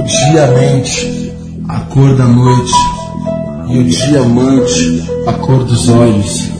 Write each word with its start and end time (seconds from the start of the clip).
O 0.00 0.02
dia 0.02 0.46
mente 0.46 1.30
a 1.68 1.80
cor 1.80 2.16
da 2.16 2.24
noite 2.24 2.72
e 3.68 3.78
o 3.80 3.84
diamante 3.84 5.04
a 5.26 5.32
cor 5.34 5.62
dos 5.64 5.90
olhos. 5.90 6.50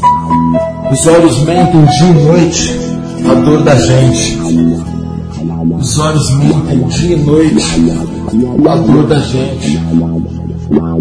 Os 0.93 1.07
olhos 1.07 1.39
mentem 1.39 1.83
dia 1.87 2.07
e 2.07 2.25
noite 2.27 2.81
a 3.31 3.35
dor 3.35 3.63
da 3.63 3.77
gente. 3.77 4.39
Os 5.79 5.99
olhos 5.99 6.31
mentem 6.37 6.87
dia 6.89 7.17
e 7.17 7.25
noite 7.25 7.65
a 8.69 8.77
dor 8.77 9.07
da 9.07 9.19
gente. 9.21 9.81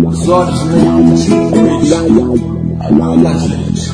Os 0.07 0.29
olhos 0.29 0.63
mentem 0.63 1.17
dia 1.17 1.97
e 1.97 2.09
noite 2.09 2.45
a 2.79 2.89
dor 2.89 3.17
da 3.21 3.33
gente. 3.33 3.91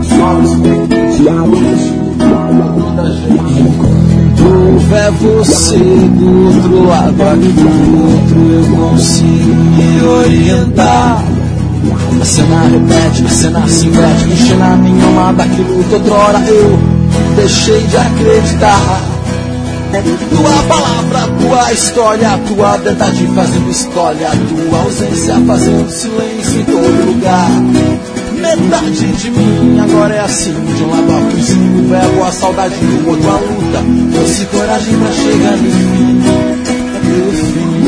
Os 0.00 0.12
olhos 0.18 0.54
mentem 0.56 1.10
dia 1.12 1.30
e 1.30 1.46
noite 1.46 2.05
gente. 3.12 3.96
houver 4.46 5.10
você 5.12 5.76
do 5.76 6.46
outro 6.46 6.88
lado, 6.88 7.22
aqui 7.22 7.48
do 7.48 7.68
outro 8.12 8.38
eu 8.52 8.64
consigo 8.76 9.54
me 9.54 10.02
orientar. 10.02 11.24
A 12.20 12.24
cena 12.24 12.62
repete, 12.62 13.24
a 13.24 13.28
cena 13.28 13.68
se 13.68 13.86
inverte, 13.86 14.24
mexer 14.26 14.56
na 14.56 14.76
minha 14.76 15.04
alma 15.04 15.32
daquilo 15.32 15.84
que 15.84 15.94
outrora 15.94 16.38
eu 16.48 16.78
deixei 17.36 17.80
de 17.82 17.96
acreditar. 17.96 19.00
Tua 20.30 20.62
palavra, 20.68 21.32
tua 21.40 21.72
história, 21.72 22.38
tua 22.48 22.76
verdade 22.78 23.26
fazendo 23.34 23.70
história, 23.70 24.30
tua 24.30 24.78
ausência 24.80 25.34
fazendo 25.46 25.88
silêncio 25.90 26.60
em 26.60 26.64
todo 26.64 27.06
lugar. 27.06 27.50
Metade 28.54 29.12
de 29.12 29.30
mim 29.30 29.80
agora 29.80 30.14
é 30.14 30.20
assim, 30.20 30.52
de 30.52 30.84
um 30.84 30.90
lado 30.90 31.12
a 31.12 31.20
fim, 31.42 31.78
o 31.78 31.88
verbo, 31.88 32.22
a 32.22 32.30
saudade, 32.30 32.76
do 32.76 33.08
outro 33.08 33.28
a 33.28 33.34
luta. 33.34 33.84
Fosse 34.18 34.46
coragem 34.46 34.96
pra 34.98 35.10
chegar 35.12 35.56
no 35.56 35.70
fim. 35.72 36.22
E 37.02 37.20
o 37.20 37.32
fim 37.32 37.86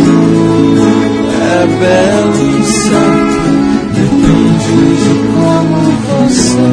é 1.41 1.67
belo 1.79 2.39
e 2.59 2.65
santo, 2.65 3.41
depende 3.95 4.75
de 4.99 5.13
como 5.33 5.79
você. 6.27 6.67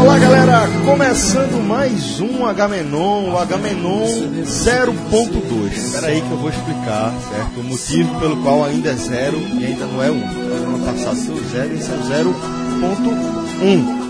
Olá 0.00 0.16
galera, 0.18 0.68
começando 0.84 1.62
mais 1.62 2.20
um 2.20 2.44
H-Menon, 2.44 3.30
o 3.30 3.38
H-Menon 3.38 4.04
0.2. 4.44 5.72
Espera 5.72 6.08
aí 6.08 6.20
que 6.20 6.30
eu 6.30 6.36
vou 6.36 6.50
explicar, 6.50 7.14
certo? 7.30 7.60
O 7.60 7.62
motivo 7.62 8.18
pelo 8.18 8.42
qual 8.42 8.64
ainda 8.64 8.90
é 8.90 8.94
zero 8.94 9.38
e 9.38 9.64
ainda 9.64 9.86
não 9.86 10.02
é 10.02 10.10
1. 10.10 10.14
Um. 10.14 10.18
No 10.18 10.74
ano 10.76 10.84
passado 10.84 11.16
foi 11.16 11.36
o 11.36 11.48
zero 11.50 11.72
e 11.72 11.78
esse 11.78 11.90
é 11.90 11.94
o 11.94 11.98
0.1. 11.98 14.02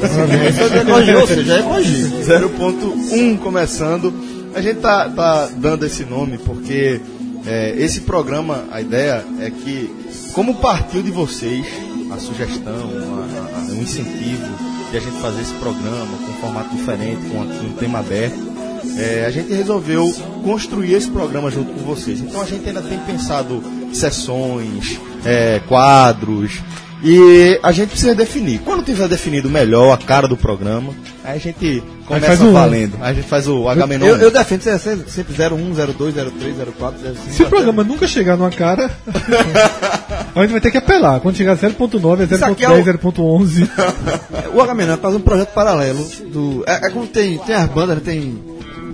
Você 0.00 0.68
já 0.68 0.84
corrigiu, 0.84 1.20
você 1.20 1.42
já 1.44 1.62
corrigiu. 1.62 2.10
0.1 2.20 3.38
começando. 3.38 4.12
A 4.54 4.60
gente 4.60 4.80
tá, 4.80 5.08
tá 5.08 5.48
dando 5.56 5.86
esse 5.86 6.04
nome 6.04 6.36
porque 6.38 7.00
é, 7.46 7.74
esse 7.78 8.02
programa, 8.02 8.66
a 8.70 8.82
ideia 8.82 9.24
é 9.40 9.50
que, 9.50 9.90
como 10.34 10.56
partiu 10.56 11.02
de 11.02 11.10
vocês 11.10 11.64
a 12.12 12.18
sugestão, 12.18 12.74
a, 12.74 13.58
a, 13.58 13.62
um 13.72 13.80
incentivo 13.82 14.77
de 14.90 14.96
a 14.96 15.00
gente 15.00 15.20
fazer 15.20 15.42
esse 15.42 15.54
programa 15.54 16.16
com 16.18 16.30
um 16.30 16.40
formato 16.40 16.74
diferente, 16.74 17.28
com 17.28 17.40
um 17.40 17.72
tema 17.78 17.98
aberto, 18.00 18.38
é, 18.96 19.24
a 19.26 19.30
gente 19.30 19.52
resolveu 19.52 20.12
construir 20.44 20.94
esse 20.94 21.10
programa 21.10 21.50
junto 21.50 21.72
com 21.72 21.80
vocês. 21.80 22.20
Então 22.20 22.40
a 22.40 22.44
gente 22.44 22.66
ainda 22.66 22.82
tem 22.82 22.98
pensado 23.00 23.62
sessões, 23.92 24.98
é, 25.24 25.60
quadros, 25.68 26.60
e 27.02 27.58
a 27.62 27.70
gente 27.72 27.90
precisa 27.90 28.14
definir. 28.14 28.60
Quando 28.64 28.82
tiver 28.84 29.08
definido 29.08 29.48
melhor 29.48 29.92
a 29.92 29.96
cara 29.96 30.26
do 30.26 30.36
programa, 30.36 30.92
aí 31.24 31.36
a 31.36 31.40
gente 31.40 31.82
começa 32.06 32.42
um- 32.44 32.52
valendo. 32.52 32.94
Aí 33.00 33.10
a 33.10 33.14
gente 33.14 33.28
faz 33.28 33.46
o 33.46 33.68
H 33.68 33.86
Eu, 34.00 34.16
eu 34.16 34.30
defendo 34.30 34.62
ser 34.62 34.78
sempre- 34.78 35.10
sempre 35.10 35.34
01, 35.34 35.74
02, 35.74 36.14
03, 36.14 36.56
04, 36.76 36.98
05. 37.00 37.32
Se 37.32 37.42
o 37.42 37.46
programa 37.46 37.84
nunca 37.84 38.06
chegar 38.06 38.36
numa 38.36 38.50
cara, 38.50 38.90
a 40.34 40.40
gente 40.42 40.50
vai 40.52 40.60
ter 40.60 40.70
que 40.70 40.78
apelar. 40.78 41.20
Quando 41.20 41.36
chegar 41.36 41.52
a 41.52 41.56
0.9, 41.56 42.20
é 42.22 42.34
Isso 42.34 42.44
aqui 42.44 42.64
é 42.64 42.68
0.10, 42.68 42.80
o- 42.80 43.12
0.11. 43.12 43.68
O 44.54 44.60
Agamenon 44.62 44.96
faz 44.96 45.14
um 45.14 45.20
projeto 45.20 45.52
paralelo. 45.52 46.02
Do, 46.32 46.64
é, 46.66 46.86
é 46.86 46.90
como 46.90 47.06
tem, 47.06 47.38
tem 47.38 47.54
as 47.54 47.68
bandas, 47.68 47.96
né, 47.96 48.02
tem 48.04 48.38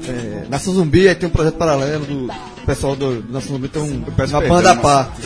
é, 0.06 0.42
Nação 0.50 0.74
Zumbi, 0.74 1.08
aí 1.08 1.14
tem 1.14 1.28
um 1.28 1.32
projeto 1.32 1.54
paralelo 1.54 2.04
do 2.04 2.28
pessoal 2.66 2.96
do, 2.96 3.22
do 3.22 3.32
Nação 3.32 3.52
Zumbi, 3.52 3.68
tem 3.68 3.82
um, 3.82 4.04
uma 4.04 4.40
banda 4.40 4.76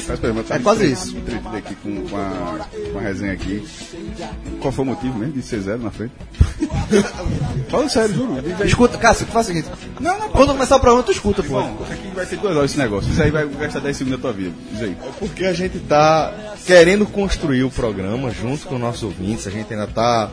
perdão, 0.06 0.44
É 0.50 0.58
quase 0.58 0.90
isso. 0.90 1.16
Entretido 1.16 1.56
aqui 1.56 1.74
com, 1.76 2.06
com, 2.06 2.16
a, 2.16 2.66
com 2.92 2.98
a 2.98 3.02
resenha 3.02 3.32
aqui. 3.32 3.66
Qual 4.60 4.72
foi 4.72 4.84
o 4.84 4.88
motivo 4.88 5.18
mesmo 5.18 5.34
de 5.34 5.42
ser 5.42 5.60
zero 5.60 5.82
na 5.82 5.90
frente? 5.90 6.12
Fala 7.68 7.88
sério, 7.88 8.14
juro. 8.14 8.64
Escuta, 8.64 8.98
Cássio, 8.98 9.26
faz 9.26 9.46
o 9.46 9.48
seguinte. 9.48 9.68
Não, 10.00 10.18
não, 10.18 10.28
Quando 10.30 10.52
começar 10.52 10.76
o 10.76 10.80
programa, 10.80 11.04
tu 11.04 11.12
escuta, 11.12 11.42
pô. 11.42 11.60
Bom, 11.60 11.78
aqui 11.90 12.08
vai 12.14 12.26
ter 12.26 12.36
duas 12.36 12.56
horas 12.56 12.70
esse 12.70 12.78
negócio. 12.78 13.10
Isso 13.10 13.22
aí 13.22 13.30
vai 13.30 13.46
gastar 13.46 13.80
10 13.80 13.96
segundos 13.96 14.18
da 14.18 14.22
tua 14.22 14.32
vida. 14.32 14.54
Diz 14.72 14.82
aí. 14.82 14.96
Porque 15.18 15.44
a 15.44 15.52
gente 15.52 15.76
está 15.76 16.32
querendo 16.68 17.06
construir 17.06 17.62
o 17.64 17.70
programa 17.70 18.30
junto 18.30 18.66
com 18.66 18.74
os 18.74 18.80
nossos 18.80 19.02
ouvintes, 19.02 19.46
a 19.46 19.50
gente 19.50 19.72
ainda 19.72 19.86
está 19.86 20.30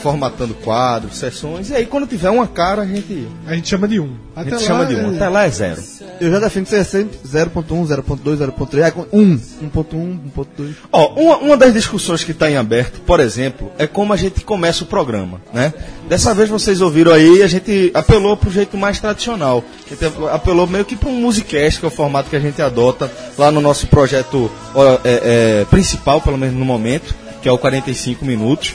formatando 0.00 0.54
quadros, 0.54 1.18
sessões, 1.18 1.68
e 1.68 1.74
aí 1.74 1.84
quando 1.84 2.06
tiver 2.06 2.30
uma 2.30 2.46
cara, 2.46 2.80
a 2.82 2.86
gente, 2.86 3.28
A 3.46 3.54
gente 3.54 3.68
chama 3.68 3.86
de 3.86 4.00
1. 4.00 4.16
a 4.34 4.40
Até 4.40 4.50
gente 4.52 4.60
lá, 4.62 4.66
chama 4.66 4.86
de 4.86 4.94
um. 4.96 5.12
é- 5.12 5.16
Até 5.16 5.28
lá 5.28 5.44
é 5.44 5.50
zero. 5.50 5.82
Eu 6.20 6.30
já 6.30 6.38
defino 6.38 6.64
ser 6.66 6.82
sempre 6.84 7.18
0.1, 7.22 7.86
0.2, 7.86 8.38
0.3, 8.38 8.82
aí 8.82 8.90
com 8.92 9.04
1, 9.12 9.38
1.1, 9.62 10.18
1.2. 10.34 10.74
Ó, 10.90 11.08
uma, 11.20 11.36
uma 11.36 11.56
das 11.58 11.74
discussões 11.74 12.24
que 12.24 12.30
está 12.32 12.50
em 12.50 12.56
aberto, 12.56 13.00
por 13.02 13.20
exemplo, 13.20 13.70
é 13.78 13.86
como 13.86 14.14
a 14.14 14.16
gente 14.16 14.40
começa 14.44 14.84
o 14.84 14.86
programa, 14.86 15.38
né? 15.52 15.74
Dessa 16.08 16.32
vez 16.32 16.48
vocês 16.48 16.80
ouviram 16.80 17.12
aí, 17.12 17.42
a 17.42 17.46
gente 17.46 17.90
apelou 17.92 18.38
para 18.38 18.48
o 18.48 18.52
jeito 18.52 18.74
mais 18.78 18.98
tradicional. 18.98 19.62
A 19.86 19.90
gente 19.90 20.04
apelou 20.32 20.66
meio 20.66 20.84
que 20.86 20.96
para 20.96 21.10
um 21.10 21.20
musicast, 21.20 21.78
que 21.78 21.84
é 21.84 21.88
o 21.88 21.90
formato 21.90 22.30
que 22.30 22.36
a 22.36 22.40
gente 22.40 22.62
adota 22.62 23.12
lá 23.36 23.50
no 23.50 23.60
nosso 23.60 23.86
projeto 23.88 24.50
ó, 24.74 24.98
é, 25.04 25.57
é, 25.60 25.64
principal, 25.64 26.20
pelo 26.20 26.38
menos 26.38 26.54
no 26.56 26.64
momento, 26.64 27.14
que 27.42 27.48
é 27.48 27.52
o 27.52 27.58
45 27.58 28.24
minutos. 28.24 28.74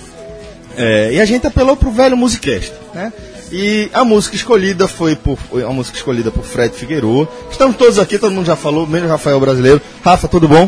É, 0.78 1.12
e 1.14 1.20
a 1.22 1.26
gente 1.26 1.46
apelou 1.46 1.76
para 1.76 1.90
o 1.90 1.92
velho 1.92 2.18
musicast, 2.18 2.74
né? 2.94 3.14
E 3.52 3.90
a 3.94 4.04
música 4.04 4.36
escolhida 4.36 4.88
foi 4.88 5.16
por 5.16 5.38
a 5.64 5.72
música 5.72 5.96
escolhida 5.98 6.32
por 6.32 6.44
Fred 6.44 6.74
Figueiredo. 6.76 7.28
Estamos 7.52 7.76
todos 7.78 8.00
aqui, 8.00 8.18
todo 8.18 8.32
mundo 8.34 8.48
já 8.48 8.56
falou, 8.56 8.88
menos 8.88 9.08
Rafael 9.10 9.40
brasileiro. 9.40 9.80
Rafa, 10.04 10.28
tudo 10.28 10.48
bom? 10.48 10.68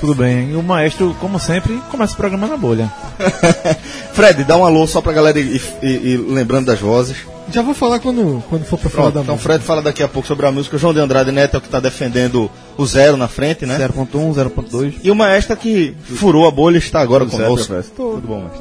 Tudo 0.00 0.12
bem. 0.16 0.50
E 0.50 0.56
o 0.56 0.62
maestro, 0.64 1.16
como 1.20 1.38
sempre, 1.38 1.80
começa 1.92 2.14
o 2.14 2.16
programa 2.16 2.48
na 2.48 2.56
bolha. 2.56 2.90
Fred, 4.12 4.42
dá 4.42 4.56
um 4.56 4.64
alô 4.64 4.84
só 4.88 5.00
pra 5.00 5.12
galera 5.12 5.38
ir, 5.38 5.62
ir- 5.80 6.06
ir 6.06 6.16
lembrando 6.16 6.66
das 6.66 6.80
vozes. 6.80 7.18
Já 7.50 7.60
vou 7.60 7.74
falar 7.74 7.98
quando, 7.98 8.42
quando 8.48 8.64
for 8.64 8.78
pra 8.78 8.88
falar 8.88 9.02
Pronto, 9.10 9.14
da 9.14 9.20
então 9.22 9.34
música. 9.34 9.52
Fred 9.52 9.64
fala 9.64 9.82
daqui 9.82 10.02
a 10.02 10.08
pouco 10.08 10.26
sobre 10.26 10.46
a 10.46 10.52
música. 10.52 10.76
O 10.76 10.78
João 10.78 10.94
de 10.94 11.00
Andrade 11.00 11.30
Neto 11.32 11.54
é 11.54 11.58
o 11.58 11.60
que 11.60 11.66
está 11.66 11.80
defendendo 11.80 12.50
o 12.78 12.86
zero 12.86 13.16
na 13.16 13.28
frente, 13.28 13.66
né? 13.66 13.76
0.1, 13.78 14.34
0.2. 14.34 14.94
E 15.02 15.10
o 15.10 15.14
maestro 15.14 15.56
que 15.56 15.94
furou 16.04 16.46
a 16.46 16.50
bolha 16.50 16.78
está 16.78 17.00
agora 17.00 17.24
Tudo 17.24 17.36
certo, 17.36 17.48
conosco. 17.48 17.66
professor? 17.68 17.94
Tudo 17.96 18.26
bom, 18.26 18.42
mestre. 18.44 18.60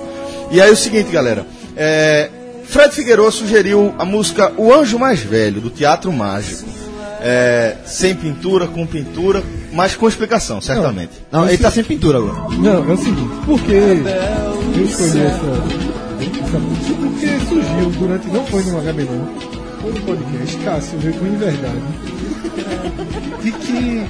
E 0.52 0.60
aí 0.62 0.72
o 0.72 0.76
seguinte, 0.76 1.10
galera. 1.12 1.46
é, 1.78 2.30
Fred 2.66 2.94
Figueiredo 2.94 3.32
sugeriu 3.32 3.94
a 4.00 4.04
música 4.06 4.52
O 4.58 4.74
Anjo 4.74 4.98
Mais 5.00 5.20
Velho, 5.22 5.62
do 5.62 5.70
Teatro 5.70 6.12
Mágico. 6.12 6.70
É, 7.24 7.76
sem 7.86 8.16
pintura, 8.16 8.66
com 8.68 8.86
pintura, 8.88 9.44
mas 9.72 9.96
com 9.96 10.08
explicação, 10.08 10.60
certamente. 10.60 11.12
Não, 11.32 11.48
ele 11.48 11.58
tá 11.60 11.70
sem 11.70 11.84
pintura 11.84 12.18
agora. 12.18 12.56
Não, 12.58 12.90
é 12.90 12.94
o 12.94 12.98
seguinte, 12.98 13.30
porque 13.46 13.72
eu 14.76 14.84
escolhi 14.86 15.22
essa 15.22 16.01
música 16.60 16.94
porque 17.00 17.28
surgiu 17.50 17.90
durante, 18.00 18.28
não 18.28 18.46
foi 18.46 18.64
no 18.64 18.80
HB 18.82 19.08
foi 19.82 19.92
no 19.94 20.02
podcast, 20.02 20.58
Cássio 20.58 21.00
veio 21.00 21.14
com 21.16 21.26
Inverdade. 21.26 21.82
De 23.42 23.52
que 23.52 24.04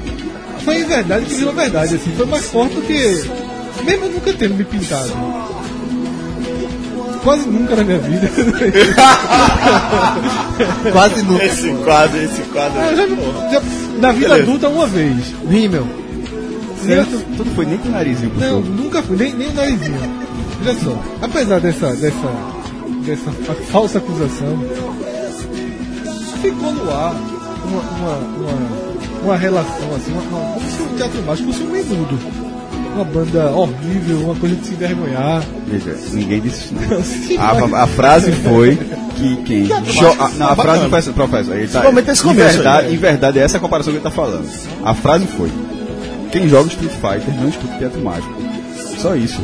foi 0.66 0.82
em 0.82 0.86
verdade 0.86 1.26
que 1.26 1.34
virou 1.36 1.54
verdade, 1.54 1.96
assim, 1.96 2.12
foi 2.18 2.26
mais 2.26 2.46
forte 2.46 2.76
do 2.76 2.82
que. 2.82 3.24
Mesmo 3.86 4.10
nunca 4.10 4.34
tendo 4.34 4.56
me 4.56 4.64
pintado. 4.66 5.12
Quase 7.24 7.48
nunca 7.48 7.76
na 7.76 7.84
minha 7.84 8.00
vida. 8.00 8.30
Quase 10.92 11.22
nunca. 11.24 11.46
Esse 11.46 11.70
quadro, 11.84 12.18
esse 12.22 12.42
quadro. 12.44 12.80
Eu 12.82 12.98
já- 12.98 13.08
já- 13.52 13.62
na 14.00 14.12
vida 14.12 14.30
Beleza. 14.30 14.44
adulta 14.44 14.70
uma 14.70 14.88
vez. 14.88 15.18
Rímel. 15.50 15.88
Certo? 16.84 17.24
Tu 17.38 17.46
não 17.46 17.54
foi 17.54 17.66
nem 17.68 17.78
com 17.78 17.90
o 17.90 17.92
narizinho 17.92 18.32
Não, 18.40 18.60
nunca 18.62 19.04
fui, 19.04 19.16
nem, 19.16 19.32
nem 19.34 19.50
o 19.50 19.54
narizinho. 19.54 20.21
Olha 20.62 20.76
só, 20.76 21.04
apesar 21.22 21.60
dessa, 21.60 21.88
dessa, 21.96 22.32
dessa 23.06 23.32
fa- 23.32 23.56
falsa 23.72 23.98
acusação, 23.98 24.60
ficou 26.42 26.72
no 26.74 26.92
ar 26.92 27.16
uma, 27.66 27.82
uma, 27.82 28.16
uma, 28.18 29.24
uma 29.24 29.38
relação 29.38 29.96
assim, 29.96 30.12
uma, 30.12 30.22
uma, 30.22 30.54
como 30.54 30.70
se 30.70 30.82
o 30.82 30.88
teatro 30.98 31.22
mágico 31.24 31.52
fosse 31.52 31.64
um 31.64 31.72
menudo. 31.72 32.18
Uma 32.94 33.06
banda 33.06 33.50
horrível, 33.52 34.18
uma 34.20 34.36
coisa 34.36 34.54
de 34.54 34.68
se 34.68 34.74
envergonhar. 34.74 35.42
Veja, 35.66 35.96
ninguém 36.12 36.42
disse 36.42 36.66
isso. 36.66 36.74
não. 36.76 37.02
Sim, 37.02 37.38
mas- 37.38 37.74
A, 37.74 37.84
a 37.84 37.88
frase 37.88 38.32
foi 38.34 38.76
que 39.16 39.36
quem. 39.44 39.66
Cho- 39.86 40.16
a, 40.20 40.28
não, 40.30 40.48
a 40.50 40.56
frase 40.58 40.90
foi 40.90 41.14
professor. 41.14 41.56
Ele 41.56 41.68
tá, 41.70 41.80
esse 42.12 42.22
em, 42.28 42.34
verdade, 42.58 42.88
aí. 42.88 42.94
em 42.94 42.98
verdade, 42.98 43.40
essa 43.40 43.56
é 43.56 43.60
a 43.60 43.62
comparação 43.62 43.94
que 43.94 43.98
ele 43.98 44.04
tá 44.04 44.12
falando. 44.12 44.46
A 44.84 44.94
frase 44.94 45.26
foi: 45.26 45.50
quem 46.34 46.50
joga 46.50 46.68
Street 46.68 46.92
Fighter 46.92 47.34
não 47.42 47.48
escuta 47.48 47.78
teatro 47.78 48.02
mágico. 48.02 48.34
Só 48.98 49.16
isso. 49.16 49.40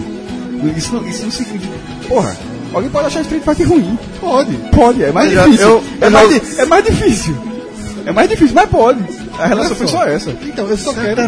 Isso 0.75 0.93
não, 0.95 1.07
isso 1.07 1.23
não 1.23 1.31
significa. 1.31 1.73
Porra, 2.07 2.35
alguém 2.73 2.89
pode 2.89 3.07
achar 3.07 3.21
Street 3.21 3.43
Fighter 3.43 3.67
ruim. 3.69 3.97
Pode. 4.19 4.55
Pode, 4.73 5.03
é 5.03 5.11
mais 5.11 5.29
Eu 5.29 5.35
já- 5.35 5.45
difícil. 5.45 5.67
eu- 5.67 5.83
é, 6.01 6.05
eu 6.07 6.11
mais 6.11 6.31
não- 6.31 6.39
di- 6.39 6.59
é 6.61 6.65
mais 6.65 6.85
difícil. 6.85 7.35
É 8.05 8.11
mais 8.11 8.29
difícil, 8.29 8.55
mas 8.55 8.69
pode. 8.69 8.99
A 9.37 9.47
relação 9.47 9.75
foi 9.75 9.87
só 9.87 10.03
essa. 10.05 10.31
Então, 10.41 10.65
eu 10.67 10.77
só 10.77 10.93
quero. 10.93 11.21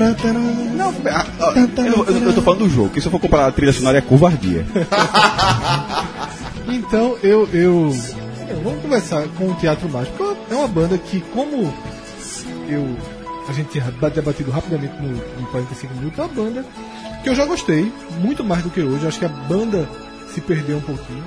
Não, 0.76 0.94
ah, 1.12 1.26
ah, 1.42 1.54
eu, 1.78 2.06
eu, 2.08 2.24
eu 2.28 2.34
tô 2.34 2.42
falando 2.42 2.62
do 2.62 2.70
jogo, 2.70 2.90
que 2.90 3.02
se 3.02 3.08
eu 3.08 3.12
for 3.12 3.20
comparar 3.20 3.48
a 3.48 3.52
trilha 3.52 3.74
sonora 3.74 3.98
é 3.98 4.02
covardia. 4.02 4.66
Então, 6.72 7.18
eu, 7.24 7.48
eu, 7.54 7.94
Vamos 8.64 8.82
começar 8.82 9.24
com 9.38 9.46
o 9.52 9.54
Teatro 9.56 9.88
Mágico. 9.90 10.36
É 10.52 10.56
uma 10.56 10.68
banda 10.68 10.98
que, 10.98 11.22
como 11.34 11.72
eu. 12.68 12.88
A 13.48 13.54
gente 13.54 13.70
tinha 13.70 13.84
debatido 14.14 14.52
rapidamente 14.52 14.94
no, 15.02 15.10
no 15.10 15.48
45 15.52 15.94
minutos, 15.96 16.20
é 16.20 16.22
uma 16.24 16.28
banda 16.34 16.66
que 17.24 17.30
eu 17.30 17.36
já 17.36 17.46
gostei, 17.46 17.92
muito 18.22 18.44
mais 18.44 18.64
do 18.64 18.70
que 18.70 18.82
hoje. 18.82 19.06
Acho 19.08 19.20
que 19.20 19.26
a 19.26 19.30
banda 19.30 19.88
se 20.34 20.42
perdeu 20.42 20.78
um 20.78 20.82
pouquinho. 20.82 21.24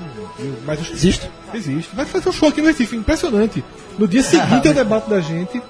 mas 0.67 0.81
acho 0.81 0.91
que 0.91 0.97
Existe? 0.97 1.31
Existe. 1.55 1.95
Vai 1.95 2.07
fazer 2.07 2.29
um 2.29 2.33
show 2.33 2.49
aqui 2.49 2.61
no 2.61 2.69
Recife, 2.69 2.97
impressionante. 2.97 3.63
No 3.99 4.07
dia 4.09 4.23
seguinte 4.23 4.69
ao 4.69 4.75
debate 4.75 5.09
da 5.11 5.21
gente, 5.21 5.61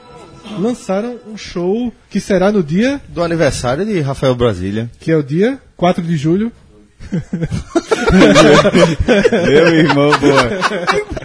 lançaram 0.58 1.16
um 1.26 1.36
show 1.36 1.92
que 2.10 2.20
será 2.20 2.52
no 2.52 2.62
dia, 2.62 3.00
Do 3.08 3.22
aniversário 3.22 3.84
de 3.84 4.00
Rafael 4.00 4.34
Brasília. 4.34 4.90
que 5.00 5.10
é 5.10 5.16
o 5.16 5.22
dia 5.22 5.58
4 5.76 6.02
de 6.02 6.16
julho. 6.16 6.52
Meu 9.48 9.74
irmão, 9.74 10.10
boa. 10.18 10.48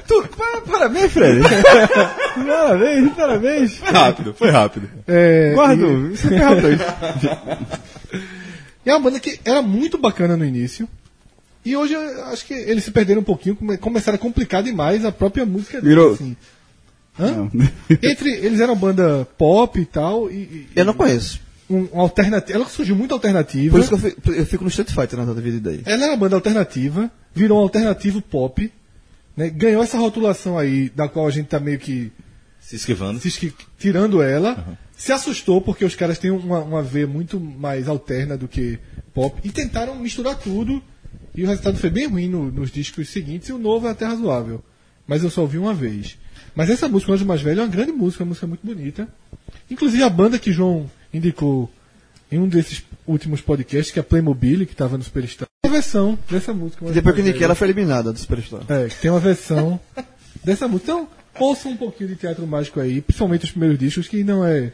Tu, 0.08 0.28
pa- 0.36 0.62
parabéns, 0.72 1.12
Fred. 1.12 1.42
Parabéns, 2.46 3.12
parabéns. 3.14 3.78
Foi 3.78 3.92
rápido, 3.92 4.34
foi 4.34 4.50
rápido. 4.50 4.90
É, 5.08 5.52
Guardo, 5.54 6.12
isso 6.12 6.28
foi 6.28 6.38
rápido. 6.38 6.84
E 8.88 8.90
é 8.90 8.94
uma 8.94 9.02
banda 9.02 9.20
que 9.20 9.38
era 9.44 9.62
muito 9.62 9.98
bacana 9.98 10.38
no 10.38 10.46
início. 10.46 10.88
E 11.66 11.76
hoje 11.76 11.94
eu 11.94 12.26
acho 12.28 12.46
que 12.46 12.54
eles 12.54 12.84
se 12.86 12.92
perderam 12.92 13.20
um 13.20 13.24
pouquinho, 13.26 13.56
come- 13.56 13.78
começaram 13.78 14.16
a 14.16 14.20
complicar 14.20 14.64
demais 14.64 15.04
a 15.04 15.12
própria 15.12 15.46
música 15.46 15.82
deles. 15.82 15.90
Virou- 15.90 16.14
Assim. 16.14 16.36
Entre, 18.02 18.32
eles 18.32 18.60
eram 18.60 18.74
uma 18.74 18.80
banda 18.80 19.28
pop 19.38 19.80
e 19.80 19.86
tal, 19.86 20.30
e, 20.32 20.36
e- 20.36 20.68
Eu 20.76 20.86
não 20.86 20.94
conheço. 20.94 21.40
um, 21.70 21.88
um 21.94 22.00
alternativo. 22.00 22.58
Ela 22.60 22.70
surgiu 22.70 22.96
muito 22.96 23.14
alternativa. 23.14 23.72
Por 23.72 23.80
isso 23.82 23.90
que 23.90 23.96
eu 23.96 24.00
fico, 24.12 24.32
eu 24.32 24.46
fico 24.46 24.64
no 24.64 24.70
Street 24.70 24.90
Fighter 24.92 25.18
na 25.20 25.26
data 25.26 25.42
vida 25.42 25.60
daí. 25.60 25.82
Ela 25.86 26.04
era 26.04 26.12
uma 26.14 26.18
banda 26.18 26.36
alternativa, 26.36 27.12
virou 27.34 27.58
um 27.60 27.62
alternativo 27.62 28.22
pop, 28.22 28.72
né? 29.36 29.50
ganhou 29.50 29.84
essa 29.84 29.98
rotulação 29.98 30.58
aí, 30.58 30.90
da 30.90 31.10
qual 31.10 31.28
a 31.28 31.32
gente 31.32 31.48
tá 31.48 31.60
meio 31.60 31.80
que 31.80 32.12
Se 32.62 32.76
esquivando. 32.78 33.20
se 33.20 33.28
esqui- 33.28 33.54
tirando 33.78 34.22
ela, 34.22 34.78
se 34.98 35.12
assustou 35.12 35.62
porque 35.62 35.86
os 35.86 35.96
caras 35.96 36.18
têm 36.18 36.32
uma, 36.32 36.60
uma 36.60 36.82
veia 36.82 37.06
muito 37.08 37.40
mais 37.40 37.88
alterna 37.88 38.36
do 38.36 38.48
que 38.48 38.80
pop 39.14 39.40
e 39.44 39.50
tentaram 39.52 39.96
misturar 39.96 40.36
tudo 40.38 40.82
e 41.36 41.44
o 41.44 41.48
resultado 41.48 41.78
foi 41.78 41.90
bem 41.92 42.08
ruim 42.08 42.28
no- 42.28 42.52
nos 42.52 42.72
discos 42.72 43.10
seguintes 43.10 43.48
e 43.50 43.54
o 43.54 43.60
novo 43.60 43.88
é 43.88 43.92
até 43.92 44.06
razoável. 44.06 44.64
Mas 45.06 45.24
eu 45.24 45.30
só 45.30 45.42
ouvi 45.42 45.58
uma 45.58 45.74
vez. 45.74 46.18
Mas 46.56 46.70
essa 46.70 46.90
música, 46.90 47.12
O 47.12 47.16
Anjo 47.16 47.26
Mais 47.26 47.42
Velho, 47.42 47.60
é 47.62 47.64
uma 47.64 47.70
grande 47.70 47.92
música, 47.92 48.24
uma 48.24 48.30
música 48.30 48.48
muito 48.48 48.66
bonita. 48.66 49.08
Inclusive 49.70 50.02
a 50.04 50.10
banda 50.10 50.40
que 50.40 50.52
João 50.52 50.90
indicou 51.14 51.72
em 52.32 52.40
um 52.40 52.48
desses 52.48 52.84
últimos 53.06 53.40
podcasts, 53.40 53.92
que 53.94 54.00
é 54.00 54.02
a 54.02 54.04
Playmobil, 54.04 54.66
que 54.66 54.74
estava 54.74 54.98
no 54.98 55.04
Superstar, 55.04 55.48
tem 55.62 55.70
uma 55.72 55.76
versão 55.78 56.20
dessa 56.30 56.54
música. 56.54 56.84
Depois 56.92 57.16
que 57.16 57.22
indiquei, 57.22 57.44
ela 57.46 57.56
foi 57.56 57.68
eliminada 57.68 58.12
do 58.12 58.20
Superstar. 58.20 58.62
É, 58.68 58.88
tem 58.88 59.10
uma 59.12 59.20
versão 59.20 59.80
dessa 60.44 60.68
música. 60.68 60.92
Então, 60.92 61.08
ouça 61.40 61.70
um 61.70 61.78
pouquinho 61.78 62.10
de 62.10 62.16
teatro 62.16 62.46
mágico 62.48 62.80
aí, 62.82 63.00
principalmente 63.00 63.46
os 63.46 63.52
primeiros 63.52 63.78
discos, 63.80 64.08
que 64.08 64.24
não 64.24 64.44
é. 64.44 64.74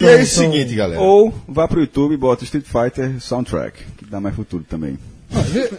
E 0.00 0.04
é 0.06 0.16
o 0.22 0.26
seguinte, 0.26 0.74
galera. 0.74 1.00
Ou 1.00 1.32
vá 1.48 1.68
pro 1.68 1.80
YouTube 1.80 2.14
e 2.14 2.16
bota 2.16 2.44
Street 2.44 2.66
Fighter 2.66 3.20
Soundtrack, 3.20 3.84
que 3.96 4.04
dá 4.04 4.20
mais 4.20 4.34
futuro 4.34 4.64
também. 4.68 4.98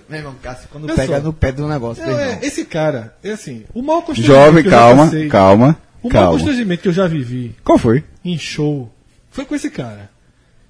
Meu 0.09 0.19
irmão, 0.19 0.35
Cássio, 0.41 0.67
quando 0.71 0.88
pega 0.94 1.17
só. 1.17 1.23
no 1.23 1.31
pé 1.33 1.51
do 1.51 1.67
negócio, 1.67 2.06
não, 2.06 2.17
é, 2.19 2.39
esse 2.44 2.65
cara, 2.65 3.15
é 3.23 3.31
assim, 3.31 3.63
o 3.73 3.81
maior 3.81 4.01
constrangimento. 4.01 4.45
Jovem, 4.45 4.63
que 4.63 4.67
eu 4.67 4.71
já 4.71 4.77
calma, 4.77 5.06
passei- 5.06 5.27
calma, 5.29 5.77
O 6.03 6.07
maior 6.09 6.12
calma. 6.23 6.31
constrangimento 6.38 6.81
que 6.81 6.88
eu 6.89 6.94
já 6.94 7.07
vivi 7.07 7.56
Qual 7.63 7.77
foi? 7.77 8.03
em 8.23 8.38
show 8.38 8.91
foi 9.31 9.45
com 9.45 9.56
esse 9.56 9.69
cara. 9.69 10.09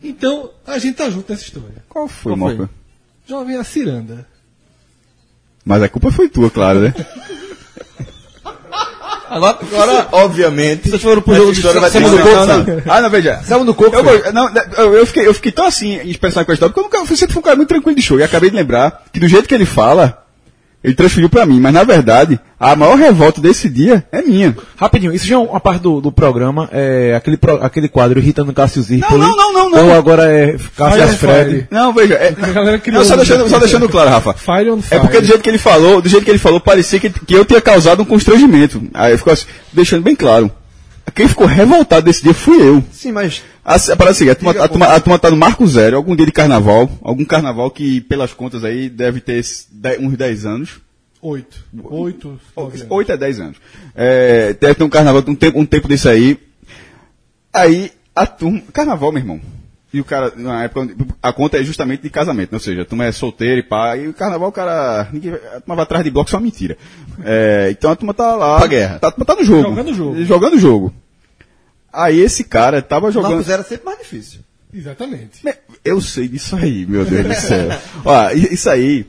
Então, 0.04 0.52
a 0.68 0.78
gente 0.78 0.98
tá 0.98 1.10
junto 1.10 1.32
nessa 1.32 1.44
história. 1.44 1.84
Qual 1.90 2.08
foi, 2.08 2.38
Qual 2.38 2.56
foi? 2.58 2.70
Jovem 3.28 3.58
a 3.58 3.64
Ciranda. 3.64 4.28
Mas 5.64 5.82
a 5.82 5.90
culpa 5.90 6.12
foi 6.12 6.30
tua, 6.30 6.52
claro, 6.52 6.82
né? 6.82 6.94
Agora, 9.30 9.58
Agora, 9.62 10.08
obviamente, 10.12 10.90
vocês 10.90 11.02
foram 11.02 11.22
pro 11.22 11.36
jogo 11.36 11.52
de 11.52 11.58
história 11.58 11.82
vai 11.82 11.92
ter 11.92 12.00
mudou 12.00 12.18
que 12.18 12.24
o 12.24 12.28
ser 12.28 12.36
coco, 12.36 12.48
contada. 12.48 12.84
Ah, 12.88 13.02
não, 13.02 13.10
veja. 13.10 13.42
Saiu 13.44 13.66
do 13.66 13.74
coco, 13.74 13.96
Eu, 13.96 14.34
não, 14.34 14.50
eu, 14.78 14.94
eu 14.96 15.06
fiquei, 15.06 15.28
eu 15.28 15.34
fiquei 15.34 15.52
tão 15.52 15.66
assim 15.66 16.00
expressado 16.04 16.46
com 16.46 16.52
a 16.52 16.54
história, 16.54 16.74
porque 16.74 16.80
eu, 16.80 17.02
nunca, 17.02 17.12
eu 17.12 17.18
sempre 17.18 17.34
fui 17.34 17.40
um 17.40 17.44
cara 17.44 17.56
muito 17.56 17.70
tranquilo 17.70 17.96
de 17.96 18.02
show. 18.02 18.20
E 18.20 18.24
acabei 18.24 18.50
de 18.50 18.56
lembrar 18.56 19.04
que 19.12 19.20
do 19.20 19.28
jeito 19.28 19.48
que 19.48 19.56
ele 19.56 19.66
fala, 19.66 20.25
ele 20.86 20.96
transferiu 20.96 21.30
pra 21.30 21.46
mim. 21.46 21.60
Mas 21.60 21.74
na 21.74 21.84
verdade, 21.84 22.40
a 22.60 22.76
maior 22.76 22.96
revolta 22.98 23.42
desse 23.42 23.68
dia 23.70 24.06
é 24.12 24.22
minha. 24.22 24.56
Rapidinho, 24.78 25.14
isso 25.14 25.26
já 25.28 25.36
é 25.36 25.38
uma 25.38 25.60
parte 25.60 25.82
do, 25.82 26.00
do 26.00 26.12
programa, 26.12 26.70
é 26.72 27.14
aquele, 27.16 27.38
pro- 27.38 27.64
aquele 27.64 27.88
quadro 27.90 28.20
irritando 28.20 28.54
Cássio 28.54 28.82
Zirpoli. 28.82 29.20
Não, 29.20 29.36
não, 29.36 29.54
não, 29.54 29.54
não, 29.54 29.70
não. 29.70 29.88
Ou 29.88 29.94
agora 29.94 30.32
é 30.32 30.56
Cássio 30.76 31.08
Fred. 31.18 31.68
Não, 31.72 31.94
veja. 31.94 32.14
É, 32.16 32.34
A 32.42 32.48
galera 32.52 32.78
criou 32.80 33.00
não, 33.00 33.06
só 33.06 33.16
deixando, 33.16 33.50
só 33.50 33.60
deixando 33.60 33.90
claro, 33.90 34.10
Rafa. 34.10 34.34
Fire 34.34 34.70
on 34.72 34.82
Fire. 34.82 34.96
É 34.96 35.00
porque 35.00 35.20
do 35.22 35.28
jeito 35.28 35.42
que 35.42 35.50
ele 35.50 35.58
falou, 35.58 36.02
do 36.02 36.10
jeito 36.10 36.24
que 36.24 36.32
ele 36.32 36.38
falou, 36.40 36.60
parecia 36.60 37.00
que, 37.00 37.10
que 37.10 37.34
eu 37.34 37.44
tinha 37.46 37.60
causado 37.62 38.02
um 38.02 38.06
constrangimento. 38.06 38.82
Aí 38.94 39.18
ficou 39.18 39.34
assim, 39.34 39.46
deixando 39.74 40.04
bem 40.04 40.16
claro. 40.16 40.50
Quem 41.14 41.28
ficou 41.28 41.46
revoltado 41.46 42.06
desse 42.06 42.24
dia 42.24 42.34
fui 42.34 42.62
eu. 42.62 42.84
Sim, 42.92 43.12
mas 43.12 43.44
A, 43.64 43.76
a 43.76 43.80
parada 43.96 44.10
é 44.10 44.12
a 44.12 44.14
seguinte, 44.14 44.32
a 44.32 44.36
turma, 44.36 44.52
a, 44.64 44.68
turma, 44.68 44.86
a 44.88 45.00
turma 45.00 45.20
tá 45.20 45.32
no 45.32 45.38
Marco 45.38 45.66
Zero, 45.66 45.96
algum 45.96 46.16
dia 46.16 46.26
de 46.26 46.32
carnaval, 46.32 46.90
algum 47.02 47.24
carnaval 47.24 47.70
que, 47.72 48.02
pelas 48.02 48.34
contas 48.34 48.64
aí, 48.64 48.90
deve 48.90 49.22
ter 49.22 49.44
uns 50.00 50.18
10 50.18 50.46
anos. 50.46 50.70
Oito. 51.22 51.64
Oito. 51.86 52.40
8 52.90 53.12
a 53.14 53.16
10 53.16 53.40
anos. 53.40 53.58
É, 53.96 54.54
deve 54.54 54.76
ter 54.76 54.84
um 54.84 54.90
carnaval, 54.90 55.24
um 55.28 55.36
tempo, 55.36 55.60
um 55.60 55.66
tempo 55.66 55.88
desse 55.88 56.08
aí. 56.08 56.38
Aí, 57.54 57.92
a 58.16 58.28
turma. 58.28 58.62
Carnaval, 58.72 59.12
meu 59.12 59.22
irmão. 59.22 59.42
E 59.96 60.02
o 60.02 60.04
cara, 60.04 60.34
na 60.36 60.66
época, 60.66 60.94
a 61.24 61.32
conta 61.32 61.58
é 61.58 61.64
justamente 61.64 62.02
de 62.02 62.10
casamento, 62.10 62.52
né? 62.52 62.58
ou 62.58 62.60
seja, 62.60 62.82
a 62.82 62.86
turma 62.86 63.06
é 63.06 63.14
solteira 63.14 63.60
e 63.62 63.64
pá, 63.64 63.96
e 63.96 64.10
o 64.10 64.14
carnaval, 64.14 64.50
o 64.50 64.52
cara. 64.52 65.08
Ninguém, 65.14 65.34
a 65.34 65.62
turma 65.62 65.76
vai 65.76 65.84
atrás 65.84 66.04
de 66.04 66.12
bloco, 66.12 66.28
isso 66.28 66.36
é 66.36 66.38
uma 66.40 66.44
mentira. 66.44 66.78
É, 67.24 67.70
então 67.72 67.90
a 67.90 67.96
turma 67.96 68.14
tá 68.14 68.36
lá. 68.36 68.58
Pra 68.58 68.68
guerra. 68.68 69.00
Tá, 69.00 69.08
a 69.08 69.12
turma 69.12 69.26
tá 69.26 69.36
no 69.36 69.44
jogo. 69.46 69.62
Jogando 69.70 69.88
o 69.90 69.94
jogo. 69.94 70.26
Jogando 70.26 70.54
o 70.56 70.60
jogo. 70.60 70.94
Aí 71.94 72.20
esse 72.20 72.44
cara 72.44 72.82
tava 72.82 73.08
o 73.08 73.12
jogando. 73.12 73.42
Zero 73.42 73.62
é 73.62 73.66
sempre 73.66 73.86
mais 73.86 74.00
difícil. 74.00 74.42
Exatamente. 74.74 75.42
Eu 75.86 76.02
sei 76.02 76.28
disso 76.28 76.58
aí, 76.58 76.86
meu 76.86 77.06
Deus 77.06 77.26
do 77.26 77.34
céu. 77.36 77.70
Ó, 78.04 78.32
isso 78.32 78.70
aí, 78.70 79.06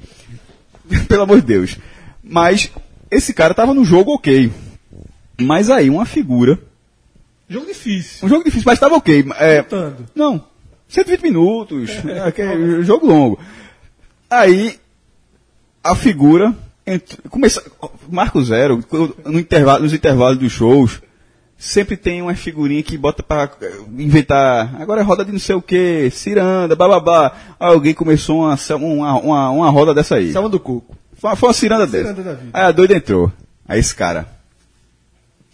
pelo 1.09 1.23
amor 1.23 1.41
de 1.41 1.47
Deus. 1.49 1.79
Mas 2.23 2.71
esse 3.11 3.35
cara 3.35 3.55
tava 3.55 3.75
no 3.75 3.85
jogo 3.85 4.15
ok. 4.15 4.53
Mas 5.41 5.69
aí 5.69 5.91
uma 5.91 6.07
figura, 6.07 6.57
Jogo 7.49 7.67
difícil. 7.67 8.25
um 8.25 8.29
jogo 8.29 8.45
difícil, 8.45 8.65
mas 8.67 8.79
tava 8.79 8.95
ok. 8.95 9.25
É, 9.39 9.59
Lutando. 9.59 10.07
não, 10.15 10.45
120 10.89 11.23
minutos, 11.23 11.91
é, 12.07 12.21
aquele 12.21 12.83
jogo 12.83 13.07
longo. 13.07 13.39
Aí 14.31 14.79
a 15.83 15.95
figura 15.95 16.55
começa, 17.31 17.63
Marco 18.09 18.43
Zero, 18.43 18.83
no 19.25 19.39
intervalo, 19.39 19.83
nos 19.83 19.93
intervalos 19.93 20.39
dos 20.39 20.53
shows, 20.53 21.01
sempre 21.59 21.97
tem 21.97 22.23
uma 22.23 22.35
figurinha 22.35 22.83
que 22.83 22.97
bota 22.97 23.23
pra 23.23 23.51
eh, 23.61 23.73
inventar. 23.99 24.81
Agora 24.81 25.01
é 25.01 25.05
roda 25.05 25.25
de 25.25 25.33
não 25.33 25.39
sei 25.39 25.55
o 25.57 25.63
que, 25.63 26.09
ciranda, 26.11 26.77
bababá. 26.77 27.33
Alguém 27.59 27.95
começou 27.95 28.41
uma, 28.43 28.57
uma, 28.77 29.19
uma, 29.21 29.51
uma 29.51 29.71
roda 29.71 29.93
dessa 29.95 30.17
aí. 30.17 30.33
Salva 30.33 30.49
do 30.49 30.61
coco. 30.61 30.97
Foi, 31.15 31.31
uma- 31.31 31.37
foi 31.37 31.49
uma 31.49 31.55
ciranda 31.55 31.87
dessa. 31.87 32.15
Ciranda 32.15 32.23
da 32.23 32.35
vida. 32.35 32.51
Aí 32.53 32.63
a 32.65 32.71
doida 32.73 32.95
entrou. 32.95 33.33
Aí 33.67 33.81
esse 33.81 33.95
cara. 33.95 34.29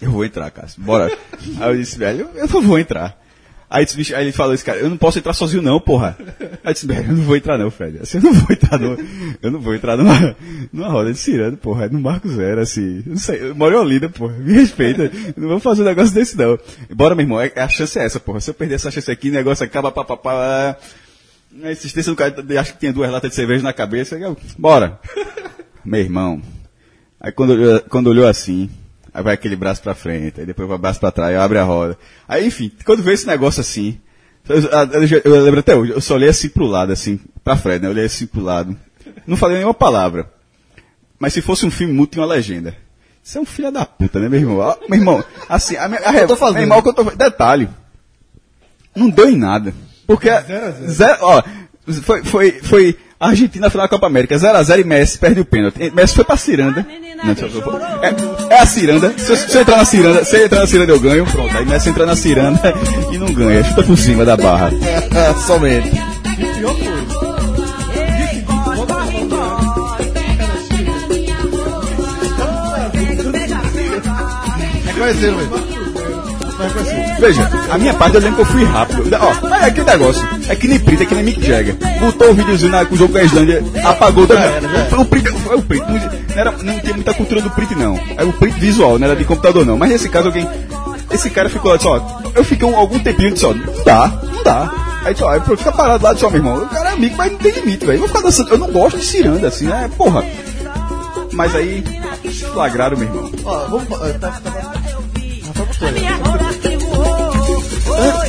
Eu 0.01 0.11
vou 0.11 0.25
entrar, 0.25 0.51
Cássio. 0.51 0.83
Bora. 0.83 1.07
aí 1.61 1.71
eu 1.71 1.77
disse, 1.77 1.97
velho, 1.97 2.29
eu, 2.35 2.43
eu 2.43 2.49
não 2.49 2.63
vou 2.63 2.79
entrar. 2.79 3.17
Aí, 3.75 3.87
aí 4.15 4.25
ele 4.25 4.33
falou 4.33 4.53
esse 4.53 4.63
cara, 4.63 4.81
eu 4.81 4.91
não 4.91 4.99
posso 4.99 5.19
entrar 5.19 5.33
sozinho 5.33 5.63
não, 5.63 5.81
porra. 5.81 6.15
Aí 6.19 6.59
eu 6.67 6.73
disse, 6.75 6.87
eu 6.87 7.15
não 7.17 7.23
vou 7.23 7.37
entrar 7.37 7.57
não, 7.57 7.71
Fred. 7.71 8.01
Assim, 8.03 8.19
eu 8.19 8.25
não 8.25 8.35
vou 8.35 8.47
entrar 8.53 8.79
no, 8.79 8.99
eu 9.41 9.51
não 9.51 9.61
vou 9.61 9.75
entrar 9.75 9.97
numa, 9.97 10.37
numa 10.71 10.89
roda 10.91 11.11
de 11.11 11.19
ciranda, 11.19 11.57
porra. 11.57 11.87
É 11.87 11.89
no 11.89 11.99
Marco 11.99 12.29
Zero, 12.29 12.61
assim. 12.61 13.03
Não 13.07 13.17
sei, 13.17 13.41
eu 13.49 13.55
moro 13.55 13.75
em 13.75 13.79
Olinda, 13.79 14.11
porra. 14.11 14.35
Me 14.35 14.53
respeita. 14.53 15.05
Eu 15.05 15.35
não 15.39 15.49
vou 15.49 15.59
fazer 15.59 15.81
um 15.81 15.87
negócio 15.87 16.15
desse 16.15 16.37
não. 16.37 16.59
Bora, 16.95 17.15
meu 17.15 17.25
irmão, 17.25 17.41
é- 17.41 17.51
a 17.57 17.67
chance 17.67 17.99
é 17.99 18.05
essa, 18.05 18.21
porra. 18.21 18.41
Se 18.41 18.51
eu 18.51 18.55
perder 18.55 18.75
essa 18.75 18.91
chance 18.91 19.11
aqui, 19.11 19.31
o 19.31 19.33
negócio 19.33 19.65
acaba, 19.65 19.91
papapá. 19.91 20.77
A 21.65 21.73
insistência 21.73 22.13
do 22.13 22.17
cara, 22.17 22.35
acho 22.61 22.75
que 22.75 22.79
tinha 22.79 22.93
duas 22.93 23.11
latas 23.11 23.31
de 23.31 23.37
cerveja 23.37 23.63
na 23.63 23.73
cabeça. 23.73 24.17
eu, 24.19 24.37
Bora. 24.59 25.01
Meu 25.83 26.01
irmão. 26.01 26.43
Aí 27.19 27.33
quando 27.33 27.83
quando 27.89 28.09
olhou 28.09 28.27
assim, 28.27 28.69
aí 29.13 29.23
vai 29.23 29.35
aquele 29.35 29.57
braço 29.57 29.83
pra 29.83 29.95
frente, 29.95 30.41
aí 30.41 30.47
depois 30.47 30.67
vai 30.69 30.77
o 30.77 30.81
braço 30.81 31.01
pra 31.01 31.11
trás, 31.11 31.31
aí 31.31 31.37
abre 31.37 31.59
a 31.59 31.65
roda. 31.65 31.99
Aí, 32.29 32.47
enfim, 32.47 32.71
quando 32.85 33.03
vê 33.03 33.13
esse 33.13 33.27
negócio 33.27 33.61
assim, 33.61 33.99
eu, 34.49 34.57
eu- 34.61 35.23
eu- 35.25 35.43
lembro 35.45 35.61
até 35.61 35.75
hoje, 35.77 35.93
eu 35.93 36.01
só 36.01 36.15
olhei 36.15 36.29
assim 36.29 36.49
pro 36.49 36.67
lado, 36.67 36.93
assim, 36.93 37.21
pra 37.45 37.57
Fred, 37.57 37.81
né? 37.83 37.89
Eu 37.89 37.93
olhei 37.93 38.05
assim 38.07 38.27
pro 38.27 38.41
lado. 38.43 38.77
Não 39.27 39.37
falei 39.37 39.57
nenhuma 39.57 39.75
palavra. 39.75 40.31
Mas 41.19 41.33
se 41.33 41.41
fosse 41.41 41.65
um 41.65 41.71
filme 41.71 41.93
mudo, 41.93 42.11
tinha 42.11 42.23
uma 42.25 42.33
legenda. 42.35 42.75
Você 43.23 43.39
é 43.39 43.41
um 43.41 43.45
filho 43.45 43.71
da 43.71 43.85
puta, 43.87 44.19
né, 44.19 44.29
meu 44.29 44.41
irmão? 44.41 44.61
Ah, 44.63 44.77
meu 44.89 44.99
irmão, 44.99 45.25
assim, 45.49 45.77
a, 45.77 45.87
minha- 45.87 46.01
a, 46.05 46.13
Eu 46.17 46.27
tô 46.27 46.35
fazendo. 46.37 46.55
Meu 46.55 46.63
irmão, 46.65 46.83
que 46.83 46.89
eu 46.89 46.93
tô 46.95 47.05
Detalhe. 47.05 47.69
Não 48.97 49.09
deu 49.09 49.29
em 49.31 49.37
nada. 49.37 49.73
Porque. 50.07 50.29
Zero 50.29 50.67
a 50.67 50.71
zero. 50.73 50.91
zero- 50.91 51.19
ó, 51.23 51.43
foi, 52.03 52.25
foi, 52.25 52.51
foi 52.63 52.99
a 53.21 53.29
Argentina 53.29 53.67
na 53.67 53.71
final 53.71 53.85
da 53.87 53.89
Copa 53.89 54.07
América, 54.09 54.35
0x0 54.37 54.81
e 54.81 54.85
Messi 54.85 55.19
perde 55.19 55.41
o 55.41 55.45
pênalti. 55.45 55.79
Messi 55.95 56.15
foi 56.17 56.25
pra 56.25 56.37
Ciranda. 56.37 56.85
Não, 57.25 57.33
é, 58.03 58.55
é 58.55 58.61
a 58.61 58.67
ciranda. 58.67 59.15
Se 59.17 59.31
eu, 59.31 59.37
se 59.37 59.55
eu 59.55 59.61
entrar 59.63 59.77
na 59.77 59.85
ciranda, 59.85 60.25
se 60.25 60.45
entrar 60.45 60.61
na 60.61 60.67
ciranda 60.67 60.93
eu 60.93 61.01
ganho, 61.01 61.25
pronto. 61.27 61.57
Aí 61.57 61.65
começa 61.65 61.89
a 61.89 61.91
entrar 61.91 62.07
na 62.07 62.17
ciranda 62.17 62.75
e 63.13 63.19
não 63.19 63.33
ganha. 63.33 63.63
Chuta 63.65 63.83
por 63.83 63.97
cima 63.97 64.25
da 64.25 64.37
barra. 64.37 64.71
Somente. 65.47 65.91
E 66.39 66.45
pior 66.45 66.75
coisa. 75.03 75.33
Velho. 75.33 75.72
Veja, 77.19 77.51
a 77.71 77.79
minha 77.79 77.95
parte 77.95 78.15
eu 78.17 78.21
lembro 78.21 78.37
que 78.37 78.43
eu 78.43 78.47
fui 78.47 78.65
rápido. 78.65 79.05
Ó, 79.21 79.49
mas 79.49 79.63
é 79.63 79.67
aquele 79.67 79.87
negócio. 79.87 80.29
É 80.49 80.57
que 80.57 80.69
nem 80.69 80.79
print, 80.79 81.03
é 81.03 81.07
que 81.07 81.15
nem 81.15 81.25
Mick 81.25 81.45
Jagger. 81.47 81.77
Botou 82.01 82.31
o 82.31 82.35
videozinho 82.35 82.71
na, 82.73 82.85
com 82.85 82.95
o 82.95 82.99
jogo 82.99 83.13
com 83.13 83.19
a 83.19 83.23
Islândia, 83.23 83.63
apagou 83.85 84.27
também. 84.27 84.49
O 84.99 85.05
print 85.05 85.31
foi 85.33 85.57
o 85.57 85.63
print. 85.63 85.85
Não, 85.87 86.01
era, 86.35 86.53
não 86.53 86.79
tinha 86.81 86.95
muita 86.95 87.15
cultura 87.15 87.41
do 87.41 87.51
print, 87.51 87.75
não. 87.75 87.99
Era 88.17 88.27
o 88.27 88.33
print 88.33 88.59
visual, 88.59 88.99
não 88.99 89.07
era 89.07 89.17
de 89.17 89.25
computador, 89.25 89.65
não. 89.65 89.77
Mas 89.77 89.91
nesse 89.91 90.09
caso, 90.09 90.29
alguém. 90.29 90.49
Esse 91.11 91.29
cara 91.29 91.51
ficou 91.51 91.71
lá, 91.71 91.77
disse, 91.77 91.89
ó, 91.89 92.01
eu 92.35 92.43
fiquei 92.43 92.67
um, 92.67 92.75
algum 92.75 92.99
tempinho 92.99 93.29
e 93.29 93.33
disse, 93.35 93.45
ó, 93.45 93.53
não 93.53 93.85
dá, 93.85 94.13
não 94.33 94.43
dá. 94.43 94.73
Aí, 95.05 95.13
disse, 95.13 95.25
ó, 95.25 95.29
aí, 95.31 95.41
fica 95.41 95.71
parado 95.71 96.03
lá, 96.03 96.15
disse, 96.15 96.25
ó, 96.25 96.31
meu 96.31 96.39
irmão, 96.39 96.57
o 96.57 96.69
cara 96.69 96.91
é 96.91 96.93
amigo, 96.95 97.15
mas 97.19 97.33
não 97.33 97.39
tem 97.39 97.53
limite, 97.53 97.85
velho. 97.85 97.97
Eu 97.97 97.99
vou 98.01 98.09
ficar 98.09 98.23
dançando, 98.23 98.51
eu 98.51 98.59
não 98.59 98.73
gosto 98.73 98.99
de 98.99 99.05
ciranda, 99.05 99.49
assim, 99.49 99.67
né, 99.67 99.91
porra. 99.97 100.25
Mas 101.33 101.55
aí, 101.55 101.85
flagraram, 102.53 102.97
meu 102.97 103.09
irmão. 103.09 103.31
Ó, 103.45 103.59
vamos. 103.67 103.87
ó, 103.91 103.97
Tá, 104.19 104.31
tá, 104.31 104.51
tá. 104.51 104.73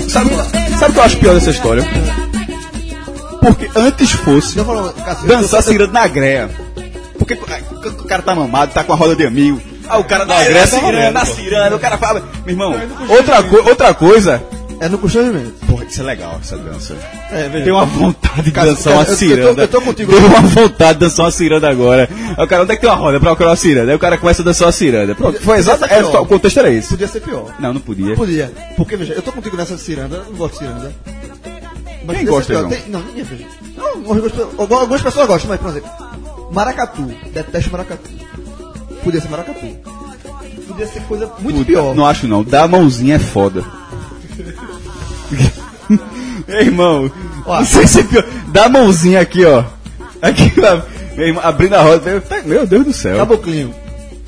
Sabe, 0.09 0.29
sabe 0.77 0.91
o 0.91 0.93
que 0.93 0.99
eu 0.99 1.03
acho 1.03 1.17
pior 1.17 1.33
dessa 1.33 1.49
história? 1.51 1.83
Porque 3.41 3.69
antes 3.75 4.11
fosse 4.11 4.55
dançar 5.25 5.61
ciranda 5.63 5.91
na 5.91 6.07
greia. 6.07 6.49
Porque 7.17 7.33
o 7.33 8.03
cara 8.05 8.21
tá 8.21 8.35
mamado, 8.35 8.73
tá 8.73 8.83
com 8.83 8.93
a 8.93 8.95
roda 8.95 9.15
de 9.15 9.25
amigo. 9.25 9.61
Ah, 9.87 9.97
o 9.97 10.03
cara 10.03 10.25
da 10.25 10.43
greia, 10.43 11.11
na 11.11 11.25
ciranda, 11.25 11.75
o 11.75 11.79
cara 11.79 11.97
fala. 11.97 12.23
Meu 12.45 12.53
irmão, 12.53 12.73
outra, 13.09 13.43
co 13.43 13.57
outra 13.69 13.93
coisa. 13.93 14.41
É 14.83 14.89
no 14.89 14.97
constrangimento. 14.97 15.53
Porra, 15.65 15.85
isso 15.85 16.01
é 16.01 16.03
legal, 16.03 16.37
essa 16.41 16.57
dança. 16.57 16.93
É, 17.31 17.47
veja. 17.47 17.63
Tem 17.63 17.71
uma 17.73 17.85
vontade 17.85 18.41
de 18.41 18.51
Cara, 18.51 18.71
dançar 18.71 18.93
cara, 18.93 18.95
uma 18.95 19.03
eu- 19.03 19.05
eu 19.05 19.13
tô- 19.13 19.15
ciranda. 19.17 19.61
eu 19.61 19.67
tô 19.69 19.81
contigo. 19.81 20.11
Deu 20.11 20.25
uma 20.25 20.41
vontade 20.41 20.93
de 20.95 20.99
dançar 21.05 21.25
uma 21.25 21.31
ciranda 21.31 21.69
agora. 21.69 22.09
Aí 22.37 22.43
o 22.43 22.47
cara, 22.47 22.63
onde 22.63 22.73
é 22.73 22.75
que 22.75 22.81
tem 22.81 22.89
uma 22.89 22.95
roda 22.97 23.17
pra 23.19 23.29
procurar 23.29 23.49
uma 23.51 23.55
ciranda? 23.55 23.91
Aí 23.91 23.95
o 23.95 23.99
cara 23.99 24.17
começa 24.17 24.41
a 24.41 24.45
dançar 24.45 24.65
uma 24.67 24.71
ciranda. 24.73 25.15
Pronto, 25.15 25.41
foi 25.41 25.63
ser 25.63 25.69
É, 25.89 26.03
o 26.03 26.25
contexto 26.25 26.57
era 26.59 26.69
esse. 26.69 26.89
Podia 26.89 27.07
ser 27.07 27.21
pior. 27.21 27.53
Não, 27.59 27.73
não 27.73 27.79
podia. 27.79 28.13
Podia. 28.15 28.51
Porque, 28.75 28.97
veja, 28.97 29.13
eu 29.13 29.21
tô 29.21 29.31
contigo 29.31 29.55
nessa 29.55 29.77
ciranda, 29.77 30.17
eu 30.17 30.25
não 30.25 30.33
gosto 30.37 30.53
de 30.53 30.59
ciranda. 30.59 30.91
Mas 32.05 32.17
Quem 32.17 32.25
gosta, 32.25 32.47
pior. 32.53 32.59
João? 32.59 32.69
Tem- 32.71 32.83
Não, 32.89 32.99
ninguém 32.99 33.23
veja. 33.23 33.45
Não, 33.77 33.85
algumas 33.87 34.21
pessoas- 34.23 34.49
algumas 34.57 34.81
algumas 34.81 35.01
pessoas 35.01 35.27
gostam, 35.27 35.49
mas, 35.49 35.59
por 35.61 35.69
exemplo, 35.69 35.89
maracatu. 36.51 37.03
Detesto 37.33 37.71
maracatu. 37.71 38.09
Podia 39.01 39.21
ser 39.21 39.29
maracatu. 39.29 39.65
Podia 40.67 40.87
ser 40.87 41.01
coisa 41.03 41.31
muito 41.39 41.55
Puta, 41.59 41.65
pior. 41.67 41.95
Não 41.95 42.05
acho 42.05 42.27
não. 42.27 42.43
Dar 42.43 42.63
a 42.63 42.67
mãozinha 42.67 43.15
é 43.15 43.19
foda. 43.19 43.63
Meu 46.47 46.59
irmão, 46.61 47.11
não 47.45 47.65
sei 47.65 47.87
se 47.87 47.99
é 47.99 48.03
pior. 48.03 48.25
Dá 48.47 48.65
a 48.65 48.69
mãozinha 48.69 49.21
aqui, 49.21 49.45
ó. 49.45 49.63
Aqui, 50.21 50.51
ó. 50.61 50.81
Meu 51.15 51.27
irmão, 51.27 51.43
abrindo 51.45 51.73
a 51.75 51.81
roda. 51.81 52.09
Meu, 52.09 52.21
tá- 52.21 52.41
Meu 52.43 52.65
Deus 52.65 52.85
do 52.85 52.93
céu. 52.93 53.17
Caboclinho. 53.17 53.73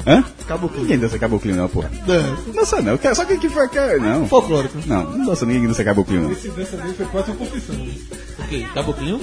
Hã? 0.08 0.24
Caboclinho. 0.48 0.84
Ninguém 0.84 1.00
dança 1.00 1.18
caboclinho 1.18 1.56
não, 1.58 1.68
porra. 1.68 1.90
Dança. 2.06 2.38
Não 2.46 2.54
dança 2.54 2.82
não. 2.82 2.98
Quer- 2.98 3.16
Só 3.16 3.26
quem 3.26 3.40
que 3.40 3.50
foi. 3.50 3.68
Quer, 3.70 4.00
não. 4.00 4.28
Folclórico. 4.28 4.78
Não, 4.86 5.04
não 5.04 5.26
dança 5.26 5.46
ninguém 5.46 5.62
que 5.64 5.68
dança 5.70 5.84
caboclinho 5.84 6.24
não. 6.24 6.32
Esse 6.32 6.50
dança 6.50 6.78
dele 6.78 6.94
foi 6.96 7.06
quase 7.08 7.32
uma 7.32 7.38
confissão. 7.38 7.76
Ok, 8.40 8.68
caboclinho? 8.74 9.20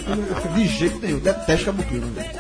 De 0.57 0.67
jeito 0.67 0.99
nenhum. 1.01 1.19
Detesto 1.21 1.67
caboclinho. 1.67 2.07
né? 2.17 2.31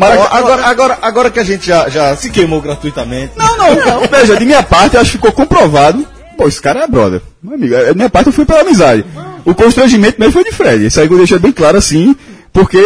Ó, 0.00 0.28
agora, 0.36 0.64
agora, 0.66 0.98
agora 1.02 1.30
que 1.30 1.40
a 1.40 1.44
gente 1.44 1.66
já, 1.66 1.88
já 1.88 2.14
se 2.16 2.30
queimou 2.30 2.60
gratuitamente. 2.62 3.32
Não, 3.36 3.56
não, 3.58 3.74
não. 3.74 4.00
Veja, 4.08 4.36
de 4.36 4.44
minha 4.46 4.62
parte, 4.62 4.94
eu 4.94 5.00
acho 5.00 5.10
que 5.10 5.16
ficou 5.18 5.32
comprovado. 5.32 6.06
Pô, 6.38 6.46
esse 6.46 6.62
cara 6.62 6.84
é 6.84 6.86
brother. 6.86 7.20
Meu 7.42 7.54
amigo, 7.54 7.74
da 7.74 7.94
minha 7.94 8.08
parte 8.08 8.28
eu 8.28 8.32
fui 8.32 8.44
pela 8.46 8.60
amizade. 8.60 9.04
O 9.44 9.52
constrangimento 9.56 10.20
mesmo 10.20 10.32
foi 10.32 10.44
de 10.44 10.52
Fred. 10.52 10.86
Isso 10.86 11.00
aí 11.00 11.08
eu 11.08 11.18
deixei 11.18 11.36
bem 11.38 11.50
claro 11.50 11.76
assim, 11.76 12.14
porque. 12.52 12.78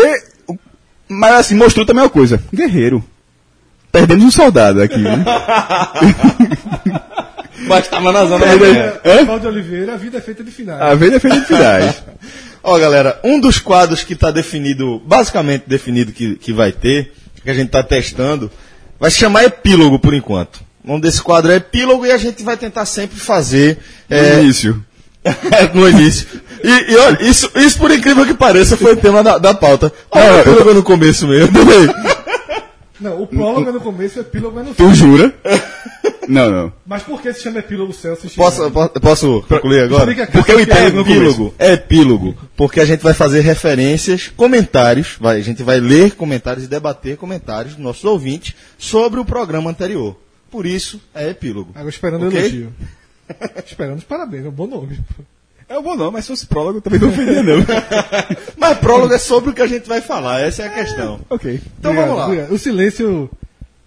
Mas 1.06 1.32
assim, 1.34 1.54
mostrou 1.54 1.84
também 1.84 2.02
uma 2.02 2.08
coisa. 2.08 2.42
Guerreiro. 2.52 3.04
Perdemos 3.92 4.24
um 4.24 4.30
soldado 4.30 4.80
aqui, 4.80 4.96
né? 4.96 5.22
Mas 7.68 7.86
tava 7.88 8.10
na 8.10 8.24
zona 8.24 8.44
Perdemos- 8.46 8.92
Hã? 9.04 9.26
Paulo 9.26 9.40
de 9.40 9.46
Oliveira, 9.46 9.94
a 9.94 9.96
vida 9.96 10.18
é 10.18 10.20
feita 10.20 10.42
de 10.42 10.50
finais. 10.50 10.80
A 10.80 10.94
vez 10.94 11.12
defende 11.12 11.40
de 11.40 11.46
finais. 11.46 12.02
Ó, 12.64 12.78
galera, 12.78 13.20
um 13.22 13.38
dos 13.38 13.58
quadros 13.58 14.02
que 14.02 14.14
está 14.14 14.30
definido, 14.30 15.00
basicamente 15.04 15.64
definido 15.66 16.10
que, 16.12 16.36
que 16.36 16.52
vai 16.52 16.72
ter, 16.72 17.12
que 17.44 17.50
a 17.50 17.54
gente 17.54 17.66
está 17.66 17.82
testando, 17.82 18.50
vai 18.98 19.10
se 19.10 19.18
chamar 19.18 19.44
epílogo 19.44 19.98
por 19.98 20.14
enquanto. 20.14 20.60
O 20.84 20.88
nome 20.88 21.02
desse 21.02 21.22
quadro 21.22 21.52
é 21.52 21.56
epílogo 21.56 22.04
e 22.04 22.10
a 22.10 22.18
gente 22.18 22.42
vai 22.42 22.56
tentar 22.56 22.84
sempre 22.86 23.18
fazer 23.18 23.78
No 24.08 24.16
é, 24.16 24.42
início. 24.42 24.84
no 25.74 25.88
início. 25.88 26.26
E, 26.64 26.92
e 26.92 26.96
olha, 26.96 27.22
isso, 27.22 27.50
isso 27.54 27.78
por 27.78 27.90
incrível 27.90 28.26
que 28.26 28.34
pareça 28.34 28.76
foi 28.76 28.94
o 28.94 28.96
tema 28.96 29.22
da, 29.22 29.38
da 29.38 29.54
pauta. 29.54 29.92
Olha 30.10 30.24
Não, 30.24 30.32
o 30.32 30.36
eu 30.36 30.40
epílogo 30.40 30.74
no 30.74 30.82
começo 30.82 31.28
mesmo. 31.28 31.52
Não, 33.00 33.20
o 33.20 33.26
prólogo 33.26 33.68
é 33.68 33.72
no 33.72 33.80
começo 33.80 34.18
e 34.18 34.20
o 34.20 34.22
epílogo 34.22 34.60
é 34.60 34.62
no 34.62 34.74
fim. 34.74 34.84
Tu 34.84 34.94
jura? 34.94 35.34
Não, 36.28 36.48
não. 36.48 36.72
Mas 36.86 37.02
por 37.02 37.20
que 37.20 37.32
se 37.32 37.42
chama 37.42 37.58
epílogo 37.58 37.92
Celso? 37.92 38.28
Posso, 38.36 38.70
posso, 38.70 38.90
posso 39.00 39.44
concluir 39.48 39.82
agora? 39.82 40.06
Porque 40.30 40.52
o 40.52 40.94
no 40.94 41.00
epílogo 41.00 41.54
é 41.58 41.72
epílogo, 41.72 42.36
porque 42.56 42.80
a 42.80 42.84
gente 42.84 43.02
vai 43.02 43.12
fazer 43.12 43.40
referências, 43.40 44.30
comentários, 44.36 45.16
vai, 45.20 45.38
a 45.38 45.42
gente 45.42 45.64
vai 45.64 45.80
ler 45.80 46.12
comentários 46.12 46.64
e 46.64 46.68
debater 46.68 47.16
comentários 47.16 47.74
dos 47.74 47.82
nossos 47.82 48.04
ouvintes 48.04 48.54
sobre 48.78 49.18
o 49.18 49.24
programa 49.24 49.68
anterior. 49.68 50.16
Por 50.52 50.66
isso, 50.66 51.00
é 51.14 51.30
epílogo. 51.30 51.70
Agora 51.74 51.88
esperando 51.90 52.22
o 52.24 52.28
Ok? 52.28 52.38
elogio. 52.38 52.72
esperando 53.66 53.98
os 53.98 54.04
parabéns, 54.04 54.44
é 54.44 54.48
um 54.48 54.52
bom 54.52 54.66
nome. 54.68 55.00
É 55.68 55.80
bom 55.80 55.96
não, 55.96 56.10
mas 56.12 56.26
se 56.26 56.28
fosse 56.32 56.46
prólogo 56.46 56.80
também 56.82 57.00
não 57.00 57.08
ofendia 57.08 57.42
não. 57.42 57.56
Mas 58.58 58.76
prólogo 58.78 59.14
é 59.14 59.18
sobre 59.18 59.50
o 59.50 59.52
que 59.54 59.62
a 59.62 59.66
gente 59.66 59.88
vai 59.88 60.02
falar, 60.02 60.40
essa 60.42 60.62
é 60.62 60.66
a 60.66 60.70
questão. 60.70 61.20
ok. 61.30 61.60
Então 61.78 61.94
vamos 61.94 62.14
lá. 62.16 62.24
obrigado. 62.26 62.52
O 62.52 62.58
silêncio, 62.58 63.30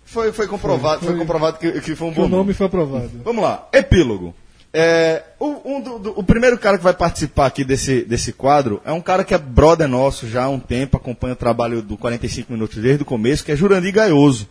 Foi, 0.04 0.32
foi 0.32 0.48
comprovado, 0.48 1.02
foi, 1.02 1.10
Foi- 1.10 1.18
comprovado 1.20 1.60
que, 1.60 1.72
que 1.82 1.96
foi 1.96 2.08
um 2.08 2.12
que 2.12 2.16
bom 2.16 2.26
o 2.26 2.28
nome. 2.30 2.36
nome 2.44 2.54
foi 2.54 2.66
aprovado. 2.66 3.12
Vamos 3.24 3.44
lá, 3.44 3.68
epílogo. 3.72 4.34
É, 4.74 5.24
o, 5.40 5.62
um 5.64 5.80
do- 5.82 6.00
do- 6.00 6.20
o 6.20 6.24
primeiro 6.24 6.58
cara 6.58 6.78
que 6.78 6.84
vai 6.84 6.94
participar 6.94 7.46
aqui 7.46 7.64
desse, 7.64 8.02
desse 8.04 8.34
quadro 8.34 8.82
é 8.84 8.92
um 8.92 9.00
cara 9.02 9.24
que 9.24 9.34
é 9.34 9.38
brother 9.38 9.88
nosso 9.88 10.28
já 10.28 10.46
há 10.46 10.50
um 10.50 10.60
tempo, 10.60 10.98
acompanha 10.98 11.34
o 11.34 11.38
trabalho 11.38 11.82
do 11.84 11.96
45 11.98 12.52
Minutos 12.52 12.78
desde 12.82 13.04
o 13.04 13.06
começo, 13.06 13.44
que 13.46 13.52
é 13.52 13.56
Jurandir 13.56 13.94
Gaioso. 13.94 14.50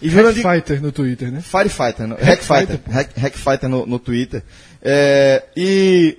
E 0.00 0.08
Jurandir... 0.08 0.44
No 0.80 0.92
Twitter, 0.92 1.30
né? 1.32 1.40
Firefighter, 1.40 2.06
no, 2.06 2.14
Hackfighter, 2.16 2.80
Hack, 2.90 3.10
Hackfighter 3.18 3.68
no, 3.68 3.86
no 3.86 3.98
Twitter. 3.98 4.42
É, 4.82 5.42
e 5.56 6.18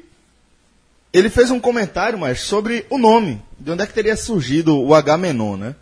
ele 1.13 1.29
fez 1.29 1.49
um 1.51 1.59
comentário, 1.59 2.17
mas 2.19 2.41
sobre 2.41 2.85
o 2.89 2.97
nome, 2.97 3.41
de 3.59 3.71
onde 3.71 3.83
é 3.83 3.85
que 3.85 3.93
teria 3.93 4.15
surgido 4.17 4.77
o 4.77 4.93
H-Menon, 4.93 5.55
né? 5.57 5.75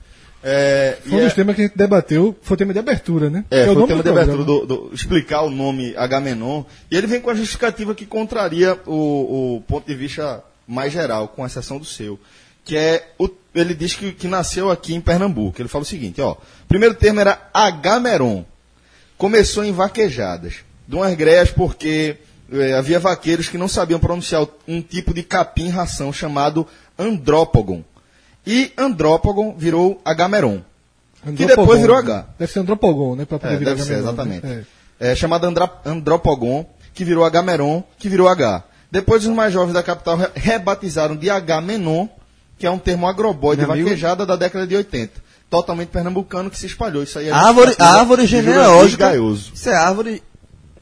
É, 0.45 0.97
Foi 1.07 1.19
um 1.19 1.23
dos 1.23 1.31
é- 1.31 1.35
temas 1.35 1.55
que 1.55 1.61
a 1.61 1.65
gente 1.65 1.77
debateu, 1.77 2.37
foi 2.41 2.55
o 2.55 2.57
tema 2.57 2.73
de 2.73 2.79
abertura, 2.79 3.29
né? 3.29 3.45
é, 3.49 3.59
Que 3.59 3.65
foi 3.67 3.75
o 3.75 3.79
nome 3.79 3.87
tema 3.87 4.03
de 4.03 4.09
abertura 4.09 4.43
do, 4.43 4.65
do- 4.65 4.91
explicar 4.93 5.41
o 5.43 5.49
nome 5.49 5.95
Agamenon. 5.95 6.65
E 6.91 6.97
ele 6.97 7.07
vem 7.07 7.21
com 7.21 7.29
a 7.29 7.33
justificativa 7.33 7.95
que 7.95 8.05
contraria 8.05 8.77
o, 8.85 9.55
o 9.55 9.61
ponto 9.61 9.87
de 9.87 9.95
vista 9.95 10.43
mais 10.67 10.91
geral, 10.91 11.29
com 11.29 11.45
exceção 11.45 11.77
do 11.79 11.85
seu. 11.85 12.19
Que 12.65 12.75
é, 12.75 13.07
o, 13.17 13.29
ele 13.53 13.74
diz 13.75 13.93
que, 13.95 14.12
que 14.12 14.27
nasceu 14.27 14.69
aqui 14.72 14.93
em 14.93 15.01
Pernambuco. 15.01 15.62
Ele 15.62 15.69
fala 15.69 15.83
o 15.83 15.88
seguinte, 15.88 16.22
ó. 16.22 16.31
O 16.33 16.38
primeiro 16.67 16.95
termo 16.95 17.19
era 17.19 17.39
Agameron. 17.53 18.45
Começou 19.17 19.63
em 19.63 19.72
vaquejadas. 19.72 20.55
De 20.88 20.95
umas 20.95 21.13
greias 21.15 21.50
porque 21.51 22.17
eh, 22.51 22.74
havia 22.74 23.00
vaqueiros 23.00 23.48
que 23.48 23.57
não 23.57 23.67
sabiam 23.67 24.00
pronunciar 24.00 24.45
um 24.67 24.81
tipo 24.81 25.13
de 25.13 25.24
capim 25.24 25.69
ração 25.69 26.12
chamado 26.12 26.67
andrópogon. 27.00 27.83
E 28.45 28.72
andrópogon 28.77 29.55
virou 29.57 30.01
Agameron. 30.03 30.62
Que 31.38 31.45
depois 31.45 31.79
virou 31.79 31.95
H. 31.95 32.27
Deve 32.38 32.51
ser 32.51 32.60
Andropogon, 32.60 33.15
né? 33.15 33.24
Pra 33.25 33.39
poder 33.39 33.53
É, 33.53 33.57
virar 33.57 33.72
deve 33.72 33.83
ser, 33.83 33.93
Agamenon, 33.93 34.07
exatamente. 34.10 34.45
né? 34.45 34.65
É. 35.00 35.15
chamado 35.15 35.45
Andra, 35.45 35.72
Andropogon, 35.86 36.65
que 36.93 37.05
virou 37.05 37.24
Agameron, 37.24 37.81
que 37.98 38.10
virou 38.10 38.27
H. 38.27 38.63
Depois 38.91 39.25
os 39.25 39.33
mais 39.33 39.53
jovens 39.53 39.74
da 39.74 39.81
capital 39.81 40.17
re- 40.17 40.29
rebatizaram 40.36 41.15
de 41.15 41.29
Agamenon, 41.29 42.07
que 42.63 42.67
é 42.67 42.72
um 42.72 42.79
termo 42.79 43.05
agroboide 43.05 43.62
Meu 43.63 43.74
amigo. 43.74 43.89
vaquejada 43.89 44.25
da 44.25 44.38
década 44.38 44.65
de 44.65 44.74
80. 44.74 45.22
Totalmente 45.50 45.89
pernambucano 45.89 46.50
que 46.50 46.58
se 46.58 46.65
espalhou. 46.65 47.03
Isso 47.03 47.20
aí 47.20 47.27
é 47.27 47.32
Árvore, 47.34 47.65
justificativa 47.67 48.00
árvore 48.00 48.22
de 48.22 48.27
genealógica. 48.29 49.05
Gaioso. 49.08 49.51
Isso 49.53 49.70
é 49.70 49.75
árvore 49.75 50.24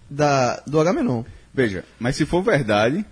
da, 0.08 0.62
do 0.68 0.80
Agamenon. 0.80 1.24
Veja, 1.52 1.84
mas 2.00 2.16
se 2.16 2.24
for 2.24 2.44
verdade, 2.44 3.04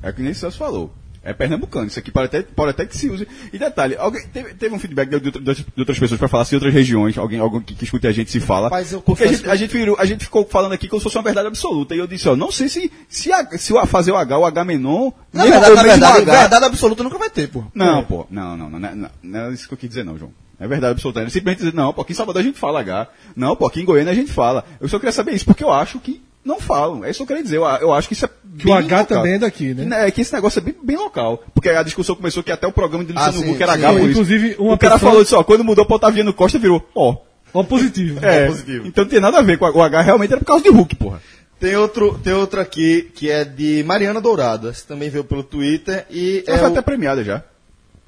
é 0.00 0.12
que 0.12 0.22
nem 0.22 0.30
o 0.30 0.34
Celso 0.36 0.56
falou. 0.56 0.94
É 1.24 1.32
pernambucano. 1.32 1.86
Isso 1.86 1.98
aqui 1.98 2.10
pode 2.10 2.26
até, 2.26 2.42
pode 2.42 2.70
até 2.70 2.84
que 2.84 2.96
se 2.96 3.08
use. 3.08 3.28
E 3.52 3.58
detalhe, 3.58 3.94
alguém, 3.96 4.26
teve, 4.26 4.54
teve 4.54 4.74
um 4.74 4.78
feedback 4.78 5.08
de, 5.08 5.20
de, 5.20 5.38
outras- 5.38 5.58
de 5.58 5.64
outras 5.78 5.98
pessoas 5.98 6.18
para 6.18 6.26
falar 6.28 6.44
se 6.44 6.54
em 6.54 6.56
outras 6.56 6.74
regiões, 6.74 7.16
alguém, 7.16 7.38
alguém 7.38 7.60
que, 7.60 7.74
que 7.74 7.84
escute 7.84 8.06
a 8.08 8.12
gente 8.12 8.30
se 8.30 8.40
fala. 8.40 8.64
Rapaz, 8.66 8.92
eu 8.92 9.00
porque 9.00 9.22
a 9.24 9.26
gente, 9.28 9.48
a, 9.48 9.54
gente 9.54 9.70
virou- 9.72 9.96
a 10.00 10.04
gente 10.04 10.24
ficou 10.24 10.44
falando 10.44 10.72
aqui 10.72 10.88
como 10.88 10.98
se 10.98 11.04
fosse 11.04 11.16
uma 11.16 11.22
verdade 11.22 11.46
absoluta. 11.46 11.94
E 11.94 11.98
eu 11.98 12.06
disse, 12.08 12.28
ó, 12.28 12.34
não 12.34 12.50
sei 12.50 12.68
se, 12.68 12.90
se, 13.08 13.32
a- 13.32 13.46
se 13.56 13.72
o- 13.72 13.86
fazer 13.86 14.10
o 14.10 14.16
H, 14.16 14.36
o 14.38 14.44
H 14.44 14.64
menor. 14.64 15.12
Na 15.32 15.44
verdade, 15.44 15.74
na 15.76 15.82
verdade, 15.82 16.22
H, 16.22 16.40
verdade 16.40 16.64
absoluta 16.66 17.02
nunca 17.04 17.18
vai 17.18 17.30
ter, 17.30 17.48
pô. 17.48 17.64
Não, 17.72 18.02
pô, 18.04 18.26
não, 18.30 18.56
não, 18.56 18.68
não, 18.70 18.78
não, 18.80 18.94
não, 18.96 19.10
não 19.22 19.40
é 19.50 19.52
isso 19.52 19.68
que 19.68 19.74
eu 19.74 19.78
quis 19.78 19.88
dizer, 19.90 20.04
não, 20.04 20.18
João. 20.18 20.32
É 20.58 20.66
verdade 20.66 20.92
absoluta. 20.92 21.20
É 21.20 21.24
simplesmente 21.28 21.58
dizer, 21.58 21.74
não, 21.74 21.92
pô, 21.92 22.02
aqui 22.02 22.12
em 22.12 22.16
Salvador 22.16 22.40
a 22.40 22.44
gente 22.44 22.58
fala 22.58 22.80
H. 22.80 23.08
Não, 23.36 23.54
pô, 23.54 23.66
aqui 23.66 23.80
em 23.80 23.84
Goiânia 23.84 24.12
a 24.12 24.14
gente 24.16 24.32
fala. 24.32 24.64
Eu 24.80 24.88
só 24.88 24.98
queria 24.98 25.12
saber 25.12 25.32
isso, 25.34 25.44
porque 25.44 25.62
eu 25.64 25.72
acho 25.72 25.98
que 26.00 26.20
não 26.44 26.60
falam. 26.60 27.04
É 27.04 27.10
isso 27.10 27.18
que 27.18 27.22
eu 27.22 27.26
queria 27.26 27.42
dizer. 27.42 27.56
Eu, 27.58 27.64
eu 27.64 27.92
acho 27.92 28.08
que 28.08 28.14
isso 28.14 28.24
é. 28.24 28.30
Que 28.58 28.68
o 28.68 28.72
H 28.74 29.04
também 29.04 29.34
é 29.34 29.38
daqui, 29.38 29.72
né? 29.72 30.06
É 30.06 30.10
que 30.10 30.20
esse 30.20 30.32
negócio 30.32 30.58
é 30.58 30.62
bem, 30.62 30.74
bem 30.82 30.96
local. 30.96 31.42
Porque 31.54 31.70
a 31.70 31.82
discussão 31.82 32.14
começou 32.14 32.42
que 32.42 32.52
até 32.52 32.66
o 32.66 32.72
programa 32.72 33.04
de 33.04 33.12
Ah, 33.16 33.26
Luciano 33.26 33.46
sim, 33.46 33.52
Huck 33.52 33.62
era 33.62 33.72
sim. 33.74 33.78
H, 33.80 33.88
por 33.92 34.00
isso. 34.00 34.10
Inclusive, 34.10 34.56
uma 34.58 34.74
o 34.74 34.78
cara 34.78 34.94
pessoa- 34.94 35.10
falou 35.10 35.22
isso, 35.22 35.36
ó, 35.36 35.42
quando 35.44 35.64
mudou 35.64 35.84
pra 35.86 35.96
Otaviano 35.96 36.32
Costa 36.34 36.58
virou, 36.58 36.86
ó. 36.94 37.16
Ó, 37.54 37.62
positivo. 37.62 38.18
É, 38.24 38.48
então 38.84 39.04
não 39.04 39.10
tem 39.10 39.20
nada 39.20 39.38
a 39.38 39.42
ver 39.42 39.58
com 39.58 39.66
o 39.66 39.82
H, 39.82 40.00
realmente 40.02 40.30
era 40.32 40.40
por 40.40 40.46
causa 40.46 40.62
de 40.64 40.70
Hulk, 40.70 40.96
porra. 40.96 41.20
Tem 41.60 41.76
outro, 41.76 42.18
tem 42.18 42.32
outro 42.32 42.60
aqui 42.60 43.10
que 43.14 43.30
é 43.30 43.44
de 43.44 43.84
Mariana 43.86 44.20
Dourado. 44.20 44.68
Esse 44.68 44.86
também 44.86 45.08
veio 45.10 45.22
pelo 45.22 45.42
Twitter 45.44 46.04
e 46.10 46.42
Ela 46.46 46.56
é 46.56 46.60
foi 46.60 46.68
o... 46.68 46.72
até 46.72 46.82
premiada 46.82 47.22
já. 47.22 47.42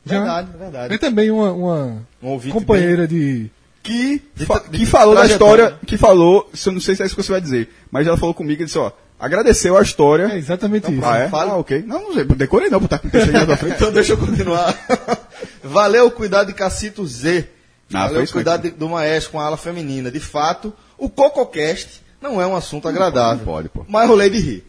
Já. 0.05 0.19
verdade, 0.19 0.49
verdade. 0.59 0.95
É 0.95 0.99
também 0.99 1.31
uma, 1.31 1.53
uma 1.53 2.07
Um 2.23 2.39
companheira 2.51 3.07
de. 3.07 3.51
Que, 3.85 4.23
fa- 4.47 4.65
de 4.69 4.79
que 4.79 4.87
falou 4.87 5.15
da 5.15 5.27
história, 5.27 5.79
que 5.87 5.97
falou, 5.97 6.51
se 6.55 6.69
eu 6.69 6.73
não 6.73 6.81
sei 6.81 6.97
se 6.97 7.03
é 7.03 7.07
isso 7.07 7.15
que 7.15 7.23
você 7.23 7.31
vai 7.31 7.41
dizer, 7.41 7.69
mas 7.91 8.07
ela 8.07 8.17
falou 8.17 8.35
comigo 8.35 8.63
e 8.63 8.65
disse, 8.65 8.79
ó, 8.79 8.91
agradeceu 9.21 9.77
a 9.77 9.83
história. 9.83 10.25
É 10.33 10.39
exatamente 10.39 10.91
isso. 10.91 11.05
ah, 11.05 11.19
é? 11.19 11.29
fala. 11.29 11.53
Ah, 11.53 11.57
ok. 11.59 11.85
Não, 11.87 12.01
não 12.05 12.15
sei, 12.15 12.25
decorei 12.25 12.71
não, 12.71 12.79
o 12.81 12.89
na 13.33 13.47
tua 13.47 13.57
frente. 13.57 13.77
Então 13.77 13.93
deixa 13.93 14.15
eu 14.15 14.19
continuar. 14.19 14.75
Valeu 15.63 16.11
cuidar 16.11 16.45
de 16.45 16.53
Cacito 16.53 17.07
Z. 17.07 17.49
Ah, 17.93 18.07
Valeu 18.07 18.21
mesmo. 18.21 18.33
de- 18.57 18.71
do 18.71 18.89
maestro 18.89 19.33
com 19.33 19.41
a 19.41 19.45
ala 19.45 19.57
feminina. 19.57 20.11
De 20.11 20.19
fato, 20.21 20.73
o 20.99 21.09
CocoCast 21.09 22.03
não 22.21 22.41
é 22.41 22.47
um 22.47 22.57
assunto 22.57 22.89
agradável. 22.89 23.37
não 23.39 23.45
pode, 23.45 23.69
pô. 23.69 23.85
Mas 23.89 24.09
rolei 24.09 24.31
de 24.31 24.39
rir. 24.41 24.67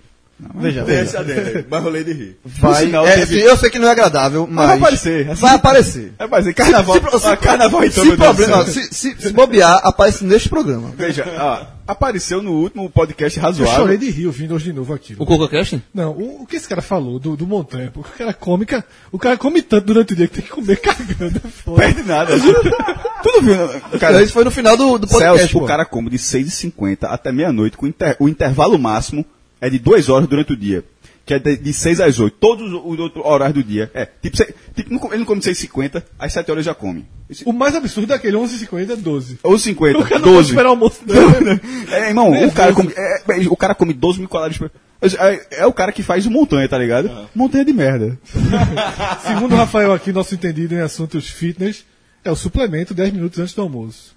Veja, 0.55 0.83
Tem 0.83 0.99
esse 0.99 1.15
adendo 1.15 1.47
aí, 1.47 1.65
mas 1.69 1.81
rolei 1.83 2.03
de 2.03 2.11
rir. 2.11 2.37
Vai, 2.43 2.85
sinal, 2.85 3.07
é, 3.07 3.15
teve- 3.19 3.39
sim, 3.39 3.45
eu 3.47 3.55
sei 3.55 3.69
que 3.69 3.79
não 3.79 3.87
é 3.87 3.91
agradável, 3.91 4.45
mas. 4.49 4.67
vai 4.67 4.77
aparecer, 4.77 5.29
assim. 5.29 5.41
Vai 5.41 5.55
aparecer. 5.55 6.13
É, 6.19 6.27
mas 6.27 6.53
carnaval, 6.53 6.95
Se- 6.95 7.19
se- 7.19 7.27
ah, 7.29 7.37
carnaval 7.37 7.83
então, 7.85 8.03
se, 8.03 8.17
problema, 8.17 8.65
se, 8.65 8.83
se, 8.93 9.15
se 9.17 9.29
bobear, 9.31 9.79
aparece 9.81 10.25
neste 10.25 10.49
programa. 10.49 10.91
Veja, 10.97 11.23
ah, 11.37 11.67
apareceu 11.87 12.41
no 12.41 12.51
último 12.51 12.89
podcast 12.89 13.39
Eu 13.39 13.43
razoável. 13.45 13.75
chorei 13.75 13.97
de 13.97 14.09
rir 14.11 14.27
ouvindo 14.27 14.53
hoje 14.55 14.65
de 14.65 14.73
novo 14.73 14.93
aquilo. 14.93 15.23
O 15.23 15.25
CocoCast? 15.25 15.81
Não, 15.93 16.11
o, 16.11 16.41
o 16.41 16.45
que 16.45 16.57
esse 16.57 16.67
cara 16.67 16.81
falou 16.81 17.17
do, 17.17 17.37
do 17.37 17.47
Montanha? 17.47 17.89
Porque 17.93 18.09
o 18.13 18.17
cara 18.17 18.33
come, 18.33 18.65
ca- 18.65 18.83
o 19.13 19.17
cara 19.17 19.37
come 19.37 19.61
tanto 19.61 19.85
durante 19.85 20.11
o 20.11 20.15
dia 20.17 20.27
que 20.27 20.33
tem 20.33 20.43
que 20.43 20.49
comer 20.49 20.75
cagando. 20.81 21.41
é 21.45 21.47
foda. 21.49 21.77
Perde 21.81 22.03
nada. 22.03 22.33
tu 22.37 23.31
não 23.31 23.41
viu? 23.41 23.99
Cara, 23.99 24.21
isso 24.21 24.33
foi 24.33 24.43
no 24.43 24.51
final 24.51 24.75
do, 24.75 24.97
do 24.97 25.07
podcast. 25.07 25.39
Celso, 25.39 25.59
o 25.59 25.65
cara 25.65 25.85
come 25.85 26.09
de 26.09 26.17
6h50 26.17 27.05
até 27.05 27.31
meia-noite, 27.31 27.77
com 27.77 27.87
inter- 27.87 28.17
o 28.19 28.27
intervalo 28.27 28.77
máximo 28.77 29.25
é 29.61 29.69
de 29.69 29.79
2 29.79 30.09
horas 30.09 30.27
durante 30.27 30.53
o 30.53 30.57
dia. 30.57 30.83
Que 31.25 31.33
é 31.33 31.39
de, 31.39 31.57
de 31.57 31.73
6 31.73 32.01
às 32.01 32.19
8. 32.19 32.37
Todos 32.39 32.71
os 32.71 32.81
os 32.85 32.99
outros 32.99 33.25
horários 33.25 33.55
do 33.55 33.67
dia. 33.67 33.89
É, 33.95 34.05
tipo, 34.05 34.37
se- 34.37 34.53
tipo 34.75 34.93
não 34.93 35.07
ele 35.07 35.17
não 35.19 35.25
come 35.25 35.41
6h50, 35.41 36.03
às 36.19 36.33
7 36.33 36.51
horas 36.51 36.63
já 36.65 36.75
come. 36.75 37.03
O 37.45 37.51
mais 37.51 37.75
absurdo 37.75 38.13
é 38.13 38.15
aquele 38.15 38.37
11h50, 38.37 38.95
12. 38.97 39.39
Ou 39.41 39.57
50, 39.57 39.97
O 39.97 40.03
cara 40.03 40.15
não 40.19 40.21
pode 40.21 40.35
12. 40.35 40.49
esperar 40.49 40.67
o 40.67 40.71
almoço. 40.71 40.99
É, 41.91 42.09
irmão, 42.09 42.31
o 42.31 42.51
cara, 42.51 42.73
come, 42.73 42.93
é, 42.95 43.23
é, 43.27 43.47
o 43.47 43.55
cara 43.57 43.73
come 43.73 43.93
12 43.93 44.19
mil 44.19 44.29
calorias 44.29 44.57
por... 44.57 44.69
É, 45.01 45.61
é 45.61 45.65
o 45.65 45.73
cara 45.73 45.91
que 45.91 46.01
faz 46.03 46.25
montanha, 46.27 46.67
tá 46.69 46.77
ligado? 46.77 47.09
Montanha 47.33 47.65
de 47.65 47.73
merda. 47.73 48.17
Segundo 49.25 49.53
o 49.53 49.55
Rafael 49.57 49.93
aqui, 49.93 50.11
nosso 50.11 50.33
entendido 50.35 50.73
em 50.75 50.79
assuntos 50.81 51.27
fitness, 51.29 51.85
é 52.23 52.31
o 52.31 52.35
suplemento 52.35 52.93
10 52.93 53.13
minutos 53.13 53.39
antes 53.39 53.53
do 53.53 53.61
almoço. 53.61 54.14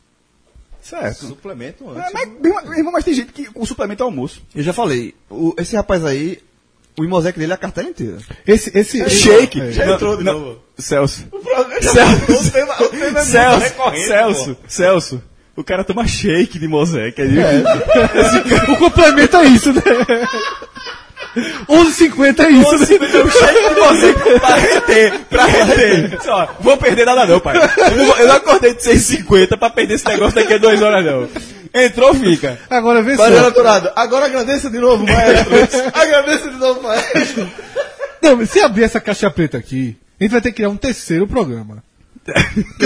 Certo. 0.88 1.26
Suplemento 1.26 1.84
É, 1.84 2.00
antes. 2.00 2.12
mas, 2.12 2.28
meu 2.40 2.74
irmão, 2.78 2.92
mas 2.92 3.04
tem 3.04 3.14
gente 3.14 3.32
que 3.32 3.48
o 3.54 3.66
suplemento 3.66 4.02
é 4.02 4.06
almoço. 4.06 4.42
Eu 4.54 4.62
já 4.62 4.72
falei, 4.72 5.14
o- 5.28 5.54
esse 5.58 5.76
rapaz 5.76 6.04
aí, 6.04 6.38
o 6.98 7.04
Imosec 7.04 7.38
dele 7.38 7.52
é 7.52 7.54
a 7.54 7.58
cartela 7.58 7.88
inteira. 7.88 8.16
Esse, 8.46 8.76
esse, 8.76 9.08
Shake. 9.10 9.60
É. 9.60 9.72
Já 9.72 9.90
entrou 9.92 10.16
de 10.16 10.24
novo. 10.24 10.58
Celso. 10.78 11.26
Celso. 11.82 12.32
O 12.48 12.50
tema, 12.50 12.74
o 12.82 12.88
tema 12.88 13.20
é 13.20 13.24
Celso, 13.24 14.06
Celso, 14.06 14.56
Celso. 14.66 15.22
O 15.56 15.64
cara 15.64 15.82
toma 15.82 16.06
shake 16.06 16.56
de 16.58 16.68
moseque. 16.68 17.20
É 17.20 17.26
de... 17.26 17.38
o 18.72 18.76
complemento 18.78 19.36
é 19.38 19.44
isso, 19.48 19.72
né? 19.72 19.82
11h50 21.68 22.40
é 22.40 22.50
isso, 22.50 22.78
né? 22.78 23.22
um 23.24 23.30
shake 23.30 23.74
de 23.74 23.80
moseque 23.80 24.40
pra 24.40 24.54
reter, 24.54 25.20
pra 25.30 25.44
reter. 25.46 26.22
Só, 26.22 26.56
vou 26.60 26.76
perder 26.76 27.06
nada 27.06 27.26
não, 27.26 27.40
pai. 27.40 27.56
Eu 27.56 27.96
não, 27.96 28.16
eu 28.18 28.28
não 28.28 28.36
acordei 28.36 28.74
de 28.74 28.82
6h50 28.82 29.58
pra 29.58 29.70
perder 29.70 29.94
esse 29.94 30.06
negócio 30.06 30.34
daqui 30.34 30.54
a 30.54 30.58
duas 30.58 30.80
horas 30.80 31.04
não. 31.04 31.28
Entrou, 31.74 32.14
fica. 32.14 32.58
Agora 32.70 33.02
vê. 33.02 33.16
Dourado, 33.16 33.90
agora 33.94 34.26
agradeça 34.26 34.70
de 34.70 34.78
novo, 34.78 35.04
maestro. 35.04 35.54
agradeça 35.92 36.50
de 36.50 36.56
novo, 36.56 36.82
maestro. 36.82 37.50
Não, 38.22 38.44
se 38.46 38.60
abrir 38.60 38.84
essa 38.84 39.00
caixa 39.00 39.30
preta 39.30 39.58
aqui, 39.58 39.96
a 40.18 40.24
gente 40.24 40.32
vai 40.32 40.40
ter 40.40 40.50
que 40.50 40.56
criar 40.56 40.70
um 40.70 40.76
terceiro 40.76 41.26
programa. 41.26 41.82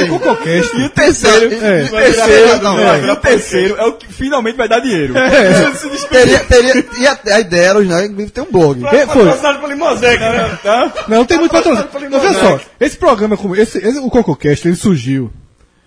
Cococast. 0.09 0.77
E 0.77 0.85
o 0.85 0.89
terceiro, 0.91 1.53
É. 1.65 1.83
e 1.83 1.85
o 1.87 1.91
terceiro, 1.91 2.63
Não, 2.63 2.79
é, 2.79 3.01
e 3.07 3.11
o 3.11 3.17
terceiro 3.17 3.77
é 3.77 3.85
o 3.85 3.93
que 3.95 4.13
finalmente 4.13 4.57
vai 4.57 4.69
dar 4.69 4.81
dinheiro. 4.81 5.15
Teria, 6.11 6.39
teria, 6.41 6.85
e 6.99 7.07
a, 7.07 7.19
a 7.37 7.41
ideia 7.41 7.67
era 7.71 7.79
original 7.79 8.01
é 8.01 8.09
ter 8.27 8.41
um 8.41 8.51
blog. 8.51 8.85
É, 8.87 9.07
foi. 9.07 9.25
Patrocinado 9.27 10.01
né? 10.01 10.59
Tá? 10.63 10.93
Não, 11.09 11.25
tem 11.25 11.39
muito 11.39 11.53
patrocínio. 11.53 11.89
Monark. 12.11 12.35
só, 12.41 12.61
esse 12.81 12.97
programa, 12.97 13.39
esse, 13.57 13.79
esse- 13.79 13.99
o 13.99 14.11
Cococast, 14.11 14.67
ele 14.69 14.77
surgiu. 14.77 15.31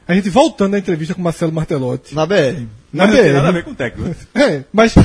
A 0.07 0.13
gente 0.13 0.29
voltando 0.29 0.73
na 0.73 0.77
entrevista 0.79 1.13
com 1.15 1.21
o 1.21 1.23
Marcelo 1.23 1.51
Martelotti. 1.51 2.13
Na 2.13 2.25
BR. 2.27 2.67
Na 2.93 3.07
Não 3.07 3.13
tem 3.15 3.33
nada 3.33 3.47
a 3.47 3.51
BR. 3.51 3.57
ver 3.57 3.63
com 3.63 3.71
o 3.71 3.75
técnico. 3.75 4.15
É, 4.35 4.61
mas. 4.71 4.93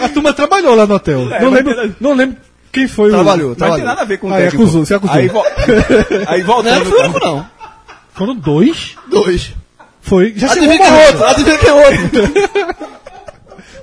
a 0.00 0.08
turma 0.08 0.32
trabalhou 0.32 0.74
lá 0.74 0.86
no 0.86 0.94
hotel. 0.94 1.32
É, 1.32 1.40
não, 1.42 1.50
lembro, 1.50 1.74
tem- 1.74 1.96
não 2.00 2.14
lembro 2.14 2.36
quem 2.72 2.88
foi 2.88 3.10
Trabalhou, 3.10 3.46
o. 3.46 3.48
Mas 3.50 3.58
tem 3.58 3.66
trabalhou. 3.66 3.86
nada 3.86 4.02
a 4.02 4.04
ver 4.04 4.18
com 4.18 4.28
o 4.28 4.34
é, 4.34 4.42
técnico. 4.42 4.62
acusou, 4.62 4.84
você 4.84 4.94
acusou. 4.94 5.16
Aí, 5.16 5.28
vo... 5.28 5.42
aí 6.26 6.40
Não 6.40 6.46
voltando. 6.46 6.74
era 6.74 6.84
fui 6.84 7.00
eu, 7.00 7.20
não. 7.20 7.46
Foram 8.14 8.34
dois? 8.36 8.96
Dois. 9.08 9.52
Foi. 10.00 10.32
Já 10.36 10.48
chegou 10.48 10.64
Adivinha 10.64 10.78
quem 10.78 10.86
é 10.86 10.90
morrendo. 10.90 11.08
outro? 11.12 11.24
Adivinha 11.26 11.58
quem 11.58 11.68
é 11.68 11.72
outro? 11.72 12.88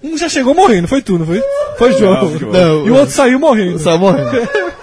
Um 0.05 0.15
já 0.15 0.29
chegou 0.29 0.53
morrendo, 0.53 0.87
foi 0.87 1.01
tu, 1.01 1.17
não 1.17 1.25
foi? 1.25 1.41
Foi 1.79 1.93
João. 1.93 2.29
Não, 2.29 2.37
João. 2.37 2.51
Não, 2.51 2.87
e 2.87 2.91
o 2.91 2.95
outro 2.95 3.15
saiu 3.15 3.39
morrendo. 3.39 3.79
Saiu 3.79 3.97
morrendo. 3.97 4.29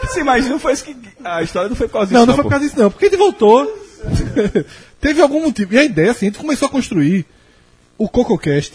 Sim, 0.08 0.24
mas 0.24 0.48
não 0.48 0.58
foi 0.58 0.72
isso 0.72 0.82
que. 0.82 0.96
A 1.22 1.44
história 1.44 1.68
não 1.68 1.76
foi 1.76 1.86
por 1.86 1.92
causa 1.92 2.08
disso. 2.08 2.18
Não, 2.18 2.26
não 2.26 2.34
foi 2.34 2.42
por 2.42 2.50
causa 2.50 2.64
disso, 2.64 2.76
não. 2.78 2.90
Porque 2.90 3.06
ele 3.06 3.16
voltou. 3.16 3.72
Teve 5.00 5.22
algum 5.22 5.40
motivo. 5.40 5.74
E 5.74 5.78
a 5.78 5.84
ideia, 5.84 6.10
assim, 6.10 6.26
a 6.26 6.28
gente 6.30 6.40
começou 6.40 6.66
a 6.66 6.70
construir 6.70 7.24
o 7.96 8.08
CocoCast 8.08 8.72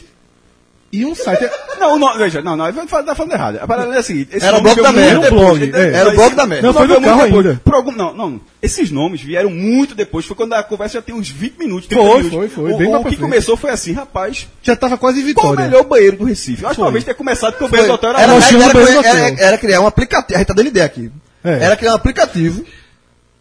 e 0.92 1.06
um 1.06 1.14
site. 1.14 1.50
Não, 1.80 2.00
não, 2.00 2.18
veja, 2.18 2.42
não, 2.42 2.56
não, 2.56 2.72
tá 2.72 2.88
falando, 2.88 3.16
falando 3.16 3.32
errado. 3.34 3.60
A 3.62 3.68
parada 3.68 3.94
é 3.94 3.98
a 4.00 4.04
seguinte. 4.04 4.30
Era 4.42 4.58
o 4.58 4.62
bloco 4.62 4.82
da 4.82 4.92
merda. 4.92 5.26
Era 5.28 5.36
o 5.36 5.40
blog, 5.40 5.72
é. 5.76 6.08
O 6.08 6.16
bloco 6.16 6.36
da 6.36 6.46
merda. 6.46 6.68
Não, 6.68 6.74
foi 6.74 6.88
no 6.88 7.02
carro 7.02 7.22
ainda. 7.22 7.62
Por 7.64 7.74
algum, 7.76 7.92
não, 7.92 8.14
não. 8.14 8.42
Esses 8.62 8.90
nomes 8.90 9.22
vieram 9.22 9.50
muito 9.50 9.94
depois. 9.94 10.26
Foi 10.26 10.36
quando 10.36 10.54
a 10.54 10.64
conversa 10.64 10.96
já 10.96 11.02
tem 11.02 11.14
uns 11.14 11.30
20 11.30 11.58
minutos. 11.58 11.88
30 11.88 12.02
Foi, 12.04 12.18
minutos. 12.24 12.32
foi, 12.38 12.50
foi, 12.50 12.74
O, 12.74 12.78
bem 12.78 12.88
o 12.88 12.92
pra 12.92 13.00
que 13.00 13.06
frente. 13.10 13.20
começou 13.20 13.58
foi 13.58 13.70
assim, 13.70 13.92
rapaz. 13.92 14.48
Já 14.64 14.76
tava 14.76 14.98
quase 14.98 15.20
em 15.20 15.34
Qual 15.34 15.48
o 15.48 15.50
vitória. 15.52 15.70
melhor 15.70 15.84
banheiro 15.84 16.18
do 16.18 16.24
Recife? 16.24 16.66
Acho 16.66 16.76
que 16.76 16.82
talvez 16.82 17.04
tenha 17.04 17.16
começado 17.16 17.52
porque 17.52 17.66
o 17.66 17.70
banheiro 17.70 17.92
do 17.92 17.96
hotel 17.96 18.10
era 18.12 18.22
Era, 18.22 18.34
era, 18.34 18.80
era, 18.80 19.08
era, 19.08 19.42
era 19.42 19.58
criar 19.58 19.82
um 19.82 19.88
aplicativo. 19.88 20.36
A 20.36 20.38
gente 20.40 20.48
tá 20.48 20.54
dando 20.54 20.68
ideia 20.68 20.86
aqui. 20.86 21.12
É. 21.44 21.64
Era 21.64 21.76
criar 21.76 21.92
um 21.92 21.96
aplicativo 21.96 22.66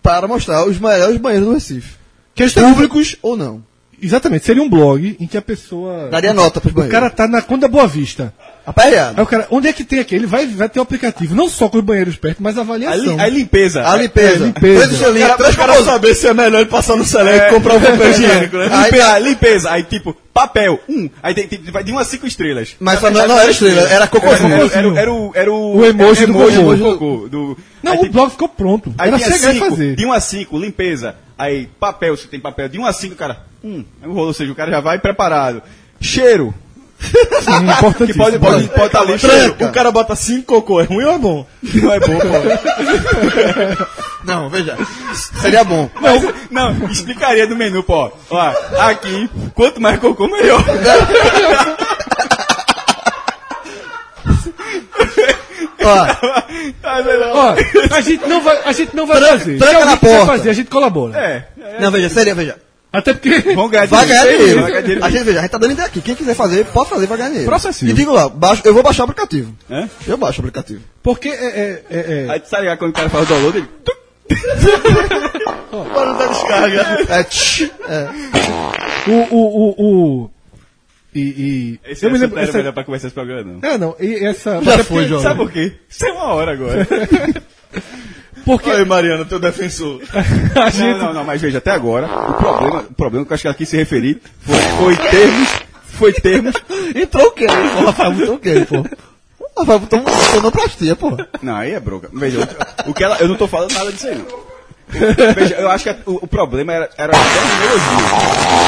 para 0.02 0.28
mostrar 0.28 0.66
os 0.66 0.78
melhores 0.78 1.16
banheiros 1.16 1.48
do 1.48 1.54
Recife. 1.54 1.96
Que 2.34 2.48
Públicos 2.50 3.16
ou 3.22 3.36
não. 3.36 3.64
Exatamente, 4.00 4.44
seria 4.44 4.62
um 4.62 4.68
blog 4.68 5.16
em 5.18 5.26
que 5.26 5.36
a 5.36 5.42
pessoa. 5.42 6.08
Daria 6.08 6.32
nota 6.32 6.60
pros 6.60 6.74
O 6.74 6.88
cara 6.88 7.08
tá 7.10 7.26
na 7.26 7.40
Conda 7.40 7.66
Boa 7.66 7.86
Vista. 7.86 8.32
Aperreado. 8.66 9.14
Aí 9.16 9.22
o 9.22 9.26
cara, 9.26 9.46
onde 9.50 9.68
é 9.68 9.72
que 9.72 9.84
tem 9.84 10.00
aqui? 10.00 10.14
Ele 10.14 10.26
vai, 10.26 10.44
vai 10.46 10.68
ter 10.68 10.80
um 10.80 10.82
aplicativo, 10.82 11.34
não 11.36 11.48
só 11.48 11.68
com 11.68 11.78
os 11.78 11.84
banheiros 11.84 12.16
perto, 12.16 12.42
mas 12.42 12.56
a 12.56 12.60
a, 12.60 12.64
avaliação. 12.64 13.14
li, 13.14 13.20
a 13.20 13.28
limpeza. 13.28 13.86
A 13.88 13.96
limpeza. 13.96 14.42
É, 14.44 14.46
limpeza. 14.46 14.86
Três 14.88 14.98
do 15.00 15.12
três 15.36 15.54
Para 15.54 15.66
famosos. 15.68 15.84
saber 15.84 16.14
se 16.16 16.26
é 16.26 16.34
melhor 16.34 16.60
ele 16.60 16.68
passar 16.68 16.96
no 16.96 17.04
Select 17.04 17.46
e 17.46 17.54
comprar 17.54 17.74
um 17.74 17.80
papel 17.80 18.10
higiênico, 18.10 18.56
né? 18.56 18.68
Aí- 18.72 18.84
Limpeza, 18.90 19.18
limpeza. 19.20 19.70
Aí, 19.70 19.82
tipo, 19.84 20.16
papel, 20.34 20.80
um. 20.88 21.08
Aí 21.22 21.32
tem, 21.34 21.46
tem- 21.46 21.60
vai 21.70 21.84
de 21.84 21.92
uma 21.92 22.00
a 22.00 22.04
cinco 22.04 22.26
estrelas. 22.26 22.74
Mas 22.80 22.98
só 23.00 23.08
não, 23.10 23.26
não 23.28 23.38
era 23.38 23.50
estrela, 23.50 23.80
era 23.82 23.90
Era, 23.94 24.06
cocôzinho. 24.08 24.52
era, 24.52 24.64
era, 24.66 24.98
era 25.00 25.12
o, 25.12 25.32
era 25.34 25.52
o, 25.52 25.76
O 25.76 25.84
emoji 25.86 26.26
do 26.26 26.32
cocô. 26.32 26.76
cocô, 26.98 27.28
do- 27.28 27.56
Não, 27.82 27.92
aí 27.92 27.98
o 27.98 28.00
tem- 28.02 28.10
blog 28.10 28.30
ficou 28.30 28.48
pronto. 28.48 28.92
Aí 28.98 29.08
Era 29.08 29.18
chegar 29.18 29.36
e 29.36 29.54
cinco, 29.58 29.70
fazer. 29.70 29.94
de 29.96 30.04
1 30.04 30.12
a 30.12 30.20
5, 30.20 30.58
limpeza. 30.58 31.14
Aí, 31.38 31.68
papel, 31.78 32.16
se 32.16 32.26
tem 32.26 32.40
papel, 32.40 32.68
de 32.68 32.78
1 32.80 32.84
a 32.86 32.92
5, 32.92 33.14
cara, 33.14 33.38
um. 33.62 33.84
Aí 34.02 34.08
rolou, 34.08 34.26
ou 34.26 34.34
seja, 34.34 34.50
o 34.50 34.54
cara 34.56 34.70
já 34.72 34.80
vai 34.80 34.98
preparado. 34.98 35.62
Cheiro, 36.00 36.52
Sim, 36.98 37.66
que 37.66 37.72
importantíssimo. 37.72 38.24
pode, 38.24 38.38
pode, 38.38 38.68
pode 38.68 38.86
estar 38.86 39.00
ali. 39.00 39.18
Cheiro, 39.18 39.56
O 39.60 39.68
cara 39.72 39.90
bota 39.92 40.16
cinco 40.16 40.46
cocô, 40.54 40.80
é 40.80 40.84
ruim 40.84 41.04
ou 41.04 41.12
é 41.14 41.18
bom? 41.18 41.46
não 41.74 41.92
é 41.92 42.00
bom, 42.00 42.18
pô. 42.18 42.26
Não, 44.24 44.48
veja. 44.50 44.76
Seria 45.40 45.62
bom. 45.62 45.88
Não, 46.00 46.32
não, 46.50 46.88
explicaria 46.88 47.46
no 47.46 47.54
menu, 47.56 47.82
pô. 47.82 48.10
Ó, 48.30 48.52
aqui, 48.78 49.30
quanto 49.54 49.80
mais 49.80 49.98
cocô, 50.00 50.26
melhor. 50.26 50.62
Ó, 57.32 57.54
a 57.94 58.00
gente 58.00 58.26
não 58.26 58.40
vai, 58.40 58.58
a 58.64 58.72
gente 58.72 58.96
não 58.96 59.06
vai 59.06 59.18
Tranca- 59.18 59.38
fazer. 59.38 59.58
tranca 59.58 59.84
na 59.84 59.96
porta. 59.96 60.26
fazer, 60.26 60.50
a 60.50 60.52
gente 60.52 60.70
colabora. 60.70 61.18
É. 61.18 61.44
Não, 61.80 61.90
veja, 61.90 62.08
seria, 62.08 62.34
veja. 62.34 62.56
Até 62.98 63.12
porque. 63.14 63.54
Vão 63.54 63.68
ganhar 63.68 63.86
Vai 63.86 64.06
ganhar 64.06 64.22
dinheiro. 64.22 64.38
dinheiro. 64.42 64.60
Vai 64.62 64.70
ganhar 64.70 64.82
dinheiro. 64.82 65.04
A 65.04 65.10
gente, 65.10 65.24
veja, 65.24 65.38
a 65.38 65.42
gente 65.42 65.50
tá 65.50 65.58
dando 65.58 65.72
ideia 65.72 65.86
aqui. 65.88 66.00
Quem 66.00 66.14
quiser 66.14 66.34
fazer, 66.34 66.64
pode 66.66 66.90
fazer, 66.90 67.06
vai 67.06 67.16
ganhar 67.18 67.28
dinheiro. 67.30 67.50
Processinho. 67.50 67.90
E 67.90 67.94
digo 67.94 68.12
lá, 68.12 68.28
baixo, 68.28 68.62
eu 68.64 68.74
vou 68.74 68.82
baixar 68.82 69.02
o 69.02 69.04
aplicativo. 69.04 69.54
É? 69.70 69.88
Eu 70.06 70.16
baixo 70.16 70.38
o 70.40 70.42
aplicativo. 70.42 70.80
Porque 71.02 71.28
é, 71.28 71.32
é, 71.32 71.82
é, 71.90 72.24
é- 72.26 72.30
Aí 72.30 72.40
tu 72.40 72.48
tá 72.50 72.60
ligado 72.60 72.78
quando 72.78 72.90
o 72.90 72.94
cara 72.94 73.08
faz 73.08 73.24
o 73.24 73.28
download, 73.28 73.58
ele... 73.58 73.68
tuc, 73.84 73.96
Barulho 75.94 76.18
da 76.18 76.26
descarga. 76.26 77.06
É, 77.08 77.22
tch, 77.24 77.62
é. 77.88 79.10
o, 79.10 79.34
o, 79.34 79.74
o, 79.78 80.22
o- 80.24 80.30
e, 81.14 81.20
e 81.20 81.90
Esse 81.90 82.04
eu 82.04 82.10
me 82.10 82.18
lembro 82.18 82.34
não 82.36 82.42
era 82.42 82.50
essa, 82.50 82.58
melhor 82.58 82.72
pra 82.74 82.84
começar 82.84 83.06
esse 83.06 83.14
programa, 83.14 83.58
não. 83.62 83.68
é, 83.70 83.78
não, 83.78 83.96
e 83.98 84.22
essa 84.26 84.60
Já 84.62 84.78
foi, 84.78 84.84
porque- 84.84 85.08
João. 85.08 85.22
Sabe 85.22 85.36
por 85.36 85.50
quê? 85.50 85.72
Isso 85.88 86.04
é 86.04 86.12
uma 86.12 86.24
hora 86.34 86.52
agora. 86.52 86.86
Porque 88.46 88.70
Oi, 88.70 88.84
Mariano, 88.84 89.24
teu 89.26 89.38
defensor. 89.40 90.00
a 90.54 90.70
gente 90.70 90.98
Não, 90.98 91.06
não, 91.08 91.14
não, 91.14 91.24
mas 91.24 91.42
veja, 91.42 91.58
até 91.58 91.72
agora, 91.72 92.06
o 92.06 92.32
problema, 92.34 92.80
o 92.88 92.94
problema 92.94 93.26
que 93.26 93.32
eu 93.32 93.34
acho 93.34 93.42
que 93.42 93.48
ela 93.48 93.56
quis 93.56 93.68
se 93.68 93.76
referir 93.76 94.22
foi, 94.40 94.56
foi 94.78 94.96
termos, 95.10 95.48
foi 95.84 96.12
termos, 96.12 96.54
Entrou 96.94 97.26
o 97.26 97.32
quê? 97.32 97.46
O 97.46 97.84
Rafael 97.86 98.12
botou 98.12 98.34
o 98.36 98.38
quê, 98.38 98.64
pô? 98.68 98.84
O 99.56 99.60
Rafael 99.60 99.80
botou 99.80 100.04
sonoplastia, 100.32 100.94
pô. 100.94 101.10
não, 101.42 101.56
aí 101.56 101.72
é 101.72 101.80
broca. 101.80 102.08
Veja, 102.12 102.48
o, 102.86 102.90
o 102.90 102.94
que 102.94 103.02
ela, 103.02 103.16
eu 103.18 103.26
não 103.28 103.34
tô 103.36 103.48
falando 103.48 103.72
nada 103.72 103.90
disso 103.92 104.06
aí, 104.06 104.14
não. 104.16 104.46
Veja, 105.34 105.56
eu 105.56 105.68
acho 105.68 105.82
que 105.82 105.90
a- 105.90 105.96
o, 106.06 106.12
o 106.22 106.26
problema 106.28 106.72
era, 106.72 106.88
era 106.96 107.12
a 107.12 107.18
terminologia. 107.18 108.66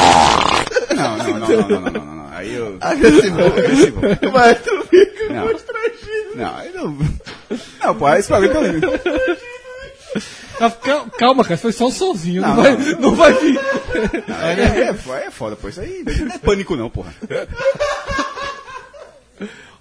Não, 0.95 1.17
não, 1.17 1.25
não, 1.39 1.39
não, 1.39 1.69
não, 1.69 1.79
não, 1.79 1.91
não, 1.91 2.15
não, 2.15 2.27
aí 2.33 2.53
eu... 2.53 2.75
Agressivo. 2.81 3.39
agressivo. 3.45 4.01
Maestro 4.33 4.83
fica 4.89 5.33
Não. 5.33 5.47
constrangido. 5.47 6.35
Não, 6.35 6.55
aí 6.57 6.71
não... 6.73 6.97
Não, 7.81 7.95
pô, 7.95 8.09
esse 8.15 8.27
problema 8.27 8.59
é 8.67 9.48
Calma, 11.17 11.43
cara, 11.43 11.57
foi 11.57 11.71
só 11.71 11.87
um 11.87 11.91
solzinho. 11.91 12.41
Não, 12.41 12.55
Não, 12.55 12.63
vai, 12.63 12.75
não. 12.99 13.15
vai 13.15 13.33
vir. 13.33 13.59
Aí 14.27 14.59
é, 14.59 14.81
é, 14.89 14.93
fo- 14.93 15.13
é 15.15 15.29
foda, 15.31 15.55
pô. 15.55 15.69
Isso 15.69 15.79
aí 15.81 16.03
não 16.25 16.35
é 16.35 16.37
pânico, 16.37 16.75
não, 16.75 16.89
porra. 16.89 17.13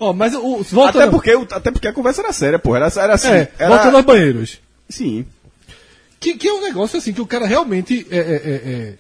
Ó, 0.01 0.13
mas 0.13 0.35
o. 0.35 0.63
Voltando, 0.63 1.03
Até 1.03 1.11
porque, 1.11 1.35
o- 1.35 1.49
até 1.51 1.71
porque 1.71 1.89
a 1.89 1.93
conversa 1.93 2.21
era 2.23 2.33
séria, 2.33 2.59
porra. 2.59 2.79
Era, 2.79 2.93
era 3.03 3.15
assim. 3.15 3.29
É, 3.29 3.53
era, 3.59 3.69
voltando 3.71 3.97
aos 3.97 4.07
banheiros. 4.07 4.61
Sim. 4.89 5.27
Que, 6.21 6.35
que 6.37 6.47
é 6.49 6.53
um 6.53 6.61
negócio 6.63 6.99
assim 6.99 7.13
que 7.13 7.21
o 7.21 7.27
cara 7.27 7.47
realmente 7.47 8.07
é, 8.11 8.17
é, 8.17 8.21
é, 8.21 8.73
é, 8.73 8.95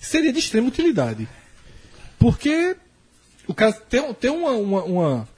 seria 0.00 0.32
de 0.32 0.38
extrema 0.38 0.68
utilidade. 0.68 1.28
Porque 2.18 2.76
o 3.46 3.54
cara 3.54 3.72
tem, 3.72 4.14
tem 4.14 4.30
uma, 4.30 4.50
uma, 4.52 4.82
uma- 4.84 5.28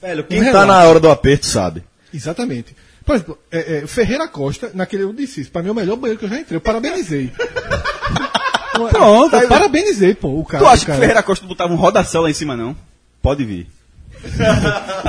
Velho, 0.00 0.22
Um 0.24 0.26
quem 0.26 0.38
tá 0.40 0.44
relato. 0.46 0.66
na 0.66 0.84
hora 0.84 1.00
do 1.00 1.08
aperto 1.10 1.46
sabe. 1.46 1.82
Exatamente. 2.12 2.74
Por 3.06 3.14
exemplo, 3.14 3.38
é, 3.52 3.78
é, 3.78 3.86
Ferreira 3.86 4.26
Costa, 4.26 4.72
naquele 4.74 5.04
eu 5.04 5.12
disse 5.12 5.40
isso, 5.40 5.50
pra 5.52 5.62
mim 5.62 5.68
é 5.68 5.72
o 5.72 5.74
melhor 5.74 5.94
banheiro 5.96 6.18
que 6.18 6.24
eu 6.24 6.28
já 6.28 6.40
entrei. 6.40 6.56
Eu 6.56 6.60
parabenizei. 6.60 7.30
Pronto, 8.90 9.34
Eu 9.34 9.48
parabenizei, 9.48 10.14
pô, 10.14 10.40
o 10.40 10.44
cara. 10.44 10.62
Tu 10.62 10.66
acha 10.66 10.76
o 10.76 10.80
que 10.80 10.86
cara. 10.86 10.98
Ferreira 10.98 11.22
Costa 11.22 11.46
botava 11.46 11.72
um 11.72 11.76
rodação 11.76 12.22
lá 12.22 12.28
em 12.30 12.34
cima, 12.34 12.56
não? 12.56 12.76
Pode 13.22 13.44
vir. 13.44 13.68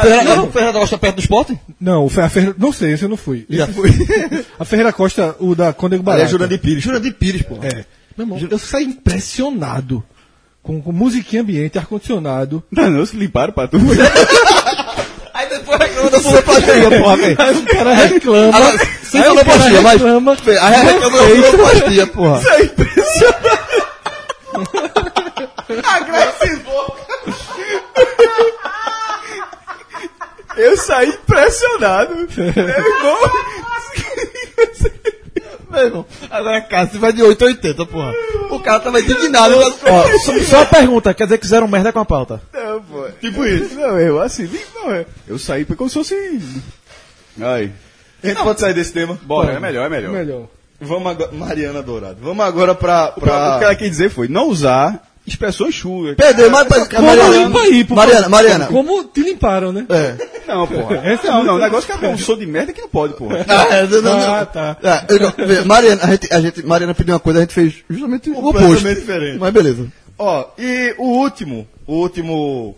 Ferreira, 0.01 0.43
o 0.43 0.51
Ferreira 0.51 0.73
da 0.73 0.79
Costa 0.79 0.97
perto 0.97 1.15
do 1.15 1.21
esporte? 1.21 1.59
Não, 1.81 2.05
o 2.05 2.09
Ferreira. 2.09 2.55
Não 2.57 2.71
sei, 2.71 2.93
esse 2.93 3.03
eu 3.03 3.09
não 3.09 3.17
fui. 3.17 3.45
Já 3.49 3.67
fui. 3.67 3.89
A 4.59 4.63
Ferreira 4.63 4.93
Costa, 4.93 5.35
o 5.39 5.55
da 5.55 5.73
Condego 5.73 6.01
Ali 6.01 6.05
Barata. 6.05 6.25
é 6.25 6.27
Jurandir 6.27 6.59
Pires. 6.59 6.83
Jurandir 6.83 7.13
Pires, 7.15 7.41
pô. 7.41 7.55
É. 7.63 7.85
Meu 8.15 8.25
irmão, 8.25 8.47
eu 8.49 8.57
saí 8.59 8.85
impressionado. 8.85 10.03
Com, 10.61 10.81
com 10.81 10.91
musiquinha 10.91 11.41
ambiente, 11.41 11.77
ar-condicionado. 11.77 12.61
Não, 12.69 12.89
não, 12.89 13.05
se 13.05 13.15
limparam 13.15 13.53
pra 13.53 13.69
tu. 13.69 13.77
Aí 15.57 15.63
depois 15.63 15.79
reclama 15.79 16.09
da 16.09 16.19
sonoplastia, 16.19 16.99
porra, 16.99 17.17
velho. 17.17 17.35
Aí 17.39 17.57
o 17.57 17.65
cara 17.65 17.93
reclama. 17.93 18.57
Aí 18.57 18.63
o 18.63 18.75
cara 18.75 18.95
sonoplastia, 19.11 19.81
mas... 19.81 19.93
reclama. 19.93 20.37
Aí 20.61 20.85
reclama 20.85 21.17
da 21.17 21.23
sonoplastia, 21.27 22.07
porra. 22.07 22.41
Eu 30.55 30.77
saí 30.77 31.09
impressionado. 31.09 32.15
Meu 32.35 32.47
irmão. 32.47 33.17
Meu 35.69 35.81
irmão, 35.81 36.05
agora, 36.29 36.61
cara, 36.61 36.87
você 36.87 36.97
vai 36.97 37.11
de 37.11 37.21
8 37.21 37.43
a 37.43 37.47
80, 37.47 37.85
porra. 37.85 38.13
O 38.49 38.59
cara 38.59 38.79
tava 38.79 38.99
indignado. 38.99 39.55
Ó, 39.57 40.17
só, 40.19 40.39
só 40.39 40.57
uma 40.57 40.65
pergunta, 40.65 41.13
quer 41.13 41.25
dizer 41.25 41.37
que 41.37 41.45
fizeram 41.45 41.67
merda 41.67 41.91
com 41.91 41.99
a 41.99 42.05
pauta? 42.05 42.41
Não, 42.53 42.81
pô. 42.81 43.07
Tipo 43.19 43.45
isso. 43.45 43.75
Não, 43.75 43.99
eu 43.99 44.21
assim, 44.21 44.49
não, 44.75 44.91
é. 44.93 45.05
Eu 45.27 45.37
saí 45.37 45.65
como 45.65 45.89
se 45.89 45.95
fosse. 45.95 46.41
Ai. 47.41 47.71
A 48.23 48.27
gente 48.27 48.41
pode 48.41 48.59
sair 48.59 48.73
desse 48.73 48.93
tema? 48.93 49.17
Bora, 49.23 49.53
é 49.53 49.59
melhor, 49.59 49.85
é 49.85 49.89
melhor. 49.89 50.11
Melhor. 50.11 50.47
Vamos 50.79 51.11
agora. 51.11 51.31
Mariana 51.31 51.81
Dourado. 51.81 52.17
Vamos 52.21 52.45
agora 52.45 52.73
pra. 52.73 53.13
O 53.15 53.21
que 53.21 53.29
ela 53.29 53.59
pra... 53.59 53.75
quis 53.75 53.89
dizer 53.89 54.09
foi 54.09 54.27
não 54.27 54.47
usar 54.47 55.03
expressões 55.27 55.75
chulas. 55.75 56.15
Perdeu, 56.15 56.49
mas... 56.49 56.67
mas 56.69 56.87
Como 56.87 57.07
Mariana, 57.07 57.37
limpa 57.37 57.59
aí, 57.59 57.83
por 57.83 57.95
Mariana. 57.95 58.29
Mariana. 58.29 58.67
Como 58.67 59.03
te 59.03 59.21
limparam, 59.21 59.71
né? 59.73 59.85
É. 59.89 60.15
Não, 60.47 60.65
porra. 60.65 60.95
Essa 61.05 61.27
é 61.27 61.31
não, 61.31 61.43
não, 61.43 61.55
o 61.55 61.59
negócio 61.59 61.97
que 61.97 62.05
é 62.05 62.09
um 62.09 62.17
som 62.17 62.37
de 62.37 62.45
merda 62.45 62.71
que 62.71 62.81
não 62.81 62.89
pode, 62.89 63.13
porra. 63.13 63.45
Ah, 63.47 63.75
é, 63.75 63.87
não, 63.87 64.01
não, 64.01 64.19
não. 64.19 64.35
Ah, 64.35 64.45
tá. 64.45 64.77
É, 64.81 65.05
eu 65.13 65.65
Mariana, 65.65 66.01
a 66.03 66.11
gente, 66.11 66.33
a 66.33 66.41
gente, 66.41 66.65
Mariana 66.65 66.93
pediu 66.93 67.13
uma 67.13 67.19
coisa, 67.19 67.39
a 67.39 67.41
gente 67.41 67.53
fez 67.53 67.75
justamente 67.89 68.29
o 68.29 68.47
oposto. 68.47 68.87
Diferente. 68.87 69.37
Mas 69.37 69.53
beleza. 69.53 69.87
Ó, 70.17 70.47
e 70.57 70.95
o 70.97 71.05
último, 71.05 71.67
o 71.85 71.95
último 71.95 72.75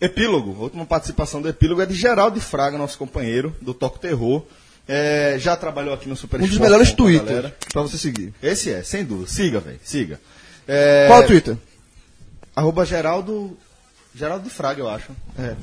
epílogo, 0.00 0.56
a 0.58 0.62
última 0.64 0.84
participação 0.84 1.40
do 1.40 1.48
epílogo 1.48 1.80
é 1.80 1.86
de 1.86 1.94
Geraldo 1.94 2.40
Fraga, 2.40 2.76
nosso 2.76 2.98
companheiro 2.98 3.54
do 3.60 3.72
Toco 3.72 3.98
Terror. 3.98 4.42
É, 4.86 5.36
já 5.38 5.56
trabalhou 5.56 5.94
aqui 5.94 6.08
no 6.08 6.16
Super 6.16 6.40
Um 6.40 6.46
dos 6.46 6.58
melhores 6.58 6.92
galera. 6.92 7.54
pra 7.72 7.82
você 7.82 7.96
seguir. 7.96 8.34
Esse 8.42 8.70
é, 8.70 8.82
sem 8.82 9.04
dúvida. 9.04 9.28
Siga, 9.28 9.60
velho, 9.60 9.78
siga. 9.84 10.20
É, 10.66 11.06
Qual 11.08 11.20
o 11.20 11.26
Twitter? 11.26 11.56
Arroba 12.54 12.84
Geraldo. 12.84 13.56
Geraldo 14.14 14.44
de 14.44 14.50
Fraga, 14.50 14.80
eu 14.80 14.88
acho. 14.88 15.10
É. 15.38 15.54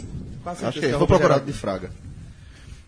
Quase 0.44 0.66
Acho 0.66 0.74
certeza 0.74 0.80
que 0.80 0.86
é, 0.86 0.90
é 0.96 0.98
vou 0.98 1.08
procurar. 1.08 1.36
Geraldo 1.36 1.46
de 1.46 1.54
Fraga. 1.58 1.92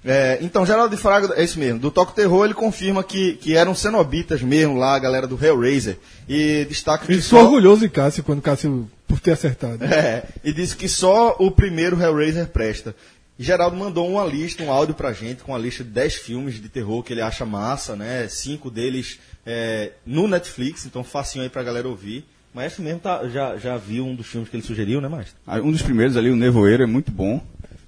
É, 0.04 0.40
então, 0.42 0.66
Geraldo 0.66 0.96
de 0.96 1.00
Fraga, 1.02 1.34
é 1.36 1.44
isso 1.44 1.60
mesmo. 1.60 1.78
Do 1.80 1.92
Toco 1.92 2.14
Terror, 2.14 2.46
ele 2.46 2.56
confirma 2.56 3.04
que, 3.04 3.34
que 3.34 3.56
eram 3.56 3.76
cenobitas 3.76 4.42
mesmo 4.42 4.76
lá, 4.76 4.96
a 4.96 5.00
galera 5.00 5.28
do 5.28 5.38
Hellraiser. 5.44 6.00
E 6.28 6.66
destaca 6.68 7.06
que 7.06 7.14
Eu 7.14 7.22
só- 7.22 7.30
sou 7.38 7.40
orgulhoso 7.44 7.82
de 7.82 7.90
Cássio 7.90 8.24
quando 8.24 8.42
Cássio 8.42 8.90
por 9.08 9.20
ter 9.20 9.32
acertado. 9.34 9.84
É, 9.86 10.24
e 10.44 10.52
disse 10.52 10.76
que 10.76 10.90
só 10.90 11.36
o 11.38 11.52
primeiro 11.52 12.02
Hellraiser 12.02 12.48
presta. 12.48 12.96
Geraldo 13.38 13.76
mandou 13.78 14.08
uma 14.10 14.26
lista, 14.26 14.64
um 14.64 14.72
áudio 14.72 14.96
pra 14.96 15.14
gente, 15.14 15.44
com 15.44 15.52
uma 15.52 15.58
lista 15.60 15.84
de 15.84 15.90
10 15.92 16.16
filmes 16.16 16.56
de 16.62 16.70
terror 16.70 17.04
que 17.04 17.14
ele 17.14 17.22
acha 17.22 17.46
massa, 17.46 17.96
né? 17.96 18.28
Cinco 18.28 18.70
deles 18.72 19.20
é, 19.46 19.92
no 20.06 20.28
Netflix, 20.28 20.86
então 20.86 21.04
facinho 21.04 21.44
aí 21.44 21.50
pra 21.50 21.64
galera 21.64 21.88
ouvir. 21.88 22.26
Maestro 22.54 22.84
mesmo 22.84 23.00
tá, 23.00 23.28
já, 23.30 23.58
já 23.58 23.78
viu 23.78 24.06
um 24.06 24.14
dos 24.14 24.28
filmes 24.28 24.50
que 24.50 24.56
ele 24.56 24.64
sugeriu, 24.64 25.00
né, 25.00 25.08
Maestro? 25.08 25.36
Ah, 25.48 25.60
Um 25.60 25.72
dos 25.72 25.82
primeiros 25.82 26.18
ali, 26.18 26.30
o 26.30 26.36
Nevoeiro, 26.36 26.84
é 26.84 26.86
muito 26.86 27.12
bom. 27.12 27.42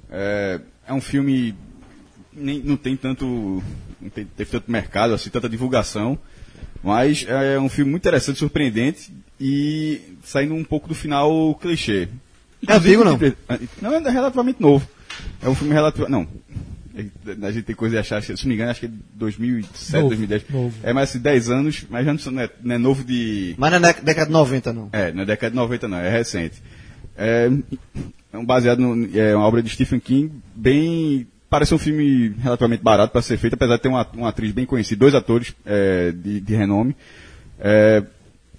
É, 0.10 0.62
é 0.88 0.94
um 0.94 1.02
filme. 1.02 1.54
Nem, 2.32 2.60
não 2.60 2.78
tem 2.78 2.96
tanto. 2.96 3.62
Não 4.02 4.10
tem, 4.10 4.26
teve 4.26 4.52
tanto 4.52 4.72
mercado, 4.72 5.13
assim, 5.13 5.30
tanta 5.30 5.50
divulgação. 5.50 6.18
Mas 6.82 7.26
é 7.28 7.58
um 7.60 7.70
filme 7.70 7.92
muito 7.92 8.04
interessante, 8.04 8.39
surpreendente 8.39 9.13
e 9.39 10.02
saindo 10.24 10.54
um 10.54 10.63
pouco 10.63 10.88
do 10.88 10.96
final 10.96 11.56
clichê. 11.56 12.10
É 12.68 12.74
antigo, 12.74 13.04
não? 13.04 13.20
Não, 13.82 13.94
é 13.94 14.10
relativamente 14.10 14.62
novo. 14.62 14.88
É 15.42 15.50
um 15.50 15.56
filme 15.56 15.74
relativo. 15.74 16.10
Não. 16.10 16.28
É, 16.95 17.06
A 17.47 17.51
gente 17.51 17.63
tem 17.65 17.75
coisa 17.75 17.95
de 17.95 17.99
achar, 17.99 18.21
se 18.21 18.32
não 18.32 18.38
me 18.45 18.53
engano, 18.56 18.69
acho 18.71 18.79
que 18.82 18.86
é 18.86 18.91
2007, 19.15 19.93
Novo, 19.93 20.08
2010. 20.10 20.43
novo. 20.49 20.75
É 20.84 20.93
mais 20.93 21.10
assim, 21.10 21.19
10 21.19 21.49
anos, 21.49 21.86
mas 21.89 22.06
já 22.06 22.32
não 22.32 22.41
é, 22.41 22.49
não 22.62 22.75
é 22.75 22.77
novo 22.77 23.03
de. 23.03 23.56
Mas 23.58 23.71
não 23.71 23.77
é 23.77 23.79
na 23.79 23.91
década 23.91 24.25
de 24.27 24.32
90, 24.32 24.73
não. 24.73 24.89
É, 24.91 25.12
na 25.12 25.23
década 25.25 25.49
de 25.49 25.56
90 25.56 25.88
não, 25.88 25.97
é 25.97 26.10
recente. 26.10 26.62
É, 27.17 27.49
é 28.32 28.38
um 28.38 28.45
baseado 28.45 28.79
no, 28.79 29.17
é 29.17 29.36
uma 29.36 29.45
obra 29.45 29.62
de 29.63 29.69
Stephen 29.69 29.99
King, 29.99 30.32
bem. 30.56 31.27
Parece 31.49 31.73
um 31.75 31.77
filme 31.77 32.29
relativamente 32.41 32.82
barato 32.82 33.12
para 33.13 33.21
ser 33.21 33.38
feito, 33.38 33.53
apesar 33.53 33.75
de 33.75 33.82
ter 33.84 33.88
uma, 33.88 34.08
uma 34.13 34.29
atriz 34.29 34.51
bem 34.51 34.65
conhecida, 34.65 34.99
dois 34.99 35.13
atores 35.13 35.53
é, 35.65 36.12
de, 36.12 36.39
de 36.41 36.56
renome. 36.56 36.95
É, 37.60 38.03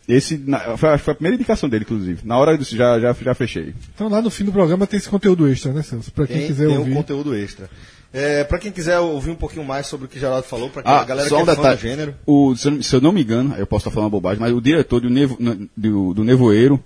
esse 0.06 0.36
na- 0.38 0.76
foi, 0.76 0.96
foi 0.98 1.12
a 1.12 1.14
primeira 1.14 1.34
indicação 1.34 1.68
dele, 1.68 1.82
inclusive. 1.84 2.20
Na 2.24 2.36
hora 2.38 2.56
disso 2.56 2.76
já, 2.76 3.00
já, 3.00 3.12
já 3.12 3.34
fechei. 3.34 3.74
Então 3.94 4.08
lá 4.08 4.22
no 4.22 4.30
fim 4.30 4.44
do 4.44 4.52
programa 4.52 4.86
tem 4.86 4.98
esse 4.98 5.08
conteúdo 5.08 5.48
extra, 5.48 5.72
né, 5.72 5.82
Celso? 5.82 6.12
Pra 6.12 6.26
quem 6.26 6.36
Tem, 6.38 6.46
quiser 6.46 6.68
tem 6.68 6.78
ouvir. 6.78 6.92
um 6.92 6.94
conteúdo 6.94 7.34
extra. 7.34 7.68
É, 8.16 8.44
pra 8.44 8.58
quem 8.60 8.70
quiser 8.70 8.96
ouvir 9.00 9.32
um 9.32 9.34
pouquinho 9.34 9.64
mais 9.64 9.88
sobre 9.88 10.06
o 10.06 10.08
que 10.08 10.20
Geraldo 10.20 10.46
falou, 10.46 10.70
pra 10.70 10.82
Ah, 10.84 11.00
a 11.00 11.04
galera 11.04 11.28
só 11.28 11.34
que 11.36 11.42
um 11.42 11.52
é 11.52 11.54
fã 11.56 11.62
detalhe. 11.62 11.80
gênero. 11.80 12.14
O, 12.24 12.54
se, 12.54 12.68
eu, 12.68 12.80
se 12.82 12.94
eu 12.94 13.00
não 13.00 13.10
me 13.10 13.22
engano, 13.22 13.54
eu 13.58 13.66
posso 13.66 13.80
estar 13.82 13.90
falando 13.90 14.04
uma 14.06 14.10
bobagem, 14.20 14.40
mas 14.40 14.52
o 14.52 14.60
diretor 14.60 15.00
do, 15.00 15.10
Nevo, 15.10 15.36
no- 15.40 15.68
do, 15.76 16.14
do 16.14 16.22
Nevoeiro, 16.22 16.78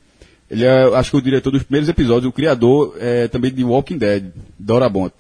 ele 0.50 0.64
é, 0.64 0.84
acho 0.96 1.10
que 1.10 1.16
o 1.18 1.22
diretor 1.22 1.50
dos 1.50 1.62
primeiros 1.62 1.86
episódios, 1.88 2.24
o 2.30 2.32
criador 2.32 2.96
é, 2.98 3.28
também 3.28 3.52
de 3.52 3.62
Walking 3.62 3.98
Dead, 3.98 4.24
Dorabont. 4.58 5.12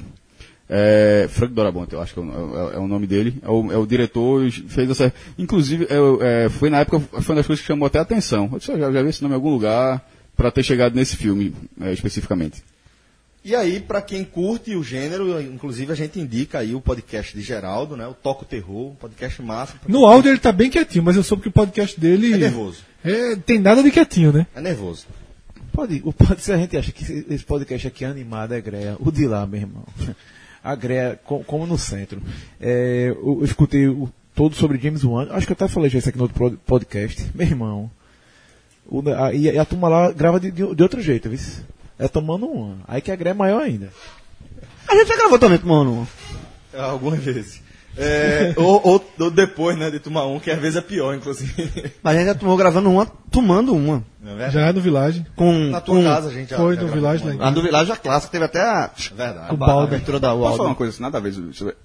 É, 0.70 1.26
Frank 1.30 1.52
Dorabont, 1.52 1.92
eu 1.92 2.00
acho 2.00 2.14
que 2.14 2.20
é, 2.20 2.22
o- 2.22 2.70
é- 2.72 2.76
é 2.76 2.78
o 2.78 2.86
nome 2.88 3.06
dele. 3.06 3.34
É 3.42 3.48
o, 3.50 3.72
é 3.72 3.76
o 3.76 3.86
diretor, 3.86 4.50
fez 4.50 4.88
essa. 4.90 5.12
Inclusive, 5.38 5.86
é, 5.90 6.44
é, 6.46 6.48
foi 6.48 6.70
na 6.70 6.80
época, 6.80 7.00
foi 7.20 7.34
uma 7.34 7.36
das 7.40 7.46
coisas 7.46 7.60
que 7.60 7.66
chamou 7.66 7.86
até 7.86 7.98
a 7.98 8.02
atenção. 8.02 8.48
Eu 8.52 8.58
disse, 8.58 8.70
eu 8.72 8.78
já, 8.78 8.90
já 8.92 9.02
vi 9.02 9.08
esse 9.10 9.22
nome 9.22 9.34
em 9.34 9.36
algum 9.36 9.50
lugar 9.50 10.02
para 10.36 10.50
ter 10.50 10.62
chegado 10.62 10.94
nesse 10.94 11.16
filme, 11.16 11.54
é, 11.80 11.92
especificamente. 11.92 12.62
E 13.44 13.54
aí, 13.54 13.80
pra 13.80 14.02
quem 14.02 14.24
curte 14.24 14.74
o 14.74 14.82
gênero, 14.82 15.40
inclusive 15.40 15.92
a 15.92 15.94
gente 15.94 16.20
indica 16.20 16.58
aí 16.58 16.74
o 16.74 16.80
podcast 16.80 17.34
de 17.34 17.42
Geraldo, 17.42 17.96
né? 17.96 18.06
O 18.06 18.12
Toco 18.12 18.44
Terror, 18.44 18.90
um 18.90 18.94
podcast 18.94 19.40
massa. 19.40 19.74
No 19.86 20.04
áudio 20.04 20.30
ele 20.30 20.38
tá 20.38 20.52
bem 20.52 20.68
quietinho, 20.68 21.04
mas 21.04 21.16
eu 21.16 21.22
soube 21.22 21.44
que 21.44 21.48
o 21.48 21.52
podcast 21.52 21.98
dele. 21.98 22.34
É 22.34 22.36
nervoso. 22.36 22.82
É, 23.04 23.36
tem 23.36 23.58
nada 23.58 23.82
de 23.82 23.90
quietinho, 23.90 24.32
né? 24.32 24.46
É 24.54 24.60
nervoso. 24.60 25.06
Pode, 25.72 26.02
o 26.04 26.12
pode 26.12 26.42
se 26.42 26.52
a 26.52 26.56
gente 26.58 26.76
acha 26.76 26.90
que 26.92 27.24
esse 27.30 27.44
podcast 27.44 27.86
aqui 27.86 28.04
é 28.04 28.08
animado, 28.08 28.52
é 28.52 28.60
greia. 28.60 28.96
O 28.98 29.10
de 29.12 29.26
lá, 29.26 29.46
meu 29.46 29.60
irmão. 29.60 29.84
A 30.62 30.74
greia, 30.74 31.18
co- 31.24 31.44
como 31.44 31.66
no 31.66 31.78
centro. 31.78 32.20
É, 32.60 33.06
eu, 33.16 33.38
eu 33.38 33.44
escutei 33.44 33.86
o, 33.86 34.10
todo 34.34 34.56
sobre 34.56 34.78
James 34.78 35.04
Wan. 35.04 35.28
Acho 35.30 35.46
que 35.46 35.52
eu 35.52 35.54
até 35.54 35.68
falei 35.68 35.88
já 35.88 36.00
isso 36.00 36.08
aqui 36.08 36.18
no 36.18 36.24
outro 36.24 36.58
podcast. 36.66 37.24
Meu 37.34 37.46
irmão. 37.46 37.90
O, 38.86 39.00
a, 39.10 39.32
e 39.32 39.56
a 39.56 39.64
turma 39.64 39.88
lá 39.88 40.10
grava 40.10 40.40
de, 40.40 40.50
de, 40.50 40.74
de 40.74 40.82
outro 40.82 41.00
jeito, 41.00 41.30
viu? 41.30 41.38
É 41.98 42.06
tomando 42.08 42.46
uma. 42.46 42.76
Aí 42.86 43.00
que 43.00 43.10
a 43.10 43.16
greia 43.16 43.32
é 43.32 43.34
maior 43.34 43.62
ainda. 43.62 43.92
A 44.88 44.94
gente 44.94 45.08
já 45.08 45.16
gravou 45.16 45.38
também, 45.38 45.58
mano. 45.64 46.08
É, 46.72 46.80
Algumas 46.80 47.18
vezes. 47.20 47.60
É, 47.96 48.54
ou, 48.56 48.80
ou- 48.84 49.04
ou 49.18 49.30
depois, 49.30 49.76
né, 49.76 49.90
de 49.90 49.98
tomar 49.98 50.24
um, 50.26 50.38
que 50.38 50.50
às 50.50 50.58
vezes 50.60 50.76
é 50.76 50.80
pior, 50.80 51.14
inclusive. 51.14 51.90
Mas 52.02 52.14
a 52.14 52.18
gente 52.18 52.26
já 52.28 52.34
tomou 52.34 52.56
gravando 52.56 52.90
uma, 52.90 53.04
tomando 53.06 53.74
uma. 53.74 54.04
É? 54.40 54.50
Já 54.50 54.66
é 54.68 54.72
no 54.72 54.80
Village. 54.80 55.24
Com, 55.34 55.52
Na 55.70 55.80
tua 55.80 55.96
com 55.96 56.04
casa 56.04 56.28
a 56.28 56.32
gente 56.32 56.50
já 56.50 56.56
foi 56.58 56.74
já 56.74 56.82
gravou 56.82 56.94
Village 56.96 57.24
uma. 57.24 57.34
lá 57.34 57.46
em 57.46 57.48
A 57.48 57.50
do 57.50 57.62
Village 57.62 57.90
a 57.92 57.96
clássica, 57.96 58.30
teve 58.32 58.44
até 58.44 58.60
a, 58.60 58.90
É 58.94 59.14
verdade. 59.14 59.48
Com 59.48 59.54
o 59.54 59.64
a 59.64 59.66
balde. 59.66 59.86
abertura 59.94 60.20
da 60.20 60.28
Posso 60.30 60.42
falar 60.42 60.56
UAL. 60.58 60.66
uma 60.68 60.74
coisa 60.74 60.92
assim, 60.92 61.02
nada 61.02 61.18
a 61.18 61.20
ver? 61.20 61.34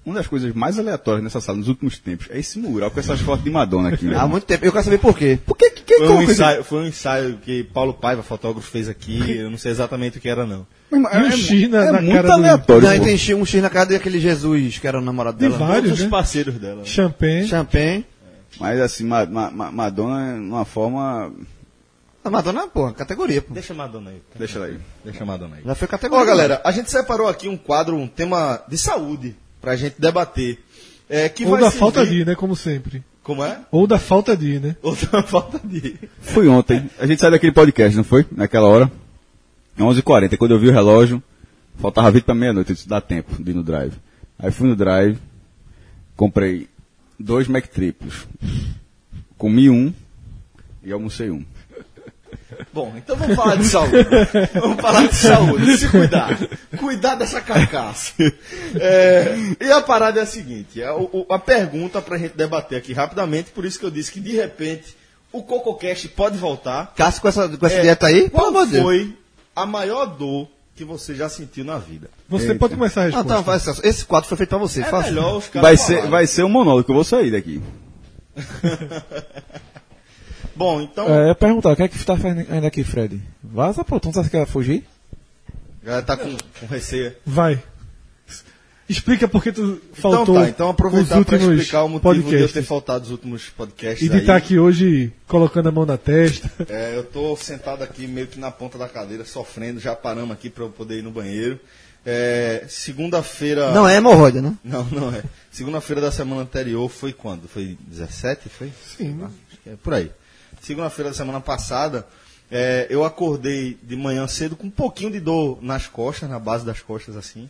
Uma 0.04 0.14
das 0.16 0.26
coisas 0.26 0.52
mais 0.54 0.78
aleatórias 0.78 1.24
nessa 1.24 1.40
sala 1.40 1.58
nos 1.58 1.68
últimos 1.68 1.98
tempos 1.98 2.26
é 2.30 2.38
esse 2.38 2.58
mural 2.58 2.90
com 2.90 3.00
essas 3.00 3.20
fotos 3.20 3.42
de 3.44 3.50
Madonna 3.50 3.88
aqui. 3.88 4.04
meu 4.04 4.12
Há 4.14 4.16
irmão. 4.18 4.28
muito 4.30 4.44
tempo. 4.46 4.64
Eu 4.64 4.72
quero 4.72 4.84
saber 4.84 4.98
por 4.98 5.16
quê. 5.16 5.38
Por 5.44 5.56
que? 5.56 5.70
que, 5.70 5.82
que 5.82 5.96
Foi 5.98 6.08
um, 6.16 6.22
ensaio, 6.22 6.64
foi 6.64 6.78
um 6.82 6.86
ensaio 6.86 7.38
que 7.38 7.64
Paulo 7.64 7.94
Paiva, 7.94 8.22
fotógrafo, 8.22 8.68
fez 8.70 8.88
aqui. 8.88 9.36
Eu 9.38 9.50
não 9.50 9.58
sei 9.58 9.70
exatamente 9.72 10.18
o 10.18 10.20
que 10.20 10.28
era, 10.28 10.44
não. 10.46 10.66
Irmão, 10.94 11.10
E 11.12 11.28
o 11.28 11.32
X 11.32 11.68
na- 11.70 11.84
é 11.84 11.92
na 11.92 12.00
muito 12.00 12.14
cara 12.14 12.26
do- 12.28 12.32
aleatório. 12.32 12.88
Não, 12.88 12.98
pô. 12.98 13.04
tem 13.04 13.16
X- 13.18 13.34
um 13.36 13.44
X 13.44 13.62
na 13.62 13.70
cara 13.70 13.86
daquele 13.86 14.20
Jesus, 14.20 14.78
que 14.78 14.86
era 14.86 14.98
o 14.98 15.02
namorado 15.02 15.36
De 15.38 15.44
dela. 15.48 15.58
vários, 15.58 15.82
Todos 15.84 15.98
os 15.98 16.04
né? 16.04 16.10
parceiros 16.10 16.54
dela. 16.54 16.84
Champanhe. 16.84 17.46
Champanhe. 17.48 18.06
Mas 18.60 18.80
assim, 18.80 19.04
Ma- 19.04 19.26
Ma- 19.26 19.50
Ma- 19.50 19.70
Madonna, 19.72 20.36
numa 20.36 20.64
forma. 20.64 21.32
A 22.24 22.30
Madonna, 22.30 22.66
porra, 22.68 22.92
categoria, 22.94 23.42
pô. 23.42 23.52
Deixa 23.52 23.72
a 23.72 23.76
Madonna 23.76 24.10
aí. 24.10 24.22
Deixa 24.38 24.58
ela 24.58 24.66
aí. 24.66 24.78
Deixa 25.04 25.22
a 25.22 25.26
Madonna 25.26 25.56
aí. 25.56 25.62
Já 25.64 25.74
foi 25.74 25.88
categoria. 25.88 26.22
Ó, 26.24 26.26
galera, 26.26 26.60
a 26.64 26.70
gente 26.70 26.90
separou 26.90 27.28
aqui 27.28 27.48
um 27.48 27.56
quadro, 27.56 27.96
um 27.96 28.06
tema 28.06 28.62
de 28.68 28.78
saúde, 28.78 29.36
pra 29.60 29.76
gente 29.76 29.96
debater. 30.00 30.58
É, 31.10 31.28
que 31.28 31.44
Ou 31.44 31.50
vai 31.50 31.60
da 31.60 31.66
servir- 31.66 31.80
falta 31.80 32.06
de 32.06 32.24
né? 32.24 32.34
Como 32.34 32.56
sempre. 32.56 33.02
Como 33.22 33.42
é? 33.44 33.58
Ou 33.70 33.86
da 33.86 33.98
falta 33.98 34.34
de 34.36 34.58
né? 34.60 34.76
Ou 34.82 34.94
da 34.96 35.22
falta 35.24 35.60
de. 35.62 35.96
Foi 36.20 36.46
ontem. 36.48 36.88
A 36.98 37.06
gente 37.06 37.20
saiu 37.20 37.32
daquele 37.32 37.52
podcast, 37.52 37.94
não 37.96 38.04
foi? 38.04 38.24
Naquela 38.32 38.68
hora. 38.68 38.90
11h40. 39.82 40.36
Quando 40.36 40.52
eu 40.52 40.58
vi 40.58 40.68
o 40.68 40.72
relógio, 40.72 41.22
faltava 41.78 42.10
20 42.10 42.24
pra 42.24 42.34
meia-noite. 42.34 42.70
Eu 42.70 42.74
disse, 42.76 42.88
dá 42.88 43.00
tempo 43.00 43.42
de 43.42 43.50
ir 43.50 43.54
no 43.54 43.62
drive. 43.62 43.94
Aí 44.38 44.50
fui 44.50 44.68
no 44.68 44.76
drive, 44.76 45.18
comprei 46.16 46.68
dois 47.18 47.46
Mac 47.48 47.66
triplos. 47.68 48.26
Comi 49.38 49.68
um 49.70 49.92
e 50.82 50.92
almocei 50.92 51.30
um. 51.30 51.44
Bom, 52.72 52.92
então 52.96 53.16
vamos 53.16 53.34
falar 53.34 53.56
de 53.56 53.64
saúde. 53.64 53.92
vamos 54.54 54.80
falar 54.80 55.06
de 55.08 55.14
saúde. 55.16 55.76
Se 55.76 55.88
cuidar. 55.88 56.38
Cuidar 56.78 57.14
dessa 57.16 57.40
carcaça. 57.40 58.12
É, 58.76 59.34
e 59.60 59.72
a 59.72 59.80
parada 59.80 60.20
é 60.20 60.22
a 60.22 60.26
seguinte: 60.26 60.80
é 60.80 60.90
o- 60.92 61.08
o- 61.28 61.32
a 61.32 61.38
pergunta 61.38 62.00
pra 62.00 62.16
gente 62.18 62.36
debater 62.36 62.78
aqui 62.78 62.92
rapidamente, 62.92 63.50
por 63.50 63.64
isso 63.64 63.78
que 63.78 63.84
eu 63.84 63.90
disse 63.90 64.10
que 64.12 64.20
de 64.20 64.32
repente 64.32 64.96
o 65.32 65.42
CocoCast 65.42 66.08
pode 66.08 66.38
voltar. 66.38 66.92
Cássio 66.96 67.22
com 67.22 67.28
essa, 67.28 67.48
com 67.48 67.66
essa 67.66 67.76
É, 67.76 67.82
dieta 67.82 68.06
aí? 68.06 68.30
Qual 68.30 68.52
foi 68.52 69.16
a 69.54 69.66
maior 69.66 70.06
dor 70.06 70.48
que 70.74 70.84
você 70.84 71.14
já 71.14 71.28
sentiu 71.28 71.64
na 71.64 71.78
vida? 71.78 72.10
Você 72.28 72.54
pode 72.54 72.74
começar 72.74 73.02
a 73.02 73.04
Ah, 73.04 73.22
resposta. 73.22 73.74
tá, 73.74 73.88
esse 73.88 74.04
quadro 74.04 74.28
foi 74.28 74.36
feito 74.36 74.50
pra 74.50 74.58
você. 74.58 74.82
É 74.82 75.02
melhor 75.02 75.36
os 75.36 75.48
caras 75.48 75.62
Vai 75.68 75.76
ser, 75.76 76.08
vai 76.08 76.26
ser 76.26 76.42
um 76.44 76.48
monólogo 76.48 76.84
que 76.84 76.90
eu 76.90 76.94
vou 76.96 77.04
sair 77.04 77.30
daqui. 77.30 77.62
Bom, 80.56 80.80
então. 80.80 81.08
É, 81.08 81.22
eu 81.24 81.26
ia 81.28 81.34
perguntar, 81.34 81.72
o 81.72 81.76
que 81.76 81.82
é 81.82 81.88
que 81.88 81.98
tá 82.04 82.16
fazendo 82.16 82.46
ainda 82.52 82.66
aqui, 82.68 82.84
Fred? 82.84 83.20
Vaza, 83.42 83.84
pô, 83.84 83.98
tu 83.98 84.06
não 84.06 84.12
sabe 84.12 84.30
que 84.30 84.36
quer 84.36 84.46
fugir? 84.46 84.84
Já 85.84 86.00
tá 86.00 86.16
com, 86.16 86.36
com 86.60 86.66
receio. 86.66 87.12
Vai. 87.26 87.60
Explica 88.88 89.26
por 89.26 89.42
que 89.42 89.50
tu 89.50 89.80
faltou 89.94 90.22
Então 90.22 90.34
tá, 90.34 90.48
então 90.48 90.68
aproveitar 90.68 91.24
para 91.24 91.36
explicar 91.38 91.84
o 91.84 91.88
motivo 91.88 92.12
de 92.12 92.18
eu 92.18 92.24
podcasts. 92.24 92.52
ter 92.52 92.62
faltado 92.62 93.04
os 93.04 93.10
últimos 93.10 93.48
podcasts. 93.48 94.02
E 94.02 94.08
de 94.08 94.16
aí. 94.16 94.20
estar 94.20 94.36
aqui 94.36 94.58
hoje 94.58 95.10
colocando 95.26 95.68
a 95.68 95.72
mão 95.72 95.86
na 95.86 95.96
testa. 95.96 96.50
É, 96.68 96.94
eu 96.94 97.02
tô 97.04 97.34
sentado 97.36 97.82
aqui 97.82 98.06
meio 98.06 98.26
que 98.26 98.38
na 98.38 98.50
ponta 98.50 98.76
da 98.76 98.86
cadeira, 98.88 99.24
sofrendo, 99.24 99.80
já 99.80 99.96
paramos 99.96 100.32
aqui 100.32 100.50
para 100.50 100.64
eu 100.64 100.68
poder 100.70 100.98
ir 100.98 101.02
no 101.02 101.10
banheiro. 101.10 101.58
É, 102.04 102.66
Segunda-feira. 102.68 103.72
Não 103.72 103.88
é 103.88 103.96
hemorroida, 103.96 104.42
né? 104.42 104.54
Não, 104.62 104.84
não 104.84 105.14
é. 105.14 105.22
Segunda-feira 105.50 106.02
da 106.02 106.12
semana 106.12 106.42
anterior 106.42 106.86
foi 106.90 107.14
quando? 107.14 107.48
Foi 107.48 107.78
17? 107.88 108.50
Foi? 108.50 108.70
Sim. 108.98 109.18
Ah, 109.22 109.30
acho 109.48 109.60
que 109.62 109.70
é 109.70 109.76
por 109.82 109.94
aí. 109.94 110.10
Segunda-feira 110.60 111.10
da 111.10 111.16
semana 111.16 111.40
passada, 111.40 112.06
é, 112.50 112.86
eu 112.90 113.02
acordei 113.02 113.78
de 113.82 113.96
manhã 113.96 114.26
cedo 114.28 114.54
com 114.56 114.66
um 114.66 114.70
pouquinho 114.70 115.10
de 115.10 115.20
dor 115.20 115.58
nas 115.62 115.86
costas, 115.86 116.28
na 116.28 116.38
base 116.38 116.66
das 116.66 116.80
costas, 116.82 117.16
assim. 117.16 117.48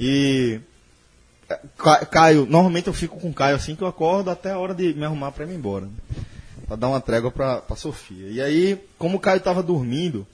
E. 0.00 0.58
Ca- 1.78 2.04
Caio, 2.06 2.46
normalmente 2.46 2.86
eu 2.88 2.92
fico 2.92 3.18
com 3.20 3.30
o 3.30 3.34
Caio 3.34 3.56
assim 3.56 3.74
que 3.74 3.82
eu 3.82 3.88
acordo 3.88 4.30
até 4.30 4.52
a 4.52 4.58
hora 4.58 4.74
de 4.74 4.92
me 4.94 5.04
arrumar 5.04 5.32
para 5.32 5.44
ir 5.46 5.54
embora. 5.54 5.86
né? 5.86 5.92
Pra 6.66 6.76
dar 6.76 6.88
uma 6.88 7.00
trégua 7.00 7.30
pra, 7.30 7.60
pra 7.60 7.76
Sofia. 7.76 8.28
E 8.28 8.40
aí, 8.40 8.78
como 8.98 9.16
o 9.16 9.20
Caio 9.20 9.40
tava 9.40 9.62
dormindo, 9.62 10.26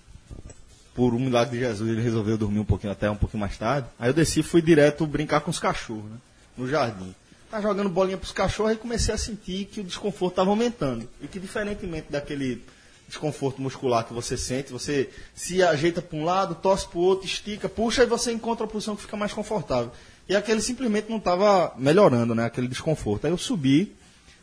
por 0.94 1.14
um 1.14 1.18
milagre 1.18 1.58
de 1.58 1.64
Jesus, 1.64 1.88
ele 1.90 2.02
resolveu 2.02 2.36
dormir 2.36 2.58
um 2.58 2.64
pouquinho 2.64 2.92
até 2.92 3.10
um 3.10 3.16
pouquinho 3.16 3.40
mais 3.40 3.56
tarde. 3.56 3.86
Aí 3.98 4.08
eu 4.10 4.14
desci 4.14 4.40
e 4.40 4.42
fui 4.42 4.60
direto 4.60 5.06
brincar 5.06 5.40
com 5.40 5.50
os 5.50 5.58
cachorros, 5.58 6.04
né? 6.10 6.16
No 6.56 6.68
jardim. 6.68 7.14
Tá 7.50 7.60
jogando 7.60 7.88
bolinha 7.88 8.18
pros 8.18 8.32
cachorros 8.32 8.72
e 8.72 8.76
comecei 8.76 9.14
a 9.14 9.18
sentir 9.18 9.64
que 9.66 9.80
o 9.80 9.84
desconforto 9.84 10.32
estava 10.32 10.50
aumentando. 10.50 11.08
E 11.22 11.26
que 11.28 11.38
diferentemente 11.40 12.08
daquele 12.10 12.62
desconforto 13.06 13.62
muscular 13.62 14.04
que 14.04 14.12
você 14.12 14.36
sente, 14.36 14.70
você 14.70 15.08
se 15.34 15.62
ajeita 15.62 16.02
para 16.02 16.18
um 16.18 16.24
lado, 16.24 16.54
torce 16.56 16.86
para 16.86 16.98
o 16.98 17.02
outro, 17.02 17.24
estica, 17.26 17.66
puxa 17.68 18.02
e 18.02 18.06
você 18.06 18.32
encontra 18.32 18.66
a 18.66 18.68
posição 18.68 18.94
que 18.94 19.02
fica 19.02 19.16
mais 19.16 19.32
confortável. 19.32 19.90
E 20.28 20.36
aquele 20.36 20.60
simplesmente 20.60 21.08
não 21.08 21.16
estava 21.18 21.72
melhorando, 21.76 22.34
né? 22.34 22.44
Aquele 22.44 22.68
desconforto. 22.68 23.26
Aí 23.26 23.32
eu 23.32 23.38
subi, 23.38 23.92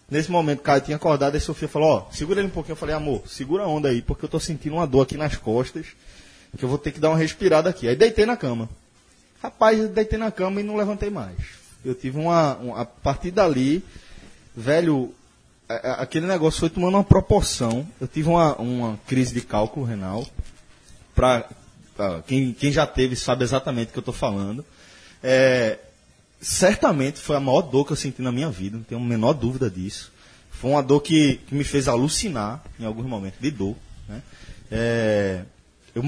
Nesse 0.10 0.30
momento, 0.30 0.60
o 0.60 0.62
Caio 0.62 0.82
tinha 0.82 0.98
acordado, 0.98 1.34
aí 1.34 1.42
Sofia 1.42 1.68
falou, 1.68 1.90
ó, 1.90 2.12
segura 2.12 2.40
ele 2.40 2.48
um 2.48 2.52
pouquinho. 2.52 2.74
Eu 2.74 2.78
falei, 2.78 2.94
amor, 2.94 3.24
segura 3.28 3.64
a 3.64 3.68
onda 3.68 3.90
aí, 3.90 4.04
porque 4.04 4.24
eu 4.26 4.30
tô 4.30 4.40
sentindo 4.40 4.76
uma 4.76 4.86
dor 4.86 5.02
aqui 5.02 5.18
nas 5.18 5.36
costas, 5.36 5.88
que 6.56 6.64
eu 6.64 6.70
vou 6.70 6.78
ter 6.78 6.92
que 6.92 7.00
dar 7.00 7.10
uma 7.10 7.18
respirada 7.18 7.72
aqui. 7.72 7.88
Aí 7.88 7.96
deitei 7.96 8.24
na 8.24 8.38
cama. 8.38 8.70
Rapaz, 9.42 9.90
deitei 9.90 10.20
na 10.20 10.30
cama 10.30 10.62
e 10.62 10.64
não 10.64 10.76
levantei 10.76 11.10
mais. 11.10 11.36
Eu 11.84 11.96
tive 11.96 12.20
uma, 12.20 12.56
um- 12.60 12.76
a 12.76 12.86
partir 12.86 13.32
dali, 13.32 13.84
velho, 14.56 15.12
aquele 15.68 16.28
negócio 16.28 16.60
foi 16.60 16.70
tomando 16.70 16.94
uma 16.98 17.04
proporção. 17.04 17.86
Eu 18.00 18.08
tive 18.08 18.30
uma, 18.30 18.56
uma 18.58 19.00
crise 19.08 19.34
de 19.34 19.42
cálculo 19.42 19.88
renal. 19.88 20.24
Pra, 21.16 21.50
pra 21.98 22.22
quem, 22.28 22.54
quem 22.54 22.72
já 22.72 22.86
teve 22.86 23.16
sabe 23.16 23.44
exatamente 23.44 23.90
o 23.90 23.92
que 23.94 23.98
eu 23.98 24.02
estou 24.02 24.14
falando. 24.14 24.64
É, 25.28 25.80
certamente 26.40 27.20
foi 27.20 27.36
a 27.36 27.40
maior 27.40 27.64
dor 27.64 27.84
que 27.84 27.94
eu 27.94 27.98
senti 27.98 28.22
na 28.22 28.32
minha 28.32 28.52
vida, 28.52 28.78
não 28.78 28.84
tenho 28.84 29.02
a 29.02 29.04
menor 29.04 29.34
dúvida 29.34 29.72
disso. 29.72 30.12
Foi 30.52 30.70
uma 30.70 30.84
dor 30.84 31.02
que, 31.02 31.38
que 31.48 31.56
me 31.56 31.64
fez 31.64 31.88
alucinar 31.88 32.64
em 32.80 32.86
alguns 32.86 33.08
momentos 33.08 33.40
de 33.42 33.50
dor. 33.50 33.76
Né? 34.08 34.22
É, 34.70 35.42
eu, 35.96 36.04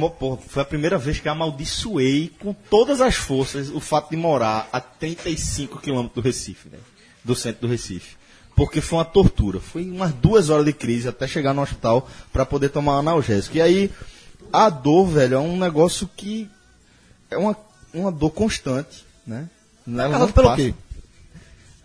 foi 0.48 0.62
a 0.62 0.66
primeira 0.66 1.00
vez 1.00 1.20
que 1.20 1.28
amaldiçoei 1.28 2.32
com 2.40 2.54
todas 2.54 3.02
as 3.02 3.16
forças 3.16 3.70
o 3.70 3.80
fato 3.80 4.12
de 4.12 4.18
morar 4.18 4.70
a 4.72 4.80
35 4.80 5.80
quilômetros 5.80 6.14
do 6.14 6.22
Recife, 6.22 6.70
né? 6.70 6.78
do 7.24 7.34
centro 7.34 7.62
do 7.62 7.72
Recife. 7.72 8.18
Porque 8.56 8.82
foi 8.82 9.00
uma 9.00 9.06
tortura. 9.06 9.60
Foi 9.60 9.84
umas 9.90 10.14
duas 10.14 10.52
horas 10.52 10.66
de 10.66 10.74
crise 10.74 11.08
até 11.08 11.28
chegar 11.28 11.56
no 11.56 11.64
hospital 11.64 12.08
para 12.32 12.46
poder 12.46 12.70
tomar 12.70 13.00
analgésico. 13.00 13.58
E 13.58 13.62
aí, 13.62 13.92
a 14.54 14.70
dor, 14.70 15.08
velho, 15.08 15.36
é 15.36 15.40
um 15.40 15.58
negócio 15.58 16.08
que 16.16 16.48
é 17.32 17.38
uma, 17.38 17.56
uma 17.94 18.12
dor 18.12 18.32
constante, 18.32 19.07
né? 19.28 19.48
Ela 19.88 20.20
não 20.20 20.32
pelo 20.32 20.48
passa. 20.48 20.62
quê? 20.64 20.74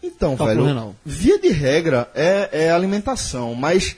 Então, 0.03 0.37
Cálculo 0.37 0.49
velho, 0.63 0.65
renal. 0.67 0.97
via 1.05 1.39
de 1.39 1.49
regra 1.49 2.11
é, 2.15 2.49
é 2.53 2.71
alimentação, 2.73 3.55
mas 3.55 3.95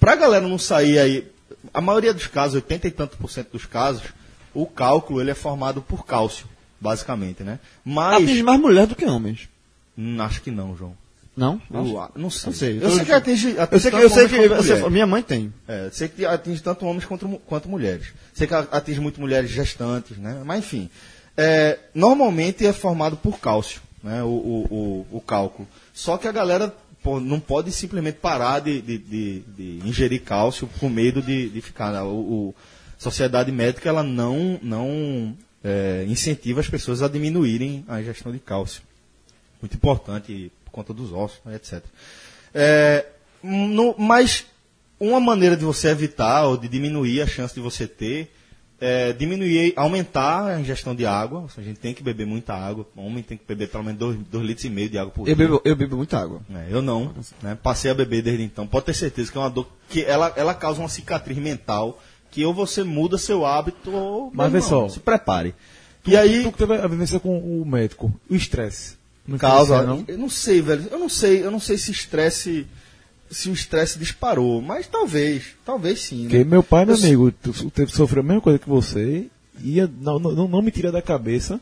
pra 0.00 0.16
galera 0.16 0.46
não 0.46 0.58
sair 0.58 0.98
aí, 0.98 1.28
a 1.72 1.80
maioria 1.80 2.12
dos 2.12 2.26
casos, 2.26 2.54
80 2.56 2.88
e 2.88 2.90
tanto 2.90 3.16
por 3.16 3.30
cento 3.30 3.50
dos 3.52 3.64
casos, 3.66 4.02
o 4.52 4.66
cálculo 4.66 5.20
ele 5.20 5.30
é 5.30 5.34
formado 5.34 5.80
por 5.82 6.04
cálcio, 6.04 6.46
basicamente, 6.80 7.42
né? 7.44 7.60
Mas 7.84 8.22
Atinge 8.24 8.42
mais 8.42 8.60
mulher 8.60 8.86
do 8.86 8.96
que 8.96 9.04
homens. 9.04 9.48
Hum, 9.96 10.20
acho 10.20 10.42
que 10.42 10.50
não, 10.50 10.76
João. 10.76 10.96
Não? 11.36 11.60
Eu, 11.70 12.00
a- 12.00 12.10
não 12.16 12.30
sei. 12.30 12.46
Não 12.50 12.52
sei. 12.58 12.78
Eu 12.82 12.90
sei 12.90 13.04
que 13.04 13.12
atinge, 13.12 13.58
atinge 13.58 13.74
Eu 13.74 13.78
sei 13.80 13.90
que, 13.90 13.96
eu 13.98 14.10
sei 14.10 14.26
que 14.28 14.48
você- 14.48 14.88
minha 14.90 15.06
mãe 15.06 15.22
tem. 15.22 15.52
É, 15.68 15.90
sei 15.92 16.08
que 16.08 16.24
atinge 16.24 16.62
tanto 16.62 16.86
homens 16.86 17.04
quanto, 17.04 17.28
quanto 17.46 17.68
mulheres. 17.68 18.08
Sei 18.34 18.46
que 18.46 18.54
atinge 18.54 19.00
muito 19.00 19.20
mulheres 19.20 19.50
gestantes, 19.50 20.16
né? 20.16 20.40
Mas 20.44 20.60
enfim. 20.60 20.88
É, 21.36 21.78
normalmente 21.94 22.66
é 22.66 22.72
formado 22.72 23.16
por 23.16 23.38
cálcio, 23.38 23.80
né? 24.02 24.22
O, 24.22 24.26
o, 24.28 25.06
o, 25.12 25.16
o 25.18 25.20
cálculo. 25.20 25.68
Só 25.92 26.16
que 26.16 26.26
a 26.26 26.32
galera 26.32 26.74
pô, 27.02 27.20
não 27.20 27.38
pode 27.38 27.70
simplesmente 27.72 28.16
parar 28.16 28.60
de, 28.60 28.80
de, 28.80 28.98
de- 28.98 29.40
de 29.40 29.88
ingerir 29.88 30.22
cálcio 30.22 30.68
com 30.80 30.88
medo 30.88 31.20
de, 31.20 31.48
de 31.50 31.60
ficar. 31.60 31.92
né? 31.92 32.00
O, 32.02 32.54
a 32.98 33.00
sociedade 33.02 33.52
médica 33.52 33.88
ela 33.88 34.02
não, 34.02 34.58
não 34.62 35.36
é, 35.62 36.04
incentiva 36.08 36.60
as 36.60 36.68
pessoas 36.68 37.02
a 37.02 37.08
diminuírem 37.08 37.84
a 37.86 38.00
ingestão 38.00 38.32
de 38.32 38.38
cálcio. 38.38 38.80
Muito 39.60 39.74
importante 39.76 40.50
por 40.64 40.70
conta 40.70 40.94
dos 40.94 41.12
ossos, 41.12 41.38
né, 41.44 41.56
etc. 41.56 41.82
É, 42.54 43.04
no- 43.42 43.94
mas 43.98 44.46
uma 44.98 45.20
maneira 45.20 45.54
de 45.56 45.64
você 45.66 45.88
evitar 45.88 46.44
ou 46.46 46.56
de 46.56 46.68
diminuir 46.68 47.20
a 47.20 47.26
chance 47.26 47.54
de 47.54 47.60
você 47.60 47.86
ter 47.86 48.32
é 48.80 49.12
diminuir, 49.12 49.72
aumentar 49.76 50.46
a 50.46 50.60
ingestão 50.60 50.94
de 50.94 51.06
água. 51.06 51.46
Seja, 51.48 51.62
a 51.62 51.64
gente 51.64 51.80
tem 51.80 51.94
que 51.94 52.02
beber 52.02 52.26
muita 52.26 52.54
água. 52.54 52.86
O 52.94 53.02
homem 53.02 53.22
tem 53.22 53.36
que 53.36 53.44
beber 53.46 53.68
pelo 53.68 53.84
menos 53.84 54.16
2 54.30 54.44
litros 54.46 54.64
e 54.64 54.70
meio 54.70 54.88
de 54.90 54.98
água 54.98 55.10
por 55.12 55.22
Eu 55.28 55.34
dia. 55.34 55.46
bebo, 55.46 55.62
eu 55.64 55.74
bebo 55.76 55.96
muita 55.96 56.18
água. 56.18 56.40
É, 56.54 56.66
eu 56.70 56.82
não, 56.82 57.14
né? 57.42 57.56
Passei 57.62 57.90
a 57.90 57.94
beber 57.94 58.22
desde 58.22 58.42
então. 58.42 58.66
Pode 58.66 58.86
ter 58.86 58.94
certeza 58.94 59.32
que 59.32 59.38
é 59.38 59.40
uma 59.40 59.50
dor 59.50 59.66
que 59.88 60.04
ela, 60.04 60.32
ela 60.36 60.54
causa 60.54 60.80
uma 60.80 60.88
cicatriz 60.88 61.38
mental 61.38 62.00
que 62.30 62.44
ou 62.44 62.52
você 62.52 62.82
muda 62.84 63.16
seu 63.16 63.46
hábito 63.46 63.90
ou 63.90 64.30
Mas 64.34 64.52
vê 64.52 64.60
só. 64.60 64.88
se 64.88 65.00
prepare. 65.00 65.54
Tu, 66.02 66.10
e 66.10 66.16
aí 66.16 66.42
tu 66.42 66.52
que 66.52 66.58
teve 66.58 66.74
a 66.74 66.86
vivência 66.86 67.18
com 67.18 67.38
o 67.38 67.64
médico, 67.64 68.12
o 68.28 68.34
estresse. 68.34 68.96
Não 69.26 69.38
causa, 69.38 69.82
não? 69.82 70.04
eu 70.06 70.18
não 70.18 70.28
sei, 70.28 70.60
velho. 70.60 70.86
Eu 70.90 70.98
não 70.98 71.08
sei, 71.08 71.44
eu 71.44 71.50
não 71.50 71.58
sei 71.58 71.78
se 71.78 71.90
estresse 71.90 72.66
se 73.30 73.48
o 73.48 73.52
estresse 73.52 73.98
disparou, 73.98 74.60
mas 74.62 74.86
talvez, 74.86 75.44
talvez 75.64 76.02
sim. 76.02 76.22
Porque 76.22 76.38
Né? 76.38 76.44
meu 76.44 76.62
pai, 76.62 76.84
meu 76.84 76.94
Eu- 76.96 77.00
amigo, 77.04 77.32
teve, 77.72 77.90
sofreu 77.92 78.22
a 78.22 78.26
mesma 78.26 78.40
coisa 78.40 78.58
que 78.58 78.68
você, 78.68 79.26
ia, 79.62 79.90
não, 80.00 80.18
não, 80.18 80.48
não 80.48 80.62
me 80.62 80.70
tira 80.70 80.92
da 80.92 81.02
cabeça 81.02 81.60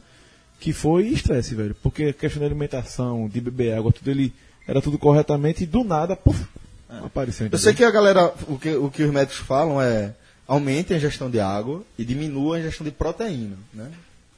que 0.61 0.73
foi 0.73 1.09
estresse, 1.09 1.55
velho. 1.55 1.75
Porque 1.83 2.05
a 2.05 2.13
questão 2.13 2.41
da 2.41 2.47
alimentação, 2.47 3.29
de 3.29 3.41
beber 3.41 3.75
água, 3.77 3.93
tudo 3.93 4.11
ele 4.11 4.33
era 4.67 4.81
tudo 4.81 4.99
corretamente 4.99 5.65
e 5.65 5.67
do 5.67 5.85
nada, 5.85 6.17
puf, 6.17 6.43
apareceu. 6.89 7.45
Eu 7.45 7.49
entendeu? 7.49 7.59
sei 7.59 7.75
que 7.75 7.85
a 7.85 7.91
galera, 7.91 8.33
o 8.49 8.59
que, 8.59 8.75
o 8.75 8.91
que 8.91 9.03
os 9.03 9.13
médicos 9.13 9.39
falam 9.39 9.81
é 9.81 10.15
aumente 10.47 10.93
a 10.93 10.97
ingestão 10.97 11.31
de 11.31 11.41
água 11.41 11.83
e 11.99 12.05
diminua 12.05 12.57
a 12.57 12.61
ingestão 12.61 12.85
de 12.85 12.91
proteína, 12.91 13.57
né? 13.73 13.91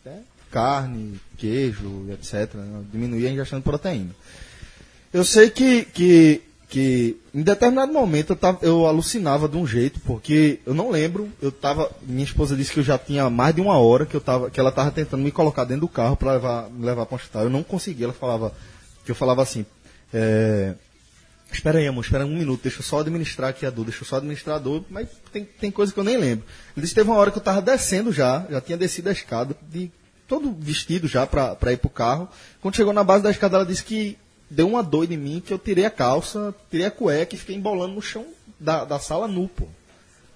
Até 0.05 0.19
carne, 0.51 1.21
queijo, 1.37 2.07
etc. 2.13 2.55
né? 2.55 2.83
Diminuir 2.93 3.27
a 3.27 3.31
ingestão 3.31 3.59
de 3.59 3.65
proteína. 3.65 4.11
Eu 5.13 5.25
sei 5.25 5.51
que, 5.51 5.85
que, 5.85 6.43
que 6.77 7.17
em 7.33 7.41
determinado 7.41 7.91
momento 7.91 8.35
eu, 8.35 8.37
tava, 8.37 8.59
eu 8.61 8.85
alucinava 8.85 9.49
de 9.49 9.57
um 9.57 9.67
jeito, 9.67 9.99
porque 10.01 10.61
eu 10.67 10.75
não 10.75 10.91
lembro, 10.91 11.33
eu 11.41 11.51
tava, 11.51 11.91
minha 12.03 12.23
esposa 12.23 12.55
disse 12.55 12.71
que 12.71 12.81
eu 12.81 12.85
já 12.85 12.99
tinha 12.99 13.31
mais 13.31 13.55
de 13.55 13.63
uma 13.63 13.79
hora 13.79 14.05
que, 14.05 14.15
eu 14.15 14.21
tava, 14.21 14.51
que 14.51 14.61
ela 14.61 14.69
estava 14.69 14.91
tentando 14.91 15.23
me 15.23 15.31
colocar 15.31 15.65
dentro 15.65 15.81
do 15.81 15.89
carro 15.89 16.19
para 16.19 16.33
levar, 16.33 16.69
me 16.69 16.85
levar 16.85 17.07
para 17.07 17.15
o 17.15 17.17
hospital. 17.17 17.45
Eu 17.45 17.49
não 17.49 17.63
conseguia, 17.63 18.05
ela 18.05 18.13
falava, 18.13 18.53
que 19.07 19.11
eu 19.11 19.15
falava 19.15 19.41
assim, 19.41 19.65
é, 20.13 20.75
Espera 21.51 21.79
aí, 21.79 21.87
amor, 21.87 22.05
espera 22.05 22.27
um 22.27 22.37
minuto, 22.37 22.61
deixa 22.65 22.81
eu 22.81 22.85
só 22.85 23.01
administrar 23.01 23.49
aqui 23.49 23.65
a 23.65 23.71
dor, 23.71 23.87
deixa 23.87 24.03
eu 24.03 24.07
só 24.07 24.17
administrar 24.17 24.57
a 24.57 24.59
dor, 24.59 24.85
mas 24.91 25.09
tem, 25.33 25.47
tem 25.47 25.71
coisa 25.71 25.95
que 25.95 25.99
eu 25.99 26.05
nem 26.05 26.19
lembro. 26.19 26.45
Ele 26.77 26.83
disse 26.83 26.95
teve 26.95 27.09
uma 27.09 27.17
hora 27.17 27.31
que 27.31 27.39
eu 27.39 27.41
estava 27.41 27.63
descendo 27.63 28.13
já, 28.13 28.45
já 28.51 28.61
tinha 28.61 28.77
descido 28.77 29.09
a 29.09 29.13
escada, 29.13 29.57
de, 29.71 29.91
todo 30.29 30.55
vestido 30.59 31.09
já 31.09 31.27
para 31.27 31.73
ir 31.73 31.79
pro 31.79 31.89
carro. 31.89 32.29
Quando 32.61 32.77
chegou 32.77 32.93
na 32.93 33.03
base 33.03 33.23
da 33.23 33.31
escada, 33.31 33.57
ela 33.57 33.65
disse 33.65 33.83
que 33.83 34.19
deu 34.51 34.69
uma 34.69 34.83
dor 34.83 35.11
em 35.11 35.17
mim, 35.17 35.43
que 35.45 35.53
eu 35.53 35.59
tirei 35.59 35.85
a 35.85 35.91
calça, 35.91 36.55
tirei 36.71 36.87
a 36.87 36.91
cueca 36.91 37.35
e 37.35 37.39
fiquei 37.39 37.57
embolando 37.57 37.95
no 37.95 38.03
chão 38.03 38.25
da, 38.59 38.85
da 38.85 38.99
sala 38.99 39.27
nu, 39.29 39.49
pô. 39.49 39.67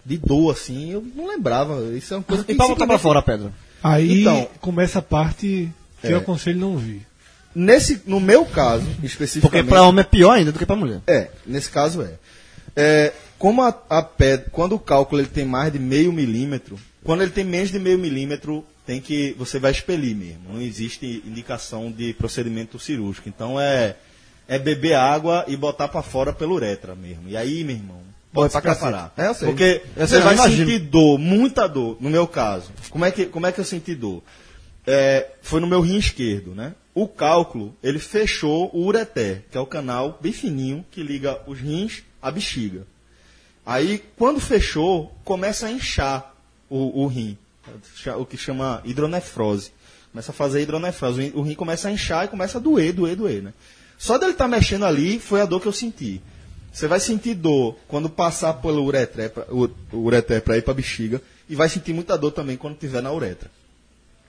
De 0.05 0.16
dor, 0.16 0.53
assim, 0.53 0.92
eu 0.92 1.05
não 1.14 1.29
lembrava. 1.29 1.81
Isso 1.96 2.14
é 2.14 2.16
uma 2.16 2.23
coisa 2.23 2.42
que 2.44 2.53
E 2.53 2.55
pra 2.57 2.66
botar 2.68 2.87
pra 2.87 2.99
fora 2.99 3.18
a 3.18 3.23
pedra. 3.23 3.53
Aí 3.83 4.23
Então- 4.23 4.49
começa 4.61 4.99
a 4.99 5.03
parte 5.03 5.70
que 6.01 6.07
É. 6.07 6.12
eu 6.12 6.18
aconselho 6.18 6.59
não 6.59 6.73
ouvir. 6.73 7.07
Nesse, 7.55 8.01
no 8.07 8.20
meu 8.20 8.44
caso, 8.46 8.87
especificamente. 9.03 9.40
Porque 9.42 9.62
pra 9.62 9.83
homem 9.83 10.01
é 10.01 10.05
pior 10.05 10.33
ainda 10.33 10.53
do 10.53 10.59
que 10.59 10.64
pra 10.66 10.77
mulher. 10.77 11.01
É, 11.07 11.29
nesse 11.46 11.68
caso 11.68 12.01
é. 12.03 12.14
É, 12.77 13.12
como 13.38 13.62
a, 13.62 13.75
a 13.90 14.03
pedra, 14.03 14.46
quando 14.53 14.75
o 14.75 14.79
cálculo 14.79 15.20
ele 15.20 15.29
tem 15.29 15.44
mais 15.44 15.73
de 15.73 15.79
meio 15.79 16.12
milímetro, 16.12 16.79
quando 17.05 17.23
ele 17.23 17.31
tem 17.33 17.44
menos 17.44 17.70
de 17.70 17.79
meio 17.79 17.99
milímetro, 17.99 18.64
tem 18.90 19.00
que 19.00 19.37
você 19.38 19.61
vai 19.61 19.70
expelir 19.70 20.16
mesmo. 20.16 20.53
Não 20.53 20.61
existe 20.61 21.22
indicação 21.24 21.92
de 21.92 22.12
procedimento 22.12 22.76
cirúrgico. 22.76 23.29
Então 23.29 23.61
é 23.61 23.94
é 24.48 24.59
beber 24.59 24.94
água 24.94 25.44
e 25.46 25.57
botar 25.57 25.87
pra 25.87 26.03
fora 26.03 26.33
pela 26.33 26.53
uretra 26.53 26.96
mesmo. 26.96 27.29
E 27.29 27.37
aí, 27.37 27.62
meu 27.62 27.76
irmão, 27.76 28.00
pode 28.33 28.53
se 28.53 28.61
pra 28.61 28.72
preparar. 28.72 29.14
É, 29.16 29.29
eu 29.29 29.35
sei. 29.35 29.46
Porque 29.46 29.83
Eu 29.96 30.09
você 30.09 30.14
sei, 30.16 30.24
vai 30.24 30.35
imagino. 30.35 30.68
sentir 30.68 30.79
dor, 30.81 31.18
muita 31.18 31.68
dor, 31.68 31.98
no 32.00 32.11
meu 32.11 32.26
caso. 32.26 32.72
Como 32.90 33.05
é 33.05 33.12
que, 33.12 33.26
como 33.26 33.46
é 33.46 33.53
que 33.53 33.61
eu 33.61 33.64
senti 33.64 33.94
dor? 33.94 34.24
É, 34.85 35.29
foi 35.40 35.61
no 35.61 35.68
meu 35.68 35.81
rim 35.81 35.98
esquerdo, 35.98 36.53
né? 36.53 36.74
O 36.92 37.07
cálculo, 37.07 37.72
ele 37.81 38.00
fechou 38.00 38.72
o 38.74 38.85
ureter, 38.87 39.44
que 39.53 39.57
é 39.57 39.61
o 39.61 39.66
canal 39.66 40.18
bem 40.20 40.33
fininho 40.33 40.85
que 40.90 41.00
liga 41.00 41.40
os 41.46 41.61
rins 41.61 42.03
à 42.20 42.29
bexiga. 42.29 42.85
Aí, 43.64 44.03
quando 44.16 44.40
fechou, 44.40 45.14
começa 45.22 45.68
a 45.68 45.70
inchar 45.70 46.35
o, 46.68 47.05
o 47.05 47.07
rim, 47.07 47.38
o 48.18 48.26
que 48.26 48.37
chama 48.37 48.80
hidronefrose. 48.85 49.72
Começa 50.12 50.30
a 50.33 50.35
fazer 50.35 50.62
hidronefrose. 50.62 51.33
O 51.35 51.42
rim- 51.42 51.54
começa 51.54 51.88
a 51.88 51.92
inchar 51.92 52.24
e 52.24 52.28
começa 52.28 52.59
a 52.59 52.61
doer, 52.61 52.92
doer, 52.92 53.16
doer, 53.16 53.42
né? 53.42 53.52
Só 53.98 54.18
dele 54.18 54.33
estar 54.33 54.48
mexendo 54.48 54.85
ali 54.85 55.18
foi 55.18 55.40
a 55.40 55.44
dor 55.46 55.61
que 55.61 55.68
eu 55.68 55.72
senti. 55.72 56.20
Você 56.72 56.87
vai 56.87 57.00
sentir 57.00 57.35
dor 57.35 57.76
quando 57.88 58.09
passar 58.09 58.54
pelo 58.54 58.85
o 58.85 59.70
o 59.92 59.96
ureter 59.98 60.40
para 60.42 60.56
ir 60.56 60.62
para 60.62 60.72
a 60.72 60.74
bexiga 60.74 61.20
e 61.48 61.54
vai 61.54 61.68
sentir 61.68 61.92
muita 61.92 62.16
dor 62.16 62.30
também 62.33 62.56
quando 62.56 62.74
estiver 62.74 63.02
na 63.02 63.12
uretra. 63.12 63.50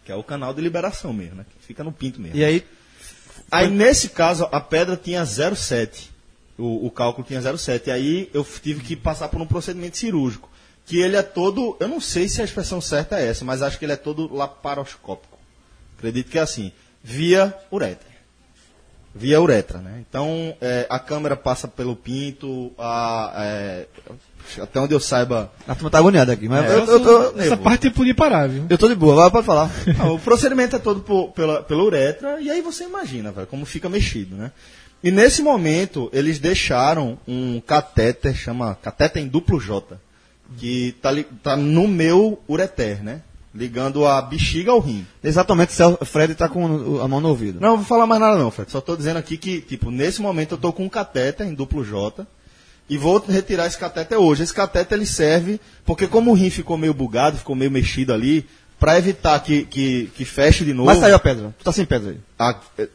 Que 0.03 0.11
é 0.11 0.15
o 0.15 0.23
canal 0.23 0.53
de 0.53 0.61
liberação 0.61 1.13
mesmo, 1.13 1.35
né? 1.35 1.45
Que 1.59 1.67
fica 1.67 1.83
no 1.83 1.91
pinto 1.91 2.19
mesmo. 2.19 2.37
E 2.37 2.43
aí, 2.43 2.65
Aí, 3.51 3.69
nesse 3.69 4.09
caso, 4.09 4.47
a 4.51 4.59
pedra 4.61 4.95
tinha 4.95 5.23
0,7. 5.23 6.09
O, 6.57 6.85
o 6.87 6.91
cálculo 6.91 7.25
tinha 7.27 7.39
0,7. 7.39 7.87
E 7.87 7.91
aí 7.91 8.29
eu 8.33 8.45
tive 8.61 8.81
que 8.81 8.95
passar 8.95 9.27
por 9.29 9.41
um 9.41 9.45
procedimento 9.45 9.97
cirúrgico. 9.97 10.49
Que 10.91 10.99
ele 10.99 11.15
é 11.15 11.21
todo. 11.21 11.77
Eu 11.79 11.87
não 11.87 12.01
sei 12.01 12.27
se 12.27 12.41
a 12.41 12.43
expressão 12.43 12.81
certa 12.81 13.17
é 13.17 13.25
essa, 13.27 13.45
mas 13.45 13.61
acho 13.61 13.79
que 13.79 13.85
ele 13.85 13.93
é 13.93 13.95
todo 13.95 14.33
laparoscópico. 14.35 15.37
Acredito 15.97 16.29
que 16.29 16.37
é 16.37 16.41
assim. 16.41 16.73
Via 17.01 17.55
uretra. 17.71 18.11
Via 19.15 19.41
uretra, 19.41 19.77
né? 19.79 20.03
Então, 20.09 20.53
é, 20.59 20.85
a 20.89 20.99
câmera 20.99 21.37
passa 21.37 21.65
pelo 21.65 21.95
pinto, 21.95 22.73
a, 22.77 23.31
é, 23.37 23.85
até 24.61 24.79
onde 24.81 24.93
eu 24.93 24.99
saiba. 24.99 25.49
a 25.65 25.73
turma 25.75 25.89
tá 25.89 25.97
agoniada 25.99 26.33
aqui. 26.33 26.49
Mas 26.49 26.69
É, 26.69 26.73
eu, 26.75 26.85
eu, 26.85 26.99
tô- 27.03 27.21
Essa 27.23 27.31
nervoso. 27.37 27.61
parte 27.61 27.87
eu 27.87 27.93
podia 27.93 28.13
parar, 28.15 28.49
viu? 28.49 28.65
eu 28.69 28.77
tô 28.77 28.89
de 28.89 28.95
boa, 28.95 29.15
vai, 29.15 29.31
pode 29.31 29.45
falar. 29.45 29.71
Ah, 29.97 30.11
o 30.11 30.19
procedimento 30.19 30.75
é 30.75 30.79
todo 30.79 30.99
por- 30.99 31.31
pela, 31.31 31.63
pela 31.63 31.83
uretra, 31.83 32.41
e 32.41 32.49
aí 32.51 32.61
você 32.61 32.83
imagina, 32.83 33.31
velho, 33.31 33.47
como 33.47 33.65
fica 33.65 33.87
mexido, 33.87 34.35
né? 34.35 34.51
E 35.01 35.09
nesse 35.09 35.41
momento, 35.41 36.09
eles 36.13 36.37
deixaram 36.37 37.17
um 37.27 37.61
catéter, 37.61 38.35
chama 38.35 38.75
catéter 38.75 39.21
em 39.23 39.27
duplo 39.27 39.57
J, 39.59 39.97
que 40.57 40.95
tá, 41.01 41.09
tá 41.43 41.55
no 41.55 41.87
meu 41.87 42.39
ureter, 42.47 43.03
né? 43.03 43.21
Ligando 43.53 44.05
a 44.05 44.21
bexiga 44.21 44.71
ao 44.71 44.79
rim. 44.79 45.05
Exatamente, 45.23 45.73
Cel- 45.73 45.97
Fred 46.05 46.35
tá 46.35 46.47
com 46.47 46.65
o- 46.65 47.01
a 47.01 47.07
mão 47.07 47.19
no 47.19 47.27
ouvido. 47.29 47.59
Não, 47.59 47.69
não 47.71 47.77
vou 47.77 47.85
falar 47.85 48.07
mais 48.07 48.21
nada 48.21 48.37
não, 48.37 48.49
Fred. 48.49 48.71
Só 48.71 48.79
tô 48.79 48.95
dizendo 48.95 49.17
aqui 49.17 49.35
que, 49.37 49.59
tipo, 49.59 49.91
nesse 49.91 50.21
momento 50.21 50.53
eu 50.53 50.57
tô 50.57 50.71
com 50.71 50.85
um 50.85 50.89
catéter 50.89 51.45
em 51.45 51.53
duplo 51.53 51.83
J 51.83 52.25
e 52.89 52.97
vou 52.97 53.19
retirar 53.19 53.67
esse 53.67 53.77
catéter 53.77 54.17
hoje. 54.17 54.43
Esse 54.43 54.53
catéter 54.53 54.97
ele 54.97 55.05
serve, 55.05 55.59
porque 55.85 56.07
como 56.07 56.31
o 56.31 56.33
rim 56.33 56.49
ficou 56.49 56.77
meio 56.77 56.93
bugado, 56.93 57.37
ficou 57.37 57.55
meio 57.55 57.69
mexido 57.71 58.13
ali, 58.13 58.45
para 58.79 58.97
evitar 58.97 59.37
que, 59.41 59.63
que, 59.65 60.09
que 60.15 60.23
feche 60.25 60.63
de 60.63 60.73
novo. 60.73 60.87
Mas 60.87 60.99
saiu 60.99 61.15
a 61.15 61.19
pedra. 61.19 61.53
Tu 61.59 61.63
tá 61.65 61.71
sem 61.73 61.85
pedra 61.85 62.11
aí. 62.11 62.17
a- 62.39 62.55
é, 62.77 62.87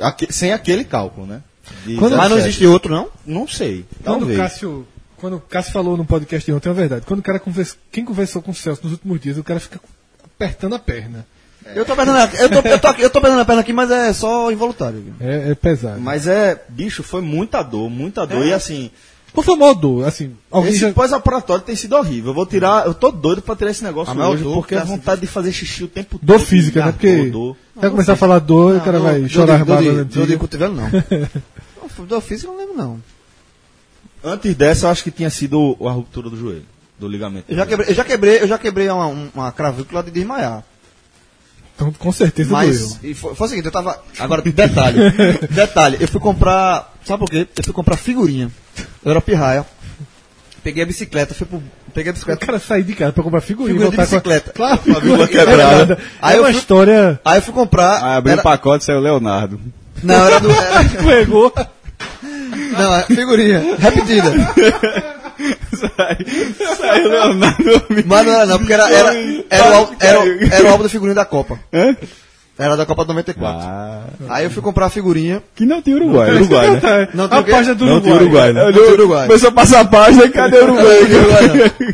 aque- 0.00 0.30
sem 0.32 0.52
aquele 0.52 0.84
cálculo, 0.84 1.26
né? 1.26 1.42
De 1.86 1.96
Quando- 1.96 2.16
Mas 2.16 2.28
não 2.28 2.36
17. 2.36 2.48
existe 2.48 2.66
outro, 2.66 2.92
não? 2.94 3.08
Não 3.26 3.48
sei. 3.48 3.86
Quando 4.04 4.16
o 4.24 4.26
Talvez. 4.26 4.38
Cássio, 4.38 4.86
quando 5.22 5.36
o 5.36 5.40
Cássio 5.40 5.72
falou 5.72 5.96
no 5.96 6.04
podcast 6.04 6.44
de 6.44 6.52
ontem, 6.54 6.68
é 6.68 6.72
verdade. 6.74 7.06
Quando 7.06 7.20
o 7.20 7.22
cara 7.22 7.38
conversa, 7.38 7.76
quem 7.90 8.04
conversou 8.04 8.42
com 8.42 8.50
o 8.50 8.54
Celso 8.54 8.82
nos 8.82 8.92
últimos 8.92 9.18
dias, 9.20 9.38
o 9.38 9.44
cara 9.44 9.58
fica 9.60 9.80
apertando 10.24 10.74
a 10.74 10.78
perna. 10.78 11.24
Eu 11.74 11.84
tô 11.84 11.94
perdendo 11.94 12.18
a, 12.18 12.24
eu 12.34 12.48
tô, 12.50 12.68
eu 12.68 12.78
tô, 12.80 12.88
eu 12.98 13.08
tô 13.10 13.20
perdendo 13.20 13.40
a 13.40 13.44
perna 13.44 13.60
aqui, 13.62 13.72
mas 13.72 13.88
é 13.90 14.12
só 14.12 14.50
involuntário. 14.50 15.02
É, 15.20 15.52
é 15.52 15.54
pesado. 15.54 16.00
Mas 16.00 16.26
é, 16.26 16.60
bicho, 16.68 17.02
foi 17.04 17.20
muita 17.22 17.62
dor, 17.62 17.88
muita 17.88 18.26
dor. 18.26 18.44
E 18.44 18.52
assim, 18.52 18.90
Por 19.32 19.44
favor, 19.44 19.72
dor, 19.74 20.04
assim, 20.06 20.34
esse 20.66 20.78
já... 20.78 20.92
pós-operatório 20.92 21.62
tem 21.64 21.76
sido 21.76 21.94
horrível. 21.96 22.30
Eu 22.32 22.34
vou 22.34 22.44
tirar, 22.44 22.84
eu 22.84 22.92
tô 22.92 23.12
doido 23.12 23.40
pra 23.42 23.54
tirar 23.54 23.70
esse 23.70 23.84
negócio 23.84 24.10
A 24.10 24.14
maior 24.16 24.32
hoje, 24.34 24.42
dor 24.42 24.54
porque 24.56 24.74
a 24.74 24.82
assim, 24.82 24.90
vontade 24.90 25.20
de 25.20 25.28
fazer 25.28 25.52
xixi 25.52 25.84
o 25.84 25.88
tempo 25.88 26.18
Dor 26.20 26.38
todo. 26.38 26.46
física, 26.48 26.80
me 26.80 26.86
né? 26.86 26.92
Porque 26.92 27.16
dor, 27.16 27.30
dor. 27.30 27.56
vai 27.76 27.90
começar 27.90 28.14
a 28.14 28.16
falar 28.16 28.40
dor, 28.40 28.76
o 28.78 28.80
cara 28.80 28.98
vai 28.98 29.20
Dor- 29.20 29.28
chorar 29.30 29.60
as 29.60 29.66
dor 29.66 29.82
dor 29.82 30.04
de- 30.04 30.14
Dor 30.16 30.26
de 30.26 30.36
cotovelo, 30.36 30.74
não. 30.74 30.90
Dor- 31.96 32.06
Dor 32.08 32.20
física 32.20 32.48
eu 32.50 32.52
não 32.54 32.58
lembro, 32.60 32.76
não. 32.76 33.00
Antes 34.24 34.54
dessa, 34.54 34.86
eu 34.86 34.90
acho 34.90 35.02
que 35.04 35.10
tinha 35.10 35.30
sido 35.30 35.76
a 35.84 35.90
ruptura 35.90 36.30
do 36.30 36.36
joelho, 36.36 36.64
do 36.98 37.08
ligamento. 37.08 37.46
Eu 37.48 37.56
já 37.56 37.66
quebrei, 37.66 37.90
eu 37.90 37.94
já 37.94 38.04
quebrei, 38.04 38.42
eu 38.42 38.48
já 38.48 38.58
quebrei 38.58 38.88
uma, 38.88 39.06
uma 39.34 39.52
cravícula 39.52 40.02
de 40.02 40.10
desmaiar. 40.10 40.62
Então, 41.74 41.90
com 41.92 42.12
certeza 42.12 42.50
Mas 42.52 42.94
doeu. 42.96 43.10
e 43.10 43.14
foi, 43.14 43.34
foi 43.34 43.46
o 43.46 43.50
seguinte, 43.50 43.64
eu 43.66 43.72
tava. 43.72 44.00
Agora, 44.18 44.42
detalhe. 44.42 44.98
detalhe, 45.50 45.96
eu 46.00 46.06
fui 46.06 46.20
comprar. 46.20 46.92
Sabe 47.04 47.20
por 47.20 47.30
quê? 47.30 47.48
Eu 47.56 47.64
fui 47.64 47.72
comprar 47.72 47.96
figurinha. 47.96 48.50
Eu 49.04 49.10
era 49.10 49.20
pirraia. 49.20 49.66
Peguei 50.62 50.82
a 50.84 50.86
bicicleta, 50.86 51.34
fui 51.34 51.46
pro. 51.46 51.62
Peguei 51.92 52.10
a 52.10 52.12
O 52.12 52.14
bicicleta. 52.14 52.46
cara 52.46 52.58
sair 52.60 52.84
de 52.84 52.94
casa 52.94 53.12
pra 53.12 53.24
comprar 53.24 53.40
figurinha 53.40 53.74
Figurinha 53.80 53.92
e 53.92 53.96
voltar 53.96 54.04
de 54.04 54.10
bicicleta. 54.10 54.52
com 54.56 54.62
a... 54.64 54.78
Claro, 54.78 55.00
figurinha 55.02 55.26
quebrada. 55.28 55.98
Aí 56.22 56.34
é 56.34 56.38
eu 56.38 56.42
uma 56.42 56.50
fui- 56.50 56.58
história... 56.58 57.20
Aí 57.24 57.38
eu 57.38 57.42
fui 57.42 57.52
comprar. 57.52 58.04
Aí 58.04 58.16
abriu 58.18 58.32
era- 58.34 58.40
o 58.40 58.44
pacote 58.44 58.84
e 58.84 58.86
saiu 58.86 58.98
o 58.98 59.02
Leonardo. 59.02 59.60
Não, 60.02 60.14
era 60.26 60.38
do. 60.40 60.50
Era, 60.50 60.84
Pegou. 61.04 61.52
Não, 62.72 62.94
é 62.96 63.02
figurinha. 63.04 63.76
Repetida. 63.78 64.30
Sai- 65.74 66.76
Saiu 66.76 67.08
Leonardo. 67.08 67.82
Mas 68.06 68.26
não 68.26 68.32
era 68.32 68.46
não, 68.46 68.58
porque 68.58 68.72
era, 68.72 68.90
era, 68.90 69.14
era, 69.50 69.70
o, 69.70 69.74
álbum- 69.74 69.94
era, 70.00 70.20
o- 70.20 70.44
era 70.54 70.64
o 70.64 70.68
álbum 70.70 70.82
da 70.84 70.88
figurinha 70.88 71.14
da 71.14 71.24
Copa. 71.24 71.58
Hã? 71.72 71.96
Era 72.58 72.76
da 72.76 72.84
Copa 72.86 73.02
de 73.02 73.08
94. 73.08 73.66
Ah, 73.66 74.02
Aí 74.28 74.44
eu 74.44 74.50
fui 74.50 74.62
comprar 74.62 74.86
a 74.86 74.90
figurinha. 74.90 75.42
que 75.56 75.64
não 75.64 75.80
tem 75.82 75.94
Uruguai. 75.94 76.30
Uruguai, 76.36 76.70
né? 76.70 77.08
Não 77.14 77.24
a 77.24 77.28
tem 77.28 77.38
o 77.40 77.44
quê? 77.44 77.50
página 77.50 77.74
do 77.74 77.86
Não 77.86 77.92
Uruguai. 77.94 78.12
tem 78.18 78.22
Uruguai, 78.22 78.52
né? 78.52 78.64
Não 78.66 78.72
tem 78.72 78.82
Uruguai. 78.92 79.26
Começou 79.26 79.48
a 79.48 79.52
passar 79.52 79.80
a 79.80 79.84
página 79.86 80.24
e 80.26 80.30
cadê 80.30 80.58
o 80.58 80.64
Uruguai? 80.64 80.98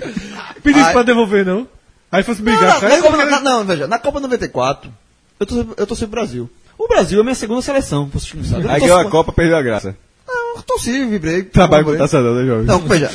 Pediu 0.62 0.82
Ai. 0.84 0.92
pra 0.92 1.02
devolver, 1.04 1.46
não? 1.46 1.66
Aí 2.10 2.22
fosse 2.22 2.42
Não, 2.42 2.52
brigar. 2.52 2.74
não, 2.74 2.80
cara, 2.80 2.96
na 2.96 3.02
Copa, 3.02 3.24
na- 3.24 3.40
não, 3.40 3.64
veja, 3.64 3.86
na 3.86 3.98
Copa 3.98 4.20
94, 4.20 4.90
eu 5.38 5.46
torci, 5.46 5.68
eu 5.76 5.86
torci 5.86 6.02
pro 6.06 6.10
Brasil. 6.20 6.50
O 6.76 6.88
Brasil 6.88 7.18
é 7.18 7.20
a 7.20 7.24
minha 7.24 7.34
segunda 7.34 7.62
seleção, 7.62 8.10
vocês 8.12 8.34
não 8.34 8.44
sabem. 8.44 8.64
Eu 8.64 8.70
Aí 8.70 8.80
ganhou 8.80 8.98
a 8.98 9.04
Copa, 9.08 9.32
perdeu 9.32 9.56
a 9.56 9.62
graça. 9.62 9.96
Eu 10.56 10.62
torci, 10.62 11.04
vibrei. 11.06 11.42
Trabalho 11.44 11.84
com 11.84 11.90
comemorei. 11.92 11.98
taça 11.98 12.20
não, 12.22 12.34
né, 12.34 12.46
jovem? 12.46 12.64
Não, 12.66 12.80
veja, 12.80 13.10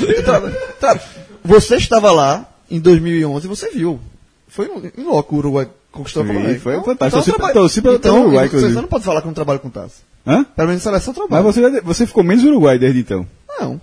você 1.44 1.76
estava 1.76 2.12
lá 2.12 2.50
em 2.70 2.80
2011 2.80 3.46
e 3.46 3.50
você 3.50 3.70
viu. 3.70 4.00
Foi 4.48 4.68
em 4.68 5.02
em 5.02 5.04
loco 5.06 5.36
o 5.36 5.40
Uruguai 5.40 5.68
conquistou 5.92 6.24
a 6.24 6.26
Copa. 6.26 6.40
foi 6.60 6.74
Então- 6.74 6.84
fantástico. 6.86 7.22
então 7.22 7.34
trabalho- 7.36 7.54
torci 7.54 7.82
pra- 7.82 7.94
então, 7.94 8.22
Uruguai, 8.22 8.48
você, 8.48 8.58
inclusive. 8.58 8.82
não 8.82 8.88
pode 8.88 9.04
falar 9.04 9.22
que 9.22 9.28
eu 9.28 9.30
não 9.30 9.34
trabalho 9.36 9.60
com 9.60 9.70
taça. 9.70 10.02
Hã? 10.26 10.44
Pelo 10.56 10.68
menos 10.70 10.82
seleção 10.84 11.14
eu 11.14 11.28
Mas 11.30 11.30
trabalho. 11.30 11.72
você, 11.74 11.82
você 11.82 12.08
ficou 12.08 12.24
menos 12.24 12.44
Uruguai 12.44 12.80
desde 12.80 13.00
então. 13.02 13.28
Não, 13.60 13.80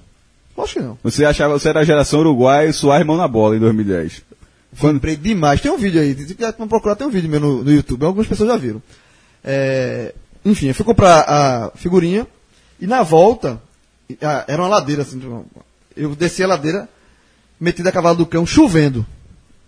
acho 0.59 0.75
que 0.75 0.81
não. 0.81 0.99
Você 1.03 1.25
achava, 1.25 1.59
você 1.59 1.69
era 1.69 1.81
a 1.81 1.85
geração 1.85 2.21
Uruguai 2.21 2.73
suar 2.73 3.05
mão 3.05 3.17
na 3.17 3.29
bola 3.29 3.57
em 3.57 3.61
2010. 3.61 4.23
Quando, 4.79 4.95
Vibrei 4.95 5.17
demais. 5.17 5.61
Tem 5.61 5.71
um 5.71 5.77
vídeo 5.77 6.01
aí. 6.01 6.15
Se 6.15 6.35
quiser 6.35 6.53
procurar, 6.53 6.95
tem 6.95 7.07
um 7.07 7.11
vídeo 7.11 7.29
meu 7.29 7.41
no, 7.41 7.65
no 7.65 7.73
YouTube. 7.73 8.05
Algumas 8.05 8.27
pessoas 8.29 8.49
já 8.49 8.57
viram. 8.57 8.81
É, 9.45 10.15
enfim, 10.45 10.69
eu 10.69 10.75
fui 10.75 10.85
comprar 10.85 11.25
a 11.29 11.71
figurinha 11.75 12.27
e 12.81 12.87
na 12.87 13.03
volta, 13.03 13.61
era 14.47 14.63
uma 14.63 14.69
ladeira 14.69 15.03
assim. 15.03 15.21
Eu 15.97 16.15
desci 16.15 16.43
a 16.43 16.47
ladeira, 16.47 16.89
metido 17.59 17.89
a 17.89 17.93
cavalo 17.93 18.17
do 18.17 18.27
cão, 18.27 18.47
chovendo. 18.47 19.05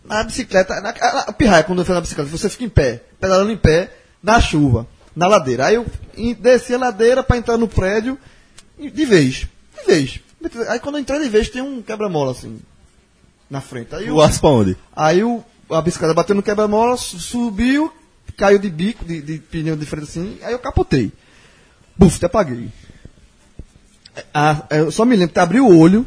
Na 0.05 0.23
bicicleta, 0.25 0.81
na, 0.81 0.91
a, 0.91 1.19
a 1.29 1.33
pirraia, 1.33 1.63
quando 1.63 1.81
eu 1.81 1.85
fui 1.85 1.95
na 1.95 2.01
bicicleta, 2.01 2.29
você 2.31 2.49
fica 2.49 2.65
em 2.65 2.69
pé, 2.69 3.03
pedalando 3.21 3.53
em 3.53 3.57
pé, 3.57 3.91
na 4.23 4.41
chuva, 4.41 4.87
na 5.15 5.27
ladeira. 5.29 5.67
Aí 5.67 5.75
eu 5.77 5.87
desci 6.41 6.75
a 6.75 6.79
ladeira 6.79 7.23
para 7.23 7.37
entrar 7.37 7.57
no 7.57 7.69
prédio, 7.69 8.19
de 8.79 9.05
vez, 9.05 9.47
de 9.79 9.87
vez. 9.87 10.21
Aí 10.69 10.81
quando 10.81 10.97
eu 10.97 11.01
entrei 11.03 11.21
de 11.21 11.29
vez, 11.29 11.49
tem 11.49 11.63
um 11.63 11.81
quebra-mola 11.83 12.33
assim, 12.33 12.61
na 13.49 13.61
frente. 13.61 13.95
Aí 13.95 14.09
eu, 14.09 14.17
O 14.17 14.21
aço 14.23 14.41
pra 14.41 14.51
onde? 14.51 14.77
Aí 14.95 15.23
o, 15.23 15.45
a 15.71 15.81
bicicleta 15.81 16.15
bateu 16.15 16.35
no 16.35 16.43
quebra-mola, 16.43 16.97
su- 16.97 17.21
subiu, 17.21 17.93
caiu 18.37 18.59
de 18.59 18.69
bico, 18.71 19.05
de, 19.05 19.23
de 19.23 19.39
pneu 19.39 19.77
de 19.77 19.87
frente 19.87 20.05
assim, 20.05 20.39
aí 20.43 20.53
eu 20.53 20.59
capotei. 20.59 21.13
Buf, 21.97 22.17
até 22.17 22.27
apaguei. 22.27 22.69
Ah, 24.35 24.63
eu 24.71 24.91
só 24.91 25.05
me 25.05 25.17
lembro 25.17 25.33
que 25.33 25.41
abri 25.41 25.61
o 25.61 25.77
olho 25.79 26.07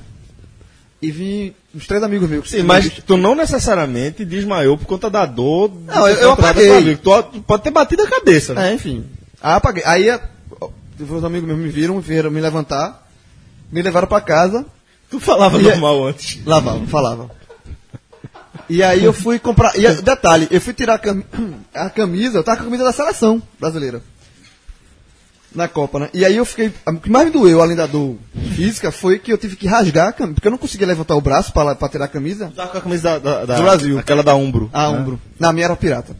e 1.01 1.11
vi 1.11 1.55
uns 1.73 1.87
três 1.87 2.01
amigos 2.03 2.29
meus. 2.29 2.49
Sim, 2.49 2.63
mas 2.63 2.89
tu 3.05 3.17
não 3.17 3.33
necessariamente 3.35 4.23
desmaiou 4.23 4.77
por 4.77 4.85
conta 4.85 5.09
da 5.09 5.25
dor. 5.25 5.69
do 5.69 5.79
Não, 5.81 6.07
eu- 6.07 6.15
eu 6.17 6.31
apaguei. 6.31 6.95
Tu, 6.97 7.41
pode 7.47 7.63
ter 7.63 7.71
batido 7.71 8.03
a 8.03 8.07
cabeça, 8.09 8.53
né? 8.53 8.71
É, 8.71 8.73
enfim. 8.75 9.05
Aí 9.41 9.53
apaguei. 9.55 9.83
Aí 9.85 10.09
a- 10.09 10.21
os 10.99 11.23
amigos 11.23 11.47
meus 11.47 11.59
me 11.59 11.69
viram, 11.69 11.99
vieram 11.99 12.29
me 12.31 12.39
levantar, 12.39 13.07
me 13.71 13.81
levaram 13.81 14.07
pra 14.07 14.21
casa, 14.21 14.65
Tu 15.09 15.19
falava 15.19 15.61
E 15.61 15.67
é- 15.67 15.71
normal 15.71 16.07
antes. 16.07 16.39
Lavava, 16.45 16.85
falava. 16.87 17.29
E 18.67 18.81
aí 18.81 19.03
eu 19.03 19.13
fui 19.13 19.37
comprar. 19.37 19.77
E 19.77 19.87
detalhe, 20.01 20.47
eu 20.49 20.59
fui 20.59 20.73
tirar 20.73 20.95
a, 20.99 20.99
a 21.85 21.89
camisa, 21.91 22.39
eu 22.39 22.43
tava 22.43 22.57
com 22.57 22.63
a 22.63 22.65
camisa 22.65 22.83
da 22.83 22.91
seleção 22.91 23.41
brasileira. 23.59 24.01
Na 25.55 25.67
Copa, 25.67 25.99
né? 25.99 26.09
E 26.13 26.25
aí 26.25 26.35
eu 26.35 26.43
fiquei. 26.45 26.71
O 26.85 26.93
que 26.99 27.09
mais 27.09 27.25
me 27.25 27.31
doeu, 27.31 27.61
além 27.61 27.75
da 27.75 27.85
dor 27.85 28.15
física, 28.55 28.91
foi 28.91 29.17
que 29.19 29.31
eu 29.31 29.37
tive 29.37 29.55
que 29.55 29.67
rasgar 29.67 30.09
a 30.09 30.11
camisa. 30.11 30.35
Porque 30.35 30.47
eu 30.47 30.51
não 30.51 30.57
conseguia 30.57 30.85
levantar 30.85 31.15
o 31.15 31.21
braço 31.21 31.53
pra, 31.53 31.73
pra 31.73 31.87
tirar 31.89 32.05
a 32.05 32.09
camisa. 32.09 32.51
Tava 32.55 32.69
com 32.71 32.77
a 32.77 32.81
camisa 32.81 33.01
da, 33.03 33.19
da- 33.19 33.45
da- 33.45 33.55
Do 33.55 33.63
Brasil. 33.63 33.97
Aquela 33.99 34.21
da 34.23 34.35
Umbro. 34.35 34.69
A 34.73 34.89
ombro. 34.89 35.19
Na 35.39 35.53
minha 35.53 35.65
era 35.65 35.75
pirata. 35.75 36.15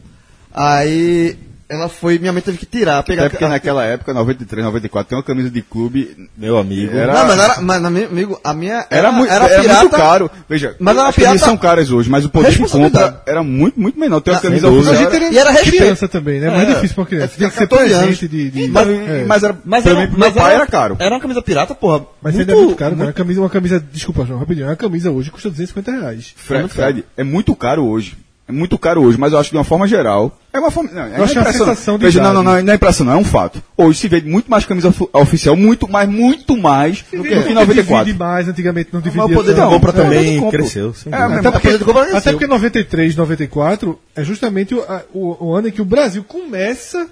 Aí 0.52 1.38
ela 1.68 1.88
foi. 1.88 2.18
Minha 2.18 2.32
mãe 2.32 2.40
teve 2.42 2.58
que 2.58 2.66
tirar, 2.66 3.02
pegar 3.02 3.22
até 3.22 3.30
porque 3.30 3.44
a- 3.44 3.48
naquela 3.48 3.84
época, 3.84 4.12
93, 4.14 4.64
94, 4.64 5.08
tem 5.08 5.18
uma 5.18 5.24
camisa 5.24 5.50
de 5.50 5.62
clube. 5.62 6.28
Meu 6.36 6.56
amigo. 6.58 6.96
Era- 6.96 7.12
Não, 7.12 7.26
mas, 7.26 7.38
era, 7.40 7.60
mas 7.60 7.84
amigo, 7.84 8.40
a 8.44 8.54
minha. 8.54 8.86
Era, 8.90 9.10
muito, 9.12 9.32
era 9.32 9.44
era 9.46 9.60
pirata. 9.62 9.80
muito 9.80 9.96
caro. 9.96 10.30
Veja, 10.48 10.76
Mas 10.78 10.96
era 10.96 11.08
as 11.08 11.14
camisas 11.14 11.32
pirata- 11.32 11.44
são 11.46 11.56
caras 11.56 11.90
hoje, 11.90 12.08
mas 12.10 12.24
o 12.24 12.28
poder 12.28 12.52
de 12.52 12.58
compra 12.68 13.22
era 13.26 13.42
muito, 13.42 13.80
muito 13.80 13.98
menor. 13.98 14.20
Tem 14.20 14.32
uma 14.32 14.38
Ah, 14.38 14.42
camisa. 14.42 14.68
A 14.68 14.94
era- 14.94 15.32
E 15.32 15.38
era 15.38 15.54
criança 15.56 16.08
também, 16.08 16.40
né? 16.40 16.46
É 16.46 16.50
mais 16.50 16.68
difícil 16.68 16.94
pra 16.94 17.06
criança. 17.06 17.34
É, 17.34 17.38
Tem 17.38 17.48
que 17.48 17.54
ser 17.54 17.60
14 17.68 17.92
anos. 17.92 18.06
presente 18.18 18.28
de... 18.28 18.50
de 18.50 18.68
Mas, 18.68 18.88
é. 18.88 19.24
mas 19.26 19.42
era, 19.42 19.58
Mas 19.64 19.82
pra 19.82 19.92
era, 19.92 20.00
mim, 20.02 20.06
pro 20.08 20.18
mas 20.18 20.34
meu 20.34 20.42
pai 20.42 20.54
era 20.54 20.66
caro. 20.66 20.96
Era 20.98 21.14
uma 21.14 21.20
camisa 21.20 21.42
pirata, 21.42 21.74
porra. 21.74 22.06
Mas 22.22 22.38
ainda 22.38 22.52
é 22.52 22.54
muito 22.56 22.76
caro, 22.76 22.94
cara. 22.96 23.06
Uma 23.08 23.12
camisa, 23.12 23.40
uma 23.40 23.50
camisa, 23.50 23.84
desculpa, 23.92 24.24
João, 24.24 24.38
rapidinho. 24.38 24.66
Uma 24.66 24.76
camisa 24.76 25.10
hoje 25.10 25.30
custa 25.30 25.50
250 25.50 25.90
reais. 25.90 26.32
Fred, 26.36 26.68
Fred, 26.68 27.04
é 27.16 27.24
muito 27.24 27.54
caro 27.56 27.84
hoje. 27.84 28.16
É 28.48 28.52
muito 28.52 28.78
caro 28.78 29.02
hoje, 29.02 29.18
mas 29.18 29.32
eu 29.32 29.40
acho 29.40 29.48
que 29.48 29.54
de 29.54 29.58
uma 29.58 29.64
forma 29.64 29.88
geral. 29.88 30.38
É 30.52 30.60
uma 30.60 30.70
forma. 30.70 30.88
Não, 30.92 31.02
é 31.02 31.18
Eu 31.18 31.24
acho 31.24 31.32
uma 31.34 31.40
impressão. 31.40 31.66
sensação 31.66 31.98
de 31.98 32.04
Veja, 32.04 32.22
não, 32.22 32.32
não, 32.32 32.42
não, 32.44 32.62
não 32.62 32.72
é 32.72 32.76
impressão, 32.76 33.04
não, 33.04 33.14
é 33.14 33.16
um 33.16 33.24
fato. 33.24 33.60
Hoje 33.76 33.98
se 33.98 34.08
vende 34.08 34.28
muito 34.28 34.48
mais 34.48 34.64
camisa 34.64 34.94
oficial, 35.12 35.56
muito 35.56 35.90
mais, 35.90 36.08
muito 36.08 36.56
mais 36.56 37.04
do 37.12 37.24
que 37.24 37.34
em 37.34 37.54
94. 37.54 38.04
Divide 38.04 38.18
mais, 38.18 38.48
antigamente 38.48 38.90
não 38.92 39.00
dividia 39.00 39.24
Mas 39.24 39.32
o 39.32 39.34
poder 39.34 39.54
de 39.54 39.60
compra 39.60 39.90
é, 39.90 39.94
também 39.94 40.50
cresceu. 40.50 40.94
É, 41.10 41.16
Até 41.16 41.50
porque, 41.50 41.68
até 42.14 42.30
porque 42.30 42.46
93, 42.46 43.16
94 43.16 43.98
é 44.14 44.22
justamente 44.22 44.74
o, 44.76 44.84
o, 45.12 45.46
o 45.48 45.54
ano 45.54 45.66
em 45.66 45.72
que 45.72 45.82
o 45.82 45.84
Brasil 45.84 46.22
começa 46.22 47.08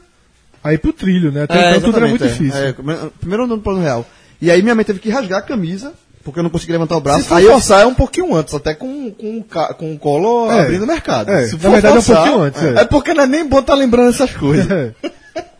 a 0.62 0.72
ir 0.72 0.78
pro 0.78 0.92
trilho, 0.92 1.32
né? 1.32 1.42
Até 1.42 1.70
então 1.70 1.82
tudo 1.82 1.98
era 1.98 2.06
muito 2.06 2.26
difícil. 2.26 2.58
é. 2.60 2.68
É, 2.68 2.72
primeiro 3.18 3.44
ano 3.44 3.56
do 3.56 3.62
plano 3.62 3.80
real. 3.82 4.06
E 4.40 4.52
aí 4.52 4.62
minha 4.62 4.74
mãe 4.74 4.84
teve 4.84 5.00
que 5.00 5.10
rasgar 5.10 5.40
a 5.40 5.42
camisa, 5.42 5.92
porque 6.24 6.38
eu 6.38 6.42
não 6.42 6.50
conseguia 6.50 6.74
levantar 6.74 6.96
o 6.96 7.00
braço. 7.00 7.32
Aí 7.34 7.44
eu, 7.44 7.52
forçar, 7.52 7.82
é 7.82 7.86
um 7.86 7.94
pouquinho 7.94 8.34
antes, 8.34 8.54
até 8.54 8.74
com, 8.74 9.10
com, 9.12 9.42
com 9.76 9.92
o 9.94 9.98
colo 9.98 10.50
É. 10.50 10.60
abrindo 10.60 10.82
o 10.84 10.86
mercado. 10.86 11.30
É, 11.30 11.46
Se 11.46 11.52
na 11.54 11.58
for 11.60 11.70
verdade 11.72 11.96
é 11.96 11.98
um 11.98 12.02
forçar, 12.02 12.22
pouquinho 12.24 12.42
antes, 12.42 12.62
É. 12.62 12.80
é. 12.80 12.84
porque 12.84 13.12
não 13.14 13.24
é 13.24 13.26
nem 13.26 13.46
bom 13.46 13.58
estar 13.60 13.74
lembrando 13.74 14.08
essas 14.10 14.32
coisas. 14.34 14.68
É. 14.70 14.92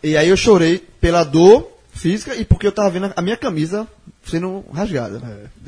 e 0.03 0.17
aí 0.17 0.29
eu 0.29 0.37
chorei 0.37 0.79
pela 1.01 1.23
dor 1.23 1.69
física 1.93 2.35
e 2.35 2.45
porque 2.45 2.67
eu 2.67 2.73
tava 2.73 2.91
vendo 2.91 3.13
a 3.15 3.23
minha 3.23 3.37
camisa 3.37 3.87
sendo 4.27 4.65
rasgada. 4.73 5.21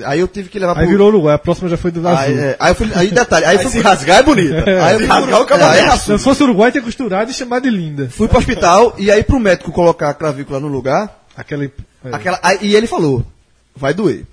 Aí 0.05 0.19
eu 0.19 0.27
tive 0.27 0.49
que 0.49 0.59
levar 0.59 0.79
Aí 0.79 0.87
virou 0.87 1.09
Uruguai, 1.09 1.35
a 1.35 1.39
próxima 1.39 1.69
já 1.69 1.77
foi 1.77 1.91
do 1.91 2.07
Aí, 2.09 2.15
Azul. 2.33 2.39
é, 2.45 2.57
aí 2.59 2.71
eu 2.71 2.75
fui, 2.75 2.91
aí 2.95 3.11
detalhe, 3.11 3.45
aí, 3.45 3.59
fui, 3.63 3.71
Se 3.71 3.81
rasgar 3.81 4.19
é 4.19 4.23
bonito. 4.23 4.55
aí 4.55 4.95
eu 5.03 5.07
rasgar 5.07 5.41
o 5.41 5.45
é, 5.45 5.47
cavalo. 5.47 5.73
aí 5.73 5.81
é 5.81 5.97
Se 5.97 6.19
fosse 6.19 6.43
Uruguai, 6.43 6.73
ter 6.73 6.81
costurado 6.83 7.31
e 7.31 7.35
chamado 7.35 7.65
de 7.65 7.71
linda. 7.71 8.09
fui 8.11 8.27
pro 8.29 8.39
hospital 8.39 8.95
e 8.99 9.11
aí 9.11 9.23
pro 9.23 9.39
médico 9.39 9.71
colocar 9.73 10.09
a 10.09 10.15
clavícula 10.15 10.59
no 10.59 10.69
lugar, 10.69 11.23
Aquela. 11.37 11.65
é. 11.65 11.71
Aquela, 12.11 12.39
aí- 12.43 12.59
e 12.63 12.75
ele 12.75 12.87
falou, 12.87 13.25
vai 13.77 13.93
doer. 13.93 14.25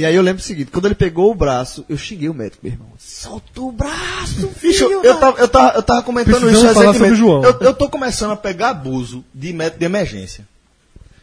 E 0.00 0.04
aí 0.06 0.14
eu 0.14 0.22
lembro 0.22 0.40
o 0.40 0.44
seguinte, 0.44 0.70
quando 0.70 0.86
ele 0.86 0.94
pegou 0.94 1.30
o 1.30 1.34
braço, 1.34 1.84
eu 1.88 1.96
xinguei 1.96 2.28
o 2.28 2.34
médico, 2.34 2.60
meu 2.62 2.72
irmão. 2.72 2.88
Solta 2.98 3.60
o 3.60 3.70
braço, 3.70 4.48
Bicho, 4.62 4.86
filho 4.88 5.02
eu 5.04 5.14
da- 5.14 5.20
tava, 5.20 5.38
eu, 5.40 5.48
tava, 5.48 5.76
eu 5.76 5.82
tava 5.82 6.02
comentando 6.02 6.40
Precisamos 6.40 6.64
isso 6.64 6.74
falar 6.74 6.86
recentemente. 6.92 7.16
sobre 7.18 7.30
o 7.32 7.40
João. 7.42 7.44
Eu, 7.60 7.66
eu 7.66 7.74
tô 7.74 7.88
começando 7.90 8.30
a 8.30 8.36
pegar 8.36 8.70
abuso 8.70 9.22
de 9.34 9.52
método 9.52 9.78
de 9.80 9.84
emergência. 9.84 10.48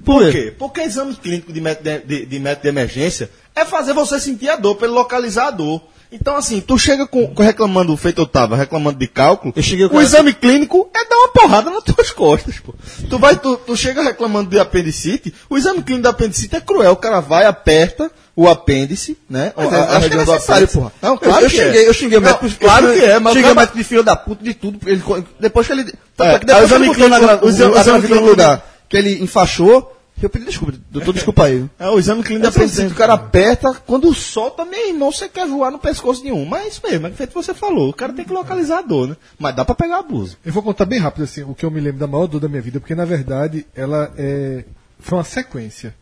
Por 0.05 0.21
Por 0.21 0.31
quê? 0.31 0.53
Porque 0.57 0.81
exame 0.81 1.15
clínico 1.15 1.51
de 1.51 1.59
método 1.59 1.89
de, 1.89 1.99
de- 2.01 2.25
de 2.27 2.39
método 2.39 2.61
de 2.63 2.69
emergência 2.69 3.31
é 3.55 3.65
fazer 3.65 3.93
você 3.93 4.19
sentir 4.19 4.47
a 4.49 4.55
dor, 4.55 4.75
para 4.75 4.85
ele 4.87 4.95
localizar 4.95 5.47
a 5.47 5.51
dor. 5.51 5.81
Então, 6.11 6.35
assim, 6.37 6.61
tu 6.61 6.77
chega 6.77 7.05
com, 7.07 7.27
com 7.33 7.43
reclamando, 7.43 7.97
feito 7.97 8.21
eu 8.21 8.25
tava, 8.27 8.55
reclamando 8.55 8.97
de 8.99 9.07
cálculo, 9.07 9.51
Eu 9.55 9.61
cheguei 9.63 9.89
com 9.89 9.97
o 9.97 9.99
essa- 9.99 10.17
exame 10.17 10.33
clínico 10.33 10.87
é 10.95 11.03
dar 11.03 11.15
uma 11.17 11.29
porrada 11.29 11.69
nas 11.71 11.83
tuas 11.83 12.11
costas, 12.11 12.59
pô. 12.59 12.73
Tu 13.09 13.17
vai, 13.17 13.35
tu, 13.37 13.57
tu 13.57 13.75
chega 13.75 14.03
reclamando 14.03 14.49
de 14.51 14.59
apendicite, 14.59 15.33
o 15.49 15.57
exame 15.57 15.81
clínico 15.81 16.03
da 16.03 16.11
apendicite 16.11 16.55
é 16.55 16.61
cruel, 16.61 16.91
o 16.93 16.95
cara 16.97 17.19
vai, 17.19 17.45
aperta 17.45 18.09
o 18.37 18.47
apêndice, 18.47 19.17
né? 19.27 19.51
Mas 19.57 19.73
a- 19.73 19.75
é, 19.77 19.79
a 19.97 19.99
é 20.05 20.09
do 20.25 20.31
apêndice. 20.31 20.77
porra. 20.77 20.93
Não, 21.01 21.17
claro 21.17 21.39
eu, 21.39 21.43
eu 21.45 21.49
que 21.49 21.55
xinguei, 21.57 21.85
é. 21.85 21.89
eu 21.89 21.93
xinguei 21.93 22.17
o 22.19 22.21
Não, 22.21 22.29
médico. 22.39 22.59
claro 22.59 22.87
eu, 22.87 22.93
que 22.99 23.05
é, 23.05 23.19
mas 23.19 23.33
o 23.33 23.35
xinguei 23.35 23.51
o 23.51 23.55
médico 23.55 23.77
de 23.79 23.83
filho 23.83 24.03
da 24.03 24.15
puta, 24.15 24.43
de 24.43 24.53
tudo. 24.53 24.79
Ele, 24.87 25.01
depois 25.39 25.65
que 25.65 25.73
ele. 25.73 25.81
É, 26.19 26.37
que 26.39 26.45
depois 26.45 26.71
aí 26.71 26.79
na, 26.79 26.93
clínico- 26.93 27.19
gra- 27.19 27.39
o 27.43 27.49
exame- 27.49 27.73
o 27.73 27.77
no 27.97 28.01
clínico- 28.07 28.29
lugar, 28.29 28.65
que 28.87 28.95
ele 28.95 29.23
enfaixou, 29.23 29.93
eu 30.21 30.29
pedi 30.29 30.45
desculpa, 30.45 30.73
doutor, 30.91 31.13
desculpa 31.15 31.45
aí. 31.45 31.65
É, 31.79 31.89
o 31.89 31.97
exame 31.97 32.21
clínico 32.23 32.43
da 32.43 32.61
Eu 32.61 32.67
dizendo, 32.67 32.91
o 32.91 32.95
cara 32.95 33.13
aperta, 33.13 33.73
quando 33.87 34.13
solta, 34.13 34.63
meu 34.65 34.87
irmão, 34.87 35.11
você 35.11 35.27
quer 35.27 35.47
voar 35.47 35.71
no 35.71 35.79
pescoço 35.79 36.21
de 36.21 36.31
um. 36.31 36.45
Mas 36.45 36.63
é 36.63 36.67
isso 36.67 36.81
mesmo, 36.87 37.07
é 37.07 37.11
feito 37.11 37.33
você 37.33 37.55
falou. 37.55 37.89
O 37.89 37.93
cara 37.93 38.13
tem 38.13 38.23
que 38.23 38.31
localizar 38.33 38.79
a 38.79 38.81
dor, 38.83 39.09
né? 39.09 39.17
Mas 39.39 39.55
dá 39.55 39.65
pra 39.65 39.73
pegar 39.73 39.97
abuso. 39.97 40.37
Eu 40.45 40.53
vou 40.53 40.61
contar 40.61 40.85
bem 40.85 40.99
rápido 40.99 41.23
assim, 41.23 41.41
o 41.43 41.55
que 41.55 41.65
eu 41.65 41.71
me 41.71 41.79
lembro 41.79 41.99
da 41.99 42.05
maior 42.07 42.27
dor 42.27 42.39
da 42.39 42.47
minha 42.47 42.61
vida, 42.61 42.79
porque 42.79 42.93
na 42.95 43.05
verdade 43.05 43.65
ela 43.75 44.11
é, 44.15 44.63
foi 44.99 45.17
uma 45.17 45.23
sequência. 45.23 45.95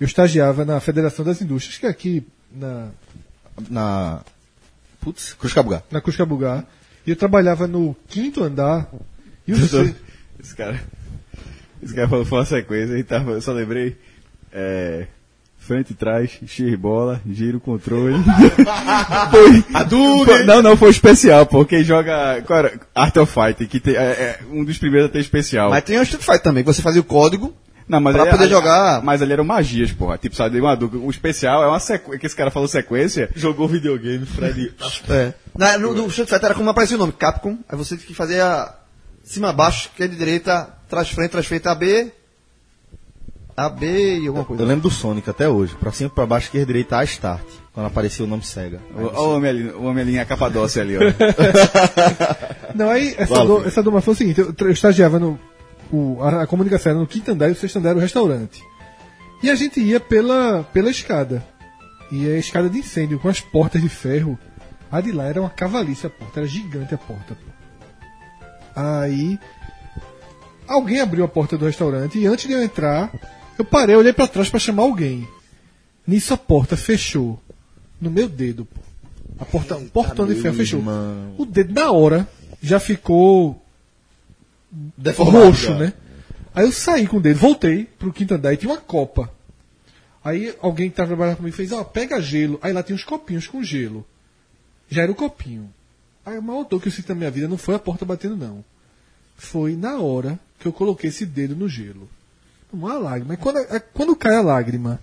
Eu 0.00 0.06
estagiava 0.06 0.64
na 0.64 0.78
Federação 0.80 1.24
das 1.24 1.40
Indústrias, 1.42 1.78
que 1.78 1.86
é 1.86 1.88
aqui 1.88 2.24
na, 2.52 2.88
Na. 3.68 4.20
Putz, 5.00 5.32
Cruz 5.34 5.52
Cabugá. 5.52 5.82
na 5.90 6.00
Cuscabugá, 6.00 6.64
e 7.06 7.10
eu 7.10 7.16
trabalhava 7.16 7.66
no 7.66 7.96
quinto 8.08 8.42
andar. 8.42 8.88
E 9.46 9.52
o 9.52 9.56
se- 9.68 9.94
Esse 10.40 10.54
cara. 10.56 10.80
Esse 11.82 11.94
cara 11.94 12.08
falou 12.08 12.24
foi 12.24 12.38
uma 12.38 12.44
sequência 12.44 12.98
e 12.98 13.02
tava, 13.04 13.32
eu 13.32 13.40
só 13.40 13.52
lembrei. 13.52 13.96
É, 14.52 15.06
frente 15.58 15.90
e 15.90 15.94
trás, 15.94 16.38
X 16.46 16.74
bola, 16.76 17.20
giro 17.28 17.60
controle. 17.60 18.14
foi. 19.30 19.62
Foi- 20.24 20.44
Não, 20.44 20.62
não, 20.62 20.76
foi 20.76 20.90
especial, 20.90 21.46
pô. 21.46 21.64
Quem 21.64 21.84
joga. 21.84 22.42
Qual 22.42 22.58
era? 22.58 22.80
Art 22.94 23.16
of 23.18 23.32
Fight, 23.32 23.66
que 23.66 23.78
tem, 23.80 23.94
é, 23.94 24.00
é 24.00 24.40
um 24.50 24.64
dos 24.64 24.78
primeiros 24.78 25.08
a 25.08 25.12
ter 25.12 25.20
especial. 25.20 25.70
Mas 25.70 25.84
tem 25.84 25.98
o 25.98 26.02
Street 26.02 26.22
Fighter 26.24 26.42
também, 26.42 26.62
que 26.64 26.72
você 26.72 26.82
fazia 26.82 27.00
o 27.00 27.04
código. 27.04 27.54
Não, 27.88 28.00
mas 28.00 28.12
Pra 28.14 28.22
ali- 28.24 28.30
poder 28.32 28.44
ali- 28.44 28.52
jogar- 28.52 29.02
Mas 29.02 29.22
ali 29.22 29.32
eram 29.32 29.44
magias, 29.44 29.90
porra. 29.92 30.18
Tipo, 30.18 30.36
sabe, 30.36 30.60
uma 30.60 30.76
dúvida. 30.76 31.02
O 31.04 31.10
especial 31.10 31.62
é 31.64 31.66
uma 31.66 31.80
sequência. 31.80 32.18
Que 32.18 32.26
esse 32.26 32.36
cara 32.36 32.50
falou 32.50 32.68
sequência. 32.68 33.30
Jogou 33.34 33.66
videogame, 33.66 34.26
Fred. 34.26 34.72
É. 35.08 35.32
Na, 35.56 35.78
no, 35.78 35.94
no 35.94 36.06
Street 36.08 36.28
Fighter 36.28 36.44
era 36.46 36.54
como 36.54 36.68
aparecia 36.68 36.96
o 36.96 37.00
nome, 37.00 37.12
Capcom. 37.12 37.58
Aí 37.68 37.76
você 37.78 37.96
tinha 37.96 38.06
que 38.06 38.14
fazer 38.14 38.40
a 38.42 38.74
cima, 39.24 39.52
baixo, 39.52 39.88
esquerda 39.90 40.14
e 40.14 40.18
direita, 40.18 40.68
trás, 40.88 41.08
frente, 41.10 41.30
trás, 41.30 41.46
frente, 41.46 41.66
AB. 41.66 42.12
AB 43.56 43.84
e 44.22 44.26
alguma 44.28 44.44
coisa. 44.44 44.62
Eu 44.62 44.66
lembro 44.68 44.82
do 44.82 44.90
Sonic 44.90 45.28
até 45.28 45.48
hoje. 45.48 45.74
Pra 45.80 45.90
cima, 45.90 46.08
pra 46.10 46.24
baixo, 46.26 46.46
esquerda, 46.46 46.66
direita, 46.66 46.96
A 46.98 47.04
Start. 47.04 47.42
Quando 47.72 47.86
aparecia 47.86 48.24
o 48.24 48.28
nome 48.28 48.44
Sega. 48.44 48.80
O, 48.94 49.00
o 49.02 49.34
homem 49.36 49.50
ali, 49.50 49.68
o 49.70 49.82
homem 49.84 50.02
ali 50.02 50.16
em 50.18 50.24
Capadócia 50.24 50.82
ali, 50.82 50.96
ó. 50.96 51.00
Não, 52.74 52.90
aí 52.90 53.14
essa, 53.18 53.44
do, 53.44 53.64
essa 53.66 53.82
doma 53.82 54.00
foi 54.00 54.14
o 54.14 54.16
seguinte, 54.16 54.40
eu, 54.40 54.54
eu 54.60 54.70
estagiava 54.70 55.18
no. 55.18 55.38
O, 55.92 56.22
a, 56.22 56.42
a 56.42 56.46
comunicação 56.46 56.90
era 56.92 57.00
no 57.00 57.06
quinto 57.06 57.30
andar 57.30 57.48
e 57.48 57.52
o 57.52 57.56
sexto 57.56 57.78
andar 57.78 57.90
era 57.90 57.98
o 57.98 58.02
restaurante. 58.02 58.62
E 59.42 59.50
a 59.50 59.54
gente 59.54 59.80
ia 59.80 60.00
pela, 60.00 60.64
pela 60.64 60.90
escada. 60.90 61.44
E 62.10 62.26
a 62.26 62.38
escada 62.38 62.68
de 62.68 62.78
incêndio 62.78 63.18
com 63.18 63.28
as 63.28 63.40
portas 63.40 63.80
de 63.80 63.88
ferro. 63.88 64.38
A 64.90 65.00
de 65.00 65.12
lá 65.12 65.24
era 65.26 65.40
uma 65.40 65.50
cavalice 65.50 66.06
a 66.06 66.10
porta, 66.10 66.40
era 66.40 66.48
gigante 66.48 66.94
a 66.94 66.98
porta. 66.98 67.36
Aí. 68.74 69.38
Alguém 70.66 71.00
abriu 71.00 71.24
a 71.24 71.28
porta 71.28 71.56
do 71.56 71.66
restaurante 71.66 72.18
e 72.18 72.26
antes 72.26 72.46
de 72.46 72.52
eu 72.52 72.62
entrar, 72.62 73.10
eu 73.58 73.64
parei, 73.64 73.96
olhei 73.96 74.12
pra 74.12 74.26
trás 74.26 74.50
pra 74.50 74.60
chamar 74.60 74.82
alguém. 74.82 75.26
Nisso 76.06 76.34
a 76.34 76.36
porta 76.36 76.76
fechou. 76.76 77.40
No 78.00 78.10
meu 78.10 78.28
dedo, 78.28 78.64
pô. 78.66 78.80
A 79.38 79.44
porta, 79.44 79.76
o 79.76 79.84
portão 79.86 80.26
de 80.26 80.34
ferro 80.34 80.56
fechou. 80.56 80.80
irmão. 80.80 81.34
O 81.38 81.46
dedo 81.46 81.72
na 81.72 81.90
hora 81.92 82.28
já 82.60 82.80
ficou 82.80 83.62
Deformado. 84.70 85.46
roxo, 85.46 85.66
já. 85.66 85.78
né? 85.78 85.92
Aí 86.54 86.64
eu 86.64 86.72
saí 86.72 87.06
com 87.06 87.18
o 87.18 87.20
dedo, 87.20 87.38
voltei 87.38 87.84
pro 87.84 88.12
quinto 88.12 88.34
andar 88.34 88.52
e 88.52 88.56
tinha 88.56 88.70
uma 88.72 88.80
copa. 88.80 89.32
Aí 90.24 90.54
alguém 90.60 90.90
que 90.90 90.96
tava 90.96 91.08
trabalhando 91.08 91.36
comigo 91.36 91.56
fez, 91.56 91.72
ó, 91.72 91.84
pega 91.84 92.20
gelo. 92.20 92.58
Aí 92.62 92.72
lá 92.72 92.82
tinha 92.82 92.96
uns 92.96 93.04
copinhos 93.04 93.46
com 93.46 93.62
gelo. 93.62 94.04
Já 94.90 95.02
era 95.02 95.12
o 95.12 95.14
copinho. 95.14 95.72
Aí 96.26 96.36
o 96.38 96.42
maior 96.42 96.64
dor 96.64 96.80
que 96.82 96.88
eu 96.88 96.92
sinto 96.92 97.08
na 97.10 97.14
minha 97.14 97.30
vida 97.30 97.48
não 97.48 97.56
foi 97.56 97.74
a 97.74 97.78
porta 97.78 98.04
batendo, 98.04 98.36
não. 98.36 98.64
Foi 99.36 99.76
na 99.76 99.98
hora 99.98 100.38
que 100.58 100.66
eu 100.66 100.72
coloquei 100.72 101.08
esse 101.10 101.24
dedo 101.24 101.54
no 101.54 101.68
gelo. 101.68 102.08
Uma 102.72 102.94
lágrima. 102.94 103.34
E 103.34 103.36
quando, 103.36 103.58
é- 103.58 103.80
quando 103.80 104.16
cai 104.16 104.34
a 104.34 104.42
lágrima, 104.42 105.00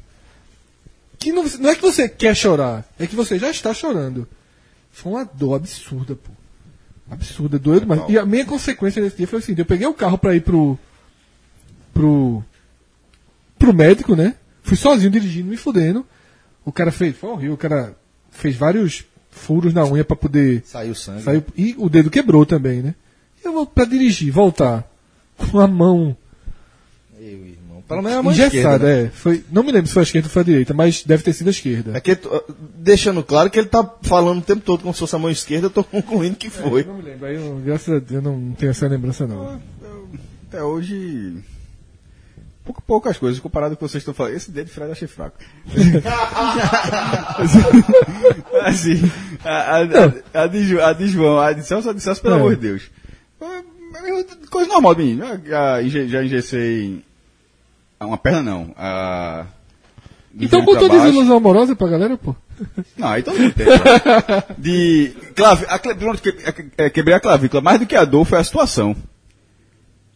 que 1.18 1.32
não, 1.32 1.44
não 1.44 1.70
é 1.70 1.76
que 1.76 1.82
você 1.82 2.08
quer 2.10 2.36
chorar, 2.36 2.86
é 3.00 3.08
que 3.08 3.16
você 3.16 3.40
já 3.40 3.50
está 3.50 3.74
chorando. 3.74 4.28
Foi 4.92 5.14
uma 5.14 5.26
dor 5.26 5.56
absurda, 5.56 6.16
pô. 6.16 6.32
Absurda, 7.10 7.60
doeu 7.60 7.80
demais. 7.80 8.02
E 8.10 8.18
a 8.18 8.26
minha 8.26 8.46
consequência 8.46 9.02
desse 9.02 9.18
dia 9.18 9.28
foi 9.28 9.40
assim: 9.40 9.56
eu 9.58 9.66
peguei 9.66 9.88
o 9.88 9.94
carro 9.94 10.18
pra 10.18 10.36
ir 10.36 10.42
pro. 10.42 10.78
pro. 11.94 12.44
pro 13.58 13.74
médico, 13.74 14.16
né? 14.16 14.36
Fui 14.64 14.76
sozinho 14.76 15.12
dirigindo, 15.12 15.50
me 15.50 15.58
fudendo. 15.58 16.06
O 16.64 16.72
cara 16.72 16.92
fez. 16.92 17.16
Foi 17.16 17.30
horrível, 17.30 17.54
o 17.54 17.58
cara 17.58 17.96
fez 18.32 18.56
vários 18.56 19.06
furos 19.30 19.74
na 19.74 19.86
unha 19.86 20.04
pra 20.04 20.16
poder. 20.16 20.64
Saiu 20.66 20.96
sangue. 20.96 21.22
Saiu, 21.22 21.44
e 21.56 21.76
o 21.78 21.90
dedo 21.90 22.10
quebrou 22.10 22.46
também, 22.46 22.82
né? 22.82 22.96
E 23.44 23.48
eu 23.48 23.54
vou 23.54 23.68
pra 23.68 23.86
dirigir, 23.86 24.32
voltar. 24.32 24.90
Com 25.38 25.60
a 25.60 25.68
mão. 25.68 26.18
Pelo 27.88 28.02
menos 28.02 28.18
a 28.18 28.24
mão 28.24 28.32
engessada, 28.34 28.56
esquerda. 28.58 28.86
né? 28.86 29.04
é. 29.04 29.10
Foi, 29.10 29.44
não 29.52 29.62
me 29.64 29.72
lembro 29.72 29.88
se 29.88 29.94
foi 29.94 30.02
a 30.02 30.04
esquerda 30.04 30.28
ou 30.28 30.32
foi 30.32 30.42
a 30.42 30.46
direita, 30.46 30.74
mas 30.74 31.04
deve 31.04 31.22
ter 31.24 31.34
sido 31.34 31.48
a 31.48 31.52
esquerda. 31.52 31.92
É 31.96 32.00
que, 32.00 32.18
deixando 32.78 33.24
claro 33.24 33.50
que 33.50 33.60
ele 33.60 33.68
tá 33.68 33.88
falando 34.02 34.40
o 34.40 34.42
tempo 34.42 34.62
todo 34.64 34.82
como 34.82 34.94
se 34.94 35.00
fosse 35.02 35.16
a 35.16 35.20
mão 35.20 35.30
esquerda, 35.30 35.68
eu 35.68 35.72
tô 35.72 35.84
concluindo 35.84 36.36
que 36.36 36.50
foi. 36.50 36.84
Não 36.84 36.96
me 36.96 37.04
lembro, 37.04 37.26
aí 37.28 37.36
eu, 37.36 37.62
graças 37.64 37.90
a 37.90 38.00
Deus 38.00 38.12
eu 38.12 38.22
não 38.24 38.54
tenho 38.54 38.72
essa 38.72 38.88
lembrança 38.88 39.28
não. 39.28 39.62
Até 40.48 40.64
hoje. 40.64 41.36
Pouco, 42.64 42.82
poucas 42.82 43.18
coisas 43.20 43.40
comparado 43.40 43.78
com 43.78 43.86
o 43.86 43.88
que 43.88 43.92
vocês 43.92 44.02
estão 44.02 44.16
falando. 44.16 44.34
Esse 44.34 44.50
dedo 44.50 44.66
de 44.66 44.72
Fred 44.72 44.88
eu 44.88 44.94
achei 44.94 45.08
fraco. 45.08 45.38
assim, 48.66 49.12
a, 49.44 49.52
a, 49.52 49.84
a, 49.84 50.44
a, 50.44 50.48
de, 50.48 50.82
a 50.82 50.94
de 50.94 51.08
João, 51.08 51.38
a 51.40 51.54
de 51.54 51.64
Celso, 51.64 51.88
a 51.90 51.94
de 51.94 52.02
Celso, 52.02 52.22
pelo 52.24 52.34
É. 52.36 52.40
amor 52.40 52.56
de 52.56 52.62
Deus. 52.62 52.90
É, 53.40 53.46
é 53.46 53.64
Coisa 54.50 54.68
normal, 54.70 54.96
menino. 54.96 55.24
Já, 55.46 55.84
já, 55.84 56.06
já 56.08 56.24
engessei. 56.24 57.04
Uma 58.00 58.18
perna 58.18 58.42
não. 58.44 58.74
A, 58.78 59.46
do 60.34 60.46
Então 60.46 60.64
contou 60.66 60.90
desilusão 60.90 61.38
amorosa 61.38 61.76
pra 61.76 61.88
galera, 61.88 62.18
pô. 62.18 62.36
Não, 62.98 63.08
aí 63.08 63.24
todo 63.24 63.40
mundo 63.40 63.54
tem. 63.54 63.66
né? 63.66 64.44
De. 64.58 65.12
Clavi, 65.36 65.66
a, 65.68 65.80
pronto, 65.80 66.22
que- 66.22 66.36
é, 66.78 66.90
quebrei 66.90 67.16
a 67.16 67.20
clavícula. 67.20 67.62
Mais 67.62 67.80
do 67.80 67.86
que 67.86 67.96
a 67.96 68.06
dor 68.06 68.26
foi 68.26 68.40
a 68.40 68.44
situação. 68.44 68.96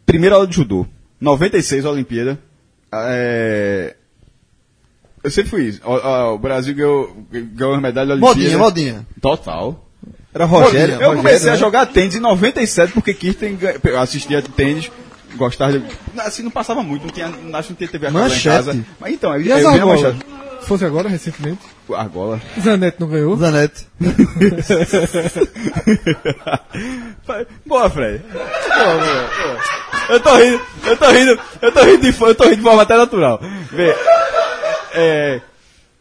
Primeira 0.06 0.36
aula 0.36 0.48
de 0.48 0.56
judô. 0.56 0.86
96, 1.22 1.86
Olimpíada. 1.86 2.40
É, 2.94 3.96
eu 5.24 5.30
sempre 5.32 5.50
fui 5.50 5.64
isso. 5.68 5.82
O, 5.86 5.92
o- 5.94 6.34
o 6.36 6.38
Brasil 6.38 6.74
ganhou, 6.76 7.26
ganhou 7.32 7.74
uma 7.74 7.82
medalha 7.82 8.08
da 8.10 8.14
Olimpíada. 8.16 8.40
Modinha, 8.40 8.58
modinha. 8.58 9.08
Total. 9.22 9.86
Era 10.34 10.46
Rogério. 10.46 10.94
eu 10.94 11.00
Rogério, 11.00 11.18
comecei 11.18 11.48
né? 11.48 11.54
a 11.54 11.58
jogar 11.58 11.86
tênis 11.88 12.16
em 12.16 12.20
97 12.20 12.94
porque 12.94 13.14
Kirsten 13.14 13.58
eu 13.84 14.00
assistia 14.00 14.42
tênis, 14.42 14.92
gostava 15.36 15.78
de. 15.78 15.84
Assim, 16.18 16.44
não 16.44 16.52
passava 16.52 16.84
muito, 16.84 17.04
não 17.04 17.10
tinha, 17.12 17.28
não- 17.28 17.58
acho 17.58 17.68
que 17.68 17.74
não 17.74 17.78
tinha 17.78 17.90
TV 17.90 18.08
a 18.08 18.10
em 18.10 18.14
Manchete. 18.14 18.44
casa. 18.44 18.86
Mas 19.00 19.14
então, 19.14 19.34
eu, 19.36 19.42
E 19.42 19.52
as 19.52 19.64
eu 19.64 19.88
manchete. 19.88 20.20
Se 20.62 20.68
fosse 20.68 20.86
agora, 20.86 21.10
recentemente. 21.10 21.60
Argola. 21.96 22.40
Zanetti 22.62 22.98
não 23.00 23.08
ganhou. 23.08 23.36
Zanete. 23.38 23.88
Boa, 27.66 27.90
Fred. 27.90 28.24
Boa, 28.32 28.98
boa, 28.98 28.98
boa. 28.98 29.60
Eu 30.10 30.20
tô 30.20 30.36
rindo, 30.36 30.62
eu 30.86 30.98
tô 30.98 31.12
rindo, 31.12 31.40
eu 31.62 31.72
tô 31.72 31.84
rindo 31.84 32.02
de, 32.02 32.22
eu 32.22 32.36
tô 32.36 32.44
rindo 32.46 32.56
de 32.58 32.62
forma 32.64 32.82
até 32.82 32.98
natural. 32.98 33.40
Vê, 33.72 33.96
é, 34.94 35.42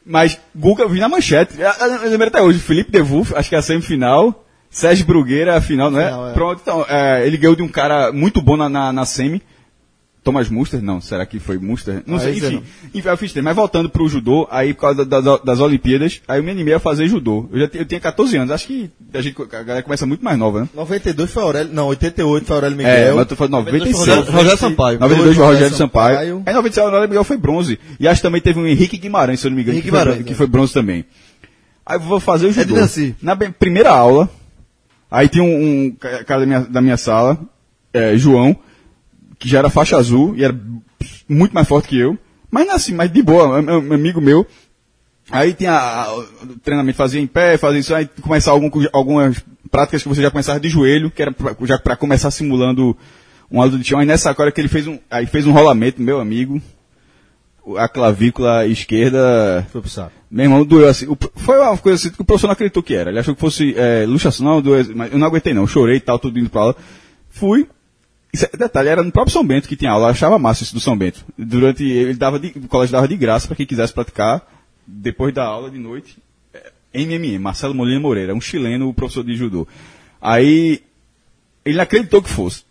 mas 0.04 0.38
Guga, 0.56 0.84
eu 0.84 0.88
vi 0.88 0.98
na 0.98 1.08
manchete. 1.08 1.54
Eu, 1.58 1.68
eu, 2.04 2.10
lembro 2.10 2.28
até 2.28 2.40
hoje, 2.40 2.58
Felipe 2.58 2.90
Devulf, 2.90 3.32
acho 3.34 3.48
que 3.48 3.54
é 3.54 3.58
a 3.58 3.62
semifinal. 3.62 4.44
Sérgio 4.70 5.06
Brugueira, 5.06 5.56
a 5.56 5.60
final, 5.60 5.90
não 5.90 6.00
é? 6.00 6.06
Final, 6.06 6.28
é. 6.28 6.32
Pronto, 6.32 6.60
então, 6.62 6.84
é, 6.88 7.26
ele 7.26 7.36
ganhou 7.36 7.56
de 7.56 7.62
um 7.62 7.68
cara 7.68 8.12
muito 8.12 8.40
bom 8.42 8.56
na, 8.56 8.68
na, 8.68 8.92
na 8.92 9.04
semi. 9.04 9.42
Thomas 10.22 10.50
Muster? 10.50 10.82
Não, 10.82 11.00
será 11.00 11.24
que 11.24 11.38
foi 11.38 11.56
Muster? 11.56 12.02
Não 12.06 12.16
Ah, 12.16 12.20
sei, 12.20 12.32
enfim. 12.36 12.56
não. 12.56 12.62
Enfim, 12.94 13.08
eu 13.08 13.16
fiz 13.16 13.32
tênis. 13.32 13.44
Mas 13.44 13.56
voltando 13.56 13.88
pro 13.88 14.06
judô, 14.08 14.46
aí 14.50 14.74
por 14.74 14.82
causa 14.82 15.02
das, 15.04 15.24
das 15.42 15.58
Olimpíadas, 15.60 16.20
aí 16.28 16.38
eu 16.38 16.42
me 16.42 16.50
animei 16.50 16.74
a 16.74 16.78
fazer 16.78 17.08
judô. 17.08 17.48
Eu 17.50 17.60
já 17.60 17.70
eu 17.72 17.84
tinha 17.86 17.98
14 17.98 18.36
anos, 18.36 18.50
acho 18.50 18.66
que 18.66 18.90
a, 19.14 19.22
gente, 19.22 19.40
a 19.40 19.62
galera 19.62 19.82
começa 19.82 20.04
muito 20.04 20.22
mais 20.22 20.36
nova, 20.36 20.62
né? 20.62 20.68
92 20.74 21.30
foi 21.30 21.42
Aurélio. 21.42 21.72
Não, 21.72 21.86
88 21.86 22.44
foi 22.46 22.56
Aurélio 22.56 22.76
Miguel. 22.76 22.92
É, 22.92 23.10
mas 23.10 23.18
eu 23.20 23.26
tô 23.26 23.36
falando 23.36 23.52
96. 23.52 23.96
Rogério, 23.96 24.32
Rogério 24.32 24.58
Sampaio. 24.58 25.00
92 25.00 25.36
foi 25.36 25.46
Rogério 25.46 25.76
Sampaio. 25.76 26.16
Sampaio. 26.16 26.42
Aí 26.44 26.54
96 26.54 26.76
o 26.76 26.86
Aurélio 26.88 27.08
Miguel 27.08 27.24
foi 27.24 27.36
bronze. 27.38 27.78
E 27.98 28.06
acho 28.06 28.20
que 28.20 28.26
também 28.28 28.40
teve 28.42 28.58
um 28.60 28.66
Henrique 28.66 28.98
Guimarães, 28.98 29.40
se 29.40 29.46
eu 29.46 29.50
não 29.50 29.56
me 29.56 29.62
engano, 29.62 29.76
Henrique 29.78 29.88
que, 29.88 29.96
foi, 29.96 30.00
Guimarães, 30.04 30.26
que 30.26 30.32
é. 30.32 30.36
foi 30.36 30.46
bronze 30.46 30.74
também. 30.74 31.06
Aí 31.86 31.96
eu 31.96 32.00
vou 32.00 32.20
fazer 32.20 32.48
o 32.48 32.52
judô. 32.52 32.74
de 32.74 32.80
Nancy. 32.80 33.16
Na 33.22 33.34
primeira 33.34 33.92
aula, 33.92 34.28
aí 35.10 35.28
tinha 35.28 35.44
um, 35.44 35.86
um 35.86 35.90
ca- 35.92 36.24
cara 36.24 36.40
da 36.40 36.46
minha, 36.46 36.60
da 36.60 36.80
minha 36.80 36.96
sala, 36.96 37.38
é, 37.92 38.16
João, 38.16 38.56
que 39.38 39.48
já 39.48 39.58
era 39.58 39.70
faixa 39.70 39.96
azul 39.96 40.34
e 40.36 40.44
era 40.44 40.58
muito 41.28 41.52
mais 41.54 41.66
forte 41.68 41.88
que 41.88 41.98
eu. 41.98 42.18
Mas 42.50 42.66
não 42.66 42.74
assim, 42.74 42.94
mas 42.94 43.12
de 43.12 43.22
boa, 43.22 43.58
é 43.58 43.76
um 43.76 43.92
amigo 43.92 44.20
meu. 44.20 44.46
Aí 45.30 45.52
tinha 45.52 45.72
a- 45.72 46.16
o 46.18 46.58
treinamento, 46.62 46.96
fazia 46.96 47.20
em 47.20 47.26
pé, 47.26 47.58
fazia 47.58 47.80
isso, 47.80 47.94
aí 47.94 48.08
começar 48.22 48.50
algum, 48.52 48.70
algumas 48.92 49.44
práticas 49.70 50.02
que 50.02 50.08
você 50.08 50.22
já 50.22 50.30
começava 50.30 50.58
de 50.58 50.68
joelho, 50.70 51.10
que 51.10 51.20
era 51.20 51.30
pra, 51.30 51.54
já 51.62 51.78
para 51.78 51.96
começar 51.96 52.30
simulando 52.30 52.96
um 53.50 53.60
aula 53.60 53.76
de 53.78 53.84
chão. 53.84 53.98
Aí 53.98 54.06
nessa 54.06 54.34
hora 54.38 54.50
que 54.50 54.60
ele 54.60 54.68
fez 54.68 54.86
um, 54.86 54.98
aí 55.10 55.26
fez 55.26 55.46
um 55.46 55.52
rolamento, 55.52 56.00
meu 56.00 56.18
amigo, 56.20 56.60
a 57.76 57.88
clavícula 57.88 58.66
esquerda 58.66 59.66
Foi 59.70 59.80
pro 59.80 59.90
saco. 59.90 60.12
meu 60.30 60.44
irmão 60.44 60.64
doeu 60.64 60.88
assim. 60.88 61.06
Foi 61.36 61.58
uma 61.58 61.76
coisa 61.76 61.96
assim 61.96 62.14
que 62.14 62.20
o 62.20 62.24
professor 62.24 62.46
não 62.46 62.52
acreditou 62.52 62.82
que 62.82 62.94
era. 62.94 63.10
Ele 63.10 63.18
achou 63.18 63.34
que 63.34 63.40
fosse 63.40 63.74
é, 63.76 64.04
luxação, 64.06 64.46
não, 64.46 64.62
doeu, 64.62 64.84
mas 64.94 65.12
eu 65.12 65.18
não 65.18 65.26
aguentei 65.26 65.52
não. 65.52 65.66
Chorei 65.66 65.96
e 65.96 66.00
tal, 66.00 66.18
tudo 66.18 66.38
indo 66.38 66.50
pra 66.50 66.60
aula. 66.62 66.76
Fui. 67.30 67.68
Isso 68.32 68.44
é- 68.44 68.56
detalhe, 68.56 68.88
era 68.88 69.02
no 69.02 69.10
próprio 69.10 69.32
São 69.32 69.44
Bento 69.46 69.68
que 69.68 69.76
tinha 69.76 69.90
aula. 69.90 70.06
Eu 70.06 70.10
achava 70.10 70.38
massa 70.38 70.62
isso 70.62 70.74
do 70.74 70.80
São 70.80 70.96
Bento. 70.96 71.24
Durante, 71.36 71.82
ele 71.84 72.14
dava 72.14 72.38
de, 72.38 72.48
o 72.56 72.68
colégio 72.68 72.92
dava 72.92 73.08
de 73.08 73.16
graça 73.16 73.46
para 73.46 73.56
quem 73.56 73.66
quisesse 73.66 73.92
praticar, 73.92 74.46
depois 74.86 75.34
da 75.34 75.44
aula 75.44 75.70
de 75.70 75.78
noite. 75.78 76.16
MMM, 76.94 77.38
Marcelo 77.38 77.74
Molina 77.74 78.00
Moreira, 78.00 78.34
um 78.34 78.40
chileno, 78.40 78.92
professor 78.94 79.22
de 79.22 79.36
judô. 79.36 79.68
Aí, 80.20 80.82
ele 81.64 81.76
não 81.76 81.82
acreditou 81.82 82.22
que 82.22 82.28
fosse. 82.30 82.64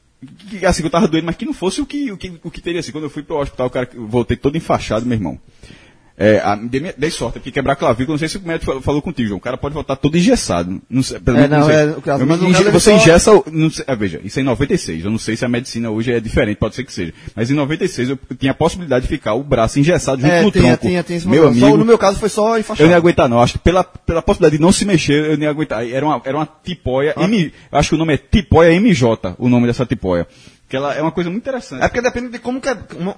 Que, 0.50 0.66
assim, 0.66 0.84
eu 0.84 0.90
tava 0.90 1.08
doendo, 1.08 1.26
mas 1.26 1.36
que 1.36 1.46
não 1.46 1.54
fosse 1.54 1.82
o 1.82 1.86
que, 1.86 2.12
o 2.12 2.18
que, 2.18 2.40
o 2.44 2.52
que 2.52 2.62
teria 2.62 2.80
assim. 2.80 2.92
Quando 2.92 3.06
eu 3.06 3.10
fui 3.10 3.24
pro 3.24 3.38
hospital, 3.38 3.68
o 3.68 3.70
cara, 3.70 3.90
voltei 3.96 4.38
todo 4.38 4.58
enfaixado, 4.58 5.06
meu 5.06 5.18
irmão. 5.18 5.40
É, 6.20 6.40
a, 6.40 6.56
dei, 6.56 6.94
dei 6.98 7.12
sorte, 7.12 7.34
porque 7.34 7.52
quebrar 7.52 7.74
a 7.74 7.76
clavícula, 7.76 8.14
não 8.16 8.18
sei 8.18 8.28
se 8.28 8.38
o 8.38 8.42
médico 8.42 8.66
falou, 8.66 8.82
falou 8.82 9.02
contigo, 9.04 9.28
João. 9.28 9.38
O 9.38 9.42
cara 9.42 9.56
pode 9.56 9.76
voltar 9.76 9.96
todo 9.96 10.18
engessado. 10.18 10.82
Não 10.90 11.04
sei, 11.04 11.20
pelo 11.20 11.38
É, 11.38 11.48
não, 11.48 11.68
sei. 11.68 11.76
é, 11.76 11.86
o 11.92 12.02
caso- 12.02 12.24
Eu 12.24 12.28
mas 12.28 12.42
ele 12.42 12.72
você 12.72 12.90
só- 12.90 12.96
ingessa, 12.98 13.32
o- 13.34 13.46
não 13.52 13.70
sei, 13.70 13.86
ah, 13.88 13.94
veja, 13.94 14.20
isso 14.24 14.40
é 14.40 14.42
em 14.42 14.46
96. 14.46 15.06
Eu 15.06 15.12
não 15.12 15.20
sei 15.20 15.36
se 15.38 15.46
a 15.46 15.48
medicina 15.48 15.92
hoje 15.92 16.12
é 16.12 16.20
diferente, 16.20 16.58
pode 16.58 16.74
ser 16.74 16.84
que 16.86 16.92
seja. 16.92 17.14
Mas 17.36 17.52
em 17.52 17.54
96 17.54 18.10
eu 18.10 18.18
tinha 18.36 18.52
a 18.52 18.56
possibilidade 18.56 19.04
de 19.04 19.10
ficar 19.10 19.36
o 19.36 19.44
braço 19.44 19.80
engessado 19.80 20.20
junto 20.20 20.32
É, 20.34 20.42
no 20.42 20.52
tinha, 20.52 20.64
tronco. 20.76 20.88
tinha, 20.88 21.04
tinha 21.04 21.18
esse 21.18 21.28
Meu 21.28 21.44
problema. 21.44 21.60
Só- 21.60 21.66
amigo, 21.68 21.78
no 21.78 21.86
meu 21.86 21.98
caso 22.00 22.18
foi 22.20 22.30
só 22.30 22.56
eu 22.56 22.62
enfaixado. 22.62 22.88
não 22.88 22.92
ia 22.94 22.98
aguentar, 22.98 23.30
não. 23.30 23.40
Acho 23.40 23.54
que 23.54 23.60
pela, 23.60 23.84
pela 23.84 24.24
possibilidade 24.24 24.58
de 24.58 24.62
não 24.64 24.72
se 24.72 24.86
mexer, 24.86 25.24
eu 25.34 25.38
não 25.38 25.44
ia 25.44 25.52
aguentar. 25.52 25.88
Era 25.88 26.04
uma, 26.04 26.20
era 26.26 26.36
uma 26.36 26.50
tipóia, 26.64 27.14
Ah. 27.16 27.26
M, 27.26 27.54
eu 27.72 27.78
acho 27.78 27.90
que 27.90 27.96
o 27.96 27.98
nome 28.00 28.16
é 28.16 28.18
tipóia 28.18 28.74
MJ, 28.74 29.36
o 29.38 29.48
nome 29.48 29.68
dessa 29.68 29.86
tipóia. 29.86 30.26
Que 30.68 30.76
ela 30.76 30.96
é 30.96 31.02
uma 31.02 31.12
coisa 31.12 31.30
muito 31.30 31.44
interessante. 31.44 31.84
É 31.84 31.88
porque 31.88 32.02
depende 32.02 32.30
de 32.30 32.40
como, 32.40 32.60
que, 32.60 32.76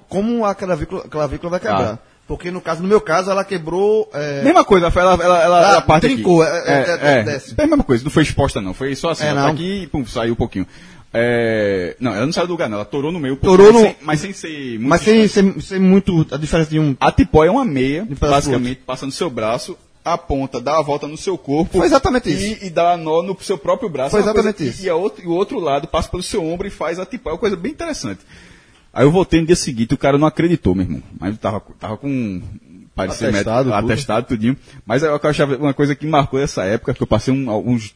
como 0.08 0.44
a 0.44 0.54
clavícula, 0.54 1.08
clavícula 1.08 1.50
vai 1.52 1.60
quebrar. 1.60 1.94
Ah. 1.94 2.09
Porque 2.30 2.48
no 2.52 2.60
caso, 2.60 2.80
no 2.80 2.86
meu 2.86 3.00
caso, 3.00 3.28
ela 3.28 3.44
quebrou. 3.44 4.08
é, 4.14 4.44
Mesma 4.44 4.64
coisa, 4.64 4.86
ela, 4.86 5.14
ela, 5.20 5.42
ela, 5.42 5.58
Ah, 5.66 5.70
ela 5.72 5.80
parte 5.82 6.02
trincou, 6.06 6.42
aqui. 6.42 6.52
é- 6.70 6.72
é- 6.72 7.24
é-. 7.28 7.42
É 7.58 7.62
a 7.64 7.66
mesma 7.66 7.82
coisa, 7.82 8.04
não 8.04 8.10
foi 8.12 8.22
exposta 8.22 8.60
não, 8.60 8.72
foi 8.72 8.94
só 8.94 9.10
assim, 9.10 9.24
É, 9.24 9.30
ela 9.30 9.42
tá 9.46 9.48
aqui 9.50 9.82
e 9.82 9.86
pum, 9.88 10.06
saiu 10.06 10.34
um 10.34 10.36
pouquinho. 10.36 10.64
É, 11.12 11.96
não, 11.98 12.14
ela 12.14 12.24
não 12.24 12.32
saiu 12.32 12.46
do 12.46 12.52
lugar 12.52 12.68
não, 12.68 12.76
ela 12.76 12.84
torou 12.84 13.10
no 13.10 13.18
meio, 13.18 13.34
um 13.34 13.36
Torou 13.36 13.72
no- 13.72 13.80
sem, 13.80 13.96
mas 14.00 14.20
sem 14.20 14.32
ser 14.32 14.78
muito... 14.78 14.88
mas 14.88 15.00
sem, 15.00 15.26
sem, 15.26 15.60
sem 15.60 15.80
muito. 15.80 16.24
A 16.30 16.36
diferença 16.36 16.70
de 16.70 16.78
um. 16.78 16.96
A 17.00 17.10
tipó 17.10 17.42
é 17.44 17.50
uma 17.50 17.64
meia, 17.64 18.06
basicamente, 18.20 18.82
passa 18.86 19.06
no 19.06 19.10
seu 19.12 19.28
braço, 19.28 19.76
a 20.04 20.16
ponta 20.16 20.60
dá 20.60 20.78
a 20.78 20.82
volta 20.82 21.08
no 21.08 21.16
seu 21.16 21.36
corpo. 21.36 21.78
Foi 21.78 21.86
exatamente 21.88 22.28
e, 22.30 22.32
isso. 22.52 22.64
E 22.64 22.70
dá 22.70 22.96
nó 22.96 23.22
no 23.22 23.36
seu 23.40 23.58
próprio 23.58 23.88
braço. 23.88 24.12
Foi 24.12 24.20
É 24.20 24.22
uma 24.22 24.32
coisa- 24.32 24.48
exatamente 24.50 24.70
isso. 24.72 24.86
E, 24.86 24.88
a 24.88 24.94
outro, 24.94 25.24
e 25.24 25.26
o 25.26 25.32
outro 25.32 25.58
lado 25.58 25.88
passa 25.88 26.08
pelo 26.08 26.22
seu 26.22 26.44
ombro 26.46 26.68
e 26.68 26.70
faz 26.70 27.00
a 27.00 27.04
tipó. 27.04 27.30
É 27.30 27.32
uma 27.32 27.38
coisa 27.40 27.56
bem 27.56 27.72
interessante. 27.72 28.20
Aí 28.92 29.04
eu 29.04 29.10
voltei 29.10 29.40
no 29.40 29.46
dia 29.46 29.56
seguinte, 29.56 29.94
o 29.94 29.98
cara 29.98 30.18
não 30.18 30.26
acreditou, 30.26 30.74
meu 30.74 30.84
irmão. 30.84 31.02
Mas 31.18 31.38
tava, 31.38 31.60
tava 31.78 31.96
com. 31.96 32.42
Parecia 32.94 33.28
Atestado, 33.28 33.68
médico, 33.68 33.80
tudo. 33.80 33.92
atestado, 33.92 34.26
tudinho. 34.26 34.56
Mas 34.84 35.02
eu, 35.02 35.18
achava 35.22 35.56
uma 35.56 35.72
coisa 35.72 35.94
que 35.94 36.06
marcou 36.06 36.40
essa 36.40 36.64
época, 36.64 36.92
que 36.92 37.02
eu 37.02 37.06
passei 37.06 37.32
um- 37.32 37.48
uns 37.70 37.94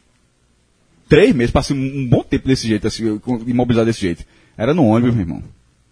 três 1.09 1.35
meses, 1.35 1.51
passei 1.53 1.77
um, 1.77 2.01
um 2.01 2.07
bom 2.09 2.23
tempo 2.23 2.47
desse 2.47 2.67
jeito, 2.67 2.87
assim, 2.87 3.21
imobilizado 3.47 3.87
desse 3.87 4.01
jeito. 4.01 4.25
Era 4.57 4.73
no 4.73 4.85
ônibus, 4.87 5.15
meu 5.15 5.25
irmão. 5.25 5.43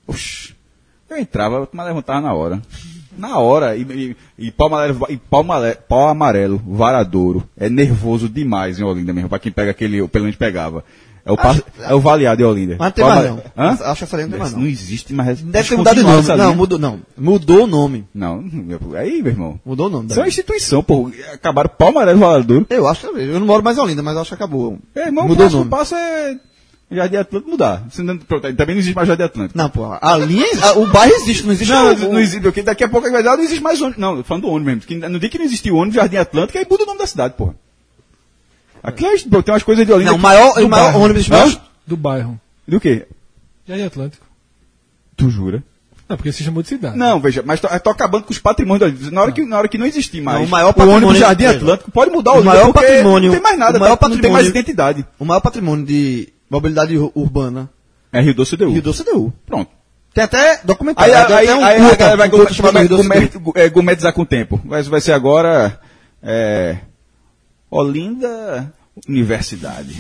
Oxi. 0.07 0.55
Eu 1.11 1.19
entrava, 1.19 1.69
mas 1.73 1.87
levantava 1.87 2.21
na 2.21 2.33
hora. 2.33 2.63
Na 3.19 3.39
hora, 3.39 3.77
e, 3.77 3.83
e, 3.83 4.17
e 4.47 4.51
pau 4.51 4.69
amarelo, 4.69 5.07
e 5.11 5.17
pau 5.19 5.41
amarelo, 5.41 5.77
pau 5.87 6.09
amarelo, 6.09 6.63
varadouro, 6.67 7.47
é 7.59 7.69
nervoso 7.69 8.27
demais 8.27 8.81
em 8.81 8.85
Olinda 8.85 9.13
mesmo, 9.13 9.29
pra 9.29 9.39
quem 9.39 9.53
pega 9.53 9.71
aquele, 9.71 10.09
pelo 10.09 10.25
menos 10.25 10.39
pegava. 10.39 10.83
É 11.25 11.31
o, 11.31 11.37
pa- 11.37 11.57
é 11.81 11.95
o 11.95 12.01
valeado 12.01 12.43
em 12.43 12.45
Olinda. 12.45 12.77
Mas 12.79 12.87
não 12.89 12.93
tem 12.93 13.05
mais 13.05 13.25
não. 13.31 13.43
Hã? 13.57 13.69
Acho 13.85 13.99
que 13.99 14.05
essa 14.05 14.17
linha 14.17 14.27
não 14.27 14.31
tem 14.33 14.41
mais 14.41 14.53
não. 14.53 14.61
Não 14.61 14.67
existe 14.67 15.13
mais. 15.15 15.41
Deve 15.41 15.69
ter 15.69 15.77
mudado 15.77 15.95
de 15.97 16.03
nome. 16.03 16.27
Não, 16.29 16.35
linha. 16.37 16.57
mudou, 16.57 16.79
não. 16.81 17.01
Mudou 17.17 17.65
o 17.65 17.67
nome. 17.69 18.05
Não, 18.13 18.45
aí, 18.99 19.23
meu 19.23 19.31
irmão. 19.33 19.61
Mudou 19.65 19.87
o 19.87 19.91
nome. 19.91 20.07
Isso 20.07 20.15
é 20.15 20.17
uma 20.19 20.23
linha. 20.25 20.29
instituição, 20.31 20.83
pô. 20.83 21.11
Acabaram 21.33 21.71
pau 21.79 21.89
amarelo, 21.91 22.19
varadouro. 22.19 22.67
Eu 22.69 22.89
acho 22.89 23.03
que 23.09 23.21
eu 23.21 23.39
não 23.39 23.47
moro 23.47 23.63
mais 23.63 23.79
em 23.79 23.81
Olinda, 23.81 24.03
mas 24.03 24.17
acho 24.17 24.31
que 24.31 24.35
acabou. 24.35 24.79
É, 24.97 25.07
irmão, 25.07 25.29
Mudou 25.29 25.47
o 25.47 25.49
o 25.49 25.51
próximo 25.51 25.59
nome. 25.61 25.71
passo 25.71 25.95
é 25.95 26.37
Jardim 26.91 27.17
Atlântico 27.17 27.51
mudar. 27.51 27.87
Não- 27.99 28.19
Também 28.19 28.75
não 28.75 28.81
existe 28.81 28.95
mais 28.97 29.07
Jardim 29.07 29.23
Atlântico. 29.23 29.57
Não, 29.57 29.71
pô, 29.71 29.85
a 29.99 30.19
linha, 30.19 30.45
a- 30.61 30.73
o 30.79 30.87
bairro 30.89 31.15
existe, 31.15 31.45
não 31.45 31.53
existe 31.53 31.71
Não, 31.73 31.93
o- 31.95 32.13
não, 32.15 32.19
existe, 32.19 32.41
porque 32.43 32.63
daqui 32.63 32.83
a 32.83 32.89
pouco 32.89 33.09
vai 33.11 33.23
dar, 33.23 33.37
não 33.37 33.45
existe 33.45 33.63
mais 33.63 33.81
ônibus. 33.81 33.99
Não, 34.01 34.25
falando 34.25 34.43
do 34.43 34.49
ônibus 34.51 34.87
mesmo. 34.89 35.09
No 35.09 35.21
dia 35.21 35.29
que 35.29 35.39
não 35.39 35.45
existiu 35.45 35.77
ônibus, 35.77 35.95
Jardim 35.95 36.17
Atlântico, 36.17 36.59
aí 36.59 36.67
muda 36.69 36.83
o 36.83 36.87
nome 36.87 36.99
da 36.99 37.07
cidade, 37.07 37.35
porra. 37.35 37.55
Aqui 38.83 39.05
é, 39.07 39.17
tem 39.17 39.31
umas 39.55 39.63
coisas 39.63 39.87
de 39.87 39.93
Olinda. 39.93 40.11
Não, 40.11 40.17
o 40.17 40.19
que- 40.19 40.23
maior, 40.23 40.51
o 40.59 40.69
maior 40.69 40.85
bairro. 40.87 41.01
ônibus 41.01 41.29
mais. 41.29 41.61
Do 41.87 41.97
bairro. 41.97 42.41
Do 42.67 42.81
quê? 42.81 43.07
Jardim 43.67 43.85
Atlântico. 43.85 44.27
Tu 45.17 45.31
jura? 45.31 45.63
Não, 46.09 46.17
porque 46.17 46.33
se 46.33 46.43
chamou 46.43 46.63
de 46.63 46.69
cidade. 46.69 46.97
Não, 46.99 47.21
veja, 47.21 47.43
mas 47.47 47.61
tô, 47.61 47.69
tô 47.81 47.91
acabando 47.91 48.25
com 48.25 48.33
os 48.33 48.39
patrimônios 48.39 48.81
da 48.81 48.87
Olinda. 48.87 49.11
Na 49.15 49.23
hora, 49.23 49.33
que, 49.33 49.45
na 49.45 49.59
hora 49.59 49.69
que 49.69 49.79
não 49.79 49.87
existir 49.87 50.21
mais 50.21 50.39
Não, 50.41 50.45
o 50.47 50.49
maior 50.49 50.67
o 50.67 50.81
ônibus 50.81 50.93
patrimônio- 50.93 51.21
Jardim 51.21 51.45
Atlântico, 51.47 51.91
pode 51.91 52.11
mudar 52.11 52.33
o, 52.33 52.41
o 52.41 52.45
maior 52.45 52.73
patrimônio- 52.73 53.29
Não 53.29 53.35
tem 53.35 53.43
mais 53.43 53.59
nada, 53.59 53.79
o 53.79 53.81
maior 53.81 53.97
tá? 53.97 54.09
não 54.09 54.17
tem 54.19 54.31
mais 54.31 54.47
patrimônio- 54.47 54.51
identidade. 54.51 55.07
O 55.19 55.25
maior 55.25 55.41
patrimônio 55.41 55.87
de 55.87 56.29
mobilidade 56.51 56.97
ur- 56.99 57.13
urbana 57.15 57.71
É 58.13 58.21
Rio 58.21 58.35
Doce 58.35 58.57
do 58.57 58.69
Rio 58.71 58.83
Doce 58.83 59.05
CDU. 59.05 59.33
Pronto. 59.47 59.71
Tem 60.13 60.23
até 60.25 60.61
documentário. 60.65 61.15
aí, 61.15 61.49
aí, 61.49 61.55
um 61.55 61.65
aí 61.65 61.79
curta, 61.79 61.95
a 61.95 61.97
galera 61.97 62.17
vai 62.19 62.29
CDU. 62.29 62.97
gourmet- 62.97 63.31
é, 63.55 63.69
gourmetizar 63.71 64.13
com 64.13 64.23
o 64.23 64.27
tempo. 64.27 64.61
Vai, 64.65 64.83
vai 64.83 65.01
ser 65.01 65.13
agora 65.13 65.81
é, 66.23 66.77
Olinda 67.73 68.71
Universidade. 69.09 69.97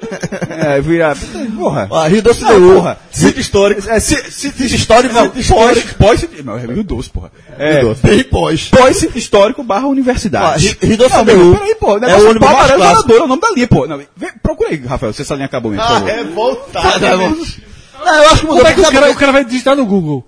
é, 0.48 0.80
vira. 0.80 1.14
Porra. 1.58 1.86
Ah, 1.92 2.08
Rio 2.08 2.22
Doce 2.22 2.40
Não, 2.42 2.48
CDU. 2.54 2.74
porra. 2.76 2.98
Sítio 3.10 3.40
histórico. 3.42 3.82
É, 3.90 4.00
sítio 4.00 4.64
histórico. 4.64 5.14
não, 5.14 5.26
histórico. 5.34 5.94
Pós. 5.96 6.26
Não, 6.42 6.56
é 6.56 6.64
Rio 6.64 6.82
Doce, 6.82 7.10
porra. 7.10 7.30
É, 7.58 7.82
Bem 8.02 8.24
pós. 8.24 8.68
pós 8.70 8.96
sítio 8.96 9.18
histórico 9.18 9.62
barra 9.62 9.86
universidade. 9.88 10.46
Ah, 10.46 10.56
Rio- 10.56 10.88
Rio 10.88 10.96
Doce 10.96 11.14
CDU. 11.18 11.36
meu, 11.36 11.52
Peraí, 11.54 11.74
pô. 11.74 11.90
É 11.92 11.96
o 11.96 12.00
negócio 12.00 12.30
ônibus 12.30 12.48
mais 12.48 12.58
amarelo 12.58 12.80
clássico. 12.80 13.12
é 13.12 13.22
o 13.22 13.26
nome 13.26 13.42
da 13.42 13.50
linha, 13.50 13.68
pô. 13.68 13.86
Não, 13.86 13.98
vem, 14.16 14.30
procura 14.42 14.70
aí, 14.70 14.76
Rafael, 14.86 15.12
se 15.12 15.20
essa 15.20 15.34
linha 15.34 15.44
acabou 15.46 15.70
mesmo. 15.70 15.86
por 15.86 15.92
favor. 15.92 16.08
revoltado. 16.10 17.00
Não, 18.02 18.14
eu 18.24 18.30
acho 18.30 18.40
que 18.40 18.46
mudou. 18.46 18.56
Como 18.56 18.66
é 18.68 18.72
que 18.72 18.80
o 18.80 18.90
cara, 18.90 19.10
o 19.10 19.14
cara 19.14 19.32
vai 19.32 19.44
digitar 19.44 19.76
no 19.76 19.84
Google? 19.84 20.26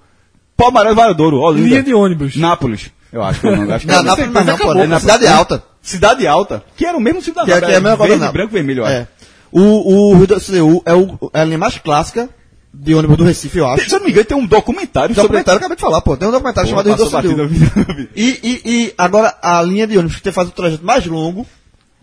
Pau 0.55 0.69
amarelo 0.69 0.95
Varadouro, 0.95 1.39
Olinda. 1.41 1.67
Linha 1.67 1.83
de 1.83 1.95
ônibus. 1.95 2.37
Nápoles. 2.37 2.91
Eu 3.11 3.23
acho 3.23 3.41
que 3.41 3.47
eu 3.47 3.57
não. 3.57 3.75
Acho 3.75 3.87
que 3.87 3.93
Não, 3.93 4.01
é- 4.01 4.03
Nápoles 4.03 4.33
não, 4.35 4.45
não, 4.45 4.57
pô, 4.59 4.75
é 4.75 4.87
na. 4.87 5.01
Cidade 5.01 5.27
Alta. 5.27 5.63
Cidade 5.83 6.27
Alta, 6.27 6.65
que 6.77 6.87
era 6.87 6.97
o 6.97 7.01
mesmo 7.01 7.21
cidadão. 7.21 7.47
Que 7.47 7.53
é, 7.53 7.61
que 7.61 7.73
é 7.73 7.77
a 7.77 7.81
mesma 7.81 8.07
verde, 8.07 8.33
branco 8.33 8.53
e 8.53 8.55
vermelho, 8.55 8.81
eu 8.81 8.87
acho. 8.87 8.95
É. 8.95 9.09
O, 9.51 10.13
o 10.13 10.15
Rio 10.15 10.27
Doce 10.27 10.53
CDU 10.53 10.83
é, 10.87 10.95
o, 10.95 11.31
é 11.35 11.41
a 11.41 11.45
linha 11.45 11.59
mais 11.59 11.77
clássica 11.77 12.31
de 12.73 12.95
ônibus 12.95 13.19
do 13.19 13.25
Recife, 13.25 13.59
eu 13.59 13.69
acho. 13.69 13.89
Se 13.89 13.95
eu 13.95 13.99
não 13.99 14.07
me 14.07 14.13
engano, 14.13 14.25
tem 14.25 14.37
um 14.37 14.47
documentário 14.47 15.15
sobre... 15.15 15.29
documentário, 15.29 15.57
eu 15.57 15.61
acabei 15.61 15.77
de 15.77 15.83
falar, 15.83 16.01
pô. 16.01 16.17
Tem 16.17 16.27
um 16.27 16.31
documentário 16.31 16.71
Porra, 16.71 16.85
chamado 16.85 17.21
Rio 17.21 17.37
na 17.37 17.45
vida. 17.45 18.09
E, 18.17 18.41
e, 18.43 18.63
e 18.65 18.95
agora 18.97 19.37
a 19.43 19.61
linha 19.61 19.87
de 19.87 19.99
ônibus 19.99 20.21
que 20.21 20.33
faz 20.33 20.49
o 20.49 20.53
trajeto 20.53 20.85
mais 20.85 21.05
longo 21.05 21.47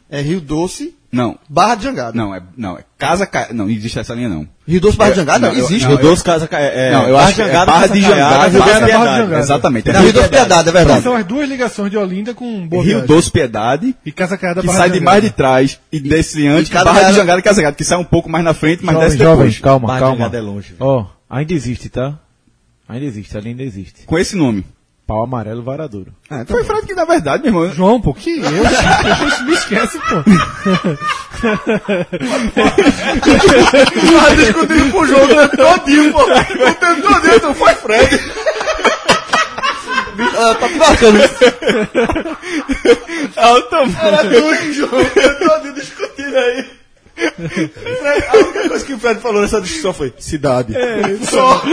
é 0.09 0.21
Rio 0.21 0.41
Doce 0.41 0.95
Não, 1.11 1.37
barra 1.47 1.75
de 1.75 1.83
Jangada. 1.83 2.11
não, 2.17 2.33
é, 2.33 2.41
não, 2.57 2.77
é 2.77 2.83
Casa... 2.97 3.25
Ca... 3.25 3.49
Não, 3.51 3.65
não 3.65 3.71
existe 3.71 3.97
essa 3.99 4.13
linha, 4.13 4.27
não. 4.29 4.47
Rio 4.67 4.81
Doce 4.81 4.97
barra 4.97 5.11
de 5.11 5.15
Jangada? 5.17 5.47
não, 5.47 5.55
existe. 5.55 5.87
Rio 5.87 5.97
Doce. 5.97 6.23
Casa 6.23 6.47
Ca- 6.47 6.59
é, 6.59 6.91
não, 6.91 7.07
eu 7.07 7.17
acho 7.17 7.35
que 7.35 7.41
é 7.41 7.65
Barra 7.65 7.87
de 7.87 8.01
Jangada, 8.01 8.47
Rio 8.47 8.59
Barra 8.59 8.71
Doce 8.71 8.85
de 8.85 8.91
é 8.91 8.95
Piedade. 8.97 9.17
Jangada. 9.19 9.39
Exatamente. 9.39 9.91
Não, 9.91 10.01
Rio 10.01 10.13
Doce 10.13 10.29
Piedade, 10.29 10.69
é 10.69 10.71
verdade. 10.71 11.03
São 11.03 11.15
as 11.15 11.25
duas 11.25 11.47
ligações 11.49 11.91
de 11.91 11.97
Olinda 11.97 12.33
com 12.33 12.67
Boa 12.67 12.83
Rio. 12.83 13.05
Doce 13.07 13.31
Piedade, 13.31 13.95
E 14.05 14.11
Casa 14.11 14.37
Caiada 14.37 14.61
que 14.61 14.67
Barra 14.67 14.79
sai 14.79 14.89
de 14.91 14.99
mais 14.99 15.21
de 15.23 15.29
trás 15.31 15.79
e 15.91 15.99
desce 15.99 16.47
antes, 16.47 16.69
E 16.69 16.71
Casa 16.71 16.85
Barra 16.85 16.95
de 16.97 17.01
Caiada- 17.01 17.17
Jangada 17.19 17.39
e 17.39 17.43
Casa 17.43 17.61
Gata, 17.61 17.77
que 17.77 17.83
sai 17.83 17.97
um 17.97 18.03
pouco 18.03 18.29
mais 18.29 18.43
na 18.43 18.53
frente, 18.53 18.83
mas 18.83 18.97
desce 18.97 19.17
depois. 19.17 19.37
jovens, 19.37 19.59
calma, 19.59 19.87
Barra 19.87 19.99
de 19.99 20.03
calma. 20.03 20.17
Jangada 20.17 20.37
é 20.37 20.41
longe. 20.41 20.75
Ó, 20.79 21.05
ainda 21.29 21.53
existe, 21.53 21.89
tá? 21.89 22.17
Ainda 22.87 23.05
existe, 23.05 23.37
ali 23.37 23.49
ainda 23.49 23.63
existe. 23.63 24.03
Com 24.05 24.17
esse 24.17 24.35
nome. 24.35 24.65
Pau 25.09 25.23
amarelo 25.23 25.63
varadouro. 25.63 26.13
Ah, 26.29 26.41
então 26.41 26.55
Foi 26.55 26.63
Fred 26.63 26.85
que, 26.85 26.93
na 26.93 27.03
verdade, 27.03 27.41
meu 27.41 27.63
irmão... 27.63 27.75
João, 27.75 27.99
pô, 27.99 28.13
que 28.13 28.37
eu? 28.37 28.43
Me 29.43 29.53
esquece, 29.53 29.97
pô. 29.97 30.23
Tava 34.19 34.35
discutindo 34.35 34.91
com 34.91 34.99
o 34.99 35.07
João 35.07 35.25
durante 35.27 35.57
todinho, 35.57 36.13
pô. 36.13 36.21
O 36.21 36.73
tempo 36.75 37.01
todinho, 37.01 37.35
então 37.37 37.55
foi 37.55 37.73
Fred. 37.73 38.19
Ah, 40.37 40.53
tá 40.53 40.67
bacana. 40.77 41.29
Automático. 43.35 44.05
Era 44.05 44.23
tu, 44.25 44.73
João. 44.73 45.01
Eu 45.15 45.39
todinho 45.39 45.73
discutindo 45.73 46.37
aí. 46.37 46.65
Fred, 47.15 48.25
a 48.27 48.37
única 48.37 48.69
coisa 48.69 48.85
que 48.85 48.93
o 48.93 48.99
Fred 48.99 49.19
falou 49.21 49.41
nessa 49.41 49.59
discussão 49.59 49.91
foi 49.91 50.13
cidade. 50.19 50.75
Só. 51.23 51.63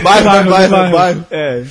Bairro, 0.00 0.24
Bairro, 0.24 0.50
bairro, 0.50 0.70
bairro. 0.70 0.92
bairro. 0.92 1.26
É. 1.32 1.64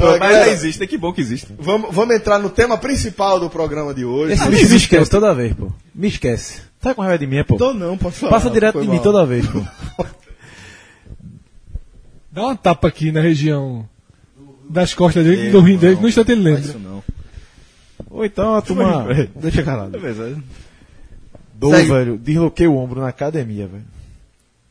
Pô, 0.00 0.18
mas 0.18 0.34
já 0.34 0.48
existe, 0.48 0.86
que 0.86 0.96
bom 0.96 1.12
que 1.12 1.20
existe. 1.20 1.54
Vamos, 1.58 1.94
vamos 1.94 2.16
entrar 2.16 2.38
no 2.38 2.48
tema 2.48 2.78
principal 2.78 3.38
do 3.38 3.50
programa 3.50 3.92
de 3.92 4.04
hoje. 4.04 4.32
Esse 4.32 4.48
bicho 4.48 4.70
me 4.70 4.76
esquece 4.76 5.10
toda 5.10 5.34
vez, 5.34 5.52
pô. 5.52 5.70
Me 5.94 6.08
esquece. 6.08 6.62
Tá 6.80 6.94
com 6.94 7.02
raiva 7.02 7.18
de 7.18 7.26
mim, 7.26 7.44
pô? 7.44 7.56
Tô 7.56 7.74
não, 7.74 7.98
pode 7.98 8.16
falar. 8.16 8.32
Passa 8.32 8.50
direto 8.50 8.80
de 8.80 8.88
mim 8.88 8.94
mal. 8.94 9.02
toda 9.02 9.26
vez, 9.26 9.46
pô. 9.46 9.62
Dá 12.32 12.42
uma 12.42 12.56
tapa 12.56 12.88
aqui 12.88 13.12
na 13.12 13.20
região 13.20 13.86
das 14.68 14.94
costas 14.94 15.24
dele, 15.24 15.50
do 15.50 15.60
rim 15.60 15.76
dele, 15.76 15.96
no 16.00 16.08
instante 16.08 16.32
ele 16.32 16.42
lembra. 16.42 17.02
Ou 18.08 18.24
então 18.24 18.54
a 18.54 18.62
turma. 18.62 19.06
Deixa 19.34 19.62
calado. 19.62 19.98
Dou, 21.54 21.74
Segue. 21.74 21.88
velho. 21.88 22.16
Desloquei 22.16 22.66
o 22.66 22.76
ombro 22.76 23.00
na 23.00 23.08
academia, 23.08 23.66
velho. 23.66 23.84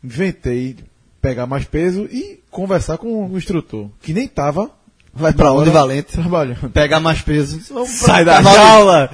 Inventei 0.04 0.78
pegar 1.22 1.46
mais 1.46 1.66
peso 1.66 2.06
e 2.06 2.40
conversar 2.50 2.98
com 2.98 3.28
o 3.28 3.38
instrutor, 3.38 3.90
que 4.02 4.14
nem 4.14 4.28
tava 4.28 4.72
Vai 5.14 5.34
pra 5.34 5.52
onde, 5.52 5.70
Valente? 5.70 6.14
trabalhando. 6.14 6.70
Pegar 6.70 7.00
mais 7.00 7.22
peso. 7.22 7.60
Sai 7.88 8.24
da 8.24 8.42
jaula! 8.42 9.10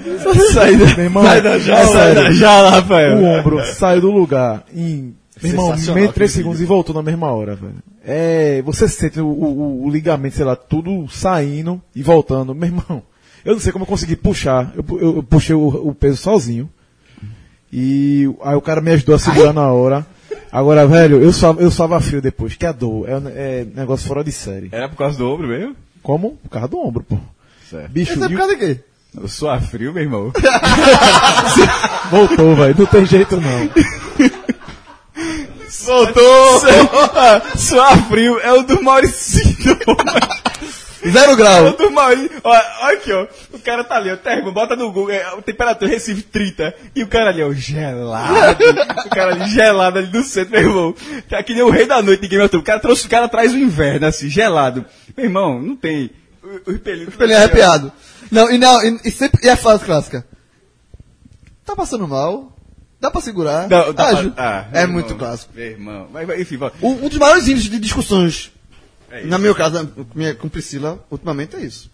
Sai 0.53 0.75
da, 0.77 0.85
meu 0.87 0.99
irmão, 1.05 1.23
sai 1.23 1.41
da 1.41 1.57
jaula! 1.57 1.85
Sai 1.91 2.15
da 2.15 2.31
jaula, 2.31 2.69
Rafael! 2.69 3.17
O 3.17 3.23
ombro 3.25 3.65
saiu 3.73 4.01
do 4.01 4.11
lugar 4.11 4.63
em. 4.73 5.15
Meu 5.41 5.51
irmão, 5.51 5.67
meio 5.95 6.07
de 6.07 6.13
três 6.13 6.31
segundos 6.31 6.61
e 6.61 6.65
voltou 6.65 6.95
na 6.95 7.01
mesma 7.01 7.31
hora, 7.31 7.55
velho. 7.55 7.75
É, 8.05 8.61
você 8.61 8.87
sente 8.87 9.19
o, 9.19 9.25
o- 9.27 9.85
o 9.85 9.89
ligamento, 9.89 10.35
sei 10.35 10.45
lá, 10.45 10.55
tudo 10.55 11.07
saindo 11.09 11.81
e 11.95 12.01
voltando. 12.03 12.53
Meu 12.55 12.67
irmão, 12.69 13.03
eu 13.43 13.53
não 13.53 13.59
sei 13.59 13.71
como 13.73 13.83
eu 13.83 13.87
consegui 13.87 14.15
puxar. 14.15 14.71
Eu, 14.75 14.85
eu- 14.99 15.15
eu 15.17 15.23
puxei 15.23 15.55
o, 15.55 15.67
o 15.67 15.93
peso 15.95 16.17
sozinho. 16.17 16.69
E 17.71 18.29
aí 18.43 18.55
o 18.55 18.61
cara 18.61 18.79
me 18.79 18.91
ajudou 18.91 19.15
a 19.15 19.19
segurar 19.19 19.51
na 19.53 19.69
hora. 19.71 20.05
Agora, 20.57 20.87
velho, 20.87 21.21
eu 21.21 21.33
suava, 21.33 21.61
eu 21.61 21.69
suava 21.69 21.99
frio 21.99 22.21
depois, 22.21 22.55
que 22.55 22.65
a 22.65 22.71
dor 22.71 23.09
é, 23.09 23.17
um- 23.17 23.27
é 23.27 23.65
negócio 23.75 24.07
fora 24.07 24.23
de 24.23 24.31
série. 24.31 24.69
Era 24.71 24.87
por 24.87 24.95
causa 24.95 25.17
do 25.17 25.29
ombro 25.29 25.47
mesmo? 25.47 25.75
Como? 26.01 26.37
Por 26.43 26.49
causa 26.49 26.67
do 26.69 26.79
ombro, 26.79 27.03
pô. 27.03 27.17
Certo. 27.69 27.91
Bicho, 27.91 28.13
Isso 28.13 28.23
é 28.23 28.29
por 28.29 28.37
causa 28.37 28.55
de 28.55 28.59
quê? 28.75 28.79
Eu 29.21 29.27
sou 29.27 29.49
a 29.49 29.59
frio, 29.59 29.91
meu 29.93 30.03
irmão. 30.03 30.31
voltou, 32.11 32.55
velho. 32.55 32.75
Não 32.77 32.85
tem 32.85 33.05
jeito 33.05 33.35
não. 33.39 33.69
Soltou! 35.69 36.61
Suar 37.57 38.07
frio 38.07 38.39
é 38.39 38.53
o 38.53 38.63
do 38.63 38.81
Mauricinho. 38.81 39.55
Zero 41.11 41.31
É 41.31 41.33
o 41.33 41.37
grau. 41.37 41.73
do 41.73 41.91
Maurício. 41.91 42.31
Olha, 42.43 42.65
olha 42.81 42.97
aqui, 42.97 43.11
ó. 43.13 43.27
cara 43.59 43.83
tá 43.83 43.95
ali, 43.95 44.11
ó, 44.11 44.15
termo, 44.15 44.51
bota 44.51 44.75
no 44.75 44.91
Google, 44.91 45.11
é, 45.11 45.23
temperatura 45.45 45.89
Recife 45.89 46.21
30, 46.23 46.73
e 46.95 47.03
o 47.03 47.07
cara 47.07 47.29
ali, 47.31 47.41
ó, 47.43 47.51
gelado, 47.53 48.63
o 49.05 49.09
cara 49.09 49.33
ali 49.33 49.49
gelado 49.49 49.99
ali 49.99 50.09
no 50.11 50.23
centro, 50.23 50.51
meu 50.51 50.61
irmão, 50.61 50.95
tá 51.29 51.41
que 51.43 51.53
nem 51.53 51.63
o 51.63 51.69
rei 51.69 51.85
da 51.85 52.01
noite 52.01 52.21
de 52.21 52.27
Game 52.27 52.43
of 52.43 52.49
Thrones, 52.49 52.63
o 52.63 52.65
cara, 52.65 52.79
trouxe, 52.79 53.05
o 53.07 53.09
cara 53.09 53.27
traz 53.27 53.53
o 53.53 53.57
inverno, 53.57 54.05
assim, 54.07 54.29
gelado. 54.29 54.85
Meu 55.17 55.25
irmão, 55.25 55.59
não 55.61 55.75
tem, 55.75 56.11
o, 56.43 56.71
o 56.71 56.79
pelinho... 56.79 57.11
Pelinho 57.11 57.37
arrepiado. 57.37 57.91
Não, 58.31 58.51
e 58.51 58.57
não, 58.57 58.83
e, 58.83 58.99
e 59.05 59.11
sempre, 59.11 59.45
e 59.45 59.49
a 59.49 59.55
frase 59.57 59.83
clássica. 59.83 60.25
Tá 61.65 61.75
passando 61.75 62.07
mal? 62.07 62.51
Dá 62.99 63.11
pra 63.11 63.21
segurar? 63.21 63.67
Não, 63.69 63.93
dá 63.93 64.05
pra- 64.09 64.19
Aju. 64.19 64.33
ah, 64.37 64.65
é 64.71 64.85
meu 64.85 64.93
muito 64.93 65.07
irmão, 65.13 65.17
clássico. 65.19 65.53
Meu 65.55 65.65
irmão, 65.65 66.07
mas, 66.11 66.39
enfim. 66.39 66.57
Um, 66.81 67.05
um 67.05 67.09
dos 67.09 67.17
maiores 67.17 67.47
índices 67.47 67.69
de 67.69 67.79
discussões, 67.79 68.51
É 69.15 69.19
isso. 69.21 69.29
na 69.29 69.37
meu 69.37 69.55
caso, 69.55 69.87
com 69.87 70.05
minha- 70.17 70.35
com 70.35 70.49
Priscila, 70.49 71.03
ultimamente 71.09 71.55
é 71.55 71.61
isso. 71.61 71.89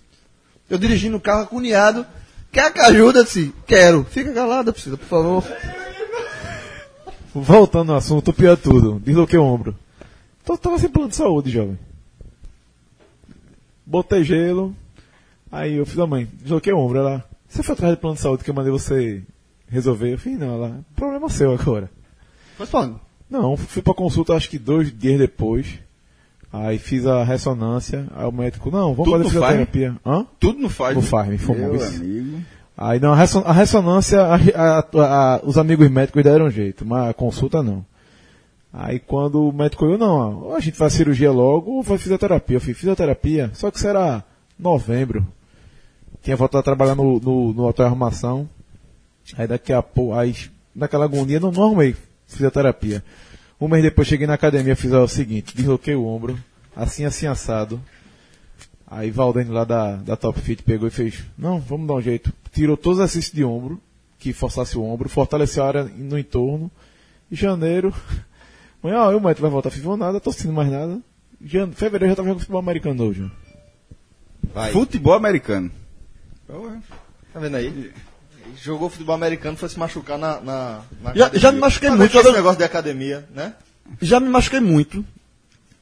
Eu 0.69 0.77
dirigindo 0.77 1.17
o 1.17 1.21
carro 1.21 1.47
cunhado, 1.47 2.05
quer 2.51 2.71
que 2.73 2.79
ajuda? 2.79 3.23
Disse, 3.23 3.53
quero. 3.67 4.03
Fica 4.05 4.33
calada, 4.33 4.71
Priscila, 4.73 4.97
por 4.97 5.07
favor. 5.07 5.43
Voltando 7.33 7.91
ao 7.91 7.97
assunto, 7.97 8.29
o 8.29 8.33
pior 8.33 8.53
é 8.53 8.55
tudo. 8.57 8.99
Desloquei 8.99 9.37
o 9.39 9.43
ombro. 9.43 9.75
Tô, 10.45 10.57
tava 10.57 10.77
sem 10.79 10.89
plano 10.89 11.09
de 11.09 11.15
saúde, 11.15 11.49
jovem. 11.51 11.77
Botei 13.85 14.23
gelo. 14.23 14.75
Aí 15.51 15.75
eu 15.75 15.85
fiz 15.85 15.99
a 15.99 16.07
mãe, 16.07 16.27
desloquei 16.41 16.71
o 16.73 16.77
ombro. 16.77 16.99
Ela, 16.99 17.23
você 17.47 17.61
foi 17.61 17.73
atrás 17.73 17.93
do 17.95 17.99
plano 17.99 18.15
de 18.15 18.21
saúde 18.21 18.43
que 18.43 18.49
eu 18.49 18.53
mandei 18.53 18.71
você 18.71 19.21
resolver? 19.67 20.13
Eu 20.13 20.17
fiz, 20.17 20.37
não, 20.39 20.53
ela, 20.55 20.85
problema 20.95 21.29
seu 21.29 21.53
agora. 21.53 21.89
Responde. 22.57 22.95
Não, 23.29 23.55
fui 23.55 23.81
pra 23.81 23.93
consulta 23.93 24.33
acho 24.33 24.49
que 24.49 24.57
dois 24.59 24.97
dias 24.97 25.17
depois. 25.19 25.67
Aí 26.53 26.77
fiz 26.77 27.05
a 27.05 27.23
ressonância. 27.23 28.07
Aí 28.15 28.25
o 28.25 28.31
médico, 28.31 28.69
não, 28.69 28.93
vamos 28.93 29.05
Tudo 29.05 29.11
fazer 29.11 29.23
no 29.23 29.29
fisioterapia. 29.29 29.95
Hã? 30.05 30.25
Tudo 30.39 30.59
não 30.59 30.69
faz. 30.69 30.95
No 30.95 31.01
Farm, 31.01 31.37
fomos. 31.37 31.61
Meu 31.61 31.83
amigo. 31.85 32.39
Aí 32.77 32.99
não, 32.99 33.13
a, 33.13 33.17
a 33.17 33.53
ressonância, 33.53 34.21
a- 34.21 34.35
a- 34.35 34.85
a- 35.35 35.41
os 35.43 35.57
amigos 35.57 35.89
médicos 35.89 36.23
deram 36.23 36.49
jeito, 36.49 36.85
mas 36.85 37.09
a 37.09 37.13
consulta 37.13 37.61
não. 37.63 37.85
Aí 38.73 38.99
quando 38.99 39.47
o 39.47 39.53
médico 39.53 39.85
olhou, 39.85 39.97
não, 39.97 40.47
ó, 40.49 40.55
a 40.55 40.59
gente 40.59 40.77
faz 40.77 40.93
cirurgia 40.93 41.31
logo 41.31 41.71
ou 41.71 41.83
faz 41.83 42.01
fisioterapia. 42.01 42.57
Eu 42.57 42.61
fiz 42.61 42.77
fisioterapia, 42.77 43.51
só 43.53 43.69
que 43.69 43.77
isso 43.77 43.87
era 43.87 44.23
novembro. 44.57 45.25
Tinha 46.21 46.35
voltado 46.35 46.59
a 46.59 46.63
trabalhar 46.63 46.95
no, 46.95 47.19
no, 47.19 47.53
no 47.53 47.63
hotel 47.65 47.85
de 47.85 47.89
arrumação. 47.89 48.47
Aí 49.37 49.47
daqui 49.47 49.71
a 49.73 49.81
pouco, 49.81 50.13
aí 50.13 50.35
naquela 50.75 51.05
agonia, 51.05 51.39
não, 51.39 51.51
não 51.51 51.63
arrumei 51.65 51.95
fisioterapia. 52.27 53.03
Um 53.61 53.67
mês 53.67 53.83
depois 53.83 54.07
cheguei 54.07 54.25
na 54.25 54.33
academia, 54.33 54.75
fiz 54.75 54.91
ó, 54.91 55.03
o 55.03 55.07
seguinte, 55.07 55.55
desloquei 55.55 55.93
o 55.93 56.03
ombro, 56.03 56.35
assim, 56.75 57.05
assim, 57.05 57.27
assado. 57.27 57.79
Aí 58.87 59.11
Valdene 59.11 59.51
lá 59.51 59.63
da, 59.63 59.97
da 59.97 60.15
Top 60.15 60.41
Fit 60.41 60.63
pegou 60.63 60.87
e 60.87 60.91
fez, 60.91 61.23
não, 61.37 61.59
vamos 61.59 61.87
dar 61.87 61.93
um 61.93 62.01
jeito. 62.01 62.33
Tirou 62.51 62.75
todos 62.75 62.97
os 62.97 63.03
exercícios 63.03 63.35
de 63.35 63.43
ombro, 63.43 63.79
que 64.17 64.33
forçasse 64.33 64.75
o 64.75 64.83
ombro, 64.83 65.07
fortaleceu 65.07 65.63
a 65.63 65.67
área 65.67 65.83
no 65.83 66.17
entorno. 66.17 66.71
Em 67.31 67.35
janeiro, 67.35 67.93
amanhã, 68.83 69.01
ó, 69.01 69.15
o 69.15 69.21
médico 69.21 69.43
vai 69.43 69.51
voltar, 69.51 69.69
fiz, 69.69 69.83
nada, 69.83 70.19
tô 70.19 70.31
sentindo 70.31 70.53
mais 70.53 70.71
nada. 70.71 70.99
Jan... 71.39 71.71
Fevereiro 71.71 72.05
eu 72.05 72.09
já 72.09 72.15
tava 72.15 72.29
jogando 72.29 72.39
futebol 72.39 72.61
americano 72.61 73.13
já. 73.13 73.29
Vai. 74.55 74.71
Futebol 74.71 75.13
americano. 75.13 75.71
Tá 77.31 77.39
vendo 77.39 77.55
aí? 77.57 77.93
Jogou 78.61 78.89
futebol 78.89 79.15
americano, 79.15 79.55
foi 79.57 79.69
se 79.69 79.77
machucar 79.79 80.17
na. 80.17 80.39
na, 80.41 80.79
na 81.01 81.13
Já- 81.13 81.25
academia. 81.25 81.39
já 81.39 81.51
me 81.51 81.59
machuquei 81.59 81.89
muito 81.89 81.99
vendo 82.01 82.07
esse 82.09 82.17
jogando- 82.17 82.35
negócio 82.35 82.57
de 82.57 82.63
academia, 82.63 83.27
né? 83.33 83.53
Já 84.01 84.19
me 84.19 84.29
machuquei 84.29 84.59
muito 84.59 85.05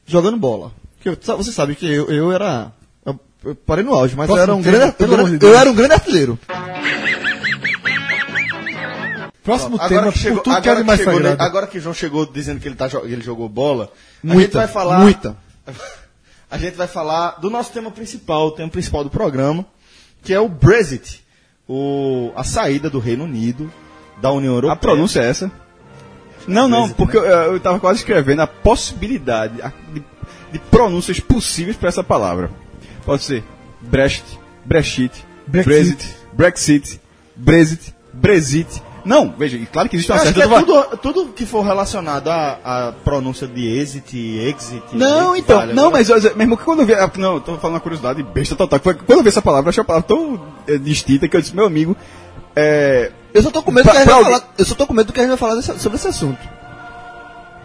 jogando 0.06 0.36
bola. 0.36 0.72
Eu- 1.04 1.16
você 1.36 1.52
sabe 1.52 1.74
que 1.74 1.86
eu, 1.90 2.10
eu 2.10 2.32
era. 2.32 2.72
Eu, 3.04 3.18
eu 3.44 3.54
parei 3.54 3.82
no 3.84 3.94
auge, 3.94 4.14
mas 4.16 4.28
eu 4.28 4.34
Próximo 4.34 4.42
era 4.52 4.54
um 4.54 4.62
grande, 4.62 4.94
eu, 4.98 5.38
de 5.38 5.46
eu 5.46 5.56
era 5.56 5.70
um 5.70 5.74
grande 5.74 5.94
artilheiro. 5.94 6.38
Próximo 9.42 9.76
Agora 9.76 9.88
tema, 9.88 10.12
que, 10.12 10.18
chegou, 10.18 10.42
tudo 10.42 10.44
que 10.44 10.50
é 10.50 10.52
agora, 10.52 10.62
que 10.74 10.78
animais 10.80 11.00
chegou, 11.00 11.44
agora 11.46 11.66
que 11.66 11.80
João 11.80 11.94
chegou 11.94 12.26
dizendo 12.26 12.60
que 12.60 12.68
ele, 12.68 12.74
tá, 12.76 12.88
ele 13.04 13.22
jogou 13.22 13.48
bola, 13.48 13.84
a 14.22 14.26
gente 14.26 14.34
Muita, 14.34 14.58
vai 14.58 14.68
falar. 14.68 14.98
muita. 15.00 15.36
A 16.52 16.58
gente 16.58 16.74
vai 16.74 16.88
falar 16.88 17.38
do 17.40 17.48
nosso 17.48 17.70
tema 17.72 17.92
principal, 17.92 18.48
o 18.48 18.50
tema 18.50 18.68
principal 18.68 19.04
do 19.04 19.08
programa, 19.10 19.64
que 20.20 20.34
é 20.34 20.40
o 20.40 20.48
Brexit, 20.48 21.19
o, 21.72 22.32
a 22.34 22.42
saída 22.42 22.90
do 22.90 22.98
Reino 22.98 23.22
Unido 23.24 23.70
da 24.20 24.32
União 24.32 24.52
Europeia. 24.54 24.72
A 24.72 24.76
pronúncia 24.76 25.20
é 25.20 25.28
essa? 25.28 25.50
Não, 26.48 26.66
não, 26.68 26.88
porque 26.90 27.16
eu, 27.16 27.22
eu 27.24 27.60
tava 27.60 27.78
quase 27.78 28.00
escrevendo 28.00 28.40
a 28.42 28.46
possibilidade 28.46 29.62
a- 29.62 29.72
de, 29.92 30.02
de 30.52 30.58
pronúncias 30.58 31.20
possíveis 31.20 31.76
para 31.76 31.88
essa 31.88 32.02
palavra. 32.02 32.50
Pode 33.04 33.22
ser 33.22 33.44
Brexit, 33.80 34.38
Brexit, 34.64 35.24
Brexit. 35.46 35.74
Brexit, 35.76 36.16
Brexit, 36.32 37.00
Brexit, 37.36 37.94
Brexit. 38.12 38.82
Não, 39.04 39.32
veja, 39.36 39.58
claro 39.72 39.88
que 39.88 39.96
existe 39.96 40.10
Eu 40.10 40.16
uma 40.16 40.22
acho 40.22 40.32
certa... 40.34 40.48
que 40.48 40.54
é 40.54 40.58
tudo, 40.60 40.96
tudo 40.98 41.32
que 41.32 41.46
for 41.46 41.62
relacionado 41.62 42.28
à, 42.28 42.58
à 42.64 42.92
pronúncia 43.04 43.46
de 43.46 43.66
exit, 43.78 44.16
exit. 44.18 44.82
Não, 44.92 45.32
exit, 45.34 45.44
então, 45.44 45.58
vale, 45.58 45.72
não, 45.72 45.90
né? 45.90 46.04
mas 46.08 46.34
mesmo 46.36 46.56
que 46.56 46.64
quando 46.64 46.80
eu 46.80 46.86
vi, 46.86 46.94
ah, 46.94 47.10
não, 47.16 47.34
eu 47.34 47.40
tô 47.40 47.56
falando 47.58 47.74
uma 47.76 47.80
curiosidade 47.80 48.22
besta 48.22 48.54
total, 48.56 48.78
que 48.78 48.84
foi- 48.84 48.94
quando 48.94 49.18
eu 49.18 49.22
vi 49.22 49.28
essa 49.28 49.42
palavra, 49.42 49.66
eu 49.66 49.70
achei 49.70 49.80
a 49.82 49.84
palavra 49.84 50.06
tão 50.08 50.40
eh, 50.68 50.78
distinta 50.78 51.26
que 51.28 51.36
eu 51.36 51.40
disse, 51.40 51.54
meu 51.56 51.64
amigo, 51.66 51.96
é, 52.56 53.12
Eu 53.32 53.42
só 53.42 53.50
tô 53.50 53.62
com 53.62 53.70
medo 53.70 53.84
Pra- 53.84 53.92
que 53.92 53.98
a 53.98 54.00
gente 54.00 54.08
vai 54.10 54.18
alguém- 54.18 54.32
falar. 54.40 54.52
Eu 54.58 54.64
só 54.64 54.74
tô 54.74 54.86
com 54.86 54.92
medo 54.92 55.06
do 55.06 55.12
que 55.12 55.20
a 55.20 55.22
gente 55.22 55.30
vai 55.30 55.38
falar 55.38 55.54
desse- 55.54 55.78
sobre 55.78 55.96
esse 55.96 56.08
assunto. 56.08 56.38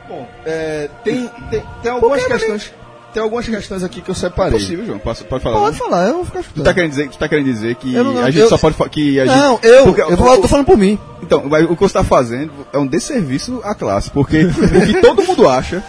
Bom, 0.07 0.27
é, 0.45 0.89
tem, 1.03 1.27
tem, 1.49 1.63
tem 1.81 1.91
algumas 1.91 2.23
questões. 2.23 2.71
Tem 3.15 3.23
algumas 3.23 3.47
questões 3.47 3.81
aqui 3.81 4.01
que 4.01 4.09
eu 4.09 4.13
é 4.13 4.17
separei. 4.17 4.59
possível, 4.59 4.85
João, 4.85 4.99
pode, 4.99 5.23
pode 5.23 5.41
falar. 5.41 5.57
Pode 5.57 5.71
né? 5.71 5.79
falar, 5.79 6.07
eu 6.09 6.13
vou 6.15 6.25
ficar 6.25 6.39
Tu 6.39 6.41
escutando. 6.41 6.65
tá 6.65 6.73
querendo 6.73 6.89
dizer, 6.89 7.09
tu 7.09 7.17
tá 7.17 7.29
querendo 7.29 7.45
dizer 7.45 7.75
que 7.75 7.95
Eu 7.95 8.03
não- 8.03 8.17
a 8.21 8.29
gente 8.29 8.41
eu- 8.41 8.49
só 8.49 8.57
pode 8.57 8.75
que 8.89 9.19
a 9.21 9.25
gente 9.25 9.35
Não, 9.37 9.59
eu, 9.63 9.83
porque 9.85 10.01
eu, 10.01 10.17
vou- 10.17 10.33
o- 10.33 10.41
tô 10.41 10.47
falando 10.49 10.65
por 10.65 10.77
mim. 10.77 10.99
Então, 11.23 11.45
o 11.45 11.49
que 11.49 11.75
você 11.79 11.85
está 11.85 12.03
fazendo 12.03 12.51
é 12.73 12.77
um 12.77 12.85
desserviço 12.85 13.61
à 13.63 13.73
classe, 13.73 14.11
porque 14.11 14.43
o 14.43 14.85
que 14.85 14.99
todo 14.99 15.23
mundo 15.23 15.47
acha, 15.47 15.81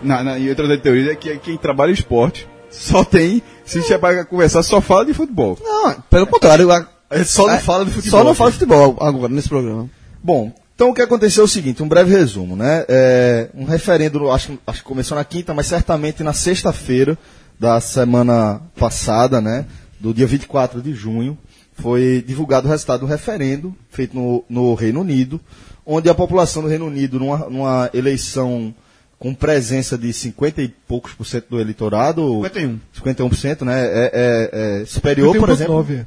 na, 0.00 0.22
na, 0.22 0.38
em 0.38 0.48
outras 0.48 0.80
teorias, 0.80 1.08
é 1.10 1.16
que 1.16 1.36
quem 1.38 1.56
trabalha 1.56 1.90
em 1.90 1.94
esporte 1.94 2.48
só 2.70 3.02
tem, 3.04 3.42
se 3.64 3.82
você 3.82 3.98
vai 3.98 4.24
conversar, 4.24 4.62
só 4.62 4.80
fala 4.80 5.04
de 5.04 5.12
futebol. 5.12 5.58
Não, 5.60 5.92
pelo 6.08 6.26
contrário. 6.28 6.70
a- 6.70 6.86
Ele 7.10 7.24
só 7.24 7.48
não 7.48 7.58
fala 7.58 7.84
de 7.84 7.90
futebol. 7.90 8.20
Só 8.20 8.24
não 8.24 8.34
fala 8.34 8.50
de 8.52 8.58
futebol 8.58 8.96
agora 9.00 9.28
nesse 9.32 9.48
programa. 9.48 9.90
Bom, 10.22 10.52
então 10.74 10.90
o 10.90 10.94
que 10.94 11.02
aconteceu 11.02 11.42
é 11.42 11.44
o 11.44 11.48
seguinte, 11.48 11.82
um 11.82 11.88
breve 11.88 12.10
resumo, 12.10 12.56
né? 12.56 12.84
É, 12.88 13.48
um 13.54 13.64
referendo, 13.64 14.30
acho, 14.30 14.48
que- 14.52 14.58
acho 14.66 14.78
que 14.82 14.88
começou 14.88 15.16
na 15.16 15.24
quinta, 15.24 15.54
mas 15.54 15.66
certamente 15.66 16.22
na 16.22 16.32
sexta-feira 16.32 17.16
da 17.58 17.80
semana 17.80 18.60
passada, 18.76 19.40
né? 19.40 19.66
Do 20.00 20.12
dia 20.12 20.26
24 20.26 20.82
de 20.82 20.92
junho, 20.92 21.38
foi 21.74 22.22
divulgado 22.26 22.66
o 22.66 22.70
resultado 22.70 23.00
do 23.00 23.06
referendo 23.06 23.74
feito 23.90 24.14
no, 24.16 24.44
no 24.48 24.74
Reino 24.74 25.00
Unido, 25.00 25.40
onde 25.86 26.08
a 26.08 26.14
população 26.14 26.62
do 26.62 26.68
Reino 26.68 26.86
Unido, 26.86 27.18
numa, 27.18 27.38
numa 27.48 27.90
eleição 27.94 28.74
com 29.18 29.32
presença 29.32 29.96
de 29.96 30.12
50 30.12 30.60
e 30.62 30.68
poucos 30.68 31.12
por 31.14 31.24
cento 31.24 31.46
do 31.48 31.60
eleitorado, 31.60 32.42
51. 32.42 32.80
51%, 32.92 33.62
né? 33.64 33.80
É, 33.86 34.10
é- 34.12 34.80
é 34.82 34.84
superior, 34.84 35.34
por 35.36 35.48
exemplo, 35.50 35.74
51,9, 35.84 36.00
é. 36.00 36.06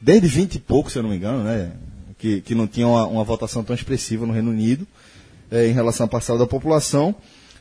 desde 0.00 0.28
20 0.28 0.54
e 0.56 0.58
pouco, 0.60 0.90
se 0.90 0.98
eu 0.98 1.02
não 1.02 1.10
me 1.10 1.16
engano, 1.16 1.42
né? 1.42 1.72
Que, 2.22 2.40
que 2.40 2.54
não 2.54 2.68
tinha 2.68 2.86
uma, 2.86 3.04
uma 3.04 3.24
votação 3.24 3.64
tão 3.64 3.74
expressiva 3.74 4.24
no 4.24 4.32
Reino 4.32 4.52
Unido 4.52 4.86
eh, 5.50 5.66
em 5.66 5.72
relação 5.72 6.06
à 6.06 6.08
parcela 6.08 6.38
da 6.38 6.46
população. 6.46 7.12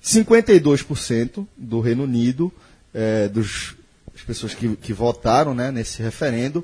52% 0.03 1.47
do 1.57 1.79
Reino 1.79 2.03
Unido, 2.03 2.53
eh, 2.93 3.27
dos, 3.27 3.75
das 4.13 4.21
pessoas 4.21 4.53
que, 4.53 4.75
que 4.75 4.93
votaram 4.93 5.55
né, 5.55 5.71
nesse 5.71 6.03
referendo, 6.03 6.63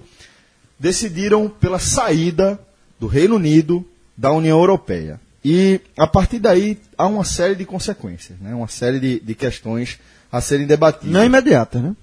decidiram 0.79 1.49
pela 1.49 1.79
saída 1.79 2.59
do 2.99 3.07
Reino 3.07 3.35
Unido 3.35 3.83
da 4.15 4.31
União 4.31 4.59
Europeia. 4.59 5.19
E 5.43 5.81
a 5.97 6.05
partir 6.05 6.37
daí 6.37 6.77
há 6.95 7.07
uma 7.07 7.25
série 7.25 7.55
de 7.55 7.65
consequências, 7.65 8.37
né? 8.39 8.53
uma 8.53 8.67
série 8.67 8.99
de, 8.99 9.19
de 9.19 9.33
questões 9.33 9.97
a 10.31 10.39
serem 10.39 10.67
debatidas. 10.67 11.11
Não 11.11 11.25
imediata, 11.25 11.79
né? 11.79 11.95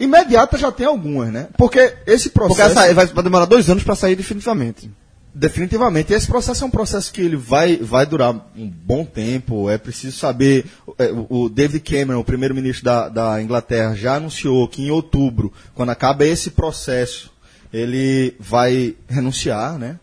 Imediata 0.00 0.56
já 0.56 0.70
tem 0.70 0.86
algumas, 0.86 1.32
né? 1.32 1.48
Porque 1.56 1.94
esse 2.06 2.30
Porque 2.30 2.54
processo. 2.54 2.74
vai, 2.74 2.84
sair- 2.86 2.94
vai- 2.94 3.06
vai 3.06 3.24
demorar 3.24 3.44
dois 3.44 3.68
anos 3.68 3.82
para 3.82 3.94
sair 3.94 4.14
definitivamente. 4.16 4.90
Definitivamente. 5.34 6.12
Esse 6.14 6.26
processo 6.26 6.64
é 6.64 6.66
um 6.66 6.70
processo 6.70 7.12
que 7.12 7.20
ele 7.20 7.36
vai, 7.36 7.76
vai 7.76 8.06
durar 8.06 8.32
um 8.56 8.68
bom 8.70 9.04
tempo. 9.04 9.68
É 9.68 9.76
preciso 9.76 10.16
saber. 10.16 10.64
é, 10.98 11.10
o 11.12 11.26
o 11.44 11.48
David 11.50 11.80
Cameron, 11.80 12.20
o 12.20 12.24
primeiro-ministro 12.24 12.84
da, 12.84 13.08
da 13.10 13.42
Inglaterra, 13.42 13.94
já 13.94 14.14
anunciou 14.14 14.66
que 14.68 14.82
em 14.82 14.90
outubro, 14.90 15.52
quando 15.74 15.90
acaba 15.90 16.24
esse 16.24 16.50
processo, 16.52 17.30
ele 17.72 18.34
vai 18.40 18.94
renunciar, 19.08 19.76
né? 19.78 19.98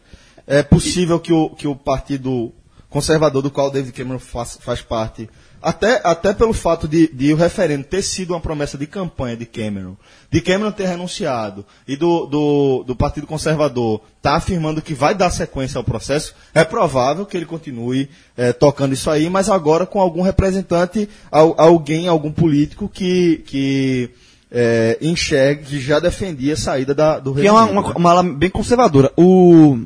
É 0.46 0.62
possível 0.62 1.20
que 1.20 1.34
o, 1.34 1.50
que 1.50 1.68
o 1.68 1.76
partido 1.76 2.52
conservador 2.90 3.42
do 3.42 3.50
qual 3.50 3.68
o 3.68 3.72
David 3.72 3.92
Cameron 3.94 4.20
faz, 4.20 4.60
faz 4.62 4.82
parte, 4.82 5.28
até, 5.64 6.02
até 6.04 6.34
pelo 6.34 6.54
fato 6.54 6.88
de, 6.88 7.08
de 7.14 7.34
o 7.34 7.36
referendo 7.36 7.84
ter 7.86 8.02
sido 8.02 8.32
uma 8.32 8.40
promessa 8.40 8.78
de 8.78 8.86
campanha 8.86 9.38
de 9.38 9.46
Cameron, 9.46 9.96
de 10.32 10.42
Cameron 10.42 10.72
ter 10.72 10.88
renunciado 10.88 11.66
e 11.88 11.96
do, 11.96 12.26
do, 12.26 12.84
do 12.86 12.96
Partido 12.96 13.26
Conservador 13.26 14.02
estar 14.18 14.36
afirmando 14.36 14.82
que 14.82 14.94
vai 14.94 15.16
dar 15.16 15.30
sequência 15.30 15.78
ao 15.78 15.84
processo, 15.84 16.36
é 16.54 16.64
provável 16.64 17.26
que 17.26 17.36
ele 17.38 17.46
continue 17.46 18.10
eh, 18.38 18.54
tocando 18.54 18.94
isso 18.94 19.10
aí, 19.10 19.30
mas 19.30 19.50
agora 19.50 19.86
com 19.86 20.00
algum 20.00 20.22
representante, 20.22 21.08
al- 21.32 21.56
alguém, 21.58 22.08
algum 22.08 22.32
político 22.32 22.88
que, 22.88 23.44
que 23.46 24.10
é, 24.52 24.98
enxergue, 25.02 25.64
que 25.66 25.80
já 25.80 26.00
defendia 26.00 26.54
a 26.54 26.58
saída 26.58 26.94
da, 26.94 27.18
do 27.20 27.34
Que 27.34 27.42
Reino 27.42 27.58
é 27.58 27.60
uma, 27.60 27.64
Unido, 27.64 27.80
uma, 27.80 27.88
né? 27.90 27.94
uma 27.98 28.12
ala 28.12 28.24
bem 28.24 28.50
conservadora. 28.50 29.12
O, 29.18 29.80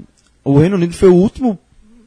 o 0.43 0.59
Reino 0.59 0.75
Unido 0.75 0.93
foi 0.93 1.07
o 1.09 1.15
último 1.15 1.57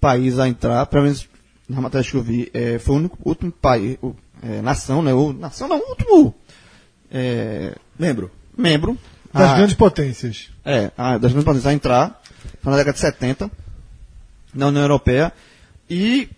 país 0.00 0.38
a 0.38 0.46
entrar, 0.48 0.84
pelo 0.86 1.04
menos 1.04 1.26
na 1.70 1.80
matéria 1.80 2.08
que 2.08 2.16
eu 2.16 2.22
vi, 2.22 2.50
é, 2.52 2.78
foi 2.78 2.94
o 2.94 2.98
único, 2.98 3.18
último 3.24 3.52
país, 3.52 3.96
é, 4.42 4.60
nação, 4.62 5.02
né? 5.02 5.12
O, 5.14 5.32
nação 5.32 5.68
não, 5.68 5.78
o 5.78 5.88
último 5.90 6.34
é, 7.10 7.74
Membro. 7.98 8.30
membro. 8.56 8.98
Das 9.32 9.50
a- 9.50 9.56
grandes 9.56 9.74
potências. 9.74 10.50
É, 10.64 10.90
a, 10.98 11.12
das 11.18 11.30
grandes 11.32 11.44
potências 11.44 11.66
a 11.66 11.72
entrar, 11.72 12.20
foi 12.62 12.70
na 12.72 12.76
década 12.78 12.94
de 12.94 13.00
70, 13.00 13.50
na 14.54 14.66
União 14.68 14.82
Europeia. 14.82 15.32
E. 15.88 16.28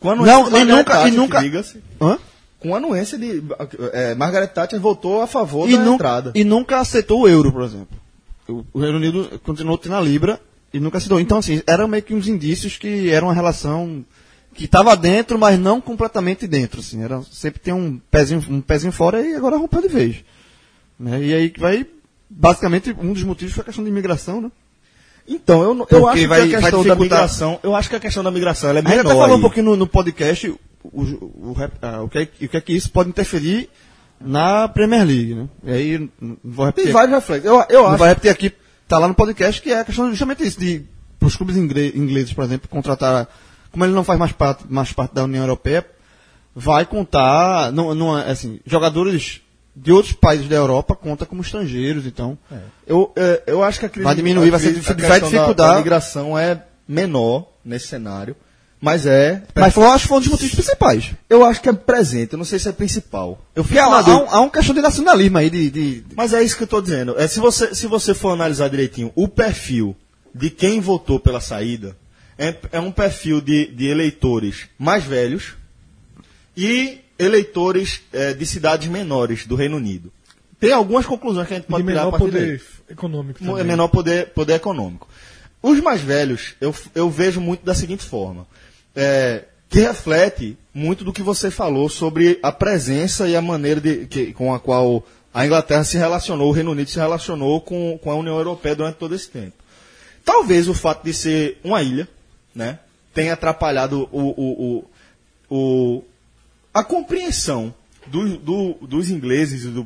Com 0.00 0.10
a 0.10 0.14
Não, 0.16 0.48
e 0.58 0.64
nunca- 0.64 1.08
e 1.08 1.10
nunca- 1.10 1.40
diga-se, 1.42 1.82
Hã? 2.00 2.18
com 2.60 2.74
a 2.74 2.78
anuência 2.78 3.18
de. 3.18 3.42
É, 3.92 4.14
Margaret 4.14 4.46
Thatcher 4.48 4.80
votou 4.80 5.20
a 5.22 5.26
favor 5.26 5.68
E, 5.68 5.72
da 5.76 5.78
nunca- 5.84 5.94
entrada. 5.94 6.32
e 6.34 6.44
nunca 6.44 6.78
aceitou 6.78 7.22
o 7.22 7.28
euro, 7.28 7.52
por 7.52 7.62
exemplo. 7.62 7.98
O, 8.48 8.64
o 8.72 8.80
Reino 8.80 8.96
Unido 8.96 9.40
continuou 9.44 9.76
tendo 9.76 9.96
a 9.96 10.00
Libra 10.00 10.40
e 10.72 10.78
nunca 10.80 10.98
aceitou. 10.98 11.18
Então, 11.20 11.38
assim, 11.38 11.62
eram 11.66 11.88
meio 11.88 12.02
que 12.02 12.14
uns 12.14 12.26
indícios 12.28 12.76
que 12.76 13.10
era 13.10 13.24
uma 13.24 13.34
relação 13.34 14.04
que 14.58 14.64
estava 14.64 14.96
dentro, 14.96 15.38
mas 15.38 15.58
não 15.58 15.80
completamente 15.80 16.46
dentro. 16.46 16.80
Assim, 16.80 17.02
era, 17.02 17.22
sempre 17.30 17.60
tem 17.60 17.72
um 17.72 17.98
pezinho, 18.10 18.44
um 18.50 18.60
pezinho 18.60 18.92
fora 18.92 19.20
e 19.24 19.34
agora 19.34 19.56
rompeu 19.56 19.80
de 19.80 19.88
vez. 19.88 20.16
Né? 20.98 21.22
E 21.22 21.32
aí 21.34 21.50
que 21.50 21.60
vai. 21.60 21.86
Basicamente, 22.28 22.94
um 22.98 23.12
dos 23.12 23.22
motivos 23.22 23.54
foi 23.54 23.62
a 23.62 23.64
questão 23.64 23.82
de 23.84 23.88
imigração, 23.90 24.40
né? 24.40 24.50
Então, 25.26 25.62
eu, 25.62 25.76
Porque 25.76 25.94
eu 25.94 26.08
acho 26.08 26.28
vai- 26.28 26.48
que 26.48 26.56
a 26.56 26.60
questão 26.60 26.84
da 26.84 26.94
migração. 26.96 27.60
Eu 27.62 27.74
acho 27.74 27.88
que 27.88 27.96
a 27.96 28.00
questão 28.00 28.22
da 28.24 28.30
migração 28.30 28.68
ela 28.70 28.80
é 28.80 28.82
A 28.82 28.84
gente 28.84 28.96
menor. 28.98 29.10
até 29.10 29.20
falou 29.20 29.36
um 29.38 29.40
pouquinho 29.40 29.64
no, 29.66 29.76
no 29.76 29.86
podcast 29.86 30.48
o, 30.48 30.58
o, 30.84 31.02
o, 31.02 31.56
ah, 31.82 32.02
o 32.02 32.08
que, 32.08 32.18
é- 32.18 32.22
o 32.22 32.48
que 32.48 32.56
é 32.56 32.60
que 32.60 32.72
isso 32.72 32.90
pode 32.90 33.08
interferir 33.10 33.68
na 34.20 34.68
Premier 34.68 35.04
League, 35.06 35.34
né? 35.34 35.48
E 35.64 35.70
aí, 35.70 36.10
não 36.20 36.36
vou 36.44 36.66
repetir. 36.66 36.86
Tem 36.86 36.92
vários 36.92 37.14
reflexos. 37.14 37.46
Eu, 37.48 37.64
eu 37.70 37.82
Não 37.82 37.88
acho. 37.90 37.98
vai 37.98 38.08
repetir 38.08 38.30
aqui, 38.30 38.52
tá 38.88 38.98
lá 38.98 39.06
no 39.08 39.14
podcast, 39.14 39.62
que 39.62 39.70
é 39.70 39.80
a 39.80 39.84
questão 39.84 40.10
justamente 40.10 40.44
isso, 40.46 40.58
de 40.58 40.84
os 41.20 41.36
clubes 41.36 41.56
ingleses, 41.56 42.32
por 42.32 42.44
exemplo, 42.44 42.68
contratar, 42.68 43.28
como 43.72 43.84
ele 43.84 43.92
não 43.94 44.04
faz 44.04 44.18
mais 44.18 44.32
parte, 44.32 44.64
mais 44.68 44.92
parte 44.92 45.14
da 45.14 45.24
União 45.24 45.42
Europeia, 45.44 45.84
vai 46.54 46.84
contar, 46.84 47.70
não, 47.72 47.94
não 47.94 48.18
é, 48.18 48.30
assim, 48.30 48.60
jogadores 48.66 49.40
de 49.76 49.92
outros 49.92 50.12
países 50.14 50.48
da 50.48 50.56
Europa 50.56 50.96
conta 50.96 51.24
como 51.24 51.40
estrangeiros, 51.40 52.04
então, 52.04 52.36
Eu, 52.86 53.12
é, 53.14 53.42
eu 53.46 53.62
acho 53.62 53.78
que 53.78 53.86
a 53.86 53.88
crise, 53.88 54.04
Vai 54.04 54.14
diminuir, 54.16 54.48
a 54.48 54.50
vai 54.52 54.60
ser- 54.60 54.72
vai 54.80 55.20
da- 55.20 55.26
dificultar. 55.28 55.70
Da, 55.72 55.76
migração 55.76 56.36
é 56.36 56.64
menor 56.88 57.46
nesse 57.64 57.86
cenário, 57.86 58.34
mas 58.80 59.06
é. 59.06 59.42
mas 59.54 59.76
eu 59.76 59.86
acho 59.88 60.02
que 60.02 60.08
foi 60.08 60.16
um 60.16 60.20
dos 60.20 60.30
motivos 60.30 60.54
principais. 60.54 61.12
Eu 61.30 61.44
acho 61.44 61.60
que 61.60 61.68
é 61.68 61.72
presente, 61.72 62.32
eu 62.32 62.38
não 62.38 62.44
sei 62.44 62.58
se 62.58 62.68
é 62.68 62.72
principal. 62.72 63.38
Eu 63.54 63.62
fico 63.62 63.78
há, 63.80 63.84
há, 64.00 64.16
um, 64.24 64.30
há 64.30 64.40
uma 64.40 64.50
questão 64.50 64.74
de 64.74 64.80
nacionalismo 64.80 65.38
aí, 65.38 65.48
de- 65.50 65.70
de- 65.70 66.04
Mas 66.16 66.32
é 66.32 66.42
isso 66.42 66.56
que 66.56 66.62
eu 66.62 66.66
estou 66.66 66.82
dizendo. 66.82 67.14
É, 67.16 67.28
se, 67.28 67.38
você, 67.38 67.72
se 67.74 67.86
você 67.86 68.14
for 68.14 68.30
analisar 68.30 68.68
direitinho 68.68 69.12
o 69.14 69.28
perfil 69.28 69.94
de 70.34 70.50
quem 70.50 70.80
votou 70.80 71.20
pela 71.20 71.40
saída, 71.40 71.96
é, 72.38 72.54
é 72.72 72.80
um 72.80 72.90
perfil 72.92 73.40
de, 73.40 73.66
de 73.66 73.86
eleitores 73.86 74.68
mais 74.78 75.04
velhos 75.04 75.54
e 76.56 76.98
eleitores 77.18 78.02
eh, 78.12 78.32
de 78.34 78.46
cidades 78.46 78.88
menores 78.88 79.46
do 79.46 79.56
Reino 79.56 79.76
Unido. 79.76 80.12
Tem 80.60 80.72
algumas 80.72 81.04
conclusões 81.06 81.46
que 81.48 81.54
a 81.54 81.56
gente 81.56 81.66
De 81.66 81.70
pode 81.70 81.84
tirar 81.84 82.02
a 82.02 82.04
menor 82.04 82.10
partir 82.18 82.32
poder 82.32 82.62
econômico 82.88 83.42
Mo- 83.44 83.50
também. 83.52 83.64
é 83.64 83.66
menor 83.66 83.88
poder, 83.88 84.28
poder 84.30 84.54
econômico. 84.54 85.08
Os 85.62 85.80
mais 85.80 86.00
velhos, 86.00 86.54
eu, 86.60 86.74
eu 86.94 87.10
vejo 87.10 87.40
muito 87.40 87.64
da 87.64 87.74
seguinte 87.74 88.04
forma, 88.04 88.46
é, 88.94 89.44
que 89.68 89.80
reflete 89.80 90.56
muito 90.72 91.02
do 91.04 91.12
que 91.12 91.22
você 91.22 91.50
falou 91.50 91.88
sobre 91.88 92.38
a 92.42 92.52
presença 92.52 93.28
e 93.28 93.34
a 93.36 93.42
maneira 93.42 93.80
de, 93.80 94.06
que, 94.06 94.32
com 94.32 94.54
a 94.54 94.60
qual 94.60 95.04
a 95.34 95.44
Inglaterra 95.44 95.82
se 95.84 95.96
relacionou, 95.98 96.48
o 96.48 96.52
Reino 96.52 96.70
Unido 96.70 96.88
se 96.88 96.98
relacionou 96.98 97.60
com, 97.60 97.98
com 98.02 98.10
a 98.10 98.14
União 98.14 98.36
Europeia 98.36 98.74
durante 98.76 98.96
todo 98.96 99.14
esse 99.14 99.28
tempo. 99.28 99.54
Talvez 100.24 100.68
o 100.68 100.74
fato 100.74 101.04
de 101.04 101.12
ser 101.12 101.58
uma 101.64 101.82
ilha, 101.82 102.08
né, 102.58 102.80
tenha 103.14 103.34
atrapalhado 103.34 104.08
o, 104.10 104.20
o, 104.20 104.84
o, 105.48 105.56
o- 105.56 106.04
a 106.74 106.82
compreensão 106.82 107.72
do- 108.08 108.36
do- 108.36 108.74
dos 108.82 109.10
ingleses 109.10 109.64
e 109.64 109.68
do, 109.68 109.82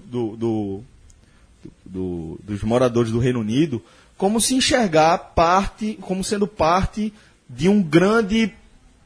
do- 1.84 2.38
dos 2.42 2.62
moradores 2.62 3.12
do 3.12 3.18
Reino 3.18 3.40
Unido 3.40 3.82
como 4.16 4.40
se 4.40 4.54
enxergar 4.54 5.18
parte, 5.18 5.98
como 6.00 6.22
sendo 6.24 6.46
parte 6.46 7.12
de 7.48 7.68
um 7.68 7.82
grande 7.82 8.52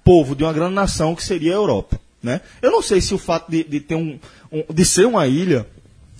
povo, 0.05 0.37
de 0.37 0.45
uma 0.45 0.53
grande 0.53 0.75
nação 0.75 1.15
que 1.15 1.23
seria 1.25 1.53
a 1.53 1.57
Europa. 1.57 1.99
Né? 2.23 2.41
Eu 2.61 2.71
não 2.71 2.83
sei 2.83 3.01
se 3.01 3.15
o 3.15 3.19
fato 3.19 3.51
de, 3.51 3.65
de 3.65 3.81
ter 3.81 3.95
um, 3.95 4.19
um- 4.53 4.65
de 4.73 4.85
ser 4.85 5.07
uma 5.07 5.27
ilha 5.27 5.67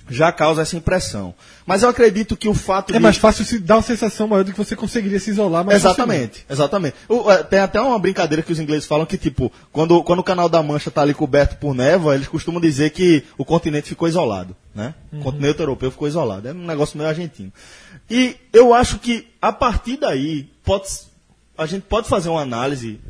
já 0.09 0.31
causa 0.31 0.63
essa 0.63 0.77
impressão. 0.77 1.35
Mas 1.67 1.83
eu 1.83 1.89
acredito 1.89 2.37
que 2.37 2.49
o 2.49 2.55
fato 2.55 2.91
É 2.91 2.97
de. 2.97 3.03
mais 3.03 3.17
fácil 3.17 3.45
se 3.45 3.59
dar 3.59 3.77
uma 3.77 3.83
sensação 3.83 4.29
maior 4.29 4.45
de 4.45 4.53
que 4.53 4.59
você 4.59 4.77
conseguiria 4.77 5.19
se 5.19 5.31
isolar 5.31 5.65
mais 5.65 5.79
Exatamente, 5.85 6.45
exatamente. 6.49 6.95
O- 7.09 7.31
é, 7.31 7.43
tem 7.43 7.59
até 7.59 7.81
uma 7.81 7.99
brincadeira 7.99 8.43
que 8.43 8.53
os 8.53 8.59
ingleses 8.61 8.87
falam 8.87 9.05
que, 9.05 9.19
tipo, 9.19 9.51
quando, 9.73 10.03
quando 10.05 10.21
o 10.21 10.25
canal 10.25 10.49
da 10.49 10.63
Mancha 10.63 10.89
está 10.91 11.03
ali 11.03 11.13
coberto 11.15 11.57
por 11.57 11.75
névoa, 11.75 12.15
eles 12.15 12.29
costumam 12.29 12.61
dizer 12.61 12.91
que 12.91 13.25
o 13.37 13.45
continente 13.45 13.89
ficou 13.89 14.07
isolado, 14.07 14.55
né? 14.75 14.95
O 15.13 15.19
continente 15.19 15.59
europeu 15.61 15.91
ficou 15.91 16.07
isolado. 16.07 16.47
É 16.49 16.53
um 16.53 16.67
negócio 16.67 16.97
meio 16.97 17.11
argentino. 17.11 17.53
E 18.09 18.37
eu 18.53 18.73
acho 18.73 18.99
que, 19.01 19.27
a 19.43 19.51
partir 19.53 19.97
daí, 19.97 20.49
pode, 20.65 20.85
a 21.59 21.67
gente 21.67 21.83
pode 21.83 22.09
fazer 22.09 22.29
uma 22.29 22.43
análise 22.43 23.01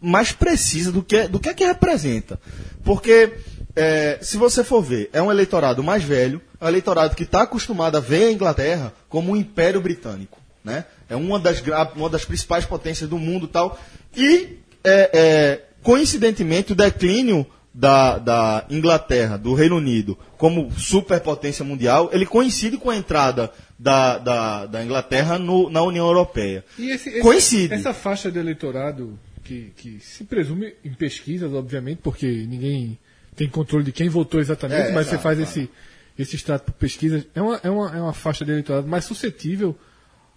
mais 0.00 0.32
precisa 0.32 0.90
do 0.90 1.02
que, 1.02 1.28
do 1.28 1.38
que 1.38 1.48
é 1.48 1.54
que 1.54 1.64
representa. 1.64 2.38
Porque, 2.84 3.32
é, 3.76 4.18
se 4.20 4.36
você 4.36 4.62
for 4.64 4.82
ver, 4.82 5.08
é 5.12 5.20
um 5.22 5.30
eleitorado 5.30 5.82
mais 5.82 6.02
velho, 6.02 6.40
é 6.60 6.64
um 6.64 6.68
eleitorado 6.68 7.14
que 7.14 7.22
está 7.22 7.42
acostumado 7.42 7.96
a 7.96 8.00
ver 8.00 8.24
a 8.24 8.32
Inglaterra 8.32 8.92
como 9.08 9.32
um 9.32 9.36
império 9.36 9.80
britânico. 9.80 10.38
Né? 10.64 10.84
É 11.08 11.16
uma 11.16 11.38
das, 11.38 11.62
uma 11.96 12.08
das 12.10 12.24
principais 12.24 12.64
potências 12.66 13.08
do 13.08 13.18
mundo 13.18 13.46
e 13.46 13.48
tal. 13.48 13.80
E, 14.16 14.58
é, 14.84 15.10
é, 15.12 15.62
coincidentemente, 15.82 16.72
o 16.72 16.76
declínio 16.76 17.46
da, 17.72 18.18
da 18.18 18.66
Inglaterra, 18.68 19.36
do 19.38 19.54
Reino 19.54 19.76
Unido, 19.76 20.18
como 20.36 20.70
superpotência 20.72 21.64
mundial, 21.64 22.10
ele 22.12 22.26
coincide 22.26 22.76
com 22.76 22.90
a 22.90 22.96
entrada 22.96 23.50
da, 23.78 24.18
da, 24.18 24.66
da 24.66 24.84
Inglaterra 24.84 25.38
no- 25.38 25.70
na 25.70 25.82
União 25.82 26.06
Europeia. 26.06 26.64
E 26.78 26.90
esse- 26.90 27.08
esse- 27.08 27.20
Coincide. 27.20 27.72
Essa 27.72 27.94
faixa 27.94 28.30
de 28.30 28.38
eleitorado, 28.38 29.18
que, 29.44 29.72
que 29.76 29.98
se 30.00 30.24
presume 30.24 30.74
em 30.84 30.92
pesquisas, 30.92 31.52
obviamente, 31.54 32.00
porque 32.02 32.26
ninguém 32.26 32.98
tem 33.40 33.48
controle 33.48 33.82
de 33.84 33.90
quem 33.92 34.06
votou 34.10 34.38
exatamente, 34.38 34.88
É, 34.90 34.92
mas 34.92 35.06
você 35.06 35.12
exato, 35.14 35.22
faz 35.22 35.38
esse, 35.40 35.70
esse 36.18 36.36
extrato 36.36 36.64
por 36.66 36.72
pesquisas, 36.74 37.26
é 37.34 37.40
uma, 37.40 37.56
é, 37.62 37.70
uma, 37.70 37.96
é 37.96 38.00
uma 38.02 38.12
faixa 38.12 38.44
de 38.44 38.50
eleitorado 38.50 38.86
mais 38.86 39.06
suscetível 39.06 39.74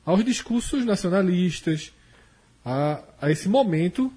aos 0.06 0.24
discursos 0.24 0.86
nacionalistas, 0.86 1.92
a, 2.64 3.04
a 3.22 3.30
esse 3.30 3.50
momento 3.50 4.10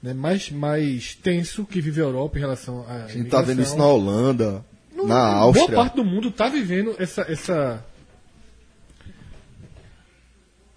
né, 0.00 0.14
mais, 0.14 0.48
mais 0.48 1.12
tenso 1.16 1.64
que 1.64 1.80
vive 1.80 2.00
a 2.00 2.04
Europa 2.04 2.38
em 2.38 2.40
relação 2.40 2.86
à 2.88 3.04
A 3.04 3.08
gente 3.08 3.24
está 3.24 3.42
vendo 3.42 3.62
isso 3.62 3.76
na. 3.76 3.84
Holanda, 3.84 4.64
No- 4.94 5.08
na 5.08 5.18
Áustria. 5.34 5.66
Boa 5.66 5.82
parte 5.82 5.96
do 5.96 6.04
mundo 6.04 6.28
está 6.28 6.48
vivendo 6.48 6.94
essa, 7.00 7.22
essa, 7.22 7.84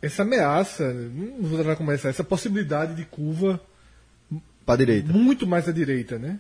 essa 0.02 0.24
ameaça, 0.24 0.92
não 0.92 1.48
vou 1.48 1.64
dar 1.64 1.76
como 1.76 1.92
essa, 1.92 2.10
essa 2.10 2.24
possibilidade 2.24 2.96
de 2.96 3.06
curva 3.06 3.62
Para 4.66 4.78
direita. 4.78 5.14
muito 5.14 5.46
mais 5.46 5.70
à 5.70 5.72
direita, 5.72 6.18
né? 6.18 6.40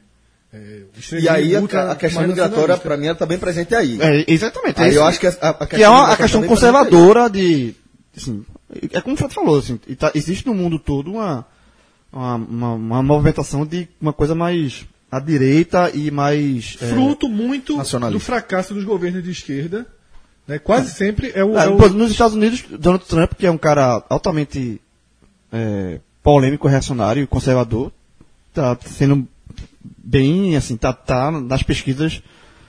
É, 0.54 0.82
E 1.20 1.28
aí 1.30 1.56
a, 1.56 1.60
a 1.92 1.96
questão 1.96 2.22
mais 2.22 2.30
migratória, 2.30 2.78
para 2.78 2.96
mim, 2.98 3.06
ela 3.06 3.14
está 3.14 3.26
bem 3.26 3.40
presente 3.40 3.74
aí. 3.74 4.00
É, 4.00 4.24
exatamente. 4.28 4.80
Aí 4.82 4.90
esse- 4.90 4.98
eu 4.98 5.04
acho 5.04 5.20
que 5.20 5.26
a, 5.28 5.36
a, 5.42 5.50
a 5.50 5.66
que 5.68 5.82
é 5.82 5.90
uma 5.90 6.10
a 6.14 6.18
questão 6.18 6.42
tá 6.42 6.48
conservadora 6.48 7.30
de. 7.30 7.74
Assim, 8.16 8.46
é 8.92 9.02
como 9.02 9.16
o 9.16 9.18
Fred 9.18 9.34
falou, 9.34 9.58
assim, 9.58 9.78
tá- 9.98 10.12
existe 10.14 10.46
no 10.46 10.54
mundo 10.54 10.78
todo 10.78 11.12
uma, 11.12 11.46
uma, 12.12 12.36
uma, 12.36 12.74
uma 12.74 13.04
movimentação 13.04 13.66
de 13.66 13.88
uma 14.00 14.14
coisa 14.14 14.36
mais 14.36 14.86
à 15.12 15.20
direita 15.20 15.90
e 15.92 16.12
mais. 16.12 16.78
é, 16.82 16.86
Fruto 16.88 17.28
muito 17.28 17.76
do 18.12 18.20
fracasso 18.20 18.76
dos 18.76 18.84
governos 18.84 19.24
de 19.24 19.32
esquerda. 19.32 19.88
Né? 20.48 20.60
Quase 20.60 20.92
sempre 20.92 21.32
é 21.34 21.44
o. 21.44 21.58
É 21.58 21.68
o- 21.68 21.90
Nos 21.90 22.12
Estados 22.12 22.36
Unidos, 22.36 22.64
Donald 22.70 23.04
Trump, 23.06 23.32
que 23.34 23.48
é 23.48 23.50
um 23.52 23.58
cara 23.58 24.04
altamente 24.08 24.80
é, 25.52 26.00
polêmico, 26.22 26.68
reacionário 26.68 27.24
e 27.24 27.28
conservador, 27.28 27.92
tá 28.54 28.78
sendo 28.86 29.28
bem, 29.84 30.56
assim, 30.56 30.78
tá, 30.78 30.94
tá 30.94 31.32
nas 31.32 31.64
pesquisas, 31.64 32.22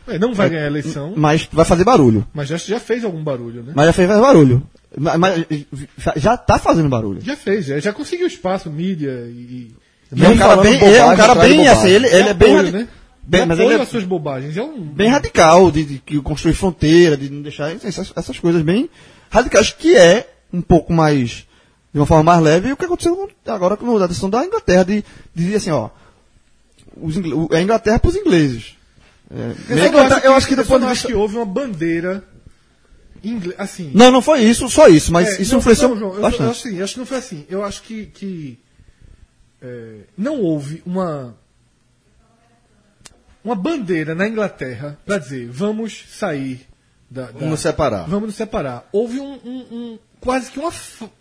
é, 0.06 0.18
não 0.18 0.34
vai 0.34 0.50
ganhar 0.50 0.64
a 0.64 0.66
eleição, 0.66 1.14
mas 1.16 1.48
vai 1.50 1.64
fazer 1.64 1.84
barulho. 1.84 2.26
mas 2.34 2.48
já, 2.48 2.56
já 2.56 2.78
fez 2.78 3.04
algum 3.04 3.22
barulho, 3.22 3.62
né? 3.62 3.72
Mas 3.74 3.86
já 3.86 3.92
fez 3.92 4.08
barulho. 4.08 4.62
Mas, 4.96 5.46
já 6.16 6.36
tá 6.36 6.58
fazendo 6.58 6.88
barulho. 6.88 7.20
Já 7.22 7.36
fez, 7.36 7.66
já, 7.66 7.78
já 7.80 7.92
conseguiu 7.92 8.26
espaço, 8.26 8.70
mídia 8.70 9.26
e. 9.28 9.74
E 10.14 10.24
é 10.24 10.28
um 10.28 10.36
cara 10.36 10.56
bem, 10.62 10.78
é 10.80 11.04
um 11.04 11.16
cara 11.16 11.34
bem, 11.34 11.66
assim, 11.66 11.88
ele, 11.88 12.06
ele 12.06 12.28
é 12.28 12.34
bem, 12.34 12.50
apoio, 12.50 12.56
radi- 12.56 12.72
né? 12.72 12.88
bem- 13.22 13.46
mas 13.46 13.58
ele 13.58 13.74
é 13.74 13.84
suas 13.86 14.04
bobagens. 14.04 14.56
É 14.56 14.62
um, 14.62 14.80
bem 14.80 15.08
radical, 15.08 15.70
de, 15.70 15.84
de, 15.84 15.98
que 15.98 16.20
construir 16.20 16.54
fronteira, 16.54 17.16
de 17.16 17.30
não 17.30 17.42
deixar 17.42 17.72
essas, 17.74 18.12
essas 18.14 18.38
coisas 18.38 18.62
bem 18.62 18.88
radicais, 19.30 19.72
que 19.72 19.96
é 19.96 20.28
um 20.52 20.60
pouco 20.60 20.92
mais, 20.92 21.46
de 21.92 21.98
uma 21.98 22.06
forma 22.06 22.22
mais 22.22 22.40
leve, 22.42 22.70
o 22.70 22.76
que 22.76 22.84
aconteceu 22.84 23.28
agora 23.46 23.76
com 23.76 23.96
a 23.96 24.06
decisão 24.06 24.30
da 24.30 24.44
Inglaterra, 24.44 24.84
de, 24.84 24.96
de 25.34 25.44
dizer 25.44 25.56
assim, 25.56 25.70
ó, 25.70 25.88
os 27.00 27.16
é 27.52 27.56
a 27.58 27.62
Inglaterra 27.62 27.98
para 27.98 28.08
os 28.10 28.16
ingleses. 28.16 28.76
É, 29.30 29.72
Eu, 29.72 29.78
eu, 29.78 30.18
eu 30.24 30.34
acho 30.34 30.46
que 30.46 30.54
do 30.54 30.62
eu 30.62 30.66
ponto 30.66 30.80
de 30.80 30.84
não 30.86 30.92
vista. 30.92 31.06
acho 31.06 31.06
que 31.06 31.14
houve 31.14 31.36
uma 31.36 31.46
bandeira 31.46 32.22
inglesa, 33.22 33.54
assim. 33.58 33.90
Não, 33.94 34.10
não 34.10 34.20
foi 34.22 34.42
isso, 34.42 34.68
só 34.68 34.86
isso, 34.88 35.12
mas 35.12 35.38
É, 35.38 35.42
isso 35.42 35.52
não, 35.52 35.58
influenciou 35.60 35.90
não, 35.90 35.98
João, 35.98 36.10
eu, 36.10 36.16
eu, 36.16 36.22
bastante. 36.22 36.50
acho, 36.50 36.68
assim, 36.68 36.76
eu 36.78 36.84
acho 36.84 36.92
que 36.94 36.98
não 37.00 37.06
foi 37.06 37.16
assim. 37.18 37.46
Eu 37.48 37.64
acho 37.64 37.82
que, 37.82 38.06
que 38.06 38.58
é, 39.62 40.00
não 40.16 40.40
houve 40.40 40.82
uma 40.84 41.34
uma 43.42 43.54
bandeira 43.54 44.14
na 44.14 44.26
Inglaterra 44.26 44.98
para 45.04 45.18
dizer 45.18 45.48
vamos 45.50 46.04
sair 46.08 46.66
da, 47.10 47.26
da- 47.26 47.32
Vamos 47.32 47.50
nos 47.50 47.60
separar. 47.60 48.08
vamos 48.08 48.26
nos 48.28 48.34
separar. 48.36 48.88
Houve 48.92 49.20
um, 49.20 49.34
um- 49.44 49.66
um- 49.70 49.98
quase 50.20 50.50
que 50.50 50.58
uma 50.58 50.72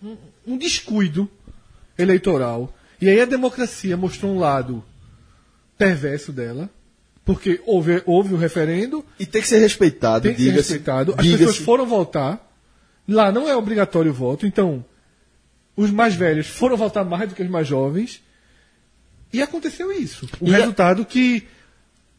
um, 0.01 0.17
um 0.47 0.57
descuido 0.57 1.29
eleitoral 1.97 2.73
e 3.01 3.09
aí 3.09 3.19
a 3.21 3.25
democracia 3.25 3.95
mostrou 3.97 4.31
um 4.33 4.39
lado 4.39 4.83
perverso 5.77 6.31
dela 6.31 6.69
porque 7.25 7.61
houve 7.65 8.01
houve 8.05 8.33
o 8.33 8.37
referendo 8.37 9.03
E 9.19 9.25
tem 9.25 9.41
que 9.41 9.47
ser 9.47 9.59
respeitado, 9.59 10.23
tem 10.27 10.35
que 10.35 10.43
ser 10.43 10.51
respeitado. 10.51 11.15
As 11.17 11.25
pessoas 11.25 11.57
foram 11.57 11.85
votar. 11.85 12.51
Lá 13.07 13.31
não 13.31 13.47
é 13.49 13.55
obrigatório 13.55 14.11
o 14.11 14.13
voto, 14.13 14.45
então 14.45 14.83
os 15.75 15.89
mais 15.91 16.15
velhos 16.15 16.47
foram 16.47 16.77
votar 16.77 17.03
mais 17.05 17.29
do 17.29 17.35
que 17.35 17.41
os 17.43 17.49
mais 17.49 17.67
jovens. 17.67 18.21
E 19.31 19.41
aconteceu 19.41 19.91
isso. 19.91 20.27
O 20.39 20.47
E 20.49 20.53
a- 20.53 20.57
resultado 20.59 21.03
que 21.05 21.47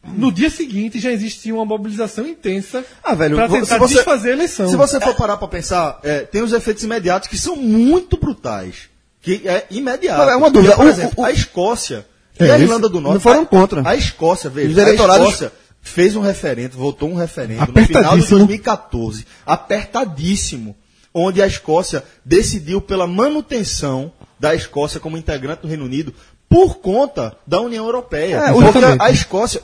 no 0.03 0.31
dia 0.31 0.49
seguinte 0.49 0.99
já 0.99 1.11
existia 1.11 1.53
uma 1.55 1.65
mobilização 1.65 2.27
intensa 2.27 2.83
Ah, 3.03 3.15
velho, 3.15 3.35
para 3.37 3.47
vo- 3.47 3.59
tentar 3.59 3.77
você- 3.79 3.95
desfazer 3.95 4.29
a 4.31 4.33
eleição. 4.33 4.69
Se 4.69 4.75
você 4.75 4.99
for 4.99 5.15
parar 5.15 5.37
pra 5.37 5.47
pensar, 5.47 5.99
é, 6.03 6.19
tem 6.21 6.41
os 6.43 6.51
efeitos 6.53 6.83
imediatos 6.83 7.27
que 7.29 7.37
são 7.37 7.55
muito 7.55 8.17
brutais. 8.17 8.89
Que 9.21 9.41
é 9.47 9.65
imediato. 9.71 10.29
É 10.29 10.35
uma 10.35 10.51
dúvida. 10.51 10.75
Porque, 10.75 10.83
por 10.83 10.87
O- 10.87 10.99
exemplo, 10.99 11.23
o- 11.23 11.25
a 11.25 11.31
Escócia 11.31 12.05
É, 12.39 12.45
e 12.47 12.51
a 12.51 12.59
Irlanda 12.59 12.89
do 12.89 12.99
Norte. 12.99 13.13
não 13.15 13.19
foram 13.21 13.41
a- 13.41 13.45
contra. 13.45 13.87
A 13.89 13.95
Escócia, 13.95 14.49
veja, 14.49 14.85
a 14.85 14.93
Escócia 14.93 15.51
fez 15.81 16.15
um 16.15 16.21
referendo, 16.21 16.77
votou 16.77 17.09
um 17.09 17.15
referendo 17.15 17.61
no 17.61 17.65
final 17.67 17.83
de 17.83 17.93
Apertadíssimo. 17.93 18.37
2014. 18.39 19.25
Apertadíssimo. 19.45 20.75
Onde 21.13 21.41
a 21.41 21.47
Escócia 21.47 22.03
decidiu 22.25 22.81
pela 22.81 23.07
manutenção 23.07 24.11
da 24.39 24.53
Escócia 24.53 24.99
como 24.99 25.17
integrante 25.17 25.61
do 25.61 25.67
Reino 25.67 25.85
Unido 25.85 26.13
por 26.49 26.75
conta 26.79 27.35
da 27.47 27.61
União 27.61 27.85
Europeia. 27.85 28.35
É, 28.37 28.51
Porque 28.51 28.69
exatamente. 28.77 29.01
a 29.01 29.11
Escócia, 29.11 29.61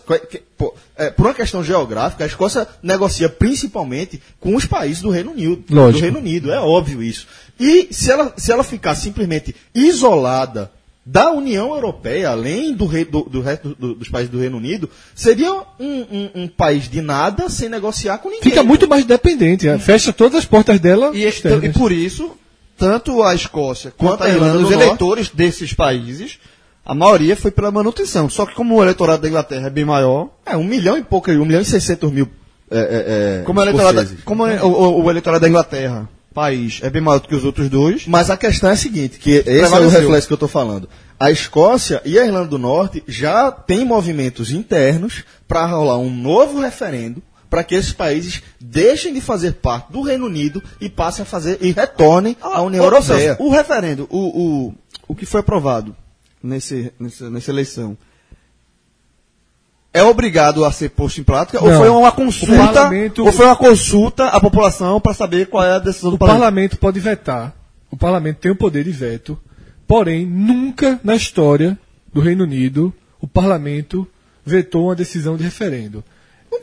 é, 0.96 1.10
por 1.10 1.26
uma 1.26 1.34
questão 1.34 1.62
geográfica, 1.64 2.24
a 2.24 2.28
Escócia 2.28 2.66
negocia 2.82 3.28
principalmente 3.28 4.22
com 4.40 4.56
os 4.56 4.66
países 4.66 5.02
do 5.02 5.10
Reino 5.10 5.32
Unido. 5.32 5.64
Lógico. 5.70 6.00
Do 6.00 6.02
Reino 6.04 6.20
Unido, 6.20 6.52
é 6.54 6.60
óbvio 6.62 7.04
isso. 7.04 7.28
E 7.60 7.90
se 7.92 8.10
ela, 8.10 8.34
se 8.38 8.50
ela 8.52 8.64
ficar 8.64 8.96
simplesmente 8.96 9.54
isolada 9.76 10.72
da 11.06 11.32
União 11.32 11.74
Europeia, 11.74 12.30
além 12.30 12.74
do, 12.74 12.86
rei- 12.86 13.06
do, 13.06 13.22
do 13.24 13.42
resto 13.42 13.76
do- 13.78 13.96
dos 13.96 14.08
países 14.10 14.32
do 14.32 14.40
Reino 14.40 14.58
Unido, 14.58 14.90
seria 15.16 15.52
um, 15.52 15.62
um- 15.80 16.30
um 16.36 16.48
país 16.48 16.88
de 16.90 17.02
nada 17.02 17.50
sem 17.50 17.68
negociar 17.70 18.20
com 18.20 18.30
ninguém. 18.30 18.44
Fica 18.44 18.64
muito 18.64 18.88
mais 18.88 19.04
dependente. 19.04 19.68
é. 19.68 19.78
Fecha 19.80 20.14
todas 20.14 20.38
as 20.40 20.46
portas 20.46 20.80
dela 20.80 21.12
E, 21.16 21.26
e 21.28 21.70
por 21.74 21.92
isso, 21.92 22.32
tanto 22.78 23.24
a 23.24 23.34
Escócia 23.34 23.92
quanto 23.98 24.20
Quanto 24.20 24.24
a 24.24 24.30
Irlanda, 24.30 24.58
os 24.60 24.64
do 24.64 24.70
Norte. 24.70 24.84
eleitores 24.84 25.30
desses 25.30 25.74
países, 25.74 26.38
a 26.86 26.94
maioria 26.94 27.36
foi 27.36 27.50
pela 27.52 27.72
manutenção. 27.72 28.30
Só 28.30 28.46
que 28.46 28.54
como 28.54 28.76
o 28.76 28.84
eleitorado 28.84 29.24
da 29.24 29.28
Inglaterra 29.28 29.68
é 29.68 29.70
bem 29.72 29.86
maior, 29.86 30.30
É, 30.46 30.56
um 30.56 30.64
milhão 30.64 30.98
e 30.98 31.04
pouco, 31.04 31.32
um 31.32 31.46
milhão 31.46 31.62
e 31.62 31.66
seiscentos 31.66 32.12
mil. 32.12 32.28
É, 32.70 32.78
é, 32.80 33.40
é, 33.42 33.44
como, 33.44 33.60
o 33.60 33.64
eleitorado, 33.64 33.96
da- 33.96 34.02
escoceses. 34.04 34.24
como 34.24 34.46
é 34.48 34.64
o, 34.64 34.68
o- 34.68 35.04
o 35.04 35.10
eleitorado 35.10 35.42
da 35.42 35.50
Inglaterra, 35.50 36.08
país, 36.34 36.80
é 36.82 36.90
bem 36.90 37.02
maior 37.02 37.20
do 37.20 37.28
que 37.28 37.36
os 37.36 37.44
outros 37.44 37.70
dois, 37.70 38.08
Mas 38.08 38.30
a 38.30 38.38
questão 38.38 38.70
é 38.70 38.74
a 38.74 38.78
seguinte, 38.78 39.20
que 39.20 39.44
esse 39.46 39.74
é 39.74 39.80
o 39.80 39.90
reflexo 39.90 40.28
que 40.28 40.34
eu 40.34 40.36
estou 40.36 40.50
falando. 40.50 40.88
A 41.20 41.30
Escócia 41.30 42.02
e 42.04 42.18
a 42.18 42.26
Irlanda 42.26 42.48
do 42.48 42.58
Norte 42.58 43.04
já 43.08 43.52
têm 43.52 43.86
movimentos 43.86 44.52
internos 44.52 45.24
para 45.48 45.66
rolar 45.66 45.98
um 45.98 46.10
novo 46.10 46.60
referendo 46.60 47.22
para 47.50 47.66
que 47.66 47.76
esses 47.76 47.92
países 47.92 48.42
deixem 48.60 49.14
de 49.14 49.20
fazer 49.20 49.56
parte 49.56 49.92
do 49.92 50.02
Reino 50.02 50.26
Unido 50.26 50.64
e 50.80 50.90
passem 50.90 51.24
a 51.24 51.26
fazer 51.26 51.58
e 51.60 51.72
retornem 51.74 52.38
à 52.42 52.62
União 52.62 52.84
Europeia. 52.84 53.36
O 53.40 53.50
referendo, 53.50 54.08
o, 54.10 54.68
o, 54.70 54.74
o 55.10 55.14
que 55.14 55.26
foi 55.26 55.42
aprovado 55.42 55.94
nesse, 56.42 56.94
nessa, 56.98 57.30
nessa 57.30 57.52
eleição, 57.52 57.98
é 59.94 60.02
obrigado 60.04 60.64
a 60.64 60.72
ser 60.72 60.90
posto 60.90 61.20
em 61.20 61.24
prática? 61.24 61.62
Ou 61.64 61.70
Não. 61.70 61.78
foi 61.80 61.90
uma 61.90 62.12
consulta? 62.12 62.56
parlamento- 62.56 63.26
Ou 63.26 63.32
foi 63.32 63.46
uma 63.46 63.56
consulta 63.56 64.26
à 64.28 64.40
população 64.40 65.00
para 65.02 65.14
saber 65.14 65.48
qual 65.48 65.64
é 65.64 65.74
a 65.74 65.80
decisão 65.80 66.12
do 66.12 66.16
O 66.16 66.20
parlamento? 66.20 66.42
parlamento 66.42 66.78
pode 66.78 67.00
vetar. 67.00 67.54
O 67.90 67.98
parlamento 67.98 68.38
tem 68.38 68.52
o 68.52 68.56
poder 68.56 68.84
de 68.86 68.92
veto. 68.92 69.38
Porém, 69.88 70.26
nunca 70.26 71.00
na 71.04 71.16
história 71.16 71.78
do 72.14 72.22
Reino 72.22 72.44
Unido 72.46 72.94
o 73.20 73.28
parlamento 73.28 74.08
vetou 74.46 74.86
uma 74.86 74.96
decisão 74.96 75.36
de 75.36 75.44
referendo. 75.44 76.04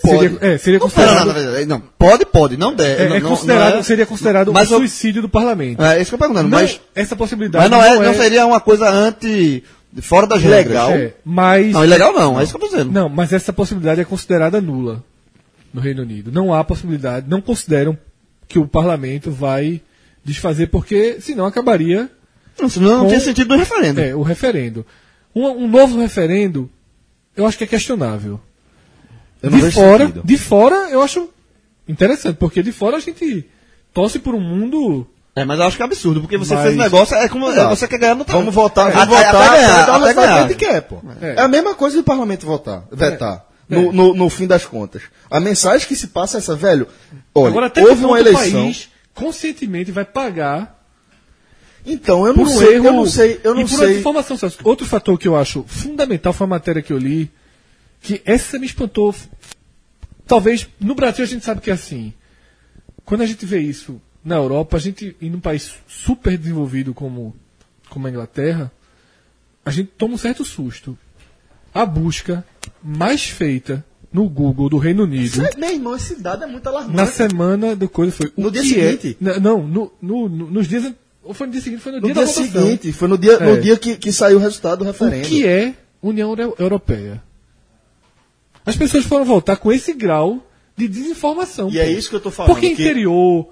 pode. 0.03 0.19
Seria, 0.19 0.39
é, 0.43 0.59
seria 0.59 0.79
Não, 0.79 0.87
considerado, 0.87 1.27
não, 1.27 1.35
não, 1.35 1.53
não, 1.53 1.67
não, 1.67 1.83
pode, 1.99 2.25
pode, 2.27 2.57
não 2.59 2.75
deve. 2.75 3.03
é, 3.05 3.09
não, 3.09 3.17
é 3.17 3.21
não- 3.21 3.31
considerado- 3.31 3.73
não 3.73 3.81
é- 3.81 3.83
seria 3.83 4.05
considerado 4.07 4.51
um 4.51 4.65
suicídio 4.67 5.23
do 5.23 5.29
parlamento. 5.31 5.83
É 5.83 6.01
isso 6.01 6.11
que 6.11 6.15
eu 6.15 6.17
estou 6.17 6.19
perguntando, 6.19 6.49
Não, 6.49 6.59
mas, 6.59 6.79
essa 6.95 7.17
possibilidade 7.17 7.69
mas 7.69 7.71
não, 7.71 7.83
é, 7.83 8.07
não 8.07 8.15
seria 8.15 8.45
uma 8.47 8.61
coisa 8.61 8.89
anti. 8.91 9.65
Fora 10.03 10.27
das 10.27 10.43
Legal. 10.43 10.91
regras. 10.91 11.13
É, 11.13 11.15
mas 11.25 11.73
Não, 11.73 11.85
ilegal 11.85 12.13
não, 12.13 12.39
é 12.39 12.43
isso 12.45 12.53
que 12.53 12.63
eu 12.63 12.67
estou 12.67 12.79
dizendo. 12.79 12.93
Não, 12.93 13.09
mas 13.09 13.33
essa 13.33 13.53
possibilidade 13.53 14.01
é 14.01 14.05
considerada 14.05 14.61
nula 14.61 15.03
no 15.73 15.81
Reino 15.81 16.03
Unido. 16.03 16.31
Não 16.31 16.53
há 16.53 16.63
possibilidade, 16.65 17.29
não 17.29 17.41
consideram 17.41 17.97
que 18.47 18.59
o 18.59 18.67
parlamento 18.67 19.31
vai 19.31 19.81
desfazer, 20.25 20.69
porque 20.69 21.21
senão 21.21 21.47
acabaria 21.47 22.11
Não, 22.61 22.69
senão 22.69 22.99
não 23.03 23.09
tinha 23.09 23.21
sentido 23.21 23.49
no 23.49 23.57
referendo. 23.59 24.01
é, 24.01 24.15
o 24.15 24.23
referendo. 24.23 24.85
Um, 25.35 25.47
um 25.47 25.69
novo 25.69 25.99
referendo, 26.01 26.71
eu 27.37 27.47
acho 27.47 27.57
que 27.59 27.65
é 27.65 27.67
questionável. 27.67 28.41
De 29.43 29.71
fora, 29.71 30.07
sentido. 30.07 30.23
de 30.25 30.37
fora, 30.37 30.89
eu 30.91 31.01
acho 31.01 31.29
interessante, 31.87 32.37
porque 32.37 32.63
de 32.63 32.73
fora 32.73 32.97
a 32.97 33.01
gente 33.01 33.47
torce 33.95 34.19
por 34.19 34.35
um 34.35 34.41
mundo. 34.41 35.07
É, 35.41 35.45
mas 35.45 35.59
eu 35.61 35.67
acho 35.67 35.77
que 35.77 35.83
é 35.83 35.87
absurdo, 35.87 36.21
porque 36.21 36.37
você 36.39 36.55
Mas- 36.55 36.65
fez 36.65 36.77
negócio, 36.77 37.15
é 37.17 37.29
como 37.29 37.51
é, 37.51 37.69
você 37.69 37.87
quer 37.87 37.99
ganhar 37.99 38.15
no 38.15 38.25
Vamos 38.25 38.55
votar, 38.55 38.89
É, 38.89 38.93
vamos 38.93 39.15
até- 39.17 39.27
votar, 39.27 39.47
até 39.49 39.57
ganhar, 39.61 39.95
até 39.95 40.15
ganhar. 40.15 40.43
gente 40.49 40.55
quer, 40.57 40.81
pô. 40.83 41.01
É. 41.21 41.35
É. 41.35 41.41
a 41.41 41.49
mesma 41.49 41.75
coisa 41.75 41.97
do 41.97 42.03
parlamento 42.05 42.45
votar, 42.47 42.85
vetar. 42.91 43.45
No, 43.69 43.93
no, 43.93 44.15
no 44.15 44.31
fim 44.31 44.47
das 44.47 44.65
contas. 44.65 45.03
A 45.31 45.39
mensagem 45.39 45.87
que 45.87 45.95
se 45.95 46.07
passa 46.07 46.37
é 46.37 46.39
essa, 46.39 46.57
velho. 46.57 46.89
Olha, 47.35 47.49
Agora, 47.49 47.67
até 47.67 47.83
houve 47.83 47.97
que 47.97 48.01
uma 48.05 48.17
ponto 48.17 48.27
o 48.27 48.29
eleição. 48.31 48.63
país 48.63 48.89
conscientemente 49.15 49.93
vai 49.93 50.07
pagar 50.07 50.83
Então, 51.85 52.27
eu 52.27 52.33
não 52.35 52.45
um 52.45 52.47
sei, 52.47 52.75
erro. 52.77 52.87
eu 52.87 52.93
não 52.95 53.07
sei, 53.07 53.41
eu 53.45 53.55
não 53.55 53.61
e 53.63 53.69
por 53.69 53.79
sei. 53.79 53.99
informação, 53.99 54.37
Celso. 54.39 54.59
Outro 54.65 54.87
fator 54.87 55.19
que 55.19 55.29
eu 55.29 55.37
acho 55.37 55.65
fundamental 55.69 56.33
foi 56.33 56.47
a 56.47 56.49
matéria 56.49 56.81
que 56.81 56.93
eu 56.93 56.99
li, 56.99 57.31
que 58.01 58.23
essa 58.25 58.59
me 58.59 58.65
espantou. 58.67 59.15
Talvez 60.27 60.67
no 60.81 60.95
Brasil 60.95 61.25
a 61.25 61.29
gente 61.29 61.45
sabe 61.45 61.61
que 61.61 61.71
é 61.71 61.75
assim. 61.75 62.13
Quando 63.05 63.23
a 63.23 63.27
gente 63.27 63.45
vê 63.47 63.61
isso 63.61 64.01
na 64.29 64.37
Europa, 64.37 64.77
a 64.77 64.81
gente 64.81 65.17
em 65.21 65.35
um 65.35 65.41
país 65.41 65.75
super 65.89 66.37
desenvolvido 66.39 66.95
como, 66.95 67.35
como 67.89 68.07
a 68.07 68.11
Inglaterra, 68.11 68.71
a 69.65 69.71
gente 69.71 69.91
toma 69.99 70.15
um 70.15 70.19
certo 70.19 70.45
susto. 70.45 70.97
A 71.75 71.85
busca 71.85 72.45
mais 72.83 73.25
feita 73.29 73.85
no 74.13 74.29
Google 74.29 74.69
do 74.71 74.79
Reino 74.79 75.03
Unido 75.05 75.25
Isso 75.25 75.43
é- 75.43 75.51
Meu 75.57 75.71
irmão, 75.71 75.95
esse 75.97 76.17
dado 76.17 76.45
é 76.45 76.47
muito 76.47 76.67
alarmante. 76.67 76.97
na 76.97 77.07
semana 77.07 77.77
do 77.77 77.89
coisa 77.89 78.11
foi 78.13 78.33
No 78.37 78.51
dia 78.51 78.63
que 78.63 78.69
seguinte? 78.69 79.19
É, 79.25 79.39
não, 79.41 79.67
no, 79.67 79.93
no- 80.01 80.29
no- 80.29 80.51
nos 80.51 80.67
dias. 80.69 80.93
Ou 81.23 81.35
foi 81.35 81.47
no 81.47 81.53
dia 81.53 81.61
seguinte? 81.63 81.83
Foi 81.83 81.93
no, 81.93 81.99
No 82.01 82.05
dia, 82.07 82.15
dia 82.15 82.25
da 82.25 82.31
votação. 82.31 82.63
seguinte, 82.63 82.93
foi 82.93 83.09
no 83.09 83.19
dia, 83.19 83.33
É. 83.35 83.55
no 83.55 83.61
dia 83.61 83.77
que, 83.77 83.97
que 83.97 84.11
saiu 84.13 84.39
o 84.39 84.41
resultado 84.41 84.79
do 84.79 84.85
referendo. 84.85 85.27
O 85.27 85.29
que 85.29 85.47
é 85.47 85.75
União 86.03 86.31
Euro- 86.31 86.55
Europeia? 86.59 87.23
As 88.65 88.77
pessoas 88.77 89.05
foram 89.05 89.25
votar 89.25 89.57
com 89.59 89.71
esse 89.73 89.93
grau 89.93 90.43
de 90.77 90.89
desinformação. 90.89 91.69
E 91.71 91.79
é 91.79 91.85
pô. 91.85 91.91
isso 91.99 92.09
que 92.11 92.17
eu 92.17 92.21
tô 92.21 92.31
falando, 92.31 92.53
Porque 92.53 92.69
que- 92.75 92.83
interior, 92.83 93.49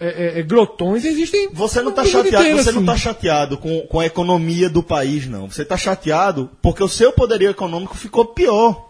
é, 0.00 0.06
é, 0.06 0.38
é, 0.38 0.42
grotões 0.42 1.04
existem. 1.04 1.48
Você 1.52 1.82
não 1.82 1.92
tá 1.92 2.02
mundo 2.02 2.12
chateado, 2.12 2.44
inteiro, 2.44 2.62
você 2.62 2.72
não 2.72 2.78
assim. 2.78 2.86
tá 2.86 2.96
chateado 2.96 3.58
com, 3.58 3.80
com 3.82 4.00
a 4.00 4.06
economia 4.06 4.68
do 4.68 4.82
país, 4.82 5.26
não. 5.26 5.50
Você 5.50 5.64
tá 5.64 5.76
chateado 5.76 6.50
porque 6.62 6.82
o 6.82 6.88
seu 6.88 7.12
poderio 7.12 7.50
econômico 7.50 7.96
ficou 7.96 8.26
pior. 8.26 8.88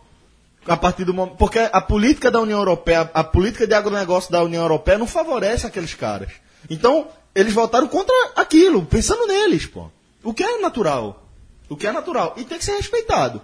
A 0.66 0.76
partir 0.76 1.04
do 1.04 1.14
momento. 1.14 1.36
Porque 1.36 1.58
a 1.58 1.80
política 1.80 2.30
da 2.30 2.40
União 2.40 2.58
Europeia, 2.58 3.10
a 3.14 3.24
política 3.24 3.66
de 3.66 3.72
agronegócio 3.72 4.30
da 4.30 4.42
União 4.42 4.62
Europeia 4.62 4.98
não 4.98 5.06
favorece 5.06 5.66
aqueles 5.66 5.94
caras. 5.94 6.28
Então, 6.68 7.08
eles 7.34 7.54
votaram 7.54 7.88
contra 7.88 8.14
aquilo, 8.36 8.84
pensando 8.84 9.26
neles, 9.26 9.64
pô. 9.64 9.86
O 10.22 10.34
que 10.34 10.42
é 10.42 10.58
natural. 10.58 11.26
O 11.70 11.76
que 11.76 11.86
é 11.86 11.92
natural. 11.92 12.34
E 12.36 12.44
tem 12.44 12.58
que 12.58 12.64
ser 12.64 12.76
respeitado. 12.76 13.40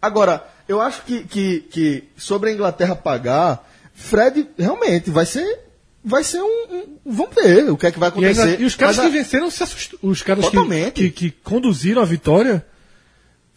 Agora, 0.00 0.46
eu 0.66 0.80
acho 0.80 1.02
que, 1.02 1.24
que, 1.24 1.60
que 1.70 2.04
sobre 2.16 2.50
a 2.50 2.52
Inglaterra 2.54 2.96
pagar, 2.96 3.68
Fred 3.94 4.48
realmente 4.58 5.10
vai 5.10 5.26
ser. 5.26 5.65
Vai 6.08 6.22
ser 6.22 6.40
um. 6.40 6.46
um- 6.70 6.98
vamos 7.04 7.34
ver 7.34 7.68
o 7.68 7.76
que 7.76 7.84
é 7.86 7.90
que 7.90 7.98
vai 7.98 8.08
E, 8.10 8.12
a 8.12 8.16
Inglaterra- 8.16 8.42
acontecer. 8.44 8.62
e 8.62 8.64
os 8.64 8.76
caras 8.76 8.96
Mas 8.96 9.06
que 9.06 9.12
venceram 9.12 9.50
se 9.50 9.62
assustaram. 9.64 9.98
Os 10.08 10.22
caras 10.22 10.44
que, 10.48 10.90
que, 10.92 11.10
que 11.10 11.30
conduziram 11.42 12.00
a 12.00 12.04
vitória 12.04 12.64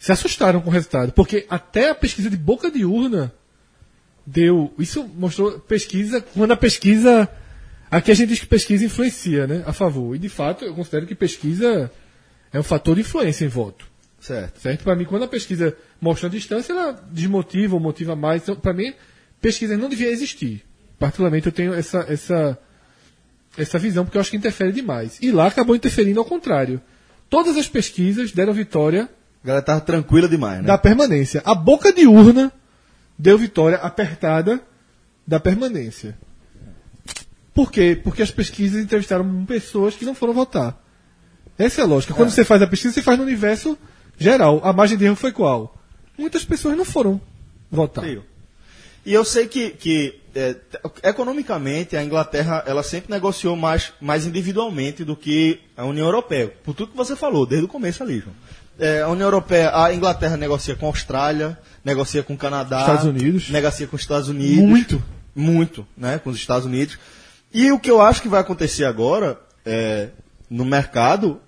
se 0.00 0.10
assustaram 0.10 0.60
com 0.60 0.68
o 0.68 0.72
resultado. 0.72 1.12
Porque 1.12 1.46
até 1.48 1.90
a 1.90 1.94
pesquisa 1.94 2.28
de 2.28 2.36
boca 2.36 2.68
de 2.68 2.84
urna 2.84 3.32
deu. 4.26 4.74
Isso 4.78 5.08
mostrou 5.16 5.60
pesquisa. 5.60 6.20
Quando 6.20 6.50
a 6.52 6.56
pesquisa. 6.56 7.28
Aqui 7.88 8.10
a 8.10 8.14
gente 8.14 8.30
diz 8.30 8.40
que 8.40 8.46
pesquisa 8.46 8.84
influencia, 8.84 9.46
né? 9.46 9.62
A 9.66 9.72
favor. 9.72 10.14
E 10.14 10.18
de 10.18 10.28
fato 10.28 10.64
eu 10.64 10.74
considero 10.74 11.06
que 11.06 11.14
pesquisa 11.14 11.90
é 12.52 12.58
um 12.58 12.62
fator 12.64 12.94
de 12.96 13.00
influência 13.02 13.44
em 13.44 13.48
voto. 13.48 13.86
Certo. 14.20 14.60
Certo? 14.60 14.82
Para 14.84 14.94
mim, 14.96 15.04
quando 15.04 15.22
a 15.24 15.28
pesquisa 15.28 15.76
mostra 16.00 16.28
a 16.28 16.30
distância, 16.30 16.72
ela 16.72 16.92
desmotiva 17.10 17.74
ou 17.74 17.80
motiva 17.80 18.14
mais. 18.14 18.42
Então, 18.42 18.54
para 18.56 18.72
mim, 18.72 18.92
pesquisa 19.40 19.76
não 19.76 19.88
devia 19.88 20.10
existir. 20.10 20.64
Particularmente, 21.00 21.46
eu 21.46 21.52
tenho 21.52 21.72
essa, 21.72 22.04
essa, 22.06 22.58
essa 23.56 23.78
visão, 23.78 24.04
porque 24.04 24.18
eu 24.18 24.20
acho 24.20 24.30
que 24.30 24.36
interfere 24.36 24.70
demais. 24.70 25.18
E 25.22 25.32
lá 25.32 25.46
acabou 25.46 25.74
interferindo 25.74 26.20
ao 26.20 26.26
contrário. 26.26 26.78
Todas 27.30 27.56
as 27.56 27.66
pesquisas 27.66 28.32
deram 28.32 28.52
vitória 28.52 29.08
A 29.42 29.46
galera 29.46 29.64
tava 29.64 29.80
tranquila 29.80 30.28
demais, 30.28 30.60
né? 30.60 30.66
da 30.66 30.76
permanência. 30.76 31.40
A 31.42 31.54
boca 31.54 31.90
de 31.90 32.06
urna 32.06 32.52
deu 33.18 33.38
vitória 33.38 33.78
apertada 33.78 34.60
da 35.26 35.40
permanência. 35.40 36.18
Por 37.54 37.72
quê? 37.72 37.98
Porque 38.02 38.22
as 38.22 38.30
pesquisas 38.30 38.82
entrevistaram 38.84 39.46
pessoas 39.46 39.94
que 39.94 40.04
não 40.04 40.14
foram 40.14 40.34
votar. 40.34 40.78
Essa 41.56 41.80
é 41.80 41.84
a 41.84 41.86
lógica. 41.86 42.12
Quando 42.12 42.28
você 42.28 42.44
faz 42.44 42.60
a 42.60 42.66
pesquisa, 42.66 42.92
você 42.92 43.02
faz 43.02 43.16
no 43.16 43.24
universo 43.24 43.76
geral. 44.18 44.60
A 44.62 44.70
margem 44.70 44.98
de 44.98 45.06
erro 45.06 45.16
foi 45.16 45.32
qual? 45.32 45.74
Muitas 46.18 46.44
pessoas 46.44 46.76
não 46.76 46.84
foram 46.84 47.18
votar. 47.70 48.04
Sim. 48.04 48.20
E 49.04 49.12
eu 49.12 49.24
sei 49.24 49.46
que, 49.46 49.70
que 49.70 50.20
é, 50.34 50.56
economicamente 51.02 51.96
a 51.96 52.04
Inglaterra 52.04 52.62
ela 52.66 52.82
sempre 52.82 53.10
negociou 53.10 53.56
mais, 53.56 53.92
mais 54.00 54.26
individualmente 54.26 55.04
do 55.04 55.16
que 55.16 55.60
a 55.76 55.84
União 55.84 56.06
Europeia. 56.06 56.52
Por 56.62 56.74
tudo 56.74 56.92
que 56.92 56.96
você 56.96 57.16
falou, 57.16 57.46
desde 57.46 57.64
o 57.64 57.68
começo 57.68 58.02
ali, 58.02 58.20
João. 58.20 58.34
É, 58.78 59.02
a 59.02 59.08
União 59.08 59.26
Europeia, 59.26 59.70
a 59.74 59.92
Inglaterra 59.92 60.36
negocia 60.36 60.74
com 60.74 60.86
a 60.86 60.88
Austrália, 60.88 61.58
negocia 61.84 62.22
com 62.22 62.34
o 62.34 62.38
Canadá, 62.38 62.80
Estados 62.80 63.04
Unidos. 63.04 63.50
negocia 63.50 63.86
com 63.86 63.96
os 63.96 64.02
Estados 64.02 64.28
Unidos. 64.28 64.64
Muito. 64.64 65.02
Muito, 65.34 65.86
né? 65.96 66.18
Com 66.18 66.30
os 66.30 66.36
Estados 66.36 66.66
Unidos. 66.66 66.98
E 67.52 67.70
o 67.72 67.78
que 67.78 67.90
eu 67.90 68.00
acho 68.00 68.22
que 68.22 68.28
vai 68.28 68.40
acontecer 68.40 68.84
agora 68.84 69.38
é, 69.64 70.08
no 70.48 70.64
mercado 70.64 71.40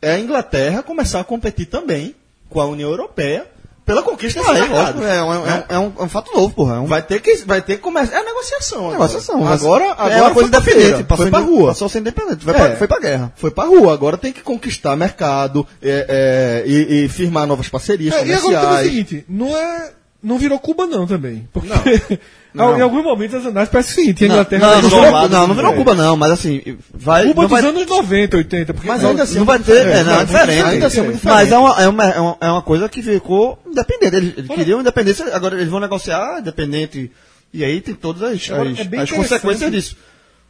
é 0.00 0.12
a 0.12 0.18
Inglaterra 0.18 0.82
começar 0.82 1.20
a 1.20 1.24
competir 1.24 1.66
também 1.66 2.14
com 2.48 2.60
a 2.60 2.66
União 2.66 2.90
Europeia 2.90 3.46
pela 3.86 4.02
conquista 4.02 4.40
desse 4.40 4.52
Ah, 4.52 4.56
é, 4.56 4.60
mercado. 4.62 4.98
lógico, 4.98 5.04
é, 5.04 5.22
um- 5.22 5.32
é 5.32 5.38
um- 5.38 5.64
é 5.68 5.78
um, 5.78 5.92
é 6.00 6.02
um 6.02 6.08
fato 6.08 6.32
novo, 6.34 6.52
porra. 6.52 6.76
É 6.76 6.78
um, 6.80 6.86
Vai 6.86 7.00
ter 7.02 7.20
que, 7.22 7.36
vai 7.46 7.62
ter 7.62 7.76
que 7.76 7.82
começar. 7.82 8.16
É 8.16 8.22
negociação. 8.24 8.78
Agora. 8.80 8.92
negociação. 8.98 9.46
Agora, 9.46 9.92
agora 9.92 10.12
é 10.14 10.20
uma 10.22 10.30
coisa 10.34 10.48
independente. 10.48 11.04
Passou 11.04 11.24
foi 11.24 11.30
pra 11.30 11.40
inde- 11.40 11.50
rua. 11.50 11.68
Passou 11.68 11.86
a 11.86 11.88
ser 11.88 11.98
independente. 12.00 12.44
Foi, 12.44 12.52
É. 12.52 12.56
pra, 12.56 12.76
foi 12.76 12.88
pra 12.88 12.98
guerra. 13.00 13.32
Foi 13.36 13.50
pra 13.50 13.64
rua. 13.64 13.94
Agora 13.94 14.18
tem 14.18 14.32
que 14.32 14.42
conquistar 14.42 14.96
mercado 14.96 15.66
é, 15.80 16.62
é, 16.66 16.68
e, 16.68 17.04
e 17.04 17.08
firmar 17.08 17.46
novas 17.46 17.68
parcerias 17.68 18.12
É, 18.14 18.26
e 18.26 18.32
agora 18.34 18.34
é 18.34 18.38
o 18.38 18.42
comerciais. 18.42 18.86
seguinte, 18.86 19.24
não 19.28 19.56
é. 19.56 19.92
Não 20.22 20.38
virou 20.38 20.58
Cuba 20.58 20.86
não 20.86 21.06
também. 21.06 21.48
Porque 21.52 21.68
Não. 21.68 21.76
em 22.56 22.80
alguns 22.80 23.04
momentos 23.04 23.34
as 23.36 23.46
análises 23.46 23.72
parecem 23.72 23.92
o 23.92 23.94
seguinte, 23.96 24.24
a 24.24 24.28
Não, 24.28 24.34
Inglaterra 24.36 24.66
não, 24.66 24.82
não, 24.82 24.90
jogar- 24.90 25.06
virou, 25.06 25.28
não, 25.28 25.46
não 25.48 25.54
virou 25.54 25.72
Cuba, 25.74 25.94
não, 25.94 26.16
mas 26.16 26.30
assim, 26.32 26.62
vai. 26.92 27.26
Cuba 27.26 27.42
não 27.42 27.48
dos 27.48 27.60
vai, 27.60 27.68
anos 27.70 27.86
90, 27.86 28.36
80, 28.36 28.74
porque 28.74 28.88
Mas 28.88 29.02
não, 29.02 29.10
ainda 29.10 29.22
assim 29.22 29.38
não 29.38 29.44
vai 29.44 29.58
ter. 29.58 29.86
É, 29.86 30.02
não, 30.04 30.20
é 30.20 30.24
diferente. 30.24 30.64
Ainda 30.64 30.86
assim 30.86 30.98
é 30.98 31.02
muito 31.02 31.20
Mas 31.24 31.48
diferente. 31.48 31.52
é 31.52 31.58
uma, 31.58 31.82
é, 31.82 31.88
uma, 31.88 32.04
é, 32.04 32.20
uma, 32.20 32.36
é 32.40 32.50
uma 32.50 32.62
coisa 32.62 32.88
que 32.88 33.02
ficou 33.02 33.58
independente. 33.66 34.16
Eles, 34.16 34.34
eles 34.38 34.50
queriam 34.50 34.80
independência, 34.80 35.34
agora 35.36 35.54
eles 35.56 35.68
vão 35.68 35.80
negociar 35.80 36.38
independente. 36.40 37.10
E 37.52 37.64
aí 37.64 37.80
tem 37.80 37.94
todas 37.94 38.22
as, 38.22 38.50
Agora, 38.50 38.70
as, 38.70 38.78
é 38.80 38.98
as 39.00 39.10
consequências 39.10 39.70
disso. 39.70 39.96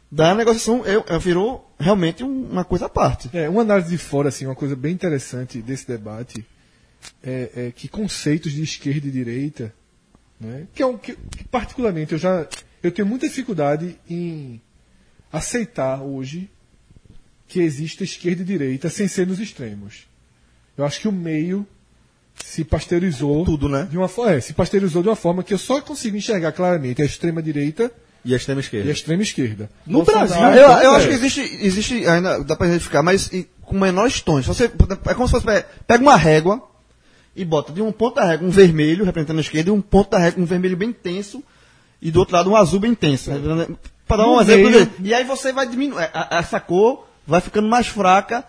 Da 0.09 0.33
negociação 0.33 0.83
é, 0.85 1.15
é, 1.15 1.19
virou 1.19 1.69
realmente 1.79 2.23
um- 2.23 2.47
uma 2.51 2.63
coisa 2.63 2.85
à 2.85 2.89
parte. 2.89 3.29
É, 3.33 3.49
uma 3.49 3.61
análise 3.61 3.89
de 3.89 3.97
fora, 3.97 4.29
assim, 4.29 4.45
uma 4.45 4.55
coisa 4.55 4.75
bem 4.75 4.93
interessante 4.93 5.61
desse 5.61 5.85
debate 5.87 6.45
é, 7.23 7.49
é 7.55 7.71
que 7.75 7.87
conceitos 7.87 8.51
de 8.53 8.63
esquerda 8.63 9.07
e 9.07 9.11
direita, 9.11 9.73
né, 10.39 10.67
que 10.73 10.81
é 10.83 10.85
um 10.85 10.97
que, 10.97 11.13
que 11.15 11.43
particularmente 11.45 12.13
eu 12.13 12.17
já 12.17 12.45
eu 12.83 12.91
tenho 12.91 13.07
muita 13.07 13.27
dificuldade 13.27 13.97
em 14.09 14.61
aceitar 15.31 16.01
hoje 16.01 16.49
que 17.47 17.59
exista 17.61 18.03
esquerda 18.03 18.41
e 18.41 18.45
direita 18.45 18.89
sem 18.89 19.07
ser 19.07 19.25
nos 19.25 19.39
extremos. 19.39 20.05
Eu 20.77 20.85
acho 20.85 20.99
que 20.99 21.07
o 21.07 21.11
meio 21.11 21.65
se 22.45 22.63
pasteurizou 22.63 23.43
Tudo, 23.45 23.67
né? 23.67 23.87
de 23.89 23.97
uma 23.97 24.07
forma, 24.07 24.33
é, 24.33 24.41
se 24.41 24.53
pasteurizou 24.53 25.01
de 25.01 25.09
uma 25.09 25.15
forma 25.15 25.43
que 25.43 25.53
eu 25.53 25.57
só 25.57 25.81
consigo 25.81 26.15
enxergar 26.17 26.51
claramente 26.51 27.01
a 27.01 27.05
extrema 27.05 27.41
direita 27.41 27.91
E 28.23 28.33
a 28.33 28.37
extrema 28.37 28.59
e 28.59 28.61
a 28.61 28.65
esquerda. 28.65 28.91
extrema 28.91 29.23
esquerda. 29.23 29.69
No 29.87 30.03
Brasil, 30.03 30.37
eu, 30.39 30.53
eu 30.61 30.93
é. 30.93 30.95
acho 30.97 31.07
que 31.07 31.13
existe, 31.13 31.41
existe 31.61 32.05
ainda 32.05 32.43
dá 32.43 32.55
pra 32.55 32.67
identificar, 32.67 33.01
mas 33.01 33.31
com 33.63 33.79
menores 33.79 34.21
tons. 34.21 34.41
Se 34.45 34.47
Você, 34.49 34.65
é 34.65 35.13
como 35.15 35.27
se 35.27 35.31
fosse 35.31 35.45
pe- 35.45 35.65
pega 35.87 36.03
uma 36.03 36.15
régua 36.15 36.61
e 37.37 37.45
bota 37.45 37.71
de 37.71 37.81
um 37.81 37.91
ponto 37.91 38.15
da 38.15 38.25
régua 38.25 38.47
um 38.47 38.51
vermelho 38.51 39.05
representando 39.05 39.37
a 39.37 39.41
esquerda 39.41 39.69
e 39.69 39.73
um 39.73 39.79
ponto 39.81 40.09
da 40.09 40.17
régua 40.17 40.43
um 40.43 40.45
vermelho 40.45 40.75
bem 40.75 40.89
intenso 40.89 41.41
e 42.01 42.11
do 42.11 42.19
outro 42.19 42.35
lado 42.35 42.49
um 42.49 42.55
azul 42.55 42.79
bem 42.79 42.91
intenso. 42.91 43.31
Para 44.07 44.17
dar 44.23 44.27
um 44.29 44.35
No 44.35 44.41
exemplo, 44.41 44.69
meio- 44.71 44.91
e 45.03 45.13
aí 45.13 45.23
você 45.23 45.53
vai 45.53 45.67
diminuindo 45.67 45.99
é, 46.01 46.09
essa 46.31 46.59
cor 46.59 47.07
vai 47.25 47.39
ficando 47.39 47.67
mais 47.69 47.87
fraca 47.87 48.43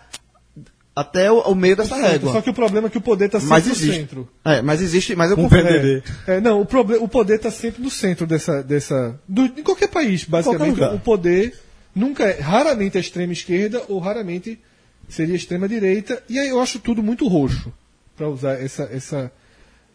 até 0.95 1.31
o, 1.31 1.39
o 1.41 1.55
meio 1.55 1.75
dessa 1.77 1.95
régua. 1.95 2.31
Só 2.33 2.41
que 2.41 2.49
o 2.49 2.53
problema 2.53 2.87
é 2.87 2.89
que 2.89 2.97
o 2.97 3.01
poder 3.01 3.25
está 3.27 3.39
sempre 3.39 3.53
mas 3.55 3.65
no 3.67 3.71
existe. 3.71 3.95
centro. 3.95 4.29
É, 4.43 4.61
mas 4.61 4.81
existe, 4.81 5.15
mas 5.15 5.31
eu 5.31 5.37
Um 5.37 5.43
confio. 5.43 5.63
PDD. 5.63 6.03
É, 6.27 6.35
é, 6.37 6.41
não, 6.41 6.59
o, 6.61 6.65
proble- 6.65 6.97
o 6.97 7.07
poder 7.07 7.35
está 7.35 7.49
sempre 7.51 7.81
no 7.81 7.89
centro 7.89 8.25
dessa. 8.27 8.61
dessa 8.63 9.17
do, 9.27 9.45
em 9.45 9.63
qualquer 9.63 9.87
país, 9.87 10.25
basicamente. 10.25 10.71
lugar. 10.71 10.93
O 10.93 10.99
poder 10.99 11.57
nunca 11.95 12.25
é. 12.25 12.39
Raramente 12.41 12.97
é 12.97 13.01
extrema 13.01 13.31
esquerda 13.31 13.81
ou 13.87 13.99
raramente 13.99 14.59
seria 15.07 15.35
extrema 15.35 15.67
direita. 15.69 16.21
E 16.27 16.37
aí 16.37 16.49
eu 16.49 16.59
acho 16.59 16.79
tudo 16.79 17.01
muito 17.01 17.27
roxo, 17.27 17.71
para 18.19 18.27
usar 18.27 18.61
essa, 18.61 18.83
essa, 18.91 19.31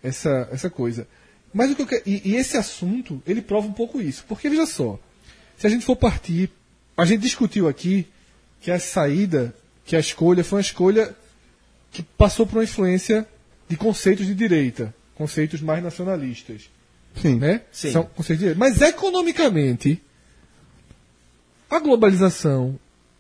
essa, 0.03 0.49
essa 0.51 0.71
coisa. 0.71 1.07
Mas 1.53 1.71
o 1.71 1.77
que 1.77 1.83
eu 1.83 1.87
quero, 1.87 2.03
e, 2.07 2.31
e 2.31 2.37
esse 2.37 2.57
assunto, 2.57 3.23
ele 3.27 3.43
prova 3.43 3.67
um 3.67 3.73
pouco 3.73 4.01
isso. 4.01 4.25
Porque, 4.27 4.49
veja 4.49 4.65
só, 4.65 4.99
se 5.59 5.67
a 5.67 5.71
gente 5.71 5.85
for 5.85 5.95
partir. 5.95 6.51
A 6.97 7.05
gente 7.05 7.21
discutiu 7.21 7.69
aqui 7.69 8.07
que 8.61 8.71
a 8.71 8.79
saída, 8.79 9.53
que 9.85 9.97
a 9.97 10.01
escolha 10.01 10.45
foi 10.45 10.59
uma 10.59 10.63
escolha 10.63 11.15
que 11.91 12.03
passou 12.03 12.47
por 12.47 12.57
uma 12.57 12.65
influência 12.65 13.29
de 13.69 13.77
conceitos 13.77 14.27
de 14.27 14.35
direita, 14.35 14.95
conceitos 15.17 15.61
mais 15.61 15.83
nacionalistas, 15.83 16.71
Sim. 17.21 17.37
né? 17.37 17.63
Sim. 17.73 17.91
São 17.93 18.05
conceitos 18.05 18.39
de 18.39 18.55
direita. 18.55 18.59
Mas 18.59 18.81
economicamente, 18.81 20.01
a 21.69 21.81
globalização, 21.81 22.79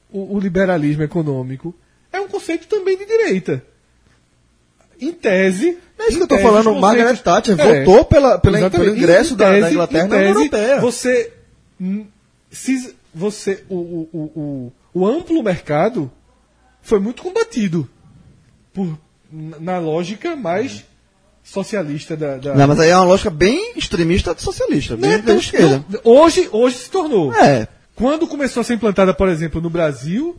o, 0.08 0.36
o 0.36 0.40
liberalismo 0.40 1.02
econômico 1.02 1.74
é 2.12 2.20
um 2.20 2.28
conceito 2.28 2.68
também 2.68 2.96
de 2.96 3.04
direita. 3.04 3.64
Em 5.04 5.12
tese, 5.12 5.78
É 5.98 6.08
isso 6.08 6.16
que 6.18 6.22
eu 6.24 6.26
tô 6.28 6.34
tese, 6.36 6.46
falando, 6.46 6.72
os 6.72 6.80
Margaret 6.80 7.16
Thatcher 7.16 7.60
É, 7.60 7.84
votou 7.84 8.04
pela, 8.04 8.38
pela, 8.38 8.70
pelo 8.70 8.96
ingresso 8.96 9.34
Em 9.34 9.36
da, 9.36 9.46
da 9.50 9.52
tese- 9.60 9.72
Inglaterra 9.74 10.08
na 10.08 10.16
União 10.16 10.26
tese, 10.34 10.38
Europeia. 10.40 10.80
Você, 10.80 11.32
se, 12.50 12.94
você 13.14 13.64
o, 13.68 13.74
o, 13.76 14.08
o, 14.94 15.00
o, 15.00 15.06
amplo 15.06 15.42
mercado 15.42 16.10
foi 16.82 16.98
muito 17.00 17.22
combatido 17.22 17.88
por, 18.72 18.98
na 19.32 19.78
lógica 19.78 20.34
mais 20.36 20.84
socialista 21.42 22.16
da. 22.16 22.36
da- 22.36 22.54
Não, 22.54 22.68
mas 22.68 22.80
aí 22.80 22.90
é 22.90 22.96
uma 22.96 23.04
lógica 23.04 23.30
bem 23.30 23.74
extremista 23.76 24.34
socialista, 24.38 24.94
Não 24.94 25.00
bem 25.02 25.12
é 25.12 25.18
tão- 25.18 25.34
da 25.34 25.40
esquerda. 25.40 25.84
não- 25.88 26.00
hoje, 26.04 26.48
hoje 26.50 26.78
se 26.78 26.90
tornou. 26.90 27.32
É, 27.34 27.68
Quando 27.94 28.26
começou 28.26 28.60
a 28.60 28.64
ser 28.64 28.74
implantada, 28.74 29.14
por 29.14 29.28
exemplo, 29.28 29.60
no 29.60 29.70
Brasil, 29.70 30.36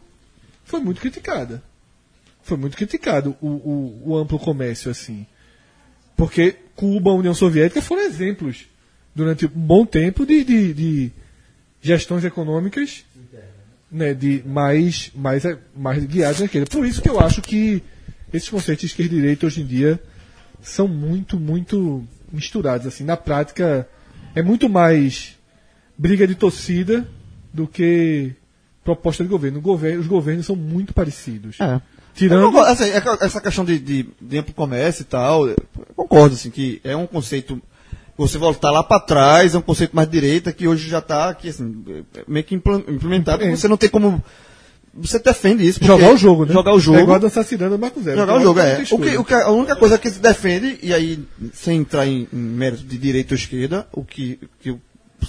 foi 0.65 0.79
muito 0.81 0.99
criticada. 0.99 1.63
Foi 2.45 2.57
muito 2.57 2.77
criticado 2.77 3.35
o, 3.41 3.47
o, 3.47 4.01
o 4.11 4.17
amplo 4.17 4.37
comércio, 4.37 4.91
assim. 4.91 5.25
Porque 6.15 6.55
Cuba, 6.75 7.11
União 7.11 7.33
Soviética 7.33 7.81
foram 7.81 8.03
exemplos 8.03 8.67
durante 9.15 9.47
um 9.47 9.49
bom 9.49 9.83
tempo 9.83 10.27
de, 10.27 10.43
de, 10.43 10.73
de 10.73 11.11
gestões 11.81 12.23
econômicas 12.23 13.03
né, 13.91 14.13
de 14.13 14.43
mais, 14.45 15.11
mais, 15.15 15.43
mais 15.75 16.05
guiadas 16.05 16.39
esquerda. 16.39 16.69
Por 16.69 16.85
isso 16.85 17.01
que 17.01 17.09
eu 17.09 17.19
acho 17.19 17.41
que 17.41 17.81
esses 18.31 18.47
conceitos 18.47 18.81
de 18.81 18.87
esquerda 18.87 19.15
e 19.15 19.17
direita 19.17 19.47
hoje 19.47 19.61
em 19.61 19.65
dia 19.65 19.99
são 20.61 20.87
muito, 20.87 21.39
muito 21.39 22.05
misturados. 22.31 22.85
Assim. 22.85 23.03
Na 23.03 23.17
prática, 23.17 23.89
é 24.35 24.43
muito 24.43 24.69
mais 24.69 25.35
briga 25.97 26.27
de 26.27 26.35
torcida 26.35 27.07
do 27.51 27.67
que 27.67 28.33
proposta 28.83 29.23
de 29.23 29.29
governo. 29.29 29.57
O 29.57 29.61
governo 29.61 29.99
os 29.99 30.07
governos 30.07 30.45
são 30.45 30.55
muito 30.55 30.93
parecidos. 30.93 31.59
é. 31.59 31.81
Tirando. 32.15 32.41
Eu 32.41 32.47
concordo, 32.51 32.71
assim, 32.71 32.85
é 32.85 33.03
essa 33.25 33.41
questão 33.41 33.65
de, 33.65 33.77
de, 33.77 34.09
de 34.21 34.37
amplo 34.37 34.53
comércio 34.53 35.01
e 35.01 35.05
tal, 35.05 35.47
eu 35.47 35.55
concordo, 35.95 36.35
assim, 36.35 36.49
que 36.49 36.79
é 36.83 36.95
um 36.95 37.05
conceito. 37.05 37.61
Você 38.17 38.37
voltar 38.37 38.71
lá 38.71 38.81
para 38.81 39.01
trás, 39.01 39.53
é 39.53 39.57
um 39.57 39.61
conceito 39.61 39.93
mais 39.93 40.07
de 40.09 40.19
direita 40.19 40.53
que 40.53 40.65
hoje 40.65 40.87
já 40.87 40.99
está 40.99 41.27
aqui, 41.29 41.49
assim, 41.49 42.05
meio 42.25 42.45
que 42.45 42.55
impl- 42.55 42.85
implementado. 42.87 43.43
É. 43.43 43.51
Você 43.53 43.67
não 43.67 43.75
tem 43.75 43.89
como. 43.89 44.23
Você 44.93 45.19
defende 45.19 45.67
isso. 45.67 45.83
Jogar 45.83 46.13
o 46.13 46.17
jogo, 46.17 46.45
né? 46.45 46.53
Jogar 46.53 46.73
o 46.73 46.79
jogo. 46.79 46.97
É 46.97 47.01
igual 47.01 47.19
dançar 47.19 47.43
ciranda 47.43 47.77
Marco 47.77 48.01
Zero. 48.01 48.17
Jogar 48.17 48.37
o 48.37 48.41
jogo, 48.41 48.61
é. 48.61 48.81
O 48.89 48.97
que, 48.97 49.17
o 49.17 49.25
que, 49.25 49.33
a 49.33 49.51
única 49.51 49.75
coisa 49.75 49.97
que 49.97 50.09
se 50.09 50.19
defende, 50.19 50.79
e 50.81 50.93
aí, 50.93 51.19
sem 51.53 51.79
entrar 51.81 52.07
em, 52.07 52.25
em 52.31 52.37
mérito 52.37 52.85
de 52.85 52.97
direita 52.97 53.33
ou 53.33 53.37
esquerda, 53.37 53.85
o 53.91 54.05
que, 54.05 54.39
que 54.61 54.69
se 54.71 54.79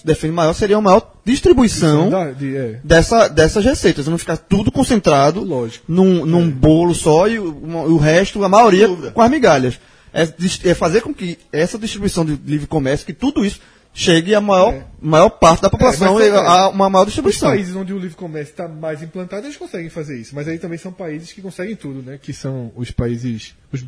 defende 0.04 0.32
maior 0.34 0.52
seria 0.52 0.76
uma 0.76 0.82
maior 0.90 1.14
distribuição 1.24 2.10
Da- 2.10 2.30
de- 2.32 2.56
é. 2.56 2.80
dessa, 2.84 3.28
dessas 3.28 3.64
receitas. 3.64 4.06
Não 4.06 4.18
ficar 4.18 4.36
tudo 4.36 4.70
concentrado 4.70 5.42
Lógico. 5.42 5.84
num, 5.88 6.24
num 6.26 6.50
bolo 6.50 6.94
só 6.94 7.26
e 7.28 7.38
o, 7.38 7.46
o 7.88 7.96
resto, 7.96 8.42
a 8.44 8.48
maioria, 8.48 8.88
com 9.12 9.22
as 9.22 9.30
migalhas. 9.30 9.78
É, 10.12 10.22
é 10.70 10.74
fazer 10.74 11.02
com 11.02 11.12
que 11.12 11.38
essa 11.52 11.78
distribuição 11.78 12.24
de 12.24 12.36
livre 12.44 12.66
comércio, 12.66 13.04
que 13.04 13.12
tudo 13.12 13.44
isso, 13.44 13.60
chegue 13.92 14.34
a 14.34 14.40
maior, 14.40 14.74
maior 15.00 15.28
parte 15.30 15.62
da 15.62 15.70
população 15.70 16.20
É, 16.20 16.30
mas 16.30 16.34
é- 16.42 16.46
a 16.46 16.68
uma 16.68 16.88
maior 16.90 17.02
Os 17.04 17.06
distribuição. 17.08 17.48
países 17.50 17.74
onde 17.74 17.92
o 17.92 17.98
livre 17.98 18.14
comércio 18.16 18.52
está 18.52 18.68
mais 18.68 19.02
implantado, 19.02 19.46
eles 19.46 19.56
conseguem 19.56 19.88
fazer 19.90 20.18
isso. 20.20 20.34
Mas 20.34 20.46
aí 20.48 20.58
também 20.58 20.78
são 20.78 20.92
países 20.92 21.32
que 21.32 21.40
conseguem 21.42 21.74
tudo, 21.76 22.02
né? 22.02 22.18
Que 22.20 22.32
são 22.32 22.70
os 22.76 22.90
países. 22.90 23.54
Os 23.72 23.84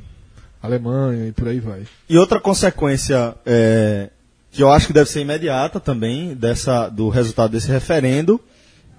Alemanha 0.62 1.28
e 1.28 1.32
por 1.32 1.46
aí 1.48 1.60
vai. 1.60 1.82
E 2.08 2.18
outra 2.18 2.40
consequência 2.40 3.34
é, 3.46 4.10
que 4.50 4.62
eu 4.62 4.70
acho 4.72 4.86
que 4.86 4.92
deve 4.92 5.10
ser 5.10 5.20
imediata 5.20 5.78
também 5.78 6.34
dessa, 6.34 6.88
do 6.88 7.08
resultado 7.08 7.52
desse 7.52 7.68
referendo 7.68 8.40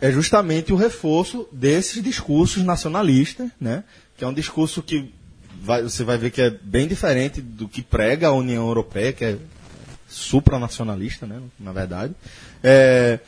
é 0.02 0.12
justamente 0.12 0.72
o 0.72 0.76
reforço 0.76 1.48
desses 1.52 2.02
discursos 2.02 2.64
nacionalistas, 2.64 3.50
né? 3.60 3.84
Que 4.18 4.24
é 4.24 4.28
um 4.28 4.34
discurso 4.34 4.82
que 4.82 5.12
vai- 5.62 5.84
você 5.84 6.04
vai 6.04 6.18
ver 6.18 6.30
que 6.32 6.42
é 6.42 6.50
bem 6.50 6.88
diferente 6.88 7.42
do 7.42 7.68
que 7.68 7.82
prega 7.82 8.28
a 8.28 8.32
União 8.32 8.66
Europeia, 8.68 9.12
que 9.12 9.26
é 9.26 9.38
supranacionalista, 10.08 11.26
né? 11.26 11.42
Na 11.60 11.72
verdade. 11.72 12.14
É, 12.64 13.20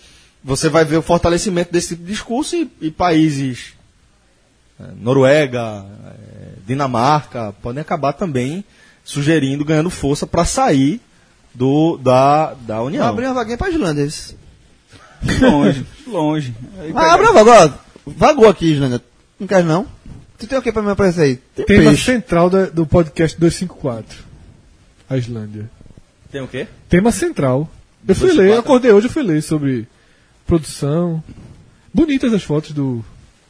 você 0.43 0.69
vai 0.69 0.85
ver 0.85 0.97
o 0.97 1.01
fortalecimento 1.01 1.71
desse 1.71 1.89
tipo 1.89 2.03
de 2.03 2.11
discurso 2.11 2.55
e, 2.55 2.69
e 2.81 2.91
países 2.91 3.73
é, 4.79 4.83
Noruega, 4.99 5.85
é, 6.05 6.53
Dinamarca, 6.65 7.53
podem 7.61 7.81
acabar 7.81 8.13
também 8.13 8.63
sugerindo, 9.03 9.65
ganhando 9.65 9.89
força 9.89 10.25
para 10.25 10.45
sair 10.45 11.01
do, 11.53 11.97
da, 11.97 12.53
da 12.53 12.81
União. 12.81 13.05
abrir 13.05 13.25
uma 13.25 13.33
vaguinha 13.33 13.57
pra 13.57 13.69
Islândia. 13.69 14.07
Longe, 15.41 15.85
longe. 16.07 16.55
Aí 16.79 16.91
Ah, 16.95 17.13
abre 17.13 17.27
uma 17.27 17.43
vaga. 17.43 17.73
Vagou 18.05 18.47
aqui, 18.49 18.73
Islândia. 18.73 19.01
Não 19.39 19.47
quer 19.47 19.63
não? 19.63 19.85
Tu 20.37 20.47
tem 20.47 20.57
o 20.57 20.61
que 20.61 20.71
pra 20.71 20.81
me 20.81 20.89
aparecer 20.89 21.21
aí? 21.21 21.35
Tem 21.55 21.65
Tema 21.65 21.89
peixe. 21.91 22.03
central 22.05 22.49
da- 22.49 22.65
do 22.65 22.85
podcast 22.85 23.39
254. 23.39 24.17
A 25.09 25.17
Islândia. 25.17 25.69
Tem 26.31 26.41
o 26.41 26.47
quê? 26.47 26.67
Tema 26.89 27.11
central. 27.11 27.69
Eu 28.07 28.15
fui 28.15 28.27
254. 28.29 28.41
ler, 28.41 28.49
eu 28.55 28.59
acordei 28.59 28.91
hoje, 28.91 29.05
eu 29.07 29.11
fui 29.11 29.21
ler 29.21 29.41
sobre 29.43 29.87
produção. 30.47 31.23
Bonitas 31.93 32.33
as 32.33 32.41
fotos 32.43 32.71
do 32.71 33.05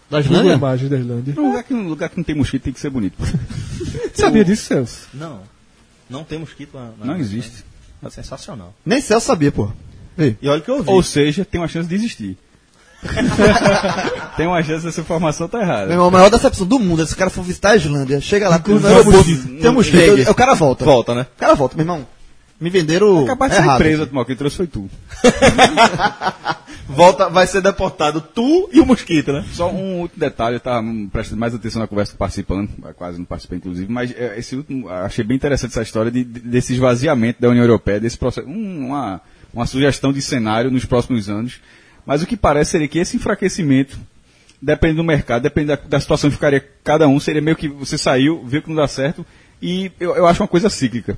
Da 0.10 0.19
Islândia? 0.19 0.53
Imagens 0.53 0.90
da 0.90 0.98
Islândia. 0.98 1.34
Um 1.38 1.48
lugar, 1.48 1.64
que, 1.64 1.73
um 1.73 1.88
lugar 1.88 2.10
que 2.10 2.18
não 2.18 2.23
tem 2.23 2.36
mosquito 2.36 2.64
tem 2.64 2.73
que 2.73 2.80
ser 2.80 2.90
bonito. 2.90 3.15
Sabia 4.14 4.44
disso, 4.44 4.65
Celso? 4.65 5.07
Não. 5.14 5.40
Não 6.10 6.23
tem 6.26 6.40
mosquito 6.40 6.73
lá. 6.76 6.91
Não 7.02 7.15
existe. 7.18 7.64
É 8.03 8.10
sensacional. 8.11 8.73
Nem 8.86 9.02
Celso 9.02 9.28
sabia, 9.28 9.52
pô. 9.52 9.69
Ei. 10.18 10.38
E 10.41 10.48
olha 10.49 10.61
que 10.61 10.69
eu 10.69 10.76
ouvi. 10.78 10.90
Ou 10.90 11.02
seja, 11.02 11.45
tem 11.45 11.60
uma 11.61 11.68
chance 11.68 11.88
de 11.88 11.95
existir. 11.95 12.38
tem 14.38 14.45
uma 14.45 14.61
chance 14.61 14.86
dessa 14.86 15.02
informação 15.02 15.48
tá 15.48 15.57
Meu 15.57 15.68
errada. 15.68 15.91
irmão, 15.91 16.07
a 16.07 16.11
maior 16.11 16.30
decepção 16.30 16.68
do 16.68 16.78
mundo 16.78 17.02
é 17.02 17.06
se 17.07 17.14
o 17.14 17.18
cara 17.18 17.32
for 17.32 17.44
visitar 17.44 17.72
a 17.72 17.76
Islândia. 17.76 18.22
Chega 18.22 18.48
lá, 18.48 18.60
com 18.60 18.73
o 18.73 18.80
Não, 18.80 18.90
aeroporto, 18.90 19.23
tem 19.60 19.69
um 19.69 19.73
mosquito. 19.73 20.30
O 20.30 20.36
cara 20.36 20.53
volta. 20.53 20.86
Volta, 20.86 21.15
né? 21.15 21.26
O 21.36 21.40
cara 21.40 21.56
volta, 21.56 21.76
meu 21.76 21.84
irmão. 21.84 22.06
Me 22.60 22.69
venderam 22.69 23.26
Capaz 23.26 23.52
de 23.52 23.57
ser 23.57 23.64
errado. 23.64 23.78
preso, 23.80 24.03
Atmal, 24.03 24.23
quem 24.23 24.36
trouxe 24.36 24.57
foi 24.57 24.68
tu. 24.68 24.88
Volta, 26.95 27.30
vai 27.30 27.47
ser 27.47 27.61
deportado 27.61 28.22
tu 28.22 28.69
e 28.72 28.80
o 28.80 28.85
mosquito, 28.85 29.31
né? 29.31 29.45
Só 29.53 29.72
um 29.72 30.01
último 30.01 30.19
detalhe, 30.19 30.55
eu 30.55 30.57
estava 30.57 30.85
prestando 31.11 31.39
mais 31.39 31.53
atenção 31.55 31.81
na 31.81 31.88
conversa 31.88 32.15
participando, 32.18 32.69
quase 32.95 33.18
não 33.18 33.26
participei 33.26 33.57
inclusive, 33.57 33.91
mas 33.91 34.11
é, 34.11 34.38
esse 34.38 34.55
último, 34.55 34.89
achei 34.89 35.23
bem 35.23 35.38
interessante 35.38 35.72
essa 35.72 35.81
história 35.81 36.11
de- 36.11 36.23
de- 36.23 36.39
desse 36.41 36.73
esvaziamento 36.73 37.41
da 37.41 37.49
União 37.49 37.63
Europeia, 37.63 37.99
desse 37.99 38.18
processo, 38.18 38.47
um- 38.47 38.88
uma, 38.88 39.22
uma 39.53 39.65
sugestão 39.65 40.11
de 40.11 40.22
cenário 40.22 40.69
nos 40.69 40.85
próximos 40.85 41.30
anos, 41.30 41.61
mas 42.05 42.22
o 42.22 42.27
que 42.27 42.35
parece 42.35 42.72
seria 42.72 42.88
que 42.88 42.99
esse 42.99 43.15
enfraquecimento, 43.18 43.97
depende 44.61 44.95
do 44.95 45.03
mercado, 45.03 45.41
depende 45.43 45.68
da, 45.68 45.76
da 45.76 45.99
situação 45.99 46.30
que 46.30 46.35
ficaria 46.35 46.63
cada 46.84 47.07
um, 47.07 47.19
seria 47.19 47.41
meio 47.41 47.55
que 47.57 47.68
você 47.68 47.97
saiu, 47.97 48.43
viu 48.45 48.61
que 48.61 48.69
não 48.69 48.76
dá 48.76 48.88
certo, 48.88 49.26
e 49.61 49.91
eu, 49.99 50.15
eu 50.15 50.27
acho 50.27 50.41
uma 50.41 50.47
coisa 50.47 50.69
cíclica. 50.69 51.18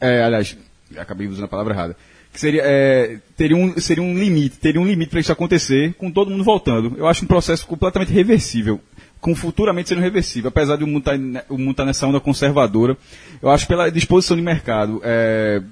É, 0.00 0.22
aliás, 0.22 0.56
acabei 0.96 1.26
usando 1.26 1.44
a 1.44 1.48
palavra 1.48 1.74
errada. 1.74 1.96
Que 2.34 2.40
seria, 2.40 2.62
é, 2.64 3.18
teria, 3.36 3.56
um, 3.56 3.78
seria 3.80 4.02
um 4.02 4.18
limite, 4.18 4.58
teria 4.58 4.80
um 4.80 4.84
limite 4.84 5.08
para 5.08 5.20
isso 5.20 5.30
acontecer 5.30 5.94
com 5.94 6.10
todo 6.10 6.32
mundo 6.32 6.42
voltando. 6.42 6.92
Eu 6.98 7.06
acho 7.06 7.24
um 7.24 7.28
processo 7.28 7.64
completamente 7.64 8.12
reversível, 8.12 8.80
com 9.20 9.36
futuramente 9.36 9.88
sendo 9.90 10.00
reversível, 10.00 10.48
apesar 10.48 10.74
de 10.76 10.82
o 10.82 10.86
mundo 10.88 11.04
tá, 11.04 11.16
ne- 11.16 11.42
o 11.48 11.56
mundo 11.56 11.70
estar 11.70 11.84
nessa 11.84 12.08
onda 12.08 12.18
conservadora. 12.18 12.96
Eu 13.40 13.50
acho 13.50 13.68
pela 13.68 13.88
disposição 13.88 14.36
de 14.36 14.42
mercado, 14.42 15.00
é, 15.04 15.62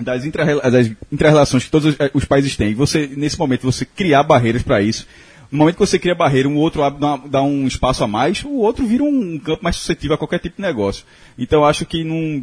das, 0.00 0.24
intra, 0.24 0.70
das 0.70 0.90
intrarrelações 1.12 1.64
que 1.64 1.70
todos 1.70 1.88
os, 1.94 1.96
os 2.14 2.24
países 2.24 2.56
têm, 2.56 2.74
você, 2.74 3.06
nesse 3.14 3.38
momento, 3.38 3.70
você 3.70 3.84
criar 3.84 4.22
barreiras 4.22 4.62
para 4.62 4.80
isso. 4.80 5.06
No 5.52 5.58
momento 5.58 5.74
que 5.74 5.86
você 5.86 5.98
cria 5.98 6.14
barreira, 6.14 6.48
um 6.48 6.56
outro 6.56 6.80
dá 7.28 7.42
um 7.42 7.66
espaço 7.66 8.02
a 8.02 8.06
mais, 8.08 8.42
o 8.42 8.54
outro 8.56 8.86
vira 8.86 9.04
um 9.04 9.38
campo 9.38 9.62
mais 9.62 9.76
suscetível 9.76 10.14
a 10.14 10.18
qualquer 10.18 10.38
tipo 10.40 10.56
de 10.56 10.62
negócio. 10.62 11.04
Então 11.38 11.60
eu 11.60 11.64
acho 11.66 11.84
que 11.84 12.02
não. 12.02 12.42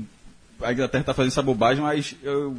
A 0.61 0.71
Inglaterra 0.71 1.01
está 1.01 1.13
fazendo 1.13 1.31
essa 1.31 1.41
bobagem, 1.41 1.83
mas 1.83 2.15
eu, 2.21 2.55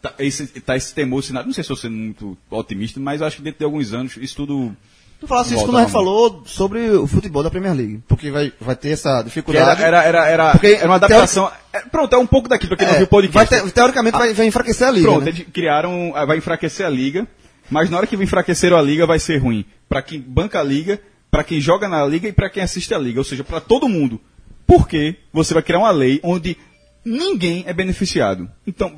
tá, 0.00 0.14
esse, 0.18 0.46
tá 0.60 0.76
esse 0.76 0.94
temor. 0.94 1.22
Não 1.30 1.52
sei 1.52 1.64
se 1.64 1.70
eu 1.70 1.76
sou 1.76 1.90
muito 1.90 2.36
otimista, 2.50 2.98
mas 3.00 3.22
acho 3.22 3.36
que 3.36 3.42
dentro 3.42 3.58
de 3.58 3.64
alguns 3.64 3.92
anos 3.92 4.16
isso 4.16 4.36
tudo. 4.36 4.74
Tu 5.20 5.26
falasse 5.26 5.54
isso 5.54 5.64
quando 5.64 5.76
a 5.76 5.82
gente 5.82 5.92
falou 5.92 6.42
sobre 6.46 6.90
o 6.92 7.06
futebol 7.06 7.42
da 7.42 7.50
Premier 7.50 7.74
League. 7.74 8.02
Porque 8.08 8.30
vai, 8.30 8.50
vai 8.58 8.74
ter 8.74 8.90
essa 8.90 9.20
dificuldade. 9.22 9.82
era, 9.82 10.02
era, 10.02 10.26
era, 10.26 10.52
Porque 10.52 10.68
era 10.68 10.86
uma 10.86 10.94
adaptação. 10.94 11.52
é, 11.72 11.80
pronto, 11.80 12.14
é 12.14 12.18
um 12.18 12.26
pouco 12.26 12.48
daquilo, 12.48 12.70
para 12.70 12.78
quem 12.78 12.86
não 12.86 12.94
É, 12.94 12.96
viu 12.98 13.04
o 13.04 13.08
podcast. 13.08 13.54
vai 13.60 13.70
teoricamente 13.70 14.16
vai, 14.16 14.32
vai 14.32 14.46
enfraquecer 14.46 14.88
a 14.88 14.90
liga. 14.90 15.08
Pronto, 15.08 15.24
né? 15.26 15.32
criaram, 15.52 16.12
ah, 16.14 16.24
vai 16.24 16.38
enfraquecer 16.38 16.86
a 16.86 16.88
liga, 16.88 17.28
mas 17.70 17.90
na 17.90 17.98
hora 17.98 18.06
que 18.06 18.16
enfraqueceram 18.16 18.78
a 18.78 18.82
liga 18.82 19.06
vai 19.06 19.18
ser 19.18 19.36
ruim 19.36 19.66
para 19.90 20.00
quem 20.00 20.20
banca 20.20 20.58
a 20.60 20.62
liga, 20.62 20.98
para 21.30 21.44
quem 21.44 21.60
joga 21.60 21.86
na 21.86 22.04
liga 22.06 22.26
e 22.28 22.32
para 22.32 22.48
quem 22.48 22.62
assiste 22.62 22.94
a 22.94 22.98
liga, 22.98 23.20
ou 23.20 23.24
seja, 23.24 23.44
para 23.44 23.60
todo 23.60 23.88
mundo. 23.88 24.18
Porque 24.66 25.16
você 25.32 25.52
vai 25.52 25.62
criar 25.62 25.80
uma 25.80 25.90
lei 25.90 26.18
onde 26.22 26.56
ninguém 27.04 27.64
é 27.66 27.72
beneficiado. 27.72 28.48
Então 28.66 28.94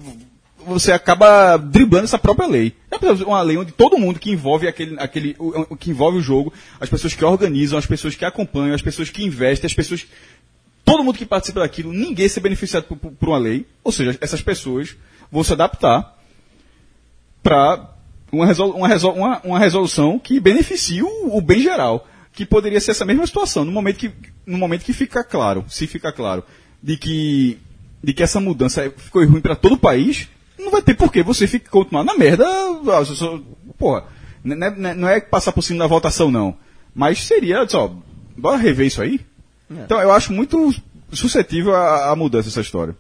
você 0.67 0.93
acaba 0.93 1.57
driblando 1.57 2.05
essa 2.05 2.19
própria 2.19 2.47
lei. 2.49 2.75
É 2.91 3.25
uma 3.25 3.43
lei 3.43 3.57
onde 3.57 3.73
todo 3.73 3.99
mundo 3.99 4.19
que 4.19 4.31
envolve 4.31 4.67
aquele, 4.69 4.97
aquele 4.99 5.35
o, 5.39 5.77
que 5.77 5.91
envolve 5.91 6.19
o 6.19 6.23
jogo, 6.23 6.53
as 6.81 6.89
pessoas 6.89 7.15
que 7.15 7.25
organizam, 7.25 7.79
as 7.79 7.87
pessoas 7.87 8.15
que 8.15 8.25
acompanham, 8.25 8.75
as 8.75 8.83
pessoas 8.83 9.11
que 9.11 9.25
investem, 9.25 9.67
as 9.67 9.75
pessoas 9.75 10.07
todo 10.85 11.05
mundo 11.05 11.17
que 11.17 11.25
participa 11.27 11.61
daquilo, 11.61 11.93
ninguém 11.93 12.29
ser 12.29 12.41
beneficiado 12.41 12.85
por, 12.85 12.97
por- 12.97 13.13
por 13.13 13.29
uma 13.29 13.39
lei. 13.39 13.67
Ou 13.85 13.93
seja, 13.93 14.17
essas 14.21 14.43
pessoas 14.43 14.97
vão 15.31 15.45
se 15.45 15.53
adaptar 15.53 16.19
para 17.43 17.89
uma, 18.31 18.47
resol- 18.47 18.73
uma, 18.73 18.89
resol- 18.89 19.15
uma- 19.15 19.41
uma 19.45 19.59
resolução 19.59 20.19
que 20.19 20.41
beneficie 20.41 21.03
o, 21.03 21.37
o 21.37 21.41
bem 21.41 21.61
geral. 21.63 22.07
Que 22.35 22.47
poderia 22.47 22.81
ser 22.81 22.93
essa 22.93 23.05
mesma 23.05 23.27
situação. 23.27 23.63
No 23.65 23.71
momento 23.73 23.99
que, 23.99 24.11
no 24.47 24.57
momento 24.57 24.85
que 24.85 24.93
fica 24.95 25.23
claro, 25.23 25.65
se 25.69 25.87
fica 25.87 26.11
claro, 26.11 26.43
de 26.83 26.97
que, 26.97 27.59
de 28.03 28.15
que 28.15 28.23
essa 28.23 28.41
mudança 28.41 28.91
ficou 28.97 29.23
ruim 29.27 29.41
para 29.43 29.55
todo 29.55 29.75
o 29.75 29.79
país, 29.79 30.29
não 30.63 30.71
vai 30.71 30.83
ter 30.83 30.95
por 30.95 31.11
que 31.13 31.23
você 31.23 31.47
ficar, 31.47 31.71
continuar 31.71 32.05
na 32.05 32.15
merda. 32.17 32.45
ah, 32.47 33.41
Porra, 33.79 34.05
não 34.45 34.67
é, 34.67 34.95
não 34.95 35.09
é 35.09 35.21
passar 35.21 35.53
por 35.53 35.63
cima 35.63 35.81
da 35.81 35.87
votação, 35.87 36.31
não. 36.31 36.57
Mas 36.95 37.25
seria, 37.25 37.67
só, 37.69 37.95
bora 38.37 38.57
rever 38.57 38.87
isso 38.87 39.01
aí? 39.03 39.21
Então 39.71 40.01
eu 40.01 40.13
acho 40.13 40.33
muito 40.33 40.75
suscetível 41.13 41.75
à, 41.75 42.11
à 42.11 42.17
mudança 42.17 42.49
essa 42.49 42.61
história. 42.61 42.95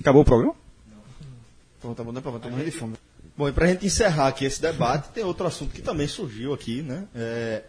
Acabou 0.00 0.22
o 0.22 0.24
programa? 0.24 0.54
Pô, 1.80 1.94
tá 1.94 2.02
bom, 2.02 2.12
não 2.12 2.18
é 2.18 2.22
pra 2.22 2.32
tô 2.32 2.48
morrendo 2.50 2.70
de 2.70 2.76
fome. 2.76 2.94
Bom, 3.36 3.48
e 3.48 3.52
para 3.52 3.64
a 3.64 3.68
gente 3.68 3.86
encerrar 3.86 4.28
aqui 4.28 4.44
esse 4.44 4.60
debate, 4.60 5.08
tem 5.10 5.24
outro 5.24 5.46
assunto 5.46 5.72
que 5.72 5.82
também 5.82 6.06
surgiu 6.06 6.52
aqui, 6.54 6.82
né? 6.82 7.04
É, 7.14 7.62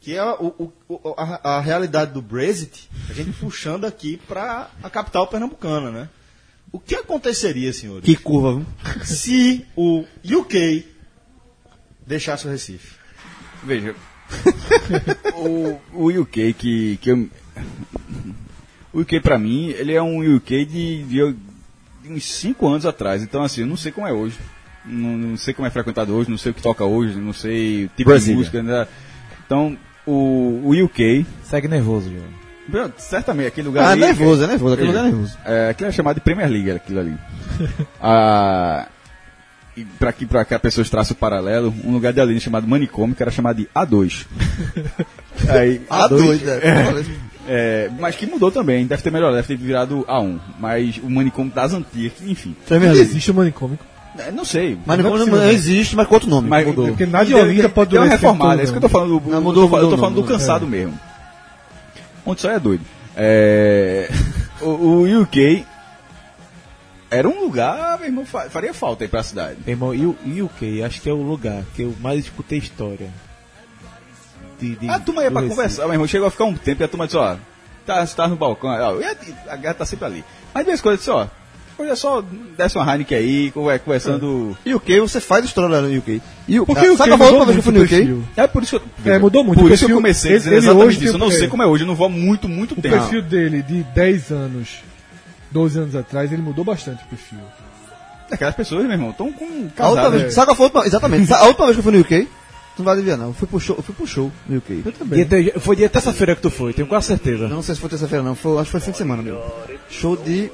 que 0.00 0.14
é 0.14 0.24
o- 0.24 0.54
o- 0.58 0.72
o- 0.88 1.14
a, 1.18 1.56
a 1.56 1.60
realidade 1.60 2.12
do 2.12 2.22
Brexit, 2.22 2.88
a 3.10 3.12
gente 3.12 3.32
puxando 3.32 3.84
aqui 3.84 4.16
para 4.28 4.70
a 4.82 4.88
capital 4.88 5.26
pernambucana, 5.26 5.90
né? 5.90 6.08
O 6.76 6.78
que 6.78 6.94
aconteceria, 6.94 7.72
senhores, 7.72 8.04
Que 8.04 8.14
curva, 8.14 8.56
viu? 8.56 8.66
se 9.02 9.64
o 9.74 10.04
UK 10.22 10.84
deixasse 12.06 12.46
o 12.46 12.50
Recife? 12.50 12.96
Veja, 13.64 13.94
o, 15.36 15.80
o 15.94 16.20
UK 16.20 16.52
que, 16.52 16.98
que 16.98 17.10
eu, 17.10 17.30
o 18.92 19.00
UK 19.00 19.20
pra 19.22 19.38
mim, 19.38 19.68
ele 19.70 19.94
é 19.94 20.02
um 20.02 20.36
UK 20.36 20.66
de, 20.66 21.02
de, 21.04 21.36
de 22.02 22.12
uns 22.12 22.24
5 22.26 22.68
anos 22.68 22.84
atrás. 22.84 23.22
Então 23.22 23.42
assim, 23.42 23.62
eu 23.62 23.66
não 23.66 23.78
sei 23.78 23.90
como 23.90 24.06
é 24.06 24.12
hoje. 24.12 24.36
Não, 24.84 25.16
não 25.16 25.36
sei 25.38 25.54
como 25.54 25.66
é 25.66 25.70
frequentado 25.70 26.14
hoje, 26.14 26.28
não 26.28 26.36
sei 26.36 26.52
o 26.52 26.54
que 26.54 26.60
toca 26.60 26.84
hoje, 26.84 27.16
não 27.16 27.32
sei 27.32 27.86
o 27.86 27.88
tipo 27.96 28.10
Brasília. 28.10 28.34
de 28.34 28.38
música. 28.38 28.62
Né? 28.62 28.86
Então, 29.46 29.78
o, 30.06 30.60
o 30.62 30.84
UK, 30.84 31.24
Segue 31.42 31.68
nervoso, 31.68 32.10
João. 32.10 32.45
Certamente 32.98 33.46
aquele 33.48 33.68
lugar 33.68 33.84
Ah, 33.84 33.88
é 33.90 33.92
ali, 33.92 34.00
nervoso, 34.00 34.44
é 34.44 34.46
nervoso. 34.46 34.74
Aquele 34.74 34.88
Veja, 34.88 34.98
lugar 35.02 35.08
é 35.08 35.12
nervoso. 35.16 35.38
É, 35.44 35.68
aquilo 35.70 35.88
é 35.88 35.92
chamado 35.92 36.14
de 36.16 36.20
Premier 36.20 36.48
League, 36.50 36.70
aquilo 36.70 37.00
ali. 37.00 37.14
ah, 38.00 38.86
e 39.76 39.84
para 39.84 40.12
que, 40.12 40.24
pra 40.26 40.44
que 40.44 40.54
a 40.54 40.58
pessoa 40.58 40.84
trace 40.86 41.12
o 41.12 41.14
paralelo, 41.14 41.72
um 41.84 41.92
lugar 41.92 42.12
de 42.12 42.20
ali 42.20 42.38
chamado 42.40 42.66
Manicômio, 42.66 43.14
que 43.14 43.22
era 43.22 43.30
chamado 43.30 43.56
de 43.56 43.68
A2. 43.74 44.26
Aí, 45.48 45.82
A 45.90 46.08
dois, 46.08 46.40
né? 46.42 46.60
é, 47.46 47.90
mas 48.00 48.16
que 48.16 48.26
mudou 48.26 48.50
também, 48.50 48.86
deve 48.86 49.02
ter 49.02 49.10
melhorado, 49.12 49.36
deve 49.36 49.48
ter 49.48 49.56
virado 49.56 50.04
A1. 50.08 50.38
Mas 50.58 50.96
o 51.02 51.10
manicômio 51.10 51.52
das 51.52 51.74
antigas, 51.74 52.12
enfim. 52.26 52.56
Premier 52.66 52.88
Não 52.90 52.96
League. 52.96 53.10
existe 53.10 53.30
o 53.30 53.34
manicômio. 53.34 53.78
É, 54.18 54.32
Não 54.32 54.46
sei. 54.46 54.78
Mas 54.86 54.98
não, 54.98 55.10
Não 55.10 55.22
é 55.22 55.26
não, 55.26 55.36
né? 55.36 55.52
existe, 55.52 55.94
mas 55.94 56.06
com 56.08 56.14
outro 56.14 56.30
nome. 56.30 56.48
Mas- 56.48 56.66
mudou. 56.66 56.88
Porque 56.88 57.04
nada 57.04 57.26
de 57.26 57.34
Deu- 57.34 57.42
Olinda 57.42 57.60
deu- 57.64 57.70
pode 57.70 57.90
deu 57.90 58.00
uma 58.00 58.06
durar 58.06 58.18
reformada, 58.18 58.50
todo, 58.52 58.60
é 58.60 58.64
isso 58.64 58.72
que 58.72 58.76
eu 58.78 58.82
tô 58.82 58.88
falando. 58.88 59.20
do- 59.20 59.28
Não, 59.28 59.36
eu 59.36 59.42
mudou, 59.42 59.64
tô, 59.64 59.68
falando- 59.68 59.84
eu 59.84 59.90
tô 59.90 59.96
mudou, 59.96 59.98
falando 59.98 60.14
do 60.14 60.20
mudou, 60.22 60.38
cansado 60.38 60.66
mesmo. 60.66 60.98
Onde 62.26 62.40
só 62.40 62.50
é 62.50 62.58
doido. 62.58 62.84
É, 63.16 64.08
o, 64.60 64.66
o 64.68 65.22
UK 65.22 65.64
era 67.10 67.28
um 67.28 67.40
lugar, 67.40 67.98
meu 67.98 68.08
irmão, 68.08 68.26
fa- 68.26 68.50
faria 68.50 68.74
falta 68.74 69.04
aí 69.04 69.08
pra 69.08 69.22
cidade. 69.22 69.58
Meu 69.64 69.72
irmão, 69.74 69.94
e 69.94 70.06
o, 70.42 70.48
que? 70.48 70.82
Acho 70.82 71.00
que 71.00 71.08
é 71.08 71.12
o 71.12 71.22
lugar 71.22 71.62
que 71.74 71.82
eu 71.82 71.94
mais 72.00 72.20
escutei 72.24 72.58
história. 72.58 73.08
De, 74.58 74.74
de, 74.76 74.88
A 74.88 74.98
turma 74.98 75.22
ia 75.22 75.30
pra 75.30 75.42
conversar, 75.42 75.82
meu 75.84 75.92
irmão, 75.92 76.06
chegou 76.08 76.26
a 76.26 76.30
ficar 76.30 76.44
um 76.44 76.54
tempo 76.54 76.82
e 76.82 76.84
a 76.84 76.88
turma 76.88 77.06
disse, 77.06 77.16
ó, 77.18 77.36
tá, 77.84 78.04
você 78.04 78.16
tá 78.16 78.26
no 78.26 78.36
balcão, 78.36 78.70
ó, 78.70 78.74
a, 78.74 79.52
a 79.52 79.56
guerra 79.56 79.74
tá 79.74 79.84
sempre 79.84 80.06
ali. 80.06 80.24
Mas 80.52 80.64
duas 80.64 80.80
coisas, 80.80 81.00
disse, 81.00 81.10
ó, 81.10 81.26
hoje 81.78 81.90
é 81.90 81.94
só 81.96 82.22
desce 82.56 82.76
uma 82.76 82.90
Heineken 82.90 83.18
aí, 83.18 83.50
conver- 83.50 83.80
conversando... 83.80 84.56
E 84.64 84.74
o 84.74 84.80
que 84.80 85.00
você 85.00 85.20
faz 85.20 85.44
história 85.44 85.68
lá 85.76 85.82
no 85.82 85.98
UK? 85.98 86.20
E 86.48 86.60
o 86.60 86.66
Porque 86.66 86.88
o 86.88 86.96
sabe 86.96 87.10
que 87.12 87.16
qual 87.16 87.18
foi 87.18 87.26
a 87.26 87.30
última 87.40 87.44
vez 87.46 87.54
que 87.56 87.58
eu 87.58 87.62
fui 87.62 87.72
o 87.72 87.78
no 87.78 88.18
UK? 88.22 88.24
É 88.36 88.46
por 88.46 88.62
isso 88.62 88.78
que 88.80 89.08
eu, 89.08 89.12
É, 89.14 89.18
mudou 89.18 89.44
muito. 89.44 89.60
Por 89.60 89.70
O 89.70 89.74
isso 89.74 89.86
que 89.86 89.92
eu 89.92 89.96
comecei 89.96 90.30
ele- 90.32 90.38
dizendo 90.38 90.52
ele 90.54 90.58
exatamente 90.64 90.86
hoje 90.88 91.04
isso. 91.04 91.14
Eu 91.14 91.18
não 91.18 91.30
sei 91.30 91.44
é. 91.44 91.48
como 91.48 91.62
é 91.62 91.66
hoje, 91.66 91.82
eu 91.84 91.86
não 91.86 91.94
vou 91.94 92.06
há 92.06 92.10
muito, 92.10 92.48
muito 92.48 92.72
O 92.72 92.82
tempo. 92.82 92.94
perfil 92.96 93.22
dele 93.22 93.62
de 93.62 93.82
10 93.82 94.30
anos, 94.30 94.68
12 95.50 95.78
anos 95.78 95.94
atrás, 95.96 96.32
ele 96.32 96.42
mudou 96.42 96.64
bastante 96.64 97.04
o 97.04 97.06
perfil. 97.08 97.38
Aquelas 98.30 98.54
pessoas, 98.56 98.82
meu 98.82 98.92
irmão, 98.92 99.10
estão 99.10 99.32
com 99.32 99.68
A 99.68 99.70
casadas. 99.76 100.20
vez, 100.22 100.34
sabe 100.34 100.46
qual 100.46 100.56
foi 100.56 100.64
a 100.64 100.66
última, 100.68 100.86
exatamente, 100.86 101.26
sabe 101.26 101.44
a 101.44 101.46
última 101.48 101.66
vez 101.66 101.76
que 101.76 101.80
eu 101.80 101.84
fui 101.84 101.92
no 101.92 102.00
UK? 102.00 102.24
Tu 102.74 102.80
não 102.80 102.84
vai 102.84 102.94
adivinhar 102.94 103.16
não, 103.18 103.28
eu 103.28 103.32
fui 103.32 103.46
pro 103.48 103.58
show, 103.60 103.76
eu 103.76 103.82
fui 103.82 103.94
pro 103.94 104.06
show 104.06 104.30
no 104.48 104.58
UK. 104.58 104.82
Eu 104.84 104.92
também. 104.92 105.24
Dia 105.24 105.52
Foi 105.60 105.74
dia 105.76 105.88
terça-feira 105.88 106.34
que 106.36 106.42
tu 106.42 106.50
foi, 106.50 106.72
tenho 106.74 106.86
quase 106.88 107.06
certeza. 107.06 107.48
Não 107.48 107.62
sei 107.62 107.74
se 107.74 107.80
foi 107.80 107.88
terça-feira 107.88 108.22
não, 108.22 108.34
foi, 108.34 108.54
acho 108.56 108.64
que 108.64 108.70
foi 108.72 108.80
fim 108.80 108.90
de 108.90 108.98
semana, 108.98 109.22
meu. 109.22 109.40
Show 109.88 110.14
de 110.16 110.50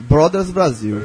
Brothers 0.00 0.50
Brasil. 0.50 1.00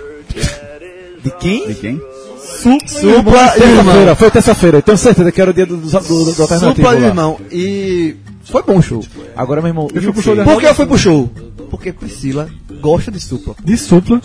De 1.24 1.32
quem? 1.40 1.68
De 1.68 1.76
quem? 1.76 2.02
Supla 2.38 3.54
e 3.56 3.60
Terça-feira, 3.60 4.00
irmão. 4.00 4.16
foi 4.16 4.32
terça-feira, 4.32 4.82
tenho 4.82 4.98
certeza 4.98 5.32
que 5.32 5.42
era 5.42 5.52
o 5.52 5.54
dia 5.54 5.66
do, 5.66 5.78
do, 5.78 5.90
do, 5.90 6.34
do 6.34 6.42
alternativo 6.42 6.76
Supla 6.76 6.96
e 6.96 7.00
lá. 7.02 7.08
irmão. 7.08 7.40
E 7.52 8.16
foi 8.44 8.62
bom 8.64 8.78
o 8.78 8.82
show. 8.82 9.04
Agora, 9.36 9.62
meu 9.62 9.70
irmão, 9.70 9.88
Eu 9.94 10.02
fui 10.02 10.14
pro 10.14 10.22
show 10.22 10.36
Por 10.36 10.60
que 10.60 10.66
eu 10.66 10.76
fui 10.76 10.86
pro 10.86 10.98
show? 10.98 11.32
Porque 11.70 11.92
Priscila 11.92 12.50
gosta 12.82 13.12
de 13.12 13.20
Supla. 13.20 13.56
De 13.64 13.78
Supla, 13.78 14.22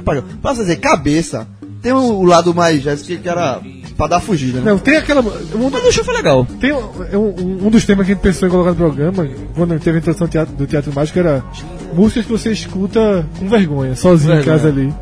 pagou. 0.00 0.24
Pra 0.40 0.54
você 0.54 0.62
dizer, 0.62 0.76
cabeça, 0.76 1.46
tem 1.82 1.92
o, 1.92 2.22
lado 2.24 2.54
mais 2.54 2.82
Jéssica 2.82 3.16
que, 3.20 3.28
era 3.28 3.60
pra 3.96 4.06
dar 4.06 4.20
fugida, 4.20 4.60
né? 4.60 4.70
Não, 4.70 4.78
tem 4.78 4.96
aquela. 4.96 5.20
Um, 5.20 5.70
Mas 5.70 5.84
o 5.84 5.92
show 5.92 6.04
foi 6.04 6.14
legal. 6.14 6.46
tem 6.60 6.72
um, 6.72 6.78
um, 7.14 7.66
um 7.66 7.70
dos 7.70 7.84
temas 7.84 8.06
que 8.06 8.12
a 8.12 8.14
gente 8.14 8.22
pensou 8.22 8.48
em 8.48 8.50
colocar 8.50 8.70
no 8.70 8.76
programa, 8.76 9.28
quando 9.54 9.78
teve 9.78 9.98
a 9.98 10.00
introdução 10.00 10.26
do 10.26 10.30
teatro, 10.30 10.54
do 10.54 10.66
teatro 10.66 10.92
Mágico, 10.94 11.18
era 11.18 11.44
músicas 11.92 12.24
que 12.26 12.32
você 12.32 12.52
escuta 12.52 13.26
com 13.38 13.48
vergonha, 13.48 13.94
sozinho 13.96 14.40
em 14.40 14.42
casa 14.42 14.68
ali. 14.68 14.92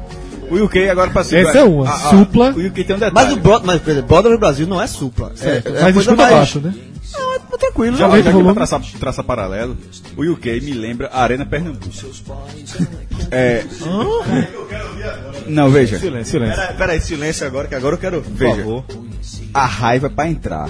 O 0.51 0.65
UK 0.65 0.89
agora 0.89 1.11
pra 1.11 1.23
cima. 1.23 1.41
Essa 1.49 1.59
é 1.59 1.63
uma. 1.65 1.89
Ah, 1.89 1.95
ah, 1.95 2.11
Supla. 2.11 2.51
O 2.51 2.67
UK 2.67 2.83
tem 2.85 2.97
um 2.97 2.99
detalhe. 2.99 3.15
Mas 3.15 3.33
o 3.33 3.37
Bro, 3.37 3.63
mas, 3.65 3.81
por 3.81 3.91
exemplo, 3.91 4.39
Brasil 4.39 4.67
não 4.67 4.83
é 4.83 4.87
Supla. 4.89 5.33
É, 5.41 5.49
é 5.49 5.63
Mas 5.65 5.65
coisa 5.95 6.01
escuta 6.01 6.17
mais- 6.17 6.35
baixo, 6.35 6.61
né? 6.61 6.75
Não, 7.13 7.35
é 7.35 7.39
tranquilo. 7.59 7.97
Já, 7.97 8.09
né? 8.09 8.17
já 8.19 8.23
que 8.25 8.29
rolou- 8.31 8.45
pra 8.47 8.55
traçar, 8.55 8.81
traçar 8.99 9.25
paralelo, 9.25 9.77
o 10.17 10.23
UK 10.25 10.61
me 10.61 10.73
lembra 10.73 11.09
a 11.13 11.23
Arena 11.23 11.45
Pernambuco. 11.47 11.87
É. 13.31 13.65
Não, 15.47 15.71
veja. 15.71 15.99
Silêncio, 15.99 16.33
silêncio. 16.33 16.57
Pera, 16.61 16.73
pera 16.75 16.93
aí, 16.93 17.01
silêncio 17.01 17.47
agora, 17.47 17.69
que 17.69 17.75
agora 17.75 17.95
eu 17.95 17.99
quero. 17.99 18.23
Por 18.23 18.33
Veja. 18.33 18.57
favor. 18.57 18.85
A 19.55 19.67
raiva 19.67 20.11
pra 20.11 20.29
entrar. 20.29 20.69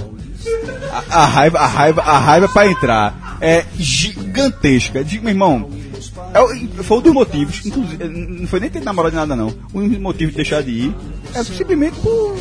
A, 1.10 1.22
a 1.22 1.26
raiva, 1.26 1.58
a 1.58 1.66
raiva, 1.66 2.02
a 2.02 2.18
raiva 2.18 2.48
pra 2.48 2.66
entrar 2.66 3.38
é 3.40 3.64
gigantesca. 3.78 5.04
Digo, 5.04 5.24
meu 5.24 5.32
irmão, 5.32 5.68
é 6.34 6.40
o- 6.40 6.82
foi 6.84 6.98
um 6.98 7.00
dos 7.02 7.12
motivos, 7.12 7.64
inclusive, 7.66 8.04
não 8.08 8.46
foi 8.46 8.60
nem 8.60 8.70
ter 8.70 8.82
namorado 8.82 9.12
de 9.12 9.16
nada 9.16 9.34
não. 9.36 9.52
Um 9.74 9.88
dos 9.88 9.98
motivos 9.98 10.32
de 10.32 10.36
deixar 10.36 10.62
de 10.62 10.70
ir 10.70 10.94
é 11.34 11.42
simplesmente 11.44 11.96
por, 12.00 12.36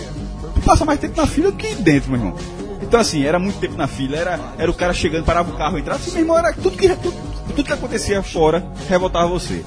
por 0.54 0.64
passar 0.64 0.86
mais 0.86 1.00
tempo 1.00 1.16
na 1.20 1.28
fila 1.28 1.52
do 1.52 1.58
que 1.58 1.74
dentro, 1.76 2.12
meu 2.12 2.20
irmão. 2.20 2.36
Então 2.82 3.00
assim, 3.00 3.24
era 3.24 3.38
muito 3.38 3.60
tempo 3.60 3.76
na 3.78 3.88
fila, 3.88 4.16
era, 4.18 4.40
era 4.58 4.72
o 4.72 4.74
cara 4.74 4.94
chegando, 4.94 5.24
parava 5.26 5.52
o 5.52 5.58
carro, 5.58 5.78
entrava, 5.78 6.00
assim, 6.00 6.12
meu 6.12 6.22
irmão, 6.22 6.38
era 6.38 6.52
tudo 6.54 6.76
que, 6.78 6.90
tudo, 6.90 7.16
tudo 7.48 7.64
que 7.64 7.74
acontecia 7.74 8.24
fora 8.24 8.66
revoltava 8.88 9.28
você. 9.28 9.64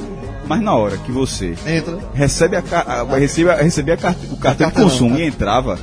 Mas 0.46 0.60
na 0.60 0.74
hora 0.74 0.96
que 0.96 1.12
você 1.12 1.54
Entra. 1.64 1.98
recebe, 2.12 2.56
a, 2.56 2.60
a, 2.60 3.16
recebe, 3.16 3.48
a- 3.50 3.54
recebe 3.56 3.92
a 3.92 3.96
o 4.30 4.36
cartão 4.38 4.68
de 4.68 4.74
consumo 4.74 5.16
e 5.16 5.22
entrava, 5.24 5.78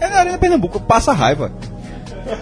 é 0.00 0.08
na 0.08 0.16
Arena 0.16 0.38
Pernambuco, 0.38 0.80
passa 0.80 1.12
raiva. 1.12 1.52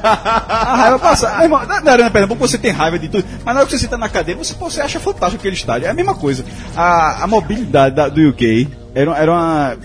A 0.03 0.77
raiva 0.77 0.99
passa. 0.99 1.31
Meu 1.37 1.43
irmão, 1.45 1.67
na, 1.67 1.81
na 1.81 1.93
Arena 1.93 2.11
Pernambuco 2.11 2.47
você 2.47 2.59
tem 2.59 2.71
raiva 2.71 2.99
de 2.99 3.09
tudo, 3.09 3.25
mas 3.45 3.55
na 3.55 3.61
hora 3.61 3.67
que 3.69 3.73
você 3.73 3.79
senta 3.79 3.97
na 3.97 4.09
cadeira, 4.09 4.43
você, 4.43 4.55
você 4.55 4.81
acha 4.81 4.99
fantástico 5.01 5.41
aquele 5.41 5.55
estádio. 5.57 5.87
É 5.87 5.91
a 5.91 5.95
mesma 5.95 6.15
coisa. 6.15 6.45
A, 6.77 7.25
a 7.25 7.27
mobilidade 7.27 7.95
da- 7.95 8.09
do 8.09 8.29
UK 8.31 8.69
era, 8.95 9.17
era 9.17 9.33
uma. 9.33 9.77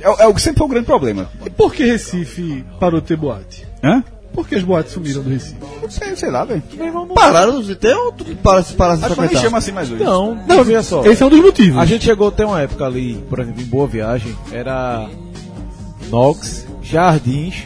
É, 0.00 0.24
é 0.24 0.26
o 0.26 0.34
que 0.34 0.40
sempre 0.42 0.58
foi 0.58 0.66
um 0.66 0.70
grande 0.70 0.86
problema. 0.86 1.28
E 1.44 1.50
por 1.50 1.72
que 1.74 1.84
Recife 1.84 2.64
parou 2.78 3.00
de 3.00 3.06
ter 3.06 3.16
boate? 3.16 3.66
Hã? 3.82 4.02
Por 4.34 4.46
que 4.46 4.54
as 4.54 4.62
boates 4.62 4.92
sumiram 4.92 5.22
do 5.22 5.30
Recife? 5.30 5.56
Não 5.80 5.88
sei, 5.90 6.14
sei 6.14 6.30
lá, 6.30 6.44
velho. 6.44 6.62
Pararam 7.14 7.62
de 7.62 7.74
ter 7.74 7.94
ou 7.96 8.12
para 8.42 8.62
se 8.62 8.74
parar 8.74 8.96
de 8.96 9.04
Acho 9.06 9.14
que 9.14 9.20
nem 9.22 9.36
chama 9.36 9.56
assim 9.58 9.72
mais 9.72 9.90
hoje. 9.90 10.04
Não, 10.04 10.34
não, 10.46 10.62
veja 10.62 10.82
só. 10.82 11.02
Esse 11.06 11.22
é 11.22 11.26
um 11.26 11.30
dos 11.30 11.40
motivos. 11.40 11.80
A 11.80 11.86
gente 11.86 12.04
chegou 12.04 12.28
até 12.28 12.44
uma 12.44 12.60
época 12.60 12.84
ali, 12.84 13.14
por 13.30 13.38
exemplo, 13.40 13.62
em 13.62 13.64
Boa 13.64 13.86
Viagem, 13.86 14.36
era 14.52 15.08
Nox, 16.10 16.66
Jardins, 16.82 17.64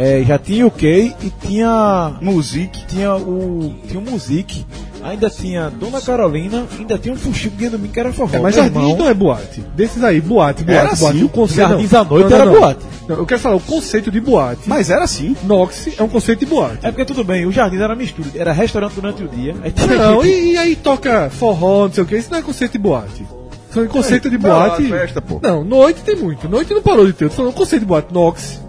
é, 0.00 0.24
já 0.24 0.38
tinha 0.38 0.66
o 0.66 0.70
Key 0.70 1.14
e 1.22 1.30
tinha 1.46 2.16
Music. 2.22 2.86
tinha 2.86 3.14
o 3.14 3.74
tinha 3.86 4.00
o 4.00 4.02
Music, 4.02 4.64
ainda 5.02 5.28
tinha 5.28 5.68
Dona 5.68 6.00
Carolina, 6.00 6.66
ainda 6.78 6.96
tinha 6.98 7.12
um 7.12 7.18
fuxico 7.18 7.54
dia 7.54 7.68
domingo 7.68 7.92
que 7.92 8.00
era 8.00 8.10
forró. 8.10 8.34
É, 8.34 8.38
mas 8.38 8.54
Jardins 8.54 8.76
irmão, 8.82 8.96
não 8.96 9.06
é 9.06 9.12
boate. 9.12 9.60
Desses 9.76 10.02
aí, 10.02 10.18
boate, 10.18 10.64
boate, 10.64 10.78
Era 10.78 10.94
boate. 10.94 11.16
assim. 11.18 11.24
O 11.24 11.28
conceito, 11.28 11.68
Jardins 11.68 11.92
não. 11.92 12.00
à 12.00 12.04
noite 12.04 12.22
Não, 12.24 12.30
não, 12.30 12.36
era 12.36 12.50
não. 12.50 12.60
boate. 12.60 12.80
Não, 13.06 13.16
eu 13.16 13.26
quero 13.26 13.40
falar, 13.40 13.56
o 13.56 13.60
conceito 13.60 14.10
de 14.10 14.20
boate. 14.20 14.62
Mas 14.66 14.88
era 14.88 15.04
assim. 15.04 15.36
Nox 15.42 15.88
é 15.98 16.02
um 16.02 16.08
conceito 16.08 16.38
de 16.40 16.46
boate. 16.46 16.78
É 16.82 16.90
porque 16.90 17.04
tudo 17.04 17.22
bem, 17.22 17.44
o 17.44 17.52
Jardins 17.52 17.80
era 17.82 17.94
mistura, 17.94 18.28
era 18.34 18.52
restaurante 18.52 18.94
durante 18.94 19.22
o 19.22 19.28
dia. 19.28 19.54
Não, 19.98 20.24
e, 20.24 20.52
e 20.52 20.56
aí 20.56 20.76
toca 20.76 21.28
forró, 21.28 21.88
não 21.88 21.92
sei 21.92 22.04
o 22.04 22.06
que, 22.06 22.16
isso 22.16 22.30
não 22.30 22.38
é 22.38 22.42
conceito 22.42 22.72
de 22.72 22.78
boate. 22.78 23.26
São 23.70 23.86
conceito 23.86 24.30
de 24.30 24.38
boate. 24.38 24.82
não, 24.82 24.88
festa. 24.88 25.22
Não, 25.42 25.62
noite 25.62 26.00
tem 26.02 26.16
muito. 26.16 26.48
Noite 26.48 26.72
não 26.72 26.82
parou 26.82 27.06
de 27.06 27.12
ter. 27.12 27.28
Tô 27.28 27.36
falando 27.36 27.52
conceito 27.52 27.82
de 27.82 27.86
boate, 27.86 28.12
Nox. 28.12 28.60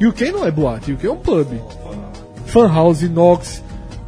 E 0.00 0.06
o 0.06 0.12
que 0.12 0.30
não 0.30 0.44
é 0.46 0.50
boate, 0.50 0.92
o 0.92 0.96
que 0.96 1.06
é 1.06 1.10
um 1.10 1.16
pub. 1.16 1.46
Fan 2.46 2.68
House, 2.68 3.02
Nox, 3.02 3.62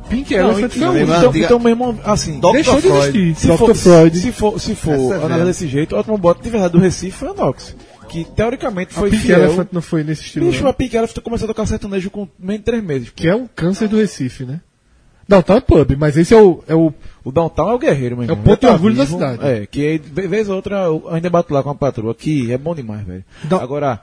Pink 0.09 0.35
Não, 0.37 0.51
Elephant 0.51 0.77
então, 0.77 0.93
não, 0.93 1.01
então, 1.01 1.33
então, 1.37 1.59
meu 1.59 1.69
irmão, 1.71 1.99
assim, 2.05 2.41
deixou 2.53 2.81
de 2.81 2.89
Freud. 2.89 3.19
existir. 3.19 3.35
se 3.35 3.47
Dr. 3.47 3.57
for, 3.57 3.75
Freud. 3.75 4.19
se 4.19 4.33
for, 4.33 4.61
se 4.61 4.75
for 4.75 5.13
é 5.13 5.17
analisar 5.17 5.45
desse 5.45 5.69
jeito, 5.69 5.95
o 5.95 5.99
último 5.99 6.19
bote 6.19 6.43
de 6.43 6.51
verdade 6.51 6.73
do 6.73 6.79
Recife 6.79 7.13
foi 7.19 7.29
a 7.29 7.35
Nox. 7.35 7.77
Que 8.09 8.25
teoricamente 8.25 8.93
a 8.97 9.01
foi 9.01 9.11
Pink 9.11 9.23
fiel. 9.23 9.41
Elephant 9.45 9.69
não 9.71 9.83
foi 9.83 10.03
nesse 10.03 10.23
estilo. 10.23 10.47
Bicho, 10.47 10.63
não. 10.63 10.71
a 10.71 10.73
Pink 10.73 10.97
Elephant 10.97 11.23
começou 11.23 11.45
a 11.45 11.49
tocar 11.49 11.67
sertanejo 11.67 12.11
com 12.11 12.27
menos 12.39 12.61
de 12.61 12.65
três 12.65 12.83
meses. 12.83 13.11
Que 13.15 13.29
é 13.29 13.35
um 13.35 13.47
câncer 13.47 13.87
do 13.89 13.99
Recife, 13.99 14.45
né? 14.45 14.61
Tá 15.29 15.57
é 15.57 15.61
pub, 15.61 15.95
mas 15.99 16.17
esse 16.17 16.33
é 16.33 16.41
o, 16.41 16.65
é 16.67 16.75
o 16.75 16.91
O 17.23 17.31
Downtown 17.31 17.69
é 17.73 17.75
o 17.75 17.79
guerreiro, 17.79 18.17
meu 18.17 18.31
É 18.31 18.33
o 18.33 18.37
ponto 18.37 18.61
de 18.61 18.67
Ele 18.67 18.73
orgulho 18.73 18.97
da 18.97 19.05
cidade. 19.05 19.45
É, 19.47 19.67
que 19.67 19.87
aí, 19.87 19.99
ve- 19.99 20.27
vez 20.27 20.49
ou 20.49 20.57
outra 20.57 20.85
eu 20.85 21.07
ainda 21.11 21.29
bato 21.29 21.53
lá 21.53 21.63
com 21.63 21.69
a 21.69 21.75
patroa, 21.75 22.15
que 22.15 22.51
é 22.51 22.57
bom 22.57 22.75
demais, 22.75 23.07
velho. 23.07 23.23
Agora, 23.61 24.01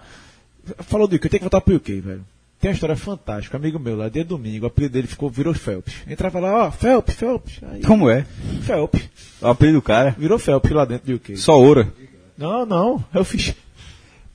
falou 0.79 1.07
do 1.07 1.15
UK, 1.15 1.25
eu 1.25 1.29
tenho 1.29 1.39
que 1.39 1.43
voltar 1.49 1.61
pro 1.61 1.75
UK, 1.75 2.01
velho. 2.01 2.21
Tem 2.59 2.69
uma 2.71 2.73
história 2.75 2.95
fantástica, 2.95 3.57
amigo 3.57 3.77
meu 3.77 3.95
lá, 3.97 4.07
dia 4.09 4.23
domingo, 4.23 4.63
o 4.65 4.67
apelido 4.67 4.93
dele 4.93 5.07
ficou, 5.07 5.29
virou 5.29 5.53
Phelps. 5.53 5.93
Entrava 6.07 6.39
lá, 6.39 6.67
ó, 6.67 6.71
Phelps, 6.71 7.13
Phelps. 7.15 7.59
Aí, 7.71 7.81
Como 7.81 8.09
é? 8.09 8.25
Phelps. 8.63 9.03
O 9.41 9.47
apelido 9.47 9.77
do 9.79 9.81
cara. 9.81 10.15
Virou 10.17 10.39
Phelps 10.39 10.71
lá 10.71 10.85
dentro 10.85 11.07
do 11.07 11.15
UK. 11.15 11.35
Só 11.37 11.59
oura. 11.59 11.87
Não, 12.37 12.65
não, 12.65 13.03
eu 13.13 13.23
fiz. 13.25 13.53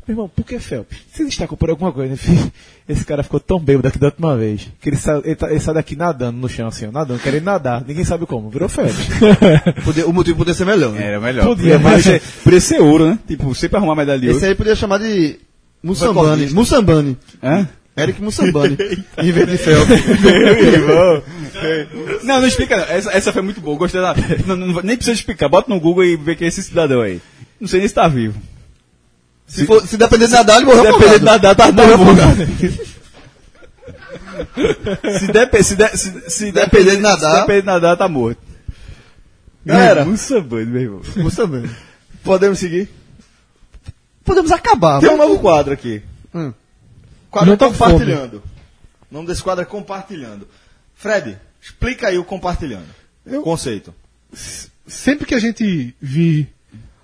Meu 0.07 0.15
irmão, 0.15 0.29
por 0.29 0.45
que 0.45 0.59
Phelps? 0.59 0.99
Você 1.13 1.25
destacou 1.25 1.57
por 1.57 1.71
alguma 1.71 1.93
coisa, 1.93 2.11
né, 2.11 2.17
filho? 2.17 2.53
Esse 2.89 3.05
cara 3.05 3.23
ficou 3.23 3.39
tão 3.39 3.59
bêbado 3.61 3.89
aqui 3.89 3.99
da 3.99 4.09
última 4.09 4.37
vez. 4.37 4.69
Que 4.81 4.89
ele 4.89 4.97
sai, 4.97 5.21
ele, 5.25 5.37
tá- 5.37 5.51
ele 5.51 5.61
sai 5.61 5.75
daqui 5.75 5.95
nadando 5.97 6.37
no 6.39 6.49
chão, 6.49 6.67
assim, 6.69 6.87
ó, 6.87 6.91
nadando, 6.93 7.21
querendo 7.21 7.45
nadar. 7.45 7.85
Ninguém 7.87 8.05
sabe 8.05 8.27
como. 8.27 8.51
Virou 8.51 8.69
Phelps. 8.69 8.97
Podia- 9.85 10.07
o 10.09 10.13
motivo 10.13 10.39
podia 10.39 10.55
ser 10.55 10.65
melhor. 10.67 10.93
Né? 10.93 11.05
Era 11.07 11.21
melhor. 11.21 11.45
Podia, 11.47 11.79
mas- 11.79 12.03
ser, 12.05 12.21
podia 12.43 12.61
ser 12.61 12.81
ouro, 12.81 13.07
né? 13.11 13.19
Tipo, 13.27 13.55
sempre 13.55 13.77
arrumar 13.77 13.95
medalha 13.95 14.21
de 14.21 14.27
Esse 14.27 14.35
ouro. 14.37 14.47
aí 14.49 14.55
podia 14.55 14.75
chamar 14.75 14.99
de 14.99 15.39
Mussambani. 15.83 16.47
Mussambani. 16.51 17.19
Hã? 17.43 17.69
Eric 17.97 18.23
Mussambani. 18.23 18.77
em 19.19 19.33
vez 19.33 19.49
de 19.49 19.57
Fel. 19.59 19.81
Não, 22.23 22.41
não 22.41 22.47
explica 22.47 22.77
não. 22.77 22.85
Essa, 22.85 23.11
essa 23.13 23.33
foi 23.33 23.43
muito 23.43 23.61
boa. 23.61 23.77
Gostei 23.77 24.01
da. 24.01 24.15
Não, 24.47 24.57
não- 24.57 24.83
nem 24.83 24.97
precisa 24.97 25.13
explicar. 25.15 25.49
Bota 25.49 25.69
no 25.69 25.81
Google 25.81 26.05
e 26.05 26.17
vê 26.17 26.35
quem 26.35 26.47
é 26.47 26.49
esse 26.49 26.63
cidadão 26.63 27.01
aí. 27.03 27.21
Não 27.61 27.69
sei 27.69 27.81
nem 27.81 27.89
se 27.89 27.95
tá 27.95 28.09
vivo. 28.09 28.41
Se, 29.47 29.67
for, 29.67 29.85
se 29.87 29.97
depender 29.99 30.27
de 30.27 30.33
nadar, 30.33 30.57
ele 30.57 30.67
morreu 30.67 30.85
Dependendo 30.85 31.29
afogado. 31.29 31.43
da 31.43 31.53
data, 31.53 31.73
tá 31.73 31.97
morrendo. 31.97 32.79
Se, 35.19 35.27
dep 35.33 35.63
se, 35.63 35.77
de 35.77 35.89
se, 35.97 36.31
se 36.31 36.53
Depender 36.53 36.97
de 36.97 37.03
nadar. 37.03 37.35
Se 37.35 37.41
depender 37.41 37.61
de 37.61 37.67
nadar, 37.67 37.97
tá 37.97 38.09
morto. 38.09 38.41
Galera. 39.67 40.17
Sambando, 40.17 40.67
meu 40.71 40.83
irmão. 40.83 41.01
Mussambani. 41.17 41.69
Podemos 42.23 42.59
seguir? 42.59 42.89
Podemos 44.31 44.53
acabar. 44.53 45.01
Tem 45.01 45.11
um 45.11 45.17
novo 45.17 45.41
quadro 45.41 45.73
aqui. 45.73 46.01
Hum. 46.33 46.53
Quadro 47.33 47.59
com 47.59 47.73
compartilhando. 47.73 48.41
O 49.11 49.15
nome 49.15 49.27
desse 49.27 49.43
quadro 49.43 49.63
é 49.63 49.65
compartilhando. 49.65 50.47
Fred, 50.95 51.37
explica 51.61 52.07
aí 52.07 52.17
o 52.17 52.23
compartilhando. 52.23 52.87
Eu- 53.27 53.43
Conceito. 53.43 53.93
sempre 54.87 55.27
que 55.27 55.35
a 55.35 55.41
gente 55.41 55.97
vir 56.01 56.49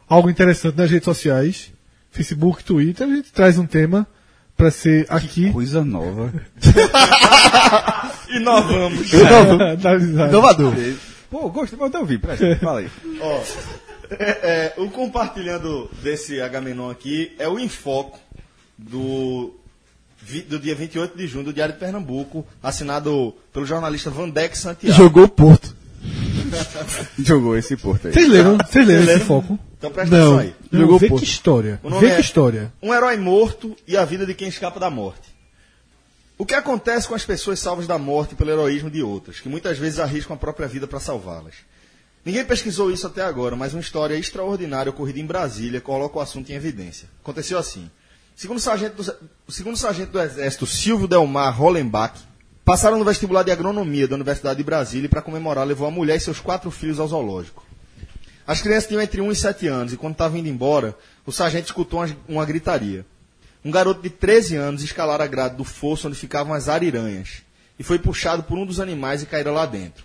algo 0.09 0.31
interessante 0.31 0.77
nas 0.77 0.89
redes 0.89 1.05
sociais, 1.05 1.73
Facebook, 2.13 2.63
Twitter, 2.63 3.09
a 3.09 3.11
gente 3.11 3.33
traz 3.33 3.59
um 3.59 3.67
tema 3.67 4.07
pra 4.57 4.71
ser 4.71 5.05
aqui. 5.09 5.51
Coisa 5.53 5.85
nova. 5.85 6.33
Inovamos. 8.31 9.11
Inovador. 10.31 10.75
Pô, 11.29 11.49
gostei, 11.51 11.77
mas 11.77 11.93
eu 11.93 12.01
ouvi. 12.03 12.19
Presta, 12.19 12.57
fala 12.63 12.79
aí. 12.79 12.91
É, 14.11 14.75
é, 14.77 14.81
o 14.81 14.91
compartilhando 14.91 15.91
desse 16.03 16.41
Agamenon 16.41 16.91
aqui 16.91 17.35
é 17.39 17.49
o 17.49 17.59
Infoco 17.59 18.19
do, 18.77 19.55
do 20.49 20.59
dia 20.59 20.75
28 20.75 21.17
de 21.17 21.27
junho 21.27 21.45
do 21.45 21.53
Diário 21.53 21.75
de 21.75 21.81
Pernambuco, 21.81 22.47
assinado 22.63 23.35
pelo 23.53 23.67
jornalista 23.67 24.11
Vandeck 24.11 24.57
Santiago. 24.57 24.97
Jogou 24.97 25.25
o 25.25 25.29
Porto. 25.29 25.75
Jogou 27.19 27.57
esse 27.57 27.77
porto 27.77 28.07
aí. 28.07 28.13
Vocês 28.13 28.29
leram, 28.29 28.59
vocês 28.59 28.87
leram 28.87 29.03
esse 29.03 29.25
foco? 29.25 29.59
Então 29.79 29.91
presta 29.91 30.15
atenção 30.15 30.39
aí. 30.39 30.55
Não, 30.71 30.81
Jogou 30.81 30.97
o 30.97 30.99
vê 30.99 31.09
Porto. 31.09 31.23
que 31.23 31.29
história. 31.29 31.81
Vê 32.01 32.07
é 32.07 32.15
que 32.15 32.21
história. 32.21 32.73
Um 32.83 32.95
herói 32.95 33.17
morto 33.17 33.77
e 33.87 33.97
a 33.97 34.05
vida 34.05 34.25
de 34.25 34.35
quem 34.35 34.49
escapa 34.49 34.79
da 34.79 34.91
morte. 34.91 35.35
O 36.39 36.45
que 36.45 36.55
acontece 36.55 37.09
com 37.09 37.15
as 37.15 37.25
pessoas 37.25 37.59
salvas 37.59 37.87
da 37.87 37.99
morte 37.99 38.35
pelo 38.35 38.51
heroísmo 38.51 38.91
de 38.91 39.03
outras, 39.03 39.41
que 39.41 39.49
muitas 39.49 39.79
vezes 39.79 39.99
arriscam 39.99 40.37
a 40.37 40.39
própria 40.39 40.69
vida 40.69 40.87
para 40.87 41.01
salvá-las? 41.01 41.55
Ninguém 42.27 42.45
pesquisou 42.45 42.91
isso 42.91 43.07
até 43.07 43.23
agora, 43.23 43.55
mas 43.55 43.73
uma 43.73 43.81
história 43.81 44.17
extraordinária 44.17 44.91
ocorrida 44.91 45.21
em 45.21 45.25
Brasília 45.25 45.81
coloca 45.81 46.19
o 46.19 46.21
assunto 46.21 46.51
em 46.51 46.57
evidência. 46.57 47.09
Aconteceu 47.23 47.57
assim. 47.57 47.89
Segundo 48.35 48.57
o 48.57 48.61
sargento 48.61 49.01
do, 49.01 49.15
o 49.47 49.77
sargento 49.77 50.11
do 50.11 50.21
Exército 50.21 50.67
Silvio 50.67 51.07
Delmar 51.07 51.57
Hollenbach, 51.57 52.19
passaram 52.65 52.99
no 52.99 53.05
vestibular 53.05 53.45
de 53.45 53.53
agronomia 53.53 54.09
da 54.09 54.17
Universidade 54.17 54.57
de 54.57 54.65
Brasília 54.65 55.07
e, 55.07 55.09
para 55.09 55.23
comemorar, 55.23 55.65
levou 55.65 55.87
a 55.87 55.91
mulher 55.93 56.17
e 56.17 56.21
seus 56.21 56.41
quatro 56.41 56.69
filhos 56.69 56.99
ao 56.99 57.07
zoológico. 57.07 57.65
As 58.45 58.61
crianças 58.61 58.89
tinham 58.89 59.01
entre 59.01 59.21
1 59.21 59.31
e 59.31 59.37
7 59.37 59.69
anos 59.69 59.93
e 59.93 59.97
quando 59.97 60.15
estava 60.15 60.37
indo 60.37 60.49
embora, 60.49 60.99
o 61.25 61.31
sargento 61.31 61.67
escutou 61.67 62.01
uma, 62.01 62.17
uma 62.29 62.45
gritaria. 62.45 63.07
Um 63.65 63.71
garoto 63.71 64.03
de 64.03 64.11
13 64.11 64.57
anos 64.57 64.83
escalara 64.83 65.23
a 65.23 65.29
grade 65.29 65.55
do 65.55 65.63
fosso 65.63 66.09
onde 66.09 66.17
ficavam 66.17 66.55
as 66.55 66.69
ariranhas 66.69 67.45
e 67.79 67.85
foi 67.85 68.01
puxado 68.01 68.43
por 68.43 68.59
um 68.59 68.67
dos 68.67 68.81
animais 68.81 69.23
e 69.23 69.27
caíra 69.27 69.53
lá 69.53 69.65
dentro. 69.65 70.05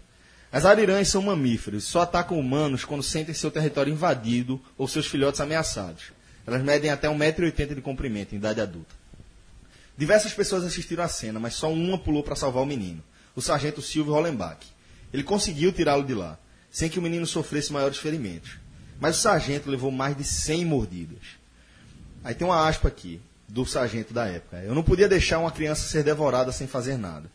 As 0.52 0.66
ariranhas 0.66 1.08
são 1.08 1.22
mamíferos 1.22 1.86
só 1.86 2.02
atacam 2.02 2.38
humanos 2.38 2.84
quando 2.84 3.04
sentem 3.04 3.34
seu 3.34 3.50
território 3.50 3.94
invadido 3.94 4.62
ou 4.78 4.88
seus 4.88 5.08
filhotes 5.08 5.40
ameaçados. 5.40 6.12
Elas 6.46 6.62
medem 6.62 6.92
até 6.92 7.08
1,80m 7.08 7.76
de 7.76 7.82
comprimento 7.82 8.36
em 8.36 8.38
idade 8.38 8.60
adulta. 8.60 8.94
Diversas 9.98 10.34
pessoas 10.34 10.64
assistiram 10.64 11.04
à 11.04 11.08
cena, 11.08 11.40
mas 11.40 11.54
só 11.54 11.72
uma 11.72 11.98
pulou 11.98 12.24
para 12.24 12.36
salvar 12.36 12.64
o 12.64 12.66
menino, 12.66 13.02
o 13.36 13.42
sargento 13.42 13.82
Silvio 13.82 14.14
Hollenbach. 14.14 14.66
Ele 15.14 15.24
conseguiu 15.24 15.72
tirá-lo 15.72 16.04
de 16.04 16.14
lá, 16.14 16.38
sem 16.70 16.90
que 16.90 17.00
o 17.00 17.02
menino 17.02 17.26
sofresse 17.26 17.72
maiores 17.72 17.98
ferimentos. 17.98 18.58
Mas 19.00 19.18
o 19.18 19.22
sargento 19.22 19.70
levou 19.70 19.92
mais 19.92 20.18
de 20.18 20.24
100 20.24 20.66
mordidas. 20.66 21.40
Aí 22.24 22.34
tem 22.36 22.46
uma 22.46 22.68
aspa 22.68 22.88
aqui, 22.88 23.22
do 23.48 23.66
sargento 23.66 24.14
da 24.14 24.26
época. 24.28 24.58
Eu 24.64 24.74
não 24.74 24.84
podia 24.84 25.08
deixar 25.08 25.40
uma 25.40 25.52
criança 25.52 25.88
ser 25.88 26.04
devorada 26.04 26.52
sem 26.52 26.68
fazer 26.68 26.98
nada. 26.98 27.30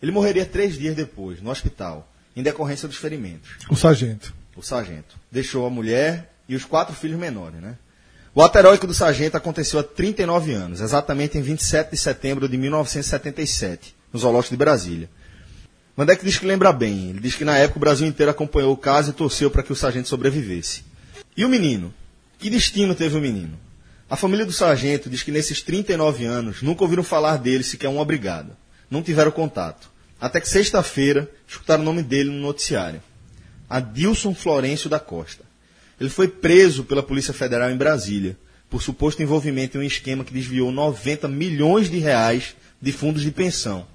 Ele 0.00 0.12
morreria 0.12 0.44
três 0.44 0.78
dias 0.78 0.94
depois, 0.94 1.40
no 1.40 1.50
hospital, 1.50 2.12
em 2.36 2.42
decorrência 2.42 2.86
dos 2.86 2.98
ferimentos 2.98 3.50
O 3.70 3.74
sargento. 3.74 4.34
o 4.54 4.62
sargento. 4.62 5.16
Deixou 5.32 5.66
a 5.66 5.70
mulher 5.70 6.32
e 6.48 6.54
os 6.54 6.64
quatro 6.64 6.94
filhos 6.94 7.18
menores, 7.18 7.60
né? 7.60 7.76
O 8.34 8.42
ato 8.42 8.58
heróico 8.58 8.86
do 8.86 8.92
sargento 8.92 9.36
aconteceu 9.36 9.80
há 9.80 9.82
39 9.82 10.52
anos, 10.52 10.80
exatamente 10.82 11.38
em 11.38 11.42
27 11.42 11.92
de 11.92 11.96
setembro 11.96 12.46
de 12.46 12.58
1977, 12.58 13.94
no 14.12 14.18
Zoológico 14.18 14.52
de 14.54 14.58
Brasília. 14.58 15.08
Vandeck 15.96 16.22
diz 16.22 16.38
que 16.38 16.44
lembra 16.44 16.70
bem. 16.72 17.08
Ele 17.10 17.20
diz 17.20 17.34
que 17.34 17.44
na 17.46 17.56
época 17.56 17.78
o 17.78 17.80
Brasil 17.80 18.06
inteiro 18.06 18.30
acompanhou 18.30 18.74
o 18.74 18.76
caso 18.76 19.10
e 19.10 19.14
torceu 19.14 19.50
para 19.50 19.62
que 19.62 19.72
o 19.72 19.76
sargento 19.76 20.08
sobrevivesse. 20.08 20.84
E 21.34 21.42
o 21.44 21.48
menino? 21.48 21.92
Que 22.38 22.50
destino 22.50 22.94
teve 22.94 23.16
o 23.16 23.20
menino? 23.20 23.58
A 24.10 24.16
família 24.16 24.44
do 24.44 24.52
sargento 24.52 25.08
diz 25.08 25.22
que 25.22 25.32
nesses 25.32 25.62
39 25.62 26.26
anos 26.26 26.60
nunca 26.60 26.84
ouviram 26.84 27.02
falar 27.02 27.38
dele 27.38 27.64
sequer 27.64 27.88
uma 27.88 28.04
brigada. 28.04 28.56
Não 28.90 29.02
tiveram 29.02 29.30
contato. 29.30 29.90
Até 30.20 30.40
que 30.40 30.48
sexta-feira 30.48 31.30
escutaram 31.46 31.82
o 31.82 31.86
nome 31.86 32.02
dele 32.02 32.30
no 32.30 32.40
noticiário. 32.40 33.02
Adilson 33.68 34.34
Florencio 34.34 34.88
da 34.88 34.98
Costa. 34.98 35.44
Ele 36.00 36.10
foi 36.10 36.28
preso 36.28 36.84
pela 36.84 37.02
Polícia 37.02 37.32
Federal 37.32 37.70
em 37.70 37.76
Brasília 37.76 38.36
por 38.68 38.82
suposto 38.82 39.22
envolvimento 39.22 39.78
em 39.78 39.80
um 39.80 39.84
esquema 39.84 40.24
que 40.24 40.32
desviou 40.32 40.72
90 40.72 41.28
milhões 41.28 41.88
de 41.88 41.98
reais 41.98 42.56
de 42.80 42.92
fundos 42.92 43.22
de 43.22 43.30
pensão. 43.30 43.86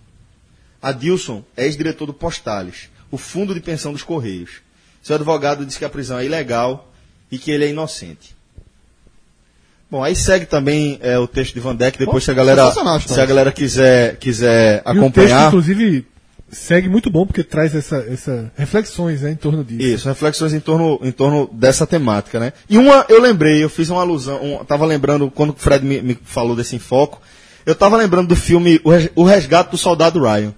Adilson 0.81 1.43
é 1.55 1.65
ex-diretor 1.65 2.05
do 2.05 2.13
Postales, 2.13 2.89
o 3.11 3.17
fundo 3.17 3.53
de 3.53 3.59
pensão 3.59 3.91
dos 3.91 4.03
Correios. 4.03 4.61
Seu 5.03 5.15
advogado 5.15 5.65
diz 5.65 5.77
que 5.77 5.85
a 5.85 5.89
prisão 5.89 6.17
é 6.17 6.25
ilegal 6.25 6.91
e 7.31 7.37
que 7.37 7.51
ele 7.51 7.65
é 7.65 7.69
inocente. 7.69 8.35
Bom, 9.89 10.03
aí 10.03 10.15
segue 10.15 10.45
também 10.45 10.97
é, 11.01 11.19
o 11.19 11.27
texto 11.27 11.53
de 11.53 11.59
Van 11.59 11.75
Deck, 11.75 11.99
depois 11.99 12.23
se 12.23 12.31
a 12.31 12.33
galera, 12.33 12.71
se 13.05 13.19
a 13.19 13.25
galera 13.25 13.51
quiser, 13.51 14.15
quiser 14.17 14.77
E 14.77 14.79
o 14.79 14.83
texto, 14.83 14.97
acompanhar. 14.97 15.47
inclusive, 15.49 16.07
segue 16.51 16.89
muito 16.89 17.09
bom 17.09 17.25
porque 17.25 17.43
traz 17.43 17.73
essa, 17.73 17.97
essa 18.09 18.51
reflexões 18.57 19.21
né, 19.21 19.31
em 19.31 19.35
torno 19.35 19.63
disso. 19.63 19.81
Isso, 19.81 20.07
reflexões 20.09 20.53
em 20.53 20.59
torno, 20.59 20.99
em 21.01 21.11
torno 21.11 21.49
dessa 21.53 21.87
temática, 21.87 22.39
né? 22.39 22.53
E 22.69 22.77
uma, 22.77 23.05
eu 23.07 23.21
lembrei, 23.21 23.63
eu 23.63 23.69
fiz 23.69 23.89
uma 23.89 24.01
alusão, 24.01 24.39
um, 24.43 24.65
tava 24.65 24.85
lembrando, 24.85 25.31
quando 25.31 25.51
o 25.51 25.55
Fred 25.55 25.85
me, 25.85 26.01
me 26.01 26.17
falou 26.23 26.55
desse 26.55 26.75
enfoco, 26.75 27.21
eu 27.65 27.73
tava 27.75 27.95
lembrando 27.95 28.27
do 28.27 28.35
filme 28.35 28.81
O 28.83 28.89
Res- 28.91 29.09
O 29.15 29.23
Resgate 29.23 29.71
do 29.71 29.77
Soldado 29.77 30.19
Ryan, 30.21 30.53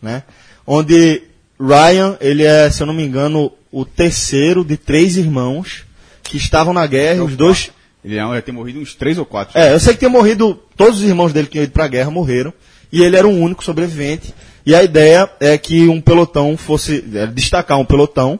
né? 0.00 0.22
Onde 0.66 1.22
Ryan, 1.60 2.16
ele 2.20 2.42
é, 2.42 2.70
se 2.70 2.82
eu 2.82 2.86
não 2.86 2.94
me 2.94 3.04
engano, 3.04 3.52
o 3.70 3.84
terceiro 3.84 4.64
de 4.64 4.76
três 4.76 5.16
irmãos 5.16 5.84
que 6.22 6.36
estavam 6.36 6.72
na 6.72 6.86
guerra, 6.86 7.22
os 7.24 7.36
dois... 7.36 7.70
Ele 8.04 8.16
ia 8.16 8.42
ter 8.42 8.52
morrido 8.52 8.80
uns 8.80 8.94
três 8.94 9.16
ou 9.18 9.24
quatro. 9.24 9.58
É, 9.58 9.72
eu 9.72 9.80
sei 9.80 9.94
que 9.94 10.00
tinha 10.00 10.10
morrido, 10.10 10.58
todos 10.76 10.98
os 11.00 11.04
irmãos 11.04 11.32
dele 11.32 11.46
que 11.46 11.52
tinham 11.52 11.64
ido 11.64 11.72
pra 11.72 11.88
guerra 11.88 12.10
morreram, 12.10 12.52
e 12.92 13.02
ele 13.02 13.16
era 13.16 13.26
o 13.26 13.30
único 13.30 13.64
sobrevivente, 13.64 14.34
e 14.66 14.74
a 14.74 14.82
ideia 14.82 15.28
é 15.40 15.56
que 15.58 15.88
um 15.88 16.00
pelotão 16.00 16.56
fosse, 16.56 17.04
é, 17.14 17.26
destacar 17.26 17.78
um 17.78 17.84
pelotão, 17.84 18.38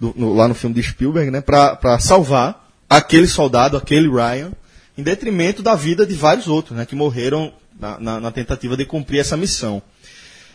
do- 0.00 0.12
no- 0.16 0.34
lá 0.34 0.48
no 0.48 0.54
filme 0.54 0.74
de 0.74 0.82
Spielberg, 0.82 1.30
né, 1.30 1.40
pra 1.40 1.98
salvar 2.00 2.68
aquele 2.88 3.26
soldado, 3.26 3.76
aquele 3.76 4.08
Ryan, 4.08 4.52
em 4.98 5.02
detrimento 5.02 5.62
da 5.62 5.74
vida 5.74 6.04
de 6.04 6.14
vários 6.14 6.46
outros, 6.48 6.76
né, 6.76 6.84
que 6.84 6.94
morreram 6.94 7.52
na, 7.78 7.98
na- 7.98 8.20
na 8.20 8.30
tentativa 8.30 8.76
de 8.76 8.84
cumprir 8.84 9.20
essa 9.20 9.36
missão. 9.36 9.80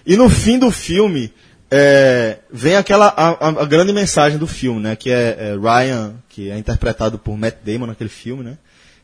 E 0.05 0.15
no 0.15 0.29
fim 0.29 0.59
do 0.59 0.69
filme, 0.71 1.33
é, 1.69 2.37
vem 2.51 2.75
aquela 2.75 3.07
a- 3.07 3.47
a 3.49 3.65
grande 3.65 3.91
mensagem 3.91 4.37
do 4.37 4.47
filme, 4.47 4.79
né? 4.79 4.95
Que 4.95 5.09
é, 5.11 5.35
é 5.37 5.57
Ryan, 5.59 6.13
que 6.29 6.49
é 6.49 6.57
interpretado 6.57 7.19
por 7.19 7.37
Matt 7.37 7.55
Damon 7.65 7.87
naquele 7.87 8.09
filme, 8.09 8.41
né? 8.43 8.57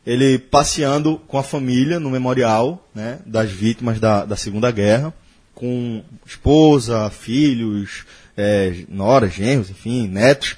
Ele 0.06 0.38
passeando 0.38 1.18
com 1.28 1.36
a 1.36 1.42
família 1.42 2.00
no 2.00 2.08
memorial, 2.08 2.88
né? 2.94 3.18
Das 3.26 3.50
vítimas 3.50 4.00
da, 4.00 4.24
da 4.24 4.36
Segunda 4.36 4.70
Guerra, 4.70 5.12
com 5.54 6.02
esposa, 6.26 7.08
filhos, 7.10 8.04
é, 8.36 8.84
noras, 8.88 9.32
genros, 9.32 9.70
enfim, 9.70 10.08
netos, 10.08 10.56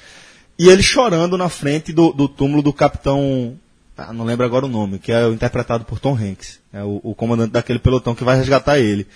e 0.59 0.68
ele 0.68 0.82
chorando 0.82 1.36
na 1.36 1.48
frente 1.48 1.93
do, 1.93 2.12
do 2.12 2.28
túmulo 2.28 2.62
do 2.62 2.73
capitão, 2.73 3.55
ah, 3.97 4.12
não 4.12 4.24
lembro 4.24 4.47
agora 4.47 4.64
o 4.66 4.68
nome, 4.68 4.98
que 4.98 5.12
é 5.12 5.27
o 5.27 5.32
interpretado 5.35 5.85
por 5.85 5.98
Tom 6.01 6.14
Hanks, 6.16 6.59
é 6.73 6.82
o, 6.82 7.01
o 7.02 7.14
comandante 7.14 7.52
daquele 7.52 7.78
pelotão 7.78 8.14
que 8.14 8.24
vai 8.24 8.36
resgatar 8.36 8.78
ele. 8.78 9.06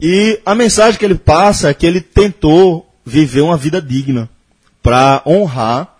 E 0.00 0.40
a 0.44 0.54
mensagem 0.54 0.98
que 0.98 1.04
ele 1.04 1.14
passa 1.16 1.68
é 1.70 1.74
que 1.74 1.86
ele 1.86 2.00
tentou 2.00 2.88
viver 3.04 3.40
uma 3.40 3.56
vida 3.56 3.80
digna 3.80 4.28
para 4.82 5.22
honrar 5.26 5.96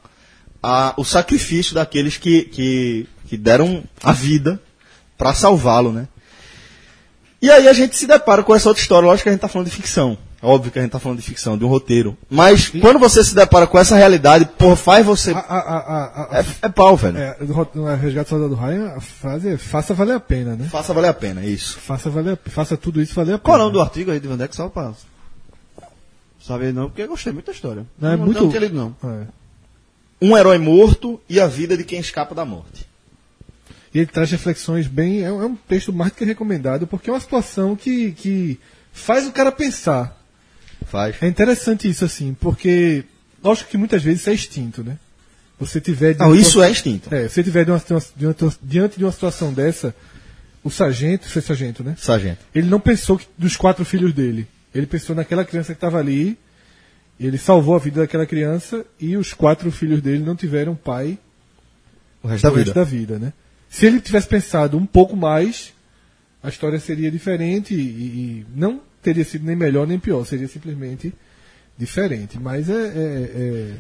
a- 0.63 0.95
o 0.97 1.05
sacrifício 1.05 1.75
daqueles 1.75 2.17
que, 2.17 2.43
que, 2.43 3.07
que 3.27 3.37
deram 3.37 3.83
a 4.03 4.13
vida 4.13 4.61
para 5.17 5.35
salvá-lo, 5.35 5.93
né? 5.93 6.07
E 7.41 7.51
aí 7.51 7.69
a 7.69 7.73
gente 7.73 7.97
se 7.97 8.07
depara 8.07 8.43
com 8.43 8.55
essa 8.55 8.69
outra 8.69 8.81
história. 8.83 9.07
Lógico 9.07 9.25
que 9.25 9.29
a 9.29 9.33
gente 9.33 9.39
está 9.39 9.49
falando 9.49 9.69
de 9.69 9.75
ficção. 9.75 10.19
Óbvio 10.41 10.71
que 10.71 10.79
a 10.79 10.83
gente 10.83 10.89
está 10.91 11.01
falando 11.01 11.19
de 11.19 11.25
ficção, 11.25 11.59
de 11.59 11.65
um 11.65 11.69
roteiro. 11.69 12.17
Mas 12.31 12.69
quando 12.69 12.99
você 12.99 13.25
se 13.25 13.35
depara 13.35 13.67
com 13.67 13.77
essa 13.79 13.97
realidade, 13.97 14.45
porra, 14.57 14.77
faz 14.77 15.05
você. 15.05 15.33
A, 15.33 15.39
a, 15.39 16.37
a, 16.37 16.39
É, 16.41 16.45
é 16.63 16.69
pau, 16.69 16.97
velho. 16.97 17.19
é, 17.19 17.37
no 17.75 17.85
Resgate 17.97 18.27
do 18.27 18.29
Soldado 18.39 18.55
Ryan, 18.55 18.93
a 18.97 19.01
frase 19.01 19.49
é 19.49 19.57
faça 19.57 19.95
valer 19.95 20.15
a 20.15 20.21
pena, 20.21 20.55
né? 20.55 20.69
Faça 20.71 20.93
valer 20.95 21.09
a 21.09 21.15
pena, 21.15 21.45
isso. 21.45 21.79
Faça, 21.79 22.09
valer, 22.09 22.35
a- 22.35 22.51
faça 22.51 22.77
tudo 22.77 23.03
isso 23.03 23.15
valer 23.15 23.33
a 23.35 23.39
pena. 23.39 23.45
Qual 23.45 23.57
é 23.57 23.61
o 23.61 23.63
nome 23.65 23.73
do 23.73 23.81
artigo 23.81 24.13
aí 24.13 24.21
de 24.21 24.29
Van 24.29 24.37
Deck? 24.37 24.55
Só 24.55 24.69
pra 24.69 24.93
saber 26.41 26.73
não, 26.73 26.87
porque 26.89 27.03
eu 27.03 27.09
gostei 27.09 27.33
muito 27.33 27.47
da 27.47 27.53
história. 27.53 27.85
Não, 28.01 28.09
é 28.13 28.17
não, 28.17 28.25
muito- 28.25 28.45
não 28.47 28.51
lido 28.61 28.75
não. 28.77 28.97
É. 29.11 29.27
Um 30.21 30.37
herói 30.37 30.59
morto 30.59 31.21
e 31.29 31.41
a 31.41 31.47
vida 31.47 31.77
de 31.77 31.85
quem 31.85 31.99
escapa 32.01 32.35
da 32.35 32.45
morte. 32.45 32.88
E 33.99 34.03
ele 34.03 34.07
traz 34.07 34.31
reflexões 34.31 34.87
bem. 34.87 35.23
É 35.25 35.33
um, 35.33 35.43
é 35.43 35.47
um 35.47 35.57
texto 35.57 35.93
mais 35.93 36.13
do 36.13 36.19
que 36.19 36.25
recomendado, 36.25 36.87
porque 36.87 37.11
é 37.11 37.13
uma 37.13 37.19
situação 37.19 37.75
que, 37.75 38.13
que 38.13 38.61
faz 38.93 39.27
o 39.27 39.33
cara 39.33 39.51
pensar. 39.51 40.17
Faz. 40.87 41.17
É 41.21 41.27
interessante 41.27 41.89
isso, 41.89 42.05
assim, 42.05 42.33
porque. 42.39 43.05
Lógico 43.43 43.69
que 43.71 43.77
muitas 43.77 44.01
vezes 44.01 44.21
isso 44.21 44.31
é 44.31 44.35
instinto, 44.35 44.85
né? 44.85 44.97
Você 45.59 45.81
tiver. 45.81 46.17
Não, 46.17 46.33
isso 46.33 46.63
é 46.63 46.71
instinto. 46.71 47.13
É, 47.13 47.29
você 47.29 47.43
tiver 47.43 47.65
de 47.65 47.73
uma, 47.73 47.83
de 48.15 48.25
uma- 48.27 48.37
diante 48.63 48.99
de 48.99 49.05
uma 49.05 49.11
situação 49.11 49.53
dessa, 49.53 49.93
o 50.63 50.71
sargento, 50.71 51.29
foi 51.29 51.43
sargento, 51.43 51.83
né? 51.83 51.97
Sargento. 51.99 52.39
Ele 52.55 52.69
não 52.69 52.79
pensou 52.79 53.19
que- 53.19 53.27
dos 53.37 53.57
quatro 53.57 53.85
filhos 53.85 54.13
dele. 54.13 54.47
Ele 54.73 54.87
pensou 54.87 55.17
naquela 55.17 55.45
criança 55.45 55.73
que 55.73 55.77
estava 55.77 55.99
ali. 55.99 56.39
Ele 57.19 57.37
salvou 57.37 57.75
a 57.75 57.81
vida 57.81 58.01
daquela 58.03 58.27
criança 58.27 58.85
e 59.01 59.17
os 59.17 59.33
quatro 59.35 59.73
filhos 59.73 60.01
dele 60.01 60.23
não 60.23 60.37
tiveram 60.37 60.77
pai 60.77 61.19
O 62.23 62.29
resto 62.29 62.45
da 62.45 62.49
resto 62.51 62.59
vida. 62.67 62.75
da 62.75 62.85
vida, 62.85 63.19
né? 63.19 63.33
Se 63.69 63.87
ele 63.87 64.01
tivesse 64.01 64.29
pensado 64.29 64.77
um 64.77 64.87
pouco 64.87 65.17
mais, 65.17 65.73
a 66.43 66.49
história 66.49 66.79
seria 66.81 67.11
diferente 67.11 67.75
e, 67.75 67.79
e 67.79 68.47
não 68.55 68.81
teria 69.03 69.25
sido 69.25 69.45
nem 69.45 69.57
melhor 69.57 69.87
nem 69.87 69.99
pior, 69.99 70.25
seria 70.25 70.49
simplesmente 70.49 71.13
diferente. 71.77 72.39
Mas 72.39 72.69
é, 72.69 72.73
é- 72.75 73.31
é- 73.35 73.75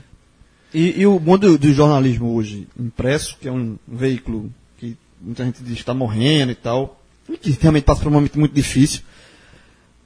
E, 0.74 1.00
e 1.00 1.06
o 1.06 1.18
mundo 1.18 1.56
do, 1.56 1.72
jornalismo 1.72 2.34
hoje 2.34 2.68
impresso, 2.78 3.36
que 3.40 3.48
é 3.48 3.52
um 3.52 3.78
veículo 3.88 4.52
que 4.76 4.96
muita 5.20 5.44
gente 5.44 5.62
diz 5.62 5.74
que 5.74 5.80
está 5.80 5.94
morrendo 5.94 6.52
e 6.52 6.54
tal, 6.54 7.02
e 7.28 7.36
que 7.38 7.50
realmente 7.60 7.84
passa 7.84 8.02
por 8.02 8.08
um 8.08 8.12
momento 8.12 8.38
muito 8.38 8.54
difícil. 8.54 9.00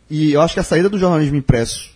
E 0.09 0.33
eu 0.33 0.41
acho 0.41 0.55
que 0.55 0.61
a 0.61 0.65
saída 0.65 0.89
do 0.89 0.99
jornalismo 0.99 1.37
impresso 1.37 1.91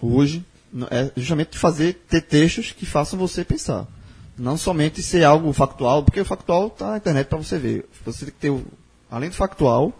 hoje 0.00 0.44
é 0.90 1.10
justamente 1.16 1.56
fazer 1.56 1.94
ter 2.08 2.20
textos 2.22 2.72
que 2.72 2.84
façam 2.84 3.18
você 3.18 3.44
pensar. 3.44 3.86
Não 4.38 4.56
somente 4.56 5.02
ser 5.02 5.24
algo 5.24 5.52
factual, 5.52 6.02
porque 6.02 6.20
o 6.20 6.24
factual 6.24 6.68
está 6.68 6.90
na 6.92 6.96
internet 6.98 7.26
para 7.26 7.38
você 7.38 7.58
ver. 7.58 7.86
Você 8.04 8.26
tem 8.26 8.34
que 8.34 8.40
ter, 8.40 8.64
além 9.10 9.28
do 9.30 9.34
factual, 9.34 9.92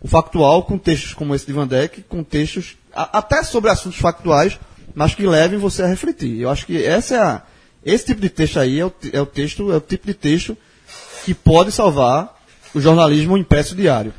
o 0.00 0.08
factual 0.08 0.62
com 0.64 0.76
textos 0.76 1.14
como 1.14 1.34
esse 1.34 1.46
de 1.46 1.52
Van 1.52 1.66
Dijk, 1.66 2.02
com 2.08 2.22
textos 2.24 2.76
a- 2.92 3.18
até 3.18 3.42
sobre 3.42 3.70
assuntos 3.70 3.98
factuais, 3.98 4.58
mas 4.94 5.14
que 5.14 5.26
levem 5.26 5.58
você 5.58 5.82
a 5.82 5.86
refletir. 5.86 6.40
Eu 6.40 6.50
acho 6.50 6.66
que 6.66 6.82
essa 6.84 7.14
é 7.14 7.18
a, 7.18 7.42
esse 7.84 8.06
tipo 8.06 8.20
de 8.20 8.28
texto 8.28 8.58
aí 8.58 8.80
é 8.80 8.86
o, 8.86 8.92
é 9.12 9.20
o 9.20 9.26
texto, 9.26 9.70
é 9.72 9.76
o 9.76 9.80
tipo 9.80 10.06
de 10.06 10.14
texto 10.14 10.56
que 11.24 11.32
pode 11.34 11.70
salvar 11.70 12.36
o 12.74 12.80
jornalismo 12.80 13.36
impresso 13.38 13.74
diário. 13.74 14.12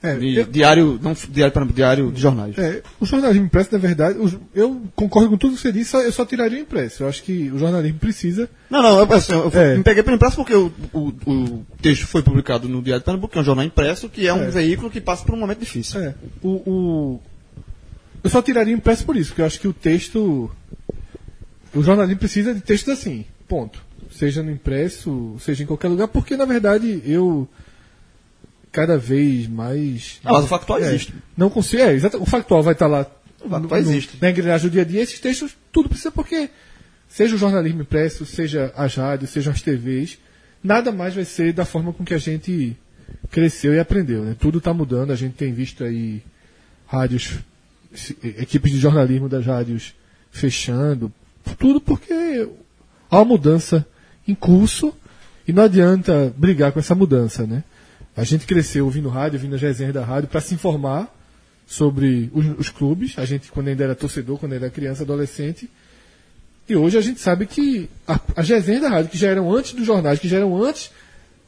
É, 0.00 0.14
Di- 0.14 0.36
eu- 0.36 0.44
diário, 0.46 0.98
não 1.02 1.12
diário, 1.28 1.52
para 1.52 1.64
diário 1.64 2.12
de 2.12 2.20
jornais. 2.20 2.56
É, 2.56 2.82
o 3.00 3.04
jornalismo 3.04 3.46
impresso, 3.46 3.70
na 3.72 3.78
verdade, 3.78 4.16
os- 4.18 4.36
eu 4.54 4.80
concordo 4.94 5.28
com 5.28 5.36
tudo 5.36 5.56
que 5.56 5.60
você 5.60 5.72
disse, 5.72 5.96
eu 5.96 6.12
só 6.12 6.24
tiraria 6.24 6.58
o 6.58 6.62
impresso. 6.62 7.02
Eu 7.02 7.08
acho 7.08 7.20
que 7.24 7.50
o 7.50 7.58
jornalismo 7.58 7.98
precisa. 7.98 8.48
Não, 8.70 8.80
não, 8.80 8.98
eu, 9.00 9.12
assim, 9.12 9.32
eu 9.32 9.50
É. 9.52 9.76
me 9.76 9.82
peguei 9.82 10.04
pelo 10.04 10.14
impresso 10.14 10.36
porque 10.36 10.54
o, 10.54 10.72
o, 10.92 11.08
o 11.26 11.66
texto 11.82 12.06
foi 12.06 12.22
publicado 12.22 12.68
no 12.68 12.80
Diário 12.80 13.00
de 13.00 13.04
Pernambuco, 13.04 13.32
que 13.32 13.38
é 13.38 13.40
um 13.40 13.44
jornal 13.44 13.64
impresso, 13.64 14.08
que 14.08 14.24
é 14.26 14.32
um 14.32 14.44
É. 14.44 14.50
veículo 14.50 14.88
que 14.88 15.00
passa 15.00 15.24
por 15.24 15.34
um 15.34 15.38
momento 15.38 15.58
difícil. 15.60 16.00
É, 16.00 16.14
o, 16.42 16.48
o- 16.48 17.20
eu 18.22 18.30
só 18.30 18.40
tiraria 18.40 18.74
o 18.74 18.78
impresso 18.78 19.04
por 19.04 19.16
isso, 19.16 19.30
porque 19.30 19.42
eu 19.42 19.46
acho 19.46 19.58
que 19.60 19.66
o 19.68 19.72
texto. 19.72 20.48
O 21.74 21.82
jornalismo 21.82 22.18
precisa 22.20 22.54
de 22.54 22.60
textos 22.60 22.92
assim, 22.94 23.24
ponto. 23.48 23.82
Seja 24.12 24.42
no 24.42 24.50
impresso, 24.50 25.36
seja 25.40 25.62
em 25.64 25.66
qualquer 25.66 25.88
lugar, 25.88 26.06
porque 26.08 26.36
na 26.36 26.44
verdade 26.44 27.02
eu. 27.04 27.48
Cada 28.70 28.98
vez 28.98 29.46
mais. 29.48 30.20
Ah, 30.24 30.32
mas 30.34 30.44
o 30.44 30.48
factual 30.48 30.78
É, 30.78 30.88
existe. 30.88 31.14
Não 31.36 31.48
consigo. 31.50 31.82
É, 31.82 31.92
exato, 31.94 32.20
o 32.22 32.26
factual 32.26 32.62
vai 32.62 32.74
estar 32.74 32.86
lá. 32.86 33.06
O 33.40 33.48
factual 33.48 33.80
existe. 33.80 34.18
Na 34.20 34.30
engrenagem 34.30 34.68
do 34.68 34.72
dia 34.72 34.82
a 34.82 34.84
dia, 34.84 35.00
esses 35.02 35.18
textos, 35.20 35.56
tudo 35.72 35.88
precisa, 35.88 36.10
porque 36.10 36.50
seja 37.08 37.34
o 37.34 37.38
jornalismo 37.38 37.82
impresso, 37.82 38.26
seja 38.26 38.72
as 38.76 38.94
rádios, 38.94 39.30
sejam 39.30 39.52
as 39.52 39.62
TVs, 39.62 40.18
nada 40.62 40.92
mais 40.92 41.14
vai 41.14 41.24
ser 41.24 41.52
da 41.52 41.64
forma 41.64 41.92
com 41.92 42.04
que 42.04 42.12
a 42.14 42.18
gente 42.18 42.76
cresceu 43.30 43.74
e 43.74 43.78
aprendeu. 43.78 44.22
Né? 44.24 44.36
Tudo 44.38 44.58
está 44.58 44.74
mudando, 44.74 45.12
a 45.12 45.16
gente 45.16 45.34
tem 45.34 45.52
visto 45.52 45.82
aí 45.84 46.22
rádios, 46.86 47.38
se- 47.94 48.16
equipes 48.22 48.70
de 48.72 48.78
jornalismo 48.78 49.28
das 49.28 49.46
rádios 49.46 49.94
fechando, 50.30 51.10
tudo 51.58 51.80
porque 51.80 52.46
há 53.10 53.16
uma 53.16 53.24
mudança 53.24 53.86
em 54.26 54.34
curso 54.34 54.92
e 55.46 55.52
não 55.52 55.62
adianta 55.62 56.32
brigar 56.36 56.70
com 56.72 56.78
essa 56.78 56.94
mudança, 56.94 57.46
né? 57.46 57.64
A 58.18 58.24
gente 58.24 58.46
cresceu 58.46 58.84
ouvindo 58.84 59.08
rádio, 59.08 59.36
ouvindo 59.38 59.54
as 59.54 59.62
resenhas 59.62 59.94
da 59.94 60.04
rádio 60.04 60.28
para 60.28 60.40
se 60.40 60.52
informar 60.54 61.08
sobre 61.66 62.28
os, 62.34 62.46
os 62.58 62.68
clubes. 62.68 63.16
A 63.16 63.24
gente, 63.24 63.50
quando 63.52 63.68
ainda 63.68 63.84
era 63.84 63.94
torcedor, 63.94 64.38
quando 64.38 64.54
era 64.54 64.68
criança, 64.68 65.04
adolescente. 65.04 65.70
E 66.68 66.74
hoje 66.74 66.98
a 66.98 67.00
gente 67.00 67.20
sabe 67.20 67.46
que 67.46 67.88
a- 68.06 68.20
as 68.36 68.48
resenhas 68.48 68.82
da 68.82 68.88
rádio, 68.88 69.10
que 69.10 69.16
já 69.18 69.28
eram 69.28 69.54
antes 69.54 69.72
dos 69.72 69.86
jornais, 69.86 70.18
que 70.18 70.28
já 70.28 70.38
eram 70.38 70.60
antes 70.60 70.90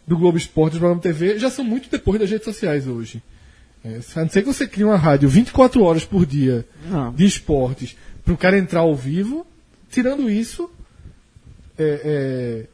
do 0.07 0.17
Globo 0.17 0.39
Esporte, 0.39 0.75
do 0.75 0.79
programa 0.79 1.03
TV, 1.03 1.39
já 1.39 1.51
são 1.51 1.65
muito 1.65 1.91
depois 1.91 2.21
das 2.21 2.31
redes 2.31 2.45
sociais 2.45 2.87
hoje. 2.87 3.21
É, 3.85 3.99
a 4.15 4.21
não 4.23 4.29
ser 4.29 4.43
que 4.43 4.47
você 4.53 4.67
crie 4.67 4.85
uma 4.85 4.97
rádio 4.97 5.29
24 5.29 5.83
horas 5.83 6.05
por 6.05 6.25
dia 6.25 6.65
Não. 6.87 7.13
de 7.13 7.25
esportes 7.25 7.97
para 8.25 8.33
o 8.35 8.37
cara 8.37 8.57
entrar 8.59 8.81
ao 8.81 8.95
vivo, 8.95 9.45
tirando 9.91 10.31
isso, 10.31 10.71
é, 11.79 12.01
é, 12.05 12.67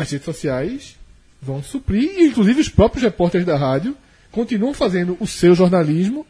as 0.00 0.10
redes 0.10 0.24
sociais 0.24 0.96
vão 1.44 1.62
suprir, 1.62 2.10
e 2.18 2.26
inclusive 2.26 2.60
os 2.60 2.68
próprios 2.68 3.02
repórteres 3.02 3.46
da 3.46 3.56
rádio 3.56 3.96
continuam 4.30 4.74
fazendo 4.74 5.16
o 5.20 5.26
seu 5.26 5.54
jornalismo 5.54 6.26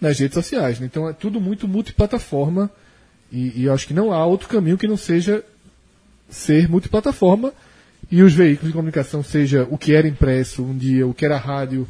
nas 0.00 0.18
redes 0.18 0.34
sociais. 0.34 0.80
né? 0.80 0.86
Então 0.86 1.08
é 1.08 1.12
tudo 1.12 1.40
muito 1.40 1.68
multiplataforma 1.68 2.70
e, 3.30 3.62
e 3.62 3.68
acho 3.68 3.86
que 3.86 3.94
não 3.94 4.12
há 4.12 4.24
outro 4.26 4.48
caminho 4.48 4.78
que 4.78 4.88
não 4.88 4.96
seja 4.96 5.44
ser 6.28 6.68
multiplataforma 6.68 7.52
e 8.10 8.22
os 8.22 8.32
veículos 8.32 8.70
de 8.70 8.76
comunicação, 8.76 9.22
seja 9.22 9.66
o 9.70 9.78
que 9.78 9.94
era 9.94 10.06
impresso 10.08 10.62
um 10.62 10.76
dia, 10.76 11.06
o 11.06 11.14
que 11.14 11.24
era 11.24 11.36
rádio 11.36 11.86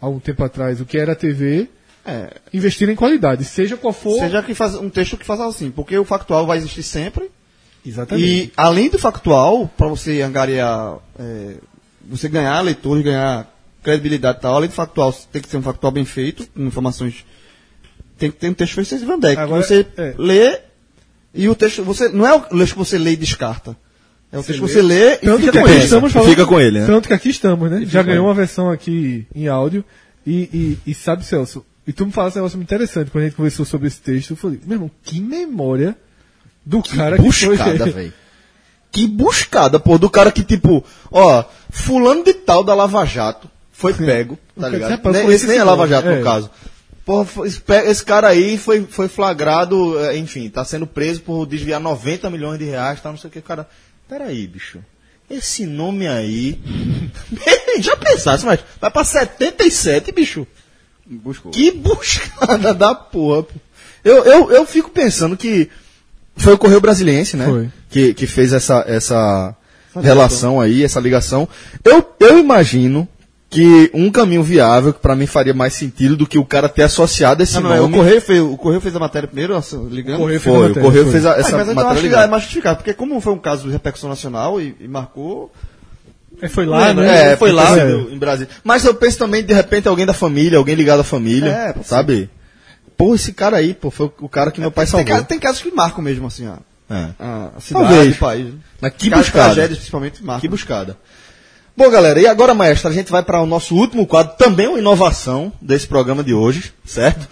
há 0.00 0.08
um 0.08 0.18
tempo 0.18 0.42
atrás, 0.42 0.80
o 0.80 0.84
que 0.84 0.98
era 0.98 1.14
TV, 1.14 1.68
É, 2.04 2.40
investir 2.52 2.88
em 2.88 2.96
qualidade, 2.96 3.44
seja 3.44 3.76
qual 3.76 3.92
for. 3.92 4.18
seja 4.18 4.42
que 4.42 4.54
faz, 4.54 4.74
um 4.74 4.90
texto 4.90 5.16
que 5.16 5.24
faça 5.24 5.46
assim, 5.46 5.70
porque 5.70 5.96
o 5.96 6.04
factual 6.04 6.44
vai 6.46 6.58
existir 6.58 6.82
sempre. 6.82 7.30
Exatamente. 7.86 8.26
E 8.28 8.52
além 8.56 8.90
do 8.90 8.98
factual, 8.98 9.68
para 9.76 9.86
você 9.86 10.20
angariar, 10.20 10.98
é, 11.16 11.54
você 12.16 12.28
ganhar 12.28 12.60
leitores, 12.60 13.04
ganhar 13.04 13.48
credibilidade 13.82 14.38
e 14.38 14.40
tal, 14.42 14.54
além 14.54 14.68
do 14.68 14.74
factual, 14.74 15.12
tem 15.32 15.42
que 15.42 15.48
ser 15.48 15.56
um 15.56 15.62
factual 15.62 15.90
bem 15.90 16.04
feito, 16.04 16.46
com 16.54 16.62
informações. 16.64 17.24
Tem 18.18 18.30
que 18.30 18.36
ter 18.36 18.48
um 18.48 18.54
texto 18.54 18.74
feito 18.74 18.96
de 18.98 19.04
Van 19.04 19.18
Dijk. 19.18 19.34
que 19.34 19.40
Agora, 19.40 19.62
você 19.62 19.86
é. 19.96 20.14
lê 20.16 20.60
e 21.34 21.48
o 21.48 21.54
texto. 21.54 21.82
Você, 21.82 22.08
não 22.08 22.26
é 22.26 22.34
o 22.34 22.40
texto 22.40 22.72
que 22.74 22.78
você 22.78 22.98
lê 22.98 23.12
e 23.12 23.16
descarta. 23.16 23.76
É 24.30 24.38
o 24.38 24.42
Você 24.42 24.52
texto 24.52 24.60
que 24.60 24.66
lê. 24.66 24.72
você 24.72 24.82
lê 24.82 25.14
e 25.14 25.18
Tanto 25.18 25.40
que 25.40 25.46
fica 25.46 25.52
com 25.52 25.64
aqui 25.66 25.74
ele. 25.74 25.84
estamos 25.84 26.12
falando, 26.12 26.28
Fica 26.30 26.46
com 26.46 26.60
ele, 26.60 26.80
né? 26.80 26.86
Tanto 26.86 27.08
que 27.08 27.14
aqui 27.14 27.28
estamos, 27.30 27.70
né? 27.70 27.84
Já 27.86 28.02
ganhou 28.02 28.26
uma 28.26 28.34
versão 28.34 28.70
aqui 28.70 29.26
em 29.34 29.48
áudio. 29.48 29.84
E, 30.26 30.78
e, 30.86 30.90
e 30.90 30.94
sabe, 30.94 31.24
Celso, 31.24 31.66
e 31.86 31.92
tu 31.92 32.06
me 32.06 32.12
falasse 32.12 32.36
um 32.36 32.40
negócio 32.40 32.56
muito 32.56 32.68
interessante 32.68 33.10
quando 33.10 33.22
a 33.22 33.26
gente 33.26 33.36
conversou 33.36 33.64
sobre 33.66 33.88
esse 33.88 34.00
texto. 34.00 34.30
Eu 34.30 34.36
falei, 34.36 34.60
meu 34.64 34.76
irmão, 34.76 34.90
que 35.02 35.20
memória 35.20 35.96
do 36.64 36.80
cara 36.82 37.16
que 37.16 37.22
buscada, 37.22 37.78
foi. 37.78 37.90
velho. 37.90 38.12
Que 38.92 39.06
buscada, 39.08 39.80
pô, 39.80 39.98
do 39.98 40.08
cara 40.08 40.30
que, 40.30 40.42
tipo, 40.44 40.84
ó, 41.10 41.44
fulano 41.72 42.22
de 42.22 42.34
tal 42.34 42.62
da 42.62 42.74
Lava 42.74 43.04
Jato 43.06 43.50
foi 43.72 43.94
pego, 43.94 44.38
tá 44.58 44.68
ligado? 44.68 45.10
Nem- 45.10 45.32
esse 45.32 45.46
nem 45.46 45.58
é 45.58 45.64
Lava 45.64 45.88
Jato, 45.88 46.06
é. 46.06 46.18
no 46.18 46.22
caso. 46.24 46.50
Porra, 47.04 47.26
esse 47.86 48.04
cara 48.04 48.28
aí 48.28 48.56
foi, 48.56 48.86
foi 48.88 49.08
flagrado, 49.08 49.98
é, 49.98 50.16
enfim, 50.16 50.48
tá 50.48 50.64
sendo 50.64 50.86
preso 50.86 51.22
por 51.22 51.46
desviar 51.46 51.80
90 51.80 52.30
milhões 52.30 52.58
de 52.60 52.66
reais, 52.66 53.00
tá, 53.00 53.10
não 53.10 53.16
sei 53.16 53.28
o 53.28 53.32
que, 53.32 53.40
cara. 53.40 53.66
Peraí, 54.08 54.46
bicho. 54.46 54.78
Esse 55.28 55.66
nome 55.66 56.06
aí. 56.06 56.60
Já 57.80 57.96
pensasse, 57.96 58.44
mas 58.44 58.60
vai 58.80 58.90
pra 58.90 59.02
77, 59.02 60.12
bicho. 60.12 60.46
Buscou. 61.06 61.50
Que 61.50 61.72
buscada 61.72 62.72
da 62.72 62.94
porra. 62.94 63.42
pô. 63.44 63.54
Eu, 64.04 64.24
eu, 64.24 64.50
eu 64.52 64.66
fico 64.66 64.90
pensando 64.90 65.36
que 65.36 65.68
foi 66.36 66.52
o 66.52 66.58
Correio 66.58 66.80
Brasiliense, 66.80 67.36
né? 67.36 67.46
Foi. 67.46 67.70
Que, 67.90 68.14
que 68.14 68.26
fez 68.26 68.52
essa, 68.52 68.84
essa 68.86 69.56
relação 70.00 70.60
aí, 70.60 70.82
essa 70.84 71.00
ligação. 71.00 71.48
Eu, 71.84 72.04
eu 72.20 72.38
imagino 72.38 73.06
que 73.50 73.90
um 73.92 74.10
caminho 74.10 74.42
viável, 74.42 74.94
que 74.94 75.00
pra 75.00 75.14
mim 75.14 75.26
faria 75.26 75.52
mais 75.52 75.74
sentido 75.74 76.16
do 76.16 76.26
que 76.26 76.38
o 76.38 76.44
cara 76.44 76.70
ter 76.70 76.84
associado 76.84 77.42
esse 77.42 77.54
Não, 77.54 77.62
não, 77.62 77.74
é, 77.74 77.78
o, 77.80 77.82
nome. 77.82 77.96
Correio 77.96 78.20
fez, 78.22 78.40
o 78.40 78.56
Correio 78.56 78.80
fez 78.80 78.96
a 78.96 78.98
matéria 78.98 79.28
primeiro, 79.28 79.60
ligando. 79.90 80.14
O 80.16 80.18
Correio 80.20 80.40
fez 80.40 80.54
a 80.54 80.58
foi, 80.58 80.64
o 80.64 80.68
matéria, 80.68 80.82
Correio 80.82 81.04
foi. 81.04 81.12
fez 81.12 81.26
a, 81.26 81.32
Ah, 81.34 81.38
essa 81.40 81.56
mas 81.58 81.68
eu 81.68 81.74
matéria 81.74 81.90
acho 81.90 82.00
que 82.00 82.06
ligada. 82.06 82.24
é 82.24 82.28
mais 82.28 82.42
justificado, 82.44 82.76
porque 82.78 82.94
como 82.94 83.20
foi 83.20 83.32
um 83.34 83.38
caso 83.38 83.64
de 83.66 83.70
repercussão 83.70 84.08
nacional 84.08 84.58
e, 84.58 84.74
e 84.80 84.88
marcou. 84.88 85.52
É, 86.40 86.48
foi 86.48 86.64
lá, 86.64 86.94
né? 86.94 87.32
É, 87.32 87.36
foi 87.36 87.52
lá 87.52 87.78
É. 87.78 87.92
em 87.92 88.18
Brasília. 88.18 88.48
Mas 88.64 88.84
eu 88.86 88.94
penso 88.94 89.18
também, 89.18 89.44
de 89.44 89.52
repente, 89.52 89.86
alguém 89.86 90.06
da 90.06 90.14
família, 90.14 90.56
alguém 90.56 90.74
ligado 90.74 91.00
à 91.00 91.04
família, 91.04 91.50
É, 91.50 91.74
sabe? 91.84 92.30
Pô, 92.96 93.14
esse 93.14 93.32
cara 93.34 93.58
aí, 93.58 93.74
pô, 93.74 93.90
foi 93.90 94.10
o 94.20 94.28
cara 94.30 94.50
que 94.50 94.60
meu 94.60 94.70
pai 94.70 94.86
Tem, 94.86 95.04
salvou. 95.04 95.24
tem 95.24 95.38
casos 95.38 95.60
que 95.60 95.70
marcam 95.70 96.02
mesmo, 96.02 96.26
assim, 96.26 96.46
a, 96.46 96.56
É. 96.94 97.08
a 97.18 97.60
cidade, 97.60 97.86
Talvez. 97.88 98.16
o 98.16 98.18
país. 98.18 98.54
Mas 98.80 98.92
que 98.96 99.08
buscada. 99.10 99.44
tragédias, 99.54 99.78
principalmente, 99.78 100.22
marcam. 100.24 100.40
Que 100.40 100.48
buscada. 100.48 100.96
Bom, 101.76 101.88
galera, 101.90 102.20
e 102.20 102.26
agora, 102.26 102.54
maestro, 102.54 102.88
a 102.90 102.92
gente 102.92 103.10
vai 103.10 103.22
para 103.22 103.40
o 103.40 103.46
nosso 103.46 103.74
último 103.74 104.06
quadro, 104.06 104.34
também 104.36 104.68
uma 104.68 104.78
inovação 104.78 105.50
desse 105.60 105.86
programa 105.86 106.22
de 106.22 106.34
hoje, 106.34 106.72
certo? 106.84 107.26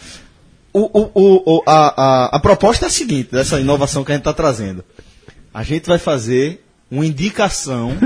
O, 0.73 0.81
o, 0.99 1.59
o- 1.59 1.63
a, 1.67 2.03
a, 2.33 2.37
a 2.37 2.41
proposta 2.41 2.87
é 2.87 2.89
a 2.89 2.91
seguinte, 2.91 3.31
dessa 3.33 3.61
inovação 3.61 4.03
que 4.03 4.13
a 4.13 4.15
gente 4.15 4.23
está 4.23 4.33
trazendo. 4.33 4.83
A 5.53 5.63
gente 5.63 5.87
vai 5.89 5.99
fazer 5.99 6.65
uma 6.91 7.07
indicação 7.07 7.97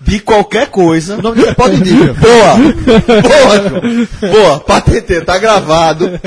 de 0.00 0.18
qualquer 0.20 0.68
coisa. 0.68 1.16
O 1.16 1.22
nome 1.22 1.36
disso 1.36 1.48
é 1.50 1.54
Pode 1.54 1.76
Indica. 1.76 2.14
Boa! 2.20 2.56
Boa, 3.22 3.68
João. 3.68 4.32
Boa, 4.32 4.60
patente, 4.60 5.20
tá 5.22 5.38
gravado. 5.38 6.20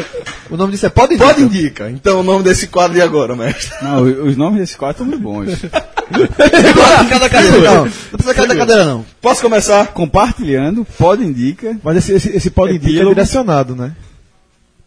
O 0.50 0.58
nome 0.58 0.72
disso 0.74 0.86
é 0.86 0.90
Pode 0.90 1.14
Indica. 1.16 1.28
Pode 1.28 1.42
indica. 1.44 1.90
Então 1.92 2.20
o 2.20 2.24
nome 2.24 2.44
desse 2.44 2.68
quadro 2.68 2.94
de 2.96 3.02
agora, 3.02 3.36
mestre. 3.36 3.74
Não, 3.82 4.04
o- 4.04 4.26
os 4.28 4.36
nomes 4.38 4.60
desse 4.60 4.78
quadro 4.78 5.04
estão 5.04 5.06
muito 5.08 5.22
bons. 5.22 5.60
cada 7.10 7.30
cadeira, 7.30 7.60
não. 7.62 7.86
Não 7.86 7.92
precisa 8.12 8.34
cada 8.34 8.56
cadeira, 8.56 8.86
não. 8.86 9.06
Posso 9.22 9.42
começar? 9.42 9.88
Compartilhando, 9.88 10.86
pode 10.98 11.24
indica. 11.24 11.78
Mas 11.84 11.98
esse, 11.98 12.14
esse, 12.14 12.30
esse 12.36 12.50
pode 12.50 12.74
é 12.74 12.76
Epílogo. 12.76 13.10
direcionado, 13.10 13.76
né? 13.76 13.92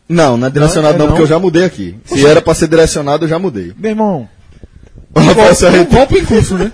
Não, 0.08 0.36
não 0.36 0.46
é 0.46 0.50
direcionado 0.50 0.98
Não, 0.98 0.98
não, 0.98 1.04
é 1.06 1.08
porque 1.08 1.20
não? 1.22 1.24
eu 1.24 1.28
já 1.28 1.38
mudei 1.38 1.64
aqui. 1.64 1.96
Se 2.04 2.24
era 2.24 2.40
pra 2.40 2.54
ser 2.54 2.68
direcionado, 2.68 3.24
eu 3.24 3.28
já 3.28 3.38
mudei. 3.38 3.72
Meu 3.76 3.90
irmão, 3.90 4.28
Ó, 5.14 5.20
Rafael 5.20 5.52
Um 5.72 6.16
em 6.16 6.24
curso, 6.24 6.54
né? 6.56 6.70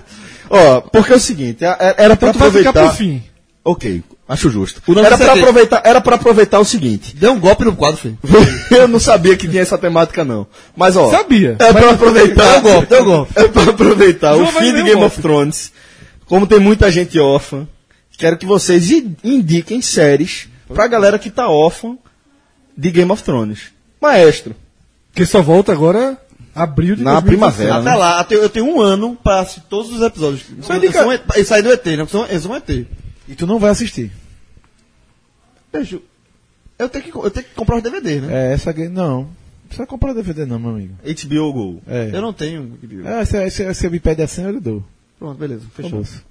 Ó, 0.49 0.81
porque 0.81 1.13
é 1.13 1.15
o 1.15 1.19
seguinte, 1.19 1.63
a- 1.65 1.77
era 1.97 2.15
pra 2.15 2.33
Pra, 2.33 2.33
pra 2.33 2.51
ficar 2.51 2.69
aproveitar... 2.69 2.87
pro 2.87 2.97
fim. 2.97 3.23
Ok, 3.65 4.03
Acho 4.27 4.49
justo. 4.49 4.81
O 4.87 4.97
Era 4.97 5.17
pra, 5.17 5.31
aqui- 5.31 5.39
aproveitar, 5.41 5.81
era 5.85 6.01
pra 6.01 6.15
aproveitar 6.15 6.59
o 6.59 6.65
seguinte. 6.65 7.13
Deu 7.15 7.33
um 7.33 7.39
golpe 7.39 7.65
no 7.65 7.75
quadro, 7.75 7.99
filho. 7.99 8.17
Eu 8.71 8.87
não 8.87 8.97
sabia 8.99 9.35
que 9.35 9.47
tinha 9.47 9.61
essa 9.61 9.77
temática, 9.77 10.23
não. 10.23 10.47
Mas, 10.75 10.95
ó. 10.95 11.11
Sabia. 11.11 11.57
É 11.59 11.73
pra 11.73 11.91
aproveitar. 11.91 12.53
Deu 12.53 12.61
golpe, 12.61 12.87
deu 12.87 13.03
golpe. 13.05 13.33
É 13.39 13.47
pra 13.49 13.63
aproveitar 13.63 14.33
o 14.35 14.39
João 14.39 14.51
vai 14.51 14.63
fim 14.63 14.73
de 14.73 14.81
o 14.81 14.83
Game 14.85 14.99
golpe. 15.01 15.05
of 15.07 15.21
Thrones. 15.21 15.71
Como 16.25 16.47
tem 16.47 16.57
muita 16.59 16.89
gente 16.89 17.19
órfã, 17.19 17.67
quero 18.17 18.37
que 18.37 18.45
vocês 18.45 18.89
indiquem 19.23 19.81
séries 19.81 20.47
pra 20.73 20.87
galera 20.87 21.19
que 21.19 21.29
tá 21.29 21.49
órfã 21.49 21.97
de 22.77 22.91
Game 22.91 23.11
of 23.11 23.21
Thrones. 23.23 23.59
Maestro. 24.01 24.55
Que 25.13 25.25
só 25.25 25.41
volta 25.41 25.73
agora 25.73 26.17
abril 26.55 26.95
de 26.95 27.03
Na 27.03 27.19
2016. 27.19 27.27
primavera. 27.67 27.75
Até 27.91 27.95
lá, 27.99 28.19
até- 28.19 28.35
eu 28.35 28.49
tenho 28.49 28.65
um 28.67 28.79
ano 28.81 29.15
pra 29.15 29.39
assistir 29.41 29.61
todos 29.69 29.91
os 29.91 30.01
episódios. 30.01 30.43
Só 30.61 30.73
Eu 30.73 30.77
indica- 30.77 31.05
um 31.07 31.11
ET, 31.11 31.21
Isso 31.37 31.53
aí 31.53 31.61
do 31.61 31.71
ET, 31.71 31.85
né? 31.85 31.93
Eles 32.29 32.43
são 32.43 32.55
ET. 32.55 32.87
E 33.27 33.35
tu 33.35 33.47
não 33.47 33.59
vai 33.59 33.71
assistir. 33.71 34.11
Beijo. 35.71 36.01
Eu 36.77 36.89
tenho 36.89 37.03
que, 37.05 37.15
eu 37.15 37.31
tenho 37.31 37.45
que 37.45 37.53
comprar 37.55 37.77
os 37.77 37.83
DVDs, 37.83 38.21
né? 38.23 38.49
É, 38.51 38.53
essa 38.53 38.69
aqui. 38.71 38.87
Não. 38.87 39.21
Não 39.21 39.29
precisa 39.67 39.87
comprar 39.87 40.13
DVD, 40.13 40.45
não, 40.45 40.59
meu 40.59 40.71
amigo. 40.71 40.93
HBO 41.03 41.53
Go. 41.53 41.81
É. 41.87 42.09
Eu 42.13 42.21
não 42.21 42.31
tenho. 42.33 42.77
É, 43.05 43.25
se, 43.25 43.49
se, 43.49 43.73
se 43.73 43.89
me 43.89 43.99
pede 43.99 44.21
a 44.21 44.27
senha, 44.27 44.47
eu 44.49 44.53
lhe 44.53 44.59
dou. 44.59 44.83
Pronto, 45.17 45.37
beleza. 45.37 45.63
Fechou. 45.73 46.03
Vocês 46.03 46.21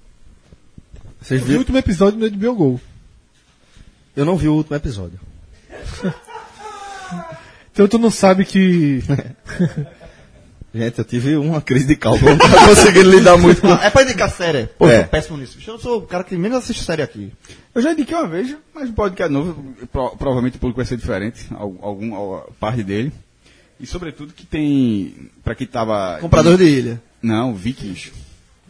Eu 1.31 1.37
vi 1.39 1.43
o 1.43 1.45
viram? 1.47 1.59
último 1.59 1.77
episódio 1.77 2.19
no 2.19 2.29
HBO 2.29 2.55
Go. 2.55 2.81
Eu 4.15 4.23
não 4.25 4.37
vi 4.37 4.47
o 4.47 4.53
último 4.53 4.75
episódio. 4.75 5.19
Então 7.71 7.87
tu 7.87 7.97
não 7.97 8.11
sabe 8.11 8.45
que. 8.45 9.01
Gente, 10.73 10.97
eu 10.97 11.05
tive 11.05 11.35
uma 11.35 11.61
crise 11.61 11.85
de 11.85 11.95
cálculo. 11.95 12.31
Não 12.31 12.37
tava 12.37 12.67
conseguindo 12.67 13.11
lidar 13.11 13.37
muito 13.37 13.61
com. 13.61 13.67
É 13.73 13.89
pra 13.91 14.01
indicar 14.03 14.29
série. 14.31 14.65
Pô, 14.77 14.87
É. 14.87 14.95
eu 14.95 14.99
sou 15.01 15.07
péssimo 15.09 15.37
nisso. 15.37 15.57
Eu 15.67 15.77
sou 15.77 15.97
o 15.99 16.01
cara 16.01 16.23
que 16.23 16.35
menos 16.35 16.57
assiste 16.57 16.83
série 16.83 17.01
aqui. 17.03 17.31
Eu 17.75 17.81
já 17.81 17.91
indiquei 17.93 18.15
uma 18.17 18.27
vez, 18.27 18.55
mas 18.73 18.89
o 18.89 18.93
podcast 18.93 19.31
novo, 19.31 19.75
pro- 19.91 20.15
provavelmente 20.17 20.57
o 20.57 20.59
público 20.59 20.77
vai 20.77 20.85
ser 20.85 20.97
diferente, 20.97 21.45
al- 21.51 21.77
algum, 21.81 22.15
al- 22.15 22.51
parte 22.59 22.81
dele. 22.83 23.11
E 23.79 23.85
sobretudo 23.85 24.33
que 24.33 24.45
tem, 24.45 25.29
pra 25.43 25.53
quem 25.53 25.67
tava... 25.67 26.17
Comprador 26.19 26.57
de 26.57 26.63
ilha. 26.63 27.01
Não, 27.21 27.53
Vikings. 27.53 28.11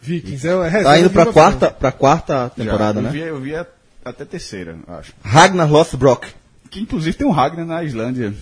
Vikings 0.02 0.46
é, 0.46 0.50
é 0.52 0.82
Tá 0.82 0.98
indo 0.98 1.08
pra 1.10 1.26
quarta, 1.26 1.70
pra 1.70 1.90
quarta 1.92 2.34
Já. 2.34 2.64
temporada, 2.64 2.98
eu 2.98 3.02
né? 3.04 3.10
Vi, 3.10 3.20
eu 3.20 3.40
vi 3.40 3.54
até 4.04 4.24
terceira, 4.26 4.76
acho. 4.88 5.12
Ragnar 5.22 5.70
Lothbrok. 5.70 6.28
Que 6.68 6.80
inclusive 6.80 7.16
tem 7.16 7.26
um 7.26 7.30
Ragnar 7.30 7.64
na 7.64 7.82
Islândia. 7.84 8.34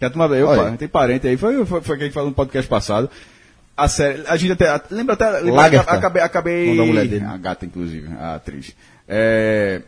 Que 0.00 0.04
a 0.06 0.10
turma, 0.10 0.26
eu, 0.34 0.48
Olha. 0.48 0.70
pá, 0.72 0.76
tem 0.76 0.88
parente 0.88 1.28
aí, 1.28 1.36
foi, 1.36 1.64
foi, 1.64 1.80
foi 1.82 1.96
quem 1.96 2.04
a 2.04 2.06
gente 2.08 2.14
falou 2.14 2.30
no 2.30 2.34
podcast 2.34 2.68
passado. 2.68 3.08
A 3.76 3.86
série, 3.86 4.24
a 4.26 4.36
gente 4.36 4.52
até, 4.52 4.68
a- 4.68 4.82
lembra 4.90 5.14
até, 5.14 5.30
lembra, 5.30 5.52
Lagertha. 5.52 5.90
acabei, 5.92 6.22
acabei, 6.22 6.66
Nome 6.68 6.78
da 6.78 6.84
mulher 6.86 7.06
dele. 7.06 7.24
a 7.24 7.36
gata 7.36 7.64
inclusive, 7.66 8.08
a 8.18 8.34
atriz. 8.34 8.74
É, 9.08 9.82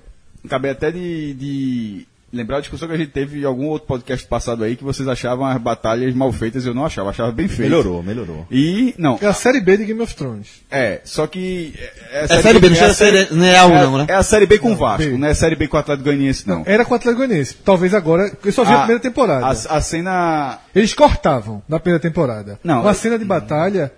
acabei 0.45 0.71
até 0.71 0.91
de, 0.93 1.35
de 1.35 2.07
lembrar 2.33 2.57
a 2.57 2.61
discussão 2.61 2.89
que 2.89 2.95
a 2.95 2.97
gente 2.97 3.11
teve 3.11 3.41
em 3.41 3.45
algum 3.45 3.67
outro 3.67 3.87
podcast 3.87 4.27
passado 4.27 4.65
aí, 4.65 4.75
que 4.75 4.83
vocês 4.85 5.07
achavam 5.07 5.45
as 5.45 5.61
batalhas 5.61 6.15
mal 6.15 6.33
feitas, 6.33 6.65
eu 6.65 6.73
não 6.73 6.87
achava, 6.87 7.11
achava 7.11 7.31
bem 7.31 7.47
feito. 7.47 7.63
Melhorou, 7.69 8.03
melhorou. 8.03 8.47
E, 8.51 8.95
não. 8.97 9.19
É 9.21 9.27
a 9.27 9.33
série 9.33 9.61
B 9.61 9.77
de 9.77 9.85
Game 9.85 10.01
of 10.01 10.15
Thrones. 10.15 10.49
é, 10.71 11.01
só 11.05 11.27
que... 11.27 11.75
É, 12.11 12.25
É 12.25 12.43
série 12.43 12.59
B, 12.59 12.71
não 12.71 12.77
é 12.77 12.81
a 12.81 12.87
é 12.87 12.93
série- 12.95 13.29
não 13.35 13.45
é 13.45 13.55
A1 13.57 13.71
é- 13.71 13.83
não, 13.83 13.99
né? 13.99 14.07
É 14.09 14.15
a 14.15 14.23
série 14.23 14.47
B 14.47 14.59
com 14.59 14.73
o 14.73 14.77
Vasco, 14.77 15.11
B. 15.11 15.19
não 15.19 15.29
é 15.29 15.31
a 15.33 15.35
série 15.35 15.57
B 15.57 15.69
com 15.69 15.77
o 15.77 15.81
Atlético 15.81 16.05
Goianiense, 16.05 16.49
não. 16.49 16.63
Era 16.65 16.85
com 16.85 16.93
o 16.95 16.97
Atlético 16.97 17.25
Goianiense. 17.27 17.55
Talvez 17.65 17.93
agora. 17.95 18.33
Eu 18.45 18.53
só 18.53 18.65
vi 18.65 18.73
a, 18.73 18.79
primeira 18.79 19.01
temporada. 19.01 19.47
A, 19.47 19.51
a 19.77 19.81
cena 19.81 20.59
Eles 20.75 20.95
cortavam 20.95 21.63
na 21.69 21.79
primeira 21.79 22.01
temporada. 22.01 22.59
Não. 22.65 22.81
Uma 22.83 22.95
cena 22.95 23.19
de 23.19 23.25
batalha, 23.25 23.93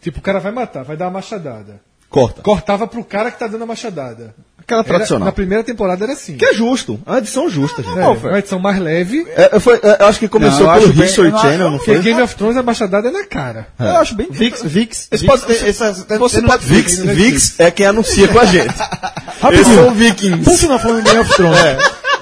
tipo, 0.00 0.18
o 0.18 0.22
cara 0.22 0.38
vai 0.38 0.52
matar, 0.52 0.84
vai 0.84 0.96
dar 0.96 1.06
uma 1.06 1.12
machadada. 1.12 1.80
Corta. 2.08 2.42
Cortava 2.42 2.86
pro 2.88 3.04
cara 3.04 3.30
que 3.30 3.38
tá 3.38 3.46
dando 3.46 3.62
a 3.62 3.66
machadada. 3.66 4.34
Aquela 4.70 4.80
Era- 4.82 4.88
tradicional. 4.88 5.26
na 5.26 5.32
primeira 5.32 5.64
temporada 5.64 6.04
era 6.04 6.12
assim. 6.12 6.36
Que 6.36 6.44
é 6.44 6.54
justo. 6.54 7.00
É 7.04 7.10
uma 7.10 7.18
edição 7.18 7.50
justa, 7.50 7.82
gente. 7.82 7.98
É, 7.98 8.06
uma 8.06 8.38
edição 8.38 8.58
mais 8.60 8.78
leve. 8.78 9.26
É, 9.34 9.58
foi- 9.58 9.80
é, 9.82 9.96
eu 10.00 10.06
acho 10.06 10.18
que 10.20 10.28
começou 10.28 10.66
Não, 10.66 10.74
pelo 10.74 10.86
acho 10.86 10.92
bem- 10.96 11.06
History 11.06 11.30
não 11.32 11.38
Channel, 11.40 11.70
não 11.72 11.78
Porque 11.78 11.92
foi? 11.94 12.02
Game 12.02 12.22
of 12.22 12.34
Thrones 12.36 12.56
a 12.56 12.62
machadada 12.62 13.08
é 13.08 13.10
na 13.10 13.24
cara. 13.26 13.66
Eu 13.78 13.96
acho 13.96 14.14
bem. 14.14 14.28
Vix, 14.30 14.62
Vix. 14.62 15.08
Esse 15.10 15.26
Vix 15.26 15.40
pode- 15.40 15.58
você- 15.58 15.68
essa- 15.68 15.92
Você 16.18 16.42
pode, 16.42 16.64
Vix, 16.66 16.98
Vix 17.00 17.54
é 17.58 17.70
quem 17.70 17.86
anuncia 17.86 18.28
com 18.28 18.38
a 18.38 18.44
gente. 18.44 18.72
Rapidinho. 19.40 19.62
Esses 19.62 19.74
são 19.74 19.94
Vikings. 19.94 20.44
Por 20.44 20.56
sinal, 20.56 20.78
falando 20.78 21.00
em 21.00 21.04
Game 21.04 21.18
of 21.18 21.34
Thrones, 21.34 21.58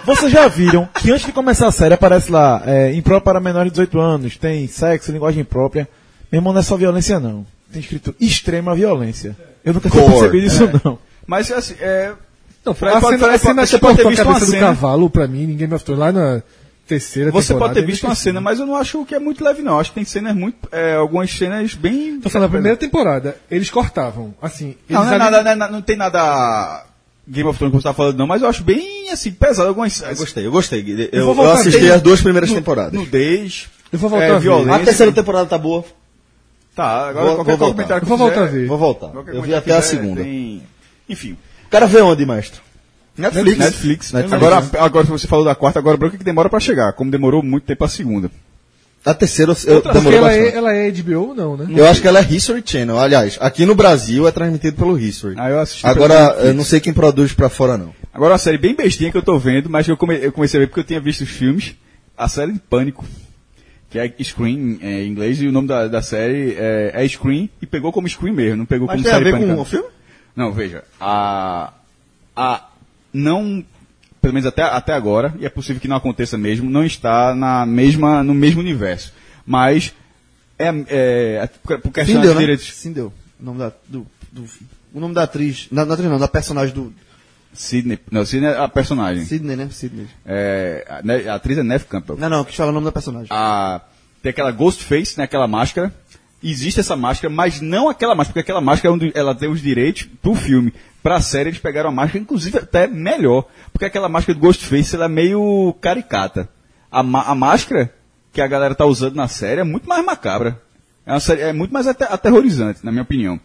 vocês 0.04 0.32
já 0.32 0.48
viram 0.48 0.88
que 0.94 1.10
antes 1.10 1.26
de 1.26 1.32
começar 1.32 1.66
a 1.66 1.72
série 1.72 1.94
aparece 1.94 2.30
lá, 2.32 2.62
é, 2.64 2.94
impróprio 2.94 3.24
para 3.24 3.40
menores 3.40 3.66
de 3.70 3.72
18 3.72 3.98
anos, 4.00 4.36
tem 4.36 4.66
sexo, 4.68 5.12
linguagem 5.12 5.44
própria. 5.44 5.88
Meu 6.32 6.38
irmão, 6.38 6.52
não 6.52 6.60
é 6.60 6.62
só 6.62 6.76
violência, 6.76 7.18
não. 7.20 7.44
Tem 7.72 7.80
escrito 7.82 8.14
extrema 8.20 8.74
violência. 8.74 9.36
Eu 9.64 9.74
nunca 9.74 9.90
tinha 9.90 10.02
percebido 10.08 10.46
isso, 10.46 10.70
não. 10.84 10.98
Mas 11.26 11.50
assim, 11.52 11.74
é. 11.80 12.12
Não, 12.68 12.74
Fred, 12.74 12.96
a 12.96 13.00
pode- 13.00 13.18
cena, 13.18 13.32
a 13.34 13.38
cena 13.38 13.66
você 13.66 13.76
que 13.76 13.80
pode 13.80 13.96
ter 13.96 14.06
a 14.06 14.08
visto 14.10 14.24
cabeça 14.24 14.38
uma 14.44 14.46
do 14.46 14.52
cena. 14.52 14.66
cavalo 14.66 15.10
pra 15.10 15.26
mim, 15.26 15.42
em 15.44 15.56
Game 15.56 15.72
of 15.74 15.84
Thrones, 15.84 16.00
lá 16.00 16.12
na 16.12 16.42
terceira 16.86 17.30
Você 17.30 17.54
pode 17.54 17.74
ter 17.74 17.80
eu 17.80 17.86
visto 17.86 18.04
uma 18.04 18.14
cena, 18.14 18.40
mas 18.40 18.58
eu 18.58 18.66
não 18.66 18.74
acho 18.76 19.04
que 19.04 19.14
é 19.14 19.18
muito 19.18 19.44
leve, 19.44 19.60
não. 19.62 19.78
Acho 19.78 19.90
que 19.90 19.96
tem 19.96 20.04
cenas 20.04 20.34
muito. 20.34 20.56
é, 20.72 20.94
algumas 20.94 21.30
cenas 21.30 21.74
bem. 21.74 22.20
Tô 22.20 22.30
falando, 22.30 22.48
na 22.48 22.52
primeira 22.52 22.76
temporada, 22.76 23.36
eles 23.50 23.68
cortavam. 23.70 24.34
Assim, 24.40 24.74
Não, 24.88 25.00
eles 25.00 25.10
não, 25.10 25.12
é 25.12 25.14
ali- 25.16 25.18
nada, 25.18 25.42
não, 25.44 25.50
é 25.50 25.54
nada- 25.54 25.72
não 25.72 25.82
tem 25.82 25.96
nada. 25.96 26.84
Game 27.30 27.46
of 27.48 27.58
Thrones 27.58 27.72
que 27.76 27.82
você 27.82 27.88
tá 27.88 27.92
falando, 27.92 28.16
não, 28.16 28.26
mas 28.26 28.40
eu 28.40 28.48
acho 28.48 28.62
bem 28.64 29.10
assim, 29.10 29.30
pesado. 29.32 29.68
Algumas. 29.68 30.00
Eu 30.00 30.16
gostei, 30.16 30.46
eu 30.46 30.50
gostei. 30.50 30.80
Eu, 31.12 31.24
vou 31.26 31.28
eu 31.32 31.34
voltar 31.34 31.60
assisti 31.60 31.78
bem- 31.80 31.90
as 31.90 32.00
duas 32.00 32.22
primeiras 32.22 32.50
temporadas. 32.50 32.92
Nudez. 32.94 33.68
Eu 33.92 33.98
vou 33.98 34.08
voltar 34.08 34.24
é, 34.24 34.30
a 34.30 34.34
ver. 34.34 34.40
violência. 34.40 34.74
A 34.74 34.78
terceira 34.80 35.12
temporada 35.12 35.44
tá 35.46 35.58
boa. 35.58 35.84
Tá, 36.74 37.08
agora 37.08 37.26
Vou- 37.26 37.34
qualquer 37.36 37.50
vou 37.50 37.58
voltar. 37.58 37.74
comentário 37.74 38.06
que 38.06 38.12
Eu 38.12 38.16
vou 38.16 38.28
quiser- 38.28 38.38
voltar 38.40 38.48
a 38.50 38.58
ver. 38.58 38.66
Vou 38.66 38.78
voltar. 38.78 39.10
Eu 39.34 39.42
vi 39.42 39.54
até 39.54 39.72
a 39.72 39.80
quiser, 39.80 39.82
segunda. 39.82 40.22
tem- 40.22 40.62
Enfim. 41.08 41.36
O 41.68 41.70
cara 41.70 41.86
vê 41.86 42.00
onde, 42.00 42.24
mestre? 42.26 42.60
Netflix. 43.16 43.58
Netflix. 43.58 44.12
Netflix. 44.12 44.32
Agora, 44.32 44.64
agora 44.84 45.06
você 45.06 45.26
falou 45.26 45.44
da 45.44 45.54
quarta, 45.54 45.78
agora 45.78 45.96
branca 45.96 46.16
que 46.16 46.24
demora 46.24 46.48
pra 46.48 46.60
chegar, 46.60 46.92
como 46.92 47.10
demorou 47.10 47.42
muito 47.42 47.64
tempo 47.64 47.84
a 47.84 47.88
segunda. 47.88 48.30
A 49.04 49.14
terceira 49.14 49.52
eu, 49.66 49.80
Porque 49.80 49.96
demorou 49.98 50.18
ela 50.18 50.28
bastante. 50.28 50.54
é, 50.54 50.56
ela 50.56 50.74
é 50.74 50.90
HBO, 50.90 51.34
não, 51.34 51.56
né? 51.56 51.66
Eu 51.76 51.86
acho 51.86 52.00
que 52.00 52.08
ela 52.08 52.18
é 52.20 52.22
History 52.22 52.62
Channel. 52.64 52.98
Aliás, 52.98 53.38
aqui 53.40 53.64
no 53.64 53.74
Brasil 53.74 54.26
é 54.26 54.32
transmitido 54.32 54.76
pelo 54.76 54.98
History. 54.98 55.34
Ah, 55.38 55.50
eu 55.50 55.58
assisti 55.60 55.86
Agora, 55.86 56.14
eu 56.40 56.52
não 56.54 56.64
sei 56.64 56.80
quem 56.80 56.92
produz 56.92 57.32
pra 57.32 57.48
fora, 57.48 57.78
não. 57.78 57.92
Agora 58.12 58.32
uma 58.32 58.38
série 58.38 58.58
bem 58.58 58.74
bestinha 58.74 59.10
que 59.10 59.16
eu 59.16 59.22
tô 59.22 59.38
vendo, 59.38 59.70
mas 59.70 59.86
que 59.86 59.92
eu, 59.92 59.96
come- 59.96 60.18
eu 60.20 60.32
comecei 60.32 60.58
a 60.58 60.62
ver 60.62 60.66
porque 60.66 60.80
eu 60.80 60.84
tinha 60.84 61.00
visto 61.00 61.22
os 61.22 61.28
filmes. 61.30 61.74
A 62.16 62.28
série 62.28 62.52
de 62.52 62.58
Pânico. 62.58 63.04
Que 63.90 63.98
é 63.98 64.12
Scream 64.22 64.78
é, 64.82 65.02
em 65.04 65.08
inglês, 65.08 65.40
e 65.40 65.46
o 65.46 65.52
nome 65.52 65.66
da, 65.68 65.86
da 65.88 66.02
série 66.02 66.54
é, 66.58 66.90
é 66.94 67.08
Scream, 67.08 67.48
e 67.62 67.66
pegou 67.66 67.90
como 67.92 68.06
Scream 68.08 68.34
mesmo, 68.34 68.56
não 68.58 68.66
pegou 68.66 68.86
Mas 68.86 68.96
como 68.96 69.04
tem 69.04 69.12
a 69.12 69.14
série 69.14 69.24
ver 69.24 69.38
Pânico. 69.38 69.54
com 69.56 69.62
o 69.62 69.64
filme? 69.64 69.86
Não, 70.38 70.52
veja, 70.52 70.84
a, 71.00 71.72
a 72.36 72.64
não, 73.12 73.64
pelo 74.22 74.34
menos 74.34 74.46
até, 74.46 74.62
até 74.62 74.92
agora, 74.92 75.34
e 75.40 75.44
é 75.44 75.48
possível 75.48 75.82
que 75.82 75.88
não 75.88 75.96
aconteça 75.96 76.38
mesmo, 76.38 76.70
não 76.70 76.84
está 76.84 77.34
na 77.34 77.66
mesma, 77.66 78.22
no 78.22 78.32
mesmo 78.34 78.60
universo. 78.60 79.12
Mas 79.44 79.92
é, 80.56 80.68
é 81.42 81.48
por, 81.64 81.80
por 81.80 81.90
questão 81.92 82.14
Sim, 82.14 82.20
de 82.20 82.26
deu, 82.28 82.34
né? 82.34 82.40
direitos. 82.40 82.72
Sim, 82.72 82.92
deu. 82.92 83.12
O 83.40 83.44
nome 83.44 83.58
da, 83.58 83.72
do, 83.88 84.06
do- 84.30 84.44
o 84.94 85.00
nome 85.00 85.12
da 85.12 85.24
atriz. 85.24 85.66
Da 85.72 85.82
atriz 85.82 86.08
não, 86.08 86.20
da 86.20 86.28
personagem 86.28 86.72
do. 86.72 86.94
Sidney, 87.52 87.98
não, 88.08 88.24
Sidney 88.24 88.50
é 88.50 88.58
a 88.58 88.68
personagem. 88.68 89.24
Sidney, 89.24 89.56
né? 89.56 89.68
Sidney. 89.72 90.06
É, 90.24 90.86
a, 90.88 91.32
a 91.32 91.34
atriz 91.34 91.58
é 91.58 91.64
Neve 91.64 91.86
Campbell. 91.86 92.16
Não, 92.16 92.28
não, 92.30 92.44
que 92.44 92.54
fala 92.56 92.70
o 92.70 92.74
nome 92.74 92.84
da 92.86 92.92
personagem. 92.92 93.26
a, 93.32 93.80
tem 94.22 94.30
aquela 94.30 94.52
ghost 94.52 94.84
face, 94.84 95.18
né, 95.18 95.24
aquela 95.24 95.48
máscara. 95.48 95.92
Existe 96.42 96.78
essa 96.80 96.94
máscara, 96.96 97.32
mas 97.32 97.60
não 97.60 97.88
aquela 97.88 98.14
máscara, 98.14 98.32
porque 98.32 98.40
aquela 98.40 98.60
máscara 98.60 98.94
é 98.94 98.98
do- 98.98 99.12
ela 99.18 99.34
tem 99.34 99.48
os 99.48 99.60
direitos 99.60 100.08
pro 100.22 100.34
filme. 100.34 100.72
Pra 101.02 101.20
série 101.20 101.48
eles 101.50 101.58
pegaram 101.58 101.88
a 101.90 101.92
máscara, 101.92 102.22
inclusive 102.22 102.58
até 102.58 102.86
melhor, 102.86 103.44
porque 103.72 103.84
aquela 103.84 104.08
máscara 104.08 104.38
do 104.38 104.40
Ghostface 104.40 104.94
ela 104.94 105.06
é 105.06 105.08
meio 105.08 105.74
caricata. 105.80 106.48
A, 106.90 107.00
a 107.00 107.34
máscara 107.34 107.92
que 108.32 108.40
a 108.40 108.46
galera 108.46 108.74
tá 108.74 108.84
usando 108.86 109.16
na 109.16 109.26
série 109.26 109.60
é 109.60 109.64
muito 109.64 109.88
mais 109.88 110.04
macabra. 110.04 110.60
É, 111.04 111.12
uma 111.12 111.20
série, 111.20 111.40
é 111.40 111.52
muito 111.52 111.72
mais 111.72 111.86
ate- 111.88 112.04
aterrorizante, 112.04 112.80
na 112.84 112.92
minha 112.92 113.02
opinião. 113.02 113.40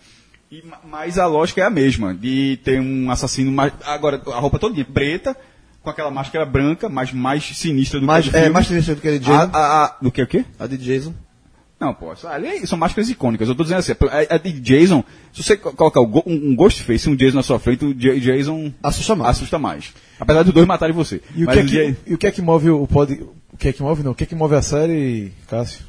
E, 0.52 0.62
ma- 0.64 0.80
mas 0.88 1.18
a 1.18 1.26
lógica 1.26 1.62
é 1.62 1.64
a 1.64 1.70
mesma, 1.70 2.14
de 2.14 2.60
ter 2.64 2.80
um 2.80 3.10
assassino 3.10 3.52
mais. 3.52 3.74
Agora, 3.86 4.22
a 4.28 4.40
roupa 4.40 4.60
toda 4.60 4.84
preta, 4.86 5.36
com 5.82 5.90
aquela 5.90 6.12
máscara 6.12 6.46
branca, 6.46 6.90
mas 6.90 7.12
mais 7.12 7.44
sinistra 7.58 8.00
do 8.00 8.06
mais, 8.06 8.26
que 8.26 8.30
a 8.30 8.34
do 8.34 8.38
é, 8.38 8.42
filme. 8.42 8.54
mais 8.54 8.68
triste 8.68 8.94
do 8.94 9.02
que 9.02 9.08
a 9.08 9.18
de 9.18 9.32
A, 9.32 9.38
Jason. 9.38 9.52
a, 9.54 9.84
a, 9.86 9.98
do 10.02 10.12
que 10.12 10.22
o 10.22 10.28
quê? 10.28 10.46
A, 10.60 10.68
de 10.68 10.78
Jason. 10.78 11.14
Não, 11.84 11.94
pô, 11.94 12.14
ali 12.28 12.66
são 12.66 12.78
máscaras 12.78 13.10
icônicas. 13.10 13.48
Eu 13.50 13.56
tô 13.56 13.64
dizendo 13.64 13.80
assim, 13.80 13.92
a, 13.92 14.36
a 14.36 14.38
de 14.38 14.52
Jason, 14.60 15.04
se 15.34 15.44
você 15.44 15.58
co- 15.58 15.74
colocar 15.74 16.00
o 16.02 16.24
um, 16.26 16.52
um 16.52 16.56
Ghostface 16.56 17.10
e 17.10 17.12
um 17.12 17.16
Jason 17.16 17.36
na 17.38 17.44
sua 17.44 17.60
frente, 17.60 17.84
o 17.84 17.94
J- 17.94 18.20
Jason 18.20 18.72
Assusta 18.82 19.16
mais. 19.16 19.30
assusta 19.32 19.60
mais. 19.60 19.94
Apesar 20.20 20.44
dos 20.44 20.54
dois 20.54 20.66
matarem 20.66 20.96
você. 20.96 21.22
E 21.36 21.44
o, 21.44 21.48
que 21.48 21.60
é 21.60 21.62
o 21.62 21.66
que, 21.66 21.96
e 22.08 22.14
o 22.14 22.18
que 22.18 22.28
é 22.28 22.32
que 22.32 22.42
move 22.42 22.70
o 22.70 22.88
pod... 22.88 23.12
O 23.52 23.58
que 23.58 23.68
é 23.68 23.74
que 23.74 23.84
move, 23.84 24.02
não? 24.04 24.12
O 24.12 24.16
que 24.16 24.24
é 24.24 24.28
que 24.28 24.36
move 24.36 24.56
a 24.56 24.62
série, 24.62 25.32
Cássio? 25.48 25.82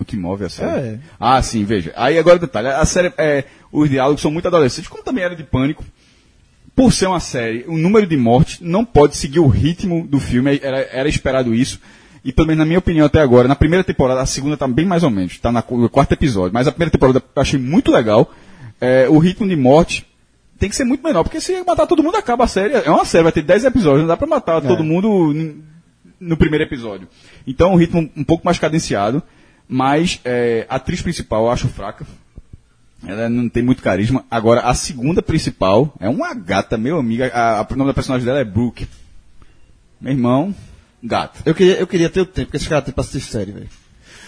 O 0.00 0.04
que 0.04 0.16
move 0.16 0.44
a 0.44 0.48
série? 0.48 0.86
É. 0.88 0.98
Ah, 1.20 1.40
sim, 1.42 1.64
veja. 1.64 1.92
Aí 1.94 2.18
agora 2.18 2.38
detalhe, 2.38 2.68
a 2.68 2.84
série, 2.84 3.12
é, 3.18 3.44
os 3.70 3.88
diálogos 3.88 4.20
são 4.20 4.30
muito 4.30 4.48
adolescentes, 4.48 4.88
como 4.88 5.02
também 5.02 5.22
era 5.22 5.36
de 5.36 5.44
Pânico. 5.44 5.84
Por 6.74 6.90
ser 6.92 7.06
uma 7.06 7.20
série, 7.20 7.64
o 7.68 7.76
número 7.76 8.06
de 8.06 8.16
mortes 8.16 8.58
não 8.60 8.82
pode 8.84 9.14
seguir 9.16 9.38
o 9.40 9.46
ritmo 9.46 10.06
do 10.06 10.18
filme, 10.18 10.58
era, 10.62 10.78
era 10.90 11.08
esperado 11.08 11.54
isso. 11.54 11.78
E 12.24 12.32
pelo 12.32 12.46
menos 12.46 12.60
na 12.60 12.64
minha 12.64 12.78
opinião 12.78 13.06
até 13.06 13.20
agora, 13.20 13.48
na 13.48 13.56
primeira 13.56 13.82
temporada, 13.82 14.20
a 14.20 14.26
segunda 14.26 14.56
tá 14.56 14.68
bem 14.68 14.86
mais 14.86 15.02
ou 15.02 15.10
menos, 15.10 15.38
tá 15.38 15.50
na, 15.50 15.64
no 15.70 15.88
quarto 15.88 16.12
episódio, 16.12 16.52
mas 16.54 16.68
a 16.68 16.72
primeira 16.72 16.90
temporada 16.90 17.22
eu 17.34 17.42
achei 17.42 17.58
muito 17.58 17.90
legal. 17.90 18.30
É, 18.80 19.08
o 19.08 19.18
ritmo 19.18 19.48
de 19.48 19.56
morte 19.56 20.06
tem 20.58 20.68
que 20.70 20.76
ser 20.76 20.84
muito 20.84 21.02
menor, 21.02 21.24
porque 21.24 21.40
se 21.40 21.62
matar 21.64 21.86
todo 21.86 22.02
mundo 22.02 22.16
acaba 22.16 22.44
a 22.44 22.48
série. 22.48 22.74
É 22.74 22.90
uma 22.90 23.04
série, 23.04 23.24
vai 23.24 23.32
ter 23.32 23.42
10 23.42 23.64
episódios, 23.64 24.02
não 24.02 24.08
dá 24.08 24.16
pra 24.16 24.26
matar 24.28 24.60
todo 24.60 24.84
mundo 24.84 25.34
no 26.20 26.36
primeiro 26.36 26.64
episódio. 26.64 27.08
Então, 27.46 27.72
um 27.72 27.76
ritmo 27.76 28.08
um 28.16 28.22
pouco 28.22 28.44
mais 28.44 28.58
cadenciado, 28.58 29.20
mas 29.68 30.20
é, 30.24 30.64
a 30.68 30.76
atriz 30.76 31.02
principal 31.02 31.46
eu 31.46 31.50
acho 31.50 31.66
fraca. 31.68 32.06
Ela 33.04 33.28
não 33.28 33.48
tem 33.48 33.64
muito 33.64 33.82
carisma. 33.82 34.24
Agora, 34.30 34.60
a 34.60 34.74
segunda 34.74 35.20
principal 35.20 35.92
é 35.98 36.08
uma 36.08 36.32
gata, 36.34 36.78
meu 36.78 36.98
amigo. 37.00 37.24
A, 37.24 37.58
a- 37.60 37.66
o 37.68 37.76
nome 37.76 37.90
da 37.90 37.94
personagem 37.94 38.24
dela 38.24 38.38
é 38.38 38.44
Brooke. 38.44 38.86
Meu 40.00 40.12
irmão, 40.12 40.54
gata. 41.02 41.40
Eu 41.44 41.54
queria, 41.54 41.74
eu 41.74 41.86
queria 41.86 42.08
ter 42.08 42.20
o 42.20 42.26
tempo, 42.26 42.46
porque 42.46 42.56
esse 42.58 42.68
cara 42.68 42.82
tem 42.82 42.94
pra 42.94 43.02
assistir 43.02 43.30
série, 43.30 43.52
velho. 43.52 43.68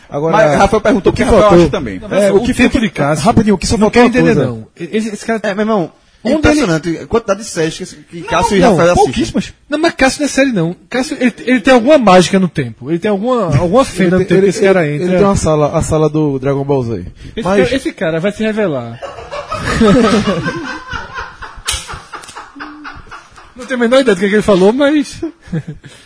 Agora, 0.08 0.36
Mas 0.36 0.58
Rafael 0.58 0.80
perguntou 0.80 1.12
o 1.12 1.16
que, 1.16 1.22
Rafael 1.22 1.42
faltou? 1.42 1.60
acha 1.60 1.70
também. 1.70 2.00
É, 2.10 2.32
o, 2.32 2.42
que 2.42 2.54
tempo 2.54 2.78
de 2.78 2.90
Cássio. 2.90 3.24
Rapidinho, 3.24 3.54
o 3.54 3.58
que 3.58 3.66
só 3.66 3.76
Não 3.76 3.90
faltou 3.90 3.92
quer 3.92 4.00
uma 4.00 4.08
entender, 4.08 4.34
coisa. 4.34 4.46
não. 4.46 4.66
Esse, 4.76 5.08
esse 5.08 5.24
cara. 5.24 5.40
É, 5.42 5.54
meu 5.54 5.62
irmão, 5.62 5.92
é 6.22 6.28
Onde 6.28 6.38
impressionante 6.38 6.98
a 6.98 7.06
quantidade 7.06 7.40
de 7.40 7.46
séries 7.46 7.76
que, 7.78 7.86
que 7.86 8.22
Cássio 8.22 8.56
e 8.56 8.60
não, 8.60 8.70
Rafael 8.70 8.92
assistem. 8.92 9.04
pouquíssimas. 9.12 9.52
Não, 9.68 9.78
mas 9.78 9.94
Cássio 9.94 10.20
não 10.20 10.26
é 10.26 10.28
série, 10.28 10.52
não. 10.52 10.76
Cássio, 10.90 11.16
ele, 11.18 11.34
ele 11.44 11.60
tem 11.60 11.74
alguma 11.74 11.98
mágica 11.98 12.38
no 12.38 12.48
tempo. 12.48 12.90
Ele 12.90 12.98
tem 12.98 13.10
alguma, 13.10 13.56
alguma 13.56 13.84
fenda 13.84 14.18
no 14.18 14.24
tempo 14.24 14.42
que 14.42 14.48
esse 14.48 14.60
cara 14.60 14.86
entra. 14.88 15.06
Ele 15.06 15.16
tem 15.16 15.24
uma 15.24 15.36
sala, 15.36 15.76
a 15.76 15.82
sala 15.82 16.08
do 16.08 16.38
Dragon 16.38 16.64
Ball 16.64 16.82
Z. 16.84 17.04
Esse, 17.34 17.48
Mas, 17.48 17.62
cara, 17.64 17.76
esse 17.76 17.92
cara 17.92 18.20
vai 18.20 18.32
se 18.32 18.42
revelar. 18.42 19.00
não 23.56 23.64
tenho 23.64 23.80
a 23.80 23.82
menor 23.82 24.00
ideia 24.00 24.14
do 24.14 24.20
que, 24.20 24.28
que 24.28 24.34
ele 24.34 24.42
falou, 24.42 24.72
mas. 24.72 25.20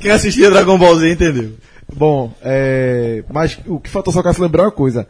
Quem 0.00 0.10
assistia 0.10 0.50
Dragon 0.50 0.78
Ball 0.78 0.98
Z 0.98 1.10
entendeu. 1.12 1.52
bom, 1.92 2.32
é, 2.42 3.24
mas 3.32 3.58
o 3.66 3.78
que 3.80 3.90
faltou 3.90 4.12
só 4.12 4.22
Cássio 4.22 4.42
lembrar 4.42 4.64
uma 4.64 4.70
coisa. 4.72 5.06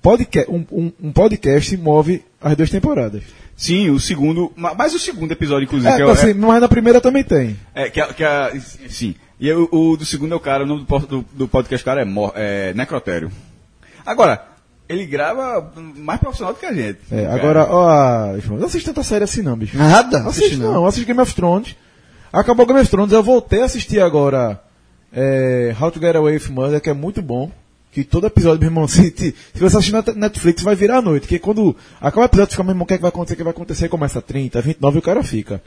Podca 0.00 0.44
um, 0.48 0.64
um, 0.72 0.92
um 1.04 1.12
podcast 1.12 1.76
move 1.76 2.24
as 2.40 2.56
duas 2.56 2.70
temporadas. 2.70 3.22
Sim, 3.56 3.90
o 3.90 4.00
segundo. 4.00 4.52
ma- 4.56 4.74
Mas 4.74 4.92
o 4.94 4.98
segundo 4.98 5.30
episódio, 5.30 5.64
inclusive, 5.64 5.92
É, 5.92 5.96
que 5.96 6.02
é, 6.02 6.06
o- 6.06 6.10
assim, 6.10 6.34
mas 6.34 6.60
na 6.60 6.68
primeira 6.68 7.00
também 7.00 7.22
tem. 7.22 7.56
é, 7.74 7.88
que, 7.88 8.00
a- 8.00 8.12
que 8.12 8.24
a- 8.24 8.52
sim. 8.88 9.14
E 9.38 9.52
o, 9.52 9.68
o 9.70 9.96
do 9.96 10.04
segundo 10.04 10.32
é 10.32 10.36
o 10.36 10.40
cara, 10.40 10.64
o 10.64 10.66
nome 10.66 10.84
do, 10.84 10.98
do, 11.00 11.24
do 11.32 11.48
podcast 11.48 11.84
cara 11.84 12.02
é, 12.02 12.06
é 12.70 12.74
Necrotério. 12.74 13.30
Agora, 14.04 14.44
ele 14.88 15.06
grava 15.06 15.72
mais 15.96 16.18
profissional 16.18 16.52
do 16.54 16.58
que 16.58 16.66
a 16.66 16.72
gente. 16.72 16.98
É, 17.10 17.22
Cara. 17.22 17.34
agora, 17.34 17.66
ó, 17.70 18.32
não 18.58 18.66
assiste 18.66 18.86
tanta 18.86 19.02
série 19.04 19.22
assim 19.24 19.42
não, 19.42 19.56
bicho. 19.56 19.76
Nada? 19.76 20.18
Assiste 20.18 20.44
Assiste 20.46 20.56
não, 20.56 20.72
não. 20.72 20.86
assiste 20.86 21.06
Game 21.06 21.20
of 21.20 21.32
Thrones. 21.34 21.76
Acabou 22.32 22.64
Game 22.66 22.80
of 22.80 22.90
Thrones, 22.90 23.12
eu 23.12 23.22
voltei 23.22 23.60
a 23.62 23.66
assistir 23.66 24.00
agora 24.00 24.60
é, 25.12 25.74
How 25.78 25.90
to 25.90 26.00
Get 26.00 26.16
Away 26.16 26.34
with 26.36 26.48
Murder, 26.50 26.80
que 26.80 26.88
é 26.90 26.94
muito 26.94 27.20
bom. 27.20 27.50
Que 27.92 28.02
todo 28.04 28.26
episódio, 28.26 28.58
meu 28.60 28.68
irmão, 28.70 28.88
se, 28.88 29.10
se 29.10 29.34
você 29.54 29.76
assistir 29.76 29.92
na 29.92 30.02
Netflix, 30.16 30.62
vai 30.62 30.74
virar 30.74 30.98
a 30.98 31.02
noite. 31.02 31.28
Que 31.28 31.38
quando 31.38 31.76
acaba 32.00 32.22
o 32.22 32.24
episódio, 32.24 32.52
fica, 32.52 32.62
meu 32.62 32.72
irmão, 32.72 32.84
o 32.84 32.86
que, 32.86 32.94
é 32.94 32.96
que 32.96 33.02
vai 33.02 33.10
acontecer, 33.10 33.34
o 33.34 33.36
que 33.36 33.42
vai 33.44 33.50
acontecer, 33.50 33.88
começa 33.90 34.18
a 34.18 34.22
30, 34.22 34.62
29 34.62 34.96
e 34.96 34.98
o 34.98 35.02
cara 35.02 35.22
fica. 35.22 35.62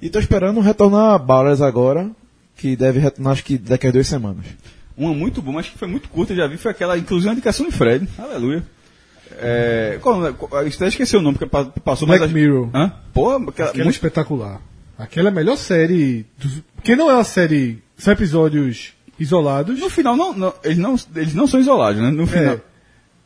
E 0.00 0.08
tô 0.08 0.18
esperando 0.18 0.60
retornar 0.60 1.12
a 1.14 1.18
Ballers 1.18 1.60
agora, 1.60 2.10
que 2.56 2.74
deve 2.76 2.98
retornar, 2.98 3.34
acho 3.34 3.44
que 3.44 3.58
daqui 3.58 3.86
a 3.86 3.90
duas 3.90 4.06
semanas. 4.06 4.46
Uma 4.96 5.12
muito 5.12 5.42
boa, 5.42 5.56
mas 5.56 5.68
que 5.68 5.76
foi 5.76 5.86
muito 5.88 6.08
curta, 6.08 6.32
eu 6.32 6.38
já 6.38 6.46
vi, 6.46 6.56
foi 6.56 6.70
aquela, 6.70 6.96
inclusive, 6.96 7.28
uma 7.28 7.34
indicação 7.34 7.66
de 7.66 7.72
Fred. 7.72 8.08
Aleluia. 8.18 8.64
É, 9.38 9.98
qual, 10.00 10.32
qual, 10.34 10.62
eu 10.62 10.68
até 10.68 10.88
esqueci 10.88 11.14
o 11.14 11.20
nome, 11.20 11.36
porque 11.36 11.50
pa- 11.50 11.66
passou 11.84 12.08
Black 12.08 12.22
mas... 12.24 12.32
Mirror. 12.32 12.70
Hã? 12.72 12.92
Pô, 13.12 13.28
aquela, 13.32 13.48
Aquela 13.50 13.70
é 13.72 13.84
muito- 13.84 13.90
espetacular. 13.96 14.62
Aquela 14.98 15.28
é 15.28 15.32
a 15.32 15.34
melhor 15.34 15.56
série. 15.56 16.26
Dos... 16.38 16.62
Porque 16.74 16.96
não 16.96 17.10
é 17.10 17.14
uma 17.14 17.24
série. 17.24 17.82
São 17.98 18.12
episódios 18.12 18.92
isolados. 19.18 19.78
No 19.80 19.88
final, 19.90 20.16
não, 20.16 20.32
não- 20.32 20.54
eles, 20.64 20.78
não, 20.78 20.96
eles 21.14 21.34
não 21.34 21.46
são 21.46 21.60
isolados, 21.60 22.00
né? 22.00 22.10
No 22.10 22.26
final, 22.26 22.54
É. 22.54 22.60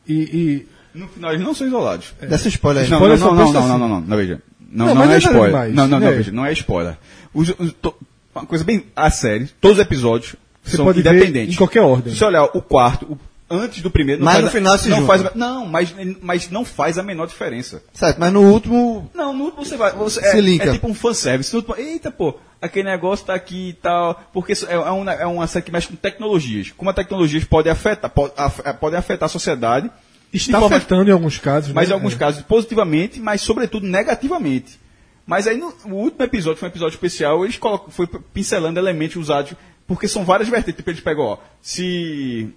E, 0.07 0.13
e- 0.13 0.67
no 0.93 1.07
final 1.07 1.31
eles 1.31 1.43
não 1.45 1.53
são 1.53 1.67
isolados. 1.67 2.13
Dessa 2.21 2.47
spoiler 2.47 2.83
aí. 2.83 2.89
Não, 2.89 2.97
Spoiler 2.97 3.19
não, 3.19 3.27
não, 3.27 3.35
não, 3.35 3.43
não, 3.45 3.51
não, 3.53 3.59
assim. 3.61 3.69
não, 3.79 3.87
não, 3.89 4.01
não, 4.01 4.17
veja. 4.17 4.41
Não, 4.69 4.85
Não, 4.87 4.95
não, 4.95 5.03
é 5.03 5.05
não 5.07 5.13
é 5.13 5.17
spoiler. 5.17 5.51
Não, 5.73 5.87
não, 5.87 5.87
não, 5.87 5.99
né? 5.99 6.11
veja, 6.11 6.31
não 6.31 6.45
é 6.45 6.53
spoiler. 6.53 6.97
Os- 7.33 7.53
os- 7.59 7.73
to- 7.73 7.95
uma 8.33 8.45
coisa 8.45 8.63
bem 8.63 8.85
a 8.95 9.09
série, 9.09 9.47
todos 9.59 9.77
os 9.77 9.81
episódios 9.83 10.35
Você 10.63 10.77
são 10.77 10.85
pode 10.85 11.01
ver 11.01 11.09
independentes. 11.13 11.55
em 11.55 11.57
qualquer 11.57 11.81
ordem. 11.81 12.13
Se 12.13 12.19
você 12.19 12.25
olhar 12.25 12.43
o 12.45 12.61
quarto, 12.61 13.05
o- 13.05 13.17
antes 13.51 13.81
do 13.81 13.91
primeiro, 13.91 14.21
não 14.23 14.31
Mas 14.31 14.41
no 14.41 14.47
a- 14.47 14.51
final 14.51 14.77
se 14.77 14.89
não 14.89 14.97
junta. 14.97 15.07
faz 15.07 15.25
a- 15.25 15.31
Não, 15.35 15.65
mas, 15.65 15.93
mas 16.21 16.49
não 16.49 16.63
faz 16.65 16.97
a 16.97 17.03
menor 17.03 17.27
diferença. 17.27 17.83
Certo, 17.93 18.17
mas 18.19 18.31
no 18.33 18.41
último. 18.51 19.09
Não, 19.13 19.33
no 19.33 19.45
último 19.45 19.65
você 19.65 19.77
vai. 19.77 19.91
Você, 19.93 20.21
Se 20.21 20.37
é, 20.37 20.41
linka. 20.41 20.69
é 20.69 20.73
tipo 20.73 20.87
um 20.87 20.93
fanservice. 20.93 21.53
No 21.53 21.59
último, 21.59 21.75
Eita, 21.77 22.09
pô, 22.09 22.35
aquele 22.61 22.89
negócio 22.89 23.25
tá 23.25 23.33
aqui 23.33 23.69
e 23.69 23.73
tal. 23.73 24.21
Porque 24.33 24.53
é, 24.53 24.73
é, 24.73 24.77
uma, 24.77 25.11
é 25.13 25.25
uma 25.25 25.47
série 25.47 25.65
que 25.65 25.71
mexe 25.71 25.87
com 25.87 25.95
tecnologias. 25.95 26.71
Como 26.75 26.89
as 26.89 26.95
tecnologias 26.95 27.43
podem 27.43 27.71
afetar, 27.71 28.09
pode, 28.09 28.33
af- 28.37 28.73
podem 28.79 28.97
afetar 28.97 29.25
a 29.27 29.29
sociedade. 29.29 29.91
Está 30.33 30.59
afetando 30.65 31.09
em 31.09 31.13
alguns 31.13 31.37
casos. 31.37 31.73
mas 31.73 31.89
né? 31.89 31.93
em 31.93 31.97
alguns 31.97 32.13
É. 32.13 32.17
casos 32.17 32.41
positivamente, 32.43 33.19
mas 33.19 33.41
sobretudo 33.41 33.85
negativamente. 33.85 34.79
Mas 35.25 35.45
aí 35.45 35.57
no, 35.57 35.73
o 35.85 35.93
último 35.95 36.23
episódio, 36.23 36.57
foi 36.57 36.67
um 36.69 36.71
episódio 36.71 36.95
especial, 36.95 37.43
eles 37.43 37.57
colocam, 37.57 37.89
foi 37.91 38.07
pincelando 38.33 38.79
elementos 38.79 39.17
usados, 39.17 39.53
porque 39.85 40.07
são 40.07 40.23
várias 40.23 40.47
vertentes. 40.49 40.77
Tipo, 40.77 40.89
eles 40.89 41.01
pegam, 41.01 41.23
ó, 41.25 41.37
se. 41.61 42.49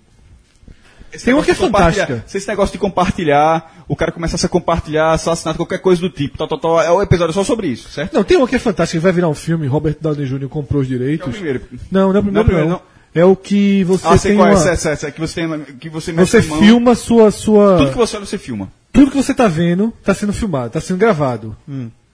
Esse 1.14 1.24
Tem 1.24 1.34
uma 1.34 1.42
que 1.42 1.50
é 1.50 1.54
fantástica. 1.54 2.24
Se 2.26 2.38
esse 2.38 2.48
negócio 2.48 2.72
de 2.72 2.78
compartilhar, 2.78 3.84
o 3.88 3.94
cara 3.96 4.10
começasse 4.12 4.44
a 4.44 4.48
compartilhar 4.48 5.12
assassinato, 5.12 5.56
qualquer 5.58 5.78
coisa 5.78 6.00
do 6.00 6.10
tipo, 6.10 6.36
tal, 6.36 6.80
é 6.80 6.90
o 6.90 7.00
episódio 7.02 7.32
só 7.34 7.44
sobre 7.44 7.68
isso, 7.68 7.88
certo? 7.90 8.14
Não, 8.14 8.24
tem 8.24 8.36
uma 8.36 8.48
que 8.48 8.56
é 8.56 8.58
fantástica, 8.58 8.98
que 8.98 9.02
vai 9.02 9.12
virar 9.12 9.28
um 9.28 9.34
filme, 9.34 9.66
Robert 9.66 9.96
Downey 10.00 10.26
Jr. 10.26 10.48
comprou 10.48 10.82
os 10.82 10.90
É 10.90 10.94
o 10.94 10.98
direitos. 10.98 11.30
primeiro. 11.34 11.62
Não, 11.90 12.12
não 12.12 12.16
é 12.16 12.20
o 12.20 12.22
primeiro, 12.22 12.32
Não 12.32 12.40
é 12.40 12.42
o 12.42 12.44
primeiro, 12.44 12.68
não. 12.70 12.94
É 13.16 13.24
o 13.24 13.36
que 13.36 13.84
você 13.84 14.06
Ah, 14.08 14.18
tem 14.18 14.34
qual 14.36 14.48
é, 14.48 14.50
uma... 14.50 14.58
essa, 14.58 14.70
essa, 14.70 14.90
essa, 14.90 15.10
que 15.12 15.20
você 15.20 15.34
tem, 15.46 15.60
que 15.78 15.88
você 15.88 16.12
Você 16.12 16.42
filma 16.42 16.96
sua... 16.96 17.30
sua... 17.30 17.78
Tudo 17.78 17.90
que 17.92 17.96
você 17.96 18.16
olha, 18.16 18.26
você 18.26 18.36
filma. 18.38 18.72
Tudo 18.92 19.10
que 19.12 19.16
você 19.16 19.32
tá 19.32 19.46
vendo 19.46 19.92
tá 20.02 20.12
sendo 20.14 20.32
filmado, 20.32 20.70
tá 20.70 20.80
sendo 20.80 20.98
gravado. 20.98 21.56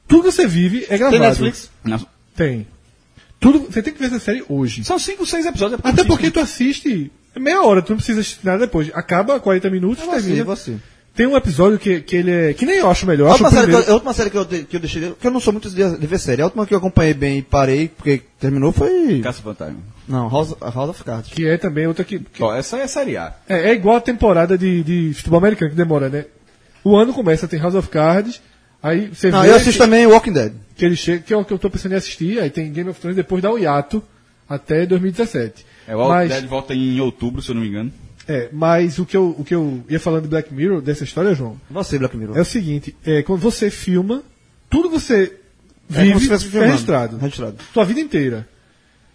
Tudo 0.06 0.24
que 0.24 0.32
você 0.32 0.46
vive 0.46 0.84
é 0.90 0.98
gravado. 0.98 1.12
Tem 1.12 1.20
Netflix? 1.20 1.70
Não, 1.82 2.04
Tem. 2.36 2.66
Tudo, 3.38 3.60
você 3.60 3.80
tem 3.82 3.94
que 3.94 3.98
ver 3.98 4.06
essa 4.06 4.18
série 4.18 4.44
hoje. 4.46 4.84
São 4.84 4.98
cinco, 4.98 5.24
seis 5.24 5.46
episódios. 5.46 5.80
é 5.82 5.88
Até 5.88 6.04
porque 6.04 6.30
tu 6.30 6.38
assiste 6.40 7.10
meia 7.38 7.62
hora, 7.62 7.82
tu 7.82 7.90
não 7.90 7.96
precisa 7.98 8.20
assistir 8.20 8.44
nada 8.44 8.58
depois. 8.58 8.90
Acaba 8.94 9.38
40 9.38 9.70
minutos, 9.70 10.02
Eu 10.04 10.10
termina. 10.10 10.52
assistir. 10.52 10.78
Tem 11.14 11.26
um 11.26 11.36
episódio 11.36 11.78
que, 11.78 12.00
que 12.00 12.16
ele 12.16 12.30
é. 12.30 12.54
Que 12.54 12.64
nem 12.64 12.76
eu 12.78 12.88
acho 12.90 13.04
melhor. 13.04 13.28
A 13.30 13.34
Acho 13.34 13.44
última, 13.44 13.60
série 13.60 13.72
que 13.84 13.90
eu, 13.90 13.94
última 13.94 14.12
série 14.14 14.30
que 14.30 14.38
eu, 14.38 14.46
que 14.46 14.76
eu 14.76 14.80
deixei. 14.80 15.08
Porque 15.10 15.26
eu 15.26 15.30
não 15.30 15.40
sou 15.40 15.52
muito 15.52 15.68
de, 15.68 15.96
de 15.98 16.06
ver 16.06 16.18
série. 16.18 16.40
A 16.40 16.44
última 16.46 16.64
que 16.66 16.72
eu 16.72 16.78
acompanhei 16.78 17.12
bem 17.12 17.38
e 17.38 17.42
parei, 17.42 17.88
porque 17.88 18.22
terminou 18.38 18.70
foi. 18.72 19.20
Caça 19.20 19.42
Fantasma. 19.42 19.76
Não, 20.08 20.28
House, 20.30 20.54
House 20.60 20.90
of 20.90 21.04
Cards. 21.04 21.32
Que 21.32 21.46
é 21.46 21.56
também 21.58 21.86
outra 21.86 22.04
que. 22.04 22.20
que- 22.20 22.42
Ó, 22.42 22.54
essa 22.54 22.78
é 22.78 22.84
a 22.84 22.88
série 22.88 23.16
A. 23.16 23.34
é, 23.48 23.70
é 23.70 23.74
igual 23.74 23.96
a 23.96 24.00
temporada 24.00 24.56
de, 24.56 24.82
de 24.84 25.12
futebol 25.14 25.38
americano, 25.38 25.70
que 25.72 25.76
demora, 25.76 26.08
né? 26.08 26.24
O 26.84 26.96
ano 26.96 27.12
começa, 27.12 27.46
tem 27.48 27.58
House 27.60 27.74
of 27.74 27.88
Cards. 27.88 28.40
Aí 28.82 29.08
você 29.12 29.30
Não, 29.30 29.42
vê 29.42 29.48
eu 29.50 29.54
assisto 29.56 29.72
que, 29.72 29.78
também 29.78 30.06
Walking 30.06 30.32
Dead. 30.32 30.52
que 30.76 30.84
ele 30.84 30.96
chega, 30.96 31.22
que 31.22 31.34
é 31.34 31.36
o 31.36 31.44
que 31.44 31.52
eu 31.52 31.58
tô 31.58 31.68
pensando 31.68 31.92
em 31.92 31.96
assistir. 31.96 32.40
Aí 32.40 32.48
tem 32.50 32.72
Game 32.72 32.88
of 32.88 32.98
Thrones, 32.98 33.16
depois 33.16 33.42
dá 33.42 33.50
o 33.50 33.58
hiato 33.58 34.02
até 34.48 34.86
2017. 34.86 35.66
É, 35.90 35.96
o 35.96 36.08
mas, 36.08 36.30
Dead 36.30 36.46
volta 36.46 36.72
em 36.74 37.00
outubro, 37.00 37.42
se 37.42 37.50
eu 37.50 37.54
não 37.54 37.62
me 37.62 37.68
engano. 37.68 37.92
é, 38.28 38.48
mas 38.52 38.98
o 38.98 39.04
que, 39.06 39.16
eu, 39.16 39.34
o 39.36 39.44
que 39.44 39.54
eu 39.54 39.82
ia 39.88 39.98
falando 39.98 40.22
de 40.22 40.28
Black 40.28 40.54
Mirror, 40.54 40.80
dessa 40.80 41.02
história, 41.04 41.34
João, 41.34 41.60
Você, 41.70 41.98
Black 41.98 42.16
Mirror. 42.16 42.36
é 42.38 42.40
o 42.40 42.44
seguinte: 42.44 42.94
é, 43.04 43.22
quando 43.22 43.40
você 43.40 43.70
filma, 43.70 44.22
tudo 44.68 44.88
que 44.88 45.00
você 45.00 45.36
É 45.92 46.06
como 46.06 46.20
se 46.20 46.28
vive 46.28 46.34
é 46.34 46.38
filmando. 46.38 46.70
registrado. 46.70 47.16
Registrado. 47.18 47.56
Tua 47.74 47.84
vida 47.84 48.00
inteira. 48.00 48.48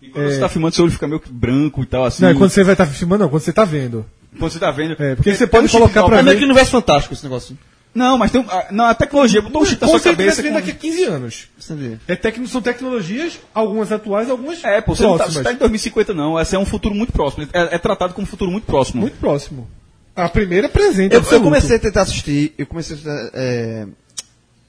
E 0.02 0.10
quando 0.10 0.30
você 0.30 0.39
tá 0.39 0.49
filmando, 0.49 0.76
seu 0.76 0.84
olho 0.84 0.91
fica 0.93 1.07
meio 1.07 1.19
que 1.19 1.31
branco 1.31 1.81
e 1.81 1.85
tal, 1.85 2.06
assim. 2.06 2.22
Não, 2.23 2.30
é 2.30 2.34
quando 2.34 2.49
você 2.49 2.64
vai 2.64 2.73
estar 2.73 2.85
filmando, 2.85 3.23
não, 3.23 3.30
quando 3.30 3.41
você 3.41 3.53
tá 3.53 3.64
vendo. 3.65 4.06
Quando 4.38 4.52
você 4.52 4.60
tá 4.60 4.69
vendo. 4.69 5.02
É, 5.02 5.15
porque 5.15 5.34
você 5.34 5.47
tem 5.47 5.47
pode 5.47 5.65
um 5.65 5.68
chip 5.69 5.80
colocar 5.80 6.02
de 6.02 6.07
pra 6.10 6.19
É 6.19 6.23
meio 6.23 6.38
que 6.38 6.43
universo 6.43 6.72
fantástico 6.72 7.14
esse 7.14 7.23
negócio. 7.23 7.57
Não, 7.95 8.17
mas 8.17 8.30
tem 8.30 8.41
um, 8.41 8.49
a, 8.49 8.65
não, 8.72 8.85
a 8.85 8.93
tecnologia 8.93 9.41
botou 9.41 9.61
um 9.61 9.65
chip 9.65 9.81
na 9.81 9.88
sua 9.88 9.99
cabeça. 10.01 10.43
com- 10.43 10.51
daqui 10.53 10.72
a 10.72 10.76
15 10.76 11.03
anos. 11.05 11.47
Entendi. 11.63 11.97
É 12.07 12.15
tecno, 12.15 12.45
são 12.45 12.61
tecnologias, 12.61 13.39
algumas 13.53 13.89
atuais, 13.89 14.30
algumas 14.30 14.61
É, 14.65 14.81
pô, 14.81 14.93
você 14.93 15.03
não 15.03 15.15
próximas. 15.15 15.34
você 15.38 15.43
tá 15.43 15.53
em 15.53 15.55
2050 15.57 16.13
não. 16.13 16.38
Esse 16.39 16.55
é 16.55 16.59
um 16.59 16.65
futuro 16.65 16.93
muito 16.93 17.13
próximo. 17.13 17.47
É, 17.53 17.76
é 17.76 17.77
tratado 17.77 18.13
como 18.13 18.27
um 18.27 18.30
futuro 18.30 18.51
muito 18.51 18.65
próximo. 18.65 18.99
Muito 19.01 19.17
próximo. 19.17 19.65
A 20.13 20.27
primeira 20.27 20.67
presente. 20.67 21.15
Eu, 21.15 21.23
eu 21.31 21.41
comecei 21.41 21.77
a 21.77 21.80
tentar 21.80 22.01
assistir. 22.01 22.53
Eu 22.57 22.65
comecei 22.67 22.95
a 22.95 22.99
assistir. 22.99 23.31
É, 23.34 23.88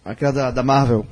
aquela 0.05 0.32
da, 0.32 0.51
da 0.53 0.62
Marvel. 0.62 1.05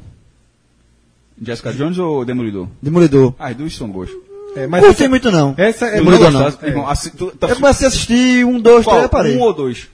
Jessica 1.42 1.72
Jones 1.72 1.98
ou 1.98 2.24
Demolidor? 2.24 2.68
Demolidor. 2.80 3.34
Ah, 3.38 3.48
as 3.48 3.56
duas 3.56 3.74
são 3.74 3.88
boas. 3.88 4.08
É, 4.56 4.68
Mas 4.68 4.82
não 4.82 4.90
essa, 4.90 4.98
tem 4.98 5.08
muito 5.08 5.32
não. 5.32 5.52
essa 5.56 5.86
é 5.86 5.94
Demolidor 5.96 6.30
não. 6.30 6.50
Tá, 6.52 6.66
irmão, 6.66 6.86
tu, 7.16 7.32
Eu 7.40 7.56
comecei 7.56 7.86
a 7.86 7.88
assistir 7.88 8.44
um, 8.46 8.60
dois, 8.60 8.84
qual? 8.84 8.96
três 8.98 9.10
parei. 9.10 9.36
Um 9.36 9.40
ou 9.40 9.52
dois? 9.52 9.88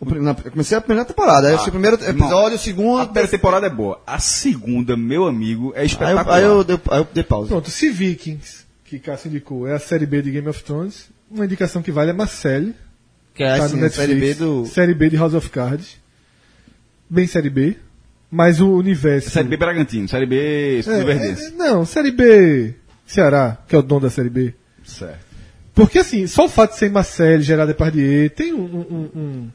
Na- 0.00 0.36
Eu 0.44 0.50
comecei 0.52 0.78
a 0.78 0.80
primeira 0.80 1.04
temporada. 1.04 1.46
Aí 1.48 1.52
eu 1.52 1.56
assisti 1.56 1.70
o 1.70 1.72
primeiro 1.72 1.96
episódio, 1.96 2.56
o 2.56 2.60
segundo. 2.60 3.00
A 3.00 3.04
primeira 3.06 3.28
temporada 3.28 3.66
é 3.66 3.70
boa. 3.70 4.00
A 4.06 4.18
segunda, 4.20 4.96
meu 4.96 5.26
amigo, 5.26 5.72
é 5.74 5.78
Aí 5.78 5.82
eu, 5.82 5.86
espetacular. 5.86 6.36
aí 6.36 6.44
eu, 6.44 6.62
dei, 6.64 6.80
aí 6.90 6.98
eu 7.00 7.08
dei 7.12 7.24
pausa. 7.24 7.48
Pronto, 7.48 7.68
se 7.70 7.90
Vikings, 7.90 8.64
que 8.84 8.98
Cássio 9.00 9.28
indicou, 9.28 9.66
é 9.66 9.74
a 9.74 9.78
série 9.80 10.06
B 10.06 10.22
de 10.22 10.30
Game 10.30 10.48
of 10.48 10.62
Thrones, 10.62 11.08
uma 11.30 11.44
indicação 11.44 11.82
que 11.82 11.90
vale 11.90 12.10
é 12.10 12.12
Marcelle, 12.12 12.74
Que 13.34 13.42
é 13.42 13.56
tá 13.58 13.64
assim, 13.64 13.76
no 13.76 13.86
a 13.86 13.90
série 13.90 14.14
B 14.14 14.20
Netflix. 14.28 14.38
do. 14.38 14.66
Série 14.66 14.94
B 14.94 15.10
de 15.10 15.16
House 15.16 15.34
of 15.34 15.50
Cards. 15.50 15.96
Bem 17.10 17.26
série 17.26 17.50
B. 17.50 17.76
Mas 18.30 18.60
o 18.60 18.70
universo. 18.70 19.30
Série 19.30 19.48
B 19.48 19.56
Bragantino, 19.56 20.06
Série 20.06 20.26
B 20.26 20.80
É, 20.86 21.02
Verdense. 21.02 21.46
é, 21.46 21.50
não, 21.52 21.84
série 21.86 22.10
B 22.10 22.74
Ceará, 23.06 23.56
que 23.66 23.74
é 23.74 23.78
o 23.78 23.82
dono 23.82 24.02
da 24.02 24.10
série 24.10 24.28
B. 24.28 24.52
Certo. 24.84 25.26
Porque 25.74 25.98
assim, 26.00 26.26
só 26.26 26.44
o 26.44 26.48
fato 26.48 26.72
de 26.72 26.78
ser 26.78 26.90
Marcelle, 26.90 27.42
Gerard 27.42 27.72
Depardieu, 27.72 28.28
tem 28.30 28.52
um, 28.52 28.60
um- 28.64 29.10
um- 29.18 29.50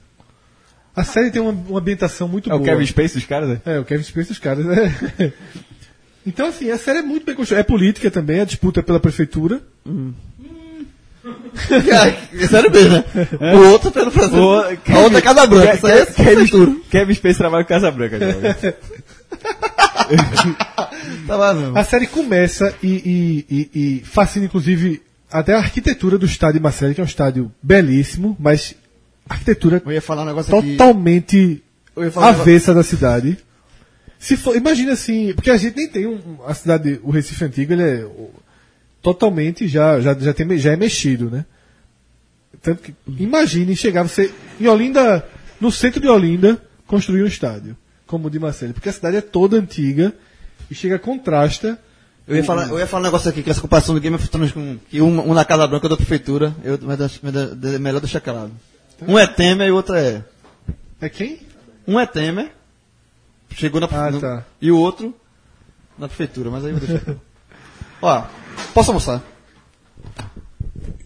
A 0.96 1.04
série 1.04 1.32
tem 1.32 1.42
uma, 1.42 1.52
uma 1.52 1.80
ambientação 1.80 2.28
muito 2.28 2.50
É 2.52 2.54
o 2.54 2.60
boa. 2.60 2.70
Kevin 2.70 2.86
Space 2.86 3.16
dos 3.16 3.26
caras, 3.26 3.50
né? 3.50 3.62
É, 3.66 3.80
o 3.80 3.86
Kevin 3.86 4.04
Space 4.04 4.30
dos 4.30 4.38
caras, 4.40 4.66
né? 4.66 5.34
Então, 6.26 6.48
assim, 6.48 6.70
a 6.72 6.78
série 6.78 7.00
é 7.00 7.02
muito 7.02 7.26
bem 7.26 7.36
construída. 7.36 7.62
É 7.62 7.64
política 7.64 8.10
também, 8.12 8.40
a 8.40 8.46
disputa 8.46 8.82
pela 8.84 9.00
prefeitura. 9.00 9.62
É, 11.70 12.46
sério 12.48 12.72
mesmo, 12.72 12.92
né? 12.92 13.06
O 13.56 13.70
outro 13.72 13.92
pelo 13.92 14.12
Brasil. 14.12 14.38
O- 14.42 14.54
A 14.62 15.00
outra 15.00 15.18
é 15.18 15.22
Casa 15.22 15.48
Branca. 15.48 15.76
Isso 15.76 15.88
aí 15.88 16.00
é 16.00 16.06
prefeitura. 16.06 16.76
Kevin 16.90 17.14
Space 17.16 17.38
trabalha 17.38 17.64
com 17.64 17.70
Casa 17.70 17.92
Branca. 17.92 18.18
Tá 21.28 21.36
lá, 21.36 21.54
não. 21.54 21.76
A 21.78 21.84
série 21.84 22.08
começa 22.08 22.74
e, 22.84 23.46
e, 23.50 23.70
e, 23.74 23.98
e 24.00 24.00
fascina, 24.06 24.46
inclusive, 24.46 25.02
até 25.32 25.54
a 25.54 25.58
arquitetura 25.58 26.18
do 26.18 26.26
estádio 26.26 26.62
Marcelo, 26.62 26.94
que 26.94 27.02
é 27.02 27.04
um 27.04 27.08
estádio 27.08 27.52
belíssimo, 27.62 28.36
mas 28.40 28.76
arquitetura 29.30 29.82
Eu 29.86 29.92
ia 29.92 30.02
falar 30.02 30.24
um 30.24 30.26
negócio 30.26 30.56
aqui. 30.58 30.72
totalmente 30.76 31.64
ia 31.98 32.12
falar 32.12 32.28
um 32.28 32.30
negócio- 32.32 32.42
avessa 32.52 32.74
da 32.74 32.84
cidade. 32.84 33.38
Se 34.20 34.38
for, 34.38 34.56
imagina 34.56 34.94
assim, 34.94 35.34
porque 35.34 35.50
a 35.52 35.58
gente 35.58 35.76
nem 35.76 35.88
tem 35.90 36.08
um, 36.08 36.20
a 36.46 36.54
cidade, 36.54 37.00
o 37.04 37.12
Recife 37.12 37.44
antigo, 37.44 37.74
ele 37.74 37.84
é 37.84 38.08
totalmente 39.02 39.68
já 39.68 40.00
já 40.00 40.14
já, 40.18 40.34
tem, 40.34 40.58
já 40.58 40.72
é 40.72 40.76
mexido, 40.76 41.30
né? 41.30 41.46
Tanto 42.62 42.82
que 42.84 42.94
imagine 43.20 43.76
chegar 43.76 44.04
você 44.04 44.32
em 44.60 44.68
Olinda, 44.68 45.28
no 45.60 45.72
centro 45.72 46.00
de 46.00 46.08
Olinda, 46.08 46.62
construir 46.88 47.24
um 47.24 47.28
estádio 47.28 47.76
como 48.08 48.28
o 48.28 48.32
de 48.32 48.40
Marcelo, 48.40 48.74
porque 48.74 48.90
a 48.90 48.94
cidade 48.94 49.18
é 49.18 49.22
toda 49.22 49.58
antiga 49.58 50.14
e 50.70 50.76
chega 50.76 50.98
contrasta 51.00 51.80
Eu 52.28 52.36
ia, 52.38 52.44
falar, 52.44 52.70
eu 52.70 52.80
ia 52.80 52.88
falar 52.88 53.02
um 53.02 53.06
negócio 53.06 53.30
aqui, 53.30 53.42
que 53.44 53.50
essa 53.50 53.60
comparação 53.60 53.94
do 53.96 54.00
Game 54.00 54.16
of 54.16 54.26
Thrones 54.30 54.52
com 54.54 54.78
que 54.90 55.02
um, 55.02 55.30
um 55.32 55.34
na 55.34 55.44
Casa 55.44 55.68
Branca 55.68 55.90
da 55.90 55.98
prefeitura, 55.98 56.56
eu, 56.64 56.80
mas 56.82 57.20
mas 57.22 57.34
da- 57.34 57.80
melhor 57.80 58.00
deixar 58.00 58.22
calado. 58.22 58.52
Um 59.02 59.18
é 59.20 59.28
Temer 59.28 59.68
e 59.68 59.72
o 59.72 59.76
outro 59.76 59.96
é. 59.96 60.24
É 61.02 61.10
quem? 61.10 61.42
Um 61.88 62.00
é 62.00 62.06
Temer, 62.06 62.52
chegou 63.52 63.82
na 63.82 63.88
Ah, 63.92 64.12
no- 64.12 64.22
tá. 64.22 64.46
E 64.62 64.72
o 64.72 64.78
outro 64.78 65.14
na 65.98 66.08
prefeitura, 66.08 66.50
mas 66.50 66.64
aí 66.66 66.72
eu 66.72 66.78
vou 66.78 66.88
deixar. 66.88 67.16
Ó, 68.02 68.24
posso 68.74 68.92
almoçar? 68.92 69.22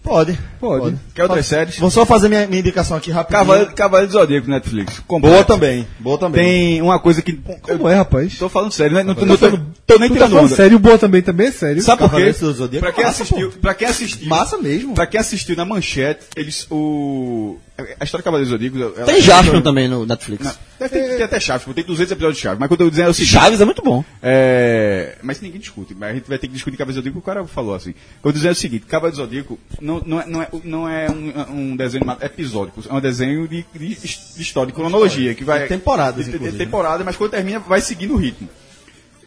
Pode. 0.07 0.39
Pode. 0.59 0.97
Quer 1.13 1.23
outras 1.23 1.45
séries? 1.45 1.77
Vou 1.77 1.91
só 1.91 2.05
fazer 2.05 2.29
minha, 2.29 2.47
minha 2.47 2.59
indicação 2.61 2.95
aqui 2.97 3.11
rapidinho. 3.11 3.39
Cavaleiro, 3.39 3.73
Cavaleiro 3.73 4.11
do 4.11 4.17
Zodíaco 4.17 4.49
Netflix. 4.49 4.99
Completo. 5.05 5.33
Boa 5.35 5.43
também. 5.45 5.87
Boa 5.99 6.17
também. 6.17 6.41
Tem 6.43 6.81
uma 6.81 6.97
coisa 6.99 7.21
que. 7.21 7.33
Como 7.33 7.87
é, 7.89 7.95
rapaz? 7.95 8.37
Tô 8.37 8.47
falando 8.49 8.71
sério, 8.71 8.95
né? 8.95 9.03
Não 9.03 9.13
tô, 9.13 9.25
não 9.25 9.37
tô, 9.37 9.49
tô 9.49 9.97
nem 9.99 10.07
Tu 10.09 10.13
tá 10.13 10.13
tirando 10.15 10.29
falando 10.31 10.45
onda. 10.45 10.55
sério, 10.55 10.79
boa 10.79 10.97
também 10.97 11.21
também 11.21 11.47
é 11.47 11.51
sério. 11.51 11.81
Sabe 11.81 12.01
por 12.03 12.11
quê? 12.15 12.31
Do 12.31 12.53
Zodíaco? 12.53 12.79
Pra 12.85 12.93
quem 12.93 13.03
Massa, 13.03 13.23
assistiu, 13.23 13.51
pra 13.51 13.73
quem 13.73 13.87
assistiu, 13.87 14.27
Massa 14.27 14.57
mesmo. 14.57 14.93
Pra 14.95 15.05
quem 15.07 15.19
assistiu 15.19 15.55
na 15.55 15.65
manchete, 15.65 16.25
eles 16.35 16.65
o 16.71 17.57
a 17.99 18.03
história 18.03 18.23
do 18.23 18.25
Cavaleiro 18.25 18.49
do 18.49 18.51
Zodíaco, 18.51 18.77
ela- 18.99 19.05
Tem 19.05 19.21
Jaspion 19.21 19.61
também 19.61 19.87
no 19.87 20.03
Netflix. 20.03 20.43
Não, 20.43 20.53
deve 20.79 20.89
ter, 20.99 21.15
tem 21.15 21.21
até 21.23 21.39
Chaves, 21.39 21.63
pô, 21.63 21.73
tem 21.75 21.83
200 21.83 22.11
episódios 22.11 22.37
de 22.37 22.41
Chaves, 22.43 22.59
mas 22.59 22.67
quando 22.69 22.81
eu 22.81 22.89
dizendo 22.89 23.07
é 23.07 23.11
o 23.11 23.13
seguinte, 23.13 23.33
Chaves 23.33 23.61
é 23.61 23.65
muito 23.65 23.83
bom. 23.83 24.03
É, 24.23 25.15
mas 25.21 25.39
ninguém 25.41 25.59
discute. 25.59 25.93
Mas 25.93 26.09
a 26.09 26.13
gente 26.15 26.27
vai 26.27 26.37
ter 26.39 26.47
que 26.47 26.53
discutir 26.53 26.75
Cavaleiro 26.75 27.01
do 27.01 27.05
Zodíaco, 27.05 27.19
o 27.19 27.21
cara 27.21 27.45
falou 27.45 27.75
assim. 27.75 27.93
Eu 28.23 28.31
dizer 28.31 28.49
o 28.49 28.55
seguinte, 28.55 28.85
Cavaleiro 28.87 29.15
do 29.17 29.23
Zodíaco 29.23 29.59
não, 29.79 29.96
não 30.05 30.21
é, 30.21 30.25
não 30.27 30.41
é, 30.41 30.47
não 30.63 30.89
é 30.89 31.09
um, 31.09 31.71
um 31.71 31.75
desenho 31.75 32.05
episódico, 32.21 32.83
é 32.89 32.93
um 32.93 32.99
desenho 33.01 33.47
de, 33.47 33.65
de, 33.73 33.95
de 33.95 34.41
história, 34.41 34.67
de 34.67 34.73
cronologia, 34.73 35.33
que 35.35 35.43
vai... 35.43 35.67
Temporadas, 35.67 36.25
de- 36.25 36.31
de- 36.31 36.37
inclusive. 36.37 36.57
temporada, 36.63 37.03
mas 37.03 37.15
quando 37.15 37.31
termina, 37.31 37.59
vai 37.59 37.81
seguindo 37.81 38.13
o 38.13 38.17
ritmo. 38.17 38.49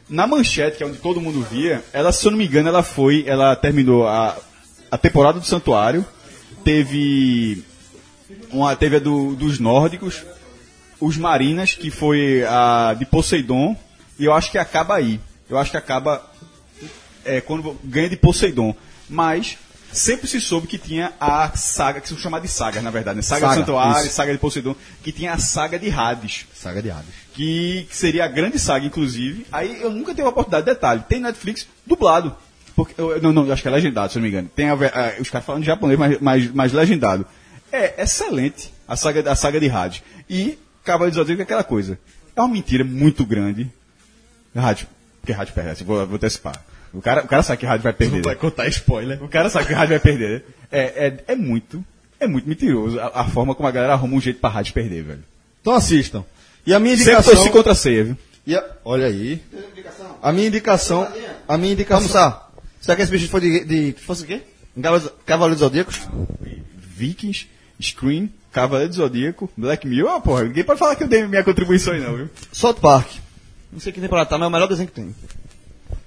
Na 0.08 0.26
manchete, 0.26 0.76
que 0.78 0.82
é 0.82 0.86
onde 0.86 0.98
todo 0.98 1.20
mundo 1.20 1.40
via, 1.50 1.82
ela, 1.92 2.10
se 2.12 2.26
eu 2.26 2.30
não 2.32 2.38
me 2.38 2.46
engano, 2.46 2.68
ela 2.68 2.82
foi, 2.82 3.24
ela 3.26 3.54
terminou 3.54 4.06
a, 4.08 4.36
a 4.90 4.98
temporada 4.98 5.38
do 5.38 5.46
Santuário, 5.46 6.04
teve 6.64 7.62
uma, 8.52 8.74
teve 8.76 8.96
a 8.96 8.98
do, 8.98 9.34
dos 9.36 9.58
nórdicos, 9.58 10.24
os 11.00 11.16
Marinas, 11.16 11.74
que 11.74 11.90
foi 11.90 12.42
a 12.44 12.94
de 12.98 13.04
Poseidon, 13.06 13.76
e 14.18 14.24
eu 14.24 14.32
acho 14.34 14.50
que 14.50 14.58
acaba 14.58 14.96
aí. 14.96 15.20
Eu 15.48 15.56
acho 15.58 15.70
que 15.70 15.76
acaba 15.76 16.22
é, 17.24 17.40
quando 17.40 17.76
ganha 17.84 18.08
de 18.08 18.16
Poseidon. 18.16 18.74
Mas 19.08 19.56
sempre 19.92 20.26
se 20.28 20.40
soube 20.40 20.66
que 20.66 20.78
tinha 20.78 21.12
a 21.20 21.50
saga, 21.56 22.00
que 22.00 22.08
se 22.08 22.16
chama 22.16 22.40
de 22.40 22.48
saga, 22.48 22.80
na 22.80 22.90
verdade, 22.90 23.16
né? 23.16 23.22
Saga, 23.22 23.40
Saga, 23.40 23.54
do 23.54 23.58
Santuário, 23.66 24.06
isso. 24.06 24.14
saga 24.14 24.32
de 24.32 24.38
Poseidon, 24.38 24.74
que 25.02 25.12
tinha 25.12 25.32
a 25.32 25.38
saga 25.38 25.78
de 25.78 25.90
Hades 25.90 26.46
Saga 26.54 26.80
de 26.82 26.90
Hades. 26.90 27.10
que, 27.34 27.86
que 27.88 27.96
seria 27.96 28.24
a 28.24 28.28
grande 28.28 28.58
saga, 28.58 28.84
inclusive. 28.86 29.46
Aí 29.52 29.80
eu 29.82 29.90
nunca 29.90 30.14
tive 30.14 30.26
a 30.26 30.30
oportunidade, 30.30 30.66
detalhe, 30.66 31.02
tem 31.08 31.20
Netflix 31.20 31.66
dublado. 31.86 32.34
Porque, 32.76 32.94
eu- 33.00 33.20
não, 33.20 33.32
não, 33.32 33.50
acho 33.52 33.60
que 33.62 33.68
é 33.68 33.70
legendado, 33.70 34.12
se 34.12 34.18
não 34.18 34.22
me 34.22 34.28
engano. 34.28 34.48
Tem 34.54 34.70
a 34.70 34.74
a- 34.74 35.20
os 35.20 35.28
caras 35.28 35.44
falando 35.46 35.64
japonês, 35.64 35.98
mas, 35.98 36.18
mas, 36.20 36.50
mas 36.54 36.72
legendado. 36.72 37.26
É 37.72 38.02
excelente 38.02 38.72
a 38.88 38.96
saga, 38.96 39.30
a 39.30 39.34
saga 39.36 39.60
de 39.60 39.68
Hades. 39.70 40.02
E 40.28 40.58
Cavaleiro 40.84 41.12
do 41.14 41.16
Zodíaco 41.20 41.42
é 41.42 41.44
aquela 41.44 41.62
coisa. 41.64 41.98
É 42.34 42.40
uma 42.40 42.48
mentira 42.48 42.84
muito 42.84 43.24
grande. 43.26 43.70
Rádio, 44.54 44.86
porque 45.20 45.32
Rádio 45.32 45.54
perde, 45.54 45.70
assim, 45.70 45.84
vou, 45.84 46.04
vou 46.06 46.16
antecipar. 46.16 46.60
O 46.92 47.00
cara, 47.00 47.22
o 47.24 47.28
cara 47.28 47.42
sabe 47.42 47.58
que 47.60 47.66
Rádio 47.66 47.82
vai 47.84 47.92
perder. 47.92 48.22
Vai 48.22 48.34
contar 48.36 48.66
spoiler. 48.68 49.22
O 49.22 49.28
cara 49.28 49.48
sabe 49.48 49.66
que 49.66 49.72
rádio 49.72 49.90
vai 49.90 50.00
perder. 50.00 50.30
né? 50.30 50.42
É, 50.72 51.06
é, 51.06 51.32
é 51.32 51.36
muito, 51.36 51.84
é 52.18 52.26
muito 52.26 52.48
mentiroso 52.48 52.98
a, 52.98 53.20
a 53.20 53.24
forma 53.26 53.54
como 53.54 53.68
a 53.68 53.70
galera 53.72 53.92
arruma 53.92 54.16
um 54.16 54.20
jeito 54.20 54.40
pra 54.40 54.50
rádio 54.50 54.74
perder, 54.74 55.02
velho. 55.04 55.24
Então 55.60 55.72
assistam. 55.74 56.24
E 56.66 56.74
a 56.74 56.78
minha 56.80 56.96
Sempre 56.96 57.12
indicação... 57.12 57.34
torci 57.34 57.50
contra 57.50 57.72
a 57.72 57.74
ceia, 57.74 58.04
viu? 58.04 58.16
E 58.46 58.56
a- 58.56 58.64
Olha 58.84 59.06
aí. 59.06 59.40
A 60.22 60.32
minha 60.32 60.48
indicação... 60.48 61.08
A 61.48 61.56
minha 61.58 61.72
indicação... 61.72 62.00
Vamos 62.08 62.14
lá. 62.14 62.50
Será 62.80 62.96
que 62.96 63.02
esse 63.02 63.10
bicho 63.10 63.28
foi 63.28 63.40
de. 63.40 63.64
de 63.64 63.92
fosse 64.00 64.22
o 64.22 64.26
quê? 64.26 64.42
Cavaleiros 64.80 65.12
Cavaleiros 65.26 65.60
Zodíacos? 65.60 66.00
Vikings, 66.96 67.46
Scream, 67.80 68.28
Cavaleiro 68.52 68.90
do 68.90 68.96
Zodíaco, 68.96 69.50
Black 69.56 69.86
Mirror, 69.86 70.10
ah, 70.12 70.20
porra, 70.20 70.44
ninguém 70.44 70.64
pode 70.64 70.78
falar 70.78 70.96
que 70.96 71.04
eu 71.04 71.08
dei 71.08 71.26
minha 71.26 71.44
contribuição 71.44 71.92
aí 71.92 72.00
não, 72.00 72.16
viu? 72.16 72.30
South 72.52 72.74
Park. 72.74 73.08
Não 73.72 73.80
sei 73.80 73.92
que 73.92 74.00
temporada 74.00 74.28
tá, 74.28 74.36
mas 74.38 74.46
é 74.46 74.48
o 74.48 74.50
melhor 74.50 74.66
desenho 74.66 74.88
que 74.88 74.94
tem. 74.94 75.14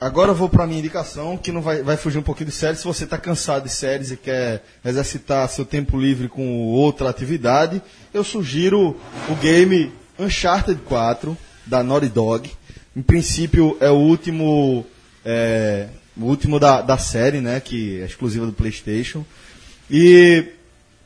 Agora 0.04 0.32
eu 0.32 0.36
vou 0.36 0.50
pra 0.50 0.68
minha 0.68 0.80
indicação, 0.80 1.38
que 1.38 1.50
não 1.50 1.62
vai, 1.62 1.82
vai 1.82 1.96
fugir 1.96 2.18
um 2.18 2.24
pouquinho 2.24 2.50
de 2.50 2.56
séries. 2.56 2.80
Se 2.80 2.86
você 2.86 3.08
tá 3.08 3.18
cansado 3.18 3.64
de 3.64 3.70
séries 3.70 4.12
e 4.12 4.18
quer 4.18 4.62
exercitar 4.84 5.48
seu 5.48 5.64
tempo 5.64 5.98
livre 5.98 6.28
com 6.28 6.46
outra 6.68 7.10
atividade, 7.10 7.82
eu 8.14 8.22
sugiro 8.22 9.00
o 9.30 9.36
game 9.36 9.94
Uncharted 10.20 10.82
4, 10.82 11.38
da 11.66 11.82
Naughty 11.82 12.10
Dog. 12.10 12.52
Em 12.94 13.02
princípio, 13.02 13.78
é 13.80 13.90
o 13.90 13.94
último, 13.94 14.86
é, 15.24 15.88
o 16.18 16.26
último 16.26 16.60
da, 16.60 16.82
da 16.82 16.98
série, 16.98 17.40
né, 17.40 17.62
que 17.62 18.02
é 18.02 18.06
exclusiva 18.06 18.46
do 18.46 18.52
PlayStation. 18.52 19.24
E 19.90 20.50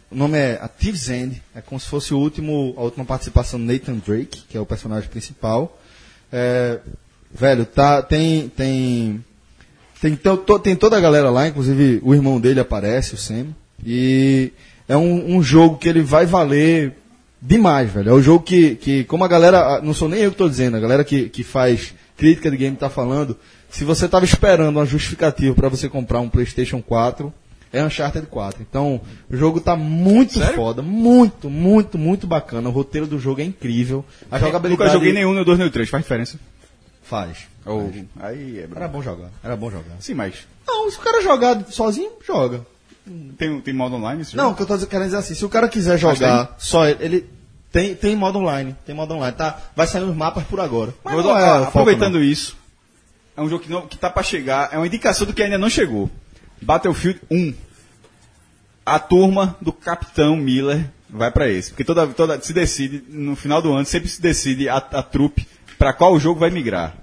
o 0.09 0.15
nome 0.15 0.39
é 0.39 0.57
A 0.59 0.67
Thief's 0.67 1.07
End, 1.07 1.39
é 1.53 1.61
como 1.61 1.79
se 1.79 1.85
fosse 1.87 2.15
o 2.15 2.17
último, 2.17 2.73
a 2.75 2.81
última 2.81 3.05
participação 3.05 3.59
do 3.59 3.71
Nathan 3.71 4.01
Drake, 4.03 4.45
que 4.49 4.57
é 4.57 4.59
o 4.59 4.65
personagem 4.65 5.07
principal. 5.07 5.79
É, 6.33 6.79
velho, 7.33 7.65
tá, 7.65 8.01
tem, 8.01 8.49
tem, 8.49 9.23
tem, 10.01 10.15
to- 10.15 10.59
tem 10.59 10.75
toda 10.75 10.97
a 10.97 11.01
galera 11.01 11.29
lá, 11.29 11.47
inclusive 11.47 11.99
o 12.03 12.13
irmão 12.13 12.39
dele 12.39 12.59
aparece, 12.59 13.15
o 13.15 13.17
Sam. 13.17 13.47
E 13.85 14.51
é 14.87 14.95
um, 14.97 15.35
um 15.37 15.43
jogo 15.43 15.77
que 15.77 15.87
ele 15.87 16.01
vai 16.01 16.25
valer 16.25 16.93
demais, 17.41 17.91
velho. 17.91 18.09
É 18.09 18.13
um 18.13 18.21
jogo 18.21 18.43
que, 18.43 18.75
que 18.75 19.03
como 19.03 19.23
a 19.23 19.27
galera, 19.27 19.81
não 19.81 19.93
sou 19.93 20.09
nem 20.09 20.21
eu 20.21 20.31
que 20.31 20.37
tô 20.37 20.49
dizendo, 20.49 20.77
a 20.77 20.79
galera 20.79 21.03
que, 21.03 21.29
que 21.29 21.43
faz 21.43 21.93
crítica 22.17 22.49
de 22.49 22.57
game 22.57 22.75
tá 22.75 22.89
falando, 22.89 23.37
se 23.69 23.83
você 23.83 24.07
tava 24.07 24.25
esperando 24.25 24.77
uma 24.77 24.85
justificativa 24.85 25.53
para 25.53 25.69
você 25.69 25.87
comprar 25.87 26.19
um 26.19 26.29
PlayStation 26.29 26.81
4, 26.81 27.31
é 27.71 27.83
Uncharted 27.83 28.25
4. 28.27 28.65
Então, 28.67 29.01
o 29.29 29.35
jogo 29.37 29.59
tá 29.59 29.75
muito 29.75 30.39
foda, 30.55 30.81
muito, 30.81 31.49
muito, 31.49 31.97
muito 31.97 32.25
bacana. 32.25 32.69
O 32.69 32.71
roteiro 32.71 33.05
do 33.05 33.19
jogo 33.19 33.41
é 33.41 33.43
incrível. 33.43 34.03
A 34.31 34.39
jogabilidade 34.39 34.89
Nunca 34.89 34.93
joguei 34.93 35.13
nenhum, 35.13 35.33
nem 35.33 35.41
o 35.41 35.45
dois, 35.45 35.59
nem 35.59 35.67
o 35.67 35.71
três, 35.71 35.89
faz 35.89 36.01
diferença. 36.01 36.39
Faz. 37.07 37.47
Ou, 37.65 37.91
aí 38.19 38.59
é 38.59 38.67
Era 38.75 38.87
bom 38.87 39.01
jogar. 39.01 39.29
Era 39.43 39.55
bom 39.55 39.71
jogar. 39.71 39.95
Sim, 39.99 40.13
mas 40.13 40.47
Não, 40.67 40.89
se 40.89 40.97
o 40.97 41.01
cara 41.01 41.21
jogar 41.21 41.65
sozinho, 41.69 42.11
joga. 42.25 42.65
tem, 43.37 43.59
tem 43.61 43.73
modo 43.73 43.95
online 43.95 44.23
Não, 44.33 44.51
o 44.51 44.55
que 44.55 44.61
eu 44.61 44.65
tô 44.65 44.77
querendo 44.85 45.05
dizer 45.05 45.17
assim, 45.17 45.33
se 45.33 45.45
o 45.45 45.49
cara 45.49 45.67
quiser 45.67 45.97
jogar 45.97 46.55
só 46.57 46.85
ele, 46.85 47.03
ele 47.03 47.29
tem, 47.71 47.95
tem 47.95 48.15
modo 48.15 48.39
online, 48.39 48.75
tem 48.85 48.95
modo 48.95 49.13
online, 49.13 49.35
tá? 49.35 49.59
Vai 49.75 49.87
sair 49.87 50.01
nos 50.01 50.15
mapas 50.15 50.43
por 50.45 50.59
agora. 50.59 50.93
Mas 51.03 51.13
Vou 51.13 51.23
não 51.23 51.37
é 51.37 51.43
ah, 51.43 51.57
foco, 51.57 51.67
aproveitando 51.69 52.23
isso, 52.23 52.57
é 53.35 53.41
um 53.41 53.49
jogo 53.49 53.63
que, 53.63 53.69
não, 53.69 53.87
que 53.87 53.97
tá 53.97 54.09
pra 54.09 54.23
chegar, 54.23 54.69
é 54.71 54.77
uma 54.77 54.87
indicação 54.87 55.27
do 55.27 55.33
que 55.33 55.43
ainda 55.43 55.57
não 55.57 55.69
chegou. 55.69 56.09
Battlefield 56.61 57.21
1. 57.29 57.53
A 58.85 58.99
turma 58.99 59.57
do 59.61 59.71
Capitão 59.71 60.35
Miller 60.37 60.89
vai 61.09 61.29
pra 61.29 61.47
esse. 61.47 61.69
Porque 61.71 61.83
toda, 61.83 62.07
toda 62.07 62.39
se 62.41 62.53
decide, 62.53 63.03
no 63.09 63.35
final 63.35 63.61
do 63.61 63.73
ano, 63.73 63.85
sempre 63.85 64.09
se 64.09 64.21
decide 64.21 64.69
a, 64.69 64.77
a 64.77 65.03
trupe 65.03 65.45
pra 65.77 65.93
qual 65.93 66.13
o 66.13 66.19
jogo 66.19 66.39
vai 66.39 66.49
migrar. 66.49 66.95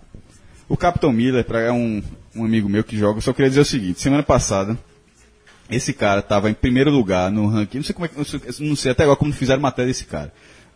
O 0.68 0.76
Capitão 0.76 1.12
Miller 1.12 1.44
pra, 1.44 1.60
é 1.60 1.72
um, 1.72 2.02
um 2.34 2.44
amigo 2.44 2.68
meu 2.68 2.82
que 2.82 2.96
joga, 2.96 3.18
eu 3.18 3.22
só 3.22 3.32
queria 3.32 3.50
dizer 3.50 3.60
o 3.60 3.64
seguinte, 3.64 4.00
semana 4.00 4.22
passada, 4.22 4.78
esse 5.70 5.92
cara 5.92 6.20
estava 6.20 6.50
em 6.50 6.54
primeiro 6.54 6.90
lugar 6.90 7.30
no 7.30 7.46
ranking, 7.46 7.78
não 7.78 7.84
sei 7.84 7.94
como 7.94 8.06
é 8.06 8.10
não 8.16 8.24
sei, 8.24 8.40
não 8.60 8.76
sei 8.76 8.92
até 8.92 9.02
agora 9.02 9.18
como 9.18 9.32
fizeram 9.32 9.60
matéria 9.60 9.88
desse 9.88 10.04
cara. 10.04 10.32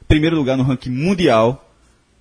Primeiro 0.06 0.36
lugar 0.36 0.56
no 0.56 0.62
ranking 0.62 0.90
mundial 0.90 1.70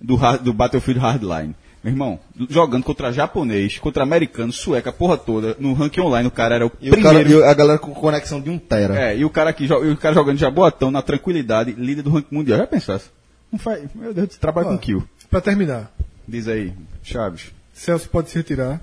do, 0.00 0.18
do 0.42 0.52
Battlefield 0.52 1.00
Hardline. 1.00 1.54
Meu 1.82 1.92
irmão, 1.92 2.18
jogando 2.50 2.82
contra 2.82 3.12
japonês, 3.12 3.78
contra 3.78 4.02
americano, 4.02 4.52
sueca, 4.52 4.92
porra 4.92 5.16
toda, 5.16 5.56
no 5.60 5.74
ranking 5.74 6.00
online 6.00 6.26
o 6.26 6.30
cara 6.30 6.56
era 6.56 6.66
o 6.66 6.72
E, 6.80 6.88
o 6.88 6.92
primeiro. 6.92 7.18
cara, 7.18 7.28
e 7.28 7.50
a 7.50 7.54
galera 7.54 7.78
com 7.78 7.92
conexão 7.92 8.40
de 8.40 8.50
um 8.50 8.58
tera. 8.58 9.00
É, 9.00 9.16
e 9.16 9.24
o 9.24 9.30
cara 9.30 9.50
aqui, 9.50 9.64
e 9.64 9.72
o 9.72 9.96
cara 9.96 10.14
jogando 10.14 10.38
já 10.38 10.50
boatão, 10.50 10.90
na 10.90 11.00
tranquilidade, 11.02 11.72
líder 11.72 12.02
do 12.02 12.10
ranking 12.10 12.34
mundial. 12.34 12.58
Já 12.58 12.66
pensasse? 12.66 13.10
Não 13.50 13.58
faz. 13.58 13.88
Meu 13.94 14.12
Deus, 14.12 14.36
trabalha 14.36 14.68
com 14.68 14.78
kill. 14.78 15.04
Pra 15.30 15.40
terminar, 15.40 15.92
Diz 16.26 16.46
aí, 16.46 16.74
Chaves. 17.02 17.50
Celso 17.72 18.08
pode 18.10 18.28
se 18.28 18.36
retirar. 18.36 18.80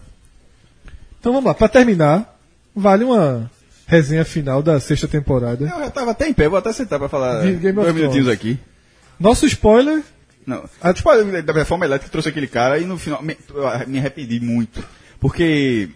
Então 1.20 1.32
vamos 1.32 1.46
lá, 1.46 1.54
pra 1.54 1.68
terminar, 1.68 2.40
vale 2.76 3.04
uma 3.04 3.50
resenha 3.86 4.26
final 4.26 4.64
da 4.64 4.80
sexta 4.80 5.08
temporada. 5.08 5.64
Eu 5.64 5.70
já 5.70 5.90
tava 5.92 6.12
até 6.12 6.28
em 6.28 6.34
pé, 6.34 6.50
vou 6.50 6.58
até 6.58 6.74
sentar 6.74 6.98
pra 6.98 7.08
falar 7.08 7.42
dois 7.44 7.94
minutinhos 7.94 8.28
aqui. 8.28 8.60
Nosso 9.20 9.46
spoiler, 9.46 10.04
Não. 10.46 10.68
Ah, 10.82 10.94
tipo, 10.94 11.10
da 11.44 11.54
reforma 11.54 11.86
elétrica 11.86 12.12
trouxe 12.12 12.30
aquele 12.30 12.48
cara 12.48 12.80
e 12.80 12.86
no 12.86 12.98
final 12.98 13.22
me, 13.22 13.38
me 13.88 14.00
arrependi 14.00 14.40
muito. 14.40 14.84
Porque 15.20 15.90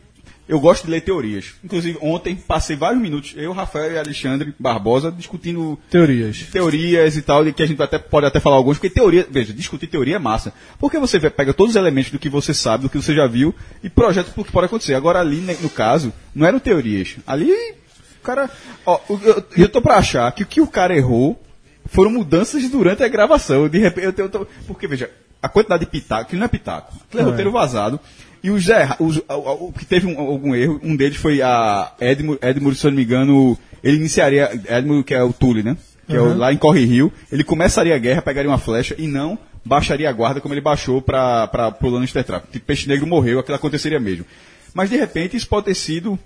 eu 0.50 0.60
gosto 0.60 0.86
de 0.86 0.92
ler 0.92 1.02
teorias. 1.02 1.54
Inclusive, 1.64 2.00
ontem 2.02 2.36
passei 2.36 2.76
vários 2.76 3.00
minutos, 3.00 3.36
eu, 3.38 3.54
Rafael 3.54 3.92
e 3.94 3.98
Alexandre 4.00 4.52
Barbosa, 4.60 5.12
discutindo 5.12 5.78
teorias. 5.92 6.40
teorias 6.52 7.16
e 7.16 7.22
tal, 7.22 7.46
de 7.46 7.54
que 7.54 7.62
a 7.62 7.68
gente 7.68 7.80
até, 7.82 8.00
pode 8.00 8.26
até 8.26 8.40
falar 8.40 8.56
alguns, 8.56 8.78
porque 8.80 8.90
teoria, 8.90 9.28
veja, 9.30 9.54
discutir 9.54 9.86
teoria 9.86 10.16
é 10.16 10.20
massa. 10.20 10.52
Porque 10.80 10.98
você 10.98 11.20
pega 11.30 11.54
todos 11.54 11.74
os 11.74 11.76
elementos 11.76 12.12
do 12.12 12.18
que 12.18 12.28
você 12.28 12.52
sabe, 12.52 12.84
do 12.84 12.90
que 12.90 12.98
você 12.98 13.14
já 13.14 13.28
viu, 13.28 13.54
e 13.84 13.90
projeta 13.92 14.32
pro 14.32 14.44
que 14.44 14.52
pode 14.52 14.66
acontecer. 14.66 14.96
Agora 14.96 15.20
ali, 15.20 15.38
né, 15.38 15.56
no 15.62 15.70
caso, 15.70 16.12
não 16.34 16.48
eram 16.48 16.58
teorias. 16.60 17.16
Ali, 17.28 17.52
o 17.52 18.24
cara. 18.24 18.50
Ó, 18.88 19.00
o- 19.08 19.20
eu, 19.24 19.44
eu 19.56 19.70
tô 19.70 19.82
pra 19.84 19.98
achar 19.98 20.32
que 20.32 20.42
o 20.42 20.48
que 20.48 20.62
o 20.62 20.68
cara 20.68 20.98
errou 20.98 21.40
foram 21.86 22.10
mudanças 22.10 22.68
durante 22.70 23.04
a 23.04 23.08
gravação. 23.08 23.70
De 23.70 23.78
repente, 23.78 24.08
eu, 24.20 24.48
porque, 24.66 24.88
veja, 24.88 25.12
a 25.42 25.48
quantidade 25.48 25.86
de 25.86 25.92
pitaco, 25.92 26.32
que 26.32 26.36
não 26.36 26.46
é 26.46 26.48
pitaco, 26.48 26.94
aquele 27.08 27.22
é 27.24 27.26
é. 27.26 27.30
roteiro 27.30 27.52
vazado. 27.52 28.00
E 28.44 28.50
os, 28.52 28.68
erra- 28.70 28.96
os 29.00 29.18
o, 29.18 29.24
o- 29.34 29.68
o 29.70 29.74
que 29.74 29.86
teve 29.86 30.08
um- 30.08 30.20
algum 30.20 30.56
erro, 30.56 30.80
um 30.84 30.96
deles 30.96 31.18
foi 31.18 31.42
a 31.42 31.92
Edmure, 32.00 32.40
Edmure, 32.42 32.76
se 32.76 32.86
eu 32.88 32.92
não 32.92 32.98
me 32.98 33.04
engano, 33.04 33.58
ele 33.84 33.98
iniciaria, 33.98 34.50
Edmure, 34.70 35.04
que 35.04 35.14
é 35.14 35.22
o 35.24 35.34
Tully, 35.34 35.62
né? 35.64 35.76
Que 36.08 36.16
é 36.16 36.22
o- 36.22 36.38
lá 36.38 36.52
em 36.54 36.58
Corre 36.58 36.86
Rio, 36.86 37.12
ele 37.32 37.44
começaria 37.44 37.94
a 37.96 38.00
guerra, 38.00 38.22
pegaria 38.22 38.50
uma 38.50 38.58
flecha 38.58 38.96
e 38.98 39.08
não 39.08 39.38
baixaria 39.66 40.10
a 40.10 40.14
guarda 40.14 40.40
como 40.40 40.54
ele 40.54 40.62
baixou 40.62 41.02
para 41.02 41.48
pro 41.48 41.90
Lannister 41.90 42.24
Trap. 42.24 42.46
Tipo, 42.50 42.66
Peixe 42.66 42.88
Negro 42.88 43.06
morreu, 43.06 43.40
aquilo 43.40 43.56
aconteceria 43.56 44.00
mesmo. 44.00 44.26
Mas 44.74 44.90
de 44.90 44.96
repente 44.96 45.36
isso 45.36 45.48
pode 45.48 45.66
ter 45.66 45.76
sido 45.76 46.18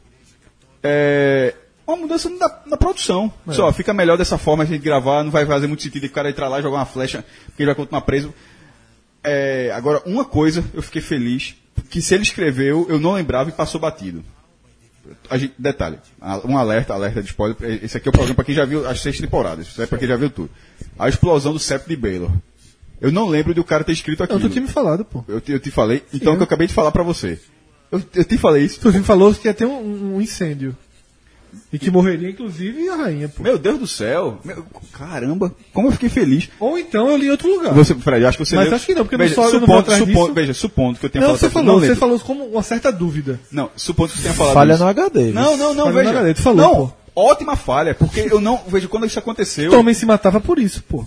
é, 0.83 1.53
uma 1.87 1.97
mudança 1.97 2.29
na, 2.29 2.59
na 2.67 2.77
produção. 2.77 3.33
Só, 3.51 3.71
fica 3.73 3.93
melhor 3.93 4.17
dessa 4.17 4.37
forma 4.37 4.63
a 4.63 4.65
gente 4.65 4.81
gravar, 4.81 5.23
não 5.23 5.31
vai 5.31 5.45
fazer 5.45 5.67
muito 5.67 5.81
sentido 5.83 6.05
o 6.05 6.09
cara 6.09 6.29
entrar 6.29 6.47
lá 6.47 6.59
e 6.59 6.61
jogar 6.61 6.77
uma 6.77 6.85
flecha, 6.85 7.25
porque 7.47 7.63
ele 7.63 7.67
vai 7.67 7.75
continuar 7.75 8.01
preso. 8.01 8.33
É, 9.23 9.71
agora, 9.73 10.01
uma 10.05 10.25
coisa, 10.25 10.63
eu 10.73 10.81
fiquei 10.81 11.01
feliz, 11.01 11.55
que 11.89 12.01
se 12.01 12.13
ele 12.13 12.23
escreveu, 12.23 12.85
eu 12.89 12.99
não 12.99 13.13
lembrava 13.13 13.49
e 13.49 13.53
passou 13.53 13.79
batido. 13.79 14.23
Gente, 15.33 15.53
detalhe, 15.57 15.97
um 16.45 16.57
alerta, 16.57 16.93
alerta 16.93 17.21
de 17.21 17.27
spoiler, 17.27 17.57
esse 17.83 17.97
aqui 17.97 18.07
é 18.07 18.09
o 18.09 18.13
programa 18.13 18.35
para 18.35 18.45
quem 18.45 18.55
já 18.55 18.63
viu 18.63 18.87
as 18.87 19.01
seis 19.01 19.19
temporadas, 19.19 19.67
isso 19.67 19.81
é 19.81 19.85
para 19.85 19.97
quem 19.97 20.07
já 20.07 20.15
viu 20.15 20.29
tudo. 20.29 20.49
A 20.97 21.09
explosão 21.09 21.51
do 21.51 21.59
septo 21.59 21.89
de 21.89 21.95
Baylor. 21.95 22.31
Eu 23.01 23.11
não 23.11 23.27
lembro 23.27 23.53
de 23.53 23.59
o 23.59 23.65
cara 23.65 23.83
ter 23.83 23.91
escrito 23.91 24.23
aquilo. 24.23 24.39
tu 24.39 24.49
tinha 24.49 24.61
me 24.61 24.67
falado, 24.67 25.03
pô. 25.03 25.25
Eu, 25.27 25.41
te, 25.41 25.51
eu 25.51 25.59
te 25.59 25.69
falei, 25.69 26.03
então 26.13 26.35
que 26.35 26.41
eu 26.41 26.45
acabei 26.45 26.67
de 26.67 26.73
falar 26.73 26.91
pra 26.91 27.03
você. 27.03 27.37
Eu, 27.91 28.01
eu 28.15 28.23
te 28.23 28.37
falei 28.37 28.63
isso. 28.63 28.79
Tu 28.79 28.91
me 28.93 29.03
falou 29.03 29.33
que 29.35 29.47
ia 29.47 29.53
ter 29.53 29.65
um, 29.65 30.15
um 30.15 30.21
incêndio. 30.21 30.75
E 31.71 31.79
que 31.79 31.89
morreria, 31.89 32.29
inclusive, 32.29 32.87
a 32.89 32.95
rainha, 32.95 33.27
pô. 33.29 33.41
Meu 33.43 33.57
Deus 33.57 33.79
do 33.79 33.87
céu. 33.87 34.39
Meu- 34.43 34.65
caramba, 34.91 35.53
como 35.73 35.87
eu 35.87 35.91
fiquei 35.91 36.09
feliz. 36.09 36.49
Ou 36.59 36.77
então 36.77 37.09
eu 37.09 37.17
li 37.17 37.27
em 37.27 37.29
outro 37.31 37.47
lugar. 37.49 37.73
Você, 37.73 37.95
Fred, 37.95 38.25
acho 38.25 38.37
que 38.37 38.45
você 38.45 38.55
Mas 38.55 38.65
leu- 38.67 38.75
acho 38.75 38.85
que 38.85 38.93
não, 38.95 39.03
porque 39.03 39.17
veja, 39.17 39.29
no 39.29 39.35
solo 39.35 39.47
eu 39.47 39.53
não 39.53 39.59
supondo, 39.67 39.85
vou 39.85 39.95
supondo, 39.97 40.21
disso. 40.21 40.33
Veja, 40.33 40.53
supondo 40.53 40.99
que 40.99 41.05
eu 41.05 41.09
tenha 41.09 41.21
Não, 41.21 41.27
falado. 41.29 41.39
você 41.39 41.49
falou, 41.49 41.75
você 41.79 41.85
lembro. 41.87 41.99
falou 41.99 42.19
como 42.19 42.45
uma 42.45 42.63
certa 42.63 42.91
dúvida. 42.91 43.39
Não, 43.51 43.69
supondo 43.75 44.09
que 44.11 44.17
você 44.17 44.23
tenha 44.23 44.35
falado 44.35 44.53
Falha 44.53 44.73
isso. 44.73 44.83
no 44.83 44.89
HD. 44.89 45.31
Não, 45.31 45.57
não, 45.57 45.73
não, 45.73 45.85
Falha 45.85 45.89
no 45.89 45.93
veja. 45.93 46.09
HD, 46.19 46.33
tu 46.35 46.41
falou, 46.41 46.57
não, 46.61 46.75
pô. 46.75 46.93
ótima 47.15 47.55
falha, 47.55 47.95
porque 47.95 48.27
eu 48.31 48.39
não, 48.39 48.61
veja, 48.67 48.87
quando 48.87 49.05
isso 49.05 49.17
aconteceu... 49.19 49.71
Tommen 49.71 49.93
se 49.93 50.05
matava 50.05 50.39
por 50.39 50.59
isso, 50.59 50.83
pô. 50.83 51.05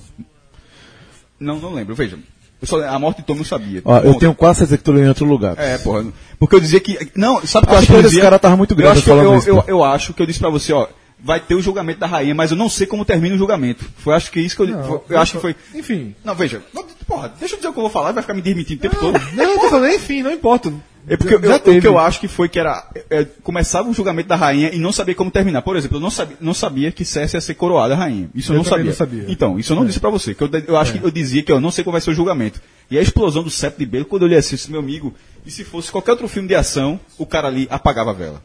Não, 1.38 1.58
não 1.58 1.72
lembro, 1.74 1.94
veja. 1.94 2.18
Eu 2.60 2.66
só, 2.66 2.82
a 2.82 2.98
morte 2.98 3.18
de 3.18 3.24
Tom 3.24 3.36
eu 3.36 3.44
sabia. 3.44 3.82
Ó, 3.84 3.98
eu 3.98 4.14
tenho 4.14 4.34
quase 4.34 4.60
certeza 4.60 4.78
que 4.78 4.84
tu 4.84 4.92
leu 4.92 5.04
em 5.04 5.08
outro 5.08 5.26
lugar. 5.26 5.58
É, 5.58 5.76
porra. 5.78 6.04
Porque 6.38 6.56
eu 6.56 6.60
dizia 6.60 6.80
que. 6.80 7.10
Não, 7.14 7.46
sabe 7.46 7.66
o 7.66 7.68
que 7.68 7.74
eu 7.74 7.78
acho 7.78 7.86
que 7.86 7.92
eu 7.92 8.02
dizia? 8.02 8.22
cara 8.22 8.38
tava 8.38 8.56
muito 8.56 8.72
eu 8.72 8.76
grande 8.76 8.98
acho 8.98 9.10
eu, 9.10 9.16
falando 9.16 9.32
eu, 9.32 9.38
isso, 9.38 9.48
eu, 9.48 9.64
eu 9.66 9.84
acho 9.84 10.14
que 10.14 10.22
eu 10.22 10.26
disse 10.26 10.38
pra 10.38 10.50
você, 10.50 10.72
ó. 10.72 10.86
Vai 11.18 11.40
ter 11.40 11.54
o 11.54 11.62
julgamento 11.62 11.98
da 12.00 12.06
rainha, 12.06 12.34
mas 12.34 12.50
eu 12.50 12.56
não 12.56 12.68
sei 12.68 12.86
como 12.86 13.04
termina 13.04 13.34
o 13.34 13.38
julgamento. 13.38 13.84
Foi 13.96 14.14
acho 14.14 14.30
que 14.30 14.38
isso 14.38 14.54
que 14.54 14.62
eu. 14.62 14.66
Não, 14.68 15.02
eu 15.08 15.18
acho 15.18 15.32
que 15.32 15.38
foi. 15.40 15.56
Enfim. 15.74 16.14
Não, 16.24 16.34
veja. 16.34 16.62
não, 16.74 16.84
Porra, 17.06 17.32
deixa 17.38 17.54
eu 17.54 17.58
dizer 17.58 17.68
o 17.68 17.72
que 17.72 17.78
eu 17.78 17.82
vou 17.82 17.90
falar, 17.90 18.12
vai 18.12 18.22
ficar 18.22 18.34
me 18.34 18.42
demitindo 18.42 18.78
o 18.80 18.82
tempo 18.82 18.96
todo. 19.00 19.18
Não, 19.34 19.44
eu 19.44 19.58
tô 19.60 19.70
falando, 19.70 19.94
enfim, 19.94 20.22
não 20.22 20.32
importa. 20.32 20.72
É 21.08 21.16
porque 21.16 21.34
Já- 21.34 21.40
eu, 21.40 21.48
já 21.50 21.56
o 21.56 21.80
que 21.80 21.86
eu 21.86 21.98
acho 21.98 22.18
que 22.18 22.26
foi 22.26 22.48
que 22.48 22.58
era. 22.58 22.84
é, 23.08 23.24
começava 23.42 23.88
o 23.88 23.94
julgamento 23.94 24.28
da 24.28 24.34
rainha 24.34 24.74
e 24.74 24.78
não 24.78 24.90
sabia 24.92 25.14
como 25.14 25.30
terminar. 25.30 25.62
Por 25.62 25.76
exemplo, 25.76 25.98
eu 25.98 26.00
não 26.00 26.10
sabia, 26.10 26.36
não 26.40 26.52
sabia 26.52 26.90
que 26.90 27.04
Cersei 27.04 27.38
ia 27.38 27.40
ser 27.40 27.54
coroada 27.54 27.94
rainha. 27.94 28.28
Isso 28.34 28.50
eu, 28.50 28.56
Eu 28.56 28.58
não, 28.58 28.64
sabia. 28.64 28.84
não 28.86 28.92
sabia. 28.92 29.24
Então, 29.28 29.56
isso 29.58 29.72
eu 29.72 29.76
não 29.76 29.86
disse 29.86 30.00
pra 30.00 30.10
você. 30.10 30.34
Que 30.34 30.42
eu, 30.42 30.50
eu 30.66 30.76
acho 30.76 30.92
que 30.94 31.04
eu 31.04 31.10
dizia 31.10 31.44
que 31.44 31.52
eu 31.52 31.60
não 31.60 31.70
sei 31.70 31.84
como 31.84 31.92
vai 31.92 32.00
ser 32.00 32.10
o 32.10 32.14
julgamento. 32.14 32.60
E 32.90 32.98
a 32.98 33.02
explosão 33.02 33.44
do 33.44 33.50
septo 33.50 33.78
de 33.78 33.86
Belo, 33.86 34.04
quando 34.04 34.26
eu 34.26 34.32
eu 34.32 34.40
disse, 34.40 34.68
meu 34.70 34.80
amigo, 34.80 35.14
e 35.46 35.50
se 35.50 35.62
fosse 35.62 35.92
qualquer 35.92 36.10
outro 36.10 36.26
filme 36.26 36.48
de 36.48 36.56
ação, 36.56 36.98
o 37.16 37.24
cara 37.24 37.46
ali 37.46 37.68
apagava 37.70 38.10
a 38.10 38.14
vela. 38.14 38.42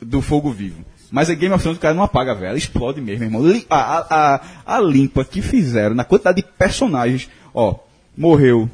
Do 0.00 0.22
fogo 0.22 0.50
vivo. 0.50 0.82
Mas 1.12 1.28
a 1.28 1.34
Game 1.34 1.54
of 1.54 1.62
Thrones 1.62 1.76
o 1.76 1.80
cara 1.80 1.92
não 1.92 2.02
apaga 2.02 2.32
a 2.32 2.34
vela, 2.34 2.56
explode 2.56 2.98
mesmo, 2.98 3.24
irmão. 3.24 3.42
A, 3.68 4.06
a, 4.08 4.40
a, 4.64 4.80
limpa 4.80 5.22
que 5.26 5.42
fizeram 5.42 5.94
na 5.94 6.04
quantidade 6.04 6.36
de 6.36 6.48
personagens. 6.56 7.28
Ó, 7.52 7.74
morreu 8.16 8.66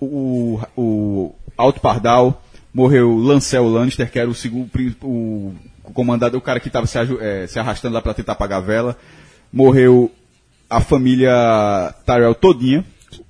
o, 0.00 0.58
o 0.74 1.34
Alto 1.54 1.78
Pardal, 1.78 2.42
morreu 2.72 3.14
Lancel 3.18 3.68
Lannister, 3.68 4.10
que 4.10 4.18
era 4.18 4.30
o 4.30 4.34
segundo 4.34 4.70
o, 5.02 5.52
o 5.84 5.92
comandante, 5.92 6.36
o 6.36 6.40
cara 6.40 6.58
que 6.58 6.68
estava 6.68 6.86
se, 6.86 6.98
eh, 6.98 7.46
se 7.46 7.58
arrastando 7.58 7.94
lá 7.94 8.00
para 8.00 8.14
tentar 8.14 8.32
apagar 8.32 8.58
a 8.58 8.64
vela. 8.64 8.96
Morreu 9.52 10.10
a 10.70 10.80
família 10.80 11.94
Tyrell 12.06 12.34
todinha. 12.34 12.82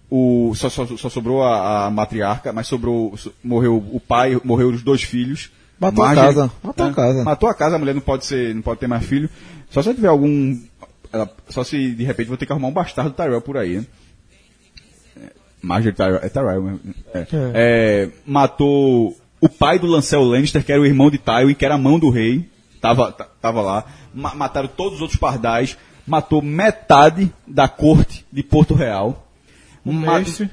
O, 0.08 0.52
só, 0.54 0.68
só, 0.68 0.86
só 0.86 1.08
sobrou 1.08 1.42
a, 1.42 1.86
a 1.86 1.90
matriarca, 1.90 2.52
mas 2.52 2.68
sobrou, 2.68 3.16
so- 3.16 3.32
morreu 3.42 3.76
o 3.78 3.98
pai, 3.98 4.40
morreu 4.44 4.68
os 4.68 4.82
dois 4.82 5.02
filhos. 5.02 5.50
Matou 5.90 6.04
a 6.04 6.14
casa, 6.14 6.52
matou 6.62 6.86
a 6.86 6.92
casa. 6.92 7.24
Matou 7.24 7.48
a 7.48 7.54
casa, 7.54 7.76
a 7.76 7.78
mulher 7.78 7.94
não 7.94 8.00
pode 8.00 8.24
ser, 8.26 8.54
não 8.54 8.62
pode 8.62 8.80
ter 8.80 8.86
mais 8.86 9.04
filho. 9.04 9.28
Só 9.70 9.82
se 9.82 9.88
eu 9.90 9.94
tiver 9.94 10.08
algum, 10.08 10.58
só 11.48 11.62
se 11.64 11.90
de 11.94 12.04
repente 12.04 12.28
vou 12.28 12.36
ter 12.36 12.46
que 12.46 12.52
arrumar 12.52 12.68
um 12.68 12.72
bastardo 12.72 13.10
Tyrell 13.12 13.40
por 13.40 13.56
aí, 13.56 13.78
né? 13.78 13.86
Marjorie 15.62 15.94
Tyrell, 15.94 16.16
é 16.22 16.28
Tyrell 16.28 16.62
mesmo. 16.62 16.80
É. 17.14 17.26
É, 17.54 18.08
matou 18.26 19.16
o 19.40 19.48
pai 19.48 19.78
do 19.78 19.86
Lancel 19.86 20.22
Lannister, 20.24 20.64
que 20.64 20.72
era 20.72 20.80
o 20.80 20.86
irmão 20.86 21.10
de 21.10 21.18
Tywin, 21.18 21.54
que 21.54 21.64
era 21.64 21.74
a 21.74 21.78
mão 21.78 21.98
do 21.98 22.10
rei, 22.10 22.48
tava, 22.80 23.12
ta- 23.12 23.28
tava 23.40 23.60
lá. 23.62 23.84
Ma- 24.14 24.34
mataram 24.34 24.68
todos 24.68 24.94
os 24.96 25.00
outros 25.02 25.18
pardais, 25.18 25.76
matou 26.06 26.42
metade 26.42 27.32
da 27.46 27.68
corte 27.68 28.26
de 28.32 28.42
Porto 28.42 28.74
Real. 28.74 29.28
Ma- 29.84 30.18
mestre. 30.18 30.50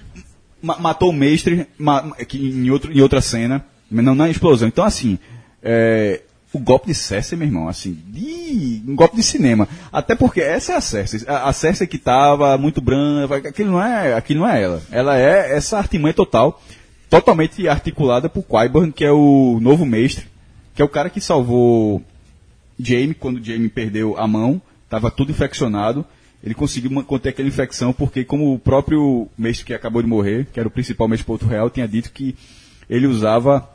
ma- 0.62 0.78
matou 0.80 1.10
o 1.10 1.14
mestre 1.14 1.68
ma- 1.78 2.12
que 2.28 2.38
em, 2.38 2.70
outro, 2.70 2.92
em 2.92 3.02
outra 3.02 3.20
cena, 3.22 3.66
não 3.90 4.16
na 4.16 4.30
explosão. 4.30 4.68
Então, 4.68 4.84
assim, 4.84 5.18
é, 5.62 6.22
o 6.52 6.60
golpe 6.60 6.88
de 6.88 6.96
Cersei, 6.96 7.38
meu 7.38 7.48
irmão, 7.48 7.68
assim, 7.68 7.98
de, 8.08 8.82
um 8.88 8.96
golpe 8.96 9.16
de 9.16 9.24
cinema. 9.24 9.68
Até 9.92 10.16
porque 10.16 10.42
essa 10.42 10.74
é 10.74 10.76
a 10.76 10.82
Cersei. 10.82 11.22
A, 11.28 11.50
a 11.50 11.54
Cersei 11.54 11.86
que 11.86 11.98
tava 11.98 12.58
muito 12.58 12.82
branca, 12.82 13.36
aquilo 13.36 13.72
não, 13.72 13.84
é, 13.84 14.14
aquilo 14.14 14.42
não 14.42 14.50
é 14.50 14.62
ela. 14.62 14.82
Ela 14.92 15.20
é 15.20 15.56
essa 15.56 15.78
artimanha 15.78 16.14
total, 16.14 16.62
totalmente 17.10 17.68
articulada 17.68 18.30
por 18.30 18.44
Qyburn, 18.44 18.92
que 18.92 19.06
é 19.06 19.12
o 19.12 19.60
novo 19.62 19.86
mestre, 19.86 20.26
que 20.74 20.82
é 20.82 20.86
o 20.86 20.90
cara 20.90 21.10
que 21.10 21.22
salvou 21.22 22.04
Jaime, 22.80 23.14
quando 23.14 23.44
Jaime 23.44 23.70
perdeu 23.70 24.18
a 24.18 24.28
mão, 24.28 24.62
estava 24.86 25.12
tudo 25.12 25.32
infeccionado. 25.32 26.06
Ele 26.42 26.54
conseguiu 26.56 27.04
conter 27.04 27.30
aquela 27.30 27.50
infecção 27.50 27.92
porque, 27.92 28.24
como 28.24 28.54
o 28.54 28.60
próprio 28.60 29.28
mestre 29.38 29.66
que 29.66 29.74
acabou 29.74 30.02
de 30.02 30.08
morrer, 30.08 30.48
que 30.52 30.60
era 30.60 30.68
o 30.70 30.72
principal 30.72 31.08
mestre 31.08 31.26
Porto 31.26 31.46
Real, 31.46 31.70
tinha 31.70 31.88
dito 31.88 32.12
que 32.12 32.34
ele 32.90 33.06
usava 33.06 33.70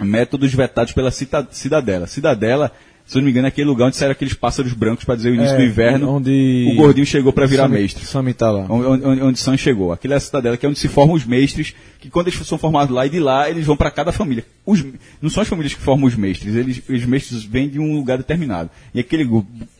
métodos 0.00 0.52
vetados 0.52 0.92
pela 0.92 1.10
cita- 1.10 1.46
Cidadela. 1.50 2.06
Cidadela, 2.06 2.72
se 3.06 3.16
eu 3.16 3.20
não 3.20 3.24
me 3.26 3.30
engano, 3.30 3.46
é 3.46 3.48
aquele 3.48 3.66
lugar 3.66 3.86
onde 3.86 3.96
saíram 3.96 4.12
aqueles 4.12 4.34
pássaros 4.34 4.72
brancos 4.74 5.04
para 5.04 5.14
dizer 5.16 5.30
o 5.30 5.34
início 5.34 5.54
É, 5.54 5.56
do 5.56 5.62
inverno. 5.64 6.10
onde 6.16 6.68
o 6.72 6.76
gordinho 6.76 7.06
chegou 7.06 7.32
para 7.32 7.46
virar 7.46 7.62
Sammy- 7.64 7.80
mestre. 7.80 8.04
Sammy 8.04 8.34
tá 8.34 8.50
lá. 8.50 8.66
Onde, 8.68 9.06
onde, 9.06 9.22
onde 9.22 9.38
Sam 9.38 9.56
chegou. 9.56 9.92
Aquilo 9.92 10.12
é 10.14 10.16
a 10.16 10.20
cidadela, 10.20 10.56
que 10.56 10.66
é 10.66 10.68
onde 10.68 10.78
se 10.78 10.88
formam 10.88 11.16
os 11.16 11.24
mestres, 11.24 11.74
que 12.00 12.10
quando 12.10 12.28
eles 12.28 12.46
são 12.46 12.58
formados 12.58 12.94
lá 12.94 13.06
e 13.06 13.10
de 13.10 13.18
lá, 13.18 13.48
eles 13.48 13.64
vão 13.64 13.76
para 13.76 13.90
cada 13.90 14.12
família. 14.12 14.44
Os, 14.66 14.84
não 15.22 15.30
são 15.30 15.42
as 15.42 15.48
famílias 15.48 15.72
que 15.74 15.80
formam 15.80 16.06
os 16.06 16.14
mestres, 16.14 16.54
eles, 16.54 16.82
os 16.88 17.04
mestres 17.06 17.44
vêm 17.44 17.68
de 17.68 17.78
um 17.80 17.94
lugar 17.94 18.18
determinado. 18.18 18.68
E 18.94 19.00
aquele 19.00 19.26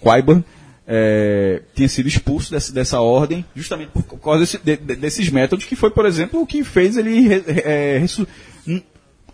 Quaiban, 0.01 0.43
é, 0.91 1.61
tinha 1.75 1.87
sido 1.87 2.09
expulso 2.09 2.51
dessa, 2.51 2.73
dessa 2.73 2.99
ordem, 3.01 3.45
justamente 3.55 3.91
por 3.91 4.03
causa 4.19 4.41
desse- 4.41 4.59
de- 4.65 4.77
de- 4.79 4.97
desses 4.97 5.29
métodos, 5.29 5.67
que 5.67 5.77
foi, 5.77 5.91
por 5.91 6.07
exemplo, 6.07 6.41
o 6.41 6.47
que 6.47 6.65
fez 6.65 6.97
ele 6.97 7.29
é, 7.47 7.99
ressu- 8.01 8.27
n- 8.27 8.27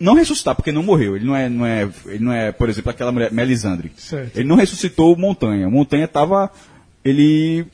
não 0.01 0.15
ressuscitar, 0.15 0.55
porque 0.55 0.73
não 0.73 0.83
morreu. 0.83 1.16
Ele 1.16 1.25
não 1.25 1.35
é, 1.37 1.49
não 1.49 1.65
é, 1.66 1.89
ele 2.07 2.25
não 2.25 2.33
é 2.33 2.53
por 2.53 2.69
exemplo, 2.69 2.91
aquela 2.91 3.12
mulher, 3.12 3.33
Melisandre. 3.33 3.93
Certo. 3.97 4.37
Ele 4.37 4.49
não 4.49 4.57
ressuscitou 4.57 5.15
o 5.15 5.19
Montanha. 5.19 5.69
O 5.69 5.71
Montanha 5.71 6.05
estava. 6.07 6.51
Ele 7.05 7.66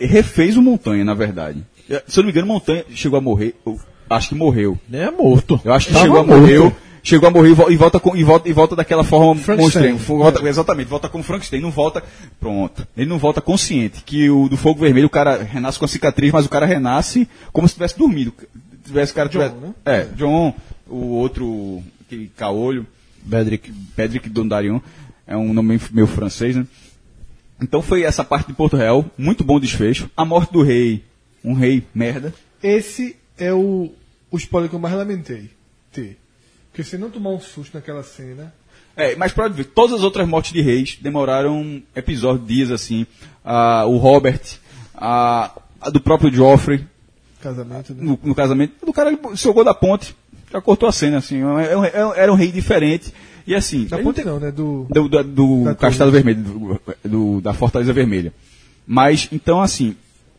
refez 0.00 0.56
o 0.56 0.62
Montanha, 0.62 1.04
na 1.04 1.14
verdade. 1.14 1.62
Se 2.06 2.18
eu 2.18 2.22
não 2.22 2.24
me 2.26 2.30
engano, 2.32 2.46
o 2.46 2.54
Montanha 2.54 2.84
chegou 2.94 3.18
a 3.18 3.20
morrer. 3.20 3.54
eu 3.66 3.78
acho 4.08 4.30
que 4.30 4.34
morreu. 4.34 4.78
Nem 4.88 5.02
é 5.02 5.10
morto. 5.10 5.60
Eu 5.64 5.72
acho 5.72 5.88
que 5.88 5.92
Tava 5.92 6.04
chegou 6.04 6.20
a 6.20 6.24
morrer. 6.24 6.72
chegou 7.02 7.28
a 7.28 7.30
morrer 7.32 7.50
e 7.50 7.54
vo- 7.54 7.76
volta, 7.76 8.00
com, 8.00 8.16
e 8.16 8.24
volta, 8.24 8.48
e 8.48 8.52
volta 8.52 8.76
daquela 8.76 9.04
forma 9.04 9.34
Frankenstein. 9.40 9.92
monstrenga. 9.92 10.18
Volta- 10.22 10.48
Exatamente, 10.48 10.88
volta 10.88 11.08
como 11.08 11.22
Frankenstein, 11.24 11.60
não 11.60 11.70
volta. 11.70 12.02
Pronto. 12.40 12.86
Ele 12.96 13.08
não 13.08 13.18
volta 13.18 13.40
consciente. 13.40 14.02
Que 14.04 14.30
o 14.30 14.48
do 14.48 14.56
fogo 14.56 14.80
vermelho, 14.80 15.06
o 15.06 15.10
cara 15.10 15.42
renasce 15.42 15.78
com 15.78 15.84
a 15.84 15.88
cicatriz, 15.88 16.32
mas 16.32 16.46
o 16.46 16.48
cara 16.48 16.64
renasce 16.66 17.28
como 17.52 17.68
se 17.68 17.74
tivesse 17.74 17.98
dormido. 17.98 18.32
Tivesse 18.84 19.12
o 19.12 19.14
cara 19.14 19.28
John, 19.28 19.38
tivesse, 19.38 19.54
né? 19.56 19.74
É, 19.84 20.00
John, 20.16 20.54
o 20.92 21.08
outro, 21.14 21.82
aquele 22.02 22.30
caolho, 22.36 22.86
Bedrick. 23.22 23.72
Pedrick 23.96 24.28
Dondarion, 24.28 24.80
é 25.26 25.36
um 25.36 25.52
nome 25.52 25.80
meio 25.90 26.06
francês, 26.06 26.54
né? 26.54 26.66
Então 27.60 27.80
foi 27.80 28.02
essa 28.02 28.24
parte 28.24 28.48
de 28.48 28.54
Porto 28.54 28.76
Real, 28.76 29.04
muito 29.16 29.42
bom 29.44 29.58
desfecho. 29.58 30.10
A 30.16 30.24
morte 30.24 30.52
do 30.52 30.62
rei, 30.62 31.04
um 31.42 31.54
rei 31.54 31.84
merda. 31.94 32.34
Esse 32.62 33.16
é 33.38 33.52
o, 33.52 33.92
o 34.30 34.36
spoiler 34.36 34.68
que 34.68 34.76
eu 34.76 34.80
mais 34.80 34.94
lamentei 34.94 35.50
ter. 35.92 36.18
Porque 36.70 36.82
se 36.82 36.98
não 36.98 37.10
tomar 37.10 37.30
um 37.30 37.40
susto 37.40 37.74
naquela 37.74 38.02
cena. 38.02 38.52
É, 38.96 39.14
mas 39.16 39.32
pode 39.32 39.54
ver, 39.54 39.64
todas 39.64 39.98
as 39.98 40.02
outras 40.02 40.26
mortes 40.28 40.52
de 40.52 40.60
reis 40.60 40.98
demoraram 41.00 41.82
episódios, 41.94 42.46
dias 42.46 42.70
assim. 42.70 43.06
Ah, 43.44 43.84
o 43.86 43.96
Robert, 43.96 44.42
a, 44.94 45.52
a 45.80 45.90
do 45.90 46.00
próprio 46.00 46.32
Joffrey, 46.32 46.84
Casamento, 47.40 47.92
né? 47.92 48.04
no, 48.04 48.18
no 48.22 48.34
casamento, 48.34 48.86
do 48.86 48.92
cara 48.92 49.18
jogou 49.34 49.64
da 49.64 49.74
ponte, 49.74 50.14
já 50.52 50.60
cortou 50.60 50.88
a 50.88 50.92
cena, 50.92 51.18
assim. 51.18 51.38
Era 51.40 51.78
um, 51.78 51.84
era 51.84 52.08
um- 52.08 52.14
era 52.14 52.32
um 52.32 52.36
rei 52.36 52.52
diferente. 52.52 53.12
E 53.46 53.54
assim. 53.54 53.86
Da 53.86 53.98
ponte 53.98 54.22
não, 54.24 54.38
né? 54.38 54.50
Do. 54.52 54.86
do, 54.90 55.08
do, 55.08 55.22
do 55.24 55.76
Castelo 55.76 56.10
torre. 56.12 56.22
Vermelho, 56.22 56.80
do- 57.04 57.40
da 57.40 57.52
Fortaleza 57.52 57.92
Vermelha. 57.92 58.32
Mas, 58.86 59.28
então, 59.32 59.60
assim, 59.60 59.96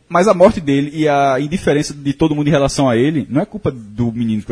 mas 0.08 0.28
a 0.28 0.34
morte 0.34 0.60
dele 0.60 0.90
e 0.94 1.08
a 1.08 1.38
indiferença 1.40 1.92
de 1.92 2.12
todo 2.12 2.34
mundo 2.34 2.48
em 2.48 2.50
relação 2.50 2.88
a 2.88 2.96
ele 2.96 3.26
não 3.28 3.40
é 3.40 3.44
culpa 3.46 3.70
do 3.70 4.12
menino. 4.12 4.42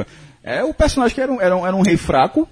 É 0.42 0.64
o 0.64 0.74
personagem 0.74 1.14
que 1.14 1.20
era 1.20 1.32
um, 1.32 1.40
era 1.40 1.56
um, 1.56 1.66
era 1.66 1.76
um 1.76 1.82
rei 1.82 1.96
fraco 1.96 2.48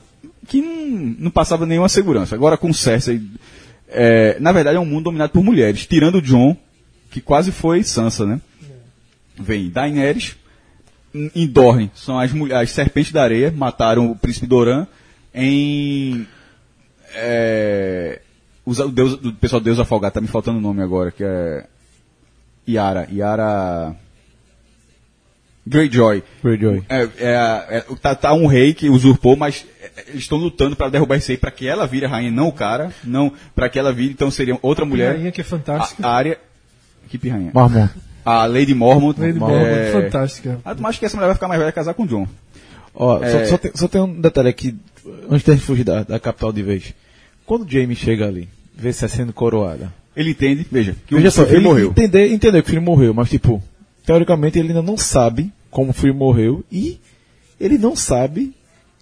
que 0.46 0.60
não, 0.62 1.14
não 1.18 1.30
passava 1.30 1.66
nenhuma 1.66 1.88
segurança. 1.88 2.34
Agora 2.34 2.56
com 2.56 2.72
Cersei, 2.72 3.20
é, 3.88 4.38
na 4.38 4.52
verdade 4.52 4.76
é 4.76 4.80
um 4.80 4.84
mundo 4.86 5.04
dominado 5.04 5.32
por 5.32 5.42
mulheres, 5.42 5.86
tirando 5.86 6.16
o 6.16 6.22
John, 6.22 6.56
que 7.10 7.20
quase 7.20 7.50
foi 7.50 7.82
Sansa, 7.82 8.24
né? 8.26 8.40
Vem 9.38 9.70
Daenerys, 9.70 10.36
em 11.14 11.46
Dorne, 11.46 11.90
são 11.94 12.18
as, 12.18 12.30
as 12.52 12.70
serpentes 12.70 13.12
da 13.12 13.22
areia, 13.22 13.50
mataram 13.50 14.10
o 14.10 14.16
príncipe 14.16 14.46
Doran 14.46 14.86
em 15.34 16.26
é, 17.14 18.20
os- 18.64 18.78
o, 18.78 18.88
deus, 18.88 19.14
o 19.14 19.32
pessoal 19.34 19.60
do 19.60 19.64
Deus 19.64 19.78
Afogado, 19.80 20.12
tá 20.14 20.20
me 20.20 20.28
faltando 20.28 20.58
o 20.58 20.62
nome 20.62 20.82
agora, 20.82 21.10
que 21.10 21.24
é 21.24 21.66
Yara, 22.68 23.08
Yara 23.12 23.96
Greyjoy. 25.66 26.22
Greyjoy. 26.42 26.82
É, 26.88 27.02
é, 27.18 27.76
é, 27.78 27.84
tá, 28.00 28.14
tá 28.14 28.32
um 28.32 28.46
rei 28.46 28.72
que 28.74 28.88
usurpou, 28.88 29.36
mas 29.36 29.66
é, 29.82 30.04
eles 30.08 30.22
estão 30.22 30.38
lutando 30.38 30.74
para 30.74 30.88
derrubar 30.88 31.16
esse 31.16 31.28
rei 31.28 31.36
para 31.36 31.50
que 31.50 31.66
ela 31.66 31.86
vire 31.86 32.06
a 32.06 32.08
rainha, 32.08 32.30
não 32.30 32.48
o 32.48 32.52
cara, 32.52 32.92
não 33.04 33.32
para 33.54 33.68
que 33.68 33.78
ela 33.78 33.92
vire, 33.92 34.12
então 34.12 34.30
seria 34.30 34.58
outra 34.62 34.84
mulher. 34.84 35.14
rainha 35.16 35.30
que 35.32 35.40
é 35.40 35.44
fantástica. 35.44 36.06
A, 36.06 36.10
a 36.10 36.14
área. 36.14 36.38
Que 37.08 37.18
pirrainha? 37.18 37.50
Marmon. 37.52 37.88
A 38.24 38.47
Lady 38.47 38.74
Mormont. 38.74 39.18
Lady 39.20 39.36
é, 39.36 39.40
Mormont, 39.40 39.92
fantástica. 39.92 40.59
Ah, 40.64 40.74
tu 40.74 40.86
acha 40.86 40.98
que 40.98 41.06
essa 41.06 41.16
mulher 41.16 41.28
vai 41.28 41.34
ficar 41.34 41.48
mais 41.48 41.59
velha 41.59 41.70
e 41.70 41.72
casar 41.72 41.94
com 41.94 42.02
o 42.02 42.06
John? 42.06 42.26
Ó, 42.94 43.22
É. 43.22 43.44
só, 43.47 43.51
só 43.52 43.59
tem, 43.59 43.70
só 43.74 43.88
tem 43.88 44.01
um 44.01 44.20
detalhe 44.20 44.48
aqui, 44.48 44.76
antes 45.30 45.44
de 45.44 45.62
fugir 45.62 45.84
da, 45.84 46.02
da 46.02 46.18
capital 46.20 46.52
de 46.52 46.62
vez. 46.62 46.94
Quando 47.47 47.64
o 47.64 47.68
Jamie 47.70 47.97
chega 47.97 48.26
ali, 48.26 48.48
vê 48.76 48.92
se 48.92 49.05
é 49.05 49.09
sendo 49.09 49.32
coroada. 49.32 49.92
Ele 50.14 50.30
entende, 50.30 50.66
veja, 50.70 50.94
que 51.06 51.14
Veja 51.14 51.28
o 51.28 51.30
só, 51.30 51.44
filho 51.44 51.56
ele 51.59 51.64
morreu. 51.64 51.90
Entender, 51.90 52.32
entender 52.32 52.62
que 52.62 52.68
o 52.68 52.70
filho 52.70 52.82
morreu, 52.82 53.14
mas 53.14 53.30
tipo, 53.30 53.62
teoricamente 54.05 54.59
ele 54.59 54.68
ainda 54.68 54.82
não 54.82 54.97
sabe 54.97 55.52
como 55.70 55.90
o 55.90 55.94
filho 55.94 56.14
morreu 56.14 56.64
e 56.70 56.98
ele 57.60 57.78
não 57.78 57.94
sabe 57.94 58.52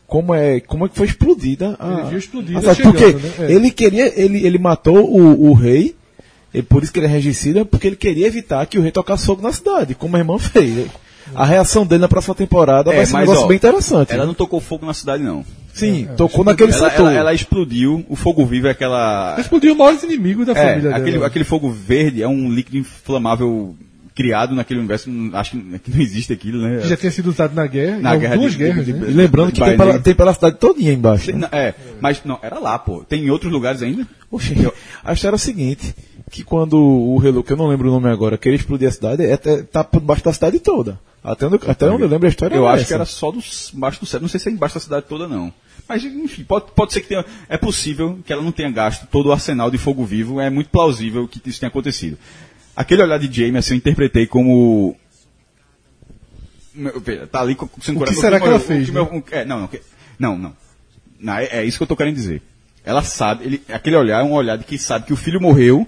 como 0.06 0.34
é, 0.34 0.60
como 0.60 0.84
é 0.86 0.88
que 0.88 0.96
foi 0.96 1.06
explodida 1.06 1.76
a. 1.78 2.00
Ele 2.00 2.08
viu 2.10 2.18
explodida 2.18 2.58
a 2.70 2.74
chegando, 2.74 2.92
porque 2.92 3.12
né? 3.12 3.32
É. 3.48 3.52
ele 3.52 3.70
queria, 3.70 4.20
ele, 4.20 4.46
ele 4.46 4.58
matou 4.58 5.10
o, 5.10 5.48
o 5.50 5.52
rei, 5.54 5.94
e 6.58 6.62
por 6.62 6.82
isso 6.82 6.92
que 6.92 6.98
ele 6.98 7.06
é 7.06 7.10
regicida, 7.10 7.64
porque 7.64 7.86
ele 7.86 7.96
queria 7.96 8.26
evitar 8.26 8.66
que 8.66 8.78
o 8.78 8.82
rei 8.82 8.90
tocasse 8.90 9.24
fogo 9.26 9.40
na 9.42 9.52
cidade, 9.52 9.94
como 9.94 10.16
a 10.16 10.18
irmã 10.18 10.38
fez. 10.38 10.86
A 11.34 11.44
reação 11.44 11.84
dele 11.86 12.00
na 12.00 12.08
próxima 12.08 12.34
temporada 12.34 12.90
vai 12.90 13.04
ser 13.04 13.14
um 13.16 13.20
negócio 13.20 13.44
ó, 13.44 13.46
bem 13.46 13.56
interessante. 13.58 14.12
Ela 14.12 14.24
não 14.24 14.32
tocou 14.32 14.60
fogo 14.60 14.86
na 14.86 14.94
cidade, 14.94 15.22
não. 15.22 15.44
Sim, 15.74 16.08
tocou 16.16 16.42
naquele 16.42 16.72
Ela, 16.72 16.90
setor. 16.90 17.08
ela, 17.10 17.12
ela 17.14 17.34
explodiu, 17.34 18.02
o 18.08 18.16
fogo 18.16 18.44
vivo 18.46 18.66
é 18.66 18.70
aquela. 18.70 19.36
Explodiu 19.38 19.72
os 19.72 19.78
maiores 19.78 20.02
inimigos 20.02 20.46
da 20.46 20.52
É, 20.52 20.54
família 20.54 20.96
aquele, 20.96 21.12
dela. 21.12 21.26
aquele 21.26 21.44
fogo 21.44 21.70
verde 21.70 22.22
é 22.22 22.26
um 22.26 22.50
líquido 22.50 22.78
inflamável 22.78 23.76
criado 24.14 24.54
naquele 24.54 24.80
universo. 24.80 25.10
Acho 25.34 25.50
que 25.52 25.78
que 25.80 25.90
não 25.92 26.00
existe 26.00 26.32
aquilo, 26.32 26.62
né? 26.62 26.78
Que 26.80 26.88
já 26.88 26.96
tinha 26.96 27.12
sido 27.12 27.28
usado 27.28 27.54
na 27.54 27.66
guerra. 27.66 27.98
Na 28.00 28.16
em 28.16 28.20
guerra 28.20 28.36
duas 28.36 28.52
de- 28.52 28.58
guerras, 28.58 28.86
de- 28.86 28.92
né? 28.94 29.06
de- 29.06 29.12
E 29.12 29.14
lembrando 29.14 29.52
que 29.52 29.60
tem 29.62 29.76
pela, 29.76 29.98
tem 30.00 30.14
pela 30.14 30.34
cidade 30.34 30.56
todinha 30.56 30.92
embaixo. 30.94 31.30
né? 31.30 31.46
Não, 31.52 31.58
É, 31.58 31.74
mas 32.00 32.22
não, 32.24 32.38
era 32.42 32.58
lá, 32.58 32.78
pô. 32.78 33.04
Tem 33.04 33.22
em 33.26 33.30
outros 33.30 33.52
lugares 33.52 33.82
ainda? 33.82 34.06
Oxe, 34.30 34.54
a 35.04 35.12
história 35.12 35.34
é 35.34 35.36
a 35.36 35.38
seguinte, 35.38 35.94
que 36.30 36.44
quando 36.44 36.78
o 36.78 37.16
Relo, 37.18 37.42
que 37.42 37.52
eu 37.52 37.56
não 37.56 37.66
lembro 37.68 37.88
o 37.88 37.92
nome 37.92 38.08
agora, 38.10 38.36
queria 38.38 38.56
explodir 38.56 38.88
a 38.88 38.92
cidade, 38.92 39.22
é, 39.24 39.32
é, 39.32 39.62
tá 39.62 39.82
por 39.84 40.00
baixo 40.00 40.24
da 40.24 40.32
cidade 40.32 40.58
toda. 40.60 40.98
Até 41.22 41.46
onde, 41.46 41.58
até 41.68 41.90
onde 41.90 42.02
eu 42.02 42.08
lembro 42.08 42.26
a 42.26 42.30
história 42.30 42.54
Eu 42.54 42.66
é 42.66 42.70
acho 42.72 42.76
essa. 42.82 42.86
que 42.88 42.94
era 42.94 43.04
só 43.04 43.30
do, 43.30 43.40
embaixo 43.74 44.00
do 44.00 44.06
céu. 44.06 44.20
Não 44.20 44.28
sei 44.28 44.38
se 44.40 44.48
é 44.48 44.52
embaixo 44.52 44.76
da 44.76 44.80
cidade 44.80 45.06
toda, 45.08 45.26
não. 45.26 45.52
Mas, 45.88 46.04
enfim, 46.04 46.44
pode, 46.44 46.66
pode 46.74 46.92
ser 46.92 47.00
que 47.00 47.08
tenha. 47.08 47.24
É 47.48 47.56
possível 47.58 48.18
que 48.24 48.32
ela 48.32 48.42
não 48.42 48.52
tenha 48.52 48.70
gasto 48.70 49.06
todo 49.10 49.26
o 49.26 49.32
arsenal 49.32 49.70
de 49.70 49.78
fogo 49.78 50.04
vivo. 50.04 50.40
É 50.40 50.48
muito 50.48 50.70
plausível 50.70 51.26
que 51.26 51.40
isso 51.48 51.58
tenha 51.60 51.68
acontecido. 51.68 52.16
Aquele 52.76 53.02
olhar 53.02 53.18
de 53.18 53.26
Jamie, 53.32 53.58
assim, 53.58 53.74
eu 53.74 53.78
interpretei 53.78 54.26
como. 54.26 54.96
Meu, 56.74 57.00
Tá 57.30 57.40
ali 57.40 57.54
com 57.54 57.66
sem 57.80 57.94
O 57.94 57.98
que 57.98 58.04
coração. 58.04 58.20
será 58.20 58.38
que 58.38 58.46
ela 58.46 58.58
meu- 58.58 58.66
fez, 58.66 58.88
meu- 58.90 59.04
né? 59.04 59.10
um- 59.12 59.22
é, 59.34 59.44
não, 59.44 59.60
não, 59.60 59.66
que- 59.66 59.80
não, 60.18 60.38
não. 60.38 60.56
Não, 61.18 61.32
é, 61.36 61.46
é 61.46 61.64
isso 61.64 61.76
que 61.78 61.82
eu 61.82 61.86
tô 61.88 61.96
querendo 61.96 62.14
dizer. 62.14 62.40
Ela 62.84 63.02
sabe, 63.02 63.44
ele, 63.44 63.62
aquele 63.68 63.96
olhar 63.96 64.20
é 64.20 64.24
um 64.24 64.32
olhar 64.32 64.56
de 64.56 64.64
que 64.64 64.78
sabe 64.78 65.06
que 65.06 65.12
o 65.12 65.16
filho 65.16 65.40
morreu 65.40 65.86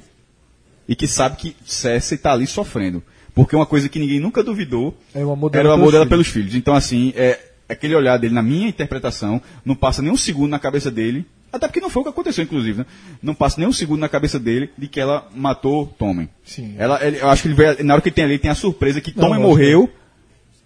e 0.91 0.97
que 0.97 1.07
sabe 1.07 1.37
que 1.37 1.57
Cersei 1.65 2.19
tá 2.19 2.33
ali 2.33 2.47
sofrendo. 2.47 3.01
Porque 3.33 3.55
uma 3.55 3.65
coisa 3.65 3.89
que 3.89 3.99
ninguém 4.01 4.19
nunca 4.19 4.43
duvidou 4.43 4.95
É 5.15 5.19
era 5.21 5.27
o 5.29 5.31
amor 5.33 5.51
pelos 5.53 5.71
dela 5.79 5.89
filhos. 6.05 6.09
pelos 6.09 6.27
filhos. 6.27 6.55
Então, 6.57 6.75
assim, 6.75 7.13
é, 7.17 7.39
aquele 7.69 7.95
olhar 7.95 8.19
dele, 8.19 8.35
na 8.35 8.43
minha 8.43 8.69
interpretação, 8.69 9.41
não 9.65 9.77
passa 9.77 10.03
nem 10.03 10.11
um 10.13 10.17
segundo 10.17 10.51
na 10.51 10.59
cabeça 10.59 10.91
dele, 10.91 11.25
até 11.53 11.69
porque 11.69 11.81
não 11.81 11.89
foi 11.89 12.01
o 12.01 12.05
que 12.05 12.11
aconteceu, 12.11 12.43
inclusive, 12.43 12.79
né? 12.81 12.87
Não 13.23 13.35
passa 13.35 13.61
nem 13.61 13.69
um 13.69 13.73
segundo 13.73 14.01
na 14.01 14.09
cabeça 14.09 14.37
dele 14.39 14.71
de 14.77 14.89
que 14.89 14.99
ela 15.01 15.29
matou 15.35 15.87
Tommen. 15.87 16.29
Sim. 16.45 16.75
Ela, 16.77 17.05
ele- 17.07 17.19
eu 17.21 17.29
acho 17.29 17.43
que 17.43 17.49
ele 17.49 17.55
vê, 17.55 17.83
na 17.85 17.95
hora 17.95 18.03
que 18.03 18.09
ele 18.09 18.15
tem 18.17 18.25
ali, 18.25 18.39
tem 18.39 18.51
a 18.51 18.55
surpresa 18.57 19.01
que 19.01 19.13
Não, 19.17 19.25
Tommen 19.29 19.41
morreu 19.41 19.89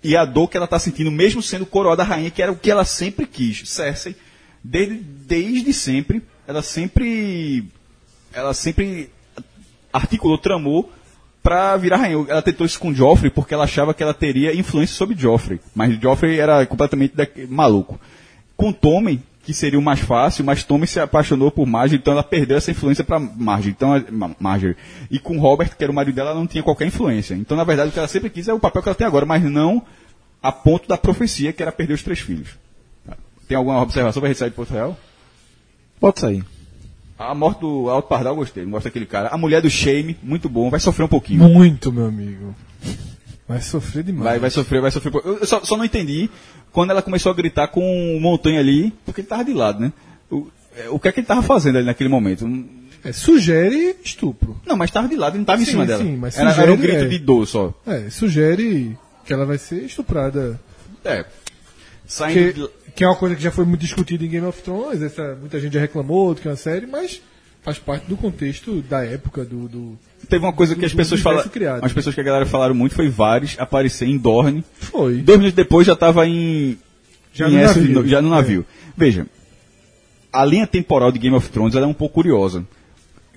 e 0.02 0.16
a 0.16 0.24
dor 0.24 0.48
que 0.48 0.56
ela 0.56 0.64
está 0.64 0.78
sentindo, 0.78 1.10
mesmo 1.10 1.42
sendo 1.42 1.66
coroada 1.66 2.02
rainha, 2.02 2.30
que 2.30 2.42
era 2.42 2.50
o 2.50 2.56
que 2.56 2.70
ela 2.70 2.84
sempre 2.86 3.26
quis. 3.26 3.62
Cersei, 3.68 4.16
desde, 4.62 4.94
desde 4.96 5.72
sempre, 5.74 6.22
ela 6.46 6.62
sempre, 6.62 7.64
ela 8.32 8.52
sempre 8.54 9.10
articulou, 9.94 10.36
tramou 10.36 10.92
pra 11.42 11.76
virar 11.76 11.98
rainha. 11.98 12.24
Ela 12.28 12.42
tentou 12.42 12.66
isso 12.66 12.78
com 12.80 12.92
Joffrey 12.92 13.30
porque 13.30 13.54
ela 13.54 13.64
achava 13.64 13.94
que 13.94 14.02
ela 14.02 14.12
teria 14.14 14.54
influência 14.54 14.96
sobre 14.96 15.16
Joffrey. 15.16 15.60
Mas 15.74 15.98
Joffrey 16.00 16.38
era 16.38 16.64
completamente 16.66 17.14
maluco. 17.48 17.98
Com 18.56 18.72
Tommen, 18.72 19.22
que 19.42 19.52
seria 19.52 19.78
o 19.78 19.82
mais 19.82 20.00
fácil, 20.00 20.44
mas 20.44 20.64
Tommen 20.64 20.86
se 20.86 20.98
apaixonou 20.98 21.50
por 21.50 21.66
Marjorie, 21.66 21.98
então 22.00 22.12
ela 22.14 22.22
perdeu 22.22 22.56
essa 22.56 22.70
influência 22.70 23.04
pra 23.04 23.18
Marjorie. 23.18 23.72
Então, 23.76 23.92
a- 23.92 24.02
Ma- 24.10 24.34
Marjorie. 24.40 24.76
E 25.10 25.18
com 25.18 25.38
Robert, 25.38 25.76
que 25.76 25.84
era 25.84 25.92
o 25.92 25.94
marido 25.94 26.14
dela, 26.14 26.30
ela 26.30 26.38
não 26.38 26.46
tinha 26.46 26.62
qualquer 26.62 26.86
influência. 26.86 27.34
Então, 27.34 27.56
na 27.56 27.64
verdade, 27.64 27.90
o 27.90 27.92
que 27.92 27.98
ela 27.98 28.08
sempre 28.08 28.30
quis 28.30 28.48
é 28.48 28.52
o 28.54 28.58
papel 28.60 28.82
que 28.82 28.88
ela 28.88 28.96
tem 28.96 29.06
agora, 29.06 29.26
mas 29.26 29.42
não 29.42 29.82
a 30.42 30.50
ponto 30.52 30.88
da 30.88 30.96
profecia, 30.96 31.52
que 31.52 31.62
era 31.62 31.72
perder 31.72 31.94
os 31.94 32.02
três 32.02 32.20
filhos. 32.20 32.50
Tem 33.46 33.56
alguma 33.56 33.82
observação 33.82 34.22
para 34.22 34.30
a 34.30 34.34
de 34.34 34.50
Porto 34.50 34.72
Real? 34.72 34.96
Pode 36.00 36.20
sair. 36.20 36.42
A 37.18 37.34
morte 37.34 37.60
do 37.60 37.88
Alto 37.88 38.08
Pardal, 38.08 38.34
gostei. 38.34 38.64
Mostra 38.64 38.88
aquele 38.88 39.06
cara. 39.06 39.28
A 39.28 39.38
mulher 39.38 39.62
do 39.62 39.70
Shame, 39.70 40.16
muito 40.22 40.48
bom. 40.48 40.68
Vai 40.70 40.80
sofrer 40.80 41.04
um 41.04 41.08
pouquinho. 41.08 41.44
Muito, 41.48 41.92
meu 41.92 42.06
amigo. 42.06 42.54
Vai 43.48 43.60
sofrer 43.60 44.02
demais. 44.02 44.24
Vai, 44.24 44.38
vai 44.38 44.50
sofrer, 44.50 44.80
vai 44.80 44.90
sofrer. 44.90 45.12
Eu 45.24 45.46
só, 45.46 45.62
só 45.64 45.76
não 45.76 45.84
entendi 45.84 46.28
quando 46.72 46.90
ela 46.90 47.02
começou 47.02 47.30
a 47.30 47.34
gritar 47.34 47.68
com 47.68 48.16
o 48.16 48.20
Montanha 48.20 48.58
ali, 48.58 48.92
porque 49.04 49.20
ele 49.20 49.28
tava 49.28 49.44
de 49.44 49.52
lado, 49.52 49.80
né? 49.80 49.92
O, 50.30 50.48
é, 50.76 50.88
o 50.88 50.98
que 50.98 51.06
é 51.08 51.12
que 51.12 51.20
ele 51.20 51.26
tava 51.26 51.42
fazendo 51.42 51.76
ali 51.76 51.86
naquele 51.86 52.08
momento? 52.08 52.48
É, 53.04 53.12
sugere 53.12 53.96
estupro. 54.02 54.58
Não, 54.66 54.76
mas 54.76 54.90
tava 54.90 55.06
de 55.06 55.14
lado, 55.14 55.32
ele 55.34 55.38
não 55.40 55.44
tava 55.44 55.60
em 55.62 55.66
Sim, 55.66 55.72
cima 55.72 55.86
dela. 55.86 56.02
sim, 56.02 56.16
mas 56.16 56.36
era, 56.38 56.50
sugere, 56.50 56.66
era 56.66 56.72
um 56.72 56.80
grito 56.80 57.04
é. 57.04 57.06
de 57.06 57.18
dor 57.18 57.46
só. 57.46 57.74
É, 57.86 58.08
sugere 58.10 58.96
que 59.26 59.32
ela 59.32 59.44
vai 59.44 59.58
ser 59.58 59.84
estuprada. 59.84 60.58
É. 61.04 61.24
Saindo 62.06 62.34
Que, 62.34 62.52
de- 62.54 62.68
que 62.94 63.02
é 63.04 63.06
uma 63.08 63.16
coisa 63.16 63.34
que 63.34 63.42
já 63.42 63.50
foi 63.50 63.64
muito 63.64 63.80
discutida 63.80 64.24
em 64.24 64.28
Game 64.28 64.46
of 64.46 64.62
Thrones, 64.62 65.02
essa, 65.02 65.34
muita 65.40 65.58
gente 65.60 65.72
já 65.74 65.80
reclamou 65.80 66.34
do 66.34 66.40
que 66.40 66.48
é 66.48 66.50
uma 66.50 66.56
série, 66.56 66.86
mas 66.86 67.20
faz 67.62 67.78
parte 67.78 68.06
do 68.06 68.16
contexto 68.16 68.82
da 68.82 69.04
época, 69.04 69.44
do. 69.44 69.68
do- 69.68 69.98
Teve 70.28 70.44
uma 70.44 70.52
coisa 70.52 70.74
que 70.74 70.80
do- 70.80 70.86
as 70.86 70.92
do 70.92 70.96
pessoas 70.96 71.20
falaram. 71.20 71.50
As 71.82 71.92
pessoas 71.92 72.14
que 72.14 72.20
a 72.20 72.24
galera 72.24 72.46
falaram 72.46 72.74
muito 72.74 72.94
foi 72.94 73.08
Varys 73.08 73.56
aparecer 73.58 74.06
em 74.08 74.16
Dorne. 74.18 74.64
Foi. 74.74 75.16
Dois 75.18 75.38
minutos 75.38 75.56
depois 75.56 75.86
já 75.86 75.94
estava 75.94 76.26
em. 76.26 76.78
Já 77.32 77.48
em 77.48 77.52
no 77.52 77.60
Essos- 77.60 77.76
navio. 77.88 78.06
já 78.08 78.22
no 78.22 78.28
navio. 78.30 78.66
Veja, 78.96 79.26
a 80.32 80.44
linha 80.44 80.66
temporal 80.66 81.10
de 81.10 81.18
Game 81.18 81.34
of 81.36 81.48
Thrones 81.50 81.74
é 81.74 81.84
um 81.84 81.92
pouco 81.94 82.14
curiosa. 82.14 82.64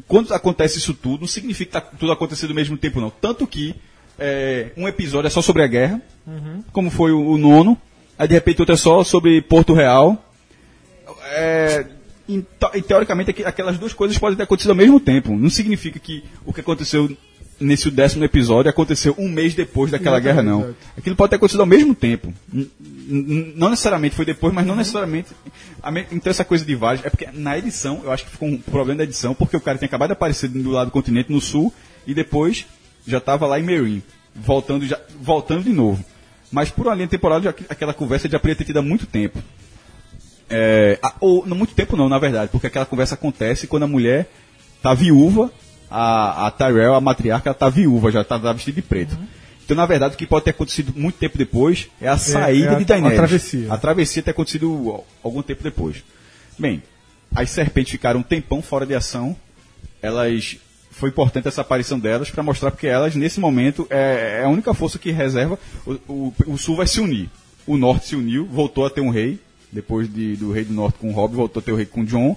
Quando 0.08 0.32
acontece 0.34 0.78
isso 0.78 0.94
tudo, 0.94 1.22
não 1.22 1.28
significa 1.28 1.82
que 1.82 1.88
tá 1.88 1.98
tudo 1.98 2.12
acontecendo 2.12 2.52
ao 2.52 2.56
mesmo 2.56 2.78
tempo, 2.78 3.02
não. 3.02 3.10
Tanto 3.10 3.48
que 3.48 3.76
é, 4.20 4.72
um 4.78 4.88
episódio 4.88 5.28
é 5.28 5.30
só 5.32 5.42
sobre 5.42 5.64
a 5.64 5.68
guerra, 5.68 6.02
Uhum. 6.28 6.64
como 6.72 6.90
foi 6.92 7.12
o, 7.12 7.20
o 7.32 7.38
nono, 7.38 7.76
aí 8.18 8.28
de 8.28 8.34
repente 8.34 8.62
outro 8.62 8.74
é 8.74 8.78
só 8.78 9.04
sobre 9.04 9.42
Porto 9.42 9.74
Real, 9.74 10.24
é, 11.32 11.86
e 12.28 12.44
teoricamente 12.82 13.32
aqu- 13.32 13.46
aquelas 13.46 13.78
duas 13.78 13.94
coisas 13.94 14.18
podem 14.18 14.36
ter 14.38 14.44
acontecido 14.44 14.72
ao 14.72 14.76
mesmo 14.76 15.00
tempo. 15.00 15.36
Não 15.38 15.50
significa 15.50 15.98
que 16.00 16.24
o 16.46 16.52
que 16.54 16.62
aconteceu 16.62 17.10
nesse 17.60 17.90
décimo 17.90 18.24
episódio 18.24 18.70
aconteceu 18.70 19.16
um 19.18 19.28
mês 19.30 19.56
depois 19.56 19.90
daquela 19.90 20.20
guerra, 20.20 20.44
não. 20.44 20.76
Aquilo 20.98 21.16
pode 21.16 21.30
ter 21.32 21.38
acontecido 21.38 21.62
ao 21.62 21.66
mesmo 21.66 21.96
tempo. 21.96 22.32
Não 23.10 23.70
necessariamente 23.70 24.16
foi 24.16 24.26
depois, 24.26 24.54
mas 24.54 24.66
não 24.66 24.76
necessariamente. 24.76 25.30
a 25.82 25.90
me- 25.90 26.06
Então 26.12 26.30
essa 26.30 26.44
coisa 26.44 26.66
de 26.66 26.76
vários. 26.76 27.06
É 27.06 27.10
porque 27.10 27.28
na 27.34 27.58
edição, 27.58 28.02
eu 28.04 28.12
acho 28.12 28.26
que 28.26 28.32
ficou 28.32 28.50
um 28.50 28.58
problema 28.58 28.98
da 29.00 29.04
edição, 29.06 29.34
porque 29.34 29.56
o 29.56 29.62
cara 29.62 29.78
tinha 29.78 29.88
acabado 29.88 30.10
de 30.10 30.14
aparecer 30.14 30.50
do 30.50 30.70
lado 30.70 30.88
do 30.88 30.92
continente, 30.92 31.32
no 31.32 31.40
sul, 31.40 31.74
e 32.06 32.14
depois 32.14 32.66
já 33.08 33.20
estava 33.20 33.48
lá 33.48 33.58
em 33.60 33.64
Meereen, 33.64 34.04
voltando, 34.36 34.86
já, 34.86 35.00
voltando 35.22 35.64
de 35.64 35.72
novo. 35.72 36.04
Mas 36.52 36.70
por 36.70 36.88
uma 36.88 36.96
linha 36.96 37.08
temporal, 37.08 37.42
já, 37.42 37.50
aquela 37.70 37.94
conversa 37.94 38.30
já 38.30 38.40
poderia 38.40 38.56
ter 38.56 38.64
tido 38.66 38.78
há 38.78 38.82
muito 38.82 39.06
tempo. 39.06 39.40
É, 40.50 40.98
ou 41.20 41.46
não 41.46 41.58
muito 41.58 41.74
tempo 41.74 41.98
não, 41.98 42.08
na 42.08 42.18
verdade, 42.18 42.50
porque 42.52 42.68
aquela 42.68 42.86
conversa 42.86 43.16
acontece 43.16 43.68
quando 43.68 43.84
a 43.84 43.88
mulher 43.88 44.30
tá 44.82 44.94
viúva, 44.94 45.52
a, 45.92 46.48
a 46.48 46.52
Tyrell, 46.52 46.94
a 46.96 47.02
matriarca, 47.02 47.50
ela 47.50 47.54
tá 47.54 47.68
viúva, 47.68 48.12
já 48.12 48.24
tá, 48.24 48.40
tá 48.40 48.54
vestida 48.54 48.76
de 48.76 48.82
preto. 48.82 49.18
Então, 49.66 49.76
na 49.76 49.86
verdade, 49.86 50.16
o 50.16 50.18
que 50.18 50.26
pode 50.26 50.46
ter 50.46 50.52
acontecido 50.52 50.94
muito 50.96 51.18
tempo 51.18 51.38
depois 51.38 51.90
é 52.00 52.08
a 52.08 52.18
saída 52.18 52.72
é 52.72 52.76
a- 52.76 52.80
de 52.80 52.86
Daenerys. 52.86 53.14
a 53.18 53.22
travessia. 53.22 53.74
A 53.74 53.78
travessia 53.78 54.24
ter 54.24 54.32
acontecido 54.32 54.68
al- 54.90 55.08
algum 55.22 55.42
tempo 55.42 55.62
depois. 55.62 56.02
Bem, 56.58 56.82
as 57.36 57.50
serpentes 57.50 57.92
ficaram 57.92 58.22
um 58.22 58.24
tempão 58.24 58.62
fora 58.62 58.86
de 58.86 58.96
ação. 58.96 59.36
Elas 60.02 60.56
foi 60.98 61.10
importante 61.10 61.48
essa 61.48 61.62
aparição 61.62 62.00
delas 62.00 62.30
para 62.30 62.42
mostrar 62.44 62.72
porque 62.72 62.88
elas 62.88 63.16
nesse 63.16 63.40
momento 63.40 63.86
é, 63.90 64.40
é 64.42 64.44
a 64.46 64.50
única 64.50 64.74
força 64.74 64.98
que 65.00 65.12
reserva. 65.12 65.58
O, 65.86 65.94
o, 66.12 66.34
o 66.48 66.58
sul 66.58 66.76
vai 66.76 66.88
se 66.88 67.00
unir. 67.00 67.30
O 67.66 67.78
norte 67.78 68.08
se 68.08 68.16
uniu, 68.16 68.46
voltou 68.46 68.86
a 68.86 68.90
ter 68.90 69.02
um 69.02 69.10
rei 69.10 69.40
depois 69.72 70.12
de- 70.12 70.36
do 70.38 70.52
rei 70.52 70.64
do 70.64 70.74
norte 70.74 70.98
com 71.00 71.10
o 71.10 71.14
Robb, 71.14 71.36
voltou 71.36 71.60
a 71.60 71.64
ter 71.64 71.72
o 71.72 71.76
rei 71.76 71.86
com 71.86 72.02
o 72.02 72.06
John. 72.06 72.36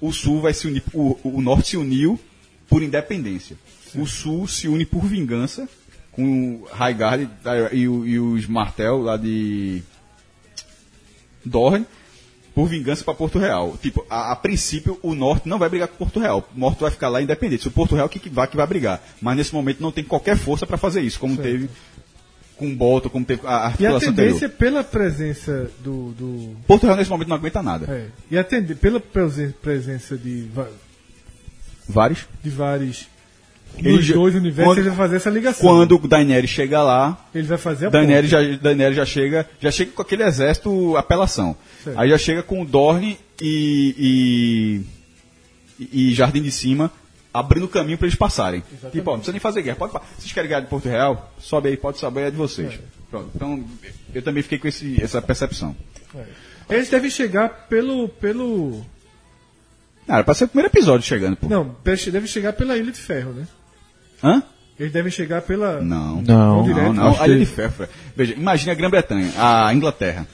O 0.00 0.12
sul 0.12 0.40
vai 0.42 0.52
se 0.52 0.66
unir. 0.66 0.82
O, 0.92 1.18
o 1.24 1.40
norte 1.40 1.68
se 1.70 1.76
uniu 1.76 2.20
por 2.68 2.82
independência. 2.82 3.56
O 3.94 4.06
sul 4.06 4.46
se 4.46 4.68
une 4.68 4.84
por 4.84 5.04
vingança 5.06 5.68
com 6.12 6.56
o 6.62 6.68
Highgarden 6.70 7.30
e, 7.72 7.88
o- 7.88 8.06
e 8.06 8.18
os 8.18 8.46
Martel 8.46 8.98
lá 8.98 9.16
de 9.16 9.82
Dorne 11.44 11.86
por 12.56 12.66
vingança 12.68 13.04
para 13.04 13.12
Porto 13.14 13.38
Real. 13.38 13.76
Tipo, 13.82 14.04
a, 14.08 14.32
a 14.32 14.36
princípio 14.36 14.98
o 15.02 15.14
norte 15.14 15.46
não 15.46 15.58
vai 15.58 15.68
brigar 15.68 15.86
com 15.88 15.96
Porto 15.96 16.18
Real. 16.18 16.48
O 16.56 16.58
norte 16.58 16.80
vai 16.80 16.90
ficar 16.90 17.08
lá 17.10 17.20
independente. 17.20 17.62
Se 17.62 17.68
o 17.68 17.70
Porto 17.70 17.94
Real 17.94 18.08
que, 18.08 18.18
que 18.18 18.30
vai 18.30 18.48
que 18.48 18.56
vai 18.56 18.66
brigar. 18.66 19.00
Mas 19.20 19.36
nesse 19.36 19.54
momento 19.54 19.80
não 19.82 19.92
tem 19.92 20.02
qualquer 20.02 20.38
força 20.38 20.66
para 20.66 20.78
fazer 20.78 21.02
isso, 21.02 21.20
como 21.20 21.36
teve 21.36 21.68
com 22.56 22.66
o 22.72 22.74
Bolton, 22.74 23.10
como 23.10 23.26
teve 23.26 23.42
a 23.46 23.50
E 23.50 23.52
a 23.52 23.56
articulação 23.66 24.14
tendência 24.14 24.46
anterior. 24.46 24.56
pela 24.58 24.82
presença 24.82 25.70
do. 25.84 26.12
do 26.12 26.56
Porto 26.66 26.84
Real 26.86 26.96
nesse 26.96 27.10
momento 27.10 27.28
não 27.28 27.36
aguenta 27.36 27.62
nada. 27.62 27.84
é, 27.92 28.06
e 28.30 28.38
a 28.38 28.42
tende- 28.42 28.74
pela 28.74 28.98
presen- 28.98 29.52
presença 29.60 30.16
de, 30.16 30.48
Vários. 31.86 32.26
de 32.42 32.48
vários. 32.50 33.06
Nos 33.78 34.08
dois 34.08 34.34
universos, 34.34 34.64
quando- 34.64 34.78
ele 34.78 34.88
vai 34.88 34.96
fazer 34.96 35.16
essa 35.16 35.28
ligação. 35.30 35.60
Quando 35.68 35.96
o 35.96 36.08
Daenerys 36.08 36.48
chega 36.50 36.82
lá, 36.82 37.26
Ele 37.34 37.46
vai 37.46 37.58
fazer 37.58 37.86
a 37.86 37.90
Daenerys 37.90 38.30
ponte. 38.30 38.50
já, 38.52 38.56
Daenerys 38.58 38.96
já 38.96 39.04
chega, 39.04 39.46
já 39.60 39.70
chega 39.70 39.92
com 39.92 40.00
aquele 40.02 40.22
exército 40.22 40.96
apelação. 40.96 41.54
Certo. 41.84 41.98
Aí 42.00 42.08
já 42.08 42.16
chega 42.18 42.42
com 42.42 42.62
o 42.62 42.64
Dorne 42.64 43.18
e, 43.40 44.82
e, 45.78 46.08
e 46.10 46.14
Jardim 46.14 46.40
de 46.42 46.50
Cima 46.50 46.90
abrindo 47.34 47.68
caminho 47.68 47.98
para 47.98 48.06
eles 48.06 48.16
passarem. 48.18 48.62
Tipo, 48.90 49.10
ó, 49.10 49.12
não 49.12 49.18
precisa 49.18 49.32
nem 49.32 49.40
fazer 49.40 49.60
guerra. 49.60 49.76
Pode, 49.76 49.92
vocês 50.18 50.32
querem 50.32 50.48
guerra 50.48 50.62
de 50.62 50.68
Porto 50.68 50.88
Real? 50.88 51.34
Sobe 51.38 51.68
aí, 51.68 51.76
pode 51.76 51.98
saber, 51.98 52.22
é 52.28 52.30
de 52.30 52.36
vocês. 52.36 52.80
Pronto. 53.10 53.30
Então, 53.34 53.62
eu 54.14 54.22
também 54.22 54.42
fiquei 54.42 54.58
com 54.58 54.66
esse, 54.68 54.98
essa 55.02 55.20
percepção. 55.20 55.76
Eles 56.70 56.88
devem 56.88 57.10
chegar 57.10 57.66
pelo. 57.68 58.08
pelo. 58.08 58.84
Ah, 60.08 60.14
era 60.16 60.24
pra 60.24 60.34
ser 60.34 60.44
o 60.44 60.48
primeiro 60.48 60.72
episódio 60.72 61.06
chegando, 61.06 61.36
pô. 61.36 61.48
Não, 61.48 61.76
devem 61.84 62.26
chegar 62.26 62.52
pela 62.52 62.76
Ilha 62.76 62.92
de 62.92 62.98
Ferro, 63.00 63.32
né? 63.32 63.46
Hã? 64.22 64.42
Eles 64.78 64.92
devem 64.92 65.10
chegar 65.10 65.42
pela. 65.42 65.80
Não. 65.80 66.22
Não, 66.22 66.62
direto. 66.64 66.92
Não, 66.92 67.10
não. 67.12 67.20
A 67.20 67.26
Ilha 67.26 67.38
de 67.38 67.46
Ferro. 67.46 67.72
Fred. 67.72 67.90
Veja, 68.14 68.34
imagine 68.34 68.70
a 68.70 68.74
Grã-Bretanha, 68.74 69.32
a 69.36 69.72
Inglaterra. 69.74 70.26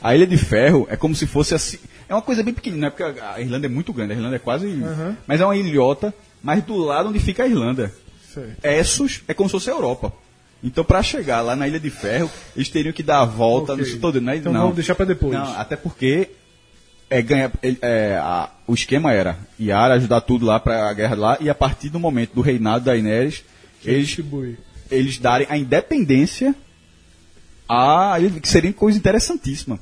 A 0.00 0.14
Ilha 0.14 0.26
de 0.26 0.36
Ferro 0.36 0.86
é 0.90 0.96
como 0.96 1.14
se 1.14 1.26
fosse 1.26 1.54
assim. 1.54 1.78
É 2.08 2.14
uma 2.14 2.22
coisa 2.22 2.42
bem 2.42 2.52
pequenina, 2.54 2.86
né? 2.86 2.90
porque 2.90 3.20
a 3.20 3.40
Irlanda 3.40 3.66
é 3.66 3.68
muito 3.68 3.92
grande, 3.92 4.12
a 4.12 4.16
Irlanda 4.16 4.36
é 4.36 4.38
quase. 4.38 4.66
Aham. 4.82 5.16
Mas 5.26 5.40
é 5.40 5.44
uma 5.44 5.56
ilhota, 5.56 6.12
mas 6.42 6.62
do 6.64 6.76
lado 6.76 7.08
onde 7.08 7.18
fica 7.20 7.44
a 7.44 7.46
Irlanda. 7.48 7.92
Certo. 8.32 8.56
Essos 8.64 9.22
é 9.28 9.34
como 9.34 9.48
se 9.48 9.52
fosse 9.52 9.70
a 9.70 9.74
Europa. 9.74 10.12
Então, 10.64 10.84
para 10.84 11.02
chegar 11.02 11.40
lá 11.40 11.56
na 11.56 11.66
Ilha 11.66 11.80
de 11.80 11.90
Ferro, 11.90 12.30
eles 12.56 12.68
teriam 12.68 12.92
que 12.92 13.02
dar 13.02 13.20
a 13.20 13.24
volta 13.24 13.72
Ok. 13.74 13.84
no 13.94 13.98
todo. 14.00 14.20
Não, 14.20 14.32
é- 14.32 14.36
Então 14.36 14.52
não. 14.52 14.60
vamos 14.60 14.76
deixar 14.76 14.94
pra 14.94 15.04
depois. 15.04 15.32
Não, 15.32 15.58
até 15.58 15.74
porque 15.76 16.30
é, 17.12 17.20
ganha, 17.20 17.52
é, 17.82 18.16
a- 18.18 18.48
o 18.66 18.72
esquema 18.72 19.12
era 19.12 19.38
Yara 19.60 19.94
ajudar 19.94 20.22
tudo 20.22 20.46
lá 20.46 20.58
para 20.58 20.88
a 20.88 20.94
guerra 20.94 21.14
lá, 21.14 21.36
e 21.40 21.50
a 21.50 21.54
partir 21.54 21.90
do 21.90 22.00
momento 22.00 22.32
do 22.34 22.40
reinado 22.40 22.86
da 22.86 22.96
Inês, 22.96 23.44
eles 23.84 24.06
Distribui. 24.06 24.56
eles 24.90 25.18
darem 25.18 25.46
a 25.50 25.58
independência 25.58 26.54
a 27.68 28.16
que 28.40 28.48
seria 28.48 28.72
coisa 28.72 28.96
interessantíssima. 28.98 29.78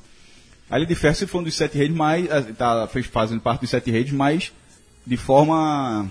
A 0.69 0.77
Ilha 0.77 0.87
de 0.87 0.95
Ferro 0.97 1.15
se 1.15 1.27
foi 1.27 1.41
um 1.41 1.45
dos 1.45 1.55
sete 1.55 1.79
reis, 1.79 1.91
mas 1.91 2.27
tá 2.57 2.89
fez 2.89 3.07
fazendo 3.07 3.41
parte 3.41 3.61
dos 3.61 3.71
sete 3.71 3.91
reis, 3.93 4.11
mas 4.11 4.53
de 5.07 5.17
forma 5.17 6.09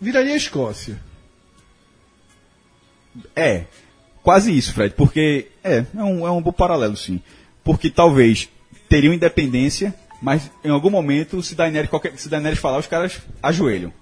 Viraria 0.00 0.34
a 0.34 0.36
Escócia. 0.36 0.96
é 3.36 3.64
quase 4.22 4.56
isso, 4.56 4.72
Fred, 4.74 4.94
porque 4.96 5.46
é 5.62 5.84
é 5.96 6.02
um, 6.04 6.26
é 6.26 6.30
um 6.30 6.42
bom 6.42 6.52
paralelo, 6.52 6.96
sim, 6.96 7.20
porque 7.64 7.88
talvez 7.90 8.48
teriam 8.88 9.14
independência, 9.14 9.94
mas 10.20 10.50
em 10.64 10.70
algum 10.70 10.90
momento 10.90 11.42
se 11.42 11.54
Daenerys 11.54 11.88
qualquer 11.90 12.16
se 12.18 12.28
Daenerys 12.28 12.58
falar 12.58 12.78
os 12.78 12.86
caras 12.86 13.18
ajoelham. 13.42 13.92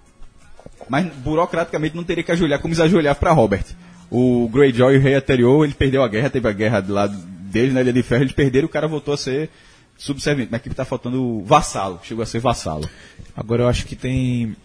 Mas 0.89 1.07
burocraticamente 1.07 1.95
não 1.97 2.05
teria 2.05 2.25
que 2.25 2.33
ajoelhar 2.33 2.61
como 2.61 2.73
eles 2.73 2.81
ajoelhavam 2.81 3.21
para 3.21 3.33
Robert. 3.33 3.65
O 4.11 4.49
Greyjoy, 4.49 4.97
o 4.97 5.01
rei 5.01 5.15
anterior, 5.15 5.65
ele 5.65 5.75
perdeu 5.75 6.03
a 6.03 6.09
guerra, 6.09 6.31
teve 6.31 6.49
a 6.49 6.53
guerra 6.53 6.81
do 6.81 6.95
lado 6.95 7.15
deles 7.17 7.75
na 7.75 7.81
Ilha 7.83 7.93
de 7.93 8.03
Ferro, 8.03 8.23
eles 8.23 8.33
perderam, 8.33 8.67
o 8.67 8.71
cara 8.71 8.89
voltou 8.89 9.13
a 9.13 9.17
ser 9.19 9.51
subserviente. 9.99 10.51
Mas 10.51 10.61
aqui 10.61 10.71
tá 10.71 10.85
faltando 10.85 11.43
vassalo, 11.45 12.01
chegou 12.03 12.23
a 12.23 12.27
ser 12.27 12.41
vassalo. 12.41 12.89
Agora 13.37 13.65
eu 13.65 13.69
acho 13.69 13.85
que 13.85 13.95
tem 13.95 14.57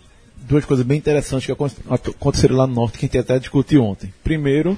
duas 0.47 0.63
coisas 0.63 0.85
bem 0.85 0.97
interessantes 0.97 1.45
que 1.45 1.51
acon- 1.51 1.69
aconteceram 1.89 2.55
lá 2.55 2.67
no 2.67 2.73
norte 2.73 2.97
que 2.97 3.05
a 3.05 3.07
gente 3.07 3.17
até 3.17 3.37
discutiu 3.37 3.83
ontem. 3.83 4.13
Primeiro, 4.23 4.77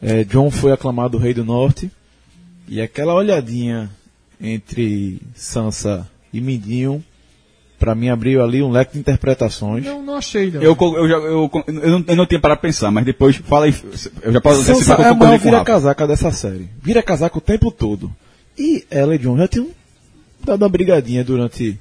eh, 0.00 0.22
John 0.24 0.50
foi 0.50 0.70
aclamado 0.72 1.18
rei 1.18 1.34
do 1.34 1.44
norte 1.44 1.90
e 2.68 2.80
aquela 2.80 3.14
olhadinha 3.14 3.90
entre 4.42 5.20
Sansa 5.34 6.06
e 6.32 6.40
Mindinho, 6.40 7.02
pra 7.78 7.94
mim 7.94 8.08
abriu 8.08 8.42
ali 8.42 8.62
um 8.62 8.70
leque 8.70 8.94
de 8.94 8.98
interpretações. 8.98 9.84
Não, 9.84 10.02
não 10.02 10.16
achei, 10.16 10.50
não. 10.50 10.60
Eu, 10.62 10.76
eu, 10.80 11.08
já, 11.08 11.14
eu, 11.16 11.50
eu, 11.66 11.90
não, 11.98 12.04
eu 12.06 12.16
não 12.16 12.26
tinha 12.26 12.40
parado 12.40 12.60
pra 12.60 12.68
pensar, 12.68 12.90
mas 12.90 13.04
depois 13.04 13.36
fala 13.36 13.66
aí. 13.66 13.74
Eu 14.22 14.32
já 14.32 14.40
posso 14.40 14.62
Sansa 14.64 14.96
que 14.96 15.02
é 15.02 15.04
a 15.04 15.14
maior 15.14 15.14
concordei 15.14 15.38
com 15.38 15.42
o 15.42 15.44
vira 15.44 15.58
Rafa. 15.58 15.72
casaca 15.72 16.06
dessa 16.06 16.30
série. 16.30 16.68
Vira 16.82 17.02
casaca 17.02 17.38
o 17.38 17.40
tempo 17.40 17.70
todo. 17.70 18.12
E 18.58 18.84
ela 18.90 19.14
e 19.14 19.18
John 19.18 19.36
já 19.38 19.48
tinham 19.48 19.68
dado 20.44 20.62
uma 20.62 20.68
brigadinha 20.68 21.24
durante 21.24 21.78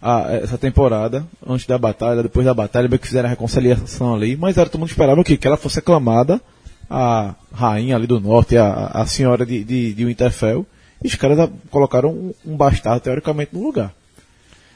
a- 0.00 0.28
essa 0.42 0.58
temporada, 0.58 1.26
antes 1.46 1.66
da 1.66 1.78
batalha, 1.78 2.22
depois 2.22 2.44
da 2.44 2.52
batalha, 2.54 2.86
bem 2.88 2.98
que 2.98 3.06
fizeram 3.06 3.26
a 3.26 3.30
reconciliação 3.30 4.14
ali, 4.14 4.36
mas 4.36 4.56
era 4.58 4.68
todo 4.68 4.80
mundo 4.80 4.90
esperava 4.90 5.20
o 5.20 5.24
quê? 5.24 5.36
Que 5.36 5.46
ela 5.46 5.56
fosse 5.56 5.78
aclamada 5.78 6.40
a 6.88 7.34
rainha 7.52 7.96
ali 7.96 8.06
do 8.06 8.20
norte, 8.20 8.56
a, 8.58 8.86
a 8.92 9.06
senhora 9.06 9.44
de, 9.46 9.64
de, 9.64 9.94
de 9.94 10.04
Winterfell, 10.04 10.66
e 11.02 11.06
os 11.08 11.14
caras 11.14 11.48
colocaram 11.70 12.10
um, 12.10 12.34
um 12.46 12.56
bastardo 12.56 13.00
teoricamente 13.00 13.50
no 13.54 13.62
lugar. 13.62 13.92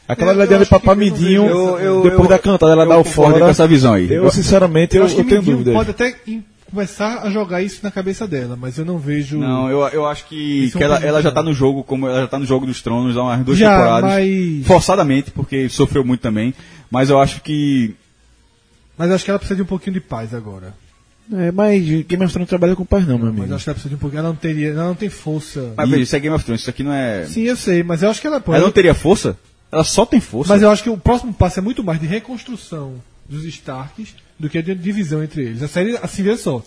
Aquela 0.07 0.31
É, 0.31 0.35
eu 0.35 0.37
olhadinha 0.39 0.59
de 0.61 0.67
papamidinho, 0.67 1.47
Eu- 1.47 1.79
eu- 1.79 2.03
depois 2.03 2.23
eu- 2.25 2.29
da 2.29 2.39
cantada, 2.39 2.73
ela 2.73 2.87
dá 2.87 2.99
o 2.99 3.05
fora. 3.05 3.39
com 3.39 3.47
essa 3.49 3.67
visão 3.69 3.93
aí. 3.95 4.11
Eu, 4.11 4.31
sinceramente, 4.31 4.97
Eu 4.97 5.03
eu, 5.03 5.07
acho 5.07 5.15
que 5.15 5.21
eu 5.21 5.27
tenho 5.29 5.43
dúvidas. 5.43 5.75
pode 5.75 5.91
até 5.91 6.17
in- 6.27 6.43
começar 6.71 7.19
a 7.23 7.31
jogar 7.31 7.61
isso 7.63 7.81
na 7.83 7.91
cabeça 7.91 8.27
dela, 8.27 8.57
mas 8.59 8.79
eu 8.79 8.85
não 8.87 8.99
vejo. 8.99 9.39
Não, 9.39 9.71
eu, 9.71 9.87
eu 9.89 10.07
acho 10.07 10.25
que, 10.27 10.69
é 10.75 10.79
que 10.79 10.83
ela, 10.83 10.97
ela 11.05 11.21
já 11.23 11.29
né? 11.29 11.35
tá 11.35 11.43
no 11.43 11.53
jogo, 11.53 11.85
como 11.85 12.09
ela 12.09 12.23
já 12.23 12.27
tá 12.27 12.39
no 12.39 12.47
jogo 12.47 12.65
dos 12.67 12.81
tronos 12.81 13.17
há 13.19 13.23
umas 13.23 13.45
duas 13.45 13.59
Já, 13.59 13.71
temporadas. 13.71 14.11
mas- 14.11 14.67
Forçadamente, 14.67 15.31
porque 15.31 15.69
sofreu 15.69 16.03
muito 16.05 16.21
também. 16.23 16.55
Mas 16.91 17.11
eu 17.11 17.19
acho 17.21 17.43
que. 17.43 17.95
Mas 18.97 19.11
eu 19.11 19.15
acho 19.15 19.25
que 19.25 19.31
ela 19.31 19.39
precisa 19.39 19.57
de 19.57 19.63
um 19.63 19.67
pouquinho 19.67 19.93
de 19.95 20.01
paz 20.01 20.33
agora. 20.35 20.73
É, 21.33 21.51
mas 21.53 21.83
Game 21.85 22.01
of 22.03 22.07
Thrones 22.07 22.35
não 22.35 22.47
trabalha 22.47 22.75
com 22.75 22.85
paz 22.85 23.07
não, 23.07 23.19
meu 23.19 23.27
Mas 23.27 23.37
amigo. 23.39 23.53
eu 23.53 23.57
acho 23.57 23.65
que 23.65 23.71
ela 23.71 23.75
precisa 23.75 23.89
de 23.91 23.95
um 23.97 23.99
pouquinho. 23.99 24.21
Ela 24.21 24.29
não 24.29 24.37
teria. 24.37 24.69
Ela 24.71 24.85
não 24.89 24.95
tem 24.95 25.09
força. 25.11 25.73
Mas 25.77 25.89
veja, 25.91 26.03
isso 26.03 26.17
é 26.17 26.21
Game 26.21 26.35
of 26.35 26.45
Thrones, 26.45 26.61
isso 26.63 26.71
aqui 26.71 26.83
não 26.83 26.93
é. 26.93 27.25
Sim, 27.27 27.43
eu 27.43 27.57
sei, 27.57 27.83
mas 27.83 28.03
eu 28.03 28.09
acho 28.11 28.21
que 28.21 28.27
ela 28.27 28.41
pode. 28.41 28.57
Ela 28.57 28.67
não 28.67 28.73
teria 28.73 28.95
força? 28.95 29.37
Ela 29.71 29.85
só 29.85 30.07
tem 30.07 30.21
força. 30.21 30.53
Mas 30.53 30.63
eu 30.63 30.71
acho 30.71 30.83
que 30.83 30.89
o 30.91 30.97
próximo 30.97 31.33
passo 31.35 31.59
é 31.59 31.63
muito 31.63 31.85
mais 31.85 32.01
de 32.01 32.07
reconstrução 32.07 32.95
dos 33.29 33.45
Starks 33.45 34.15
do 34.39 34.49
que 34.49 34.63
de 34.63 34.75
divisão 34.75 35.23
entre 35.23 35.43
eles. 35.45 35.63
A 35.63 35.69
série, 35.69 35.99
assim, 36.03 36.23
vê 36.23 36.35
só. 36.37 36.63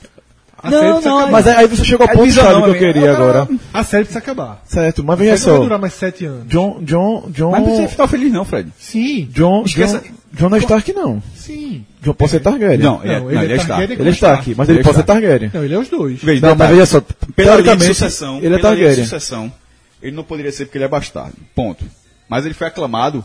A 0.64 0.70
série 0.70 0.76
Não, 0.84 0.92
precisa 0.94 1.10
não, 1.10 1.18
acabar. 1.18 1.32
mas 1.32 1.48
aí 1.48 1.68
você 1.68 1.84
chegou 1.84 2.06
ao 2.08 2.14
ponto 2.14 2.32
chave 2.32 2.62
que 2.62 2.70
eu 2.70 2.74
queria 2.78 3.12
agora. 3.14 3.48
A 3.74 3.84
série 3.84 4.04
precisa 4.04 4.20
acabar. 4.20 4.62
Certo, 4.68 5.04
mas 5.04 5.14
A 5.20 5.24
veja 5.24 5.38
série 5.38 5.46
não 5.48 5.54
vai 5.54 5.58
só. 5.60 5.64
durar 5.64 5.80
mais 5.80 5.94
sete 5.94 6.26
anos. 6.26 6.48
John, 6.48 6.84
John, 6.84 7.26
John, 7.32 7.50
Mas 7.50 7.60
não 7.62 7.68
precisa 7.70 7.88
ficar 7.90 8.08
feliz, 8.08 8.32
não, 8.32 8.46
Fred. 8.46 8.70
Sim, 8.78 9.28
John, 9.32 9.64
Esqueça- 9.66 9.98
John, 10.06 10.14
John 10.34 10.50
não 10.50 10.58
é 10.58 10.60
Stark 10.62 10.94
não. 10.94 11.22
sim. 11.36 11.86
John 12.02 12.14
pode 12.14 12.32
ser 12.32 12.40
Targaryen. 12.40 12.78
Não, 12.80 13.04
ele, 13.04 13.14
é, 13.14 13.20
Não, 13.20 13.26
não, 13.26 13.32
ele 13.32 13.40
ele 13.44 13.54
é 13.54 13.56
é 13.56 13.60
Stark. 13.60 13.68
Targaryen 13.68 14.00
ele 14.00 14.10
é 14.10 14.12
Stark, 14.14 14.56
mas 14.56 14.70
ele, 14.70 14.78
Ele 14.78 14.82
é 14.82 14.84
pode 14.84 14.98
ser. 14.98 15.04
Targaryen. 15.04 15.52
Não, 15.54 15.64
ele 15.64 15.74
é 15.74 15.80
os 15.80 15.90
dois. 15.90 16.24
Veja, 16.24 16.48
Não, 16.48 16.56
mas 16.56 16.70
veja 16.70 16.86
só, 16.86 17.02
pela 17.36 17.56
lei 17.56 17.76
de 17.76 17.86
sucessão, 17.86 18.38
ele 18.38 18.56
é 18.56 18.58
pela 18.58 18.70
lei 18.70 18.78
de 18.80 18.84
Targaryen. 18.86 19.04
sucessão, 19.04 19.54
ele 20.02 20.16
não 20.16 20.24
poderia 20.24 20.52
ser 20.52 20.66
porque 20.66 20.78
ele 20.78 20.86
é 20.86 20.88
bastardo. 20.88 21.36
Ponto. 21.54 21.86
Mas 22.30 22.46
ele 22.46 22.54
foi 22.54 22.68
aclamado 22.68 23.24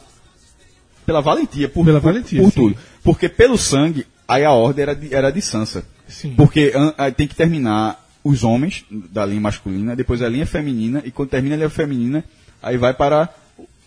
pela 1.07 1.21
valentia, 1.21 1.69
por, 1.69 1.85
Pela 1.85 2.01
por- 2.01 2.13
valentia, 2.13 2.43
por 2.43 2.51
sim. 2.51 2.61
tudo. 2.61 2.77
Porque 3.05 3.29
pelo 3.29 3.57
sangue, 3.57 4.05
aí 4.27 4.45
a 4.45 4.51
ordem 4.51 4.83
era 4.83 4.95
de, 4.97 5.15
era 5.15 5.31
de 5.31 5.41
Sansa. 5.41 5.85
Sim. 6.09 6.35
Porque 6.37 6.73
an- 6.75 6.93
aí 6.99 7.13
tem 7.13 7.29
que 7.29 7.35
terminar 7.37 8.05
os 8.25 8.43
homens 8.43 8.85
da 8.91 9.25
linha 9.25 9.41
masculina, 9.41 9.95
depois 9.95 10.21
a 10.23 10.29
linha 10.29 10.45
feminina, 10.47 11.01
e 11.05 11.13
quando 11.13 11.29
termina 11.29 11.55
a 11.55 11.59
linha 11.59 11.71
feminina, 11.71 12.25
aí 12.61 12.77
vai 12.77 12.93
para 12.93 13.29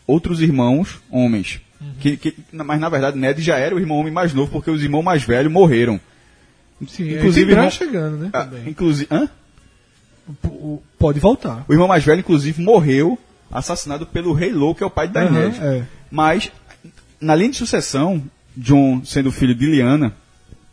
outros 0.07 0.41
irmãos 0.41 0.99
homens. 1.11 1.59
Uhum. 1.81 1.93
Que, 1.99 2.17
que- 2.17 2.35
mas 2.51 2.79
na 2.79 2.89
verdade 2.89 3.17
Ned 3.17 3.41
já 3.41 3.57
era 3.57 3.73
o 3.75 3.79
irmão 3.79 3.97
homem 3.99 4.11
mais 4.11 4.33
novo, 4.33 4.51
porque 4.51 4.69
os 4.69 4.83
irmãos 4.83 5.01
mais 5.03 5.23
velhos 5.23 5.51
morreram. 5.51 5.99
Sim, 6.87 7.13
Inclusive, 7.15 7.51
irmão- 7.51 7.69
chegando, 7.71 8.17
né? 8.17 8.29
Ah, 8.33 8.47
inclusive, 8.65 9.07
hã? 9.11 9.29
P- 10.41 10.79
Pode 10.97 11.19
voltar. 11.19 11.65
O 11.67 11.73
irmão 11.73 11.87
mais 11.87 12.03
velho, 12.03 12.19
inclusive, 12.19 12.61
morreu 12.61 13.17
assassinado 13.51 14.05
pelo 14.05 14.31
Rei 14.33 14.51
Lou, 14.51 14.75
que 14.75 14.83
é 14.83 14.85
o 14.85 14.89
pai 14.89 15.07
de 15.07 15.13
Daenerys. 15.13 15.57
Aham, 15.57 15.73
é. 15.77 15.83
Mas, 16.11 16.51
na 17.19 17.35
linha 17.35 17.49
de 17.49 17.57
sucessão, 17.57 18.21
John 18.55 19.01
sendo 19.05 19.31
filho 19.31 19.55
de 19.55 19.65
Lyanna, 19.65 20.13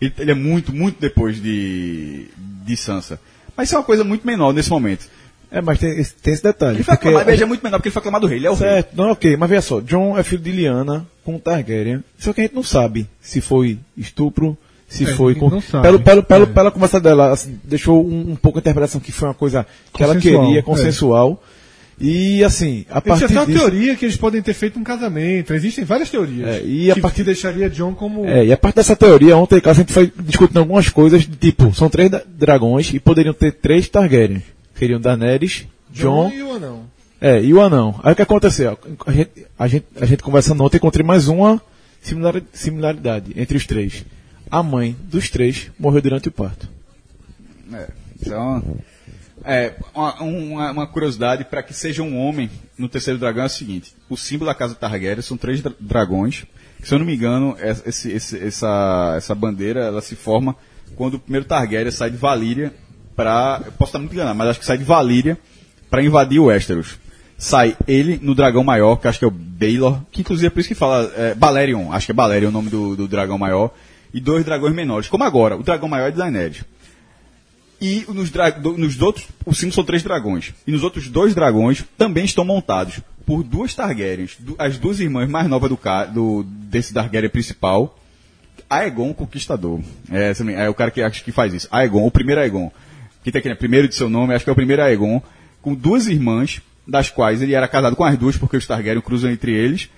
ele, 0.01 0.13
ele 0.19 0.31
é 0.31 0.35
muito, 0.35 0.75
muito 0.75 1.01
depois 1.01 1.41
de, 1.41 2.27
de 2.37 2.77
Sansa. 2.77 3.19
Mas 3.57 3.69
isso 3.69 3.77
é 3.77 3.79
uma 3.79 3.85
coisa 3.85 4.05
muito 4.05 4.27
menor 4.27 4.53
nesse 4.53 4.69
momento. 4.71 5.09
É, 5.51 5.61
mas 5.61 5.79
tem, 5.79 5.91
esse- 5.99 6.15
tem 6.15 6.35
esse 6.35 6.43
detalhe. 6.43 6.77
Ele 6.79 6.83
foi 6.85 6.95
porque- 6.95 7.09
aclamado, 7.09 7.31
veja, 7.31 7.45
é 7.45 7.47
muito 7.47 7.63
menor 7.63 7.79
porque 7.79 7.89
ele 7.89 7.93
foi 7.93 8.01
aclamado 8.01 8.27
rei, 8.27 8.39
ele 8.39 8.47
é 8.47 8.51
o 8.51 8.55
rei. 8.55 8.69
Certo, 8.69 8.97
não, 8.97 9.11
ok, 9.13 9.37
mas 9.37 9.49
veja 9.51 9.63
só, 9.63 9.81
John 9.81 10.19
é 10.19 10.23
filho 10.23 10.43
de 10.43 10.51
Lyanna 10.51 11.07
com 11.25 11.39
Targaryen, 11.39 12.03
só 12.19 12.33
que 12.33 12.41
a 12.41 12.45
gente 12.45 12.55
não 12.55 12.63
sabe 12.63 13.09
se 13.21 13.41
foi 13.41 13.79
estupro, 13.97 14.57
se 14.89 15.05
É, 15.05 15.15
foi... 15.15 15.35
Com, 15.35 15.49
não 15.51 15.61
sabe. 15.61 15.83
pelo, 15.85 16.01
pelo, 16.01 16.23
pelo, 16.23 16.43
É. 16.45 16.47
Pela 16.47 16.71
conversa 16.71 17.01
dela, 17.01 17.33
assim, 17.33 17.59
deixou 17.65 18.05
um, 18.07 18.33
um 18.33 18.37
pouco 18.37 18.59
a 18.59 18.61
interpretação 18.61 19.01
que 19.01 19.11
foi 19.13 19.29
uma 19.29 19.35
coisa 19.35 19.67
que 19.93 20.03
ela 20.03 20.15
Consensual, 20.15 20.45
queria, 20.45 20.59
é. 20.59 20.63
consensual, 20.63 21.43
e 21.99 22.45
assim, 22.45 22.85
a 22.91 22.99
Existe 22.99 23.09
partir 23.09 23.25
até 23.25 23.35
uma 23.35 23.47
disso... 23.47 23.59
teoria 23.59 23.97
que 23.97 24.05
eles 24.05 24.17
podem 24.17 24.43
ter 24.43 24.53
feito 24.53 24.79
um 24.79 24.85
casamento. 24.85 25.55
Existem 25.55 25.83
várias 25.83 26.11
teorias. 26.11 26.47
É, 26.57 26.63
e 26.63 26.91
a 26.91 26.95
que, 26.95 27.01
partir- 27.01 27.17
que 27.17 27.25
deixaria 27.25 27.71
John 27.71 27.95
como. 27.95 28.27
É, 28.27 28.45
e 28.45 28.53
a 28.53 28.57
parte 28.57 28.77
dessa 28.77 28.95
teoria, 28.95 29.35
ontem, 29.37 29.63
a 29.65 29.73
gente 29.73 29.93
foi 29.95 30.13
discutindo 30.21 30.59
algumas 30.59 30.89
coisas, 30.91 31.25
tipo, 31.41 31.75
são 31.75 31.89
três 31.89 32.11
dragões 32.37 32.93
e 32.93 33.01
poderiam 33.01 33.33
ter 33.33 33.53
três 33.53 33.89
Targaryen. 33.89 34.43
Seriam 34.79 35.01
Daenerys, 35.01 35.67
John, 35.91 36.31
e 36.31 36.43
o 36.43 36.53
anão. 36.55 36.85
é, 37.21 37.43
e 37.43 37.53
o 37.55 37.61
anão. 37.61 37.99
Aí 38.03 38.13
o 38.13 38.17
que 38.17 38.23
aconteceu? 38.23 38.79
A 39.07 39.13
gente, 39.13 39.31
a 39.59 39.67
gente, 39.69 39.87
a 40.01 40.05
gente 40.07 40.23
conversando 40.23 40.63
ontem, 40.63 40.77
encontrei 40.77 41.05
mais 41.05 41.29
uma 41.29 41.61
similar- 42.03 42.43
similaridade 42.53 43.33
entre 43.37 43.57
os 43.57 43.67
três. 43.67 44.05
A 44.51 44.63
mãe 44.63 44.95
dos 45.05 45.29
três 45.31 45.71
morreu 45.79 46.03
durante 46.03 46.29
o 46.29 46.33
parto. 46.33 46.69
É, 47.73 47.89
então, 48.21 48.63
é, 49.45 49.75
uma, 49.95 50.23
uma- 50.23 50.71
uma 50.73 50.87
curiosidade 50.87 51.45
para 51.45 51.63
que 51.63 51.75
seja 51.75 52.03
um 52.03 52.17
homem 52.19 52.49
no 52.79 52.89
terceiro 52.89 53.19
dragão 53.19 53.43
é 53.43 53.47
o 53.47 53.51
seguinte: 53.51 53.95
o 54.09 54.17
símbolo 54.17 54.51
da 54.51 54.55
casa 54.55 54.75
Targaryen 54.75 55.23
são 55.23 55.37
três 55.37 55.61
dra- 55.63 55.73
dragões. 55.81 56.45
Que, 56.81 56.87
se 56.87 56.95
eu 56.95 56.99
não 56.99 57.07
me 57.07 57.15
engano, 57.17 57.57
es- 57.61 57.83
esse- 57.87 58.13
esse- 58.13 58.39
essa, 58.39 59.15
essa 59.17 59.35
bandeira 59.35 59.81
ela 59.81 60.03
se 60.03 60.15
forma 60.15 60.55
quando 60.95 61.15
o 61.15 61.19
primeiro 61.19 61.47
Targaryen 61.47 61.91
sai 61.91 62.11
de 62.11 62.17
Valíria 62.19 62.73
para. 63.17 63.61
Posso 63.79 63.89
estar 63.91 63.99
muito 63.99 64.13
enganado, 64.13 64.37
mas 64.37 64.49
acho 64.51 64.61
que 64.61 64.67
sai 64.67 64.79
de 64.79 64.85
Valíria 64.85 65.39
para 65.91 66.03
invadir 66.03 66.39
o 66.39 66.45
Westeros. 66.45 66.99
Sai 67.39 67.77
ele 67.87 68.19
no 68.23 68.35
dragão 68.35 68.63
maior, 68.63 68.97
que 68.97 69.09
acho 69.09 69.19
que 69.19 69.25
é 69.25 69.29
o 69.29 69.31
Baelor, 69.31 70.01
que 70.13 70.21
inclusive 70.21 70.47
é 70.47 70.51
por 70.51 70.61
isso 70.61 70.69
que 70.69 70.75
fala 70.75 71.13
é, 71.17 71.35
Balerion, 71.35 71.93
acho 71.93 72.07
que 72.07 72.13
é 72.13 72.15
Balerion 72.15 72.49
o 72.49 72.53
nome 72.53 72.71
do, 72.71 72.97
do 72.97 73.07
dragão 73.09 73.37
maior, 73.37 73.71
e 74.15 74.21
dois 74.21 74.45
dragões 74.45 74.75
menores. 74.75 75.09
Como 75.09 75.23
agora, 75.25 75.57
o 75.57 75.63
dragão 75.63 75.89
maior 75.89 76.09
é 76.09 76.11
de 76.11 76.17
Daenerys. 76.17 76.65
E 77.81 78.07
nos, 78.09 78.33
nos 78.79 79.03
outros, 79.03 79.27
o 79.45 79.53
símbolo 79.55 79.75
são 79.75 79.85
três 79.85 80.03
dragões. 80.03 80.55
E 80.67 80.73
nos 80.73 80.83
outros 80.83 81.09
dois 81.09 81.35
dragões 81.35 81.85
também 81.99 82.25
estão 82.25 82.43
montados 82.45 83.01
por 83.27 83.43
duas 83.43 83.75
Targaryens, 83.75 84.37
du- 84.39 84.57
as 84.59 84.79
duas 84.79 84.99
irmãs 85.01 85.29
mais 85.29 85.47
novas 85.47 85.69
do, 85.69 85.79
do 86.13 86.43
desse 86.45 86.95
Targaryen 86.95 87.29
principal. 87.29 87.99
Aegon 88.71 89.13
Conquistador. 89.13 89.81
É, 90.11 90.33
é 90.57 90.69
o 90.71 90.75
cara 90.75 90.91
que 90.91 91.03
acho 91.03 91.23
que 91.23 91.31
faz 91.33 91.53
isso. 91.53 91.69
Aegon, 91.71 92.07
o 92.07 92.11
primeiro 92.11 92.41
Aegon. 92.41 92.73
Que 93.27 93.33
tem 93.33 93.43
né? 93.45 93.57
Primeiro 93.57 93.89
de 93.89 93.95
seu 93.97 94.09
nome, 94.09 94.35
acho 94.35 94.45
que 94.45 94.51
é 94.51 94.53
o 94.53 94.57
primeiro 94.57 94.81
Aegon. 94.83 95.21
Com 95.61 95.75
duas 95.75 96.07
irmãs, 96.07 96.63
das 96.87 97.11
quais 97.11 97.43
ele 97.43 97.55
era 97.55 97.67
casado 97.67 97.97
com 97.97 98.05
as 98.05 98.17
duas, 98.17 98.37
porque 98.37 98.57
os 98.57 98.65
Targaryen 98.65 99.03
cruzam 99.03 99.29
entre 99.33 99.53
eles. 99.53 99.89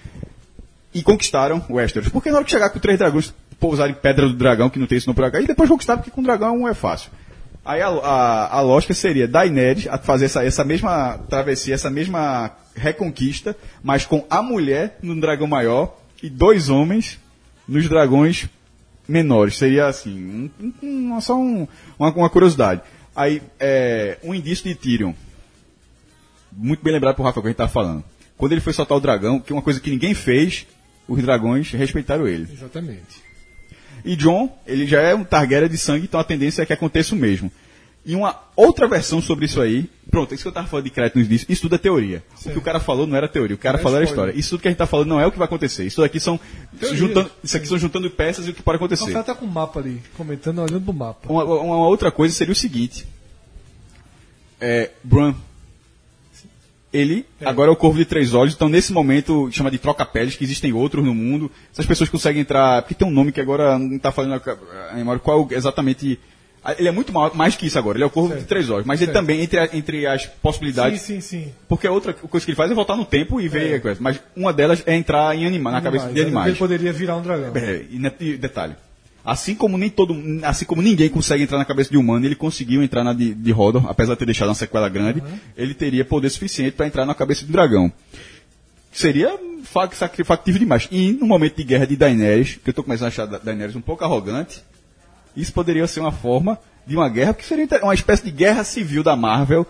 E 0.94 1.02
conquistaram 1.02 1.62
Westeros. 1.68 2.08
Porque 2.08 2.30
na 2.30 2.36
hora 2.36 2.44
que 2.46 2.50
chegar 2.50 2.70
com 2.70 2.78
três 2.78 2.98
dragões, 2.98 3.34
pousar 3.60 3.90
em 3.90 3.92
Pedra 3.92 4.26
do 4.26 4.32
Dragão, 4.32 4.70
que 4.70 4.78
não 4.78 4.86
tem 4.86 4.96
isso 4.96 5.06
no 5.10 5.14
por 5.14 5.30
cá, 5.30 5.42
e 5.42 5.46
depois 5.46 5.68
conquistar, 5.68 5.98
porque 5.98 6.10
com 6.10 6.22
dragão 6.22 6.66
é 6.66 6.72
fácil. 6.72 7.10
Aí 7.62 7.82
a, 7.82 7.88
a, 7.88 8.56
a 8.56 8.60
lógica 8.62 8.94
seria 8.94 9.28
Daenerys 9.28 9.86
fazer 10.04 10.24
essa, 10.24 10.42
essa 10.42 10.64
mesma 10.64 11.18
travessia, 11.28 11.74
essa 11.74 11.90
mesma 11.90 12.50
reconquista, 12.74 13.54
mas 13.82 14.06
com 14.06 14.24
a 14.30 14.40
mulher 14.40 14.96
no 15.02 15.20
dragão 15.20 15.46
maior 15.46 15.98
e 16.22 16.30
dois 16.30 16.70
homens 16.70 17.18
nos 17.68 17.86
dragões 17.90 18.48
menores. 19.06 19.58
Seria 19.58 19.86
assim, 19.86 20.50
um- 20.58 20.72
um- 20.82 21.20
só 21.20 21.36
um- 21.36 21.68
uma, 21.98 22.10
uma 22.10 22.30
curiosidade. 22.30 22.80
Aí, 23.18 23.42
é, 23.58 24.16
um 24.22 24.32
indício 24.32 24.62
de 24.64 24.76
Tyrion. 24.76 25.12
Muito 26.52 26.84
bem 26.84 26.92
lembrado 26.92 27.16
por 27.16 27.24
Rafa 27.24 27.40
que 27.40 27.48
a 27.48 27.50
gente 27.50 27.54
estava 27.54 27.68
falando. 27.68 28.04
Quando 28.36 28.52
ele 28.52 28.60
foi 28.60 28.72
soltar 28.72 28.96
o 28.96 29.00
dragão, 29.00 29.40
que 29.40 29.52
é 29.52 29.56
uma 29.56 29.60
coisa 29.60 29.80
que 29.80 29.90
ninguém 29.90 30.14
fez, 30.14 30.68
os 31.08 31.20
dragões 31.20 31.68
respeitaram 31.72 32.28
ele. 32.28 32.46
Exatamente. 32.52 33.20
E 34.04 34.14
John, 34.14 34.56
ele 34.64 34.86
já 34.86 35.00
é 35.00 35.16
um 35.16 35.24
Targaryen 35.24 35.68
de 35.68 35.76
sangue, 35.76 36.04
então 36.04 36.20
a 36.20 36.22
tendência 36.22 36.62
é 36.62 36.66
que 36.66 36.72
aconteça 36.72 37.12
o 37.12 37.18
mesmo. 37.18 37.50
E 38.08 38.14
uma 38.16 38.34
outra 38.56 38.88
versão 38.88 39.20
sobre 39.20 39.44
isso 39.44 39.60
aí, 39.60 39.88
pronto, 40.10 40.32
isso 40.34 40.42
que 40.42 40.48
eu 40.48 40.50
estava 40.50 40.66
falando 40.66 40.86
de 40.86 40.90
créditos 40.90 41.28
disso, 41.28 41.44
isso 41.46 41.60
tudo 41.60 41.74
é 41.74 41.78
teoria. 41.78 42.24
O 42.46 42.50
que 42.50 42.56
o 42.58 42.62
cara 42.62 42.80
falou 42.80 43.06
não 43.06 43.14
era 43.14 43.28
teoria, 43.28 43.54
o 43.54 43.58
cara 43.58 43.78
é 43.78 43.82
falou 43.82 43.98
era 43.98 44.06
história. 44.06 44.32
Isso 44.34 44.48
tudo 44.48 44.62
que 44.62 44.68
a 44.68 44.70
gente 44.70 44.76
está 44.76 44.86
falando 44.86 45.08
não 45.08 45.20
é 45.20 45.26
o 45.26 45.30
que 45.30 45.36
vai 45.38 45.44
acontecer. 45.44 45.84
Isso 45.84 46.00
daqui 46.00 46.18
são 46.18 46.40
juntando, 46.94 47.30
isso 47.44 47.54
aqui 47.54 47.66
são 47.68 47.76
juntando 47.78 48.10
peças 48.10 48.46
e 48.46 48.50
o 48.50 48.54
que 48.54 48.62
pode 48.62 48.76
O 48.76 48.78
acontecer. 48.78 49.12
cara 49.12 49.22
tá 49.24 49.34
com 49.34 49.44
o 49.44 49.48
mapa 49.48 49.78
ali, 49.80 50.00
comentando, 50.16 50.60
olhando 50.62 50.80
pro 50.80 50.94
mapa. 50.94 51.30
Uma, 51.30 51.44
uma- 51.44 51.86
outra 51.86 52.10
coisa 52.10 52.34
seria 52.34 52.52
o 52.52 52.56
seguinte: 52.56 53.06
é, 54.58 54.90
Bran. 55.04 55.34
Ele 56.90 57.26
agora 57.44 57.68
é 57.70 57.72
o 57.72 57.76
Corvo 57.76 57.98
de 57.98 58.06
Três 58.06 58.32
Olhos, 58.32 58.54
então 58.54 58.66
nesse 58.70 58.94
momento 58.94 59.50
chama 59.52 59.70
de 59.70 59.76
troca-peles, 59.76 60.34
que 60.36 60.44
existem 60.44 60.72
outros 60.72 61.04
no 61.04 61.14
mundo. 61.14 61.50
Essas 61.70 61.84
pessoas 61.84 62.08
conseguem 62.08 62.40
entrar. 62.40 62.80
Porque 62.80 62.94
tem 62.94 63.06
um 63.06 63.10
nome 63.10 63.30
que 63.32 63.40
agora 63.42 63.78
não 63.78 63.96
está 63.96 64.10
fazendo 64.10 64.32
a, 64.34 64.92
a 64.92 64.94
memória 64.94 65.20
qual 65.20 65.46
exatamente. 65.50 66.18
Ah, 66.64 66.74
Ele 66.78 66.88
é 66.88 66.90
muito 66.90 67.12
ma- 67.12 67.32
mais 67.32 67.54
que 67.56 67.66
isso 67.66 67.78
agora, 67.78 67.96
ele 67.96 68.04
é 68.04 68.06
o 68.06 68.10
Corvo 68.10 68.34
de 68.36 68.44
Três 68.44 68.68
Olhos. 68.68 68.84
Mas 68.86 69.00
ele 69.00 69.12
Certo. 69.12 69.20
também, 69.20 69.40
entre, 69.40 69.58
a- 69.58 69.68
entre 69.72 70.06
as 70.06 70.26
possibilidades. 70.26 71.00
Sim, 71.00 71.20
sim, 71.20 71.44
sim. 71.44 71.52
Porque 71.68 71.86
a 71.86 71.92
outra 71.92 72.12
coisa 72.12 72.44
que 72.44 72.50
ele 72.50 72.56
faz 72.56 72.70
é 72.70 72.74
voltar 72.74 72.96
no 72.96 73.04
tempo 73.04 73.40
e 73.40 73.48
ver 73.48 73.80
coisa. 73.80 73.98
Mas 74.02 74.20
uma 74.36 74.52
delas 74.52 74.82
é 74.86 74.94
entrar 74.96 75.34
em 75.36 75.46
anima, 75.46 75.70
na 75.70 75.80
cabeça 75.80 76.06
de 76.06 76.12
Ele 76.12 76.22
animais. 76.22 76.58
poderia 76.58 76.92
virar 76.92 77.16
um 77.16 77.22
dragão. 77.22 77.52
É, 77.54 77.84
e, 78.20 78.36
detalhe. 78.36 78.74
Assim 79.24 79.54
como 79.54 79.76
nem 79.76 79.90
todo, 79.90 80.16
assim 80.42 80.64
como 80.64 80.80
ninguém 80.80 81.08
consegue 81.10 81.42
entrar 81.42 81.58
na 81.58 81.64
cabeça 81.64 81.90
de 81.90 81.96
humano, 81.98 82.24
ele 82.24 82.34
conseguiu 82.34 82.82
entrar 82.82 83.04
na 83.04 83.12
de, 83.12 83.34
de 83.34 83.52
Hodor, 83.52 83.86
apesar 83.88 84.14
de 84.14 84.18
ter 84.20 84.24
deixado 84.24 84.48
uma 84.48 84.54
sequela 84.54 84.88
grande, 84.88 85.22
ele 85.56 85.74
teria 85.74 86.04
poder 86.04 86.30
suficiente 86.30 86.72
para 86.72 86.86
entrar 86.86 87.04
na 87.04 87.14
cabeça 87.14 87.42
de 87.44 87.50
um 87.50 87.52
dragão. 87.52 87.92
Seria 88.90 89.38
factível 90.24 90.58
demais. 90.58 90.88
E 90.90 91.12
no 91.12 91.26
momento 91.26 91.56
de 91.56 91.64
guerra 91.64 91.86
de 91.86 91.94
Daenerys, 91.96 92.54
que 92.62 92.68
eu 92.68 92.72
estou 92.72 92.82
começando 92.84 93.06
a 93.06 93.08
achar 93.08 93.26
Da- 93.26 93.38
Daenerys 93.38 93.76
um 93.76 93.80
pouco 93.82 94.02
arrogante, 94.02 94.62
isso 95.36 95.52
poderia 95.52 95.86
ser 95.86 96.00
uma 96.00 96.12
forma 96.12 96.58
de 96.86 96.96
uma 96.96 97.08
guerra, 97.08 97.34
que 97.34 97.44
seria 97.44 97.66
uma 97.82 97.94
espécie 97.94 98.24
de 98.24 98.30
guerra 98.30 98.64
civil 98.64 99.02
da 99.02 99.14
Marvel. 99.16 99.66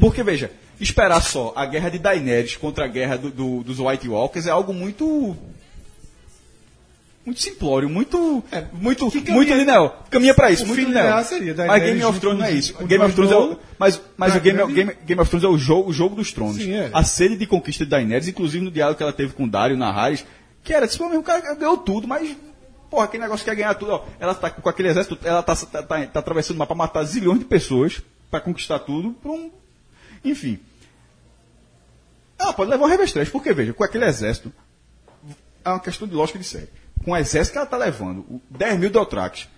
Porque, 0.00 0.22
veja, 0.22 0.50
esperar 0.80 1.20
só 1.22 1.52
a 1.56 1.64
guerra 1.66 1.88
de 1.88 1.98
Daenerys 1.98 2.56
contra 2.56 2.84
a 2.84 2.88
guerra 2.88 3.16
do- 3.16 3.30
do- 3.30 3.62
dos 3.64 3.78
White 3.78 4.08
Walkers 4.08 4.46
é 4.46 4.50
algo 4.50 4.72
muito 4.72 5.36
muito 7.26 7.42
simplório, 7.42 7.90
muito 7.90 8.42
muito 8.72 9.04
muito 9.32 9.52
linear. 9.54 9.92
Caminha 10.10 10.32
pra 10.34 10.50
isso, 10.50 10.66
muito 10.66 10.80
linear 10.80 11.22
seria 11.24 11.54
Mas 11.66 11.82
Game 11.82 12.02
of 12.04 12.18
Thrones 12.20 12.38
não 12.38 12.46
é 12.46 12.52
isso. 12.52 12.86
Game 12.86 13.04
of 13.04 13.14
Thrones 13.14 13.32
é 13.32 13.36
o, 13.36 13.58
mas 13.78 14.00
mas 14.16 14.34
o 14.34 14.40
Game, 14.40 14.72
Game, 14.72 14.92
Game 15.04 15.20
of 15.20 15.28
Thrones 15.30 15.44
é 15.44 15.48
o 15.48 15.58
jogo, 15.58 15.90
o 15.90 15.92
jogo 15.92 16.16
dos 16.16 16.32
tronos. 16.32 16.56
Sim, 16.56 16.72
é. 16.72 16.88
A 16.92 17.04
sede 17.04 17.36
de 17.36 17.46
conquista 17.46 17.84
de 17.84 17.90
Daenerys, 17.90 18.28
inclusive 18.28 18.64
no 18.64 18.70
diálogo 18.70 18.96
que 18.96 19.02
ela 19.02 19.12
teve 19.12 19.34
com 19.34 19.46
Dario 19.46 19.76
Naharis, 19.76 20.24
que 20.64 20.72
era, 20.72 20.88
tipo, 20.88 21.04
o 21.04 21.22
cara 21.22 21.54
ganhou 21.54 21.76
tudo, 21.76 22.08
mas 22.08 22.34
porra, 22.90 23.04
aquele 23.04 23.22
negócio 23.22 23.44
que 23.44 23.50
quer 23.50 23.56
ganhar 23.56 23.74
tudo, 23.74 23.92
ó, 23.92 24.04
ela 24.18 24.34
tá 24.34 24.50
com 24.50 24.68
aquele 24.68 24.88
exército, 24.88 25.18
ela 25.22 25.42
tá, 25.42 25.54
tá, 25.54 25.82
tá, 25.82 26.06
tá 26.06 26.18
atravessando 26.18 26.56
o 26.56 26.58
mapa 26.58 26.74
matar 26.74 27.04
zilhões 27.04 27.38
de 27.38 27.44
pessoas 27.44 28.02
pra 28.30 28.40
conquistar 28.40 28.78
tudo, 28.80 29.14
um, 29.24 29.50
enfim. 30.24 30.58
Ela 32.38 32.52
pode 32.52 32.70
levar 32.70 32.84
um 32.84 32.88
revestrez, 32.88 33.28
porque 33.28 33.52
veja, 33.52 33.72
com 33.72 33.84
aquele 33.84 34.04
exército, 34.04 34.52
é 35.64 35.70
uma 35.70 35.80
questão 35.80 36.06
de 36.06 36.14
lógica 36.14 36.38
de 36.38 36.44
série. 36.44 36.68
Com 37.04 37.12
o 37.12 37.16
exército 37.16 37.52
que 37.52 37.58
ela 37.58 37.64
está 37.64 37.76
levando, 37.76 38.20
o 38.20 38.40
10 38.50 38.78
mil 38.78 38.90
Dothrax, 38.90 39.48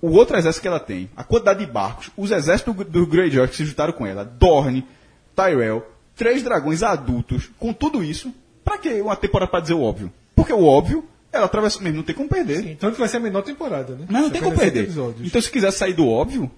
o 0.00 0.10
outro 0.10 0.36
exército 0.36 0.62
que 0.62 0.68
ela 0.68 0.80
tem, 0.80 1.10
a 1.16 1.24
quantidade 1.24 1.64
de 1.64 1.70
barcos, 1.70 2.10
os 2.16 2.30
exércitos 2.30 2.74
do, 2.74 2.84
do 2.84 3.06
Greyjoy 3.06 3.48
que 3.48 3.56
se 3.56 3.64
juntaram 3.64 3.92
com 3.92 4.06
ela, 4.06 4.24
Dorne, 4.24 4.86
Tyrell, 5.34 5.86
três 6.14 6.42
dragões 6.42 6.82
adultos, 6.82 7.50
com 7.58 7.72
tudo 7.72 8.02
isso, 8.02 8.32
pra 8.64 8.78
que 8.78 9.00
uma 9.00 9.16
temporada 9.16 9.50
pra 9.50 9.60
dizer 9.60 9.74
o 9.74 9.82
óbvio? 9.82 10.12
Porque 10.34 10.52
o 10.52 10.64
óbvio, 10.64 11.04
ela 11.32 11.44
atravessa 11.46 11.80
mesmo, 11.82 11.98
não 11.98 12.04
tem 12.04 12.14
como 12.14 12.28
perder. 12.28 12.62
Sim, 12.62 12.76
tanto 12.78 12.94
que 12.94 13.00
vai 13.00 13.08
ser 13.08 13.18
a 13.18 13.20
menor 13.20 13.42
temporada, 13.42 13.94
né? 13.94 14.06
Mas 14.08 14.22
não 14.22 14.30
tem 14.30 14.40
como 14.42 14.56
perder. 14.56 14.84
episódios. 14.84 15.26
Então 15.26 15.40
se 15.40 15.50
quiser 15.50 15.70
sair 15.70 15.92
do 15.92 16.08
óbvio, 16.08 16.50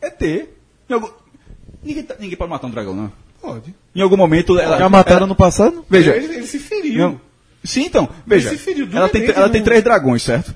é 0.00 0.10
ter. 0.10 0.56
Não, 0.88 1.12
ninguém, 1.82 2.02
tá- 2.02 2.16
ninguém 2.18 2.36
pode 2.36 2.50
matar 2.50 2.66
um 2.66 2.70
dragão, 2.70 2.94
não. 2.94 3.12
Pode. 3.40 3.74
Em 3.94 4.00
algum 4.00 4.16
momento 4.16 4.58
ela 4.58 4.78
Já 4.78 4.88
mataram 4.88 5.18
ela- 5.18 5.26
no 5.26 5.34
passado? 5.34 5.84
Veja, 5.90 6.14
Ele, 6.16 6.26
ele 6.36 6.46
se 6.46 6.58
feriu. 6.60 6.98
não- 6.98 7.20
sim, 7.64 7.84
então, 7.86 8.08
veja, 8.26 8.50
Ele 8.50 8.58
se 8.58 8.64
feriu 8.64 8.88
ela 8.92 9.08
tem, 9.08 9.24
ela 9.30 9.48
tem 9.48 9.60
no- 9.60 9.64
três 9.64 9.82
dragões, 9.82 10.22
certo? 10.22 10.54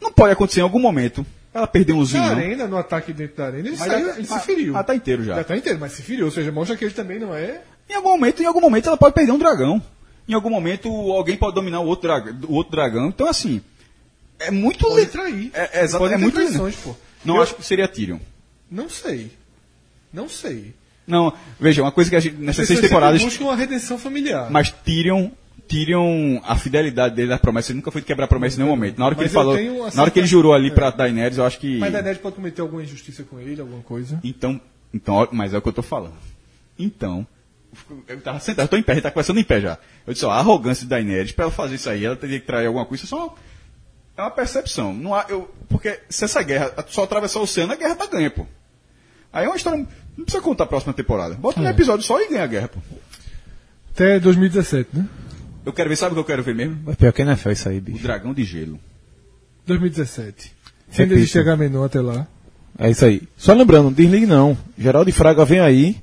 Não 0.00 0.12
pode 0.12 0.32
acontecer 0.32 0.60
em 0.60 0.62
algum 0.62 0.78
momento 0.80 1.26
ela 1.52 1.66
perder 1.66 1.92
um 1.92 1.98
Na 2.00 2.04
zinho. 2.04 2.22
arena, 2.22 2.66
no 2.68 2.76
ataque 2.76 3.12
dentro 3.12 3.36
da 3.36 3.46
arena, 3.46 3.66
ele, 3.68 3.76
saiu, 3.76 4.06
já- 4.06 4.16
ele 4.16 4.26
se 4.26 4.32
ah, 4.34 4.38
feriu. 4.38 4.76
Ah, 4.76 4.84
tá 4.84 4.94
inteiro 4.94 5.24
já. 5.24 5.34
Já 5.36 5.44
tá 5.44 5.56
inteiro, 5.56 5.78
mas 5.80 5.92
se 5.92 6.02
feriu. 6.02 6.26
Ou 6.26 6.30
seja, 6.30 6.52
mostra 6.52 6.76
que 6.76 6.84
ele 6.84 6.94
também 6.94 7.18
não 7.18 7.34
é. 7.34 7.62
Em 7.88 7.94
algum 7.94 8.10
momento, 8.10 8.40
em 8.40 8.46
algum 8.46 8.60
momento 8.60 8.86
ela 8.86 8.96
pode 8.96 9.12
perder 9.14 9.32
um 9.32 9.38
dragão. 9.38 9.82
Em 10.30 10.34
algum 10.34 10.50
momento 10.50 10.88
alguém 11.12 11.36
pode 11.36 11.54
dominar 11.54 11.80
o 11.80 11.86
outro, 11.86 12.08
drag- 12.08 12.44
o 12.48 12.54
outro 12.54 12.70
dragão. 12.72 13.08
Então 13.08 13.28
assim, 13.28 13.60
é 14.38 14.50
muito 14.50 14.86
Pode 14.86 15.06
trair. 15.06 15.50
É, 15.52 15.80
é, 15.80 15.84
exato, 15.84 16.06
é 16.06 16.16
muito 16.16 16.34
traições, 16.34 16.76
pô. 16.76 16.94
Não 17.24 17.36
Eu- 17.36 17.42
acho 17.42 17.54
que 17.56 17.64
seria 17.64 17.88
Tyrion. 17.88 18.18
Não 18.70 18.88
sei. 18.88 19.30
Não 20.12 20.28
sei. 20.28 20.72
Não, 21.06 21.32
veja, 21.58 21.82
uma 21.82 21.90
coisa 21.90 22.08
que 22.08 22.14
a 22.16 22.20
gente, 22.20 22.36
nessas 22.36 22.66
seis 22.68 22.80
temporadas, 22.80 23.20
buscam 23.22 23.44
uma 23.46 23.56
redenção 23.56 23.98
familiar. 23.98 24.48
mas 24.50 24.70
Tyrion, 24.70 25.30
Tyrion, 25.66 26.40
a 26.44 26.56
fidelidade 26.56 27.14
dele 27.16 27.32
à 27.32 27.38
promessa, 27.38 27.72
ele 27.72 27.78
nunca 27.78 27.90
foi 27.90 28.00
de 28.00 28.06
quebrar 28.06 28.24
a 28.26 28.28
promessa 28.28 28.56
em 28.56 28.58
nenhum 28.60 28.70
momento. 28.70 28.98
Na 28.98 29.06
hora 29.06 29.14
que 29.16 29.22
Mas 29.22 29.30
ele 29.30 29.34
falou, 29.34 29.54
uma 29.56 29.90
na 29.90 30.02
hora 30.02 30.10
que 30.10 30.18
ele 30.20 30.26
certa- 30.26 30.26
jurou 30.26 30.52
ali 30.54 30.68
É. 30.68 30.70
pra 30.70 30.90
Daenerys, 30.90 31.38
eu 31.38 31.44
acho 31.44 31.58
que 31.58 31.78
Mas 31.78 31.92
Ned 31.92 32.18
pode 32.20 32.36
cometer 32.36 32.60
alguma 32.60 32.82
injustiça 32.82 33.24
com 33.24 33.38
ele, 33.40 33.60
alguma 33.60 33.82
coisa. 33.82 34.20
Então, 34.22 34.60
então, 34.94 35.28
mas 35.32 35.52
é 35.54 35.58
o 35.58 35.62
que 35.62 35.68
eu 35.68 35.72
tô 35.72 35.82
falando. 35.82 36.14
Então, 36.78 37.26
eu 38.08 38.20
tava 38.20 38.40
sentado, 38.40 38.64
eu 38.64 38.68
tô 38.68 38.76
em 38.76 38.82
pé, 38.82 38.92
a 38.92 38.94
gente 38.96 39.02
tá 39.04 39.10
conversando 39.10 39.40
em 39.40 39.44
pé 39.44 39.60
já. 39.60 39.78
Eu 40.06 40.12
disse, 40.12 40.24
ó, 40.24 40.30
a 40.30 40.38
arrogância 40.38 40.86
da 40.86 40.96
Daenerys, 40.96 41.32
pra 41.32 41.44
ela 41.46 41.52
fazer 41.52 41.76
isso 41.76 41.88
aí, 41.90 42.04
ela 42.04 42.16
teria 42.16 42.40
que 42.40 42.46
trair 42.46 42.66
alguma 42.66 42.84
coisa, 42.86 43.04
isso 43.04 43.14
é 43.14 43.18
só 43.18 43.34
é 44.16 44.22
uma 44.22 44.30
percepção. 44.30 44.92
Não 44.92 45.14
há, 45.14 45.24
eu, 45.28 45.48
porque 45.68 45.98
se 46.08 46.24
essa 46.24 46.42
guerra 46.42 46.72
só 46.88 47.04
atravessar 47.04 47.38
o 47.38 47.42
oceano, 47.42 47.72
a 47.72 47.76
guerra 47.76 47.94
tá 47.96 48.06
ganha, 48.06 48.30
pô. 48.30 48.44
Aí 49.32 49.44
é 49.44 49.48
uma 49.48 49.56
história, 49.56 49.86
não 50.16 50.24
precisa 50.24 50.42
contar 50.42 50.64
a 50.64 50.66
próxima 50.66 50.92
temporada. 50.92 51.34
Bota 51.36 51.60
um 51.60 51.66
É. 51.66 51.70
episódio 51.70 52.04
só 52.04 52.20
e 52.20 52.28
ganha 52.28 52.44
a 52.44 52.46
guerra, 52.46 52.68
pô. 52.68 52.80
Até 53.94 54.18
2017, 54.20 54.90
né? 54.92 55.06
Eu 55.64 55.72
quero 55.72 55.88
ver, 55.88 55.96
sabe 55.96 56.12
o 56.12 56.14
que 56.16 56.20
eu 56.20 56.24
quero 56.24 56.42
ver 56.42 56.54
mesmo? 56.54 56.78
Mas 56.84 56.96
pior 56.96 57.12
que 57.12 57.24
não 57.24 57.32
é 57.32 57.52
isso 57.52 57.68
aí, 57.68 57.78
O 57.78 57.80
bicho. 57.82 58.02
dragão 58.02 58.34
de 58.34 58.44
gelo. 58.44 58.78
2017. 59.66 60.52
Se 60.90 61.02
ainda 61.02 61.14
existe 61.14 61.38
H-Menor 61.38 61.84
até 61.86 62.00
lá. 62.00 62.26
É 62.78 62.90
isso 62.90 63.04
aí. 63.04 63.22
Só 63.36 63.52
lembrando, 63.52 63.90
desligue 63.94 64.26
não. 64.26 64.56
Geraldo 64.78 65.12
Fraga 65.12 65.44
vem 65.44 65.60
aí 65.60 65.96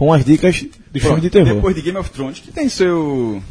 com 0.00 0.12
as 0.14 0.24
dicas 0.24 0.56
de 0.56 0.98
filme 0.98 1.20
de 1.20 1.28
terror. 1.28 1.54
Depois 1.56 1.74
de 1.76 1.82
Game 1.82 1.98
of 1.98 2.08
Thrones, 2.08 2.38
que 2.38 2.50
tem 2.50 2.70
seu, 2.70 3.42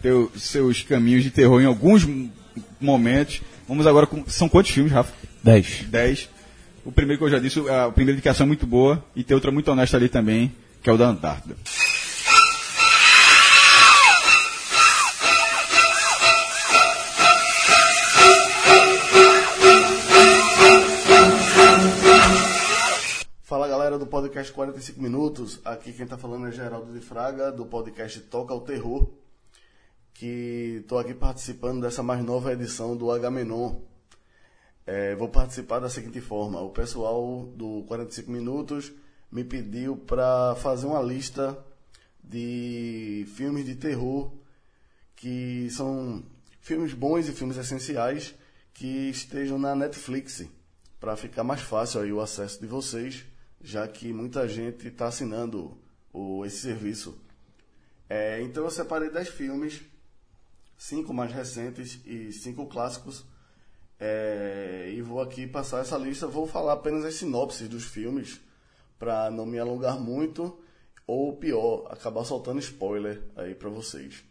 teu- 0.00 0.32
seus 0.34 0.82
caminhos 0.82 1.22
de 1.22 1.30
terror 1.30 1.60
em 1.60 1.66
alguns 1.66 2.08
momentos. 2.80 3.42
Vamos 3.68 3.86
agora 3.86 4.06
com. 4.06 4.24
São 4.26 4.48
quantos 4.48 4.70
filmes, 4.70 4.90
Rafa? 4.90 5.12
10. 5.44 5.84
10. 5.88 6.28
O 6.86 6.90
primeiro 6.90 7.18
que 7.18 7.24
eu 7.26 7.30
já 7.30 7.38
disse, 7.38 7.60
a 7.68 7.90
primeira 7.90 8.12
indicação 8.16 8.44
é 8.44 8.48
muito 8.48 8.66
boa 8.66 9.04
e 9.14 9.22
tem 9.22 9.34
outra 9.34 9.50
muito 9.50 9.70
honesta 9.70 9.98
ali 9.98 10.08
também, 10.08 10.50
que 10.82 10.88
é 10.88 10.92
o 10.92 10.96
da 10.96 11.10
Antártida. 11.10 11.54
Galera 23.88 24.04
do 24.04 24.06
podcast 24.06 24.52
45 24.52 25.00
Minutos, 25.00 25.60
aqui 25.64 25.94
quem 25.94 26.06
tá 26.06 26.18
falando 26.18 26.46
é 26.46 26.52
Geraldo 26.52 26.92
de 26.92 27.00
Fraga, 27.00 27.50
do 27.50 27.64
podcast 27.64 28.20
Toca 28.20 28.52
o 28.52 28.60
Terror, 28.60 29.08
que 30.12 30.84
tô 30.86 30.98
aqui 30.98 31.14
participando 31.14 31.80
dessa 31.80 32.02
mais 32.02 32.22
nova 32.22 32.52
edição 32.52 32.94
do 32.94 33.10
H-Menon. 33.10 33.80
É, 34.84 35.14
vou 35.14 35.30
participar 35.30 35.78
da 35.78 35.88
seguinte 35.88 36.20
forma, 36.20 36.60
o 36.60 36.68
pessoal 36.68 37.46
do 37.56 37.82
45 37.88 38.30
Minutos 38.30 38.92
me 39.32 39.42
pediu 39.42 39.96
para 39.96 40.54
fazer 40.56 40.86
uma 40.86 41.00
lista 41.00 41.58
de 42.22 43.26
filmes 43.34 43.64
de 43.64 43.74
terror 43.74 44.30
que 45.16 45.70
são 45.70 46.22
filmes 46.60 46.92
bons 46.92 47.26
e 47.26 47.32
filmes 47.32 47.56
essenciais 47.56 48.34
que 48.74 49.08
estejam 49.08 49.58
na 49.58 49.74
Netflix 49.74 50.44
para 51.00 51.16
ficar 51.16 51.42
mais 51.42 51.62
fácil 51.62 52.02
aí 52.02 52.12
o 52.12 52.20
acesso 52.20 52.60
de 52.60 52.66
vocês, 52.66 53.24
já 53.60 53.86
que 53.88 54.12
muita 54.12 54.48
gente 54.48 54.88
está 54.88 55.08
assinando 55.08 55.76
o, 56.12 56.44
esse 56.44 56.58
serviço. 56.58 57.18
É, 58.08 58.40
então 58.42 58.64
eu 58.64 58.70
separei 58.70 59.10
10 59.10 59.28
filmes, 59.28 59.82
cinco 60.76 61.12
mais 61.12 61.32
recentes 61.32 62.00
e 62.06 62.32
cinco 62.32 62.66
clássicos, 62.66 63.24
é, 64.00 64.92
e 64.94 65.02
vou 65.02 65.20
aqui 65.20 65.46
passar 65.46 65.80
essa 65.80 65.98
lista. 65.98 66.26
Vou 66.26 66.46
falar 66.46 66.74
apenas 66.74 67.04
as 67.04 67.14
sinopses 67.14 67.68
dos 67.68 67.84
filmes 67.84 68.40
para 68.98 69.30
não 69.30 69.44
me 69.44 69.58
alongar 69.58 69.98
muito 69.98 70.58
ou 71.06 71.36
pior, 71.36 71.86
acabar 71.90 72.24
soltando 72.24 72.60
spoiler 72.60 73.22
aí 73.34 73.54
para 73.54 73.70
vocês. 73.70 74.24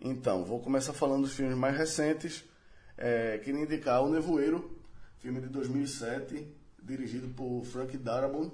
Então, 0.00 0.44
vou 0.44 0.60
começar 0.60 0.92
falando 0.92 1.22
dos 1.22 1.32
filmes 1.32 1.56
mais 1.56 1.76
recentes. 1.76 2.44
É, 2.96 3.38
queria 3.38 3.62
indicar 3.62 4.02
O 4.02 4.10
Nevoeiro, 4.10 4.78
filme 5.18 5.40
de 5.40 5.48
2007, 5.48 6.46
dirigido 6.82 7.28
por 7.28 7.64
Frank 7.64 7.96
Darabont, 7.98 8.52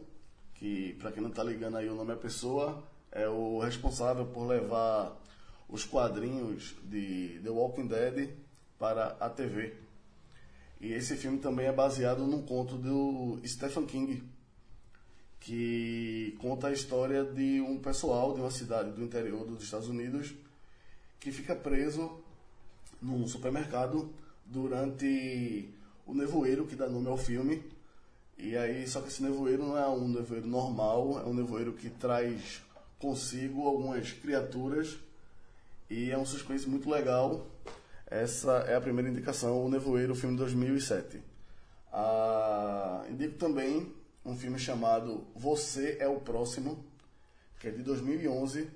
que, 0.55 0.95
para 0.95 1.13
quem 1.13 1.23
não 1.23 1.31
está 1.31 1.43
ligando 1.43 1.77
aí 1.77 1.89
o 1.89 1.95
nome 1.95 2.15
da 2.15 2.21
pessoa, 2.21 2.83
é 3.11 3.29
o 3.29 3.59
responsável 3.61 4.27
por 4.27 4.47
levar 4.47 5.17
os 5.69 5.85
quadrinhos 5.85 6.75
de 6.85 7.41
The 7.43 7.51
Walking 7.51 7.87
Dead 7.87 8.31
para 8.79 9.17
a 9.21 9.29
TV. 9.29 9.75
E 10.81 10.93
esse 10.93 11.17
filme 11.17 11.39
também 11.39 11.67
é 11.67 11.73
baseado 11.73 12.27
num 12.27 12.43
conto 12.43 12.77
do 12.77 13.41
Stephen 13.47 13.87
King, 13.87 14.23
que 15.41 16.37
conta 16.41 16.69
a 16.69 16.73
história 16.73 17.25
de 17.25 17.61
um 17.61 17.79
pessoal 17.79 18.35
de 18.35 18.41
uma 18.41 18.51
cidade 18.51 18.91
do 18.91 19.03
interior 19.03 19.47
dos 19.47 19.63
Estados 19.63 19.89
Unidos 19.89 20.35
que 21.19 21.33
fica 21.33 21.55
preso 21.55 22.21
num 23.01 23.27
supermercado 23.27 24.13
durante 24.45 25.69
o 26.07 26.15
nevoeiro 26.15 26.67
que 26.67 26.77
dá 26.77 26.89
nome 26.89 27.09
ao 27.09 27.17
filme. 27.17 27.63
E 28.39 28.57
aí, 28.57 28.87
só 28.87 29.01
que 29.01 29.09
esse 29.09 29.23
nevoeiro 29.23 29.67
não 29.67 29.79
é 29.79 29.89
um 29.89 30.09
nevoeiro 30.09 30.47
normal, 30.47 31.21
é 31.21 31.25
um 31.25 31.35
nevoeiro 31.35 31.73
que 31.73 31.89
traz 31.89 32.63
consigo 32.99 33.67
algumas 33.67 34.13
criaturas 34.13 34.99
e 35.89 36.11
é 36.11 36.19
um 36.19 36.27
suspense 36.27 36.69
muito 36.69 36.91
legal. 36.91 37.47
Essa 38.07 38.59
é 38.69 38.75
a 38.77 38.81
primeira 38.81 39.11
indicação, 39.11 39.65
o 39.65 39.69
Nevoeiro, 39.69 40.15
filme 40.15 40.37
de 40.37 40.43
2007. 40.43 41.21
Ah, 41.93 43.05
indico 43.09 43.37
também 43.37 43.93
um 44.25 44.37
filme 44.37 44.59
chamado 44.59 45.27
Você 45.35 45.97
é 45.99 46.07
o 46.07 46.21
Próximo, 46.21 46.85
que 47.59 47.69
é 47.69 47.71
de 47.71 47.83
2011, 47.83 48.69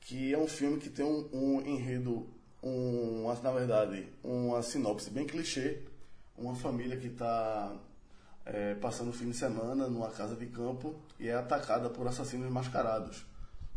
que 0.00 0.32
é 0.32 0.38
um 0.38 0.46
filme 0.46 0.78
que 0.78 0.90
tem 0.90 1.04
um, 1.04 1.28
um 1.32 1.60
enredo, 1.62 2.28
um, 2.62 3.32
na 3.42 3.50
verdade, 3.50 4.08
uma 4.22 4.62
sinopse 4.62 5.10
bem 5.10 5.26
clichê. 5.26 5.80
Uma 6.36 6.54
família 6.54 6.96
que 6.96 7.08
está 7.08 7.76
é, 8.44 8.74
passando 8.74 9.10
o 9.10 9.12
fim 9.12 9.30
de 9.30 9.36
semana 9.36 9.86
numa 9.88 10.10
casa 10.10 10.34
de 10.34 10.46
campo 10.46 10.94
e 11.18 11.28
é 11.28 11.34
atacada 11.34 11.88
por 11.88 12.06
assassinos 12.06 12.50
mascarados. 12.50 13.24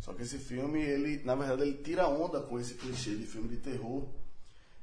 Só 0.00 0.12
que 0.12 0.22
esse 0.22 0.38
filme, 0.38 0.80
ele, 0.80 1.22
na 1.24 1.34
verdade, 1.34 1.62
ele 1.62 1.82
tira 1.82 2.06
onda 2.06 2.40
com 2.40 2.58
esse 2.58 2.74
clichê 2.74 3.16
de 3.16 3.26
filme 3.26 3.48
de 3.48 3.56
terror. 3.56 4.06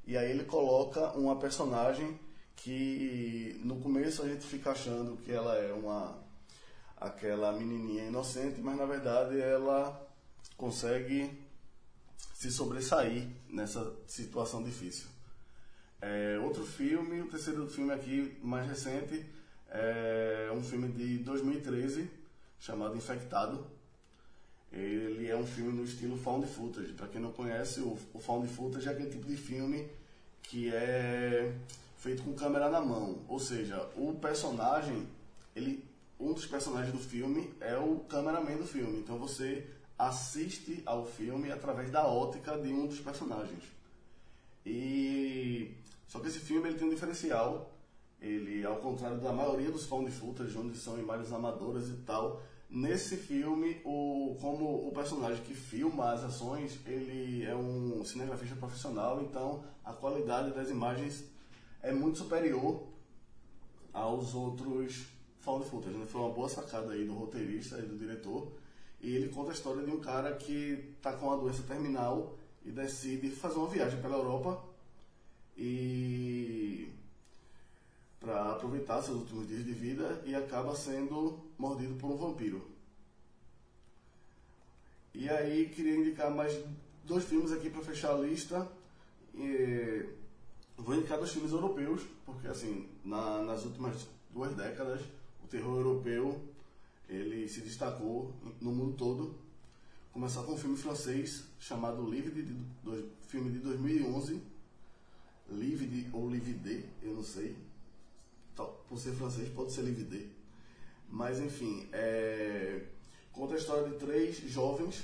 E 0.05 0.17
aí 0.17 0.31
ele 0.31 0.43
coloca 0.43 1.11
uma 1.17 1.37
personagem 1.37 2.19
que 2.55 3.59
no 3.63 3.79
começo 3.79 4.21
a 4.21 4.27
gente 4.27 4.45
fica 4.45 4.71
achando 4.71 5.17
que 5.17 5.31
ela 5.31 5.55
é 5.57 5.73
uma 5.73 6.21
aquela 6.97 7.51
menininha 7.51 8.05
inocente, 8.05 8.61
mas 8.61 8.77
na 8.77 8.85
verdade 8.85 9.39
ela 9.39 10.07
consegue 10.55 11.29
se 12.33 12.51
sobressair 12.51 13.27
nessa 13.49 13.93
situação 14.07 14.63
difícil. 14.63 15.07
É, 16.01 16.37
outro 16.39 16.65
filme, 16.65 17.21
o 17.21 17.27
terceiro 17.27 17.67
filme 17.67 17.93
aqui 17.93 18.37
mais 18.41 18.67
recente, 18.67 19.25
é 19.73 20.51
um 20.53 20.63
filme 20.63 20.87
de 20.89 21.17
2013 21.19 22.09
chamado 22.59 22.95
Infectado. 22.95 23.65
Ele 24.71 25.29
é 25.29 25.35
um 25.35 25.45
filme 25.45 25.73
no 25.73 25.83
estilo 25.83 26.17
found 26.17 26.47
footage. 26.47 26.93
Para 26.93 27.07
quem 27.07 27.19
não 27.19 27.31
conhece, 27.31 27.81
o, 27.81 27.97
o 28.13 28.19
found 28.19 28.47
footage 28.47 28.87
é 28.87 28.91
aquele 28.91 29.09
tipo 29.09 29.25
de 29.25 29.35
filme 29.35 29.87
que 30.43 30.73
é 30.73 31.53
feito 31.97 32.23
com 32.23 32.33
câmera 32.33 32.69
na 32.69 32.81
mão. 32.81 33.19
Ou 33.27 33.39
seja, 33.39 33.89
o 33.95 34.13
personagem, 34.13 35.07
ele, 35.55 35.83
um 36.19 36.33
dos 36.33 36.45
personagens 36.45 36.93
do 36.93 36.99
filme 36.99 37.51
é 37.59 37.75
o 37.77 37.99
cameraman 38.09 38.57
do 38.57 38.67
filme. 38.67 38.99
Então 38.99 39.17
você 39.17 39.67
assiste 39.97 40.83
ao 40.85 41.05
filme 41.05 41.51
através 41.51 41.89
da 41.91 42.07
ótica 42.07 42.57
de 42.57 42.69
um 42.69 42.87
dos 42.87 42.99
personagens. 42.99 43.63
E 44.65 45.71
só 46.07 46.19
que 46.19 46.27
esse 46.27 46.39
filme 46.39 46.69
ele 46.69 46.77
tem 46.77 46.87
um 46.87 46.91
diferencial. 46.91 47.72
Ele, 48.23 48.65
ao 48.65 48.77
contrário 48.77 49.19
da 49.19 49.33
maioria 49.33 49.69
dos 49.69 49.85
found 49.85 50.09
footage, 50.09 50.57
onde 50.57 50.77
são 50.77 50.97
imagens 50.97 51.31
amadoras 51.33 51.89
e 51.89 51.97
tal, 52.05 52.41
nesse 52.69 53.17
filme, 53.17 53.81
o, 53.83 54.37
como 54.39 54.87
o 54.87 54.91
personagem 54.93 55.43
que 55.43 55.53
filma 55.53 56.13
as 56.13 56.23
ações, 56.23 56.79
ele 56.87 57.43
é 57.43 57.53
um 57.53 58.03
cinegrafista 58.05 58.55
profissional, 58.55 59.21
então 59.21 59.63
a 59.83 59.91
qualidade 59.91 60.51
das 60.53 60.69
imagens 60.69 61.25
é 61.81 61.91
muito 61.91 62.19
superior 62.19 62.87
aos 63.91 64.33
outros 64.33 65.05
found 65.39 65.65
footage. 65.65 65.97
Né? 65.97 66.05
Foi 66.05 66.21
uma 66.21 66.31
boa 66.31 66.47
sacada 66.47 66.93
aí 66.93 67.05
do 67.05 67.13
roteirista 67.13 67.77
e 67.79 67.81
do 67.81 67.97
diretor. 67.97 68.53
E 69.01 69.13
ele 69.17 69.27
conta 69.27 69.51
a 69.51 69.53
história 69.53 69.83
de 69.83 69.91
um 69.91 69.99
cara 69.99 70.33
que 70.35 70.93
está 70.95 71.11
com 71.11 71.27
uma 71.27 71.37
doença 71.37 71.61
terminal 71.63 72.37
e 72.63 72.71
decide 72.71 73.29
fazer 73.31 73.57
uma 73.57 73.67
viagem 73.67 74.01
pela 74.01 74.15
Europa 74.15 74.63
e 75.57 76.92
para 78.23 78.53
aproveitar 78.53 79.01
seus 79.01 79.17
últimos 79.17 79.49
dias 79.49 79.65
de 79.65 79.73
vida 79.73 80.23
e 80.25 80.33
acaba 80.33 80.73
sendo 80.77 81.37
mordido 81.57 81.95
por 81.95 82.09
um 82.09 82.15
vampiro. 82.15 82.65
E 85.13 85.29
aí 85.29 85.67
queria 85.67 85.97
indicar 85.97 86.31
mais 86.31 86.57
dois 87.03 87.25
filmes 87.25 87.51
aqui 87.51 87.69
para 87.69 87.81
fechar 87.81 88.13
a 88.15 88.17
lista. 88.17 88.65
E 89.35 90.05
vou 90.77 90.95
indicar 90.95 91.17
dois 91.17 91.31
filmes 91.31 91.51
europeus, 91.51 92.01
porque 92.25 92.47
assim, 92.47 92.87
na- 93.03 93.41
nas 93.43 93.65
últimas 93.65 94.07
duas 94.31 94.55
décadas, 94.55 95.01
o 95.43 95.47
terror 95.47 95.75
europeu 95.77 96.41
ele 97.09 97.49
se 97.49 97.59
destacou 97.59 98.33
no 98.61 98.71
mundo 98.71 98.95
todo. 98.95 99.35
Começar 100.13 100.43
com 100.43 100.53
um 100.53 100.57
filme 100.57 100.77
francês 100.77 101.43
chamado 101.59 102.09
Livre, 102.09 102.41
de, 102.41 102.55
filme 103.27 103.51
de 103.51 103.59
2011. 103.59 104.41
Livre 105.49 106.07
ou 106.13 106.29
Livide, 106.29 106.85
eu 107.01 107.13
não 107.15 107.23
sei. 107.23 107.53
Por 108.93 108.99
ser 108.99 109.13
francês, 109.13 109.49
pode 109.49 109.71
ser 109.71 109.81
Livide. 109.81 110.29
Mas 111.09 111.39
enfim, 111.39 111.89
é, 111.91 112.83
conta 113.31 113.55
a 113.55 113.57
história 113.57 113.89
de 113.89 113.95
três 113.95 114.37
jovens 114.37 115.03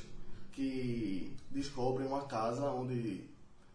que 0.52 1.36
descobrem 1.49 2.07
uma 2.07 2.26
casa 2.26 2.70
onde 2.70 3.28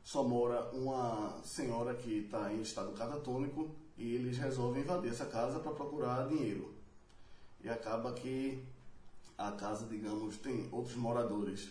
só 0.05 0.23
mora 0.23 0.71
uma 0.71 1.43
senhora 1.43 1.97
que 1.97 2.19
está 2.19 2.53
em 2.53 2.61
estado 2.61 2.93
catatônico 2.93 3.75
e 3.99 4.15
eles 4.15 4.39
resolvem 4.39 4.85
invadir 4.85 5.11
essa 5.11 5.27
casa 5.27 5.59
para 5.59 5.73
procurar 5.73 6.29
dinheiro. 6.29 6.73
E 7.61 7.69
acaba 7.69 8.13
que 8.13 8.63
a 9.37 9.51
casa, 9.51 9.85
digamos, 9.85 10.37
tem 10.37 10.69
outros 10.71 10.95
moradores. 10.95 11.71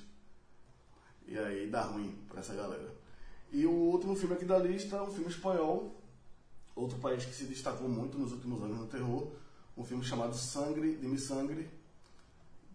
E 1.26 1.40
aí 1.40 1.70
dá 1.70 1.84
ruim 1.84 2.14
para 2.28 2.42
essa 2.42 2.54
galera. 2.54 2.94
E 3.54 3.66
o 3.66 3.72
último 3.72 4.18
filme 4.18 4.36
aqui 4.36 4.44
da 4.44 4.58
lista 4.58 4.98
é 4.98 5.02
um 5.02 5.14
filme 5.14 5.30
espanhol, 5.30 6.03
outro 6.76 6.98
país 7.00 7.24
que 7.26 7.34
se 7.34 7.46
destacou 7.46 7.88
muito 7.88 8.18
nos 8.18 8.32
últimos 8.32 8.62
anos 8.62 8.78
no 8.78 8.88
terror, 8.88 9.32
um 9.78 9.84
filme 9.84 10.04
chamado 10.04 10.36
Sangre, 10.36 10.96
de 10.96 11.08
Mi 11.08 11.18
Sangre, 11.18 11.70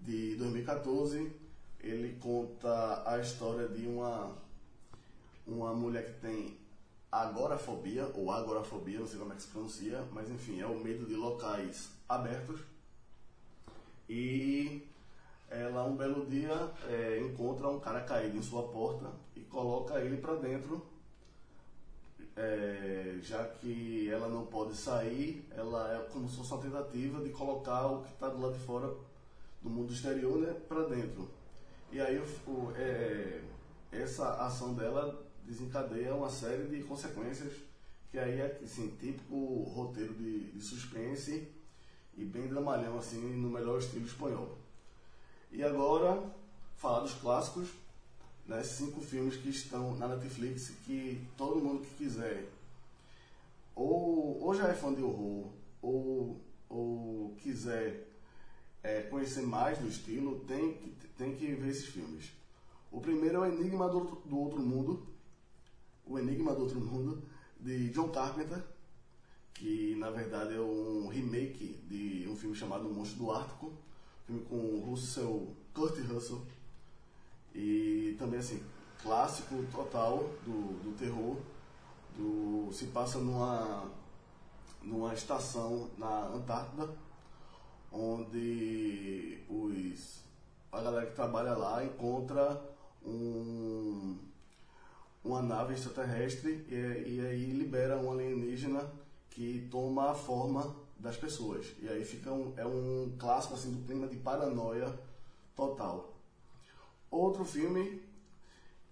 de 0.01 0.37
2014. 0.37 1.31
Ele 1.81 2.19
conta 2.21 3.09
a 3.09 3.21
história 3.21 3.69
de 3.69 3.87
uma, 3.87 4.37
uma 5.47 5.73
mulher 5.73 6.07
que 6.07 6.21
tem 6.21 6.59
agorafobia, 7.11 8.11
ou 8.15 8.31
agorafobia, 8.31 8.99
não 8.99 9.07
sei 9.07 9.19
como 9.19 9.33
é 9.33 9.37
que 9.37 9.43
se 9.43 9.49
pronuncia, 9.49 10.05
mas 10.13 10.29
enfim, 10.29 10.61
é 10.61 10.67
o 10.67 10.79
medo 10.79 11.07
de 11.07 11.15
locais 11.15 11.91
abertos. 12.09 12.61
E 14.09 14.83
ela, 15.49 15.85
um 15.85 15.97
belo 15.97 16.27
dia, 16.27 16.73
é, 16.89 17.21
encontra 17.21 17.69
um 17.69 17.81
cara 17.81 18.01
caído 18.03 18.37
em 18.37 18.43
sua 18.43 18.69
porta 18.69 19.11
e 19.37 19.41
coloca 19.41 20.01
ele 20.01 20.17
para 20.17 20.35
dentro 20.35 20.85
é, 22.39 23.19
já 23.21 23.45
que 23.45 24.09
ela 24.09 24.29
não 24.29 24.47
pode 24.47 24.77
sair, 24.77 25.45
ela 25.51 25.93
é 25.93 25.99
como 26.13 26.29
se 26.29 26.37
fosse 26.37 26.53
uma 26.53 26.63
tentativa 26.63 27.21
de 27.21 27.31
colocar 27.31 27.87
o 27.87 28.03
que 28.03 28.13
está 28.13 28.29
do 28.29 28.41
lado 28.41 28.55
de 28.55 28.65
fora 28.65 28.95
do 29.61 29.69
mundo 29.69 29.93
exterior 29.93 30.39
né, 30.39 30.55
para 30.69 30.85
dentro. 30.85 31.29
E 31.91 32.01
aí 32.01 32.23
é, 32.77 33.41
essa 33.91 34.35
ação 34.45 34.73
dela 34.75 35.21
desencadeia 35.45 36.15
uma 36.15 36.31
série 36.31 36.65
de 36.69 36.85
consequências 36.85 37.53
que 38.11 38.19
aí 38.19 38.41
é 38.41 38.61
assim, 38.63 38.89
típico 39.01 39.65
roteiro 39.65 40.15
de, 40.15 40.53
de 40.53 40.61
suspense 40.61 41.49
e 42.17 42.25
bem 42.25 42.47
dramalhão 42.47 42.99
assim 42.99 43.19
no 43.19 43.51
melhor 43.51 43.79
estilo 43.79 44.07
espanhol. 44.07 44.57
E 45.51 45.63
agora, 45.63 46.23
falar 46.77 47.01
dos 47.01 47.15
clássicos, 47.15 47.69
né, 48.49 48.63
cinco 48.65 49.01
filmes 49.01 49.37
que 49.37 49.51
estão 49.51 49.97
na 49.97 50.09
Netflix 50.09 50.71
que 50.87 51.21
todo 51.37 51.61
mundo 51.61 51.83
que 51.85 51.95
quiser 51.97 52.49
ou, 53.75 54.43
ou 54.43 54.55
já 54.55 54.69
é 54.69 54.75
fã 54.75 54.93
de 54.93 55.03
horror 55.03 55.47
ou, 55.81 56.41
ou 56.69 57.35
quiser 57.43 58.09
é, 58.83 59.03
conhecer 59.03 59.43
mais 59.43 59.79
do 59.79 59.89
estilo 59.89 60.41
tem 60.47 60.75
que, 60.75 60.91
tem 61.19 61.37
que 61.37 61.47
ver 61.55 61.71
esses 61.71 61.87
filmes. 61.87 62.33
O 62.91 63.01
primeiro 63.01 63.37
é 63.45 63.49
o 63.51 63.53
Enigma 63.53 63.89
do, 63.89 63.99
Outro- 63.99 64.23
do 64.27 64.39
Outro 64.39 64.61
Mundo, 64.61 65.07
o 66.07 66.19
Enigma 66.19 66.55
do 66.55 66.63
Outro 66.63 66.81
Mundo, 66.81 67.23
de 67.61 67.91
John 67.91 68.09
Carpenter, 68.11 68.63
que 69.55 69.95
na 69.97 70.11
verdade 70.11 70.55
é 70.55 70.61
um 70.61 71.09
remake 71.09 71.79
de 71.89 72.27
um 72.29 72.37
filme 72.37 72.55
chamado 72.55 72.89
Monstro 72.89 73.19
do 73.19 73.33
Ártico, 73.33 73.73
filme 74.27 74.43
com 74.45 74.57
o 74.57 74.81
Russell, 74.81 75.55
Kurt 75.75 75.99
Russell, 76.09 76.43
e 77.55 78.17
também 78.19 78.39
assim, 78.39 78.63
clássico 79.03 79.65
total 79.73 80.19
do, 80.45 80.83
do 80.83 80.97
terror, 80.99 81.37
do, 82.17 82.73
se 82.73 82.87
passa 82.87 83.19
numa, 83.19 83.85
numa 84.83 85.15
estação 85.15 85.89
na 85.97 86.27
Antártida, 86.27 86.89
onde 87.93 89.39
os, 89.49 90.21
a 90.73 90.81
galera 90.81 91.07
que 91.07 91.15
trabalha 91.15 91.55
lá 91.55 91.85
encontra 91.85 92.63
um, 93.05 94.19
uma 95.25 95.43
nave 95.43 95.75
extraterrestre 95.75 96.67
e, 96.69 96.75
e 96.75 97.27
aí 97.27 97.53
libera 97.53 97.99
um 97.99 98.13
alienígena 98.13 98.91
que 99.31 99.69
toma 99.71 100.11
a 100.11 100.15
forma 100.15 100.75
das 100.99 101.17
pessoas. 101.17 101.67
E 101.81 101.89
aí 101.89 102.05
fica 102.05 102.33
um, 102.33 102.53
é 102.57 102.67
um 102.67 103.15
clássico 103.19 103.55
assim 103.55 103.71
do 103.71 103.87
clima 103.87 104.09
de 104.09 104.17
paranoia 104.17 104.93
total. 105.55 106.08
Outro 107.11 107.45
filme 107.45 108.01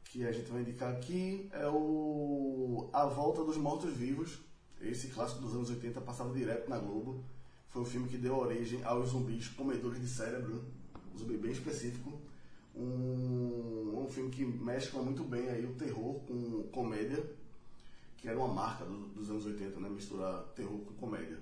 que 0.04 0.26
a 0.26 0.32
gente 0.32 0.50
vai 0.50 0.62
indicar 0.62 0.92
aqui 0.92 1.48
é 1.52 1.68
o 1.68 2.88
A 2.92 3.04
Volta 3.06 3.44
dos 3.44 3.56
Mortos 3.56 3.92
Vivos. 3.92 4.38
Esse 4.80 5.08
clássico 5.08 5.40
dos 5.42 5.54
anos 5.54 5.70
80 5.70 6.00
passava 6.00 6.32
direto 6.32 6.68
na 6.68 6.78
Globo. 6.78 7.22
Foi 7.68 7.82
um 7.82 7.84
filme 7.84 8.08
que 8.08 8.16
deu 8.16 8.36
origem 8.36 8.82
aos 8.84 9.10
zumbis 9.10 9.48
comedores 9.48 10.00
de 10.00 10.08
cérebro, 10.08 10.64
um 11.14 11.18
zumbi 11.18 11.36
bem 11.36 11.50
específico. 11.52 12.18
Um, 12.74 14.02
um 14.04 14.06
filme 14.08 14.30
que 14.30 14.44
mescla 14.44 15.02
muito 15.02 15.24
bem 15.24 15.48
aí 15.48 15.64
o 15.64 15.74
terror 15.74 16.14
com 16.26 16.62
comédia, 16.72 17.24
que 18.18 18.28
era 18.28 18.38
uma 18.38 18.48
marca 18.48 18.84
do- 18.84 19.08
dos 19.08 19.30
anos 19.30 19.46
80, 19.46 19.80
né? 19.80 19.88
misturar 19.88 20.42
terror 20.54 20.78
com 20.80 20.94
comédia. 20.94 21.38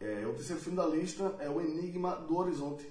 É, 0.00 0.26
o 0.26 0.32
terceiro 0.34 0.60
filme 0.60 0.76
da 0.76 0.86
lista 0.86 1.36
é 1.40 1.48
O 1.48 1.60
Enigma 1.60 2.16
do 2.16 2.36
Horizonte, 2.36 2.88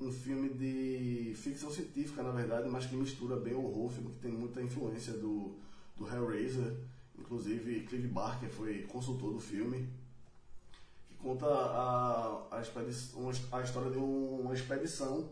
um 0.00 0.10
filme 0.10 0.48
de 0.50 1.34
ficção 1.36 1.70
científica, 1.70 2.22
na 2.22 2.30
verdade, 2.30 2.68
mas 2.68 2.86
que 2.86 2.96
mistura 2.96 3.36
bem 3.36 3.54
o 3.54 3.88
filme 3.88 4.10
que 4.10 4.18
tem 4.18 4.32
muita 4.32 4.60
influência 4.62 5.12
do, 5.14 5.52
do 5.96 6.06
Hellraiser. 6.08 6.74
Inclusive, 7.18 7.80
Clive 7.86 8.08
Barker 8.08 8.50
foi 8.50 8.82
consultor 8.82 9.32
do 9.32 9.40
filme, 9.40 9.88
que 11.08 11.14
conta 11.14 11.46
a, 11.46 12.46
a, 12.50 12.60
expedi- 12.60 13.14
uma- 13.14 13.32
a 13.52 13.62
história 13.62 13.90
de 13.90 13.98
um- 13.98 14.40
uma 14.40 14.54
expedição, 14.54 15.28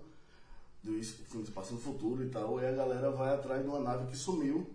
do, 0.83 0.93
filme 1.03 1.47
se 1.47 1.53
passa 1.53 1.75
no 1.75 1.81
futuro 1.81 2.23
e 2.25 2.29
tal, 2.29 2.61
e 2.61 2.67
a 2.67 2.73
galera 2.73 3.11
vai 3.11 3.35
atrás 3.35 3.63
de 3.63 3.69
uma 3.69 3.81
nave 3.81 4.07
que 4.07 4.17
sumiu, 4.17 4.69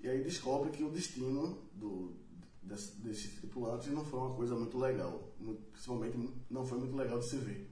e 0.00 0.08
aí 0.08 0.22
descobre 0.22 0.70
que 0.70 0.82
o 0.84 0.90
destino 0.90 1.58
do, 1.74 2.12
desse- 2.62 2.96
desses 2.96 3.34
tripulantes 3.36 3.88
não 3.88 4.04
foi 4.04 4.18
uma 4.20 4.34
coisa 4.34 4.54
muito 4.56 4.78
legal, 4.78 5.32
principalmente 5.72 6.16
não 6.50 6.66
foi 6.66 6.78
muito 6.78 6.96
legal 6.96 7.18
de 7.18 7.26
se 7.26 7.36
ver. 7.36 7.68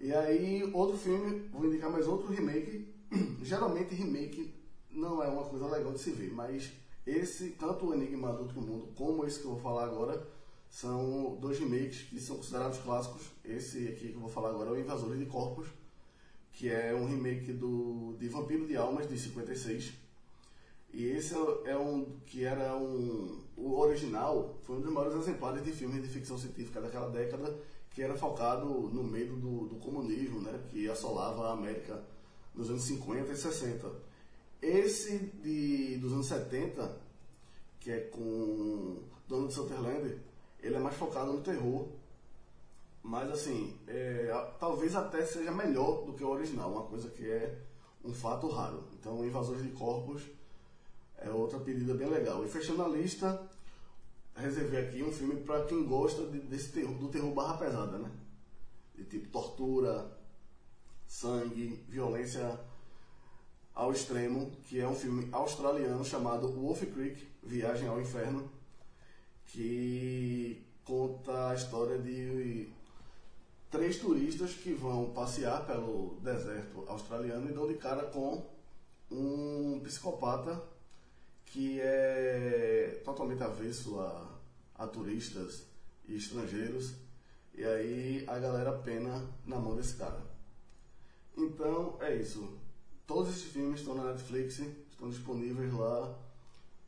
E 0.00 0.14
aí, 0.14 0.70
outro 0.72 0.96
filme, 0.96 1.48
vou 1.52 1.66
indicar 1.66 1.90
mais 1.90 2.08
outro 2.08 2.32
remake. 2.32 2.88
Geralmente, 3.42 3.94
remake 3.94 4.54
não 4.90 5.22
é 5.22 5.28
uma 5.28 5.44
coisa 5.44 5.66
legal 5.66 5.92
de 5.92 6.00
se 6.00 6.10
ver, 6.10 6.32
mas 6.32 6.72
esse, 7.06 7.50
tanto 7.50 7.86
o 7.86 7.94
Enigma 7.94 8.32
do 8.32 8.42
Outro 8.42 8.62
Mundo 8.62 8.88
como 8.96 9.26
esse 9.26 9.38
que 9.38 9.44
eu 9.44 9.52
vou 9.52 9.60
falar 9.60 9.84
agora, 9.84 10.26
são 10.70 11.36
dois 11.38 11.58
remakes 11.58 12.02
que 12.02 12.18
são 12.18 12.36
considerados 12.36 12.78
clássicos. 12.78 13.22
Esse 13.44 13.88
aqui 13.88 14.08
que 14.08 14.14
eu 14.14 14.20
vou 14.20 14.30
falar 14.30 14.50
agora 14.50 14.70
é 14.70 14.72
o 14.72 14.80
Invasores 14.80 15.18
de 15.18 15.26
Corpos, 15.26 15.68
que 16.52 16.70
é 16.70 16.94
um 16.94 17.06
remake 17.06 17.52
do, 17.52 18.16
de 18.18 18.26
Vampiro 18.28 18.66
de 18.66 18.76
Almas, 18.76 19.06
de 19.06 19.18
56. 19.18 19.92
E 20.92 21.04
esse 21.04 21.34
é 21.66 21.76
um 21.76 22.18
que 22.24 22.44
era 22.44 22.74
um. 22.74 23.38
O 23.56 23.78
original 23.78 24.58
foi 24.62 24.76
um 24.76 24.80
dos 24.80 24.92
maiores 24.92 25.18
exemplares 25.18 25.62
de 25.62 25.72
filmes 25.72 26.02
de 26.02 26.08
ficção 26.08 26.38
científica 26.38 26.80
daquela 26.80 27.10
década, 27.10 27.54
que 27.90 28.02
era 28.02 28.16
focado 28.16 28.66
no 28.66 29.02
medo 29.02 29.36
do, 29.36 29.66
do 29.66 29.76
comunismo, 29.76 30.40
né, 30.40 30.60
que 30.70 30.88
assolava 30.88 31.48
a 31.48 31.52
América 31.52 32.02
nos 32.54 32.70
anos 32.70 32.82
50 32.82 33.32
e 33.32 33.36
60. 33.36 33.90
Esse 34.62 35.18
de, 35.42 35.96
dos 35.96 36.12
anos 36.12 36.26
70, 36.26 36.96
que 37.80 37.90
é 37.90 38.00
com 38.00 38.98
Donald 39.26 39.52
Sutherland, 39.52 40.18
ele 40.62 40.74
é 40.74 40.78
mais 40.78 40.96
focado 40.96 41.32
no 41.32 41.40
terror. 41.40 41.88
Mas 43.02 43.30
assim, 43.30 43.74
é, 43.88 44.30
talvez 44.58 44.94
até 44.94 45.24
seja 45.24 45.50
melhor 45.50 46.04
do 46.04 46.12
que 46.12 46.22
o 46.22 46.28
original, 46.28 46.70
uma 46.70 46.82
coisa 46.82 47.08
que 47.08 47.28
é 47.28 47.58
um 48.04 48.12
fato 48.12 48.48
raro. 48.48 48.84
Então, 48.92 49.24
Invasores 49.24 49.62
de 49.62 49.70
Corpos 49.70 50.22
é 51.18 51.30
outra 51.30 51.58
pedida 51.58 51.94
bem 51.94 52.08
legal. 52.08 52.44
E 52.44 52.48
fechando 52.48 52.82
a 52.82 52.88
lista, 52.88 53.49
reservei 54.40 54.80
aqui 54.80 55.02
um 55.02 55.12
filme 55.12 55.36
para 55.42 55.64
quem 55.66 55.84
gosta 55.84 56.26
de- 56.26 56.40
desse 56.40 56.72
terror, 56.72 56.94
do 56.94 57.08
terror 57.08 57.32
barra 57.32 57.56
pesada, 57.58 57.98
né? 57.98 58.10
De 58.94 59.04
tipo 59.04 59.28
tortura, 59.28 60.10
sangue, 61.06 61.84
violência 61.88 62.58
ao 63.74 63.92
extremo, 63.92 64.50
que 64.64 64.80
é 64.80 64.86
um 64.88 64.94
filme 64.94 65.28
australiano 65.32 66.04
chamado 66.04 66.48
Wolf 66.48 66.82
Creek, 66.92 67.26
Viagem 67.42 67.88
ao 67.88 68.00
Inferno, 68.00 68.50
que 69.46 70.62
conta 70.84 71.50
a 71.50 71.54
história 71.54 71.98
de 71.98 72.68
três 73.70 73.98
turistas 73.98 74.52
que 74.52 74.72
vão 74.72 75.10
passear 75.10 75.64
pelo 75.66 76.16
deserto 76.22 76.84
australiano 76.88 77.48
e 77.48 77.52
dão 77.52 77.66
de 77.66 77.74
cara 77.74 78.04
com 78.06 78.44
um 79.10 79.80
psicopata 79.82 80.62
que 81.46 81.80
é 81.80 83.00
totalmente 83.04 83.42
avesso 83.42 83.98
a, 83.98 84.29
a 84.80 84.86
turistas 84.86 85.66
e 86.08 86.16
estrangeiros. 86.16 86.94
E 87.54 87.62
aí 87.62 88.24
a 88.26 88.38
galera 88.38 88.72
pena 88.72 89.28
na 89.44 89.58
mão 89.58 89.76
desse 89.76 89.94
cara. 89.94 90.22
Então 91.36 91.98
é 92.00 92.16
isso. 92.16 92.58
Todos 93.06 93.36
esses 93.36 93.52
filmes 93.52 93.80
estão 93.80 93.94
na 93.94 94.12
Netflix, 94.12 94.58
estão 94.90 95.10
disponíveis 95.10 95.72
lá. 95.74 96.18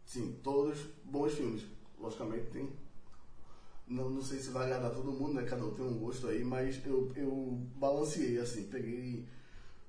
Sim, 0.07 0.39
todos 0.43 0.79
bons 1.05 1.35
filmes. 1.35 1.65
Logicamente 2.01 2.47
tem. 2.47 2.73
Não, 3.87 4.09
não 4.09 4.23
sei 4.23 4.39
se 4.39 4.51
vai 4.51 4.65
agradar 4.65 4.95
todo 4.95 5.13
mundo, 5.13 5.35
né? 5.35 5.45
Cada 5.45 5.65
um 5.67 5.75
tem 5.75 5.85
um 5.85 5.99
gosto 5.99 6.29
aí, 6.29 6.43
mas 6.43 6.85
eu, 6.87 7.13
eu 7.15 7.61
balanceei 7.77 8.39
assim, 8.39 8.65
peguei 8.69 9.27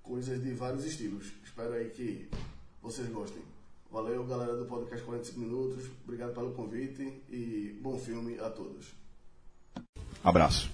coisas 0.02 0.44
de 0.44 0.54
vários 0.54 0.84
estilos. 0.84 1.32
Espero 1.44 1.74
aí 1.74 1.90
que 1.90 2.30
vocês 2.82 3.08
gostem. 3.10 3.53
Valeu, 3.94 4.26
galera 4.26 4.56
do 4.56 4.66
podcast 4.66 5.06
45 5.06 5.40
Minutos. 5.40 5.86
Obrigado 6.04 6.34
pelo 6.34 6.52
convite 6.54 7.22
e 7.30 7.80
bom 7.80 7.96
filme 8.00 8.40
a 8.40 8.50
todos. 8.50 8.92
Abraço. 10.24 10.72